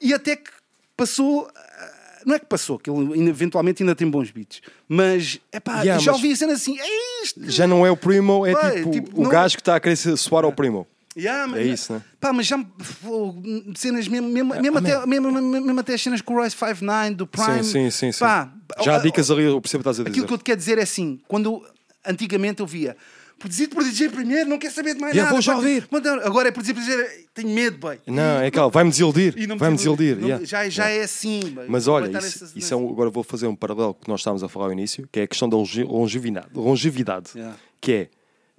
E 0.00 0.12
até 0.14 0.36
que 0.36 0.50
passou. 0.96 1.48
ah, 1.54 1.90
Não 2.26 2.34
é 2.34 2.38
que 2.38 2.46
passou, 2.46 2.78
que 2.78 2.88
ele 2.88 3.28
eventualmente 3.28 3.82
ainda 3.82 3.94
tem 3.94 4.08
bons 4.08 4.30
beats, 4.30 4.62
mas 4.88 5.38
epá, 5.52 5.82
Yeah, 5.82 6.02
já 6.02 6.12
mas- 6.12 6.20
ouvi 6.22 6.32
a 6.32 6.36
cena 6.36 6.52
assim, 6.54 6.74
é 6.80 7.22
isto! 7.22 7.50
Já 7.50 7.66
não 7.66 7.84
é 7.84 7.90
o 7.90 7.96
primo, 7.98 8.46
é 8.46 8.54
tipo, 8.76 8.90
tipo, 8.90 9.20
o 9.20 9.24
não- 9.24 9.30
gajo 9.30 9.56
que 9.56 9.60
está 9.60 9.76
a 9.76 9.80
querer 9.80 9.94
soar 9.96 10.42
ao 10.44 10.50
primo. 10.52 10.86
Yeah, 11.14 11.46
mas- 11.46 11.60
É 11.60 11.64
isso, 11.64 11.92
né? 11.92 12.02
Pá, 12.18 12.32
mas 12.32 12.46
já 12.46 12.58
pô, 13.02 13.34
cenas 13.76 14.08
mesmo, 14.08 14.26
mesmo, 14.30 14.54
mesmo, 14.58 14.78
ah, 14.78 14.80
até, 14.80 15.06
mesmo, 15.06 15.30
mesmo, 15.30 15.50
mesmo 15.66 15.80
até 15.80 15.92
as 15.94 16.00
cenas 16.02 16.22
com 16.22 16.32
o 16.32 16.36
Royce 16.38 16.56
59, 16.56 17.14
do 17.14 17.26
Prime. 17.26 17.62
Sim, 17.62 17.70
sim, 17.72 17.90
sim. 17.90 18.12
sim. 18.12 18.18
Pá, 18.20 18.50
Já 18.82 18.94
há 18.94 18.96
a- 18.96 19.02
dicas 19.02 19.30
ali, 19.30 19.42
eu 19.44 19.60
percebo 19.60 19.82
o 19.82 19.84
que 19.84 19.88
estás 19.90 20.00
a 20.00 20.02
dizer. 20.04 20.08
Aquilo 20.10 20.26
que 20.26 20.32
eu 20.32 20.38
te 20.38 20.44
quero 20.44 20.56
dizer 20.58 20.78
é 20.78 20.82
assim: 20.82 21.20
quando 21.28 21.62
antigamente 22.06 22.60
eu 22.60 22.66
via 22.66 22.96
produzido 23.38 23.74
por 23.74 23.84
DJ 23.84 24.08
primeiro, 24.08 24.48
não 24.48 24.58
quer 24.58 24.70
saber 24.70 24.94
de 24.94 25.00
mais 25.00 25.12
Yeah, 25.14 25.30
nada. 25.30 25.34
vou 25.34 25.42
já 25.42 25.56
ouvir. 25.56 25.86
manda- 25.90 26.26
Agora 26.26 26.48
é 26.48 26.52
produzido 26.52 26.80
por 26.80 26.86
DJ, 26.86 27.26
tenho 27.34 27.48
medo, 27.50 27.78
boy. 27.78 27.98
Não, 28.06 28.40
é 28.40 28.46
aquela, 28.46 28.68
vai-me 28.70 28.90
desiludir. 28.90 29.34
Vai-me 29.58 29.76
desiludir. 29.76 30.16
Não- 30.16 30.28
yeah. 30.28 30.44
Já, 30.44 30.68
já 30.68 30.88
é 30.88 31.02
assim. 31.02 31.40
Mas 31.68 31.86
olha, 31.88 32.08
isso, 32.08 32.26
essas- 32.26 32.56
isso 32.56 32.72
é 32.72 32.76
um- 32.76 32.88
agora 32.90 33.10
vou 33.10 33.22
fazer 33.22 33.46
um 33.46 33.54
paralelo 33.56 33.94
que 33.94 34.08
nós 34.08 34.20
estávamos 34.20 34.42
a 34.42 34.48
falar 34.48 34.66
ao 34.66 34.72
início, 34.72 35.08
que 35.12 35.20
é 35.20 35.22
a 35.24 35.26
questão 35.26 35.48
da 35.48 35.56
longe- 35.56 35.84
longevidade. 35.84 36.48
longevidade 36.54 37.30
Yeah. 37.34 37.56
Que 37.80 37.92
é, 37.92 38.08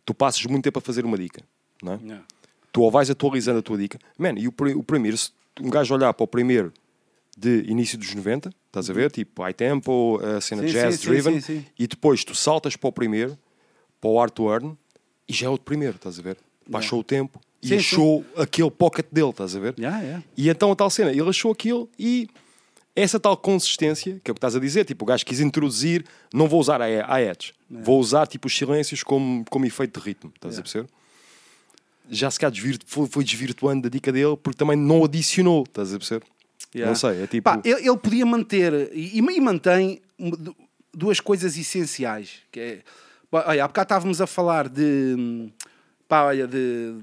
tu 0.05 0.13
passas 0.13 0.43
muito 0.45 0.63
tempo 0.63 0.77
a 0.79 0.81
fazer 0.81 1.03
uma 1.03 1.17
dica, 1.17 1.41
não 1.81 1.93
é? 1.93 1.99
Yeah. 2.03 2.23
Tu 2.71 2.81
ou 2.81 2.91
vais 2.91 3.09
atualizando 3.09 3.59
a 3.59 3.61
tua 3.61 3.77
dica. 3.77 3.97
Man, 4.17 4.33
e 4.37 4.47
o, 4.47 4.53
o 4.75 4.83
primeiro, 4.83 5.17
se 5.17 5.31
um 5.61 5.69
gajo 5.69 5.93
olhar 5.95 6.13
para 6.13 6.23
o 6.23 6.27
primeiro 6.27 6.71
de 7.37 7.63
início 7.67 7.97
dos 7.97 8.13
90, 8.13 8.49
estás 8.67 8.89
a 8.89 8.93
ver? 8.93 9.09
Tipo, 9.11 9.41
high 9.43 9.53
tempo, 9.53 10.19
a 10.23 10.39
cena 10.41 10.61
Sim, 10.61 10.73
jazz 10.73 10.99
sim, 10.99 11.07
driven, 11.09 11.41
sim. 11.41 11.65
e 11.79 11.87
depois 11.87 12.23
tu 12.23 12.35
saltas 12.35 12.75
para 12.75 12.87
o 12.87 12.91
primeiro, 12.91 13.37
para 14.05 14.41
o 14.43 14.49
Art 14.51 14.63
e 15.27 15.33
já 15.33 15.47
é 15.47 15.49
outro 15.49 15.65
primeiro, 15.65 15.95
estás 15.95 16.19
a 16.19 16.21
ver? 16.21 16.37
Baixou 16.67 16.99
o 16.99 17.03
tempo 17.03 17.39
e 17.61 17.67
Sim, 17.69 17.73
sim. 17.73 17.79
achou 17.79 18.25
aquele 18.37 18.69
pocket 18.69 19.05
dele, 19.11 19.29
estás 19.29 19.55
a 19.55 19.59
ver? 19.59 19.73
Yeah, 19.79 19.99
yeah. 20.01 20.23
E 20.37 20.49
então 20.49 20.71
a 20.71 20.75
tal 20.75 20.89
cena, 20.89 21.11
ele 21.11 21.27
achou 21.27 21.51
aquilo 21.51 21.89
e 21.97 22.27
essa 22.95 23.19
tal 23.19 23.35
consistência, 23.35 24.19
que 24.23 24.29
é 24.29 24.31
o 24.31 24.35
que 24.35 24.37
estás 24.39 24.55
a 24.55 24.59
dizer, 24.59 24.85
tipo, 24.85 25.03
o 25.03 25.07
gajo 25.07 25.25
quis 25.25 25.39
introduzir, 25.39 26.05
não 26.33 26.47
vou 26.47 26.59
usar 26.59 26.79
hi-hats, 26.81 27.53
vou 27.69 27.99
usar 27.99 28.27
tipo 28.27 28.47
os 28.47 28.55
silêncios 28.55 29.01
como, 29.03 29.43
como 29.49 29.65
efeito 29.65 29.99
de 29.99 30.05
ritmo, 30.05 30.31
estás 30.35 30.57
a 30.59 30.61
perceber? 30.61 30.87
Já 32.09 32.29
se 32.29 32.39
calhar 32.39 32.51
desvir- 32.51 32.79
foi, 32.85 33.07
foi 33.07 33.23
desvirtuando 33.23 33.83
da 33.83 33.89
dica 33.89 34.11
dele 34.11 34.37
porque 34.37 34.57
também 34.57 34.77
não 34.77 35.03
adicionou, 35.03 35.63
estás 35.63 35.93
a 35.93 35.97
perceber? 35.97 36.23
Yeah. 36.75 36.89
Não 36.91 36.95
sei, 36.95 37.23
é 37.23 37.27
tipo. 37.27 37.43
Pá, 37.43 37.59
ele, 37.65 37.87
ele 37.87 37.97
podia 37.97 38.25
manter 38.25 38.91
e, 38.93 39.17
e 39.17 39.41
mantém 39.41 40.01
du- 40.19 40.55
duas 40.93 41.19
coisas 41.19 41.57
essenciais. 41.57 42.39
Que 42.51 42.59
é, 42.59 42.79
olha, 43.47 43.63
há 43.63 43.67
bocado 43.67 43.85
estávamos 43.85 44.21
a 44.21 44.27
falar 44.27 44.69
de, 44.69 45.51
pá, 46.07 46.23
olha, 46.25 46.47
de 46.47 46.95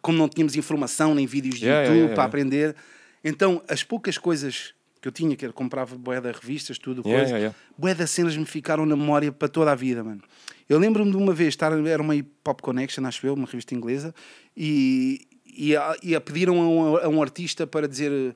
como 0.00 0.18
não 0.18 0.28
tínhamos 0.28 0.56
informação 0.56 1.14
nem 1.14 1.26
vídeos 1.26 1.56
de 1.56 1.66
Yeah, 1.66 1.82
YouTube 1.82 1.96
yeah, 1.96 2.12
yeah, 2.12 2.14
para 2.14 2.24
aprender. 2.24 2.76
Então, 3.22 3.62
as 3.68 3.82
poucas 3.82 4.18
coisas 4.18 4.74
que 5.00 5.08
eu 5.08 5.12
tinha, 5.12 5.34
que 5.36 5.44
era 5.44 5.52
comprava 5.52 5.96
de 5.96 6.32
revistas, 6.32 6.78
tudo, 6.78 7.02
Yeah, 7.04 7.24
coisa, 7.24 7.38
yeah, 7.38 7.94
das 7.94 8.10
cenas 8.10 8.36
me 8.36 8.46
ficaram 8.46 8.86
na 8.86 8.96
memória 8.96 9.32
para 9.32 9.48
toda 9.48 9.72
a 9.72 9.74
vida, 9.74 10.02
mano. 10.02 10.22
Eu 10.68 10.78
lembro-me 10.78 11.10
de 11.10 11.16
uma 11.16 11.34
vez 11.34 11.50
estar, 11.50 11.72
era 11.86 12.00
uma 12.00 12.14
Hip 12.14 12.30
Hop 12.46 12.60
Connection, 12.60 13.04
acho 13.04 13.26
eu, 13.26 13.34
uma 13.34 13.46
revista 13.46 13.74
inglesa, 13.74 14.14
e, 14.56 15.26
e, 15.44 15.76
a, 15.76 15.96
e 16.02 16.14
a 16.14 16.20
pediram 16.20 16.60
a 16.60 16.68
um, 16.68 16.96
a 16.96 17.08
um 17.08 17.20
artista 17.20 17.66
para 17.66 17.88
dizer 17.88 18.34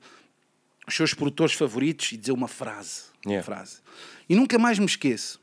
os 0.87 0.93
seus 0.93 1.13
produtores 1.13 1.53
favoritos 1.53 2.11
e 2.11 2.17
dizer 2.17 2.33
uma 2.33 2.47
frase. 2.47 3.03
Uma 3.25 3.41
frase. 3.41 3.79
E 4.27 4.35
nunca 4.35 4.59
mais 4.59 4.77
me 4.77 4.85
esqueço. 4.85 5.39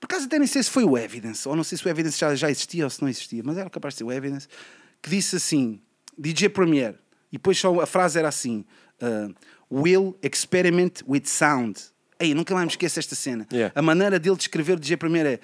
Por 0.00 0.06
acaso 0.06 0.26
até 0.26 0.38
nem 0.38 0.46
sei 0.46 0.62
se 0.62 0.70
foi 0.70 0.84
o 0.84 0.96
Evidence, 0.96 1.48
ou 1.48 1.56
não 1.56 1.64
sei 1.64 1.76
se 1.78 1.84
o 1.86 1.88
Evidence 1.88 2.18
já, 2.18 2.34
já 2.34 2.50
existia 2.50 2.84
ou 2.84 2.90
se 2.90 3.00
não 3.02 3.08
existia, 3.08 3.42
mas 3.44 3.58
era 3.58 3.68
capaz 3.68 3.94
de 3.94 3.98
ser 3.98 4.04
o 4.04 4.12
Evidence, 4.12 4.46
que 5.02 5.10
disse 5.10 5.36
assim, 5.36 5.80
DJ 6.16 6.48
Premier, 6.48 6.94
e 7.32 7.36
depois 7.36 7.58
só 7.58 7.80
a 7.80 7.86
frase 7.86 8.18
era 8.18 8.28
assim, 8.28 8.64
uh, 9.02 9.34
Will 9.70 10.16
experiment 10.22 11.02
with 11.06 11.22
sound. 11.26 11.78
Ei, 12.18 12.32
nunca 12.34 12.54
mais 12.54 12.66
me 12.66 12.70
esqueço 12.72 12.98
esta 12.98 13.14
cena. 13.14 13.46
Yeah. 13.52 13.72
A 13.78 13.82
maneira 13.82 14.18
dele 14.18 14.36
descrever 14.36 14.74
o 14.74 14.80
DJ 14.80 14.96
Premier 14.96 15.26
é 15.26 15.40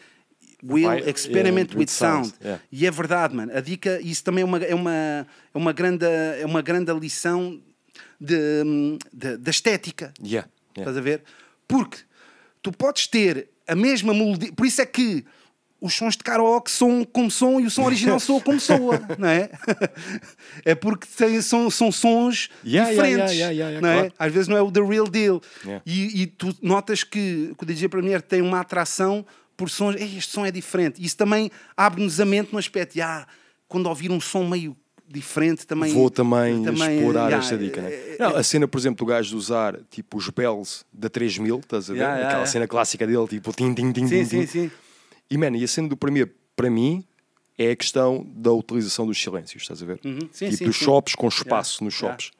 Will 0.62 0.86
Vai- 0.86 1.00
experiment 1.10 1.68
yeah, 1.72 1.74
with 1.74 1.78
with 1.80 1.88
sound, 1.90 2.28
sound. 2.28 2.38
yeah. 2.42 2.62
E 2.72 2.86
é 2.86 2.90
verdade, 2.90 3.34
mano. 3.36 3.52
A 3.54 3.60
dica, 3.60 4.00
isso 4.00 4.24
também 4.24 4.42
é 4.42 4.44
uma, 4.44 4.58
é 4.58 4.74
uma, 4.74 4.92
é 4.92 5.58
uma, 5.58 5.72
grande, 5.72 6.06
é 6.06 6.44
uma 6.46 6.62
grande 6.62 6.90
lição 6.94 7.60
de, 8.20 8.36
de- 9.12 9.36
da 9.36 9.50
estética. 9.50 10.12
Yeah. 10.22 10.48
Estás 10.76 10.96
a 10.96 11.00
ver? 11.00 11.22
Porque 11.68 11.98
tu 12.62 12.72
podes 12.72 13.06
ter 13.06 13.48
a 13.66 13.74
mesma 13.74 14.12
melodia. 14.14 14.52
Por 14.52 14.66
isso 14.66 14.80
é 14.82 14.86
que 14.86 15.24
os 15.80 15.92
sons 15.94 16.16
de 16.16 16.24
karaoke 16.24 16.70
são 16.70 17.04
como 17.04 17.30
som 17.30 17.60
e 17.60 17.66
o 17.66 17.70
som 17.70 17.82
original 17.84 18.18
soa 18.18 18.40
como 18.40 18.58
soa, 18.60 18.98
não 19.18 19.28
é? 19.28 19.50
É 20.64 20.74
porque 20.74 21.06
tem- 21.16 21.40
são, 21.42 21.68
são 21.70 21.92
sons 21.92 22.48
Yeah, 22.64 22.90
diferentes. 22.90 23.32
yeah, 23.34 23.52
yeah, 23.52 23.52
yeah, 23.52 23.80
não 23.80 23.88
é? 23.88 23.98
claro. 24.08 24.14
Às 24.18 24.32
vezes 24.32 24.48
não 24.48 24.56
é 24.56 24.62
o 24.62 24.70
the 24.72 24.80
real 24.82 25.06
deal. 25.06 25.40
Yeah. 25.64 25.82
E, 25.84 26.22
e 26.22 26.26
tu 26.26 26.56
notas 26.62 27.04
que, 27.04 27.54
que 27.56 27.62
o 27.64 27.66
DJ 27.66 27.88
Premier 27.88 28.22
tem 28.22 28.40
uma 28.40 28.60
atração 28.60 29.26
por 29.56 29.68
sons. 29.70 29.96
"Ei, 29.96 30.16
este 30.16 30.32
som 30.32 30.46
é 30.46 30.50
diferente. 30.50 31.04
Isso 31.04 31.16
também 31.16 31.50
abre-nos 31.76 32.18
a 32.18 32.24
mente 32.24 32.52
no 32.52 32.58
aspecto 32.58 32.94
de 32.94 33.02
ah, 33.02 33.26
quando 33.68 33.86
ouvir 33.86 34.10
um 34.10 34.20
som 34.20 34.46
meio 34.48 34.74
diferente 35.08 35.66
também. 35.66 35.92
Vou 35.92 36.10
também, 36.10 36.62
também, 36.62 36.96
explorar 36.96 37.28
yeah, 37.28 37.36
esta 37.38 37.58
dica, 37.58 37.80
né? 37.82 37.90
é- 37.92 38.16
Não, 38.18 38.36
a 38.36 38.42
cena, 38.42 38.66
por 38.66 38.78
exemplo, 38.78 39.04
do 39.04 39.10
gajo 39.10 39.30
de 39.30 39.36
usar 39.36 39.78
tipo 39.90 40.16
os 40.16 40.28
bells 40.30 40.84
da 40.92 41.08
3000, 41.08 41.58
estás 41.60 41.90
a 41.90 41.92
ver? 41.92 41.98
Yeah, 42.00 42.14
yeah, 42.16 42.28
Aquela 42.28 42.46
cena 42.46 42.66
clássica 42.66 43.06
dele, 43.06 43.26
tipo 43.28 43.52
tim, 43.52 43.74
tim, 43.74 43.92
tim, 43.92 44.06
Sim, 44.08 44.22
tim, 44.22 44.24
sim, 44.24 44.46
sim. 44.46 44.70
E, 45.30 45.38
mano, 45.38 45.56
e 45.56 45.64
a 45.64 45.68
cena 45.68 45.88
do 45.88 45.96
primeiro, 45.96 46.30
para 46.56 46.70
mim, 46.70 47.04
é 47.58 47.70
a 47.70 47.76
questão 47.76 48.26
da 48.34 48.52
utilização 48.52 49.06
dos 49.06 49.20
silêncios, 49.20 49.62
estás 49.62 49.82
a 49.82 49.86
ver? 49.86 50.00
Uhum. 50.04 50.28
Sim, 50.32 50.46
tipo 50.46 50.56
sim, 50.56 50.64
dos 50.64 50.76
sim. 50.76 50.84
shops 50.84 51.14
com 51.14 51.28
espaço 51.28 51.84
nos 51.84 51.94
shops. 51.94 52.30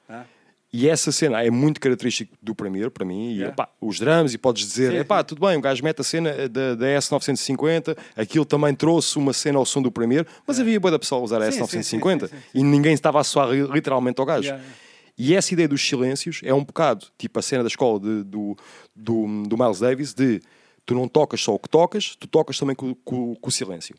E 0.77 0.89
essa 0.89 1.13
cena 1.13 1.41
é 1.41 1.51
muito 1.51 1.81
característica 1.81 2.35
do 2.43 2.53
primeiro, 2.53 2.91
para 2.91 3.05
mim. 3.05 3.29
E, 3.31 3.35
Yeah. 3.37 3.53
epá, 3.53 3.69
os 3.81 4.01
drums, 4.01 4.35
e 4.35 4.39
podes 4.39 4.67
dizer, 4.67 4.91
Sim, 4.91 4.97
epá, 4.99 5.23
tudo 5.23 5.41
bem, 5.47 5.57
o 5.57 5.61
gajo 5.61 5.85
mete 5.85 6.01
a 6.01 6.03
cena 6.03 6.49
da, 6.49 6.75
da 6.75 6.87
S950, 6.87 7.97
aquilo 8.17 8.45
também 8.45 8.75
trouxe 8.75 9.17
uma 9.17 9.33
cena 9.33 9.57
ao 9.59 9.65
som 9.65 9.81
do 9.81 9.93
primeiro, 9.93 10.27
mas 10.45 10.59
havia 10.59 10.81
boa 10.81 10.91
da 10.91 10.99
pessoa 10.99 11.21
a 11.21 11.25
usar 11.25 11.41
a 11.43 11.53
Sim, 11.53 11.65
sim, 11.67 11.99
S950 12.01 12.29
sim, 12.29 12.35
e 12.55 12.63
ninguém 12.65 12.93
estava 12.93 13.21
a 13.21 13.25
soar 13.25 13.51
literalmente 13.51 14.21
ao 14.21 14.27
gajo. 14.27 14.49
Yeah, 14.49 14.63
yeah. 14.63 14.81
E 15.17 15.35
essa 15.37 15.55
ideia 15.55 15.69
dos 15.69 15.81
silêncios 15.87 16.41
é 16.43 16.53
um 16.53 16.65
bocado 16.65 17.07
tipo 17.17 17.39
a 17.39 17.43
cena 17.43 17.63
da 17.63 17.69
escola 17.69 18.01
de- 18.01 18.25
do, 18.25 18.57
do, 18.97 19.45
do 19.47 19.57
Miles 19.57 19.79
Davis 19.79 20.13
de 20.13 20.41
tu 20.85 20.93
não 20.93 21.07
tocas 21.07 21.41
só 21.41 21.55
o 21.55 21.59
que 21.59 21.69
tocas, 21.69 22.17
tu 22.19 22.27
tocas 22.27 22.59
também 22.59 22.75
com, 22.75 22.93
com- 22.97 23.37
com 23.37 23.49
o 23.49 23.53
silêncio. 23.53 23.95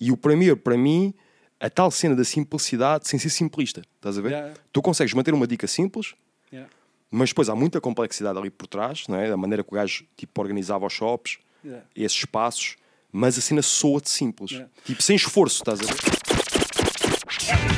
E 0.00 0.12
o 0.12 0.16
primeiro, 0.16 0.56
para 0.56 0.76
mim, 0.76 1.12
a 1.60 1.68
tal 1.70 1.90
cena 1.90 2.16
da 2.16 2.24
simplicidade 2.24 3.06
sem 3.06 3.18
ser 3.18 3.28
simplista. 3.30 3.82
Estás 3.96 4.16
a 4.18 4.20
ver? 4.22 4.30
Yeah. 4.32 4.54
Tu 4.72 4.80
consegues 4.82 5.12
manter 5.14 5.34
uma 5.34 5.46
dica 5.46 5.66
simples, 5.66 6.14
Yeah. 6.52 6.68
mas 7.10 7.28
depois 7.28 7.48
há 7.48 7.54
muita 7.54 7.80
complexidade 7.80 8.36
ali 8.38 8.50
por 8.50 8.66
trás, 8.66 9.04
não 9.06 9.16
é? 9.16 9.28
Da 9.28 9.36
maneira 9.36 9.62
que 9.62 9.68
o 9.70 9.74
gajo 9.74 10.04
tipo, 10.16 10.40
organizava 10.40 10.86
os 10.86 10.92
shops, 10.92 11.38
Yeah. 11.64 11.84
esses 11.94 12.18
espaços, 12.18 12.76
mas 13.12 13.36
a 13.36 13.40
cena 13.40 13.60
soa-te 13.62 14.08
simples. 14.10 14.50
Yeah. 14.52 14.70
Tipo, 14.84 15.02
sem 15.02 15.14
esforço, 15.16 15.56
estás 15.62 15.80
a 15.80 15.84
ver? 15.84 17.69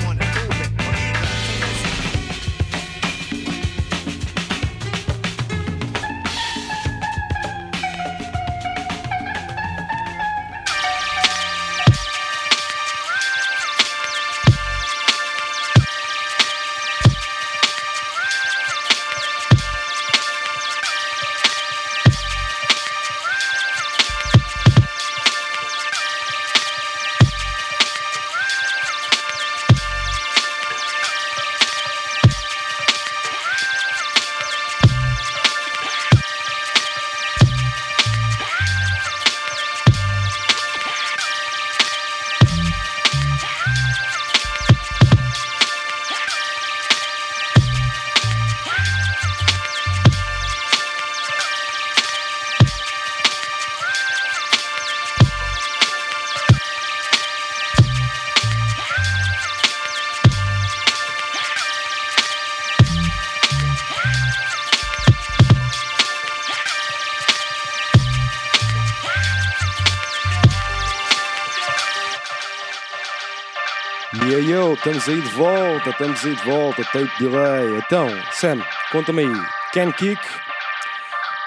E 74.28 74.34
aí, 74.36 74.50
eu, 74.52 74.74
estamos 74.74 75.08
aí 75.08 75.20
de 75.20 75.28
volta, 75.30 75.90
estamos 75.90 76.24
aí 76.24 76.34
de 76.36 76.44
volta, 76.44 76.84
tape 76.84 77.10
delay. 77.18 77.78
Então, 77.78 78.06
Sam, 78.32 78.62
conta-me 78.92 79.24
aí. 79.24 79.42
Ken 79.72 79.90
Kick, 79.90 80.20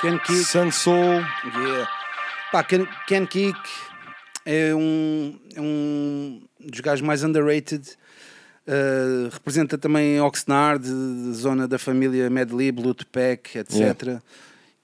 Ken 0.02 0.18
Kick. 0.19 0.43
Sun 0.43 0.72
Soul, 0.72 1.22
Yeah. 1.57 1.89
Pá, 2.52 2.64
Ken, 2.64 2.85
Ken 3.07 3.26
Kick 3.26 3.57
é 4.45 4.76
um, 4.76 5.39
é 5.56 5.61
um 5.61 6.41
dos 6.60 6.80
gajos 6.81 7.02
mais 7.02 7.23
underrated. 7.23 7.88
Uh, 8.68 9.30
representa 9.31 9.78
também 9.78 10.20
Oxnard, 10.20 10.86
zona 11.34 11.68
da 11.68 11.79
família 11.79 12.29
Madlib, 12.29 12.79
Lootpack, 12.79 13.57
etc. 13.57 13.73
Yeah. 13.73 14.21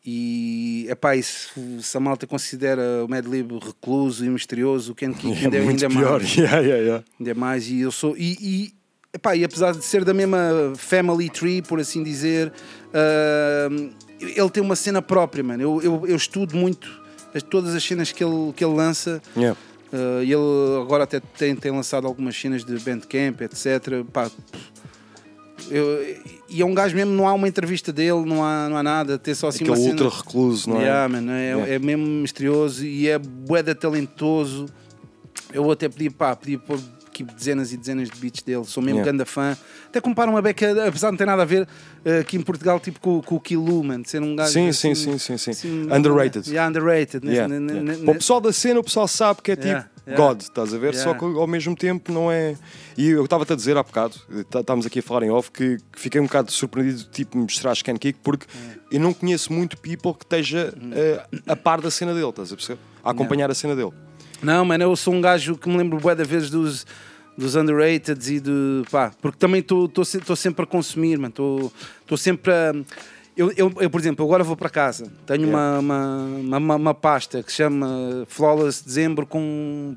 E 0.06 0.88
epá, 0.90 1.16
e 1.16 1.22
se, 1.22 1.50
se 1.82 1.96
a 1.96 2.00
malta 2.00 2.26
considera 2.26 2.82
o 3.06 3.08
Madlib 3.08 3.52
recluso 3.64 4.26
e 4.26 4.30
misterioso, 4.30 4.94
o 4.94 4.96
Ken 4.96 5.14
Kick 5.14 5.28
É 5.42 5.46
ainda, 5.46 5.62
muito 5.62 5.84
ainda 5.86 5.96
pior. 5.96 6.20
mais. 6.20 6.34
Yeah, 6.38 6.60
yeah, 6.60 6.84
yeah. 6.84 7.04
Ainda 7.20 7.36
mais. 7.36 7.70
E 7.70 7.82
eu 7.82 7.92
sou. 7.92 8.16
E, 8.18 8.38
e, 8.42 8.74
epá, 9.14 9.36
e 9.36 9.44
apesar 9.44 9.74
de 9.74 9.84
ser 9.86 10.04
da 10.04 10.14
mesma 10.14 10.74
family 10.76 11.30
tree, 11.30 11.62
por 11.62 11.80
assim 11.80 12.04
dizer, 12.04 12.52
ah, 12.94 13.68
ele 14.20 14.50
tem 14.50 14.64
uma 14.64 14.76
cena 14.76 15.02
própria, 15.02 15.44
mano. 15.44 15.62
Eu, 15.62 15.82
eu, 15.84 16.08
eu 16.08 16.16
estudo 16.16 16.56
muito 16.58 16.90
as- 17.34 17.44
todas 17.44 17.76
as 17.76 17.84
cenas 17.84 18.12
que 18.12 18.24
ele, 18.24 18.52
que 18.56 18.64
ele 18.66 18.74
lança. 18.74 19.22
Yeah. 19.38 19.58
Ah, 19.94 20.24
e 20.24 20.32
ele 20.34 20.82
agora 20.82 21.04
até 21.04 21.20
tem, 21.20 21.56
tem 21.56 21.72
lançado 21.72 22.08
algumas 22.08 22.36
cenas 22.36 22.66
de 22.66 22.74
Bandcamp, 22.80 23.40
etc. 23.42 24.04
Pá, 24.12 24.32
eu- 25.70 26.16
e 26.50 26.62
é 26.62 26.66
um 26.66 26.74
gajo 26.74 26.96
mesmo, 26.96 27.12
não 27.14 27.28
há 27.28 27.34
uma 27.34 27.48
entrevista 27.48 27.92
dele, 27.94 28.26
não 28.26 28.44
há, 28.44 28.68
não 28.70 28.78
há 28.78 28.84
nada, 28.84 29.18
tem 29.18 29.34
só 29.34 29.48
assim 29.48 29.64
Aquele 29.64 29.72
uma 29.72 29.78
cena. 29.78 29.92
ultra 30.04 30.10
recluso, 30.18 30.70
não 30.70 30.78
é? 30.82 30.84
Yeah, 30.84 31.08
mano, 31.10 31.32
é, 31.32 31.44
Yeah. 31.52 31.74
é 31.74 31.80
mesmo 31.80 32.06
misterioso 32.06 32.86
e 32.86 33.08
é 33.08 33.18
boeda 33.20 33.74
talentoso. 33.76 34.66
Eu 35.54 35.70
até 35.72 35.88
pedi, 35.90 36.10
pá, 36.10 36.36
pedi 36.36 36.58
aqui 37.12 37.24
dezenas 37.24 37.74
e 37.74 37.78
dezenas 37.78 38.10
de 38.10 38.18
beats 38.20 38.42
dele, 38.42 38.64
sou 38.66 38.82
mesmo 38.82 39.00
Yeah. 39.00 39.12
grande 39.12 39.30
fã. 39.30 39.58
Até 39.88 40.00
comparam 40.00 40.32
uma 40.34 40.42
beca, 40.42 40.88
apesar 40.88 41.08
de 41.10 41.12
não 41.12 41.18
ter 41.18 41.26
nada 41.26 41.42
a 41.42 41.46
ver 41.46 41.68
eh, 42.06 42.20
aqui 42.20 42.38
em 42.38 42.42
Portugal, 42.42 42.80
tipo 42.80 43.00
com, 43.00 43.22
com 43.22 43.36
o 43.36 43.40
Kilu, 43.40 43.84
mano, 43.84 44.04
de 44.04 44.10
ser 44.10 44.22
um 44.22 44.36
gajo. 44.36 44.52
Sim, 44.54 44.72
sim, 44.72 44.92
assim, 44.92 45.18
sim, 45.18 45.18
sim, 45.20 45.38
sim. 45.38 45.52
assim, 45.52 45.94
Underrated. 45.94 46.50
Yeah, 46.50 46.70
underrated. 46.70 47.28
Yeah, 47.28 47.54
yeah. 47.54 48.12
o 48.12 48.16
pessoal 48.16 48.40
da 48.40 48.54
cena, 48.54 48.80
o 48.80 48.84
pessoal 48.84 49.08
sabe 49.08 49.42
que 49.42 49.52
é 49.52 49.56
tipo. 49.56 49.92
God, 50.16 50.42
estás 50.42 50.74
a 50.74 50.78
ver? 50.80 50.96
Só 50.96 51.14
que 51.14 51.24
ao 51.24 51.46
mesmo 51.48 51.76
tempo 51.76 52.12
não 52.12 52.32
é. 52.32 52.56
E 52.98 53.10
eu 53.10 53.24
estava-te 53.24 53.54
a 53.54 53.56
dizer 53.56 53.78
há 53.78 53.84
bocado, 53.84 54.16
tá- 54.50 54.60
estávamos 54.62 54.86
aqui 54.86 55.00
a 55.00 55.04
falar 55.04 55.24
em 55.24 55.30
off, 55.30 55.52
que, 55.52 55.78
que 55.92 56.00
fiquei 56.00 56.20
um 56.20 56.26
bocado 56.26 56.52
surpreendido, 56.52 57.04
tipo, 57.12 57.38
me 57.38 57.44
mostrares 57.44 57.82
Ken 57.84 57.96
Kick, 57.96 58.20
porque 58.22 58.46
eu 58.92 59.00
não 59.00 59.14
conheço 59.14 59.54
muito 59.54 59.78
people 59.78 60.14
que 60.16 60.26
esteja 60.26 60.74
eh, 60.94 61.24
a 61.48 61.56
par 61.56 61.80
da 61.80 61.92
cena 61.92 62.14
dele, 62.14 62.28
estás 62.28 62.52
a 62.52 62.56
perceber? 62.56 62.80
A 63.04 63.12
acompanhar 63.12 63.50
a 63.52 63.54
cena 63.54 63.76
dele. 63.76 63.92
Não, 64.42 64.66
mano, 64.66 64.84
eu 64.84 64.96
sou 64.96 65.14
um 65.14 65.22
gajo 65.22 65.56
que 65.58 65.70
me 65.70 65.78
lembro 65.78 66.00
bué 66.00 66.16
da 66.16 66.24
vezes 66.24 66.50
dos, 66.50 66.86
dos 67.38 67.56
underrated 67.56 68.20
e 68.34 68.40
de. 68.40 68.84
pá, 68.90 69.12
porque 69.22 69.38
também 69.38 69.62
estou 69.62 70.36
sempre 70.36 70.64
a 70.64 70.66
consumir, 70.66 71.18
mano, 71.18 71.34
estou 72.02 72.18
sempre 72.18 72.52
a. 72.52 72.74
Eu, 73.38 73.50
eu, 73.56 73.72
eu, 73.80 73.90
por 73.90 74.00
exemplo, 74.00 74.26
agora 74.26 74.44
vou 74.44 74.58
para 74.58 74.70
casa, 74.70 75.10
tenho 75.26 75.48
uma, 75.48 75.80
uma, 75.80 76.16
uma, 76.26 76.58
uma- 76.58 76.76
uma 76.76 76.94
pasta 76.94 77.42
que 77.42 77.52
chama 77.52 78.26
Flawless 78.28 78.84
Dezembro 78.84 79.26
com. 79.26 79.96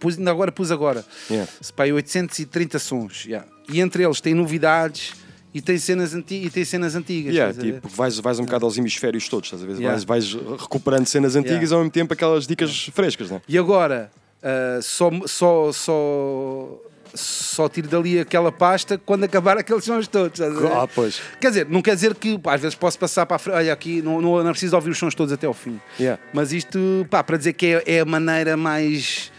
Pus, 0.00 0.18
ainda 0.18 0.30
agora 0.30 0.50
pus 0.52 0.70
agora. 0.70 1.04
Yeah. 1.30 1.50
Pá, 1.74 1.84
830 1.84 2.78
sons. 2.78 3.24
yeah. 3.24 3.46
E 3.68 3.80
entre 3.80 4.04
eles 4.04 4.20
tem 4.20 4.34
novidades 4.34 5.14
e 5.56 5.60
tem 5.62 5.78
cenas, 5.78 6.14
anti 6.14 6.34
e 6.34 6.50
tem 6.50 6.64
cenas 6.64 6.94
antigas. 6.94 7.34
Yeah, 7.34 7.58
tipo, 7.58 7.88
vais, 7.88 8.18
vais 8.18 8.38
um 8.38 8.44
bocado 8.44 8.66
aos 8.66 8.76
hemisférios 8.76 9.26
todos, 9.26 9.46
estás 9.46 9.62
a 9.62 9.66
ver? 9.66 9.80
Yeah. 9.80 9.96
Vais, 10.04 10.04
vais 10.04 10.34
recuperando 10.60 11.06
cenas 11.06 11.34
antigas 11.34 11.56
Yeah. 11.56 11.74
ao 11.76 11.80
mesmo 11.80 11.90
tempo 11.90 12.12
aquelas 12.12 12.46
dicas 12.46 12.90
frescas, 12.92 13.30
né? 13.30 13.40
E 13.48 13.56
agora, 13.56 14.10
ah, 14.42 14.78
só, 14.82 15.10
só, 15.26 15.72
só, 15.72 16.80
só 17.14 17.68
tiro 17.68 17.88
dali 17.88 18.20
aquela 18.20 18.52
pasta 18.52 18.98
quando 18.98 19.24
acabar 19.24 19.56
aqueles 19.56 19.82
sons 19.84 20.06
todos. 20.06 20.40
Ah, 20.40 20.86
pois. 20.94 21.20
Quer 21.40 21.48
dizer, 21.48 21.66
não 21.68 21.80
quer 21.80 21.94
dizer 21.94 22.14
que 22.14 22.38
pá, 22.38 22.54
às 22.54 22.60
vezes 22.60 22.74
posso 22.74 22.98
passar 22.98 23.24
para 23.24 23.36
a 23.36 23.38
frente. 23.38 23.56
Olha, 23.56 23.72
aqui 23.72 24.02
não, 24.02 24.20
não, 24.20 24.44
não 24.44 24.50
preciso 24.50 24.76
ouvir 24.76 24.90
os 24.90 24.98
sons 24.98 25.14
todos 25.14 25.32
até 25.32 25.46
ao 25.46 25.54
fim. 25.54 25.80
Yeah. 25.98 26.20
Mas 26.32 26.52
isto, 26.52 27.06
pá, 27.10 27.24
para 27.24 27.38
dizer 27.38 27.54
que 27.54 27.66
é, 27.66 27.82
é 27.96 28.00
a 28.00 28.04
maneira 28.04 28.56
mais. 28.56 29.32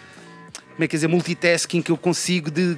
Como 0.73 0.83
é 0.83 0.87
que 0.87 0.95
é 0.95 0.97
dizer? 0.97 1.07
Multitasking 1.07 1.81
que 1.81 1.91
eu 1.91 1.97
consigo 1.97 2.49
de. 2.51 2.77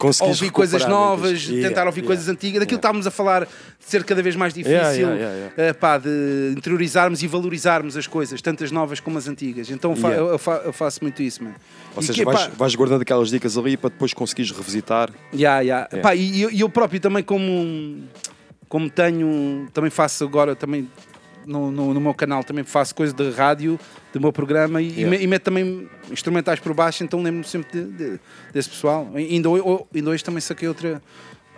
Ouvir 0.00 0.50
coisas 0.50 0.82
recuperar 0.82 0.88
novas. 1.08 1.42
Yeah, 1.48 1.68
tentar 1.68 1.86
ouvir 1.86 2.00
yeah, 2.00 2.06
coisas 2.06 2.28
antigas, 2.28 2.60
daquilo 2.60 2.78
que 2.78 2.86
estávamos 2.86 3.06
a 3.06 3.10
falar 3.10 3.44
de 3.46 3.50
ser 3.80 4.04
cada 4.04 4.22
vez 4.22 4.36
mais 4.36 4.54
difícil 4.54 4.76
Yeah, 4.78 4.92
yeah, 4.94 5.14
yeah, 5.34 5.54
eh, 5.56 5.72
pá, 5.72 5.98
de 5.98 6.54
interiorizarmos 6.56 7.22
e 7.22 7.26
valorizarmos 7.26 7.96
as 7.96 8.06
coisas, 8.06 8.40
tanto 8.40 8.62
as 8.62 8.70
novas 8.70 9.00
como 9.00 9.18
as 9.18 9.26
antigas. 9.28 9.70
Então 9.70 9.96
fa- 9.96 10.08
Yeah. 10.08 10.32
eu, 10.32 10.38
fa- 10.38 10.62
eu 10.64 10.72
faço 10.72 11.00
muito 11.02 11.22
isso, 11.22 11.42
mano. 11.42 11.56
Ou 11.96 12.02
E 12.02 12.06
seja, 12.06 12.18
que, 12.18 12.24
vais, 12.24 12.46
pá, 12.46 12.50
vais 12.56 12.74
guardando 12.74 13.02
aquelas 13.02 13.30
dicas 13.30 13.56
ali 13.58 13.76
para 13.76 13.90
depois 13.90 14.14
conseguires 14.14 14.50
revisitar. 14.52 15.10
Yeah, 15.34 15.60
yeah. 15.60 15.88
Pá, 16.02 16.14
e 16.14 16.42
eu, 16.42 16.50
eu 16.50 16.68
próprio 16.68 17.00
também 17.00 17.22
como, 17.24 18.04
como 18.68 18.88
tenho, 18.90 19.66
também 19.72 19.90
faço 19.90 20.22
agora 20.24 20.54
também 20.54 20.88
no, 21.46 21.70
no, 21.70 21.94
no 21.94 22.00
meu 22.00 22.14
canal 22.14 22.42
também 22.44 22.64
faço 22.64 22.94
coisa 22.94 23.12
de 23.12 23.30
rádio 23.30 23.78
do 24.12 24.20
meu 24.20 24.32
programa 24.32 24.80
e, 24.82 24.86
e 24.88 24.90
Yeah. 25.00 25.10
me- 25.18 25.24
e 25.24 25.26
meto 25.26 25.42
também 25.44 25.88
instrumentais 26.10 26.60
por 26.60 26.74
baixo, 26.74 27.02
então 27.04 27.22
lembro-me 27.22 27.44
sempre 27.44 27.70
de- 27.82 27.92
de- 27.92 28.20
desse 28.52 28.68
pessoal. 28.70 29.10
E 29.14 29.18
Ainda, 29.34 29.48
ho- 29.50 29.86
ainda 29.94 30.10
hoje 30.10 30.24
também 30.24 30.40
saquei 30.40 30.68
outra, 30.68 31.00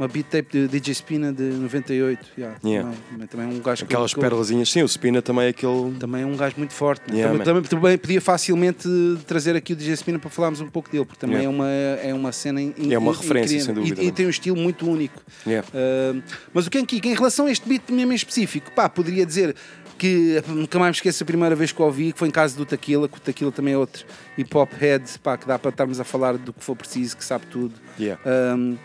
uma 0.01 0.09
beat 0.09 0.27
tape 0.29 0.49
de 0.51 0.69
DJ 0.69 0.95
Spina 0.95 1.33
de 1.33 1.43
98. 1.43 2.27
Yeah, 2.39 2.59
Yeah. 2.65 2.91
Também, 3.11 3.27
também 3.27 3.47
um 3.47 3.61
gajo 3.61 3.85
Aquelas 3.85 4.15
que. 4.15 4.65
Sim, 4.67 4.83
o 4.83 4.89
Spina 4.89 5.21
também 5.21 5.45
é 5.47 5.49
aquele. 5.51 5.93
também 5.99 6.23
é 6.23 6.27
um 6.27 6.37
gajo 6.37 6.55
muito 6.57 6.73
forte. 6.73 7.03
né? 7.11 7.19
Yeah, 7.19 7.39
também, 7.39 7.45
também, 7.63 7.63
também 7.81 7.99
podia 7.99 8.21
facilmente 8.21 8.89
trazer 9.27 9.55
aqui 9.55 9.75
o 9.75 9.77
DJ 9.77 9.97
Spina 9.97 10.19
para 10.19 10.31
falarmos 10.31 10.61
um 10.61 10.69
pouco 10.69 10.91
dele, 10.91 11.05
porque 11.05 11.21
também 11.21 11.45
é, 11.45 11.49
uma, 11.49 11.69
é 11.69 12.15
uma 12.15 12.33
cena 12.33 12.61
in- 12.63 12.73
É 12.91 12.99
uma 12.99 13.13
in- 13.13 13.17
referência, 13.17 13.57
incrível. 13.57 13.65
sem 13.67 13.75
dúvida, 13.75 14.01
E, 14.01 14.03
e 14.03 14.05
mano. 14.07 14.17
tem 14.17 14.27
um 14.27 14.31
estilo 14.31 14.57
muito 14.57 14.89
único. 14.91 15.21
Uh, 15.47 16.23
mas 16.55 16.67
o 16.67 16.71
que 16.71 16.79
é 16.79 16.81
em 17.11 17.15
relação 17.15 17.47
a 17.47 17.51
este 17.51 17.69
beat 17.69 17.83
mesmo 17.91 18.13
em 18.13 18.17
específico, 18.17 18.71
pá, 18.73 18.89
poderia 18.89 19.27
dizer 19.27 19.55
que 19.99 20.43
nunca 20.49 20.79
mais 20.79 20.93
me 20.93 20.97
esqueço 20.97 21.23
a 21.23 21.27
primeira 21.27 21.55
vez 21.55 21.73
que 21.73 21.83
o 21.83 21.85
ouvi, 21.85 22.13
que 22.13 22.19
foi 22.19 22.29
em 22.29 22.31
casa 22.31 22.57
do 22.57 22.65
Taquila, 22.65 23.07
que 23.07 23.19
o 23.19 23.21
Taquila 23.21 23.53
também 23.53 23.75
é 23.75 23.77
outro 23.77 24.07
hip 24.39 24.57
hop 24.57 24.73
head, 24.79 25.05
pá, 25.23 25.37
que 25.37 25.47
dá 25.47 25.59
para 25.59 25.69
estarmos 25.69 26.01
a 26.01 26.05
falar 26.05 26.39
do 26.39 26.55
que 26.55 26.65
for 26.65 26.75
preciso, 26.75 27.15
que 27.19 27.25
sabe 27.25 27.45
tudo. 27.51 27.75
Yeah. 27.99 28.19
Um, 28.57 28.79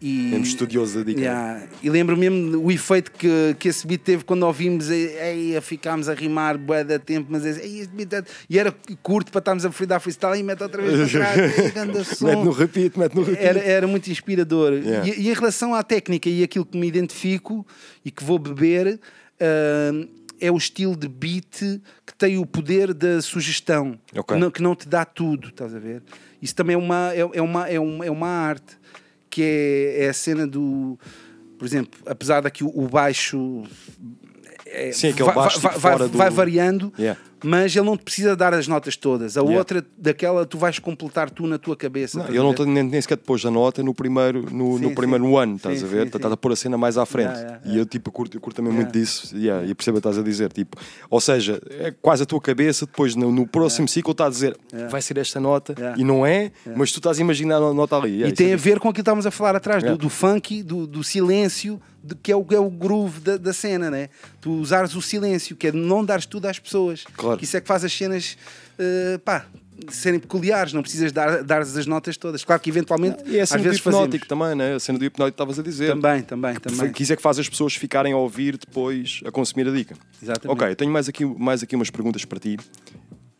e, 0.00 0.28
Mesmo 0.30 0.44
estudioso 0.44 0.98
da 0.98 1.04
dica. 1.04 1.20
Yeah. 1.20 1.66
E 1.82 1.90
lembro 1.90 2.16
mesmo 2.16 2.58
o 2.64 2.70
efeito 2.70 3.10
que, 3.12 3.56
que 3.58 3.68
esse 3.68 3.86
beat 3.86 4.02
teve 4.02 4.24
quando 4.24 4.44
ouvimos, 4.44 4.90
ei, 4.90 5.58
ficámos 5.60 6.08
a 6.08 6.14
rimar 6.14 6.56
bué 6.56 6.84
da 6.84 6.98
tempo, 6.98 7.28
mas 7.30 7.44
ei, 7.44 7.80
este 7.80 7.94
beat 7.94 8.12
é- 8.12 8.24
e 8.48 8.58
era 8.58 8.72
curto 9.02 9.32
para 9.32 9.40
estarmos 9.40 9.64
a 9.64 9.86
dar 9.86 10.00
freestyle 10.00 10.38
e 10.38 10.42
mete 10.42 10.62
outra 10.62 10.82
vez 10.82 11.10
para 11.10 11.32
trás, 11.34 11.74
mete 12.22 12.44
no 12.44 12.50
repeat, 12.52 12.98
mete 12.98 13.14
no 13.14 13.22
repeat. 13.22 13.44
Era, 13.44 13.58
era 13.60 13.86
muito 13.86 14.10
inspirador. 14.10 14.72
Yeah. 14.74 15.08
E, 15.08 15.22
e 15.22 15.30
em 15.30 15.34
relação 15.34 15.74
à 15.74 15.82
técnica 15.82 16.28
e 16.28 16.42
aquilo 16.42 16.64
que 16.64 16.78
me 16.78 16.86
identifico 16.86 17.66
e 18.04 18.10
que 18.10 18.22
vou 18.22 18.38
beber, 18.38 19.00
ah, 19.40 20.06
é 20.40 20.50
o 20.50 20.56
estilo 20.56 20.96
de 20.96 21.08
beat 21.08 21.58
que 22.06 22.14
tem 22.16 22.38
o 22.38 22.46
poder 22.46 22.94
da 22.94 23.20
sugestão, 23.20 23.98
Ok. 24.14 24.36
que, 24.36 24.40
não, 24.40 24.50
que 24.50 24.62
não 24.62 24.74
te 24.74 24.88
dá 24.88 25.04
tudo, 25.04 25.48
estás 25.48 25.74
a 25.74 25.78
ver? 25.78 26.02
Isso 26.40 26.54
também 26.54 26.74
é 26.74 26.78
uma, 26.78 27.12
é, 27.12 27.18
é 27.18 27.42
uma, 27.42 27.68
é, 27.68 27.80
uma, 27.80 28.06
é 28.06 28.10
uma 28.10 28.28
arte, 28.28 28.78
que 29.30 29.42
é, 29.42 30.04
é 30.04 30.08
a 30.08 30.12
cena 30.14 30.46
do. 30.46 30.98
Por 31.58 31.64
exemplo, 31.66 31.98
apesar 32.06 32.40
daqui 32.40 32.62
o, 32.64 32.68
o 32.74 32.88
baixo. 32.88 33.64
é- 34.66 34.92
Sim, 34.92 35.08
aquele 35.08 35.24
vai, 35.24 35.34
baixo 35.34 35.60
vai, 35.60 35.72
tipo 35.72 35.82
vai- 35.82 35.98
do- 35.98 36.08
vai 36.18 36.30
variando, 36.30 36.92
Yeah. 36.98 37.20
Mas 37.44 37.74
ele 37.74 37.86
não 37.86 37.96
te 37.96 38.04
precisa 38.04 38.34
dar 38.36 38.52
as 38.54 38.66
notas 38.68 38.96
todas. 38.96 39.36
A 39.36 39.40
Yeah. 39.40 39.58
outra, 39.58 39.86
daquela, 39.96 40.44
tu 40.44 40.58
vais 40.58 40.78
completar 40.78 41.30
tu 41.30 41.46
na 41.46 41.58
tua 41.58 41.76
cabeça. 41.76 42.18
Não, 42.18 42.26
ele 42.28 42.38
não 42.38 42.54
nem, 42.66 42.82
nem 42.82 43.00
sequer 43.00 43.16
te 43.16 43.24
pôs 43.24 43.44
a 43.46 43.50
nota 43.50 43.82
no 43.82 43.94
primeiro, 43.94 44.42
no, 44.42 44.76
Sim, 44.76 44.82
no 44.82 44.88
sim. 44.88 44.94
primeiro 44.94 45.36
ano, 45.36 45.56
estás 45.56 45.78
Sim, 45.80 45.84
a 45.84 45.88
ver? 45.88 46.06
Estás 46.06 46.32
a 46.32 46.36
pôr 46.36 46.52
a 46.52 46.56
cena 46.56 46.76
mais 46.76 46.98
à 46.98 47.06
frente. 47.06 47.28
Yeah, 47.28 47.48
yeah, 47.48 47.70
E 47.70 47.78
eu, 47.78 47.86
tipo, 47.86 48.10
curto, 48.10 48.36
eu 48.36 48.40
curto 48.40 48.56
também 48.56 48.72
muito 48.72 48.92
disso. 48.92 49.36
Yeah, 49.36 49.64
e 49.66 49.74
percebo 49.74 49.98
o 49.98 50.00
que 50.00 50.08
estás 50.08 50.18
a 50.18 50.22
dizer. 50.22 50.52
Tipo, 50.52 50.76
ou 51.08 51.20
seja, 51.20 51.60
é 51.70 51.90
quase 51.90 52.22
a 52.22 52.26
tua 52.26 52.40
cabeça, 52.40 52.86
depois 52.86 53.14
no, 53.14 53.30
no 53.32 53.46
próximo 53.46 53.88
ciclo 53.88 54.12
está 54.12 54.26
a 54.26 54.30
dizer 54.30 54.56
vai 54.90 55.00
ser 55.02 55.18
esta 55.18 55.40
nota 55.40 55.74
e 55.96 56.04
não 56.04 56.24
é, 56.26 56.50
mas 56.76 56.92
tu 56.92 56.98
estás 56.98 57.18
a 57.18 57.20
imaginar 57.20 57.56
a 57.56 57.72
nota 57.72 57.96
ali. 57.96 58.24
E 58.24 58.32
tem 58.32 58.50
é 58.50 58.54
a 58.54 58.56
ver 58.56 58.78
com 58.78 58.88
aquilo 58.88 58.94
que 58.94 59.00
estávamos 59.00 59.26
a 59.26 59.30
falar 59.30 59.56
atrás, 59.56 59.82
do, 59.82 59.96
do 59.96 60.08
funk, 60.08 60.62
do, 60.62 60.86
do 60.86 61.02
silêncio, 61.04 61.80
de- 62.02 62.14
que 62.16 62.30
é 62.32 62.36
o, 62.36 62.46
é 62.50 62.58
o 62.58 62.70
groove 62.70 63.20
da, 63.20 63.36
da 63.36 63.52
cena, 63.52 63.90
né? 63.90 64.08
Tu 64.40 64.50
usares 64.50 64.94
o 64.94 65.02
silêncio, 65.02 65.56
que 65.56 65.68
é 65.68 65.72
não 65.72 66.04
dares 66.04 66.26
tudo 66.26 66.46
às 66.46 66.58
pessoas. 66.58 67.04
Claro. 67.16 67.38
Que 67.38 67.44
isso 67.44 67.56
é 67.56 67.60
que 67.60 67.66
faz 67.68 67.84
as 67.84 67.92
cenas, 67.92 68.36
eh, 68.78 69.18
pá, 69.24 69.46
serem 69.90 70.18
peculiares, 70.18 70.72
não 70.72 70.82
precisas 70.82 71.12
dar, 71.12 71.44
dar 71.44 71.60
as 71.62 71.86
notas 71.86 72.16
todas. 72.16 72.44
Claro 72.44 72.60
que 72.60 72.68
eventualmente, 72.68 73.22
E 73.26 73.36
é 73.36 73.40
a 73.40 73.42
às 73.44 73.48
cena 73.50 73.60
do 73.60 73.64
vezes 73.64 73.78
hipnótico 73.78 74.24
fazemos. 74.26 74.28
também, 74.28 74.54
né? 74.56 74.74
A 74.74 74.80
cena 74.80 74.98
do 74.98 75.04
hipnótico 75.04 75.32
que 75.32 75.34
estavas 75.42 75.58
a 75.58 75.62
dizer. 75.62 75.88
Também, 75.92 76.22
também, 76.22 76.54
também. 76.56 76.92
Que 76.92 77.02
isso 77.04 77.12
é 77.12 77.16
que 77.16 77.22
faz 77.22 77.38
as 77.38 77.48
pessoas 77.48 77.74
ficarem 77.76 78.12
a 78.12 78.16
ouvir 78.16 78.56
depois 78.58 79.20
a 79.24 79.30
consumir 79.30 79.68
a 79.68 79.70
dica. 79.70 79.94
Exatamente. 80.22 80.56
Ok, 80.56 80.70
eu 80.72 80.76
tenho 80.76 80.90
mais 80.90 81.08
aqui, 81.08 81.24
mais 81.24 81.62
aqui 81.62 81.76
umas 81.76 81.90
perguntas 81.90 82.24
para 82.24 82.40
ti. 82.40 82.56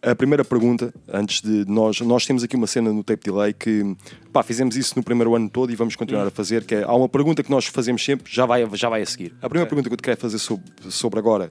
A 0.01 0.15
primeira 0.15 0.45
pergunta, 0.45 0.95
antes 1.09 1.41
de 1.41 1.65
nós, 1.69 2.01
nós 2.01 2.25
temos 2.25 2.45
aqui 2.45 2.55
uma 2.55 2.69
cena 2.69 2.93
no 2.93 3.03
Tape 3.03 3.25
Delay 3.25 3.53
que 3.53 3.97
pá, 4.33 4.45
fizemos 4.45 4.77
isso 4.77 4.95
no 4.97 5.03
primeiro 5.03 5.35
ano 5.35 5.51
todo 5.51 5.73
e 5.73 5.77
vamos 5.77 5.97
continuar 5.97 6.25
a 6.25 6.31
fazer, 6.31 6.65
que 6.65 6.77
é, 6.77 6.85
há 6.85 6.95
uma 6.95 7.09
pergunta 7.09 7.43
que 7.43 7.51
nós 7.51 7.67
fazemos 7.67 8.05
sempre, 8.05 8.33
já 8.33 8.47
vai, 8.47 8.65
já 8.75 8.89
vai 8.89 9.03
a 9.03 9.07
seguir. 9.07 9.35
A 9.43 9.49
primeira 9.49 9.69
pergunta 9.69 9.89
que 9.89 9.93
eu 9.93 9.97
te 9.97 10.03
quero 10.03 10.21
fazer 10.21 10.39
sobre, 10.39 10.65
sobre 10.89 11.19
agora, 11.19 11.49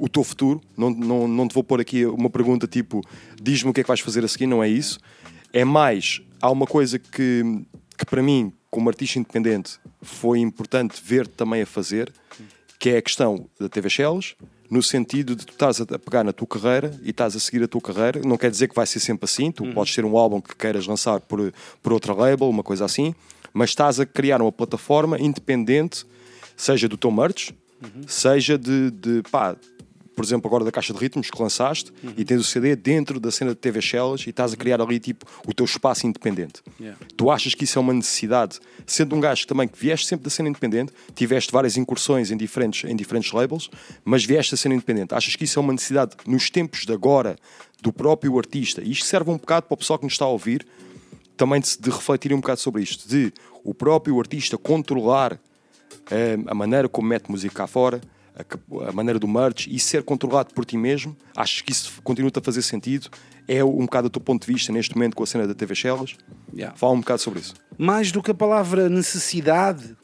o 0.00 0.08
teu 0.08 0.24
futuro, 0.24 0.60
não, 0.76 0.90
não, 0.90 1.28
não 1.28 1.46
te 1.46 1.54
vou 1.54 1.62
pôr 1.62 1.80
aqui 1.80 2.04
uma 2.06 2.28
pergunta 2.28 2.66
tipo, 2.66 3.02
diz-me 3.40 3.70
o 3.70 3.72
que 3.72 3.80
é 3.80 3.84
que 3.84 3.88
vais 3.88 4.00
fazer 4.00 4.24
a 4.24 4.28
seguir, 4.28 4.46
não 4.46 4.64
é 4.64 4.68
isso. 4.68 4.98
É 5.52 5.64
mais, 5.64 6.20
há 6.42 6.50
uma 6.50 6.66
coisa 6.66 6.98
que, 6.98 7.42
que 7.96 8.04
para 8.04 8.20
mim, 8.20 8.52
como 8.68 8.88
artista 8.88 9.20
independente, 9.20 9.78
foi 10.02 10.40
importante 10.40 11.00
ver-te 11.04 11.34
também 11.34 11.62
a 11.62 11.66
fazer, 11.66 12.12
que 12.80 12.90
é 12.90 12.96
a 12.96 13.02
questão 13.02 13.48
da 13.60 13.68
TV 13.68 13.88
Shells, 13.88 14.34
no 14.70 14.82
sentido 14.82 15.34
de 15.34 15.44
tu 15.44 15.52
estás 15.52 15.80
a 15.80 15.98
pegar 15.98 16.22
na 16.22 16.32
tua 16.32 16.46
carreira 16.46 16.96
e 17.02 17.10
estás 17.10 17.34
a 17.34 17.40
seguir 17.40 17.64
a 17.64 17.68
tua 17.68 17.80
carreira. 17.80 18.20
Não 18.24 18.36
quer 18.36 18.50
dizer 18.50 18.68
que 18.68 18.74
vai 18.74 18.86
ser 18.86 19.00
sempre 19.00 19.24
assim, 19.24 19.50
tu 19.50 19.66
podes 19.72 19.94
ter 19.94 20.04
um 20.04 20.16
álbum 20.16 20.40
que 20.40 20.54
queiras 20.54 20.86
lançar 20.86 21.20
por, 21.20 21.52
por 21.82 21.92
outra 21.92 22.14
label, 22.14 22.48
uma 22.48 22.62
coisa 22.62 22.84
assim, 22.84 23.14
mas 23.52 23.70
estás 23.70 23.98
a 23.98 24.06
criar 24.06 24.40
uma 24.40 24.52
plataforma 24.52 25.20
independente, 25.20 26.06
seja 26.56 26.88
do 26.88 26.96
teu 26.96 27.10
merch, 27.10 27.52
seja 28.06 28.56
de, 28.56 28.90
de 28.92 29.22
pá, 29.30 29.56
por 30.20 30.26
exemplo, 30.26 30.48
agora 30.48 30.66
da 30.66 30.70
caixa 30.70 30.92
de 30.92 30.98
ritmos 30.98 31.30
que 31.30 31.42
lançaste 31.42 31.90
e 32.14 32.26
tens 32.26 32.42
o 32.42 32.44
CD 32.44 32.76
dentro 32.76 33.18
da 33.18 33.30
cena 33.30 33.52
de 33.52 33.56
TV 33.56 33.80
Shells 33.80 34.26
e 34.26 34.28
estás 34.28 34.52
a 34.52 34.56
criar 34.56 34.78
ali 34.78 35.00
tipo 35.00 35.24
o 35.46 35.54
teu 35.54 35.64
espaço 35.64 36.06
independente. 36.06 36.60
Yeah. 36.78 37.00
Tu 37.16 37.30
achas 37.30 37.54
que 37.54 37.64
isso 37.64 37.78
é 37.78 37.80
uma 37.80 37.94
necessidade? 37.94 38.60
Sendo 38.86 39.16
um 39.16 39.20
gajo 39.20 39.46
também 39.46 39.66
que 39.66 39.78
vieste 39.78 40.06
sempre 40.06 40.24
da 40.24 40.28
cena 40.28 40.50
independente, 40.50 40.92
tiveste 41.14 41.50
várias 41.50 41.78
incursões 41.78 42.30
em 42.30 42.36
diferentes, 42.36 42.84
em 42.84 42.94
diferentes 42.94 43.32
labels, 43.32 43.70
mas 44.04 44.22
vieste 44.22 44.50
da 44.52 44.58
cena 44.58 44.74
independente. 44.74 45.14
Achas 45.14 45.34
que 45.36 45.44
isso 45.44 45.58
é 45.58 45.62
uma 45.62 45.72
necessidade 45.72 46.14
nos 46.26 46.50
tempos 46.50 46.84
de 46.84 46.92
agora 46.92 47.34
do 47.80 47.90
próprio 47.90 48.36
artista? 48.36 48.82
E 48.82 48.90
isto 48.90 49.06
serve 49.06 49.30
um 49.30 49.38
bocado 49.38 49.68
para 49.68 49.74
o 49.74 49.78
pessoal 49.78 49.98
que 49.98 50.04
nos 50.04 50.12
está 50.12 50.26
a 50.26 50.28
ouvir 50.28 50.66
também 51.34 51.62
de, 51.62 51.78
de 51.78 51.88
refletir 51.88 52.34
um 52.34 52.42
bocado 52.42 52.60
sobre 52.60 52.82
isto, 52.82 53.08
de 53.08 53.32
o 53.64 53.72
próprio 53.72 54.20
artista 54.20 54.58
controlar 54.58 55.40
eh, 56.10 56.36
a 56.46 56.54
maneira 56.54 56.90
como 56.90 57.08
mete 57.08 57.30
música 57.30 57.54
cá 57.54 57.66
fora, 57.66 58.02
a, 58.34 58.88
a 58.88 58.92
maneira 58.92 59.18
do 59.18 59.28
merch 59.28 59.66
e 59.66 59.78
ser 59.78 60.02
controlado 60.02 60.52
por 60.54 60.64
ti 60.64 60.76
mesmo. 60.76 61.16
Achas 61.36 61.60
que 61.60 61.72
isso 61.72 62.00
continua 62.02 62.30
a 62.34 62.40
fazer 62.40 62.62
sentido? 62.62 63.08
É 63.46 63.64
um 63.64 63.84
bocado 63.84 64.06
o 64.06 64.10
teu 64.10 64.20
ponto 64.20 64.46
de 64.46 64.52
vista 64.52 64.72
neste 64.72 64.94
momento 64.94 65.16
com 65.16 65.22
a 65.22 65.26
cena 65.26 65.46
da 65.46 65.54
TV 65.54 65.74
Shellas? 65.74 66.16
Yeah. 66.54 66.76
Fala 66.76 66.92
um 66.92 67.00
bocado 67.00 67.20
sobre 67.20 67.40
isso. 67.40 67.54
Mais 67.76 68.12
do 68.12 68.22
que 68.22 68.30
a 68.30 68.34
palavra 68.34 68.88
necessidade, 68.88 69.96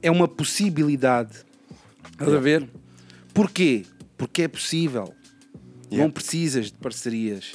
é 0.00 0.10
uma 0.10 0.28
possibilidade. 0.28 1.38
Estás 2.12 2.32
a 2.32 2.38
ver? 2.38 2.68
Porquê? 3.32 3.84
Porque 4.16 4.42
é 4.42 4.48
possível. 4.48 5.12
Yeah. 5.90 6.04
Não 6.04 6.10
precisas 6.10 6.66
de 6.66 6.74
parcerias. 6.74 7.54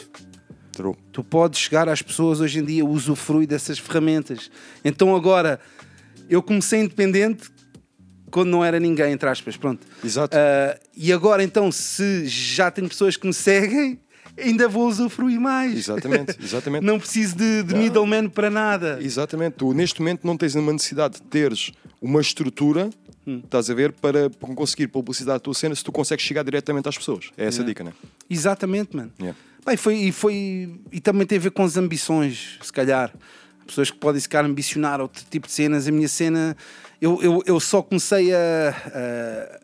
True. 0.73 0.95
Tu 1.11 1.23
podes 1.23 1.59
chegar 1.59 1.89
às 1.89 2.01
pessoas 2.01 2.39
hoje 2.39 2.59
em 2.59 2.65
dia, 2.65 2.85
usufrui 2.85 3.45
dessas 3.45 3.79
ferramentas. 3.79 4.49
Então 4.83 5.15
agora, 5.15 5.59
eu 6.29 6.41
comecei 6.41 6.81
independente 6.81 7.49
quando 8.29 8.49
não 8.49 8.63
era 8.63 8.79
ninguém, 8.79 9.11
entre 9.13 9.27
aspas, 9.29 9.57
pronto. 9.57 9.85
Exato. 10.03 10.35
Ah, 10.37 10.77
e 10.95 11.11
agora 11.13 11.43
então, 11.43 11.71
se 11.71 12.25
já 12.27 12.69
tenho 12.71 12.87
pessoas 12.87 13.17
que 13.17 13.25
me 13.27 13.33
seguem, 13.33 13.99
ainda 14.37 14.67
vou 14.67 14.87
usufruir 14.87 15.39
mais. 15.39 15.75
Exatamente, 15.77 16.37
exatamente. 16.41 16.83
não 16.85 16.99
preciso 16.99 17.35
de, 17.35 17.63
de 17.63 17.75
middleman 17.75 18.29
para 18.29 18.49
nada. 18.49 18.99
Exatamente. 19.01 19.53
Tu 19.57 19.73
neste 19.73 19.99
momento 19.99 20.25
não 20.25 20.37
tens 20.37 20.55
uma 20.55 20.71
necessidade 20.73 21.15
de 21.15 21.21
teres 21.23 21.71
uma 22.01 22.21
estrutura, 22.21 22.89
Hum. 23.27 23.41
estás 23.43 23.69
a 23.69 23.73
ver, 23.75 23.91
para 23.91 24.29
conseguir 24.55 24.87
publicidade 24.87 25.35
da 25.35 25.39
tua 25.39 25.53
cena 25.53 25.75
se 25.75 25.83
tu 25.83 25.91
consegues 25.91 26.25
chegar 26.25 26.41
diretamente 26.41 26.87
às 26.89 26.97
pessoas. 26.97 27.25
É 27.37 27.45
essa 27.45 27.57
a 27.61 27.65
Yeah. 27.65 27.67
dica, 27.67 27.83
né? 27.83 27.93
Exatamente, 28.29 28.95
mano. 28.95 29.11
Yeah. 29.19 29.37
E, 29.71 29.77
foi, 29.77 29.95
e, 29.97 30.11
foi, 30.11 30.79
e 30.91 30.99
também 30.99 31.27
tem 31.27 31.37
a 31.37 31.41
ver 31.41 31.51
com 31.51 31.63
as 31.63 31.75
ambições, 31.77 32.57
se 32.61 32.71
calhar. 32.73 33.13
pessoas 33.67 33.91
que 33.91 33.97
podem 33.97 34.19
se 34.19 34.27
calhar 34.27 34.49
ambicionar 34.49 34.99
outro 34.99 35.23
tipo 35.29 35.45
de 35.45 35.53
cenas. 35.53 35.87
A 35.87 35.91
minha 35.91 36.07
cena, 36.07 36.57
eu, 37.01 37.21
eu, 37.21 37.43
eu 37.45 37.59
só 37.59 37.81
comecei 37.81 38.33
a, 38.33 38.69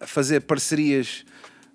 a- 0.02 0.06
fazer 0.08 0.42
parcerias 0.42 1.26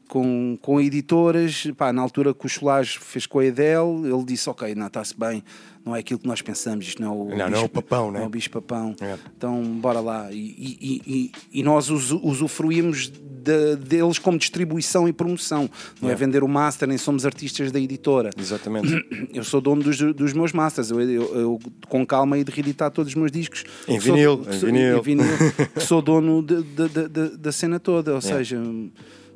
com, 0.09 0.59
com 0.61 0.81
editoras. 0.81 1.67
Pá, 1.77 1.93
na 1.93 2.03
altura 2.03 2.35
que 2.35 2.47
o 2.47 2.49
Solage 2.49 2.99
fez 2.99 3.27
com 3.27 3.39
a 3.39 3.45
Edel, 3.45 4.03
ele 4.05 4.25
disse: 4.25 4.49
Ok, 4.49 4.75
não, 4.75 4.87
está-se 4.87 5.17
bem, 5.19 5.43
não 5.85 5.97
é 5.97 6.01
aquilo 6.01 6.21
que 6.21 6.27
nós 6.27 6.43
pensamos, 6.43 6.87
isto 6.87 7.03
não 7.03 7.09
é 7.09 7.15
o. 7.17 7.37
Não, 7.37 7.51
não 7.51 7.59
é 7.59 7.65
o 7.65 7.69
papão, 7.69 8.11
né? 8.11 8.19
Não 8.19 8.25
é 8.25 8.29
o 8.29 8.31
bicho 8.31 8.51
papão. 8.51 8.95
Então, 9.37 9.63
bora 9.81 10.01
lá. 10.01 10.31
E, 10.31 10.37
e- 10.37 11.03
e- 11.07 11.33
e 11.61 11.63
nós 11.63 11.89
usu- 11.91 12.21
usufruímos 12.23 13.09
de- 13.09 13.77
deles 13.77 14.19
como 14.19 14.37
distribuição 14.39 15.09
e 15.09 15.13
promoção. 15.13 15.63
Não 16.01 16.09
é 16.09 16.13
Yeah. 16.13 16.27
vender 16.27 16.45
o 16.45 16.49
master, 16.49 16.87
nem 16.87 16.99
somos 16.99 17.25
artistas 17.25 17.73
da 17.73 17.81
editora. 17.81 18.31
Exatamente. 18.39 18.89
Eu 19.33 19.43
sou 19.45 19.61
dono 19.61 19.83
dos, 19.83 19.97
dos 19.99 20.33
meus 20.35 20.53
masters. 20.53 20.91
Eu, 20.91 21.01
eu- 21.01 21.35
eu, 21.35 21.59
com 21.89 22.05
calma, 22.07 22.37
hei 22.37 22.45
de 22.45 22.53
reeditar 22.53 22.91
todos 22.91 23.11
os 23.13 23.17
meus 23.17 23.33
discos. 23.33 23.65
Em 23.89 23.99
Sou- 23.99 24.15
vinil, 24.15 24.47
em 24.53 25.01
vinil. 25.01 25.27
que 25.75 25.81
sou 25.81 26.03
dono 26.03 26.43
de- 26.43 26.63
de- 26.63 27.37
da 27.39 27.51
cena 27.53 27.81
toda. 27.81 28.13
Ou 28.13 28.19
Yeah. 28.19 28.39
seja, 28.39 28.63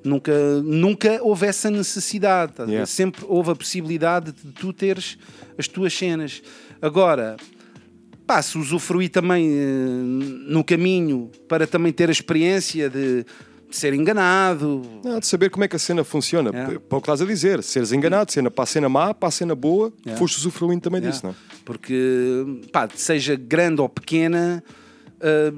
nunca, 0.05 0.33
nunca 0.62 1.18
houve 1.23 1.47
essa 1.47 1.70
necessidade. 1.70 2.52
Yeah. 2.62 2.86
Sempre 2.86 3.24
houve 3.26 3.50
a 3.50 3.55
possibilidade 3.57 4.33
de 4.33 4.52
tu 4.52 4.73
teres 4.73 5.16
as 5.58 5.66
tuas 5.66 5.92
cenas. 5.97 6.42
Agora, 6.83 7.36
pá, 8.26 8.41
se 8.42 8.58
usufruir 8.58 9.10
também 9.10 9.50
eh, 9.50 9.65
no 10.49 10.62
caminho 10.62 11.31
para 11.49 11.66
também 11.66 11.92
ter 11.92 12.08
a 12.08 12.12
experiência 12.12 12.91
de, 12.91 13.24
de 13.24 13.76
ser 13.76 13.94
enganado. 13.94 14.83
Não, 15.05 15.18
de 15.18 15.26
saber 15.26 15.50
como 15.50 15.65
é 15.65 15.68
que 15.68 15.76
a 15.76 15.78
cena 15.78 16.05
funciona. 16.05 16.50
Yeah. 16.50 16.81
Para 16.81 16.99
o 16.99 17.00
que 17.00 17.07
estás 17.07 17.23
a 17.23 17.24
dizer, 17.26 17.62
seres 17.62 17.92
enganado, 17.92 18.31
cena 18.33 18.50
para 18.50 18.65
a 18.65 18.66
cena 18.66 18.89
má, 18.89 19.15
para 19.15 19.28
a 19.28 19.33
cena 19.33 19.55
boa, 19.55 19.92
Yeah. 20.05 20.18
foste 20.18 20.39
usufruindo 20.39 20.83
também 20.83 21.00
Yeah. 21.00 21.12
disso, 21.12 21.26
não 21.26 21.33
é? 21.33 21.34
Porque, 21.65 22.60
pá, 22.70 22.89
seja 22.94 23.36
grande 23.36 23.81
ou 23.81 23.89
pequena, 23.89 24.62
ah, 25.20 25.52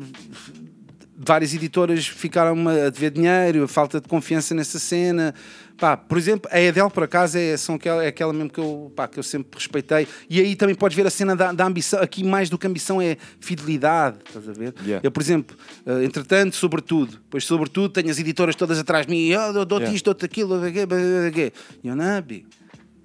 várias 1.17 1.55
editoras 1.55 2.07
ficaram 2.07 2.69
a 2.69 2.91
dever 2.91 3.11
dinheiro, 3.11 3.65
a 3.65 3.69
falta 3.69 4.01
de 4.01 4.09
confiança 4.09 4.55
nessa 4.55 4.79
cena. 4.79 5.35
Pá, 5.79 5.95
por 5.95 6.17
exemplo, 6.17 6.51
a 6.51 6.59
Edel, 6.59 6.91
por 6.91 7.03
acaso, 7.03 7.37
é, 7.37 7.55
são 7.57 7.75
aquela, 7.75 8.03
é 8.03 8.09
aquela 8.09 8.33
mesmo 8.33 8.49
que 8.49 8.59
eu, 8.59 8.91
pá, 8.97 9.07
que 9.07 9.19
eu 9.19 9.23
sempre 9.23 9.59
respeitei. 9.59 10.09
E 10.29 10.41
aí 10.41 10.57
também 10.57 10.75
podes 10.75 10.97
ver 10.97 11.07
a 11.07 11.11
cena 11.11 11.37
da, 11.37 11.53
da 11.53 11.67
ambição. 11.67 12.01
Aqui, 12.01 12.25
mais 12.25 12.49
do 12.49 12.57
que 12.57 12.67
ambição, 12.67 13.01
é 13.01 13.17
fidelidade. 13.41 14.19
Estás 14.27 14.49
a 14.49 14.53
ver? 14.53 14.75
Yeah. 14.83 15.07
Eu, 15.07 15.11
por 15.11 15.23
exemplo, 15.23 15.57
ah, 15.87 16.03
entretanto, 16.03 16.57
sobretudo, 16.57 17.19
pois 17.29 17.45
sobretudo, 17.45 17.91
tenho 17.91 18.11
as 18.11 18.19
editoras 18.19 18.57
todas 18.57 18.79
atrás 18.79 19.07
de 19.07 19.13
mim, 19.13 19.35
oh, 19.35 19.53
dou-te 19.53 19.77
Yeah. 19.77 19.95
isto, 19.95 20.05
dou-te 20.07 20.25
aquilo, 20.25 20.49
dou-te 20.49 20.69
aquilo, 20.69 20.87
dou-te 20.87 21.27
aquilo. 21.29 21.53
E 21.85 21.89
eu, 21.89 21.95
não, 21.97 22.23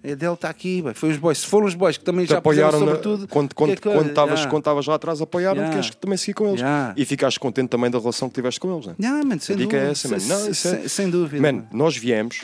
a 0.03 0.07
Edel 0.07 0.33
está 0.33 0.49
aqui, 0.49 0.83
foi 0.95 1.11
os 1.11 1.17
boys. 1.17 1.37
Se 1.39 1.45
foram 1.47 1.67
os 1.67 1.75
boys 1.75 1.97
que 1.97 2.03
também 2.03 2.25
Te 2.25 2.29
já 2.31 2.37
apoiaram 2.39 2.79
sobretudo. 2.79 3.27
quando, 3.27 3.51
é 3.71 3.75
que- 3.75 3.81
quando 3.81 4.09
estavas 4.09 4.31
Yeah. 4.39 4.49
quando 4.49 4.61
estavas 4.61 4.85
lá 4.87 4.95
atrás, 4.95 5.21
apoiaram 5.21 5.57
Yeah. 5.57 5.73
queres 5.75 5.89
que 5.91 5.97
também 5.97 6.17
seguir 6.17 6.33
com 6.33 6.47
eles. 6.47 6.59
Yeah. 6.59 6.93
E 6.97 7.05
ficaste 7.05 7.39
contente 7.39 7.69
também 7.69 7.89
da 7.91 7.99
relação 7.99 8.27
que 8.29 8.35
tiveste 8.35 8.59
com 8.59 8.73
eles, 8.73 8.85
não 8.87 8.93
é? 8.93 8.95
Yeah, 8.99 9.23
man, 9.25 9.37
sem 9.39 9.55
a 9.55 9.59
dica 9.59 9.77
é 9.77 9.79
dúvida. 9.87 9.91
essa, 9.91 10.07
man. 10.09 10.17
Não, 10.39 10.47
é- 10.47 10.53
sem- 10.53 10.87
sem 10.87 11.09
dúvida, 11.09 11.51
Man, 11.51 11.65
nós 11.71 11.95
viemos, 11.97 12.41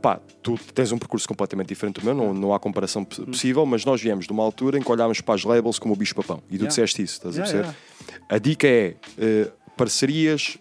pá, 0.00 0.20
tu 0.42 0.56
tens 0.72 0.92
um 0.92 0.98
percurso 0.98 1.26
completamente 1.26 1.66
diferente 1.68 1.98
do 2.00 2.04
meu, 2.04 2.14
não, 2.14 2.32
não 2.32 2.54
há 2.54 2.60
comparação 2.60 3.04
p- 3.04 3.22
possível, 3.22 3.66
mas 3.66 3.84
nós 3.84 4.00
viemos 4.00 4.26
de 4.26 4.32
uma 4.32 4.42
altura 4.44 4.78
em 4.78 4.82
que 4.82 4.90
olhámos 4.92 5.20
para 5.20 5.34
as 5.34 5.42
labels 5.44 5.78
como 5.80 5.94
o 5.94 5.96
bicho 5.96 6.14
papão. 6.14 6.40
E 6.50 6.58
tu 6.58 6.66
disseste 6.68 7.02
isso, 7.02 7.14
estás 7.14 7.36
a 7.38 7.42
perceber? 7.42 7.68
A 8.28 8.38
dica 8.38 8.66
é 8.68 8.94
eh, 9.18 9.50
parcerias 9.76 10.56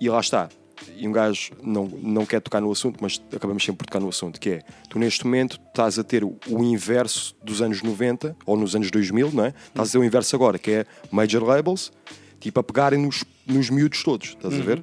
e 0.00 0.08
lá 0.08 0.18
está. 0.20 0.48
E 0.96 1.06
um 1.08 1.12
gajo 1.12 1.52
não, 1.62 1.86
não 1.86 2.24
quer 2.26 2.40
tocar 2.40 2.60
no 2.60 2.70
assunto, 2.70 2.98
mas 3.00 3.20
acabamos 3.34 3.62
sempre 3.64 3.78
por 3.78 3.86
tocar 3.86 4.00
no 4.00 4.08
assunto, 4.08 4.38
que 4.40 4.50
é, 4.50 4.62
tu 4.88 4.98
neste 4.98 5.24
momento 5.24 5.58
estás 5.68 5.98
a 5.98 6.04
ter 6.04 6.24
o, 6.24 6.36
inverso 6.62 7.34
dos 7.42 7.60
anos 7.62 7.82
90, 7.82 8.36
ou 8.46 8.56
nos 8.56 8.74
anos 8.76 8.90
2000, 8.90 9.30
não 9.32 9.44
é? 9.44 9.54
Estás 9.68 9.88
a 9.88 9.92
ter 9.92 9.98
o 9.98 10.04
inverso 10.04 10.34
agora, 10.36 10.58
que 10.58 10.70
é 10.70 10.86
major 11.10 11.42
labels, 11.42 11.92
tipo 12.38 12.58
a 12.60 12.62
pegarem 12.62 12.98
nos, 13.00 13.24
nos 13.46 13.70
miúdos 13.70 14.02
todos, 14.02 14.28
estás 14.30 14.54
a 14.54 14.56
Uhum. 14.58 14.62
ver? 14.62 14.82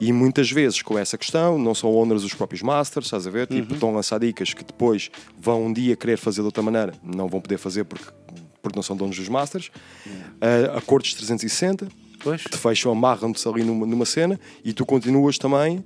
E 0.00 0.12
muitas 0.14 0.50
vezes 0.50 0.80
com 0.80 0.98
essa 0.98 1.18
questão, 1.18 1.58
não 1.58 1.74
são 1.74 1.90
owners 1.92 2.24
os 2.24 2.32
próprios 2.32 2.62
masters, 2.62 3.04
estás 3.06 3.26
a 3.26 3.30
ver? 3.30 3.46
Tipo, 3.46 3.74
estão 3.74 3.90
a 3.90 3.92
lançar 3.92 4.18
dicas 4.18 4.54
que 4.54 4.64
depois 4.64 5.10
vão 5.38 5.66
um 5.66 5.72
dia 5.72 5.94
querer 5.94 6.16
fazer 6.16 6.40
de 6.40 6.46
outra 6.46 6.62
maneira, 6.62 6.94
não 7.02 7.28
vão 7.28 7.38
poder 7.38 7.58
fazer 7.58 7.84
porque, 7.84 8.06
porque 8.62 8.76
não 8.76 8.82
são 8.82 8.96
donos 8.96 9.16
dos 9.18 9.28
masters. 9.28 9.70
Uh, 10.06 10.76
acordos 10.78 11.12
360, 11.12 11.86
Pois. 12.22 12.42
te 12.42 12.56
fecham, 12.56 12.92
amarram-te 12.92 13.46
ali 13.48 13.64
numa, 13.64 13.86
numa 13.86 14.04
cena 14.04 14.38
e 14.64 14.72
tu 14.72 14.84
continuas 14.84 15.38
também 15.38 15.82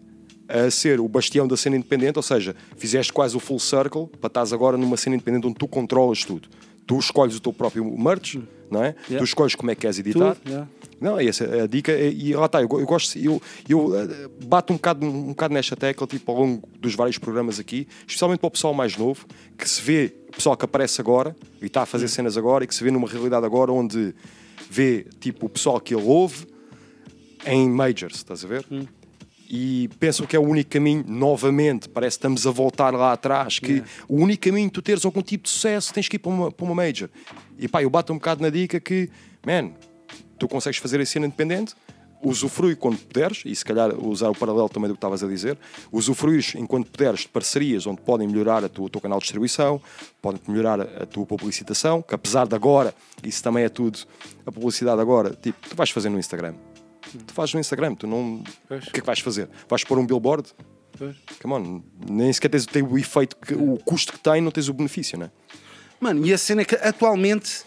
a 0.48 0.70
ser 0.70 1.00
o 1.00 1.08
bastião 1.08 1.48
da 1.48 1.56
cena 1.56 1.76
independente, 1.76 2.18
ou 2.18 2.22
seja, 2.22 2.54
fizeste 2.76 3.12
quase 3.12 3.36
o 3.36 3.40
full 3.40 3.58
circle 3.58 4.08
para 4.20 4.28
estás 4.28 4.52
agora 4.52 4.76
numa 4.76 4.96
cena 4.96 5.16
independente 5.16 5.46
onde 5.46 5.56
tu 5.56 5.66
controlas 5.66 6.24
tudo. 6.24 6.48
Tu 6.86 6.98
escolhes 6.98 7.36
o 7.36 7.40
teu 7.40 7.52
próprio 7.52 7.84
merch, 7.98 8.36
não 8.70 8.82
é? 8.82 8.94
Yeah. 9.08 9.18
Tu 9.18 9.24
escolhes 9.24 9.54
como 9.54 9.70
é 9.70 9.74
que 9.74 9.82
queres 9.82 9.98
editar. 9.98 10.34
Tudo, 10.34 10.48
yeah. 10.48 10.68
Não, 11.00 11.18
é 11.18 11.26
essa 11.26 11.44
é 11.44 11.62
a 11.62 11.66
dica. 11.66 11.92
E 11.92 12.34
lá 12.34 12.46
está, 12.46 12.60
eu, 12.60 12.68
eu 12.70 12.86
gosto, 12.86 13.18
eu, 13.18 13.40
eu 13.68 13.98
eh, 13.98 14.28
bato 14.46 14.72
um 14.72 14.76
bocado, 14.76 15.06
um 15.06 15.28
bocado 15.28 15.54
nesta 15.54 15.74
tecla, 15.76 16.06
tipo, 16.06 16.30
ao 16.30 16.38
longo 16.38 16.68
dos 16.78 16.94
vários 16.94 17.16
programas 17.16 17.58
aqui, 17.58 17.88
especialmente 18.06 18.40
para 18.40 18.48
o 18.48 18.50
pessoal 18.50 18.74
mais 18.74 18.96
novo, 18.96 19.26
que 19.56 19.68
se 19.68 19.80
vê, 19.80 20.14
o 20.28 20.32
pessoal 20.32 20.56
que 20.56 20.64
aparece 20.64 21.00
agora 21.00 21.34
e 21.60 21.66
está 21.66 21.82
a 21.82 21.86
fazer 21.86 22.08
cenas 22.08 22.36
agora 22.36 22.64
e 22.64 22.66
que 22.66 22.74
se 22.74 22.84
vê 22.84 22.90
numa 22.90 23.08
realidade 23.08 23.46
agora 23.46 23.72
onde 23.72 24.14
vê, 24.70 25.06
tipo, 25.20 25.46
o 25.46 25.48
pessoal 25.48 25.80
que 25.80 25.94
ele 25.94 26.04
ouve 26.04 26.46
em 27.46 27.68
majors, 27.68 28.16
estás 28.16 28.44
a 28.44 28.48
ver? 28.48 28.64
E 29.48 29.88
pensam 30.00 30.26
que 30.26 30.34
é 30.34 30.38
o 30.38 30.42
único 30.42 30.70
caminho, 30.70 31.04
novamente, 31.06 31.88
parece 31.88 32.16
que 32.16 32.20
estamos 32.20 32.46
a 32.46 32.50
voltar 32.50 32.92
lá 32.94 33.12
atrás, 33.12 33.58
que 33.58 33.82
o 34.08 34.16
único 34.16 34.42
caminho 34.44 34.66
de 34.66 34.72
tu 34.72 34.82
teres 34.82 35.04
algum 35.04 35.22
tipo 35.22 35.44
de 35.44 35.50
sucesso 35.50 35.92
tens 35.92 36.08
que 36.08 36.16
ir 36.16 36.18
para 36.18 36.32
uma, 36.32 36.50
para 36.50 36.64
uma 36.64 36.74
major. 36.74 37.10
E 37.58 37.68
pá, 37.68 37.82
eu 37.82 37.90
bato 37.90 38.12
um 38.12 38.16
bocado 38.16 38.42
na 38.42 38.50
dica 38.50 38.80
que, 38.80 39.10
man, 39.46 39.72
tu 40.38 40.48
consegues 40.48 40.78
fazer 40.78 40.98
esse 41.00 41.12
cena 41.12 41.26
independente, 41.26 41.74
usufrui 42.24 42.74
quando 42.74 42.98
puderes, 42.98 43.42
e 43.44 43.54
se 43.54 43.64
calhar 43.64 43.94
usar 43.94 44.30
o 44.30 44.34
paralelo 44.34 44.68
também 44.68 44.88
do 44.88 44.94
que 44.94 44.98
estavas 44.98 45.22
a 45.22 45.28
dizer, 45.28 45.58
usufruis 45.92 46.54
enquanto 46.54 46.90
puderes 46.90 47.20
de 47.20 47.28
parcerias 47.28 47.86
onde 47.86 48.00
podem 48.00 48.26
melhorar 48.26 48.64
a 48.64 48.68
tua, 48.68 48.86
o 48.86 48.90
teu 48.90 49.00
canal 49.00 49.18
de 49.18 49.24
distribuição, 49.24 49.80
podem 50.20 50.40
melhorar 50.48 50.80
a, 50.80 51.02
a 51.02 51.06
tua 51.06 51.26
publicitação, 51.26 52.02
que 52.02 52.14
apesar 52.14 52.46
de 52.46 52.54
agora, 52.54 52.94
isso 53.22 53.42
também 53.42 53.64
é 53.64 53.68
tudo, 53.68 53.98
a 54.46 54.52
publicidade 54.52 55.00
agora, 55.00 55.36
tipo, 55.40 55.68
tu 55.68 55.76
vais 55.76 55.90
fazer 55.90 56.08
no 56.08 56.18
Instagram. 56.18 56.54
Tu 57.26 57.32
fazes 57.32 57.54
no 57.54 57.60
Instagram, 57.60 57.94
tu 57.94 58.06
não. 58.06 58.42
O 58.70 58.90
que 58.90 58.98
é 58.98 59.00
que 59.00 59.06
vais 59.06 59.20
fazer? 59.20 59.48
Vais 59.68 59.84
pôr 59.84 59.98
um 59.98 60.06
billboard? 60.06 60.48
Pois. 60.96 61.16
Come 61.40 61.54
on, 61.54 61.82
nem 62.08 62.32
sequer 62.32 62.48
tens, 62.48 62.66
o 62.66 62.98
efeito, 62.98 63.36
que, 63.36 63.54
o 63.54 63.78
custo 63.84 64.12
que 64.12 64.18
tem, 64.18 64.40
não 64.40 64.50
tens 64.50 64.68
o 64.68 64.72
benefício, 64.72 65.18
não 65.18 65.26
é? 65.26 65.30
Mano, 66.00 66.24
e 66.26 66.32
a 66.32 66.38
cena 66.38 66.62
é 66.62 66.64
que 66.64 66.74
atualmente 66.76 67.64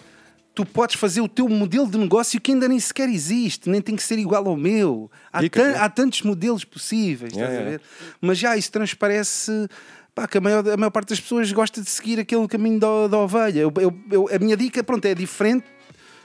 tu 0.57 0.65
podes 0.65 0.95
fazer 0.95 1.21
o 1.21 1.27
teu 1.27 1.47
modelo 1.47 1.85
de 1.87 1.99
negócio 1.99 2.41
que 2.41 2.51
ainda 2.51 2.67
nem 2.67 2.79
sequer 2.79 3.07
existe, 3.09 3.69
nem 3.69 3.79
tem 3.79 3.95
que 3.95 4.01
ser 4.01 4.17
igual 4.17 4.47
ao 4.47 4.57
meu. 4.57 5.09
Há, 5.31 5.39
Dica, 5.41 5.59
tan- 5.61 5.67
yeah. 5.67 5.85
há 5.85 5.89
tantos 5.89 6.23
modelos 6.23 6.65
possíveis, 6.65 7.31
Yeah, 7.31 7.53
estás 7.53 7.67
a 7.67 7.69
yeah. 7.69 7.77
ver? 7.77 7.81
Mas 8.19 8.39
já 8.39 8.57
isso 8.57 8.71
transparece. 8.71 9.51
Pá, 10.15 10.27
que 10.27 10.39
a 10.39 10.41
maior, 10.41 10.67
a 10.67 10.75
maior 10.75 10.89
parte 10.89 11.09
das 11.09 11.19
pessoas 11.19 11.51
gosta 11.51 11.79
de 11.79 11.87
seguir 11.87 12.19
aquele 12.19 12.47
caminho 12.47 12.79
da, 12.79 13.07
da 13.07 13.19
ovelha. 13.19 13.59
Eu- 13.59 13.73
eu- 13.79 13.95
eu- 14.09 14.29
a 14.35 14.39
minha 14.39 14.57
dica, 14.57 14.83
pronto, 14.83 15.05
é 15.05 15.13
diferente. 15.13 15.63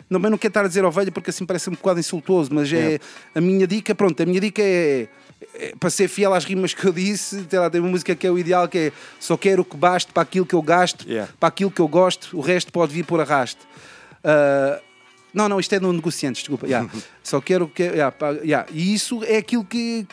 Também 0.09 0.31
não 0.31 0.39
quero 0.39 0.51
estar 0.51 0.65
a 0.65 0.69
dizer 0.69 0.83
ovelha 0.83 1.13
porque 1.13 1.29
assim 1.29 1.45
parece 1.45 1.69
um 1.69 1.75
bocado 1.75 2.01
insultuoso, 2.01 2.49
mas 2.55 2.73
é 2.73 2.77
Yeah. 2.77 3.05
a 3.35 3.41
minha 3.43 3.67
dica, 3.67 3.95
pronto, 3.95 4.23
a 4.23 4.25
minha 4.27 4.41
dica 4.41 4.63
é, 4.63 5.09
é 5.55 5.75
para 5.79 5.91
ser 5.91 6.09
fiel 6.09 6.33
às 6.33 6.45
rimas 6.47 6.73
que 6.73 6.87
eu 6.87 6.93
disse, 6.93 7.47
lá, 7.53 7.69
tem 7.69 7.81
uma 7.83 7.91
música 7.91 8.15
que 8.15 8.27
é 8.27 8.31
o 8.31 8.39
ideal 8.39 8.67
que 8.67 8.79
é 8.79 8.93
só 9.21 9.37
quero 9.37 9.61
o 9.61 9.65
que 9.65 9.77
baste 9.77 10.11
para 10.11 10.23
aquilo 10.23 10.47
que 10.47 10.55
eu 10.55 10.63
gasto, 10.63 11.07
Yeah. 11.07 11.31
para 11.39 11.49
aquilo 11.49 11.71
que 11.71 11.81
eu 11.81 11.89
gosto, 11.89 12.35
o 12.37 12.41
resto 12.41 12.73
pode 12.73 12.93
vir 12.95 13.05
por 13.05 13.21
arrasto. 13.21 13.67
Ah, 14.25 14.81
não, 15.33 15.49
não, 15.49 15.59
isto 15.59 15.75
é 15.75 15.81
no 15.81 15.93
negociantes, 15.93 16.43
desculpa. 16.43 16.67
yeah. 16.67 16.89
Só 17.23 17.41
quero 17.41 17.67
que. 17.69 17.83
yeah, 17.83 18.15
yeah. 18.43 18.69
E 18.73 18.95
isso 18.95 19.23
é 19.25 19.39
aquilo 19.39 19.65
que, 19.65 20.07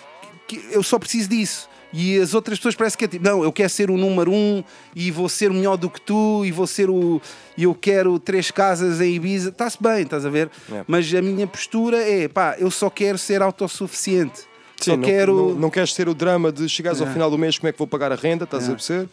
que 0.48 0.62
eu 0.72 0.82
só 0.82 0.98
preciso 0.98 1.30
disso. 1.30 1.68
E 1.92 2.20
as 2.20 2.36
outras 2.36 2.60
pessoas 2.60 2.76
parece 2.76 2.96
que 2.96 3.06
é 3.06 3.08
tipo, 3.08 3.26
não, 3.26 3.44
eu 3.44 3.52
quero 3.52 3.70
ser 3.70 3.90
o 3.90 3.98
número 3.98 4.32
um 4.32 4.64
e 4.96 5.10
vou 5.10 5.28
ser 5.28 5.50
melhor 5.50 5.76
do 5.76 5.90
que 5.90 6.00
tu 6.00 6.46
e 6.46 6.52
vou 6.52 6.68
ser 6.68 6.90
o. 6.90 7.20
e 7.58 7.64
eu 7.64 7.74
quero 7.74 8.20
três 8.20 8.52
casas 8.52 9.02
em 9.02 9.16
Ibiza. 9.16 9.50
Está-se 9.50 9.82
bem, 9.82 10.04
estás 10.04 10.26
a 10.26 10.30
ver? 10.30 10.50
Yeah. 10.68 10.86
Mas 10.88 11.14
a 11.14 11.22
minha 11.22 11.48
postura 11.48 11.98
é, 11.98 12.28
pá, 12.28 12.56
eu 12.60 12.70
só 12.70 12.90
quero 12.90 13.18
ser 13.18 13.42
autossuficiente. 13.42 14.42
Sim, 14.78 14.92
só 14.92 14.98
não, 14.98 15.04
quero. 15.04 15.36
não, 15.36 15.56
não 15.56 15.70
queres 15.70 15.94
ter 15.94 16.08
o 16.08 16.14
drama 16.14 16.52
de 16.52 16.70
chegares 16.70 17.02
ao 17.02 17.08
final 17.08 17.30
do 17.30 17.38
mês, 17.38 17.58
como 17.58 17.68
é 17.68 17.72
que 17.72 17.78
vou 17.78 17.88
pagar 17.88 18.12
a 18.12 18.16
renda, 18.16 18.46
estás 18.46 18.70
a 18.70 18.74
perceber? 18.74 19.10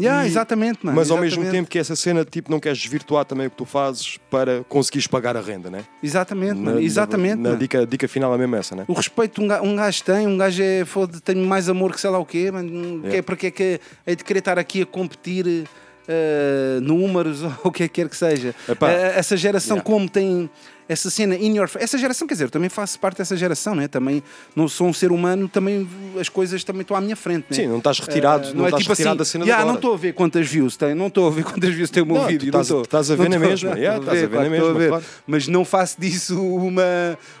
Yeah, 0.00 0.24
E- 0.24 0.28
exatamente, 0.28 0.78
mano. 0.84 0.96
Mas 0.96 1.10
ao 1.10 1.16
mesmo 1.18 1.40
exatamente. 1.42 1.52
tempo 1.52 1.70
que 1.70 1.78
essa 1.78 1.94
cena, 1.96 2.24
tipo, 2.24 2.50
não 2.50 2.58
queres 2.60 2.78
desvirtuar 2.78 3.24
também 3.24 3.46
o 3.46 3.50
que 3.50 3.56
tu 3.56 3.64
fazes 3.64 4.18
para 4.30 4.64
conseguires 4.68 5.06
pagar 5.06 5.36
a 5.36 5.40
renda, 5.40 5.70
né? 5.70 5.84
Exatamente, 6.02 6.54
Na- 6.54 6.62
mano. 6.62 6.76
na- 6.76 6.82
Exatamente. 6.82 7.36
Na, 7.36 7.48
mano. 7.50 7.56
dica, 7.60 7.86
dica 7.86 8.08
final 8.08 8.34
é 8.34 8.38
mesmo 8.38 8.56
essa, 8.56 8.74
né? 8.76 8.84
O 8.88 8.92
respeito 8.92 9.34
que 9.34 9.40
um 9.42 9.48
ga- 9.48 9.62
um 9.62 9.76
gajo 9.76 10.02
tem, 10.04 10.26
um 10.26 10.36
gajo 10.38 10.62
é 10.62 10.84
foda, 10.84 11.20
tem 11.20 11.36
mais 11.36 11.68
amor 11.68 11.92
que 11.92 12.00
sei 12.00 12.10
lá 12.10 12.18
o 12.18 12.24
quê, 12.26 12.50
mano. 12.50 13.02
Que 13.08 13.16
é 13.16 13.22
porque 13.22 13.46
é 13.48 13.50
que 13.50 13.80
é 14.06 14.14
de 14.14 14.24
querer 14.24 14.38
estar 14.40 14.58
aqui 14.58 14.82
a 14.82 14.86
competir 14.86 15.64
eh, 16.08 16.78
números 16.82 17.42
ou 17.44 17.52
o 17.64 17.70
que 17.70 17.88
quer 17.88 18.08
que 18.08 18.16
seja. 18.16 18.54
Epá. 18.68 18.90
Eh, 18.90 19.12
essa 19.16 19.36
geração, 19.36 19.76
Yeah. 19.76 19.84
como 19.90 20.08
tem 20.08 20.50
essa 20.92 21.08
cena 21.08 21.36
in 21.36 21.54
your 21.56 21.68
face. 21.68 21.84
Essa 21.84 21.96
geração, 21.96 22.26
quer 22.26 22.34
dizer, 22.34 22.44
eu 22.46 22.50
também 22.50 22.68
faço 22.68 22.98
parte 22.98 23.18
dessa 23.18 23.36
geração, 23.36 23.74
né? 23.76 23.86
Também 23.86 24.22
não 24.56 24.66
sou 24.68 24.88
um 24.88 24.92
ser 24.92 25.12
humano, 25.12 25.48
também 25.48 25.88
as 26.20 26.28
coisas 26.28 26.64
também 26.64 26.82
estão 26.82 26.96
à 26.96 27.00
minha 27.00 27.14
frente, 27.14 27.46
né? 27.48 27.56
Sim, 27.56 27.66
não 27.68 27.78
estás 27.78 28.00
retirado- 28.00 28.48
Eh, 28.48 28.54
não 28.54 28.64
estás 28.64 28.86
retirado 28.86 29.10
assim, 29.10 29.18
da 29.18 29.24
cena 29.24 29.44
de 29.44 29.50
"Ya, 29.50 29.56
agora." 29.56 29.68
não 29.68 29.76
estou 29.76 29.94
a 29.94 29.96
ver 29.96 30.12
quantas 30.14 30.48
views 30.48 30.76
tem, 30.76 30.94
não 30.94 31.06
estou 31.06 31.28
a 31.28 31.30
ver 31.30 31.44
quantas 31.44 31.72
views 31.72 31.90
tem 31.90 32.02
o 32.02 32.06
meu 32.06 32.16
Não, 32.16 32.26
vídeo. 32.26 32.48
estás- 32.48 32.68
não 32.68 32.80
a 32.80 32.82
ver 33.16 33.16
Não 33.28 33.28
na 33.30 33.38
mesma, 33.38 33.70
não 33.70 33.76
estás 33.76 34.08
a 34.08 34.12
ver 34.12 34.22
na 34.22 34.28
claro 34.28 34.50
mesma, 34.50 34.88
claro. 34.88 35.04
Mas 35.26 35.46
não 35.48 35.64
faço 35.64 36.00
disso 36.00 36.42
uma, 36.42 36.82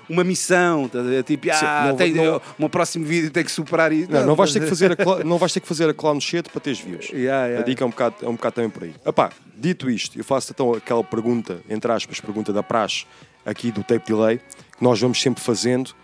uma 0.08 0.22
missão, 0.22 0.86
estás 0.86 1.04
a 1.04 1.08
ver? 1.08 1.24
Tipo, 1.24 1.46
Sim, 1.46 1.64
ah, 1.64 1.86
não- 1.88 1.96
tem, 1.96 2.12
não- 2.14 2.36
o 2.36 2.42
meu 2.60 2.68
próximo 2.68 3.04
vídeo 3.04 3.30
tem 3.30 3.42
que 3.44 3.50
superar 3.50 3.92
isso. 3.92 4.10
Não, 4.10 4.26
não 4.26 4.34
vais 4.36 4.52
ter 4.52 4.60
que 4.60 4.68
fazer 4.68 4.92
a, 4.92 5.24
não 5.24 5.38
vais 5.38 5.52
ter 5.52 5.60
que 5.60 5.66
fazer 5.68 5.88
a 5.88 5.94
clown 5.94 6.20
shit 6.20 6.48
para 6.50 6.60
teres 6.60 6.78
views. 6.78 7.10
Yeah, 7.20 7.46
yeah. 7.46 7.60
A 7.60 7.64
dica 7.64 7.82
é 7.84 7.86
um 7.86 7.90
bocado, 7.90 8.14
é 8.22 8.28
um 8.28 8.32
bocado 8.32 8.54
também 8.54 8.70
por 8.70 8.84
aí. 8.84 8.94
Epá, 9.04 9.30
dito 9.56 9.90
isto, 9.90 10.16
eu 10.18 10.24
faço 10.24 10.52
então 10.52 10.72
aquela 10.72 11.02
pergunta, 11.04 11.58
entre 11.68 11.90
aspas, 11.92 12.20
pergunta 12.20 12.52
da 12.52 12.62
praxe 12.62 13.04
aqui 13.44 13.70
do 13.70 13.82
tape 13.82 14.06
delay, 14.06 14.38
que 14.38 14.82
nós 14.82 15.00
vamos 15.00 15.20
sempre 15.20 15.42
fazendo. 15.42 15.94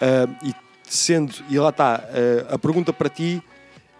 ah, 0.00 0.28
e 0.44 0.54
sendo, 0.84 1.32
e 1.48 1.58
lá 1.58 1.70
está, 1.70 2.04
ah, 2.04 2.54
a 2.54 2.58
pergunta 2.58 2.92
para 2.92 3.08
ti, 3.08 3.42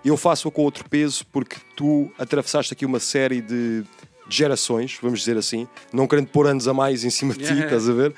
eu 0.04 0.16
faço-a 0.16 0.50
com 0.50 0.62
outro 0.62 0.88
peso 0.88 1.24
porque 1.32 1.56
tu 1.76 2.10
atravessaste 2.18 2.72
aqui 2.72 2.84
uma 2.84 2.98
série 2.98 3.40
de, 3.40 3.82
de 3.82 4.36
gerações, 4.36 4.98
vamos 5.00 5.20
dizer 5.20 5.36
assim, 5.36 5.66
não 5.92 6.06
querendo 6.06 6.26
pôr 6.26 6.46
anos 6.46 6.66
a 6.66 6.74
mais 6.74 7.04
em 7.04 7.10
cima 7.10 7.32
de 7.34 7.40
ti, 7.40 7.52
Yeah. 7.52 7.64
estás 7.76 7.88
a 7.88 7.92
ver? 7.92 8.14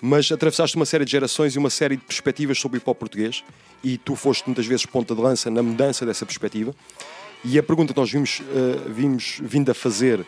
Mas 0.00 0.30
atravessaste 0.30 0.76
uma 0.76 0.84
série 0.86 1.04
de 1.04 1.10
gerações 1.10 1.54
e 1.54 1.58
uma 1.58 1.70
série 1.70 1.96
de 1.96 2.02
perspectivas 2.02 2.58
sobre 2.58 2.76
o 2.76 2.78
hip 2.78 2.88
hop 2.88 2.98
português 2.98 3.42
e 3.82 3.96
tu 3.96 4.14
foste 4.14 4.44
muitas 4.46 4.66
vezes 4.66 4.84
ponta 4.86 5.14
de 5.14 5.20
lança 5.20 5.50
na 5.50 5.62
mudança 5.62 6.04
dessa 6.04 6.26
perspectiva. 6.26 6.74
E 7.44 7.58
a 7.58 7.62
pergunta 7.62 7.94
que 7.94 8.00
nós 8.00 8.10
vimos, 8.10 8.40
eh, 8.40 8.90
vimos 8.90 9.38
vindo 9.42 9.70
a 9.70 9.74
fazer 9.74 10.26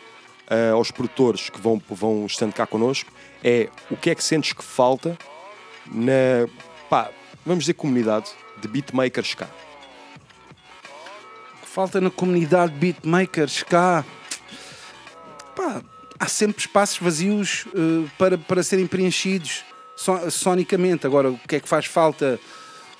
eh, 0.49 0.69
aos 0.69 0.89
produtores 0.89 1.49
que 1.49 1.59
vão, 1.59 1.81
vão 1.89 2.25
estando 2.25 2.53
cá 2.53 2.65
connosco 2.65 3.11
é 3.43 3.69
o 3.89 3.95
que 3.97 4.09
é 4.09 4.15
que 4.15 4.23
sentes 4.23 4.53
que 4.53 4.63
falta 4.63 5.17
na, 5.91 6.47
pá, 6.89 7.09
vamos 7.45 7.63
dizer, 7.63 7.73
comunidade 7.73 8.29
de 8.61 8.67
beatmakers 8.67 9.33
cá? 9.33 9.47
falta 11.63 12.01
na 12.01 12.09
comunidade 12.09 12.73
de 12.73 12.79
beatmakers 12.79 13.63
cá. 13.63 14.03
Pá, 15.55 15.81
há 16.19 16.27
sempre 16.27 16.59
espaços 16.59 16.97
vazios 16.97 17.65
eh, 17.73 18.09
para, 18.17 18.37
para 18.37 18.63
serem 18.63 18.87
preenchidos 18.87 19.63
so- 19.95 20.29
sonicamente. 20.31 21.05
Agora, 21.05 21.29
o 21.29 21.37
que 21.37 21.55
é 21.57 21.59
que 21.59 21.69
faz 21.69 21.85
falta? 21.85 22.39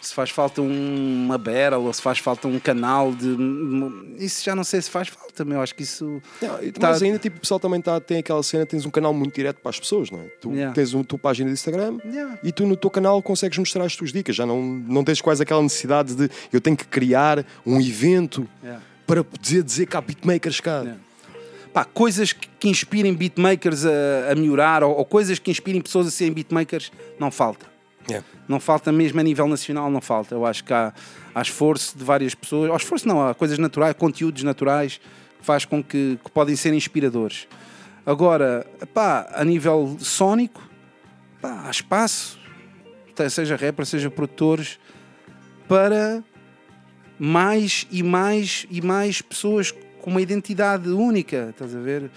Se 0.01 0.13
faz 0.13 0.29
falta 0.29 0.61
um- 0.61 1.25
uma 1.25 1.37
barrel 1.37 1.81
ou 1.83 1.91
se 1.91 2.01
faz 2.01 2.19
falta 2.19 2.47
um 2.47 2.57
canal 2.57 3.11
de. 3.13 3.35
Isso 4.17 4.43
já 4.43 4.55
não 4.55 4.63
sei 4.63 4.81
se 4.81 4.89
faz 4.89 5.09
falta, 5.09 5.43
meu. 5.43 5.61
Acho 5.61 5.75
que 5.75 5.83
isso. 5.83 6.21
tá- 6.39 6.87
Mas 6.89 7.01
ainda 7.03 7.19
tipo, 7.19 7.37
o 7.37 7.39
pessoal 7.41 7.59
também 7.59 7.81
tá, 7.81 7.99
tem 7.99 8.19
aquela 8.19 8.41
cena, 8.41 8.65
tens 8.65 8.85
um 8.85 8.89
canal 8.89 9.13
muito 9.13 9.35
direto 9.35 9.57
para 9.59 9.69
as 9.69 9.79
pessoas, 9.79 10.09
não 10.09 10.19
é? 10.21 10.23
Tu 10.41 10.51
Yeah. 10.53 10.73
tens 10.73 10.95
a 10.95 11.03
tua 11.03 11.19
página 11.19 11.47
de 11.49 11.53
Instagram 11.53 11.97
Yeah. 12.05 12.39
e 12.41 12.51
tu 12.51 12.65
no 12.65 12.77
teu 12.77 12.89
canal 12.89 13.21
consegues 13.21 13.57
mostrar 13.57 13.83
as 13.83 13.95
tuas 13.95 14.13
dicas. 14.13 14.35
Já 14.37 14.45
não, 14.45 14.61
não 14.63 15.03
tens 15.03 15.19
quase 15.19 15.43
aquela 15.43 15.61
necessidade 15.61 16.15
de 16.15 16.29
eu 16.53 16.61
tenho 16.61 16.77
que 16.77 16.87
criar 16.87 17.45
um 17.65 17.79
evento 17.81 18.47
Yeah. 18.63 18.81
para 19.05 19.25
dizer, 19.41 19.63
dizer 19.63 19.85
que 19.85 19.97
há 19.97 20.01
beatmakers 20.01 20.61
cá. 20.61 20.95
Pá, 21.73 21.83
coisas 21.85 22.31
que, 22.33 22.47
que 22.59 22.67
inspirem 22.69 23.13
beatmakers 23.13 23.85
a, 23.85 24.31
a 24.31 24.35
melhorar 24.35 24.81
ou, 24.83 24.95
ou 24.97 25.05
coisas 25.05 25.37
que 25.39 25.51
inspirem 25.51 25.81
pessoas 25.81 26.07
a 26.07 26.11
serem 26.11 26.33
beatmakers, 26.33 26.89
não 27.19 27.29
falta. 27.29 27.68
Yeah. 28.09 28.27
Não 28.47 28.59
falta 28.59 28.91
mesmo 28.91 29.19
a 29.19 29.23
nível 29.23 29.47
nacional, 29.47 29.89
não 29.91 30.01
falta. 30.01 30.35
Eu 30.35 30.45
acho 30.45 30.63
que 30.63 30.73
há, 30.73 30.93
há 31.33 31.41
esforço 31.41 31.97
de 31.97 32.03
várias 32.03 32.33
pessoas, 32.35 32.69
ou 32.69 32.75
esforço 32.77 33.07
não, 33.07 33.27
há 33.27 33.33
coisas 33.33 33.57
naturais, 33.57 33.95
conteúdos 33.97 34.43
naturais 34.43 34.99
que 35.39 35.45
faz 35.45 35.65
com 35.65 35.83
que, 35.83 36.17
que 36.23 36.31
podem 36.31 36.55
ser 36.55 36.73
inspiradores. 36.73 37.47
Agora, 38.05 38.65
pá, 38.93 39.29
a 39.33 39.43
nível 39.45 39.95
sónico, 39.99 40.61
pá, 41.41 41.63
há 41.67 41.69
espaço, 41.71 42.39
seja 43.29 43.55
rapper, 43.55 43.85
seja 43.85 44.09
produtores, 44.09 44.79
para 45.67 46.23
mais 47.17 47.85
e 47.91 48.01
mais 48.01 48.65
e 48.71 48.81
mais 48.81 49.21
pessoas 49.21 49.71
com 50.01 50.09
uma 50.09 50.21
identidade 50.21 50.89
única, 50.89 51.47
estás 51.51 51.75
a 51.75 51.79
ver? 51.79 52.09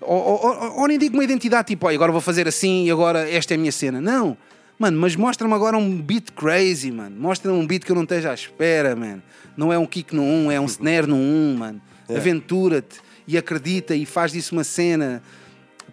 Ou, 0.00 0.18
ou- 0.18 0.46
ou- 0.46 0.80
ou 0.80 0.88
nem 0.88 0.98
digo 0.98 1.14
uma 1.16 1.22
identidade 1.22 1.68
tipo, 1.68 1.86
"Olha, 1.86 1.94
agora 1.94 2.10
vou 2.10 2.20
fazer 2.20 2.48
assim 2.48 2.86
e 2.86 2.90
agora 2.90 3.28
esta 3.30 3.54
é 3.54 3.56
a 3.56 3.58
minha 3.58 3.70
cena. 3.70 4.00
Não, 4.00 4.36
mano, 4.78 5.00
mas 5.00 5.14
mostra-me 5.16 5.54
agora 5.54 5.76
um 5.76 6.00
beat 6.00 6.30
crazy, 6.32 6.90
mano. 6.90 7.14
Mostra-me 7.18 7.56
um 7.58 7.66
beat 7.66 7.84
que 7.84 7.92
eu 7.92 7.96
não 7.96 8.02
esteja 8.02 8.30
à 8.30 8.34
espera, 8.34 8.96
man. 8.96 9.22
Não 9.56 9.72
é 9.72 9.78
um 9.78 9.86
kick 9.86 10.14
no 10.14 10.22
1, 10.22 10.50
é 10.52 10.60
um 10.60 10.64
snare 10.66 11.06
no 11.06 11.16
1, 11.16 11.56
mano. 11.58 11.80
É. 12.08 12.16
Aventura-te 12.16 13.00
e 13.26 13.38
acredita 13.38 13.94
e 13.94 14.04
faz 14.04 14.32
disso 14.32 14.54
uma 14.54 14.64
cena. 14.64 15.22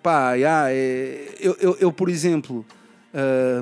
Pá, 0.01 0.33
yeah, 0.33 0.71
é- 0.71 1.35
eu, 1.39 1.57
eu, 1.59 1.77
eu, 1.79 1.91
por 1.91 2.09
exemplo, 2.09 2.65
ah, 3.13 3.61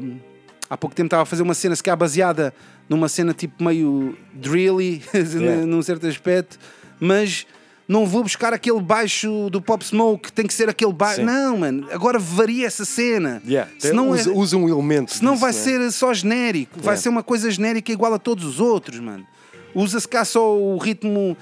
há 0.69 0.77
pouco 0.77 0.95
tempo 0.95 1.07
estava 1.07 1.23
a 1.23 1.25
fazer 1.25 1.43
uma 1.43 1.53
cena 1.53 1.75
se 1.75 1.83
calhar 1.83 1.97
baseada 1.97 2.53
numa 2.87 3.09
cena 3.09 3.33
tipo 3.33 3.63
meio 3.63 4.17
drilly, 4.33 5.01
Yeah. 5.13 5.65
num 5.65 5.81
certo 5.81 6.07
aspecto, 6.07 6.57
mas 6.99 7.45
não 7.87 8.05
vou 8.05 8.21
buscar 8.23 8.53
aquele 8.53 8.81
baixo 8.81 9.49
do 9.49 9.61
Pop 9.61 9.83
Smoke, 9.85 10.31
tem 10.31 10.45
que 10.45 10.53
ser 10.53 10.67
aquele 10.69 10.91
baixo. 10.93 11.21
Sim. 11.21 11.25
Não, 11.25 11.57
mano, 11.57 11.87
agora 11.91 12.19
varia 12.19 12.67
essa 12.67 12.83
cena. 12.85 13.41
Yeah. 13.47 13.71
Senão 13.79 14.09
usa, 14.09 14.29
é- 14.29 14.33
usa 14.33 14.57
um 14.57 14.67
elemento. 14.67 15.13
Senão 15.13 15.33
disso, 15.33 15.41
vai 15.41 15.51
não 15.53 15.59
é? 15.59 15.63
ser 15.63 15.91
só 15.91 16.13
genérico, 16.13 16.75
vai 16.77 16.93
Yeah. 16.93 17.01
ser 17.01 17.09
uma 17.09 17.23
coisa 17.23 17.49
genérica 17.49 17.91
igual 17.91 18.13
a 18.13 18.19
todos 18.19 18.43
os 18.45 18.59
outros, 18.59 18.99
mano. 18.99 19.25
Usa-se 19.73 20.07
cá 20.07 20.25
só 20.25 20.57
o 20.57 20.77
ritmo. 20.77 21.37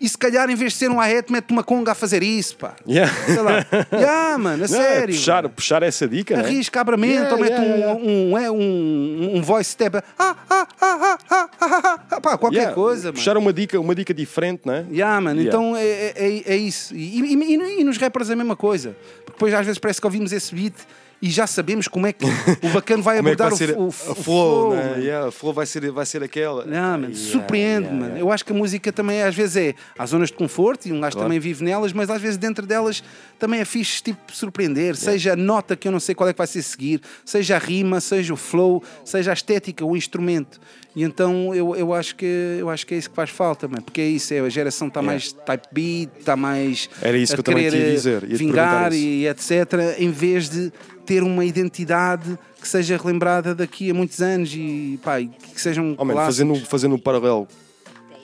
E 0.00 0.08
se 0.08 0.18
calhar, 0.18 0.50
em 0.50 0.54
vez 0.54 0.72
de 0.72 0.78
ser 0.78 0.90
um 0.90 1.00
hi-hat, 1.00 1.32
mete 1.32 1.50
uma 1.52 1.62
conga 1.64 1.92
a 1.92 1.94
fazer 1.94 2.22
isso, 2.22 2.56
pá. 2.56 2.74
Yeah. 2.86 3.10
Sei 3.24 3.40
lá. 3.40 3.66
Yeah, 3.92 4.38
mano, 4.38 4.64
a 4.64 4.68
Não, 4.68 4.76
é 4.76 4.82
sério. 4.90 5.14
puxar, 5.14 5.48
puxar 5.48 5.82
essa 5.82 6.06
dica. 6.06 6.36
né? 6.36 6.44
Arrisca, 6.44 6.80
abramento, 6.80 7.14
Yeah, 7.14 7.34
ou 7.34 7.40
mete 7.40 7.60
um. 7.60 8.32
Um, 8.32 8.38
é, 8.38 8.50
um, 8.50 9.36
um 9.36 9.42
voice 9.42 9.70
step. 9.70 9.96
Ah, 9.96 10.02
ah, 10.18 10.36
ah, 10.50 10.66
ah, 10.80 11.18
ah, 11.30 11.48
ah, 11.60 12.00
ah, 12.10 12.20
pá, 12.20 12.36
qualquer 12.36 12.56
Yeah, 12.58 12.74
coisa, 12.74 13.04
mano. 13.04 13.14
Puxar 13.14 13.36
uma 13.38 13.52
dica, 13.52 13.80
uma 13.80 13.94
dica 13.94 14.12
diferente, 14.12 14.62
não 14.66 14.74
é? 14.74 14.84
Yeah, 14.90 15.20
mano, 15.20 15.40
Yeah. 15.40 15.48
então 15.58 15.76
é, 15.76 15.82
é, 15.86 16.12
é- 16.16 16.42
é 16.54 16.56
isso. 16.56 16.94
E, 16.94 17.20
e- 17.20 17.34
e- 17.54 17.80
e 17.80 17.84
nos 17.84 17.96
rappers 17.96 18.28
é 18.28 18.34
a 18.34 18.36
mesma 18.36 18.56
coisa. 18.56 18.94
Porque 19.24 19.32
depois 19.32 19.54
às 19.54 19.64
vezes 19.64 19.78
parece 19.78 20.00
que 20.00 20.06
ouvimos 20.06 20.32
esse 20.32 20.54
beat 20.54 20.74
e 21.22 21.30
já 21.30 21.46
sabemos 21.46 21.86
como 21.86 22.04
é 22.04 22.12
que 22.12 22.24
o 22.26 22.68
bacana 22.70 23.00
vai 23.00 23.14
é 23.16 23.20
abordar 23.20 23.50
vai 23.50 23.56
ser 23.56 23.76
o, 23.76 23.82
o, 23.82 23.86
o 23.86 23.92
flow, 23.92 24.74
né? 24.74 24.82
mano. 24.82 25.02
Yeah, 25.02 25.28
a 25.28 25.30
flow 25.30 25.52
vai 25.52 25.64
ser, 25.66 25.88
vai 25.92 26.04
ser 26.04 26.20
aquela. 26.24 26.66
Mano, 26.66 27.04
Yeah, 27.06 27.14
surpreende, 27.14 27.86
yeah, 27.86 27.92
mano. 27.92 28.18
Eu 28.18 28.32
acho 28.32 28.44
que 28.44 28.50
a 28.50 28.54
música 28.54 28.92
também 28.92 29.22
às 29.22 29.34
vezes 29.34 29.56
é. 29.56 29.74
Há 29.96 30.04
zonas 30.04 30.30
de 30.30 30.34
conforto 30.34 30.86
e 30.88 30.92
um 30.92 31.00
gajo 31.00 31.12
Claro. 31.12 31.28
também 31.28 31.38
vive 31.38 31.62
nelas, 31.62 31.92
mas 31.92 32.10
às 32.10 32.20
vezes 32.20 32.36
dentro 32.36 32.66
delas 32.66 33.04
também 33.38 33.60
é 33.60 33.64
fixe, 33.64 34.02
tipo, 34.02 34.18
surpreender. 34.34 34.96
Seja 34.96 35.34
a 35.34 35.36
nota 35.36 35.76
que 35.76 35.86
eu 35.86 35.92
não 35.92 36.00
sei 36.00 36.14
qual 36.14 36.28
é 36.28 36.32
que 36.32 36.38
vai 36.38 36.46
ser 36.46 36.58
a 36.58 36.62
seguir, 36.62 37.00
seja 37.24 37.54
a 37.54 37.58
rima, 37.58 38.00
seja 38.00 38.34
o 38.34 38.36
flow, 38.36 38.82
seja 39.04 39.30
a 39.30 39.34
estética, 39.34 39.84
o 39.84 39.96
instrumento. 39.96 40.58
E 40.94 41.02
então 41.02 41.54
eu, 41.54 41.74
eu, 41.74 41.94
acho 41.94 42.14
que, 42.16 42.56
eu 42.58 42.68
acho 42.68 42.86
que 42.86 42.94
é 42.94 42.98
isso 42.98 43.08
que 43.08 43.16
faz 43.16 43.30
falta, 43.30 43.66
mano. 43.66 43.82
Porque 43.82 44.00
é 44.00 44.06
isso, 44.06 44.34
é, 44.34 44.40
a 44.40 44.48
geração 44.48 44.88
está 44.88 45.00
mais 45.00 45.32
type 45.32 45.68
beat, 45.72 46.10
está 46.18 46.36
mais. 46.36 46.90
Era 47.00 47.16
isso 47.16 47.32
a 47.32 47.36
que 47.36 47.40
eu 47.40 47.44
também 47.44 47.70
querer, 47.70 47.94
dizer, 47.94 48.26
vingar 48.26 48.92
e 48.92 49.26
etc. 49.26 49.50
Em 49.98 50.10
vez 50.10 50.50
de 50.50 50.72
ter 51.12 51.22
uma 51.22 51.44
identidade 51.44 52.38
que 52.58 52.66
seja 52.66 52.96
relembrada 52.96 53.54
daqui 53.54 53.90
a 53.90 53.94
muitos 53.94 54.22
anos 54.22 54.50
e, 54.54 54.98
pá, 55.04 55.20
que 55.20 55.60
sejam. 55.60 55.94
Oh, 55.98 56.06
man, 56.06 56.14
fazendo, 56.14 56.56
fazendo 56.64 56.94
um 56.94 56.98
paralelo, 56.98 57.46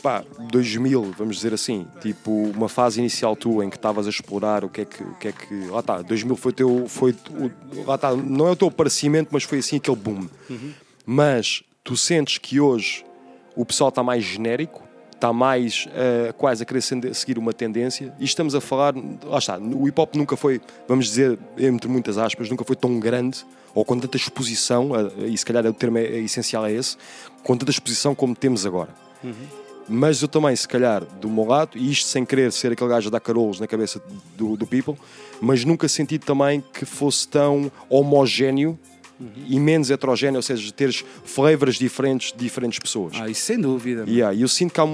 pá, 0.03 0.25
2000, 0.51 1.13
vamos 1.19 1.37
dizer 1.37 1.53
assim, 1.53 1.87
tipo 2.01 2.31
uma 2.31 2.67
fase 2.67 2.99
inicial 2.99 3.37
tua 3.37 3.63
em 3.67 3.69
que 3.69 3.77
estavas 3.77 4.07
a 4.07 4.11
explorar 4.11 4.65
o 4.65 4.71
que 4.71 4.81
é 4.81 4.85
que, 4.87 5.03
o 5.03 5.15
que 5.17 5.29
é 5.29 5.33
que, 5.33 5.55
lá 5.67 5.81
está, 5.81 6.01
2000 6.01 6.35
foi 6.35 6.53
teu, 6.55 6.87
foi 6.89 7.15
o, 7.31 7.85
lá 7.85 7.97
está, 7.97 8.17
não 8.17 8.49
é 8.49 8.53
o 8.53 8.57
teu 8.57 8.69
aparecimento, 8.69 9.29
mas 9.33 9.43
foi 9.43 9.59
assim 9.59 9.77
aquele 9.77 9.97
boom. 9.97 10.27
Uhum. 10.49 10.73
Mas 11.05 11.63
tu 11.85 11.95
sentes 11.95 12.39
que 12.39 12.59
hoje 12.59 13.05
o 13.55 13.67
pessoal 13.67 13.91
está 13.91 14.03
mais 14.03 14.25
genérico, 14.25 14.83
está 15.19 15.33
mais 15.33 15.89
eh, 15.95 16.33
quase 16.39 16.63
a 16.63 16.67
querer 16.67 16.81
seguir 16.81 17.39
uma 17.39 17.53
tendência 17.53 18.15
e 18.21 18.25
estamos 18.25 18.55
a 18.55 18.61
falar, 18.61 18.95
lá 19.25 19.39
está, 19.39 19.59
o 19.59 19.89
hip 19.89 20.01
hop 20.01 20.15
nunca 20.15 20.37
foi, 20.37 20.61
vamos 20.87 21.07
dizer, 21.07 21.37
entre 21.59 21.89
muitas 21.89 22.17
aspas, 22.17 22.49
nunca 22.49 22.65
foi 22.65 22.77
tão 22.77 23.01
grande 23.01 23.45
ou 23.75 23.85
com 23.85 23.99
tanta 23.99 24.17
exposição, 24.17 24.91
e 25.19 25.37
se 25.37 25.45
calhar 25.45 25.67
o 25.67 25.73
termo 25.73 25.99
é, 25.99 26.05
é 26.05 26.19
essencial 26.21 26.65
é 26.67 26.73
esse, 26.73 26.97
com 27.43 27.57
tanta 27.57 27.71
exposição 27.71 28.15
como 28.15 28.35
temos 28.35 28.65
agora. 28.65 28.91
Mas 29.89 30.21
eu 30.23 30.29
também, 30.29 30.55
se 30.55 30.67
calhar, 30.67 31.05
do 31.21 31.29
meu 31.29 31.45
lado, 31.45 31.77
e 31.77 31.91
isto 31.91 32.09
sem 32.09 32.25
querer 32.25 32.53
ser 32.53 32.73
aquele 32.73 32.91
gajo 32.91 33.09
a 33.09 33.11
dar 33.11 33.21
carolos 33.21 33.59
na 33.59 33.67
cabeça 33.67 34.01
do, 34.37 34.57
do 34.57 34.67
people, 34.67 34.97
mas 35.41 35.65
nunca 35.65 35.89
senti 35.89 36.19
também 36.19 36.63
que 36.73 36.85
fosse 36.85 37.27
tão 37.27 37.71
homogéneo 37.89 38.79
e 39.49 39.59
menos 39.59 39.91
heterogéneo, 39.91 40.37
ou 40.39 40.43
seja, 40.43 40.71
teres 40.73 41.05
flavors 41.25 41.77
diferentes 41.77 42.33
de 42.33 42.39
diferentes 42.39 42.79
pessoas. 42.79 43.15
Ah, 43.21 43.29
isso 43.29 43.41
sem 43.43 43.61
dúvida. 43.61 44.01
mano. 44.03 44.13
Yeah, 44.13 44.35
e 44.35 44.43
eu 44.43 44.49
sinto 44.49 44.73
que 44.73 44.81
há 44.81 44.85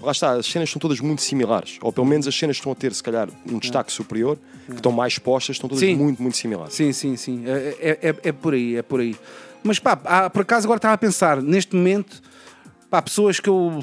lá 0.00 0.12
está, 0.12 0.32
as 0.32 0.46
cenas 0.46 0.70
são 0.70 0.78
todas 0.78 1.00
muito 1.00 1.22
similares, 1.22 1.78
ou 1.82 1.92
pelo 1.92 2.06
menos 2.06 2.28
as 2.28 2.34
cenas 2.36 2.56
estão 2.56 2.70
a 2.70 2.74
ter, 2.74 2.92
se 2.94 3.02
calhar, 3.02 3.28
um 3.50 3.58
destaque 3.58 3.90
superior, 3.92 4.38
que 4.66 4.74
estão 4.74 4.92
mais 4.92 5.18
postas, 5.18 5.56
estão 5.56 5.68
todas 5.68 5.80
Sim. 5.80 5.96
muito, 5.96 6.22
muito 6.22 6.36
similares. 6.36 6.74
Sim, 6.74 6.92
sim, 6.92 7.16
sim. 7.16 7.42
É, 7.46 7.76
é, 7.80 8.08
é- 8.10 8.16
é 8.28 8.32
por 8.32 8.54
aí, 8.54 8.76
é 8.76 8.82
por 8.82 9.00
aí. 9.00 9.16
Mas 9.62 9.78
pá, 9.78 9.98
há- 10.04 10.30
por 10.30 10.42
acaso 10.42 10.66
agora 10.66 10.78
estava 10.78 10.94
a 10.94 10.98
pensar, 10.98 11.42
neste 11.42 11.74
momento, 11.74 12.22
pá, 12.90 13.02
pessoas 13.02 13.40
que 13.40 13.48
eu. 13.48 13.82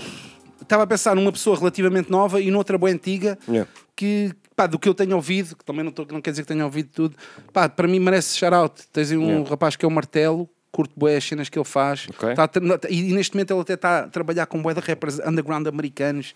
Estava 0.61 0.83
a 0.83 0.87
pensar 0.87 1.15
numa 1.15 1.31
pessoa 1.33 1.57
relativamente 1.57 2.09
nova 2.09 2.39
e 2.39 2.49
noutra 2.49 2.77
boa 2.77 2.89
antiga 2.91 3.37
Yeah. 3.47 3.69
que, 3.93 4.31
pá, 4.61 4.67
do 4.67 4.77
que 4.77 4.87
eu 4.87 4.93
tenho 4.93 5.15
ouvido, 5.15 5.55
que 5.55 5.65
também 5.65 5.83
não, 5.83 5.91
tô, 5.91 6.05
não 6.11 6.21
quer 6.21 6.31
dizer 6.31 6.43
que 6.43 6.47
tenha 6.47 6.63
ouvido 6.63 6.89
tudo, 6.93 7.15
pá, 7.51 7.67
para 7.67 7.87
mim 7.87 7.99
merece 7.99 8.37
shout-out. 8.37 8.83
Tens 8.93 9.11
aí 9.11 9.17
um 9.17 9.27
Yeah. 9.31 9.49
rapaz 9.49 9.75
que 9.75 9.85
é 9.85 9.87
o 9.87 9.91
Martelo, 9.91 10.47
curto 10.71 10.93
bué 10.95 11.15
as 11.17 11.23
cenas 11.23 11.49
que 11.49 11.57
ele 11.57 11.65
faz. 11.65 12.07
Ok. 12.09 12.35
Tá 12.35 12.49
e, 12.89 13.01
neste 13.13 13.33
momento 13.35 13.53
ele 13.53 13.61
até 13.61 13.73
está 13.73 13.99
a 14.01 14.07
trabalhar 14.07 14.45
com 14.45 14.61
bué 14.61 14.73
de 14.73 14.79
rappers 14.81 15.19
underground 15.19 15.65
americanos 15.67 16.33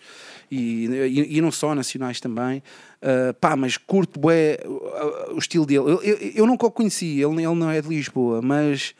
e, 0.50 0.86
e, 0.86 1.36
e 1.38 1.40
não 1.40 1.50
só, 1.52 1.74
nacionais 1.74 2.20
também. 2.20 2.62
Uh, 3.02 3.32
pá, 3.34 3.54
mas 3.54 3.76
curto 3.76 4.18
bué 4.18 4.58
uh, 4.64 4.68
uh, 4.68 5.34
o 5.34 5.38
estilo 5.38 5.64
dele. 5.66 5.80
Eu, 5.80 6.02
eu, 6.02 6.16
eu 6.34 6.46
nunca 6.46 6.66
o 6.66 6.70
conheci, 6.70 7.20
ele, 7.20 7.44
ele 7.44 7.54
não 7.54 7.70
é 7.70 7.80
de 7.80 7.88
Lisboa, 7.88 8.42
mas 8.42 8.94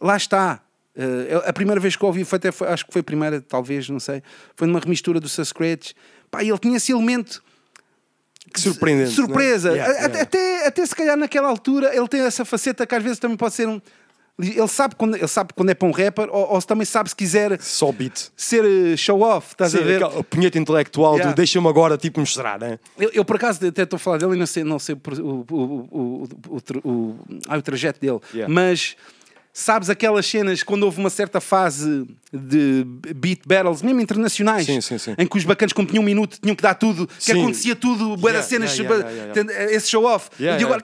lá 0.00 0.16
está. 0.16 0.60
Uh, 0.96 1.48
a 1.48 1.52
primeira 1.52 1.80
vez 1.80 1.96
que 1.96 2.02
eu 2.04 2.08
ouvi, 2.08 2.24
foi 2.24 2.36
até, 2.36 2.52
foi- 2.52 2.68
acho 2.68 2.84
que 2.84 2.92
foi 2.92 3.00
a 3.00 3.04
primeira, 3.04 3.40
talvez, 3.40 3.88
não 3.88 4.00
sei, 4.00 4.22
foi 4.54 4.66
numa 4.66 4.80
remistura 4.80 5.18
do 5.20 5.28
Suscratch. 5.28 5.92
Pá, 6.30 6.42
ele 6.44 6.58
tinha 6.58 6.76
esse 6.76 6.92
elemento 6.92 7.42
Que 8.52 8.60
surpreendente. 8.60 9.10
surpresa. 9.10 9.70
né? 9.70 9.76
Yeah, 9.76 9.94
yeah. 10.00 10.22
Até, 10.22 10.66
até 10.66 10.86
se 10.86 10.94
calhar 10.94 11.16
naquela 11.16 11.48
altura 11.48 11.94
ele 11.96 12.08
tem 12.08 12.20
essa 12.22 12.44
faceta 12.44 12.86
que 12.86 12.94
às 12.94 13.02
vezes 13.02 13.18
também 13.18 13.36
pode 13.36 13.54
ser 13.54 13.68
um. 13.68 13.80
Ele 14.42 14.68
sabe 14.68 14.94
quando, 14.94 15.16
ele 15.16 15.28
sabe 15.28 15.52
quando 15.54 15.68
é 15.68 15.74
para 15.74 15.86
um 15.86 15.90
rapper, 15.90 16.26
ou, 16.30 16.54
ou 16.54 16.62
também 16.62 16.86
sabe 16.86 17.10
se 17.10 17.14
quiser 17.16 17.60
Só 17.60 17.92
beat. 17.92 18.30
ser 18.34 18.64
eh, 18.64 18.96
show 18.96 19.20
off, 19.20 19.48
estás 19.50 19.72
Sim, 19.72 19.78
a 19.78 19.82
ver? 19.82 20.02
aquele 20.02 20.22
punheta 20.22 20.58
intelectual 20.58 21.16
Yeah. 21.16 21.30
do 21.30 21.36
deixa-me 21.36 21.68
agora 21.68 21.98
tipo 21.98 22.20
mostrar, 22.20 22.58
né? 22.58 22.78
Eu, 22.98 23.10
eu, 23.12 23.22
por 23.24 23.36
acaso 23.36 23.66
até 23.66 23.82
estou 23.82 23.96
a 23.98 24.00
falar 24.00 24.16
dele 24.16 24.36
e 24.36 24.38
não 24.38 24.46
sei, 24.46 24.64
não 24.64 24.78
sei 24.78 24.94
o, 24.94 24.98
o, 25.20 25.44
o, 25.50 25.88
o, 25.90 26.28
o, 26.56 26.60
tra- 26.62 26.80
o- 26.82 27.16
ah, 27.48 27.58
o 27.58 27.62
trajeto 27.62 28.00
dele, 28.00 28.18
mas 28.48 28.96
sabes 29.52 29.90
aquelas 29.90 30.26
cenas 30.26 30.62
quando 30.62 30.84
houve 30.84 30.98
uma 30.98 31.10
certa 31.10 31.40
fase 31.40 32.06
de 32.32 32.84
beat 33.16 33.40
battles, 33.46 33.82
mesmo 33.82 34.00
internacionais, 34.00 34.66
Sim, 34.66 34.80
sim, 34.80 34.98
sim. 34.98 35.14
em 35.18 35.26
que 35.26 35.36
os 35.36 35.44
bacanas, 35.44 35.72
como 35.72 35.88
tinham 35.88 36.02
um 36.02 36.04
minuto, 36.04 36.38
tinham 36.40 36.54
que 36.54 36.62
dar 36.62 36.74
tudo, 36.74 37.08
que 37.18 37.32
acontecia 37.32 37.74
tudo, 37.74 38.16
bué 38.16 38.32
das 38.32 38.50
Yeah, 38.50 38.66
cenas, 38.66 38.78
yeah, 38.78 39.10
yeah, 39.10 39.72
esse 39.72 39.88
show 39.88 40.04
off. 40.04 40.30
E 40.38 40.48
agora, 40.48 40.82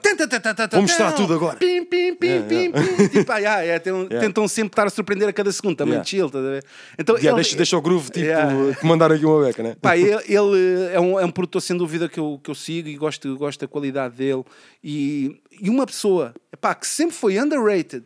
Vou 0.71 0.81
mostrar 0.81 1.11
tudo 1.13 1.33
agora. 1.33 1.57
Pim, 1.57 1.83
pim, 1.85 2.13
pim, 2.15 2.41
pim, 2.43 2.71
pim. 2.71 3.07
Tipo, 3.09 3.31
ah, 3.31 3.37
yeah. 3.39 3.79
Tentam 4.19 4.47
sempre 4.47 4.71
estar 4.71 4.87
a 4.87 4.89
surpreender 4.89 5.27
a 5.27 5.33
cada 5.33 5.51
segundo, 5.51 5.75
também 5.75 6.03
chill, 6.03 6.27
estás 6.27 6.45
a 6.45 6.49
ver? 6.49 6.65
Então, 6.97 7.15
deixa, 7.15 7.55
deixa 7.55 7.77
o 7.77 7.81
groove 7.81 8.11
tipo 8.11 8.27
Yeah. 8.27 8.75
comandar 8.81 9.11
aqui 9.11 9.25
uma 9.25 9.45
beca, 9.45 9.63
né? 9.63 9.75
Pá, 9.81 9.95
ele, 9.97 10.11
ele 10.27 10.91
é, 10.91 10.99
um, 10.99 11.19
é 11.19 11.25
um 11.25 11.31
produtor 11.31 11.61
sem 11.61 11.77
dúvida 11.77 12.09
que 12.09 12.19
eu, 12.19 12.39
que 12.43 12.49
eu 12.49 12.55
sigo 12.55 12.89
e 12.89 12.95
gosto, 12.97 13.37
gosto 13.37 13.61
da 13.61 13.67
qualidade 13.67 14.15
dele. 14.15 14.43
E, 14.83 15.39
e 15.61 15.69
uma 15.69 15.85
pessoa 15.85 16.33
pá, 16.59 16.75
que 16.75 16.85
sempre 16.85 17.15
foi 17.15 17.39
underrated 17.39 18.03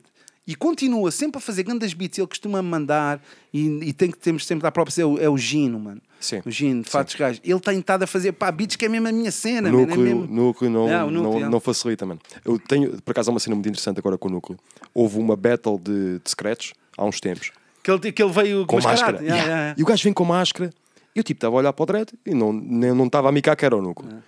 e 0.52 0.56
continua 0.56 1.12
sempre 1.12 1.38
a 1.38 1.42
fazer 1.42 1.64
grandes 1.64 1.94
beats, 1.94 2.18
ele 2.18 2.28
costuma 2.28 2.62
mandar 2.62 3.22
e, 3.54 3.68
e 3.90 3.94
tem 3.94 4.12
que 4.12 4.18
temos 4.18 4.46
sempre 4.46 4.64
dar 4.64 4.72
próprios, 4.72 4.98
é 5.00 5.06
o, 5.06 5.18
é 5.18 5.30
o 5.30 5.38
Gino, 5.38 5.80
mano. 5.80 6.02
Sim. 6.20 6.42
O 6.46 6.52
Gino, 6.52 6.84
de 6.84 6.90
fatos 6.90 7.16
gajos. 7.16 7.42
Ele 7.44 7.60
tem 7.60 7.80
estado 7.80 8.04
a 8.04 8.08
fazer 8.08 8.34
pá, 8.34 8.52
beats 8.52 8.76
que 8.76 8.86
é 8.86 8.90
mesmo 8.90 9.08
a 9.08 9.12
minha 9.12 9.32
cena, 9.32 9.70
O 9.70 9.74
man, 9.74 9.82
é 9.82 9.86
núcleo, 9.86 10.04
mesmo... 10.06 10.28
núcleo 10.28 10.70
não, 10.70 10.86
Yeah, 10.86 11.06
o 11.06 11.12
núcleo, 11.12 11.40
não, 11.42 11.50
não 11.52 11.60
facilita, 11.60 12.06
mano. 12.06 12.20
Eu 12.46 12.60
tenho, 12.60 13.02
por 13.02 13.12
acaso, 13.12 13.30
há 13.30 13.34
uma 13.34 13.40
cena 13.40 13.56
muito 13.56 13.70
interessante 13.70 13.98
agora 14.00 14.18
com 14.18 14.28
o 14.28 14.32
núcleo. 14.32 14.60
Houve 14.94 15.18
uma 15.18 15.36
battle 15.36 15.80
de, 15.80 16.20
de 16.20 16.30
scratch 16.30 16.72
há 16.98 17.06
uns 17.06 17.20
tempos. 17.20 17.52
Que 17.82 17.90
ele, 17.90 18.12
que 18.12 18.22
ele 18.22 18.32
veio 18.32 18.66
Com 18.68 18.80
máscara. 18.82 19.18
Yeah, 19.18 19.36
Yeah. 19.36 19.46
yeah. 19.62 19.76
E 19.80 19.82
o 19.82 19.86
gajo 19.86 20.04
vem 20.04 20.14
com 20.14 20.24
máscara. 20.26 20.70
Eu 21.16 21.24
tipo 21.24 21.38
estava 21.38 21.56
a 21.56 21.60
olhar 21.60 21.74
para 21.74 21.84
o 21.84 21.86
dread 21.86 22.10
e 22.26 22.34
não 22.34 22.54
nem- 22.54 22.94
não 22.94 23.06
estava 23.08 23.30
a 23.30 23.32
micar 23.32 23.56
que 23.56 23.66
era 23.66 23.76
o 23.76 23.82
núcleo. 23.82 24.22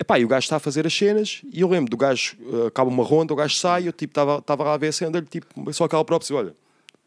Epá, 0.00 0.18
e 0.18 0.24
o 0.24 0.28
gajo 0.28 0.44
está 0.44 0.56
a 0.56 0.58
fazer 0.60 0.86
as 0.86 0.94
cenas 0.96 1.42
e 1.52 1.60
eu 1.60 1.68
lembro 1.68 1.90
do 1.90 1.96
gajo, 1.96 2.34
eh, 2.40 2.68
acaba 2.68 2.88
uma 2.88 3.04
ronda, 3.04 3.34
o 3.34 3.36
gajo 3.36 3.54
sai, 3.54 3.86
eu 3.86 3.92
tipo 3.92 4.18
estava 4.18 4.64
lá 4.64 4.72
a 4.72 4.76
ver 4.78 4.88
a 4.88 4.92
cena 4.92 5.10
dele, 5.10 5.26
tipo, 5.26 5.72
só 5.74 5.84
aquela 5.84 6.04
própria, 6.04 6.34
olha, 6.36 6.54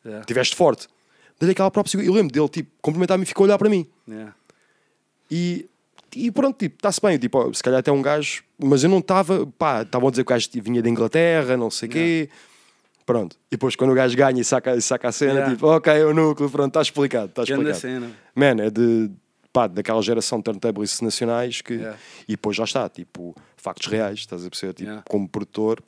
Yeah. 0.05 0.25
tiveste 0.25 0.55
forte. 0.55 0.87
Dei 1.39 1.49
aquela 1.51 1.71
própria, 1.71 1.97
eu 2.03 2.13
lembro 2.13 2.31
dele, 2.31 2.49
tipo, 2.49 2.69
cumprimentar-me 2.81 3.23
e 3.23 3.25
ficou 3.25 3.45
a 3.45 3.47
olhar 3.47 3.57
para 3.57 3.69
mim. 3.69 3.87
Yeah. 4.07 4.35
E, 5.31 5.65
e 6.15 6.29
pronto, 6.29 6.57
tipo, 6.57 6.75
está-se 6.75 7.01
bem, 7.01 7.17
tipo, 7.17 7.37
ó, 7.39 7.51
se 7.53 7.63
calhar 7.63 7.79
até 7.79 7.91
um 7.91 8.01
gajo, 8.01 8.43
mas 8.59 8.83
eu 8.83 8.89
não 8.89 8.99
estava, 8.99 9.47
pá, 9.57 9.81
estavam 9.81 10.09
a 10.09 10.11
dizer 10.11 10.23
que 10.23 10.31
o 10.31 10.35
gajo 10.35 10.49
vinha 10.55 10.81
da 10.83 10.89
Inglaterra, 10.89 11.57
não 11.57 11.71
sei 11.71 11.89
o 11.89 11.91
quê. 11.91 12.29
Pronto. 13.05 13.35
E 13.47 13.51
depois 13.51 13.75
quando 13.75 13.91
o 13.91 13.95
gajo 13.95 14.15
ganha 14.15 14.39
e 14.39 14.43
saca, 14.43 14.79
saca 14.81 15.07
a 15.07 15.11
cena, 15.11 15.33
Yeah. 15.33 15.53
tipo, 15.53 15.67
ok, 15.67 15.91
é 15.93 16.05
o 16.05 16.13
núcleo, 16.13 16.49
pronto, 16.49 16.67
está 16.67 16.81
explicado, 16.81 17.25
está 17.27 17.43
explicado. 17.43 17.79
cena. 17.79 18.11
Man, 18.35 18.61
é 18.61 18.69
de, 18.69 19.09
pá, 19.53 19.67
daquela 19.67 20.01
geração 20.01 20.39
de 20.39 20.45
turntablists 20.45 20.99
nacionais 20.99 21.61
que, 21.61 21.75
Yeah. 21.75 21.97
e 22.27 22.31
depois 22.31 22.57
já 22.57 22.63
está, 22.63 22.89
tipo, 22.89 23.35
factos 23.55 23.85
reais, 23.87 24.19
estás 24.19 24.43
a 24.45 24.49
perceber, 24.49 24.73
tipo, 24.73 24.89
Yeah. 24.89 25.03
como 25.07 25.29
produtor, 25.29 25.81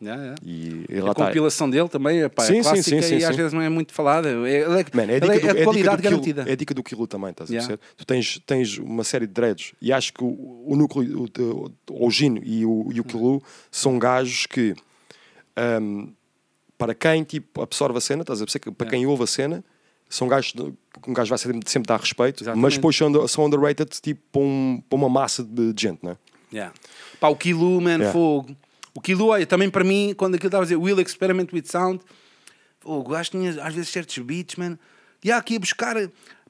Yeah, 0.00 0.34
e, 0.44 0.84
e 0.90 0.98
A 0.98 1.14
compilação 1.14 1.70
dele 1.70 1.88
também 1.88 2.18
Sim, 2.18 2.24
é 2.24 2.28
sim, 2.44 2.60
clássica 2.62 3.02
sim, 3.02 3.08
sim, 3.08 3.18
e 3.18 3.24
às 3.24 3.36
vezes 3.36 3.52
não 3.52 3.60
é 3.62 3.68
muito 3.68 3.92
falada. 3.92 4.28
É, 4.48 4.62
é, 4.62 4.66
Man, 4.66 5.04
é 5.04 5.20
dica, 5.20 5.32
é- 5.32 5.38
do, 5.38 5.58
é 5.58 5.60
é 5.60 5.64
qualidade 5.64 6.02
quilo, 6.02 6.10
garantida. 6.10 6.44
é 6.44 6.52
a 6.52 6.56
dica 6.56 6.74
do 6.74 6.82
quilo 6.82 7.06
também, 7.06 7.30
estás 7.30 7.48
a 7.48 7.52
perceber? 7.52 7.78
Tu 7.96 8.04
tens, 8.04 8.40
tens 8.44 8.78
uma 8.78 9.04
série 9.04 9.28
de 9.28 9.32
dreads 9.32 9.74
e 9.80 9.92
acho 9.92 10.12
que 10.12 10.24
o, 10.24 10.64
o 10.66 10.74
núcleo, 10.74 11.24
o, 11.88 12.04
o, 12.06 12.10
Gino 12.10 12.40
e 12.42 12.66
o, 12.66 12.88
e 12.92 12.98
o 12.98 13.04
Kilo 13.04 13.40
são 13.70 13.96
gajos 13.96 14.46
que, 14.46 14.74
ahm, 15.56 16.08
para 16.76 16.96
quem 16.96 17.22
tipo, 17.22 17.62
absorve 17.62 17.96
a 17.98 18.00
cena, 18.00 18.22
estás 18.22 18.42
a 18.42 18.44
perceber? 18.44 18.64
Que 18.64 18.72
Para 18.72 18.88
quem 18.90 19.06
ouve 19.06 19.22
a 19.22 19.26
cena, 19.28 19.64
são 20.14 20.28
gajos 20.28 20.52
que 20.52 21.10
um 21.10 21.14
gajo 21.14 21.30
vai 21.30 21.38
sempre, 21.38 21.86
dar 21.86 21.98
respeito, 22.00 22.42
Exatamente. 22.44 22.62
mas 22.62 22.74
depois 22.74 22.96
são, 22.96 23.28
são 23.28 23.44
underrated 23.46 23.90
tipo, 24.00 24.20
para, 24.30 24.42
um- 24.42 24.82
para 24.88 24.96
uma 24.96 25.08
massa 25.08 25.42
de, 25.42 25.72
de 25.72 25.82
gente, 25.82 26.00
não 26.02 26.12
é? 26.12 26.16
Yeah. 26.52 26.74
Pá, 27.18 27.28
o 27.28 27.36
Kilo, 27.36 27.80
man, 27.80 27.92
Yeah. 27.96 28.12
fogo. 28.12 28.54
O 28.94 29.00
Kilo, 29.00 29.28
olha, 29.28 29.46
também 29.46 29.70
para 29.70 29.82
mim, 29.82 30.12
quando 30.16 30.34
aquilo 30.34 30.48
estava 30.48 30.64
a 30.64 30.66
dizer 30.66 30.76
Will 30.76 31.00
Experiment 31.00 31.48
with 31.52 31.64
Sound, 31.64 32.00
fogo, 32.80 33.08
o 33.08 33.12
gajo 33.12 33.30
tinha 33.30 33.50
às 33.64 33.74
vezes 33.74 33.88
certos 33.88 34.18
beats, 34.18 34.56
man. 34.56 34.78
E 35.24 35.32
há 35.32 35.38
aqui 35.38 35.56
a 35.56 35.58
buscar 35.58 35.96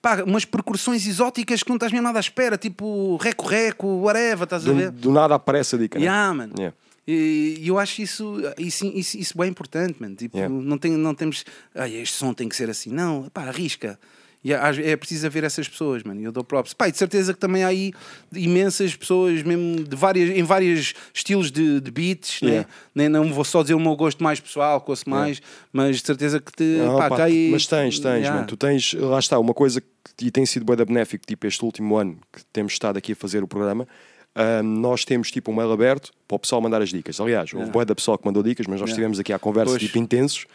pá, 0.00 0.22
umas 0.24 0.44
percussões 0.44 1.06
exóticas 1.06 1.62
que 1.62 1.68
não 1.68 1.76
estás 1.76 1.92
mesmo 1.92 2.04
nada 2.04 2.18
à 2.18 2.20
espera, 2.20 2.58
tipo 2.58 3.16
reco-reco, 3.18 3.86
whatever, 3.86 4.42
estás 4.44 4.66
a 4.66 4.70
Do, 4.72 4.74
ver? 4.76 4.90
do 4.90 5.12
nada 5.12 5.36
aparece 5.36 5.76
a 5.76 5.78
dica, 5.78 5.98
não 6.00 6.04
é? 6.04 6.08
Yeah, 6.08 6.34
man. 6.34 6.50
Yeah. 6.58 6.76
E 7.06 7.60
eu 7.66 7.78
acho 7.78 8.00
isso, 8.00 8.40
isso, 8.58 8.86
isso, 8.86 9.18
isso 9.18 9.38
bem 9.38 9.50
importante, 9.50 9.96
mano. 10.00 10.14
Tipo, 10.14 10.36
Yeah. 10.38 10.54
não, 10.54 10.78
tem, 10.78 10.92
não 10.92 11.14
temos. 11.14 11.44
Ai, 11.74 11.94
este 11.96 12.14
som 12.16 12.32
tem 12.32 12.48
que 12.48 12.54
ser 12.56 12.70
assim. 12.70 12.90
Não, 12.90 13.28
pá, 13.32 13.42
arrisca. 13.44 13.98
E 14.44 14.52
é 14.52 14.96
preciso 14.96 15.24
haver 15.26 15.44
essas 15.44 15.68
pessoas, 15.68 16.02
mano. 16.02 16.20
Eu 16.20 16.32
dou 16.32 16.42
props. 16.42 16.74
Pá, 16.74 16.88
de 16.88 16.98
certeza 16.98 17.32
que 17.32 17.38
também 17.38 17.62
há 17.62 17.68
aí 17.68 17.92
imensas 18.32 18.94
pessoas, 18.96 19.40
mesmo 19.42 19.84
de 19.84 19.94
várias, 19.96 20.30
em 20.36 20.42
vários 20.42 20.94
estilos 21.14 21.50
de, 21.52 21.80
de 21.80 21.90
beats, 21.92 22.40
Yeah. 22.42 22.62
né? 22.62 22.74
Nem 22.94 23.08
não 23.08 23.32
vou 23.32 23.44
só 23.44 23.62
dizer 23.62 23.74
o 23.74 23.80
meu 23.80 23.94
gosto 23.94 24.22
mais 24.22 24.40
pessoal, 24.40 24.82
ouço 24.84 25.08
mais, 25.08 25.40
mas 25.72 25.98
de 26.00 26.06
certeza 26.06 26.40
que 26.40 26.52
te. 26.52 26.64
Não, 26.64 26.98
pá, 26.98 27.08
pá, 27.08 27.16
tá 27.18 27.24
aí- 27.24 27.50
Mas 27.52 27.66
tens, 27.68 28.00
tens, 28.00 28.14
Yeah. 28.18 28.34
mano. 28.34 28.46
Tu 28.48 28.56
tens, 28.56 28.94
lá 28.94 29.18
está, 29.20 29.38
uma 29.38 29.54
coisa 29.54 29.80
que 29.80 29.86
e 30.26 30.30
tem 30.30 30.44
sido 30.44 30.76
da 30.76 30.84
benéfico, 30.84 31.24
tipo 31.26 31.46
este 31.46 31.64
último 31.64 31.96
ano 31.96 32.16
que 32.32 32.44
temos 32.52 32.72
estado 32.72 32.96
aqui 32.96 33.12
a 33.12 33.16
fazer 33.16 33.42
o 33.42 33.46
programa, 33.48 33.86
ahm, 34.34 34.62
nós 34.80 35.04
temos 35.04 35.30
tipo 35.30 35.50
um 35.50 35.54
mail 35.54 35.70
aberto 35.72 36.10
para 36.26 36.36
o 36.36 36.38
pessoal 36.38 36.60
mandar 36.60 36.80
as 36.82 36.88
dicas. 36.90 37.20
Aliás, 37.20 37.52
houve 37.52 37.56
Yeah. 37.64 37.72
bué 37.72 37.84
da 37.84 37.94
pessoa 37.94 38.16
que 38.18 38.24
mandou 38.24 38.42
dicas, 38.42 38.66
mas 38.66 38.80
nós 38.80 38.88
Yeah. 38.88 38.92
estivemos 38.92 39.18
aqui 39.20 39.32
à 39.32 39.38
conversa 39.38 39.72
Pois. 39.72 39.82
tipo 39.82 39.98
intensos, 39.98 40.46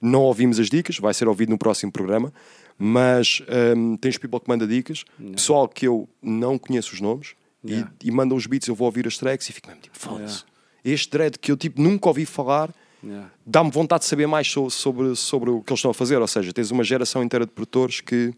não 0.00 0.22
ouvimos 0.22 0.58
as 0.60 0.68
dicas, 0.68 0.98
vai 0.98 1.14
ser 1.14 1.28
ouvido 1.28 1.50
no 1.50 1.58
próximo 1.58 1.90
programa, 1.92 2.32
mas 2.78 3.42
ahm, 3.48 3.96
tens 3.96 4.18
people 4.18 4.40
que 4.40 4.48
manda 4.48 4.66
dicas, 4.66 5.04
pessoal 5.32 5.68
que 5.68 5.86
eu 5.86 6.08
não 6.22 6.58
conheço 6.58 6.92
os 6.94 7.00
nomes, 7.00 7.34
e- 7.64 7.70
Yeah. 7.72 7.92
e, 8.02 8.10
mandam 8.10 8.36
os 8.36 8.46
beats, 8.46 8.66
eu 8.68 8.74
vou 8.74 8.86
ouvir 8.86 9.06
as 9.06 9.16
tracks 9.16 9.48
e 9.48 9.52
fico 9.52 9.68
mesmo 9.68 9.82
tipo, 9.82 9.98
foda-se. 9.98 10.44
Este 10.84 11.10
dread 11.10 11.38
que 11.38 11.52
eu 11.52 11.56
tipo 11.56 11.80
nunca 11.80 12.08
ouvi 12.08 12.26
falar, 12.26 12.74
Yeah. 13.04 13.30
dá-me 13.46 13.70
vontade 13.70 14.02
de 14.02 14.08
saber 14.08 14.26
mais 14.26 14.48
so- 14.50 14.68
sobre, 14.70 15.14
sobre 15.16 15.50
o 15.50 15.60
que 15.62 15.72
eles 15.72 15.78
estão 15.78 15.90
a 15.90 15.94
fazer. 15.94 16.20
Ou 16.20 16.26
seja, 16.26 16.52
tens 16.52 16.70
uma 16.70 16.82
geração 16.84 17.22
inteira 17.22 17.44
de 17.46 17.52
produtores 17.52 18.00
que 18.00 18.32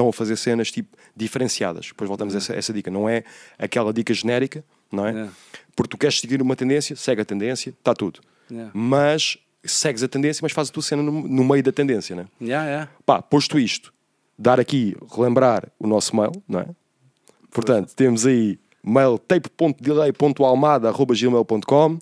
estão 0.00 0.08
a 0.08 0.12
fazer 0.12 0.36
cenas 0.36 0.70
tipo 0.70 0.96
diferenciadas. 1.14 1.88
Depois 1.88 2.08
voltamos 2.08 2.34
a 2.34 2.38
essa, 2.38 2.54
essa 2.54 2.72
dica. 2.72 2.90
Não 2.90 3.06
é 3.08 3.22
aquela 3.58 3.92
dica 3.92 4.12
genérica, 4.14 4.64
não 4.90 5.06
é? 5.06 5.10
Yeah. 5.10 5.32
Porque 5.76 5.90
tu 5.90 5.98
queres 5.98 6.18
seguir 6.18 6.42
uma 6.42 6.56
tendência, 6.56 6.96
segue 6.96 7.20
a 7.20 7.24
tendência, 7.24 7.70
está 7.70 7.94
tudo. 7.94 8.18
Yeah. 8.50 8.72
Mas 8.74 9.38
segues 9.62 10.02
a 10.02 10.08
tendência, 10.08 10.40
mas 10.42 10.50
fazes 10.52 10.70
a 10.70 10.72
tua 10.72 10.82
cena 10.82 11.02
no, 11.02 11.12
no 11.12 11.44
meio 11.44 11.62
da 11.62 11.70
tendência, 11.70 12.16
né? 12.16 12.24
Yeah, 12.40 12.66
yeah. 12.66 12.90
Pá, 13.04 13.20
posto 13.20 13.58
isto, 13.58 13.92
dar 14.38 14.58
aqui, 14.58 14.96
relembrar 15.14 15.68
o 15.78 15.86
nosso 15.86 16.16
mail, 16.16 16.32
não 16.48 16.60
é? 16.60 16.66
Portanto, 17.50 17.92
temos 17.94 18.24
aí 18.26 18.58
mail 18.82 19.18
tape.delay.almada.gmail.com 19.18 21.98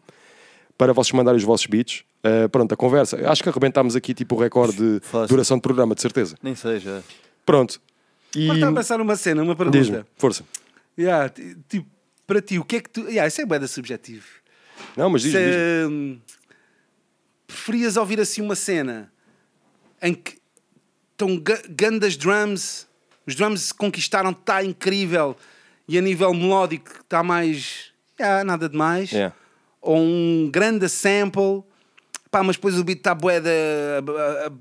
para 0.77 0.93
vocês 0.93 1.13
mandarem 1.13 1.39
os 1.39 1.45
vossos 1.45 1.67
beats. 1.67 2.05
Uh, 2.19 2.49
pronto, 2.49 2.73
a 2.73 2.77
conversa. 2.77 3.17
Acho 3.29 3.43
que 3.43 3.49
arrebentámos 3.49 3.97
aqui 3.97 4.15
tipo 4.15 4.37
o 4.37 4.39
recorde 4.39 4.77
de 4.77 5.01
Fácil. 5.03 5.29
duração 5.29 5.57
de 5.57 5.63
programa, 5.63 5.95
de 5.95 6.03
certeza. 6.03 6.37
Nem 6.43 6.55
seja. 6.55 7.03
Pronto. 7.45 7.81
E... 8.35 8.47
Mas 8.47 8.57
estava 8.57 8.73
a 8.73 8.75
pensar 8.77 8.99
numa 8.99 9.17
cena, 9.17 9.43
uma 9.43 9.57
pergunta. 9.57 10.07
força. 10.17 10.45
Yeah, 10.99 11.29
ti- 11.29 11.57
tipo, 11.69 11.87
para 12.27 12.43
ti, 12.43 12.59
o 12.59 12.65
que 12.65 12.77
é 12.77 12.81
que 12.81 12.91
tu. 12.91 13.01
Yeah, 13.03 13.27
isso 13.27 13.41
é 13.41 13.47
bué 13.47 13.59
da 13.59 13.67
subjetivo. 13.69 14.27
Não, 14.97 15.09
mas 15.11 15.23
diz, 15.23 15.33
Se, 15.33 15.39
diz. 15.39 15.57
hum, 15.91 16.19
preferias 17.47 17.97
ouvir 17.97 18.21
assim 18.21 18.43
uma 18.43 18.55
cena 18.55 19.11
em 20.03 20.15
que 20.15 20.39
estão 21.13 21.43
grandes 21.71 22.17
drums, 22.17 22.87
os 23.27 23.35
drums 23.35 23.73
conquistaram, 23.73 24.31
está 24.31 24.63
incrível, 24.63 25.37
e 25.87 25.97
a 25.99 26.01
nível 26.01 26.33
melódico 26.35 26.91
está 27.01 27.23
mais. 27.23 27.93
Yeah, 28.21 28.45
nada 28.45 28.69
demais. 28.69 29.11
Yeah. 29.13 29.35
Ou 29.81 29.97
um 29.99 30.51
grande 30.53 30.89
sample, 30.89 31.63
pá, 32.31 32.43
mas 32.43 32.57
depois 32.57 32.77
o 32.79 32.85
beat 32.85 32.99
está 32.99 33.15
bué 33.15 33.41
da. 33.41 33.51
a- 33.51 34.47
a- 34.47 34.53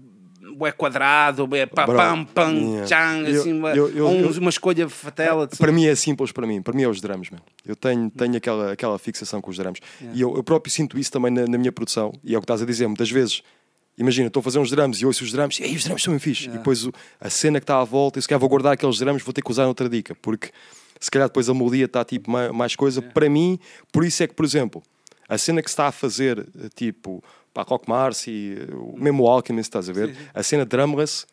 é 0.66 0.72
quadrado, 0.72 1.48
é 1.56 1.66
pá, 1.66 1.86
pam, 1.86 2.26
pam, 2.26 2.52
yeah. 2.54 2.88
Eu- 3.30 3.42
assim, 3.42 3.62
eu- 3.76 3.90
eu- 3.90 4.08
uns- 4.08 4.38
uma 4.38 4.50
escolha 4.50 4.88
fatela. 4.90 5.48
Para 5.48 5.72
mim 5.72 5.86
é 5.86 5.96
simples, 5.96 6.32
para 6.32 6.48
mim. 6.48 6.62
Para 6.62 6.74
mim 6.74 6.84
é 6.84 6.88
os 6.88 7.02
drums, 7.02 7.30
man. 7.30 7.40
Eu 7.66 7.76
tenho, 7.76 8.10
tenho 8.10 8.36
aquela, 8.38 8.72
aquela 8.72 8.98
fixação 8.98 9.42
com 9.42 9.52
os 9.52 9.58
drums. 9.58 9.80
Yeah. 10.02 10.18
E 10.18 10.22
eu, 10.22 10.36
eu 10.36 10.44
próprio 10.44 10.72
sinto 10.74 10.98
isso 10.98 11.12
também 11.12 11.32
na, 11.32 11.46
na 11.48 11.58
minha 11.58 11.72
produção. 11.72 12.14
E 12.24 12.34
é 12.34 12.38
o 12.38 12.42
que 12.42 12.46
estás 12.46 12.62
a 12.62 12.66
dizer, 12.66 12.88
muitas 12.88 13.12
vezes. 13.12 13.42
Imagina, 13.98 14.28
estou 14.28 14.42
a 14.42 14.44
fazer 14.44 14.60
uns 14.60 14.70
drums 14.70 15.02
e 15.02 15.06
ouço 15.08 15.24
os 15.24 15.32
drums, 15.32 15.60
e 15.60 15.64
aí 15.64 15.76
os 15.76 15.84
drums 15.84 16.04
são 16.04 16.14
bem 16.14 16.20
fixe. 16.20 16.46
E 16.46 16.50
depois 16.50 16.88
a 17.20 17.30
cena 17.32 17.60
que 17.60 17.64
está 17.64 17.82
à 17.82 17.84
volta, 17.84 18.20
eu 18.20 18.22
se 18.22 18.28
calhar 18.28 18.40
vou 18.40 18.48
guardar 18.48 18.74
aqueles 18.74 19.00
drums, 19.00 19.24
vou 19.24 19.34
ter 19.34 19.42
que 19.42 19.50
usar 19.50 19.66
outra 19.66 19.90
dica, 19.90 20.16
porque 20.22 20.52
se 21.00 21.10
calhar 21.10 21.28
depois 21.28 21.50
a 21.50 21.54
melodia 21.54 21.86
está 21.86 22.06
tipo 22.06 22.30
mais, 22.30 22.76
coisa. 22.76 23.02
Para 23.02 23.28
mim, 23.28 23.58
por 23.92 24.06
isso 24.06 24.22
é 24.22 24.28
que, 24.28 24.36
por 24.36 24.46
exemplo, 24.46 24.84
a 25.28 25.36
cena 25.36 25.64
que 25.64 25.70
se 25.70 25.74
está 25.74 25.88
a 25.88 25.92
fazer, 25.92 26.40
eh, 26.40 26.70
tipo, 26.76 27.24
para 27.66 27.70
Rock 27.70 27.86
e 28.28 28.56
eh, 28.60 28.76
o 28.76 28.96
mesmo 28.98 29.26
Alchemist, 29.28 29.70
estás 29.70 29.90
a 29.90 29.94
ver? 29.94 30.16
A 30.34 30.44
cena 30.44 30.64
drumless, 30.66 31.26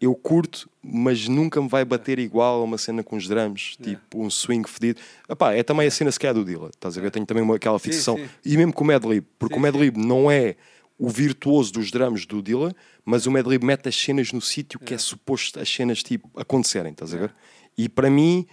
eu 0.00 0.12
curto, 0.14 0.68
mas 0.82 1.28
nunca 1.28 1.60
me 1.62 1.68
vai 1.68 1.84
bater 1.84 2.18
igual 2.18 2.60
a 2.60 2.64
uma 2.64 2.78
cena 2.78 3.02
com 3.04 3.16
os 3.16 3.28
drums, 3.28 3.76
tipo 3.80 4.20
um 4.22 4.28
swing 4.28 4.68
fedido. 4.68 5.00
Epá, 5.28 5.52
é 5.54 5.62
também 5.62 5.86
a 5.86 5.90
cena 5.90 6.10
se 6.10 6.18
calhar 6.18 6.34
do 6.34 6.44
Dilla, 6.44 6.70
estás 6.74 6.98
a 6.98 7.00
ver? 7.00 7.10
Tenho 7.12 7.24
também 7.26 7.42
uma, 7.44 7.54
aquela 7.56 7.78
fixação. 7.78 8.16
sim. 8.16 8.28
E 8.44 8.56
mesmo 8.56 8.72
com 8.72 8.82
o 8.82 8.86
Madlib, 8.88 9.24
porque 9.38 9.54
o 9.54 9.60
Madlib 9.60 9.96
não 9.96 10.28
é 10.30 10.56
o 10.98 11.08
virtuoso 11.08 11.72
dos 11.72 11.92
drums 11.92 12.26
do 12.26 12.42
Dilla, 12.42 12.74
mas 13.04 13.26
o 13.26 13.30
Madlib 13.30 13.62
mete 13.64 13.88
as 13.88 13.94
cenas 13.94 14.32
no 14.32 14.40
sítio 14.40 14.80
que 14.80 14.94
é 14.94 14.98
suposto 14.98 15.60
as 15.60 15.68
cenas 15.72 16.02
tipo 16.02 16.28
acontecerem, 16.36 16.90
estás 16.90 17.14
a 17.14 17.18
ver? 17.18 17.34
E 17.76 17.88
para 17.88 18.10
mim, 18.10 18.46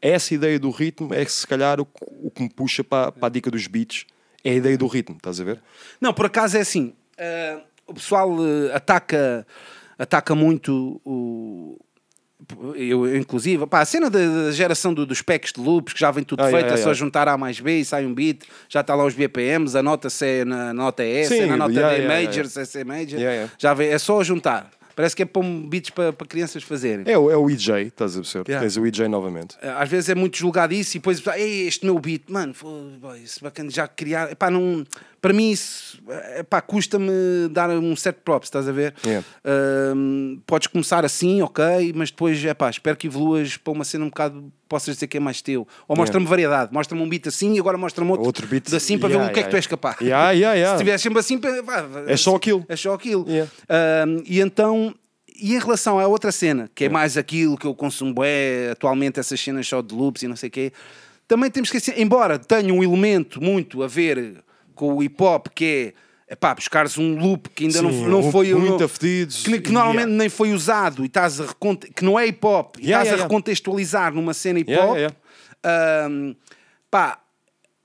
essa 0.00 0.32
ideia 0.34 0.58
do 0.58 0.70
ritmo 0.70 1.12
é 1.12 1.22
se 1.26 1.46
calhar 1.46 1.78
o, 1.80 1.84
que- 1.84 2.04
o 2.08 2.30
que 2.30 2.42
me 2.42 2.48
puxa 2.48 2.82
para, 2.82 3.12
para 3.12 3.26
a 3.26 3.30
dica 3.30 3.50
dos 3.50 3.66
beats, 3.66 4.06
é 4.44 4.50
a 4.50 4.54
ideia 4.54 4.76
do 4.78 4.86
ritmo, 4.86 5.16
estás 5.16 5.40
a 5.40 5.44
ver? 5.44 5.60
Não, 6.00 6.12
por 6.12 6.26
acaso 6.26 6.56
é 6.56 6.60
assim. 6.60 6.92
eh, 7.16 7.58
o 7.86 7.94
pessoal 7.94 8.30
eh, 8.44 8.74
ataca, 8.74 9.46
ataca 9.98 10.34
muito 10.34 11.00
o. 11.04 11.78
Eu, 12.74 13.16
inclusive, 13.16 13.66
pá, 13.68 13.80
a 13.80 13.84
cena 13.84 14.10
da, 14.10 14.18
da 14.18 14.50
geração 14.50 14.92
do- 14.92 15.06
dos 15.06 15.22
packs 15.22 15.52
de 15.52 15.60
loops, 15.60 15.94
que 15.94 16.00
já 16.00 16.10
vem 16.10 16.24
tudo 16.24 16.40
Ah, 16.42 16.46
feito, 16.46 16.56
yeah, 16.56 16.74
é 16.74 16.76
só 16.76 16.88
yeah. 16.88 16.94
juntar 16.98 17.28
A 17.28 17.38
mais 17.38 17.60
B 17.60 17.78
e 17.78 17.84
sai 17.84 18.04
um 18.04 18.12
beat, 18.12 18.42
já 18.68 18.80
está 18.80 18.96
lá 18.96 19.04
os 19.04 19.14
BPMs, 19.14 19.76
a 19.78 19.82
nota 19.82 20.10
C 20.10 20.44
na 20.44 20.74
nota 20.74 21.04
S, 21.04 21.28
Sim, 21.36 21.42
é 21.42 21.46
na 21.46 21.56
nota 21.56 21.72
yeah, 21.72 21.94
D 21.94 22.02
yeah, 22.02 22.14
major, 22.26 22.44
yeah. 22.46 22.64
C 22.66 22.82
major, 22.84 23.20
já 23.56 23.72
vem, 23.74 23.88
é 23.90 23.98
só 23.98 24.24
juntar. 24.24 24.70
Parece 24.94 25.16
que 25.16 25.22
é 25.22 25.26
para 25.26 25.42
um 25.42 25.68
beats 25.68 25.90
para, 25.90 26.12
para 26.12 26.26
crianças 26.26 26.62
fazerem. 26.62 27.04
É, 27.10 27.16
o- 27.18 27.30
é 27.30 27.36
o 27.36 27.48
EJ, 27.50 27.68
estás 27.86 28.16
a 28.16 28.20
perceber? 28.20 28.44
Yeah. 28.50 28.66
Tens 28.66 28.76
o 28.76 28.86
EJ 28.86 29.08
novamente. 29.08 29.56
Às 29.62 29.88
vezes 29.88 30.08
é 30.10 30.14
muito 30.14 30.36
julgado 30.36 30.74
isso 30.74 30.96
e 30.96 31.00
depois 31.00 31.22
Ei, 31.36 31.66
este 31.66 31.84
meu 31.84 31.98
beat, 31.98 32.22
mano, 32.28 32.52
foi, 32.52 32.70
isso 33.24 33.40
bacana 33.42 33.70
já 33.70 33.86
criar. 33.88 34.30
Epá, 34.32 34.50
não, 34.50 34.84
para 35.22 35.32
mim 35.32 35.50
isso 35.52 36.02
epá, 36.36 36.60
custa-me 36.60 37.10
dar 37.52 37.70
um 37.70 37.94
certo 37.94 38.20
props, 38.24 38.48
estás 38.48 38.68
a 38.68 38.72
ver? 38.72 38.92
Yeah. 39.06 39.24
Ahm, 39.44 40.40
podes 40.46 40.66
começar 40.66 41.04
assim, 41.04 41.40
ok, 41.42 41.92
mas 41.94 42.10
depois 42.10 42.44
epá, 42.44 42.68
espero 42.68 42.96
que 42.96 43.06
evoluas 43.06 43.56
para 43.56 43.72
uma 43.72 43.84
cena 43.84 44.04
um 44.04 44.08
bocado 44.08 44.52
possas 44.68 44.96
dizer 44.96 45.06
que 45.06 45.16
é 45.16 45.20
mais 45.20 45.40
teu. 45.40 45.66
Ou 45.86 45.96
mostra-me 45.96 46.26
variedade, 46.26 46.74
mostra-me 46.74 47.02
um 47.02 47.08
beat 47.08 47.26
assim 47.28 47.54
e 47.54 47.60
agora 47.60 47.78
mostra-me 47.78 48.10
outro, 48.10 48.26
Outro 48.26 48.46
beat. 48.48 48.72
assim 48.74 48.98
para 48.98 49.10
Yeah, 49.10 49.24
ver 49.26 49.30
o 49.30 49.34
que 49.34 49.40
é 49.40 49.42
que 49.44 49.48
tu 49.48 49.52
yeah, 49.52 49.58
és 49.58 49.66
capaz. 49.68 50.00
yeah. 50.00 50.30
Yeah, 50.32 50.32
yeah, 50.32 50.54
yeah. 50.54 50.70
Se 50.76 50.82
estiver 50.82 50.98
sempre 50.98 51.18
assim, 51.20 51.38
pá, 51.38 51.62
pá, 51.62 52.04
É 52.08 52.16
só 52.16 52.34
aquilo. 52.34 52.64
é 52.68 52.74
só 52.76 52.92
aquilo. 52.92 53.24
Ahm, 53.68 54.22
e 54.26 54.40
então, 54.40 54.92
e 55.40 55.54
em 55.54 55.58
relação 55.58 56.00
à 56.00 56.06
outra 56.08 56.32
cena, 56.32 56.68
que 56.74 56.86
é 56.86 56.88
mais 56.88 57.16
aquilo 57.16 57.56
que 57.56 57.66
eu 57.66 57.74
consumo 57.76 58.24
é 58.24 58.70
atualmente, 58.72 59.20
essas 59.20 59.40
cenas 59.40 59.68
só 59.68 59.80
de 59.80 59.94
loops 59.94 60.22
e 60.24 60.28
não 60.28 60.34
sei 60.36 60.48
o 60.48 60.52
quê, 60.52 60.72
também 61.28 61.48
temos 61.50 61.70
que 61.70 61.78
embora 62.00 62.38
tenha 62.38 62.74
um 62.74 62.82
elemento 62.82 63.40
muito 63.40 63.82
a 63.82 63.86
ver 63.86 64.42
com 64.74 64.94
o 64.94 65.02
hip 65.02 65.22
hop, 65.22 65.46
que 65.54 65.94
é 66.28 66.32
epá, 66.34 66.54
buscares 66.54 66.96
um 66.98 67.16
loop 67.18 67.48
que 67.50 67.64
ainda 67.64 67.78
Sim, 67.80 67.84
não, 68.02 68.08
não 68.08 68.20
um 68.20 68.32
foi 68.32 68.54
muito 68.54 68.78
não- 68.78 68.84
afedidos. 68.86 69.42
que, 69.42 69.60
que 69.60 69.70
normalmente 69.70 70.08
nem 70.10 70.28
foi 70.28 70.52
usado 70.52 71.02
e 71.02 71.06
estás 71.06 71.40
a 71.40 71.46
que 71.94 72.04
não 72.04 72.18
é 72.18 72.26
hip 72.26 72.44
hop 72.46 72.76
e 72.78 72.86
Yeah, 72.86 73.02
estás 73.02 73.06
yeah, 73.06 73.12
a 73.12 73.16
yeah. 73.16 73.22
recontextualizar 73.24 74.14
numa 74.14 74.32
cena 74.34 74.58
hip 74.60 74.70
Yeah, 74.70 74.90
hop 74.90 74.96
yeah, 74.96 75.14
ahm, 76.06 76.34
pá, 76.90 77.18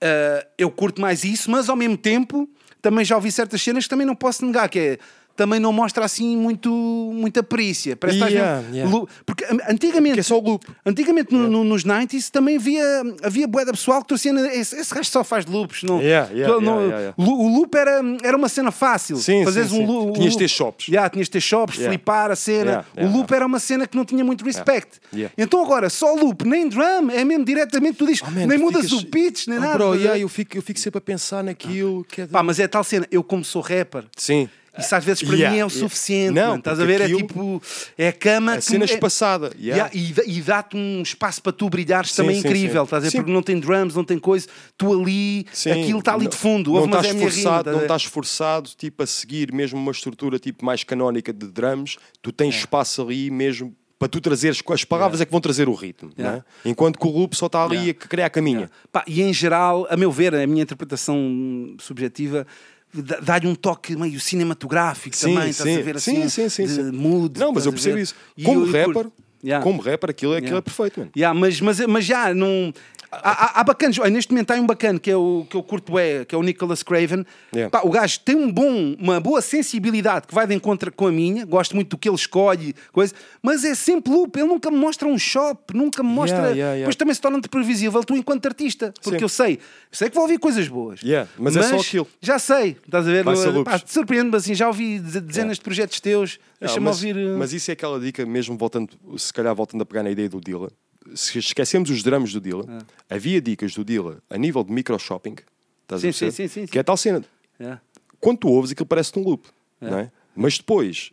ah, 0.01 0.47
eu 0.57 0.69
curto 0.71 1.01
mais 1.01 1.23
isso, 1.23 1.49
mas 1.51 1.69
ao 1.69 1.75
mesmo 1.75 1.97
tempo 1.97 2.47
também 2.81 3.03
já 3.03 3.15
ouvi 3.15 3.31
certas 3.31 3.61
cenas 3.61 3.83
que 3.83 3.89
também 3.89 4.05
não 4.07 4.15
posso 4.15 4.45
negar, 4.45 4.69
que 4.69 4.79
é 4.79 4.97
também 5.37 5.59
não 5.59 5.71
mostra 5.71 6.03
assim 6.03 6.35
muito, 6.35 6.69
muita 7.13 7.41
perícia. 7.43 7.95
Parece 7.95 8.17
Yeah, 8.17 8.61
mesmo- 8.63 8.75
yeah. 8.75 9.07
Porque 9.25 9.45
an- 9.45 9.59
antigamente, 9.69 10.19
é 10.19 10.23
só 10.23 10.37
o 10.37 10.41
loop. 10.41 10.65
antigamente 10.85 11.33
no- 11.33 11.47
no- 11.47 11.63
nos 11.63 11.83
90s 11.85 12.29
também 12.29 12.57
havia, 12.57 12.83
havia 13.23 13.47
bué 13.47 13.63
da 13.63 13.71
pessoal 13.71 14.01
que 14.01 14.07
torcia, 14.07 14.31
esse, 14.53 14.75
esse 14.75 14.93
gajo 14.93 15.09
só 15.09 15.23
faz 15.23 15.45
loops. 15.45 15.83
Não, 15.83 16.01
Yeah, 16.01 16.29
yeah, 16.33 16.53
Tu- 16.55 16.61
não- 16.61 16.81
yeah, 16.81 16.97
yeah, 16.99 17.13
yeah. 17.17 17.33
O 17.33 17.47
loop 17.59 17.75
era, 17.77 18.01
era 18.23 18.35
uma 18.35 18.49
cena 18.49 18.71
fácil. 18.71 19.17
Sim, 19.17 19.45
Fazeres 19.45 19.69
sim, 19.69 19.83
um 19.83 19.85
loop. 19.85 20.13
Tinhas 20.17 20.33
de 20.33 20.39
ter 20.39 20.47
shops. 20.47 20.87
Yeah, 20.87 21.09
tinhas 21.09 21.27
de 21.27 21.31
ter 21.31 21.41
shops, 21.41 21.75
Yeah. 21.75 21.91
flipar 21.95 22.31
a 22.31 22.35
cena. 22.35 22.57
Yeah, 22.71 22.85
yeah, 22.97 23.13
o 23.13 23.17
loop 23.17 23.31
era 23.33 23.45
uma 23.45 23.59
cena 23.59 23.85
que 23.87 23.95
não 23.95 24.03
tinha 24.03 24.23
muito 24.25 24.43
respect. 24.43 24.99
Yeah. 25.13 25.33
Então 25.37 25.63
agora, 25.63 25.89
só 25.89 26.13
loop, 26.15 26.43
nem 26.47 26.67
drum, 26.67 27.09
é 27.11 27.23
mesmo 27.23 27.45
diretamente, 27.45 27.97
tu 27.97 28.05
dizes, 28.07 28.23
Oh, 28.25 28.31
man, 28.31 28.47
nem 28.47 28.57
mudas 28.57 28.85
ficas- 28.89 29.03
o 29.03 29.05
pitch, 29.07 29.47
nem 29.47 29.59
Oh, 29.59 29.61
nada. 29.61 29.77
bro, 29.77 29.93
yeah, 29.95 30.17
eu, 30.17 30.27
fico, 30.27 30.57
eu 30.57 30.61
fico 30.63 30.79
sempre 30.79 30.97
a 30.97 31.01
pensar 31.01 31.43
naquilo. 31.43 32.03
Que 32.05 32.21
é 32.21 32.25
de- 32.25 32.31
Pá, 32.31 32.41
mas 32.41 32.59
é 32.59 32.67
tal 32.67 32.83
cena, 32.83 33.05
eu 33.11 33.23
como 33.23 33.43
sou 33.43 33.61
rapper, 33.61 34.05
Sim. 34.15 34.49
Isso 34.79 34.95
às 34.95 35.03
vezes 35.03 35.23
para 35.23 35.35
Yeah, 35.35 35.51
mim 35.55 35.59
é 35.61 35.65
o 35.65 35.67
yeah. 35.67 35.79
suficiente. 35.79 36.33
Não, 36.33 36.47
mano, 36.47 36.59
estás 36.59 36.79
a 36.79 36.85
ver? 36.85 37.01
É 37.01 37.07
tipo, 37.07 37.61
é 37.97 38.07
a 38.09 38.13
cama. 38.13 38.53
A 38.55 38.61
cena 38.61 38.83
é- 38.83 38.85
espaçada. 38.85 39.51
Yeah. 39.59 39.89
Yeah, 39.93 40.23
e 40.25 40.37
e 40.37 40.41
dá-te 40.41 40.75
um 40.77 41.01
espaço 41.01 41.41
para 41.41 41.51
tu 41.51 41.69
brilhares 41.69 42.11
Sim, 42.11 42.17
também 42.23 42.41
sim, 42.41 42.47
incrível, 42.47 42.81
sim. 42.81 42.85
estás 42.85 43.03
a 43.03 43.05
ver? 43.05 43.11
Sim. 43.11 43.17
Porque 43.17 43.31
não 43.31 43.41
tem 43.43 43.59
drums, 43.59 43.95
não 43.95 44.03
tem 44.03 44.17
coisa, 44.19 44.47
tu 44.77 44.93
ali, 44.93 45.45
aquilo 45.71 45.99
está 45.99 46.13
ali 46.13 46.23
não- 46.25 46.29
de 46.31 46.37
fundo, 46.37 46.73
Não 46.73 46.85
estás 46.85 47.05
é 47.07 47.13
minha 47.13 47.29
rima, 47.29 47.31
forçado, 47.31 47.59
estás 47.59 47.75
a 47.75 47.77
não 47.77 47.81
estás 47.85 48.03
forçado 48.03 48.69
tipo, 48.77 49.03
a 49.03 49.07
seguir 49.07 49.51
mesmo 49.53 49.79
uma 49.79 49.91
estrutura 49.91 50.39
tipo, 50.39 50.63
mais 50.65 50.83
canónica 50.83 51.31
de 51.33 51.47
drums. 51.47 51.97
Tu 52.21 52.31
tens 52.31 52.55
É. 52.55 52.59
espaço 52.59 53.01
ali 53.01 53.29
mesmo 53.31 53.75
para 53.99 54.07
tu 54.07 54.21
trazeres. 54.21 54.61
As 54.69 54.83
palavras 54.83 55.21
é 55.21 55.25
que 55.25 55.31
vão 55.31 55.41
trazer 55.41 55.67
o 55.67 55.73
ritmo. 55.73 56.11
Yeah. 56.17 56.37
Né? 56.37 56.43
Enquanto 56.65 56.99
que 56.99 57.07
o 57.07 57.09
loop 57.09 57.35
só 57.35 57.47
está 57.47 57.63
ali 57.63 57.75
Yeah. 57.77 57.99
a 58.03 58.07
criar 58.07 58.29
caminho. 58.29 58.69
Pá, 58.91 59.03
e 59.07 59.23
em 59.23 59.33
geral, 59.33 59.87
a 59.89 59.97
meu 59.97 60.11
ver, 60.11 60.35
a 60.35 60.45
minha 60.45 60.61
interpretação 60.61 61.75
subjetiva 61.79 62.45
dá-lhe 62.93 63.47
um 63.47 63.55
toque 63.55 63.95
meio 63.95 64.19
cinematográfico 64.19 65.15
Sim, 65.15 65.33
também, 65.35 65.49
estás 65.49 65.69
sim, 65.69 65.79
a 65.79 65.83
ver 65.83 65.99
sim, 65.99 66.23
assim, 66.23 66.29
sim, 66.29 66.49
sim, 66.49 66.65
de 66.65 66.83
sim. 66.83 66.91
mood. 66.91 67.39
Não, 67.39 67.51
mas 67.51 67.65
eu 67.65 67.71
estás 67.71 67.73
percebo 67.73 67.97
isso. 67.99 68.15
Como 68.43 68.65
rapper, 68.65 69.07
Yeah. 69.43 69.63
como 69.63 69.81
rapper, 69.81 70.09
aquilo 70.09 70.33
é, 70.33 70.37
aquilo 70.37 70.55
Yeah. 70.55 70.59
é 70.59 70.61
perfeito, 70.61 70.99
mano. 70.99 71.11
Yeah, 71.15 71.39
mas, 71.39 71.61
mas, 71.61 71.79
mas 71.85 72.05
já, 72.05 72.33
não. 72.33 72.73
Há, 73.09 73.59
há, 73.59 73.61
há 73.61 73.63
bacanas, 73.63 73.97
olha, 73.99 74.09
neste 74.09 74.33
momento 74.33 74.51
há 74.51 74.55
um 74.55 74.65
bacana 74.67 74.99
que 74.99 75.09
é 75.09 75.15
o 75.15 75.47
que 75.49 75.55
eu 75.55 75.63
curto 75.63 75.97
é, 75.97 76.25
que 76.25 76.35
é 76.35 76.37
o 76.37 76.43
Nicholas 76.43 76.83
Craven. 76.83 77.25
Yeah. 77.55 77.69
Pá, 77.69 77.87
o 77.87 77.89
gajo 77.89 78.19
tem 78.19 78.35
um 78.35 78.51
bom, 78.51 78.95
uma 78.99 79.17
boa 79.21 79.41
sensibilidade 79.41 80.27
que 80.27 80.35
vai 80.35 80.45
de 80.45 80.53
encontro 80.53 80.91
com 80.91 81.07
a 81.07 81.11
minha, 81.11 81.45
gosto 81.45 81.73
muito 81.73 81.91
do 81.91 81.97
que 81.97 82.09
ele 82.09 82.15
escolhe, 82.17 82.75
coisa, 82.91 83.13
mas 83.41 83.63
é 83.63 83.73
sempre 83.75 84.11
loop, 84.11 84.37
ele 84.37 84.47
nunca 84.49 84.69
me 84.69 84.75
mostra 84.77 85.07
um 85.07 85.17
shop, 85.17 85.73
nunca 85.73 86.03
me 86.03 86.09
mostra. 86.09 86.37
Yeah, 86.49 86.55
yeah. 86.57 86.77
Depois 86.79 86.95
também 86.97 87.13
se 87.13 87.21
torna-te 87.21 87.47
previsível 87.47 88.03
tu 88.03 88.13
enquanto 88.13 88.45
artista, 88.45 88.93
porque 89.01 89.19
Sim. 89.19 89.23
eu 89.23 89.29
sei, 89.29 89.59
sei 89.89 90.09
que 90.09 90.15
vou 90.15 90.23
ouvir 90.23 90.37
coisas 90.37 90.67
boas. 90.67 91.01
Yeah, 91.01 91.29
mas 91.39 91.55
é 91.55 91.63
só 91.63 91.77
aquilo. 91.77 92.07
Já 92.21 92.37
sei, 92.39 92.75
estás 92.85 93.07
a 93.07 93.11
ver? 93.11 93.23
Pá, 93.23 93.31
loops. 93.31 93.83
Surpreende-me 93.85 94.35
assim, 94.35 94.53
já 94.53 94.67
ouvi 94.67 94.99
deze- 94.99 95.21
dezenas 95.21 95.57
de 95.57 95.63
projetos 95.63 96.01
teus, 96.01 96.39
deixa-me 96.59 96.85
mas, 96.85 96.95
ouvir. 96.97 97.15
uh, 97.15 97.37
mas 97.37 97.53
isso 97.53 97.71
é 97.71 97.73
aquela 97.73 97.99
dica, 97.99 98.25
mesmo 98.25 98.57
voltando, 98.57 98.89
se 99.17 99.31
calhar 99.33 99.53
voltando 99.55 99.81
a 99.81 99.85
pegar 99.85 100.03
na 100.03 100.09
ideia 100.11 100.29
do 100.29 100.39
Dilla. 100.41 100.69
Se 101.15 101.39
esquecemos 101.39 101.89
os 101.89 102.03
drums 102.03 102.33
do 102.33 102.41
Dilla, 102.41 102.65
havia 103.09 103.39
dicas 103.41 103.73
do 103.73 103.83
Dilla 103.85 104.21
a 104.29 104.37
nível 104.37 104.63
de 104.63 104.71
micro 104.73 104.97
shopping, 104.99 105.35
estás 105.83 106.01
Sim, 106.01 106.07
a 106.07 106.09
perceber? 106.11 106.31
sim, 106.31 106.47
sim, 106.47 106.61
sim, 106.61 106.65
que 106.67 106.77
é 106.77 106.83
tal 106.83 106.97
cena. 106.97 107.23
Yeah. 107.59 107.81
Quando 108.19 108.39
tu 108.39 108.49
ouves, 108.49 108.71
aquilo 108.71 108.85
parece-te 108.87 109.17
um 109.19 109.23
loop, 109.23 109.47
É. 109.81 109.89
não 109.89 109.99
é? 109.99 110.11
Mas 110.35 110.57
depois, 110.57 111.11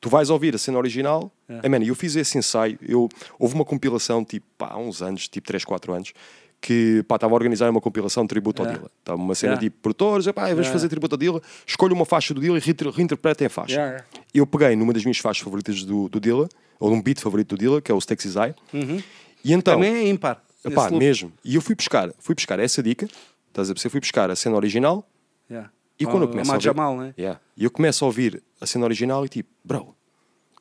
tu 0.00 0.08
vais 0.08 0.30
ouvir 0.30 0.54
a 0.54 0.58
cena 0.58 0.78
original. 0.78 1.30
É. 1.48 1.60
É. 1.62 1.68
man, 1.68 1.82
eu 1.84 1.94
fiz 1.94 2.16
esse 2.16 2.36
ensaio, 2.36 2.76
eu, 2.82 3.08
houve 3.38 3.54
uma 3.54 3.64
compilação, 3.64 4.24
tipo, 4.24 4.44
pá, 4.58 4.70
há 4.72 4.78
uns 4.78 5.00
anos, 5.00 5.28
tipo 5.28 5.46
3, 5.46 5.64
4 5.64 5.92
anos, 5.92 6.12
que 6.60 7.04
pá, 7.06 7.14
estava 7.16 7.32
a 7.32 7.36
organizar 7.36 7.70
uma 7.70 7.80
compilação 7.80 8.24
de 8.24 8.28
tributo 8.28 8.62
ao 8.62 8.68
É. 8.68 8.72
Dilla. 8.72 8.90
Estava 8.98 9.20
uma 9.20 9.34
cena 9.34 9.54
É. 9.54 9.58
tipo, 9.58 9.76
produtores, 9.80 10.26
pá, 10.32 10.48
vamos 10.48 10.66
É. 10.66 10.70
fazer 10.72 10.88
tributo 10.88 11.14
ao 11.14 11.18
Dilla, 11.18 11.42
escolho 11.66 11.94
uma 11.94 12.04
faixa 12.04 12.34
do 12.34 12.40
Dilla 12.40 12.56
e 12.56 12.60
reinter- 12.60 12.88
reinterpretem 12.90 13.46
a 13.46 13.50
faixa. 13.50 13.74
Yeah. 13.74 14.04
Eu 14.34 14.46
peguei 14.46 14.74
numa 14.74 14.92
das 14.92 15.04
minhas 15.04 15.18
faixas 15.18 15.42
favoritas 15.44 15.84
do, 15.84 16.08
do 16.08 16.18
Dilla, 16.20 16.48
ou 16.80 16.90
de 16.90 16.96
um 16.96 17.02
beat 17.02 17.20
favorito 17.20 17.54
do 17.56 17.58
Dilla, 17.60 17.80
que 17.80 17.90
é 17.90 17.94
o 17.94 17.98
Staxis 17.98 18.34
Eye. 18.36 18.54
Uhum. 18.72 19.02
E 19.44 19.52
então, 19.52 19.74
Também 19.74 19.94
é 19.94 20.08
ímpar. 20.08 20.42
loop. 20.64 20.96
mesmo. 20.96 21.32
E 21.44 21.54
eu 21.54 21.60
fui 21.62 21.74
buscar, 21.76 22.12
fui 22.18 22.34
buscar 22.34 22.58
essa 22.58 22.82
dica, 22.82 23.06
estás 23.48 23.70
a 23.70 23.72
perceber? 23.74 23.90
Fui 23.92 24.00
buscar 24.00 24.30
a 24.30 24.34
cena 24.36 24.56
original 24.56 25.08
Yeah. 25.48 25.70
e 26.00 26.04
quando 26.04 26.22
eu 26.24 26.28
começo 26.28 26.50
a 26.50 26.54
ouvir, 26.54 26.64
Jamal, 26.64 26.96
né? 26.96 27.14
Yeah. 27.16 27.40
E 27.56 27.62
eu 27.64 27.70
começo 27.70 28.04
a 28.04 28.08
ouvir 28.08 28.42
a 28.60 28.66
cena 28.66 28.84
original 28.84 29.24
e 29.24 29.28
tipo, 29.28 29.48
bro, 29.64 29.94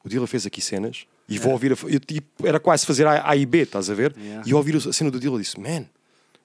o 0.03 0.07
Dilla 0.09 0.27
fez 0.27 0.45
aqui 0.45 0.61
cenas 0.61 1.07
e 1.27 1.37
vou 1.39 1.51
ouvir, 1.53 1.73
a, 1.73 1.75
eu, 1.87 1.99
tipo, 1.99 2.45
era 2.47 2.59
quase 2.59 2.85
fazer 2.85 3.07
A, 3.07 3.29
a 3.29 3.35
e 3.35 3.45
B, 3.45 3.59
estás 3.59 3.89
a 3.89 3.93
ver? 3.93 4.15
E 4.45 4.51
eu 4.51 4.57
ouvir 4.57 4.75
a 4.75 4.93
cena 4.93 5.09
do 5.09 5.19
Dilla 5.19 5.37
e 5.37 5.41
disse, 5.41 5.59
man, 5.59 5.85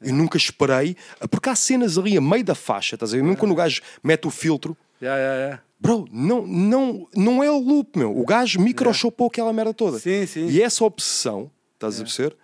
eu 0.00 0.14
nunca 0.14 0.36
esperei, 0.38 0.96
porque 1.30 1.48
há 1.50 1.54
cenas 1.54 1.98
ali 1.98 2.16
a 2.16 2.20
meio 2.20 2.42
da 2.44 2.54
faixa, 2.54 2.96
estás 2.96 3.12
a 3.12 3.16
ver? 3.16 3.22
Mesmo 3.22 3.36
quando 3.36 3.52
o 3.52 3.54
gajo 3.54 3.82
mete 4.02 4.26
o 4.26 4.30
filtro, 4.30 4.76
Yeah, 5.02 5.18
yeah, 5.18 5.40
yeah. 5.40 5.62
Bro, 5.80 6.08
não, 6.12 6.46
não, 6.46 7.08
não 7.16 7.42
é 7.42 7.50
o 7.50 7.58
loop, 7.58 7.98
meu. 7.98 8.14
O 8.14 8.22
gajo 8.26 8.60
microchopou 8.60 9.28
aquela 9.28 9.50
merda 9.50 9.72
toda. 9.72 9.98
Sim, 9.98 10.26
sim. 10.26 10.46
E 10.46 10.60
essa 10.60 10.84
obsessão, 10.84 11.50
estás 11.72 11.98
a 11.98 12.04
perceber? 12.04 12.36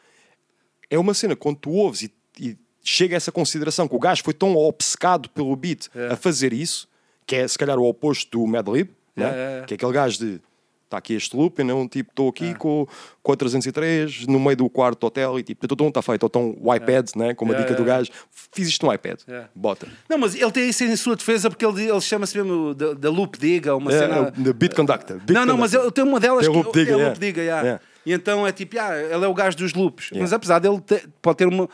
É 0.89 0.99
uma 0.99 1.13
cena, 1.13 1.37
quando 1.37 1.59
tu 1.59 1.71
ouves 1.73 2.01
e, 2.05 2.15
e 2.41 2.57
chega 2.83 3.15
a 3.15 3.19
essa 3.19 3.31
consideração 3.31 3.87
que 3.87 3.95
o 3.95 3.99
gajo 3.99 4.25
foi 4.25 4.33
tão 4.33 4.57
obcecado 4.57 5.29
pelo 5.29 5.55
beat 5.55 5.89
É. 5.95 6.13
a 6.13 6.17
fazer 6.17 6.55
isso, 6.55 6.89
que 7.27 7.37
é 7.37 7.47
se 7.47 7.59
calhar 7.59 7.79
o 7.79 7.85
oposto 7.87 8.39
do 8.39 8.47
Madlib, 8.47 8.89
né? 9.15 9.25
Yeah, 9.27 9.37
yeah. 9.37 9.67
que 9.67 9.75
é 9.75 9.77
aquele 9.77 9.93
gajo 9.93 10.19
de 10.19 10.41
está 10.87 10.99
aqui 10.99 11.15
este 11.15 11.37
loop, 11.37 11.59
eu 11.59 11.65
não 11.65 11.87
tipo, 11.89 12.11
estou 12.11 12.29
aqui 12.29 12.55
com, 12.55 12.87
com 13.23 13.33
a 13.33 13.37
303 13.37 14.27
no 14.29 14.39
meio 14.41 14.57
do 14.57 14.71
quarto 14.71 15.01
do 15.01 15.07
hotel 15.09 15.39
e 15.39 15.43
tipo, 15.43 15.67
então 15.67 15.89
está 15.89 16.01
feito, 16.01 16.23
ou 16.23 16.27
então 16.29 16.57
o 16.61 16.75
iPad, 16.75 17.11
né, 17.17 17.35
como 17.35 17.53
a 17.53 17.55
Yeah, 17.57 17.69
dica 17.73 17.83
do 17.83 17.87
yeah. 17.87 18.05
gajo, 18.05 18.11
fiz 18.53 18.69
isto 18.69 18.87
no 18.87 18.93
iPad, 18.95 19.21
Yeah. 19.29 19.49
bota. 19.55 19.89
Não, 20.09 20.17
mas 20.19 20.35
ele 20.35 20.51
tem 20.53 20.69
isso 20.69 20.85
em 20.85 20.95
sua 20.97 21.17
defesa 21.17 21.51
porque 21.51 21.67
ele, 21.67 21.89
ele 21.89 22.01
chama-se 22.01 22.37
mesmo 22.37 22.73
da, 22.75 23.11
Loop 23.11 23.39
Diga, 23.39 23.75
uma 23.75 23.93
É, 23.93 23.99
cena. 23.99 24.17
é 24.29 24.31
the 24.45 24.53
Beat 24.53 24.75
Conductor. 24.75 25.17
Beat 25.19 25.31
não, 25.31 25.45
não, 25.45 25.57
mas 25.59 25.73
Conductor. 25.73 25.85
ele 25.87 25.93
tem 25.93 26.05
uma 26.05 26.21
delas 26.21 26.47
que 26.49 26.55
Loop 26.55 26.73
Digger, 26.73 26.95
é 26.95 26.97
yeah. 26.97 27.09
Loop 27.09 27.21
Diga, 27.21 27.43
yeah. 27.43 27.63
Yeah. 27.63 27.83
E 28.07 28.13
então 28.13 28.47
é 28.47 28.53
tipo, 28.53 28.79
ah, 28.79 28.97
ele 28.97 29.25
é 29.25 29.29
o 29.29 29.35
gajo 29.35 29.57
dos 29.57 29.75
loops. 29.75 30.07
Yeah. 30.13 30.23
Mas 30.23 30.33
apesar 30.33 30.61
dele 30.61 30.81
ter- 30.81 31.09
pode 31.21 31.39
ter 31.39 31.47
uma. 31.49 31.69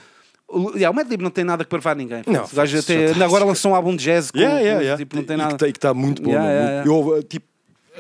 Yeah, 0.75 0.91
o 0.91 0.95
Mad 0.95 1.09
Lib 1.11 1.23
não 1.23 1.31
tem 1.31 1.45
nada 1.45 1.65
que 1.65 1.71
provar 1.71 1.93
a 1.93 1.95
ninguém. 1.95 2.23
Não, 2.27 2.47
gajo 2.53 2.79
até, 2.79 3.11
agora 3.25 3.45
lançou 3.45 3.73
um 3.73 3.75
álbum 3.75 3.95
de 3.97 4.05
jazz 4.05 4.31
com, 4.31 4.39
Yeah, 4.39 4.61
yeah, 4.61 4.81
yeah. 4.83 4.97
tipo, 4.99 5.17
não 5.17 5.25
tem 5.25 5.35
E 5.35 5.39
nada. 5.39 5.57
que 5.57 5.65
está 5.67 5.89
tá 5.89 5.95
muito 5.95 6.23
bom. 6.23 6.31
Yeah, 6.31 6.47
né? 6.49 6.55
yeah, 6.55 6.85
yeah. 6.85 7.17
Eu, 7.17 7.23
tipo, 7.23 7.47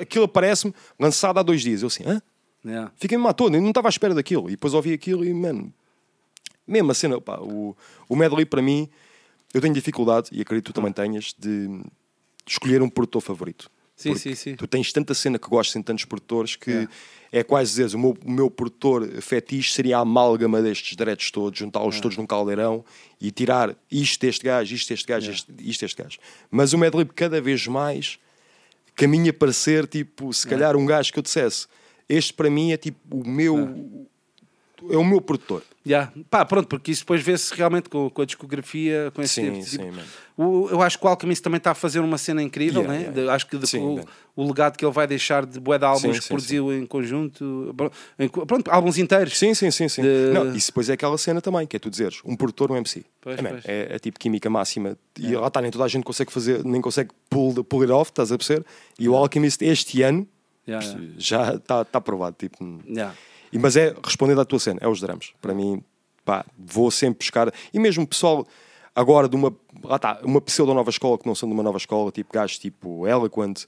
aquilo 0.01 0.25
aparece-me 0.25 0.75
lançado 0.99 1.39
há 1.39 1.43
dois 1.43 1.63
dias. 1.63 1.83
Eu 1.83 1.89
assim, 1.89 2.05
hã? 2.07 2.23
Yeah. 2.65 2.93
Fiquei-me 2.97 3.27
à 3.27 3.33
toa, 3.33 3.51
eu 3.51 3.61
não 3.61 3.69
estava 3.69 3.89
à 3.89 3.91
espera 3.91 4.15
daquilo. 4.15 4.49
E 4.49 4.53
depois 4.53 4.75
ouvi 4.75 4.93
aquilo 4.93 5.25
e, 5.25 5.35
mano, 5.35 5.73
mesmo 6.67 6.91
a 6.91 6.95
cena, 6.95 7.21
pá, 7.21 7.39
o, 7.41 7.77
o 8.09 8.17
medley 8.17 8.47
para 8.47 8.63
mim, 8.63 8.89
eu 9.53 9.61
tenho 9.61 9.75
dificuldade, 9.75 10.29
e 10.33 10.41
acredito 10.41 10.67
que 10.67 10.73
tu 10.73 10.75
também 10.75 10.93
tenhas, 10.93 11.35
de, 11.39 11.67
de 11.67 11.83
escolher 12.47 12.81
um 12.83 12.89
produtor 12.89 13.21
favorito. 13.21 13.71
Sim, 13.97 14.15
sim, 14.15 14.35
sim. 14.35 14.57
Tu 14.57 14.67
tens 14.67 14.93
tanta 14.93 15.15
cena 15.15 15.39
que 15.39 15.49
gostas 15.49 15.77
em 15.77 15.83
tantos 15.83 16.05
produtores 16.05 16.57
que 16.57 16.71
Yeah. 16.71 16.93
é 17.31 17.43
quase 17.43 17.71
dizeres, 17.71 17.95
o 17.95 17.99
meu, 17.99 18.17
o 18.25 18.31
meu 18.31 18.51
produtor 18.51 19.07
fetiche 19.21 19.73
seria 19.73 19.99
a 19.99 20.01
amálgama 20.01 20.61
destes 20.61 20.97
diretos 20.97 21.31
todos, 21.31 21.59
juntá-los 21.59 22.01
todos 22.01 22.17
num 22.17 22.27
caldeirão 22.27 22.85
e 23.21 23.31
tirar 23.31 23.77
isto 23.91 24.21
deste 24.21 24.45
gajo, 24.45 24.75
isto 24.75 24.89
deste 24.89 25.07
gajo, 25.07 25.31
isto, 25.31 25.53
isto 25.61 25.81
deste 25.83 26.03
gajo. 26.03 26.19
Mas 26.51 26.73
o 26.73 26.79
Madlib 26.79 27.11
cada 27.15 27.41
vez 27.41 27.67
mais 27.67 28.19
caminha 28.95 29.33
para 29.33 29.53
ser 29.53 29.87
tipo, 29.87 30.33
se 30.33 30.47
calhar 30.47 30.77
um 30.77 30.87
gajo 30.87 31.13
que 31.13 31.19
eu 31.19 31.23
dissesse, 31.23 31.67
este 32.09 32.33
para 32.33 32.51
mim 32.51 32.73
é 32.73 32.77
tipo 32.77 32.99
o 33.11 33.27
meu 33.27 34.09
é 34.91 34.97
o 34.97 35.05
meu 35.05 35.21
produtor. 35.21 35.63
Yeah. 35.85 36.13
Pá, 36.31 36.45
pronto, 36.45 36.69
porque 36.69 36.93
isso 36.93 37.03
depois 37.03 37.21
vê-se 37.23 37.53
realmente 37.57 37.89
com, 37.89 38.09
com 38.09 38.23
a 38.23 38.25
discografia, 38.25 39.11
com 39.15 39.21
esse 39.21 39.35
Sim, 39.35 39.53
tipo, 39.53 39.65
sim, 39.67 39.79
tipo- 39.91 40.01
o, 40.37 40.69
Eu 40.71 40.81
acho 40.81 40.97
que 40.97 41.05
o 41.05 41.09
Alchemist 41.09 41.43
também 41.43 41.59
está 41.59 41.73
a 41.73 41.75
fazer 41.75 41.99
uma 41.99 42.17
cena 42.19 42.41
incrível, 42.41 42.83
Yeah, 42.83 42.99
né? 42.99 43.05
yeah, 43.09 43.23
De- 43.23 43.29
acho 43.31 43.47
que 43.49 43.59
de- 43.59 43.67
Sim, 43.67 44.01
o, 44.37 44.43
o 44.43 44.47
legado 44.47 44.77
que 44.77 44.85
ele 44.85 44.93
vai 44.93 45.09
deixar 45.09 45.45
de 45.45 45.59
bué 45.59 45.79
de 45.79 45.85
álbuns 45.85 46.21
que 46.21 46.29
produziu 46.29 46.73
em 46.73 46.87
conjunto, 46.87 47.75
em 48.17 48.29
pronto, 48.29 48.71
álbuns 48.71 48.97
inteiros. 48.97 49.37
Sim, 49.37 49.55
sim, 49.55 49.73
sim, 49.73 49.89
sim. 49.89 50.03
De- 50.03 50.31
Não, 50.33 50.55
isso 50.55 50.69
depois 50.69 50.89
é 50.89 50.93
aquela 50.93 51.19
cena 51.19 51.41
também, 51.41 51.67
que 51.67 51.75
é 51.77 51.81
tu 51.81 51.91
dizeres, 51.91 52.21
um 52.25 52.37
produtor, 52.37 52.71
um 52.71 52.77
MC. 52.77 53.05
Pois, 53.21 53.39
é, 53.39 53.43
man, 53.43 53.51
pois. 53.51 53.65
é, 53.67 53.97
é 53.97 53.99
tipo 53.99 54.21
química 54.21 54.49
máxima. 54.49 54.97
E 55.19 55.35
lá 55.35 55.49
está, 55.49 55.61
nem 55.61 55.71
toda 55.73 55.85
a 55.85 55.89
gente 55.89 56.05
consegue 56.05 56.33
fazer, 56.33 56.65
nem 56.65 56.81
consegue 56.81 57.11
pull, 57.29 57.65
pull 57.65 57.83
it 57.83 57.91
off, 57.93 58.11
estás 58.13 58.31
a 58.31 58.39
perceber? 58.39 58.65
E 58.99 59.09
o 59.09 59.17
Alchemist 59.17 59.61
este 59.63 60.01
ano 60.03 60.27
já 61.19 61.55
está 61.55 61.85
tá 61.85 62.01
provado. 62.01 62.37
Tipo, 62.39 62.81
Yeah. 62.87 63.15
E, 63.53 63.59
mas 63.59 63.77
é, 63.77 63.95
respondendo 64.03 64.41
à 64.41 64.45
tua 64.45 64.59
cena, 64.59 64.79
é 64.83 64.89
os 64.89 65.01
drums. 65.01 65.33
Para 65.41 65.55
mim, 65.55 65.83
pá, 66.25 66.45
vou 66.59 66.91
sempre 66.91 67.19
buscar. 67.19 67.53
E 67.73 67.79
mesmo 67.79 68.07
pessoal, 68.07 68.47
agora 68.95 69.29
de 69.29 69.37
uma, 69.37 69.55
lá 69.85 69.97
está, 69.97 70.21
uma 70.23 70.41
pseudo 70.41 70.73
nova 70.73 70.91
escola 70.91 71.19
que 71.19 71.27
não 71.27 71.35
são 71.35 71.49
de 71.49 71.55
uma 71.55 71.63
nova 71.63 71.79
escola, 71.79 72.11
tipo 72.11 72.33
gajos 72.33 72.59
tipo 72.59 73.07
Eloquent, 73.07 73.65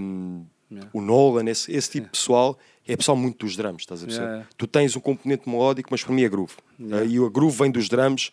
um, 0.00 0.44
o 0.92 1.00
Nolan, 1.00 1.48
esse, 1.48 1.72
esse 1.72 1.90
tipo 1.90 2.06
de 2.06 2.12
pessoal, 2.12 2.58
é 2.86 2.96
pessoal 2.96 3.16
muito 3.16 3.44
dos 3.44 3.56
drums, 3.56 3.82
estás 3.82 4.02
a 4.02 4.06
perceber? 4.06 4.24
Yeah, 4.24 4.38
yeah. 4.40 4.54
Tu 4.56 4.66
tens 4.66 4.96
um 4.96 5.00
componente 5.00 5.48
melódico, 5.48 5.88
mas 5.90 6.02
para 6.02 6.14
mim 6.14 6.22
é 6.22 6.28
groove. 6.28 6.54
E 7.08 7.20
o 7.20 7.30
groove 7.30 7.56
vem 7.56 7.70
dos 7.70 7.88
drums, 7.88 8.32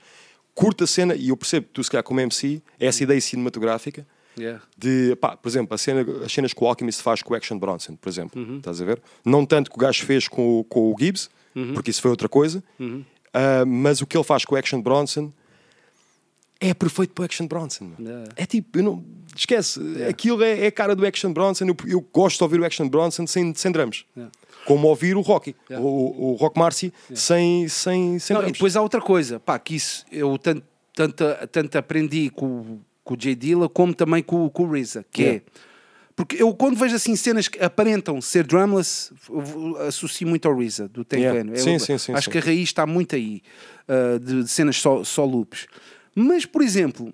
curta 0.53 0.85
a 0.85 0.87
cena, 0.87 1.15
e 1.15 1.29
eu 1.29 1.37
percebo 1.37 1.67
que 1.67 1.73
tu, 1.73 1.83
se 1.83 1.91
calhar, 1.91 2.03
como 2.03 2.19
MC, 2.19 2.61
é 2.79 2.87
essa 2.87 3.03
ideia 3.03 3.19
cinematográfica 3.19 4.05
Yeah. 4.38 4.61
de, 4.77 5.15
pá, 5.15 5.35
por 5.38 5.47
exemplo, 5.47 5.73
a 5.73 5.77
cena, 5.77 6.05
as 6.25 6.31
cenas 6.31 6.53
que 6.53 6.64
o 6.64 6.67
Alchemist 6.67 7.01
faz 7.01 7.22
com 7.22 7.33
o 7.33 7.38
Action 7.38 7.57
Bronson, 7.57 7.95
por 7.95 8.09
exemplo, 8.09 8.41
Uhum. 8.41 8.57
estás 8.57 8.81
a 8.81 8.85
ver? 8.85 9.01
Não 9.23 9.45
tanto 9.45 9.69
que 9.72 9.77
o 9.77 9.80
gajo 9.80 10.05
fez 10.05 10.27
com, 10.27 10.59
o- 10.59 10.64
com 10.65 10.91
o 10.91 10.95
Gibbs, 10.99 11.30
Uhum. 11.55 11.73
porque 11.73 11.89
isso 11.91 12.01
foi 12.01 12.11
outra 12.11 12.27
coisa, 12.27 12.64
ah, 13.33 13.65
mas 13.65 14.01
o 14.01 14.05
que 14.07 14.17
ele 14.17 14.23
faz 14.23 14.43
com 14.45 14.55
o 14.55 14.57
Action 14.57 14.81
Bronson 14.81 15.31
é 16.59 16.73
perfeito 16.73 17.14
para 17.14 17.23
o 17.23 17.25
Action 17.25 17.47
Bronson. 17.47 17.91
Yeah. 17.99 18.30
É 18.35 18.45
tipo, 18.45 18.80
eu 18.80 18.83
não, 18.83 19.05
esquece, 19.35 19.80
aquilo 20.09 20.41
é, 20.41 20.61
é 20.65 20.67
a 20.67 20.72
cara 20.72 20.95
do 20.95 21.05
Action 21.05 21.31
Bronson. 21.33 21.65
Eu, 21.65 21.75
eu 21.88 22.01
gosto 22.14 22.38
de 22.38 22.43
ouvir 22.43 22.59
o 22.59 22.65
Action 22.65 22.88
Bronson 22.88 23.27
sem, 23.27 23.53
sem 23.53 23.72
drums. 23.72 24.05
Yeah. 24.15 24.31
Como 24.65 24.88
ouvir 24.88 25.15
o 25.15 25.22
Rocky, 25.22 25.55
Yeah. 25.69 25.85
o, 25.85 26.31
o 26.31 26.35
Rock 26.35 26.57
Marcy, 26.57 26.91
sem, 27.14 27.67
sem, 27.67 28.17
sem 28.19 28.35
Não, 28.35 28.47
e 28.47 28.51
depois 28.51 28.75
há 28.75 28.81
outra 28.81 29.01
coisa, 29.01 29.39
pá, 29.39 29.59
que 29.59 29.75
isso 29.75 30.05
eu 30.11 30.38
tanto, 30.38 30.64
tanto, 30.93 31.23
tanto 31.51 31.77
aprendi 31.77 32.30
com, 32.30 32.80
com 33.06 33.14
o 33.14 33.17
Jay 33.17 33.35
Dilla 33.35 33.69
como 33.69 33.93
também 33.93 34.22
com, 34.22 34.50
com 34.50 34.64
o 34.66 34.74
RZA, 34.75 35.06
que 35.11 35.22
Yeah. 35.22 35.42
é 35.45 35.75
porque 36.17 36.42
eu 36.42 36.53
quando 36.56 36.77
vejo 36.77 36.95
assim 36.95 37.14
cenas 37.16 37.48
que 37.50 37.61
aparentam 37.64 38.22
ser 38.22 38.45
drumless, 38.48 39.14
eu 39.30 39.77
associo 39.88 40.25
muito 40.27 40.48
ao 40.48 40.53
RZA 40.58 40.88
do 40.90 41.03
Ten 41.06 41.19
Yeah. 41.22 41.58
Sim, 41.58 41.74
Eu 41.74 41.80
sim, 41.80 41.98
sim, 41.98 42.14
Acho 42.14 42.25
sim. 42.25 42.32
que 42.32 42.38
a 42.38 42.42
raiz 42.42 42.64
está 42.69 42.85
muito 42.85 43.16
aí 43.16 43.42
uh, 43.88 44.17
de, 44.19 44.43
de 44.43 44.50
cenas 44.50 44.77
só, 44.77 45.03
só 45.03 45.24
loops. 45.25 45.67
Mas, 46.16 46.45
por 46.45 46.61
exemplo, 46.61 47.14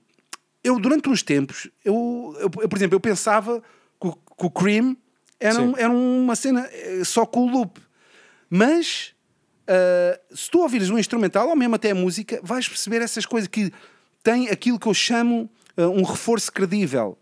eu 0.64 0.80
durante 0.80 1.10
uns 1.10 1.24
tempos, 1.24 1.68
eu, 1.84 2.36
eu, 2.40 2.52
eu, 2.61 2.70
por 2.70 2.78
exemplo, 2.78 2.95
eu 2.95 3.00
pensava 3.00 3.61
que 4.00 4.08
o, 4.08 4.14
que 4.14 4.45
o 4.45 4.50
Cream 4.52 4.95
era, 5.40 5.60
um- 5.61 5.76
era 5.76 5.90
uma 5.90 6.36
cena 6.36 6.70
eh, 6.72 7.02
só 7.03 7.26
com 7.26 7.48
o 7.48 7.52
loop. 7.52 7.80
Mas 8.50 9.14
uh, 9.68 10.36
se 10.36 10.50
tu 10.52 10.60
ouvires 10.60 10.90
um 10.92 10.98
instrumental, 11.00 11.50
ou 11.50 11.56
mesmo 11.56 11.74
até 11.76 11.92
a 11.92 11.95
música, 11.95 12.40
vais 12.44 12.68
perceber 12.68 13.02
essas 13.02 13.26
coisas 13.26 13.48
que 13.48 13.72
tem 14.24 14.50
aquilo 14.50 14.78
que 14.78 14.88
eu 14.88 14.94
chamo 14.94 15.50
um 15.88 16.03
reforço 16.03 16.51
credível. 16.51 17.18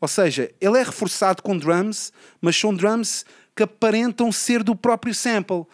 Ou 0.00 0.08
seja, 0.08 0.50
ele 0.60 0.78
é 0.78 0.82
reforçado 0.82 1.42
com 1.42 1.56
drums, 1.56 2.12
mas 2.40 2.56
são 2.56 2.74
drums 2.74 3.24
que 3.56 3.62
aparentam 3.62 4.30
ser 4.32 4.62
do 4.62 4.74
próprio 4.76 5.14
sample. 5.14 5.64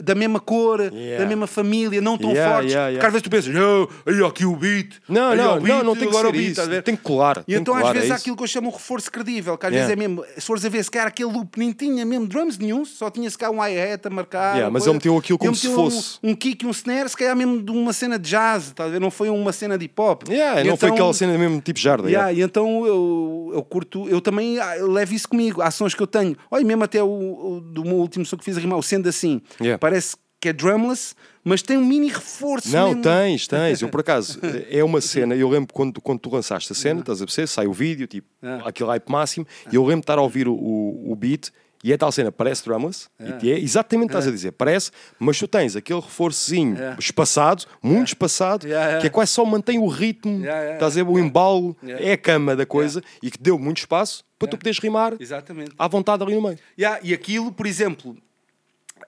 Da 0.00 0.14
mesma 0.14 0.40
cor, 0.40 0.80
Yeah. 0.80 1.22
da 1.24 1.26
mesma 1.28 1.46
família, 1.46 2.00
não 2.00 2.16
tão 2.16 2.30
Yeah, 2.30 2.54
fortes. 2.54 2.72
yeah. 2.72 2.92
Porque 2.92 3.06
às 3.06 3.12
vezes 3.12 3.22
tu 3.22 3.30
pensas, 3.30 3.54
"Oh, 3.56 3.88
aí 4.08 4.24
aqui 4.24 4.44
o 4.46 4.56
beat. 4.56 4.94
Não, 5.08 5.34
não, 5.34 5.60
beat, 5.60 5.68
não, 5.68 5.84
não 5.84 5.94
tem 5.96 6.08
que 6.08 6.08
agora 6.16 6.28
ser 6.28 6.28
o 6.28 6.32
beat", 6.32 6.52
isso. 6.58 6.82
Tem 6.82 6.96
que 6.96 7.02
colar. 7.02 7.44
E 7.46 7.54
então 7.54 7.74
que 7.74 7.78
às 7.78 7.82
colar, 7.82 7.92
vezes 7.94 8.10
é 8.10 8.12
há 8.12 8.16
aquilo 8.16 8.36
que 8.36 8.42
eu 8.42 8.46
chamo 8.46 8.68
um 8.68 8.72
reforço 8.72 9.10
credível, 9.10 9.56
que 9.58 9.66
às 9.66 9.72
vezes 9.72 9.90
é 9.90 9.96
mesmo, 9.96 10.24
se 10.36 10.40
fores 10.46 10.64
a 10.64 10.68
ver, 10.68 10.82
se 10.84 10.90
calhar 10.90 11.08
aquele 11.08 11.30
loop 11.32 11.58
nem 11.58 11.72
tinha 11.72 12.04
mesmo 12.04 12.26
drums 12.26 12.58
nenhum, 12.58 12.84
só 12.84 13.10
tinha 13.10 13.28
se 13.30 13.36
calhar 13.38 13.52
um 13.54 13.60
hi-hat 13.60 14.06
a 14.06 14.10
marcar. 14.10 14.56
Mas 14.70 14.70
coisa. 14.70 14.86
ele 14.88 14.94
meteu 14.94 15.16
aquilo 15.18 15.38
como 15.38 15.50
Ele 15.50 15.56
se 15.58 15.68
meteu 15.68 15.82
um- 15.84 15.90
fosse. 15.90 16.18
Um, 16.22 16.34
kick 16.34 16.64
e 16.64 16.68
um 16.68 16.70
snare, 16.70 17.08
se 17.08 17.16
calhar 17.16 17.36
mesmo 17.36 17.62
de 17.62 17.70
uma 17.70 17.92
cena 17.92 18.18
de 18.18 18.30
jazz, 18.30 18.72
ver? 18.90 19.00
não 19.00 19.10
foi 19.10 19.28
uma 19.30 19.52
cena 19.52 19.76
de 19.76 19.84
hip 19.86 20.00
hop. 20.00 20.22
Não 20.28 20.36
foi 20.76 20.88
então- 20.88 20.88
aquela 20.94 21.14
cena 21.14 21.36
mesmo 21.38 21.60
tipo 21.60 21.78
jarda. 21.78 22.10
E 22.32 22.40
então 22.40 22.86
eu, 22.86 23.50
eu 23.54 23.62
curto, 23.62 24.08
eu 24.08 24.20
também 24.20 24.58
ah, 24.58 24.74
levo 24.80 25.14
isso 25.14 25.28
comigo, 25.28 25.60
ações 25.62 25.94
que 25.94 26.02
eu 26.02 26.06
tenho. 26.06 26.36
Olha, 26.50 26.64
mesmo 26.64 26.84
até 26.84 27.02
o, 27.02 27.06
o 27.08 27.60
do 27.60 27.84
meu 27.84 27.96
último 27.96 28.24
som 28.24 28.36
que 28.36 28.44
fiz 28.44 28.56
a 28.56 28.60
rimar, 28.60 28.78
o 28.78 28.82
sendo 28.82 29.08
assim, 29.08 29.40
Yeah. 29.60 29.78
Parece 29.82 30.16
que 30.40 30.48
é 30.48 30.52
drumless, 30.52 31.14
mas 31.44 31.60
tem 31.60 31.76
um 31.76 31.84
mini 31.84 32.08
reforço. 32.08 32.70
Não, 32.70 32.88
mesmo. 32.88 33.02
tens, 33.02 33.48
tens. 33.48 33.82
Eu, 33.82 33.88
por 33.90 34.00
acaso, 34.00 34.38
é 34.70 34.82
uma 34.82 35.00
cena. 35.00 35.34
Eu 35.34 35.48
lembro 35.48 35.72
quando, 35.74 36.00
quando 36.00 36.20
tu 36.20 36.30
lançaste 36.30 36.72
a 36.72 36.74
cena, 36.74 37.00
estás 37.00 37.20
a 37.20 37.24
perceber? 37.26 37.46
Sai 37.48 37.66
o 37.66 37.72
vídeo, 37.72 38.06
tipo, 38.06 38.28
Ah. 38.42 38.62
aquele 38.64 38.88
hype 38.90 39.08
máximo, 39.10 39.44
e 39.70 39.74
eu 39.74 39.82
lembro 39.82 40.00
de 40.00 40.04
estar 40.04 40.18
a 40.18 40.22
ouvir 40.22 40.46
o, 40.46 40.54
o, 40.54 41.12
o 41.12 41.16
beat. 41.16 41.50
E 41.84 41.92
é 41.92 41.96
tal 41.96 42.12
cena, 42.12 42.30
parece 42.30 42.64
drumless, 42.64 43.08
e 43.42 43.50
é 43.50 43.58
exatamente 43.58 44.04
o 44.04 44.08
que 44.10 44.12
estás 44.14 44.28
a 44.28 44.30
dizer, 44.30 44.52
parece, 44.52 44.92
mas 45.18 45.36
tu 45.36 45.48
tens 45.48 45.74
aquele 45.74 45.98
reforçozinho 45.98 46.76
espaçado, 46.96 47.64
muito 47.82 48.06
espaçado, 48.06 48.68
que 49.00 49.06
é 49.08 49.10
quase 49.10 49.32
só 49.32 49.44
mantém 49.44 49.80
o 49.80 49.88
ritmo, 49.88 50.44
estás 50.46 50.96
a 50.96 51.02
ver, 51.02 51.10
o 51.10 51.18
embalo, 51.18 51.76
é 51.82 52.12
a 52.12 52.16
cama 52.16 52.54
da 52.54 52.64
coisa, 52.64 53.02
e 53.20 53.32
que 53.32 53.36
deu 53.36 53.58
muito 53.58 53.78
espaço 53.78 54.24
para 54.38 54.46
tu 54.46 54.56
poderes 54.56 54.78
rimar 54.78 55.14
Exatamente. 55.18 55.72
à 55.76 55.88
vontade 55.88 56.22
ali 56.22 56.36
no 56.36 56.42
meio. 56.42 56.58
E 57.02 57.12
aquilo, 57.12 57.50
por 57.50 57.66
exemplo, 57.66 58.16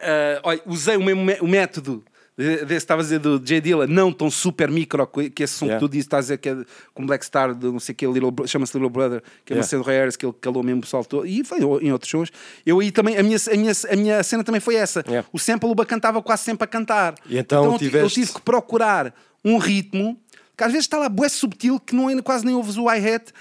ah, 0.04 0.40
olha, 0.44 0.60
usei 0.66 0.96
o 0.96 1.02
mesmo 1.02 1.22
o 1.40 1.48
método 1.48 2.04
de- 2.36 2.58
desse 2.64 2.72
estava 2.84 3.00
a 3.00 3.04
dizer 3.04 3.20
do 3.20 3.38
J. 3.38 3.60
Dilla, 3.60 3.86
não 3.86 4.12
tão 4.12 4.28
super 4.28 4.68
micro 4.68 5.06
que 5.06 5.42
esse 5.44 5.54
som 5.54 5.66
Yeah. 5.66 5.78
que 5.80 5.86
tu 5.86 5.90
dizes, 5.92 6.06
estás 6.06 6.18
a 6.24 6.34
dizer 6.34 6.38
que 6.38 6.48
é 6.48 6.56
com 6.92 7.06
Black 7.06 7.24
Star, 7.24 7.54
de 7.54 7.66
não 7.66 7.78
sei 7.78 7.92
o 7.92 7.96
que, 7.96 8.06
chama-se 8.48 8.72
Little 8.76 8.90
Brother, 8.90 9.22
que 9.44 9.52
é 9.52 9.54
uma 9.54 9.58
Yeah. 9.60 9.68
cena 9.68 9.82
do 9.82 9.86
Ray 9.86 9.98
Harris, 9.98 10.16
que 10.16 10.26
ele 10.26 10.34
calou 10.40 10.62
mesmo 10.64 10.78
o 10.80 10.82
pessoal 10.82 11.04
todo, 11.04 11.24
e 11.26 11.44
foi 11.44 11.58
em 11.60 11.92
outros 11.92 12.10
shows. 12.10 12.30
Eu 12.66 12.80
aí 12.80 12.90
também, 12.90 13.16
a 13.16 13.22
minha, 13.22 13.36
a 13.52 13.56
minha, 13.56 13.72
a 13.90 13.96
minha 13.96 14.22
cena 14.24 14.42
também 14.42 14.60
foi 14.60 14.74
essa. 14.74 15.04
Yeah. 15.06 15.28
O 15.32 15.38
sample 15.38 15.68
o 15.70 15.74
bacana 15.76 15.98
estava 16.00 16.20
quase 16.20 16.42
sempre 16.42 16.64
a 16.64 16.66
cantar. 16.66 17.14
E 17.28 17.38
então 17.38 17.64
eu, 17.64 17.78
ti- 17.78 17.84
eu 17.84 17.90
tiveste- 17.90 18.20
tive 18.22 18.32
que 18.34 18.40
procurar 18.42 19.14
um 19.44 19.56
ritmo 19.58 20.18
que 20.56 20.64
às 20.64 20.72
vezes 20.72 20.86
está 20.86 20.98
lá 20.98 21.08
bué 21.08 21.28
subtil 21.28 21.78
que 21.78 21.94
não, 21.94 22.10
é- 22.10 22.20
quase 22.20 22.44
nem 22.44 22.54
ouves 22.56 22.76
o 22.76 22.88
hi-hat. 22.88 23.32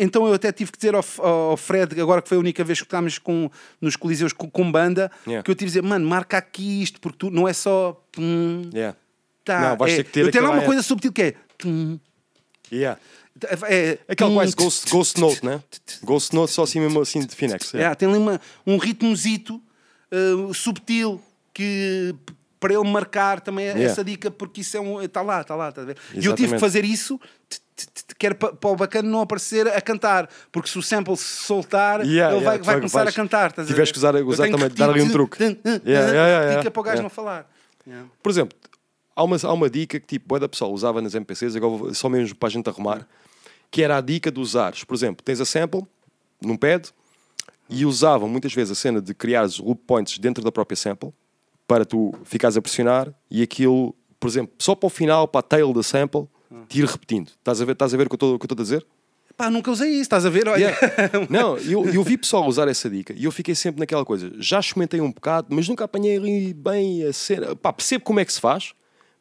Então 0.00 0.26
eu 0.26 0.34
até 0.34 0.52
tive 0.52 0.70
que 0.70 0.78
dizer 0.78 0.94
ao, 0.94 1.04
ao 1.24 1.56
Fred, 1.56 2.00
agora 2.00 2.22
que 2.22 2.28
foi 2.28 2.36
a 2.36 2.40
única 2.40 2.62
vez 2.62 2.78
que 2.78 2.84
estávamos 2.86 3.18
com, 3.18 3.50
nos 3.80 3.96
Coliseus 3.96 4.32
com, 4.32 4.48
com 4.48 4.70
banda, 4.70 5.10
Yeah. 5.26 5.42
que 5.42 5.50
eu 5.50 5.54
tive 5.54 5.70
que 5.70 5.78
dizer, 5.78 5.82
mano, 5.82 6.08
marca 6.08 6.38
aqui 6.38 6.82
isto, 6.82 7.00
porque 7.00 7.18
tu 7.18 7.30
não 7.30 7.48
é 7.48 7.52
só. 7.52 8.00
Hum, 8.16 8.70
Yeah. 8.72 8.96
tá, 9.44 9.70
Não, 9.70 9.76
vais 9.76 9.92
é, 9.94 9.96
ter 9.96 10.04
que 10.04 10.10
ter 10.12 10.20
eu 10.26 10.30
tenho 10.30 10.44
lá 10.44 10.50
aquele 10.50 10.60
uma 10.60 10.66
coisa 10.66 10.80
hi-hat. 10.80 10.88
subtil 10.88 11.12
que 11.12 11.22
é. 11.22 11.34
hum, 11.66 11.98
Yeah. 12.70 13.00
é 13.68 13.98
Aquele 14.08 14.30
hum, 14.30 14.34
quase 14.34 14.54
ghost, 14.54 14.90
ghost 14.90 15.20
note, 15.20 15.44
né? 15.44 15.62
Ghost 16.04 16.34
note 16.34 16.52
só 16.52 16.62
assim 16.62 16.80
mesmo 16.80 17.00
assim 17.00 17.20
de 17.20 17.34
Finex. 17.34 17.74
É, 17.74 17.92
tem 17.94 18.08
ali 18.08 18.18
uma, 18.18 18.40
um 18.66 18.76
ritmozito 18.76 19.60
uh, 20.12 20.52
subtil 20.54 21.20
que 21.52 22.14
para 22.60 22.74
ele 22.74 22.88
marcar 22.90 23.40
também 23.40 23.66
é 23.66 23.82
essa 23.84 24.04
dica, 24.04 24.30
porque 24.30 24.60
isso 24.60 24.76
é 24.76 24.80
um. 24.80 25.00
Está 25.00 25.22
lá, 25.22 25.40
está 25.40 25.54
lá, 25.54 25.68
está 25.68 25.82
a 25.82 25.84
ver? 25.84 25.96
E 26.14 26.24
eu 26.26 26.34
tive 26.34 26.54
que 26.54 26.58
fazer 26.60 26.84
isso 26.84 27.20
que 28.18 28.26
era 28.26 28.34
pa- 28.34 28.52
para 28.52 28.70
o 28.70 28.76
bacana 28.76 29.08
não 29.08 29.20
aparecer 29.20 29.66
a 29.68 29.80
cantar, 29.80 30.28
porque 30.50 30.68
se 30.68 30.78
o 30.78 30.82
sample 30.82 31.16
se 31.16 31.44
soltar, 31.44 32.00
Yeah, 32.04 32.34
ele 32.34 32.40
yeah, 32.40 32.44
vai, 32.44 32.58
tu 32.58 32.64
vai 32.64 32.76
começar 32.76 33.04
vais- 33.04 33.14
a 33.14 33.16
cantar. 33.16 33.50
estás 33.50 33.66
tiveste 33.68 33.92
que 33.92 33.98
usar- 33.98 34.14
usar 34.24 34.50
também- 34.50 34.68
que 34.70 34.76
dar 34.76 34.90
ali 34.90 35.02
um 35.02 35.10
truque. 35.10 35.38
Yeah, 35.44 35.60
yeah, 35.86 36.10
yeah, 36.12 36.12
yeah, 36.44 36.66
é 36.66 36.70
para 36.70 36.80
o 36.80 36.82
gajo 36.82 36.94
yeah. 36.96 37.02
não 37.02 37.10
falar. 37.10 37.50
Yeah. 37.86 38.08
Por 38.22 38.30
exemplo, 38.30 38.56
há 39.14 39.22
uma, 39.24 39.36
há 39.42 39.52
uma 39.52 39.70
dica 39.70 39.98
que 40.00 40.06
tipo, 40.06 40.28
bué 40.28 40.38
da 40.40 40.48
pessoa 40.48 40.70
usava 40.70 41.00
nas 41.00 41.14
MPCs, 41.14 41.56
agora 41.56 41.94
só 41.94 42.08
mesmo 42.08 42.34
para 42.36 42.48
a 42.48 42.50
gente 42.50 42.68
arrumar, 42.68 43.06
que 43.70 43.82
era 43.82 43.96
a 43.96 44.00
dica 44.00 44.30
de 44.30 44.40
usares, 44.40 44.84
por 44.84 44.94
exemplo, 44.94 45.22
tens 45.24 45.40
a 45.40 45.44
sample 45.44 45.82
num 46.42 46.56
pad 46.56 46.88
e 47.68 47.84
usavam 47.84 48.28
muitas 48.28 48.52
vezes 48.54 48.72
a 48.72 48.74
cena 48.74 49.00
de 49.00 49.12
criares 49.14 49.58
loop 49.58 49.82
points 49.86 50.18
dentro 50.18 50.42
da 50.42 50.50
própria 50.50 50.76
sample 50.76 51.12
para 51.66 51.84
tu 51.84 52.14
ficares 52.24 52.56
a 52.56 52.62
pressionar 52.62 53.12
e 53.30 53.42
aquilo, 53.42 53.94
por 54.18 54.26
exemplo, 54.28 54.54
só 54.58 54.74
para 54.74 54.86
o 54.86 54.90
final, 54.90 55.28
para 55.28 55.40
a 55.40 55.42
tail 55.42 55.72
da 55.74 55.82
sample, 55.82 56.26
te 56.68 56.78
ir 56.80 56.84
repetindo. 56.86 57.28
Estás 57.28 57.60
a 57.60 57.64
ver, 57.64 57.72
estás 57.72 57.92
a 57.94 57.96
ver 57.96 58.06
o 58.06 58.10
que 58.10 58.24
eu 58.24 58.36
estou 58.36 58.54
a 58.58 58.62
dizer? 58.62 58.86
Pá, 59.36 59.48
nunca 59.48 59.70
usei 59.70 59.90
isso, 59.92 60.02
estás 60.02 60.26
a 60.26 60.30
ver? 60.30 60.48
Olha. 60.48 60.76
Não, 61.30 61.56
eu, 61.58 61.88
eu 61.88 62.02
vi 62.02 62.18
pessoal 62.18 62.44
usar 62.46 62.66
essa 62.66 62.90
dica 62.90 63.14
e 63.16 63.24
eu 63.24 63.30
fiquei 63.30 63.54
sempre 63.54 63.78
naquela 63.78 64.04
coisa. 64.04 64.32
Já 64.38 64.58
experimentei 64.58 65.00
um 65.00 65.12
bocado, 65.12 65.48
mas 65.50 65.68
nunca 65.68 65.84
apanhei 65.84 66.16
ali 66.16 66.52
bem 66.52 67.04
a 67.04 67.12
cena. 67.12 67.54
Pá, 67.54 67.72
percebo 67.72 68.04
como 68.04 68.18
é 68.18 68.24
que 68.24 68.32
se 68.32 68.40
faz, 68.40 68.72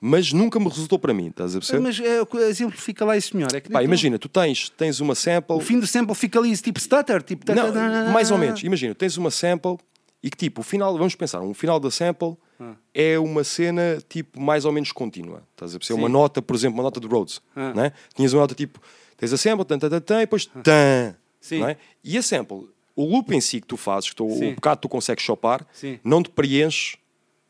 mas 0.01 0.33
nunca 0.33 0.59
me 0.59 0.67
resultou 0.67 0.97
para 0.97 1.13
mim, 1.13 1.27
estás 1.27 1.55
a 1.55 1.59
perceber? 1.59 1.79
Mas 1.81 1.99
é, 1.99 2.21
o 2.23 2.39
exemplo 2.39 2.79
fica 2.79 3.05
lá 3.05 3.15
isso 3.15 3.35
melhor. 3.37 3.53
É 3.53 3.61
que 3.61 3.69
Pá, 3.69 3.79
tu- 3.79 3.85
imagina, 3.85 4.17
tu 4.17 4.27
tens, 4.27 4.69
tens 4.69 4.99
uma 4.99 5.13
sample. 5.13 5.55
O 5.55 5.59
fim 5.59 5.79
do 5.79 5.85
sample 5.85 6.15
fica 6.15 6.39
ali 6.39 6.55
tipo 6.57 6.79
stutter, 6.79 7.21
tipo. 7.21 7.45
Não, 7.53 8.11
mais 8.11 8.31
ou 8.31 8.39
menos. 8.39 8.63
Imagina, 8.63 8.95
tens 8.95 9.17
uma 9.17 9.29
sample 9.29 9.77
e 10.23 10.31
que 10.31 10.37
tipo, 10.37 10.61
o 10.61 10.63
final, 10.63 10.97
vamos 10.97 11.13
pensar, 11.13 11.41
um 11.41 11.53
final 11.53 11.79
da 11.79 11.91
sample 11.91 12.35
Ah. 12.59 12.73
é 12.93 13.19
uma 13.19 13.43
cena 13.43 14.01
tipo 14.09 14.39
mais 14.39 14.65
ou 14.65 14.71
menos 14.71 14.91
contínua. 14.91 15.43
Estás 15.51 15.75
a 15.75 15.79
perceber? 15.79 15.97
Sim. 15.97 16.03
Uma 16.03 16.09
nota, 16.09 16.41
por 16.41 16.55
exemplo, 16.55 16.77
uma 16.77 16.83
nota 16.83 16.99
de 16.99 17.07
Rhodes. 17.07 17.41
Ah. 17.55 17.73
Né? 17.73 17.93
Tinhas 18.15 18.33
uma 18.33 18.41
nota 18.41 18.55
tipo, 18.55 18.81
tens 19.17 19.31
a 19.33 19.37
sample, 19.37 19.65
tan, 19.65 19.77
tan, 19.79 19.89
tan, 19.89 20.01
tan, 20.01 20.17
e 20.17 20.19
depois 20.21 20.45
tan. 20.45 21.15
Sim. 21.39 21.63
É? 21.63 21.77
E 22.03 22.17
a 22.17 22.21
sample, 22.21 22.67
o 22.95 23.05
loop 23.05 23.31
em 23.33 23.39
si 23.41 23.61
que 23.61 23.67
tu 23.67 23.77
fazes, 23.77 24.09
que 24.09 24.15
tu, 24.15 24.25
o 24.25 24.55
bocado 24.55 24.77
que 24.77 24.81
tu 24.81 24.89
consegues 24.89 25.23
chopar, 25.23 25.65
Sim. 25.71 25.99
não 26.03 26.23
te 26.23 26.29
preenches 26.29 26.97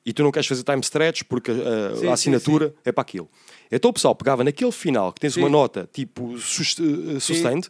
e 0.06 0.12
tu 0.14 0.24
não 0.24 0.32
queres 0.32 0.48
fazer 0.48 0.64
time 0.64 0.82
stretch 0.82 1.24
porque 1.24 1.52
a, 1.52 1.54
a 1.54 1.96
Sim, 1.96 2.02
sim, 2.02 2.08
assinatura 2.10 2.74
é 2.86 2.92
para 2.92 3.02
aquilo. 3.02 3.30
Então 3.72 3.90
o 3.90 3.94
pessoal 3.94 4.14
pegava 4.16 4.44
naquele 4.44 4.72
final 4.72 5.12
que 5.14 5.20
tens 5.22 5.36
uma 5.38 5.50
nota 5.50 5.90
tipo 5.92 6.38
sus- 6.38 6.78
eh, 6.80 7.20
sustained 7.20 7.70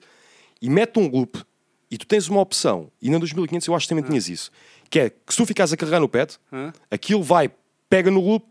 e 0.62 0.70
mete 0.70 1.00
um 1.00 1.08
loop 1.08 1.40
e 1.90 1.98
tu 1.98 2.06
tens 2.06 2.28
uma 2.28 2.40
opção, 2.42 2.92
e 3.02 3.10
na 3.10 3.18
2500 3.18 3.68
eu 3.68 3.76
acho 3.76 3.86
que 3.86 3.90
também 3.90 4.04
tinhas 4.04 4.28
isso, 4.30 4.52
que 4.90 5.00
é 5.00 5.10
que 5.10 5.18
se 5.34 5.38
tu 5.38 5.46
ficares 5.46 5.72
a 5.74 5.78
carregar 5.78 6.00
no 6.00 6.10
pad, 6.10 6.34
Ah. 6.52 6.74
aquilo 6.92 7.24
vai, 7.24 7.50
pega 7.90 8.10
no 8.12 8.20
loop 8.20 8.46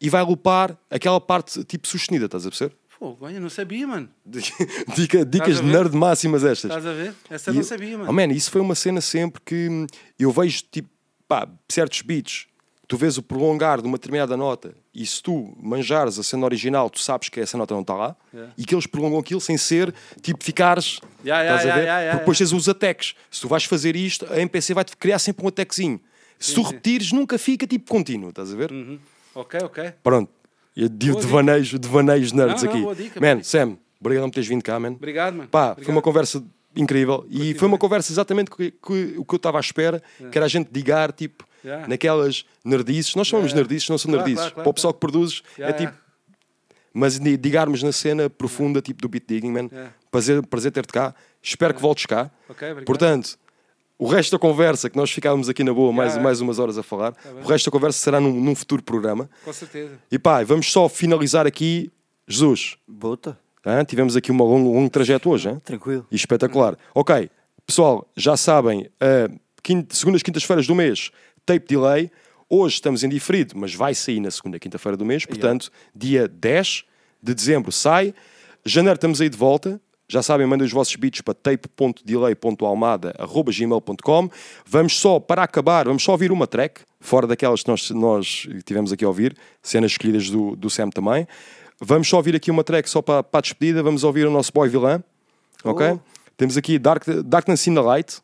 e 0.00 0.08
vai 0.10 0.22
loopar 0.22 0.76
aquela 0.90 1.20
parte 1.20 1.62
tipo 1.64 1.86
sustenida, 1.86 2.26
estás 2.26 2.44
a 2.46 2.50
perceber? 2.50 2.74
Fogo, 2.88 3.24
olha, 3.26 3.40
não 3.40 3.50
sabia, 3.50 3.86
mano. 3.86 4.08
Dica, 4.96 5.24
dicas 5.24 5.60
nerd 5.60 5.94
máximas 5.94 6.44
estas. 6.44 6.70
Estás 6.70 6.86
a 6.86 6.92
ver? 6.92 7.14
Essa 7.30 7.50
E 7.50 7.54
não 7.54 7.60
eu- 7.60 7.64
sabia, 7.64 7.98
mano. 7.98 8.10
Oh, 8.10 8.12
man, 8.12 8.26
isso 8.32 8.50
foi 8.50 8.60
uma 8.60 8.74
cena 8.74 9.00
sempre 9.00 9.40
que 9.44 9.68
hum, 9.68 9.86
eu 10.18 10.30
vejo, 10.30 10.62
tipo, 10.70 10.88
pá, 11.26 11.48
certos 11.68 12.00
beats, 12.02 12.46
tu 12.92 12.96
vês 12.98 13.16
o 13.16 13.22
prolongar 13.22 13.80
de 13.80 13.86
uma 13.88 13.96
determinada 13.96 14.36
nota 14.36 14.74
e 14.94 15.06
se 15.06 15.22
tu 15.22 15.56
manjares 15.60 16.18
a 16.18 16.22
cena 16.22 16.44
original, 16.44 16.90
tu 16.90 17.00
sabes 17.00 17.28
que 17.30 17.40
essa 17.40 17.56
nota 17.56 17.72
não 17.74 17.80
está 17.80 17.94
lá 17.94 18.14
Yeah. 18.34 18.52
e 18.58 18.64
que 18.66 18.74
eles 18.74 18.86
prolongam 18.86 19.18
aquilo 19.18 19.40
sem 19.40 19.56
ser, 19.56 19.94
tipo, 20.20 20.42
ficares. 20.44 21.00
Yeah, 21.24 21.42
yeah, 21.42 21.56
estás 21.62 21.66
a 21.66 21.74
ver? 21.80 22.02
Porque 22.10 22.18
depois 22.18 22.38
tens 22.38 22.52
os 22.52 22.68
attacks. 22.68 23.14
Se 23.30 23.40
tu 23.40 23.48
vais 23.48 23.64
fazer 23.64 23.96
isto, 23.96 24.26
a 24.30 24.38
MPC 24.40 24.74
vai-te 24.74 24.96
criar 24.96 25.18
sempre 25.18 25.44
um 25.44 25.48
attackzinho. 25.48 26.00
Se 26.38 26.50
Sim, 26.50 26.54
tu 26.54 26.60
sim. 26.66 26.66
repetires, 26.72 27.12
nunca 27.12 27.38
fica 27.38 27.66
tipo 27.66 27.90
contínuo, 27.90 28.28
estás 28.30 28.52
a 28.52 28.56
ver? 28.56 28.70
Uhum. 28.72 28.98
Ok, 29.34 29.60
ok. 29.64 29.92
Pronto. 30.02 30.30
Eu 30.76 30.88
digo 30.88 31.18
devaneios, 31.20 31.72
devaneios 31.72 32.32
nerds 32.32 32.62
Não, 32.62 32.68
não, 32.70 32.74
aqui. 32.76 32.82
boa 32.82 32.94
dica, 32.94 33.20
man, 33.20 33.42
Sam, 33.42 33.76
obrigado 34.00 34.24
por 34.24 34.30
teres 34.34 34.48
vindo 34.48 34.62
cá, 34.62 34.78
man. 34.80 34.92
Obrigado, 34.92 35.34
mano. 35.34 35.48
Pá, 35.48 35.60
foi 35.66 35.72
Obrigado. 35.72 35.94
uma 35.96 36.02
conversa 36.02 36.44
incrível 36.74 37.26
e 37.30 37.54
foi 37.54 37.68
uma 37.68 37.78
conversa 37.78 38.12
exatamente 38.12 38.50
que, 38.50 38.70
que- 38.70 39.14
o 39.18 39.24
que 39.24 39.34
eu 39.34 39.36
estava 39.36 39.58
à 39.58 39.60
espera, 39.60 40.02
que 40.30 40.38
era 40.38 40.46
a 40.46 40.48
gente 40.48 40.70
digar, 40.72 41.12
tipo, 41.12 41.46
Yeah. 41.64 41.86
naquelas 41.88 42.44
nerdices. 42.64 43.14
Nós 43.14 43.26
chamamos 43.28 43.52
Yeah. 43.52 43.62
nerdices, 43.62 43.88
não 43.88 43.98
são 43.98 44.10
Claro, 44.10 44.26
nerdices. 44.26 44.42
claro, 44.42 44.54
claro, 44.54 44.64
Para 44.64 44.70
o 44.70 44.74
pessoal 44.74 44.92
que 44.94 45.00
produzes, 45.00 45.42
Yeah, 45.58 45.76
é 45.76 45.86
tipo. 45.86 45.98
Mas 46.94 47.18
di- 47.18 47.36
digarmos 47.38 47.82
na 47.82 47.90
cena 47.92 48.28
profunda, 48.28 48.82
tipo 48.82 49.00
do 49.00 49.08
beat 49.08 49.24
digging, 49.26 49.50
man. 49.50 49.68
Yeah. 49.72 49.92
Prazer, 50.10 50.46
prazer 50.46 50.72
ter-te 50.72 50.92
cá. 50.92 51.14
Espero 51.42 51.72
que 51.74 51.80
voltes 51.80 52.04
cá. 52.06 52.30
Ok, 52.48 52.68
obrigado. 52.68 52.84
Portanto, 52.84 53.38
o 53.98 54.06
resto 54.06 54.32
da 54.32 54.38
conversa, 54.38 54.90
que 54.90 54.96
nós 54.96 55.10
ficávamos 55.10 55.48
aqui 55.48 55.64
na 55.64 55.72
boa 55.72 55.90
mais, 55.92 56.10
Yeah. 56.10 56.22
mais 56.22 56.40
umas 56.42 56.58
horas 56.58 56.76
a 56.76 56.82
falar, 56.82 57.12
Tá 57.12 57.30
o 57.42 57.46
resto 57.48 57.66
da 57.66 57.72
conversa 57.72 57.98
será 57.98 58.20
num, 58.20 58.32
num 58.38 58.54
futuro 58.54 58.82
programa. 58.82 59.30
Com 59.44 59.52
certeza. 59.52 59.98
E 60.10 60.18
pá, 60.18 60.42
vamos 60.44 60.70
só 60.70 60.88
finalizar 60.88 61.46
aqui. 61.46 61.90
Jesus. 62.28 62.76
Bota. 62.86 63.38
Hã? 63.64 63.84
Tivemos 63.84 64.14
aqui 64.16 64.30
um 64.30 64.36
longo, 64.36 64.72
longo 64.74 64.90
trajeto 64.90 65.30
hoje. 65.30 65.48
hã? 65.48 65.58
Tranquilo. 65.60 66.06
E 66.10 66.16
espetacular. 66.16 66.76
Ok, 66.94 67.30
pessoal, 67.66 68.06
já 68.16 68.36
sabem, 68.36 68.82
uh, 69.00 69.40
quinta, 69.62 69.94
segundas, 69.94 70.22
quintas-feiras 70.22 70.66
do 70.66 70.74
mês, 70.74 71.10
tape 71.44 71.66
delay. 71.66 72.10
Hoje 72.48 72.74
estamos 72.74 73.02
em 73.02 73.08
diferido, 73.08 73.54
mas 73.56 73.74
vai 73.74 73.94
sair 73.94 74.20
na 74.20 74.30
segunda 74.30 74.58
quinta-feira 74.58 74.96
do 74.96 75.04
mês. 75.04 75.24
Portanto, 75.24 75.70
dia 75.94 76.28
10 76.28 76.84
de 77.22 77.34
dezembro 77.34 77.72
sai. 77.72 78.14
Janeiro 78.64 78.96
estamos 78.96 79.20
aí 79.20 79.28
de 79.28 79.36
volta. 79.36 79.80
Já 80.08 80.22
sabem, 80.22 80.46
mandem 80.46 80.66
os 80.66 80.72
vossos 80.72 80.94
beats 80.96 81.20
para 81.22 81.32
tape.delay.almada.gmail.com 81.32 84.30
Vamos 84.66 85.00
só, 85.00 85.18
para 85.18 85.42
acabar, 85.42 85.86
vamos 85.86 86.02
só 86.02 86.12
ouvir 86.12 86.30
uma 86.30 86.46
track, 86.46 86.82
fora 87.00 87.26
daquelas 87.26 87.62
que 87.62 87.70
nós, 87.70 87.88
nós 87.90 88.46
tivemos 88.66 88.92
aqui 88.92 89.06
a 89.06 89.08
ouvir, 89.08 89.34
cenas 89.62 89.92
escolhidas 89.92 90.28
do, 90.28 90.54
do 90.54 90.68
Sam 90.68 90.90
também. 90.90 91.26
Vamos 91.80 92.08
só 92.08 92.18
ouvir 92.18 92.36
aqui 92.36 92.50
uma 92.50 92.62
track 92.62 92.90
só 92.90 93.00
para, 93.00 93.22
para 93.22 93.38
a 93.38 93.40
despedida. 93.40 93.82
Vamos 93.82 94.04
ouvir 94.04 94.26
o 94.26 94.30
nosso 94.30 94.52
boy 94.52 94.68
vilã. 94.68 95.02
Ok? 95.64 95.86
Oh. 95.86 95.98
Temos 96.36 96.56
aqui 96.56 96.78
Dark, 96.78 97.04
Darkness 97.24 97.66
in 97.66 97.74
the 97.74 97.80
Light, 97.80 98.20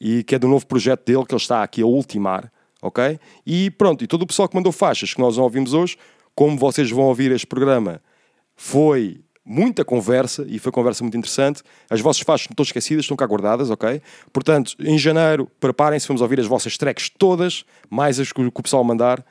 e 0.00 0.22
que 0.22 0.34
é 0.34 0.38
do 0.38 0.48
novo 0.48 0.66
projeto 0.66 1.04
dele, 1.04 1.24
que 1.24 1.34
ele 1.34 1.40
está 1.40 1.62
aqui 1.62 1.82
a 1.82 1.86
ultimar. 1.86 2.50
Ok? 2.82 3.18
E 3.44 3.70
pronto, 3.70 4.04
e 4.04 4.06
todo 4.06 4.22
o 4.22 4.26
pessoal 4.26 4.48
que 4.48 4.54
mandou 4.54 4.70
faixas 4.70 5.12
que 5.12 5.20
nós 5.20 5.36
não 5.36 5.44
ouvimos 5.44 5.72
hoje, 5.72 5.96
como 6.34 6.56
vocês 6.58 6.90
vão 6.90 7.04
ouvir 7.04 7.32
este 7.32 7.46
programa, 7.46 8.00
foi 8.54 9.20
muita 9.44 9.84
conversa 9.84 10.44
e 10.48 10.58
foi 10.58 10.72
conversa 10.72 11.02
muito 11.02 11.16
interessante. 11.16 11.62
As 11.88 12.00
vossas 12.00 12.22
faixas 12.22 12.48
não 12.48 12.52
estão 12.52 12.64
esquecidas, 12.64 13.04
estão 13.04 13.16
cá 13.16 13.26
guardadas, 13.26 13.70
ok? 13.70 14.02
Portanto, 14.32 14.74
em 14.80 14.98
janeiro, 14.98 15.48
preparem-se, 15.60 16.06
vamos 16.08 16.20
ouvir 16.20 16.40
as 16.40 16.46
vossas 16.46 16.76
tracks 16.76 17.08
todas, 17.08 17.64
mais 17.88 18.18
as 18.18 18.32
que 18.32 18.42
o 18.42 18.62
pessoal 18.62 18.84
mandar, 18.84 19.24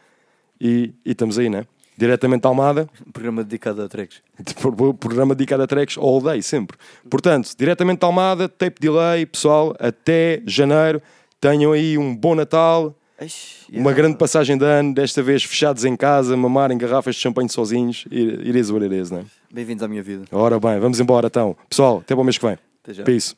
e, 0.60 0.94
e 1.06 1.12
estamos 1.12 1.38
aí, 1.38 1.50
né? 1.50 1.66
Diretamente 1.98 2.42
da 2.42 2.50
Almada. 2.50 2.90
Programa 3.14 3.44
dedicado 3.44 3.82
a 3.82 3.88
tracks. 3.88 4.22
Pro- 4.62 4.94
Programa 4.94 5.34
dedicado 5.34 5.64
a 5.64 5.68
tracks 5.68 5.98
all 5.98 6.22
day, 6.22 6.42
sempre. 6.42 6.78
Portanto, 7.10 7.52
diretamente 7.58 8.00
da 8.00 8.08
Almada, 8.08 8.50
tape 8.50 8.80
delay, 8.82 9.26
pessoal, 9.26 9.76
até 9.80 10.42
janeiro. 10.46 11.02
Tenham 11.40 11.72
aí 11.72 11.98
um 11.98 12.16
bom 12.16 12.34
Natal, 12.36 12.94
uma 13.72 13.94
grande 13.94 14.18
passagem 14.18 14.58
de 14.58 14.66
ano, 14.66 14.94
desta 14.94 15.22
vez 15.24 15.44
fechados 15.44 15.86
em 15.86 15.96
casa, 15.96 16.36
mamarem 16.36 16.78
garrafas 16.78 17.16
de 17.16 17.22
champanhe 17.22 17.48
sozinhos. 17.50 18.06
It 18.12 18.50
it 18.50 18.60
is 18.60 18.70
what 18.72 18.84
it 18.86 18.94
is, 18.96 19.12
né? 19.12 19.24
Bem-vindos 19.54 19.84
à 19.84 19.88
minha 19.88 20.04
vida. 20.04 20.26
Ora 20.32 20.60
bem, 20.60 20.80
vamos 20.80 21.00
embora 21.00 21.28
então. 21.28 21.56
Pessoal, 21.70 22.00
até 22.00 22.14
para 22.14 22.22
o 22.22 22.26
mês 22.26 22.38
que 22.38 22.46
vem. 22.46 22.58
Até 22.84 22.94
já. 22.94 23.04
Peace. 23.04 23.36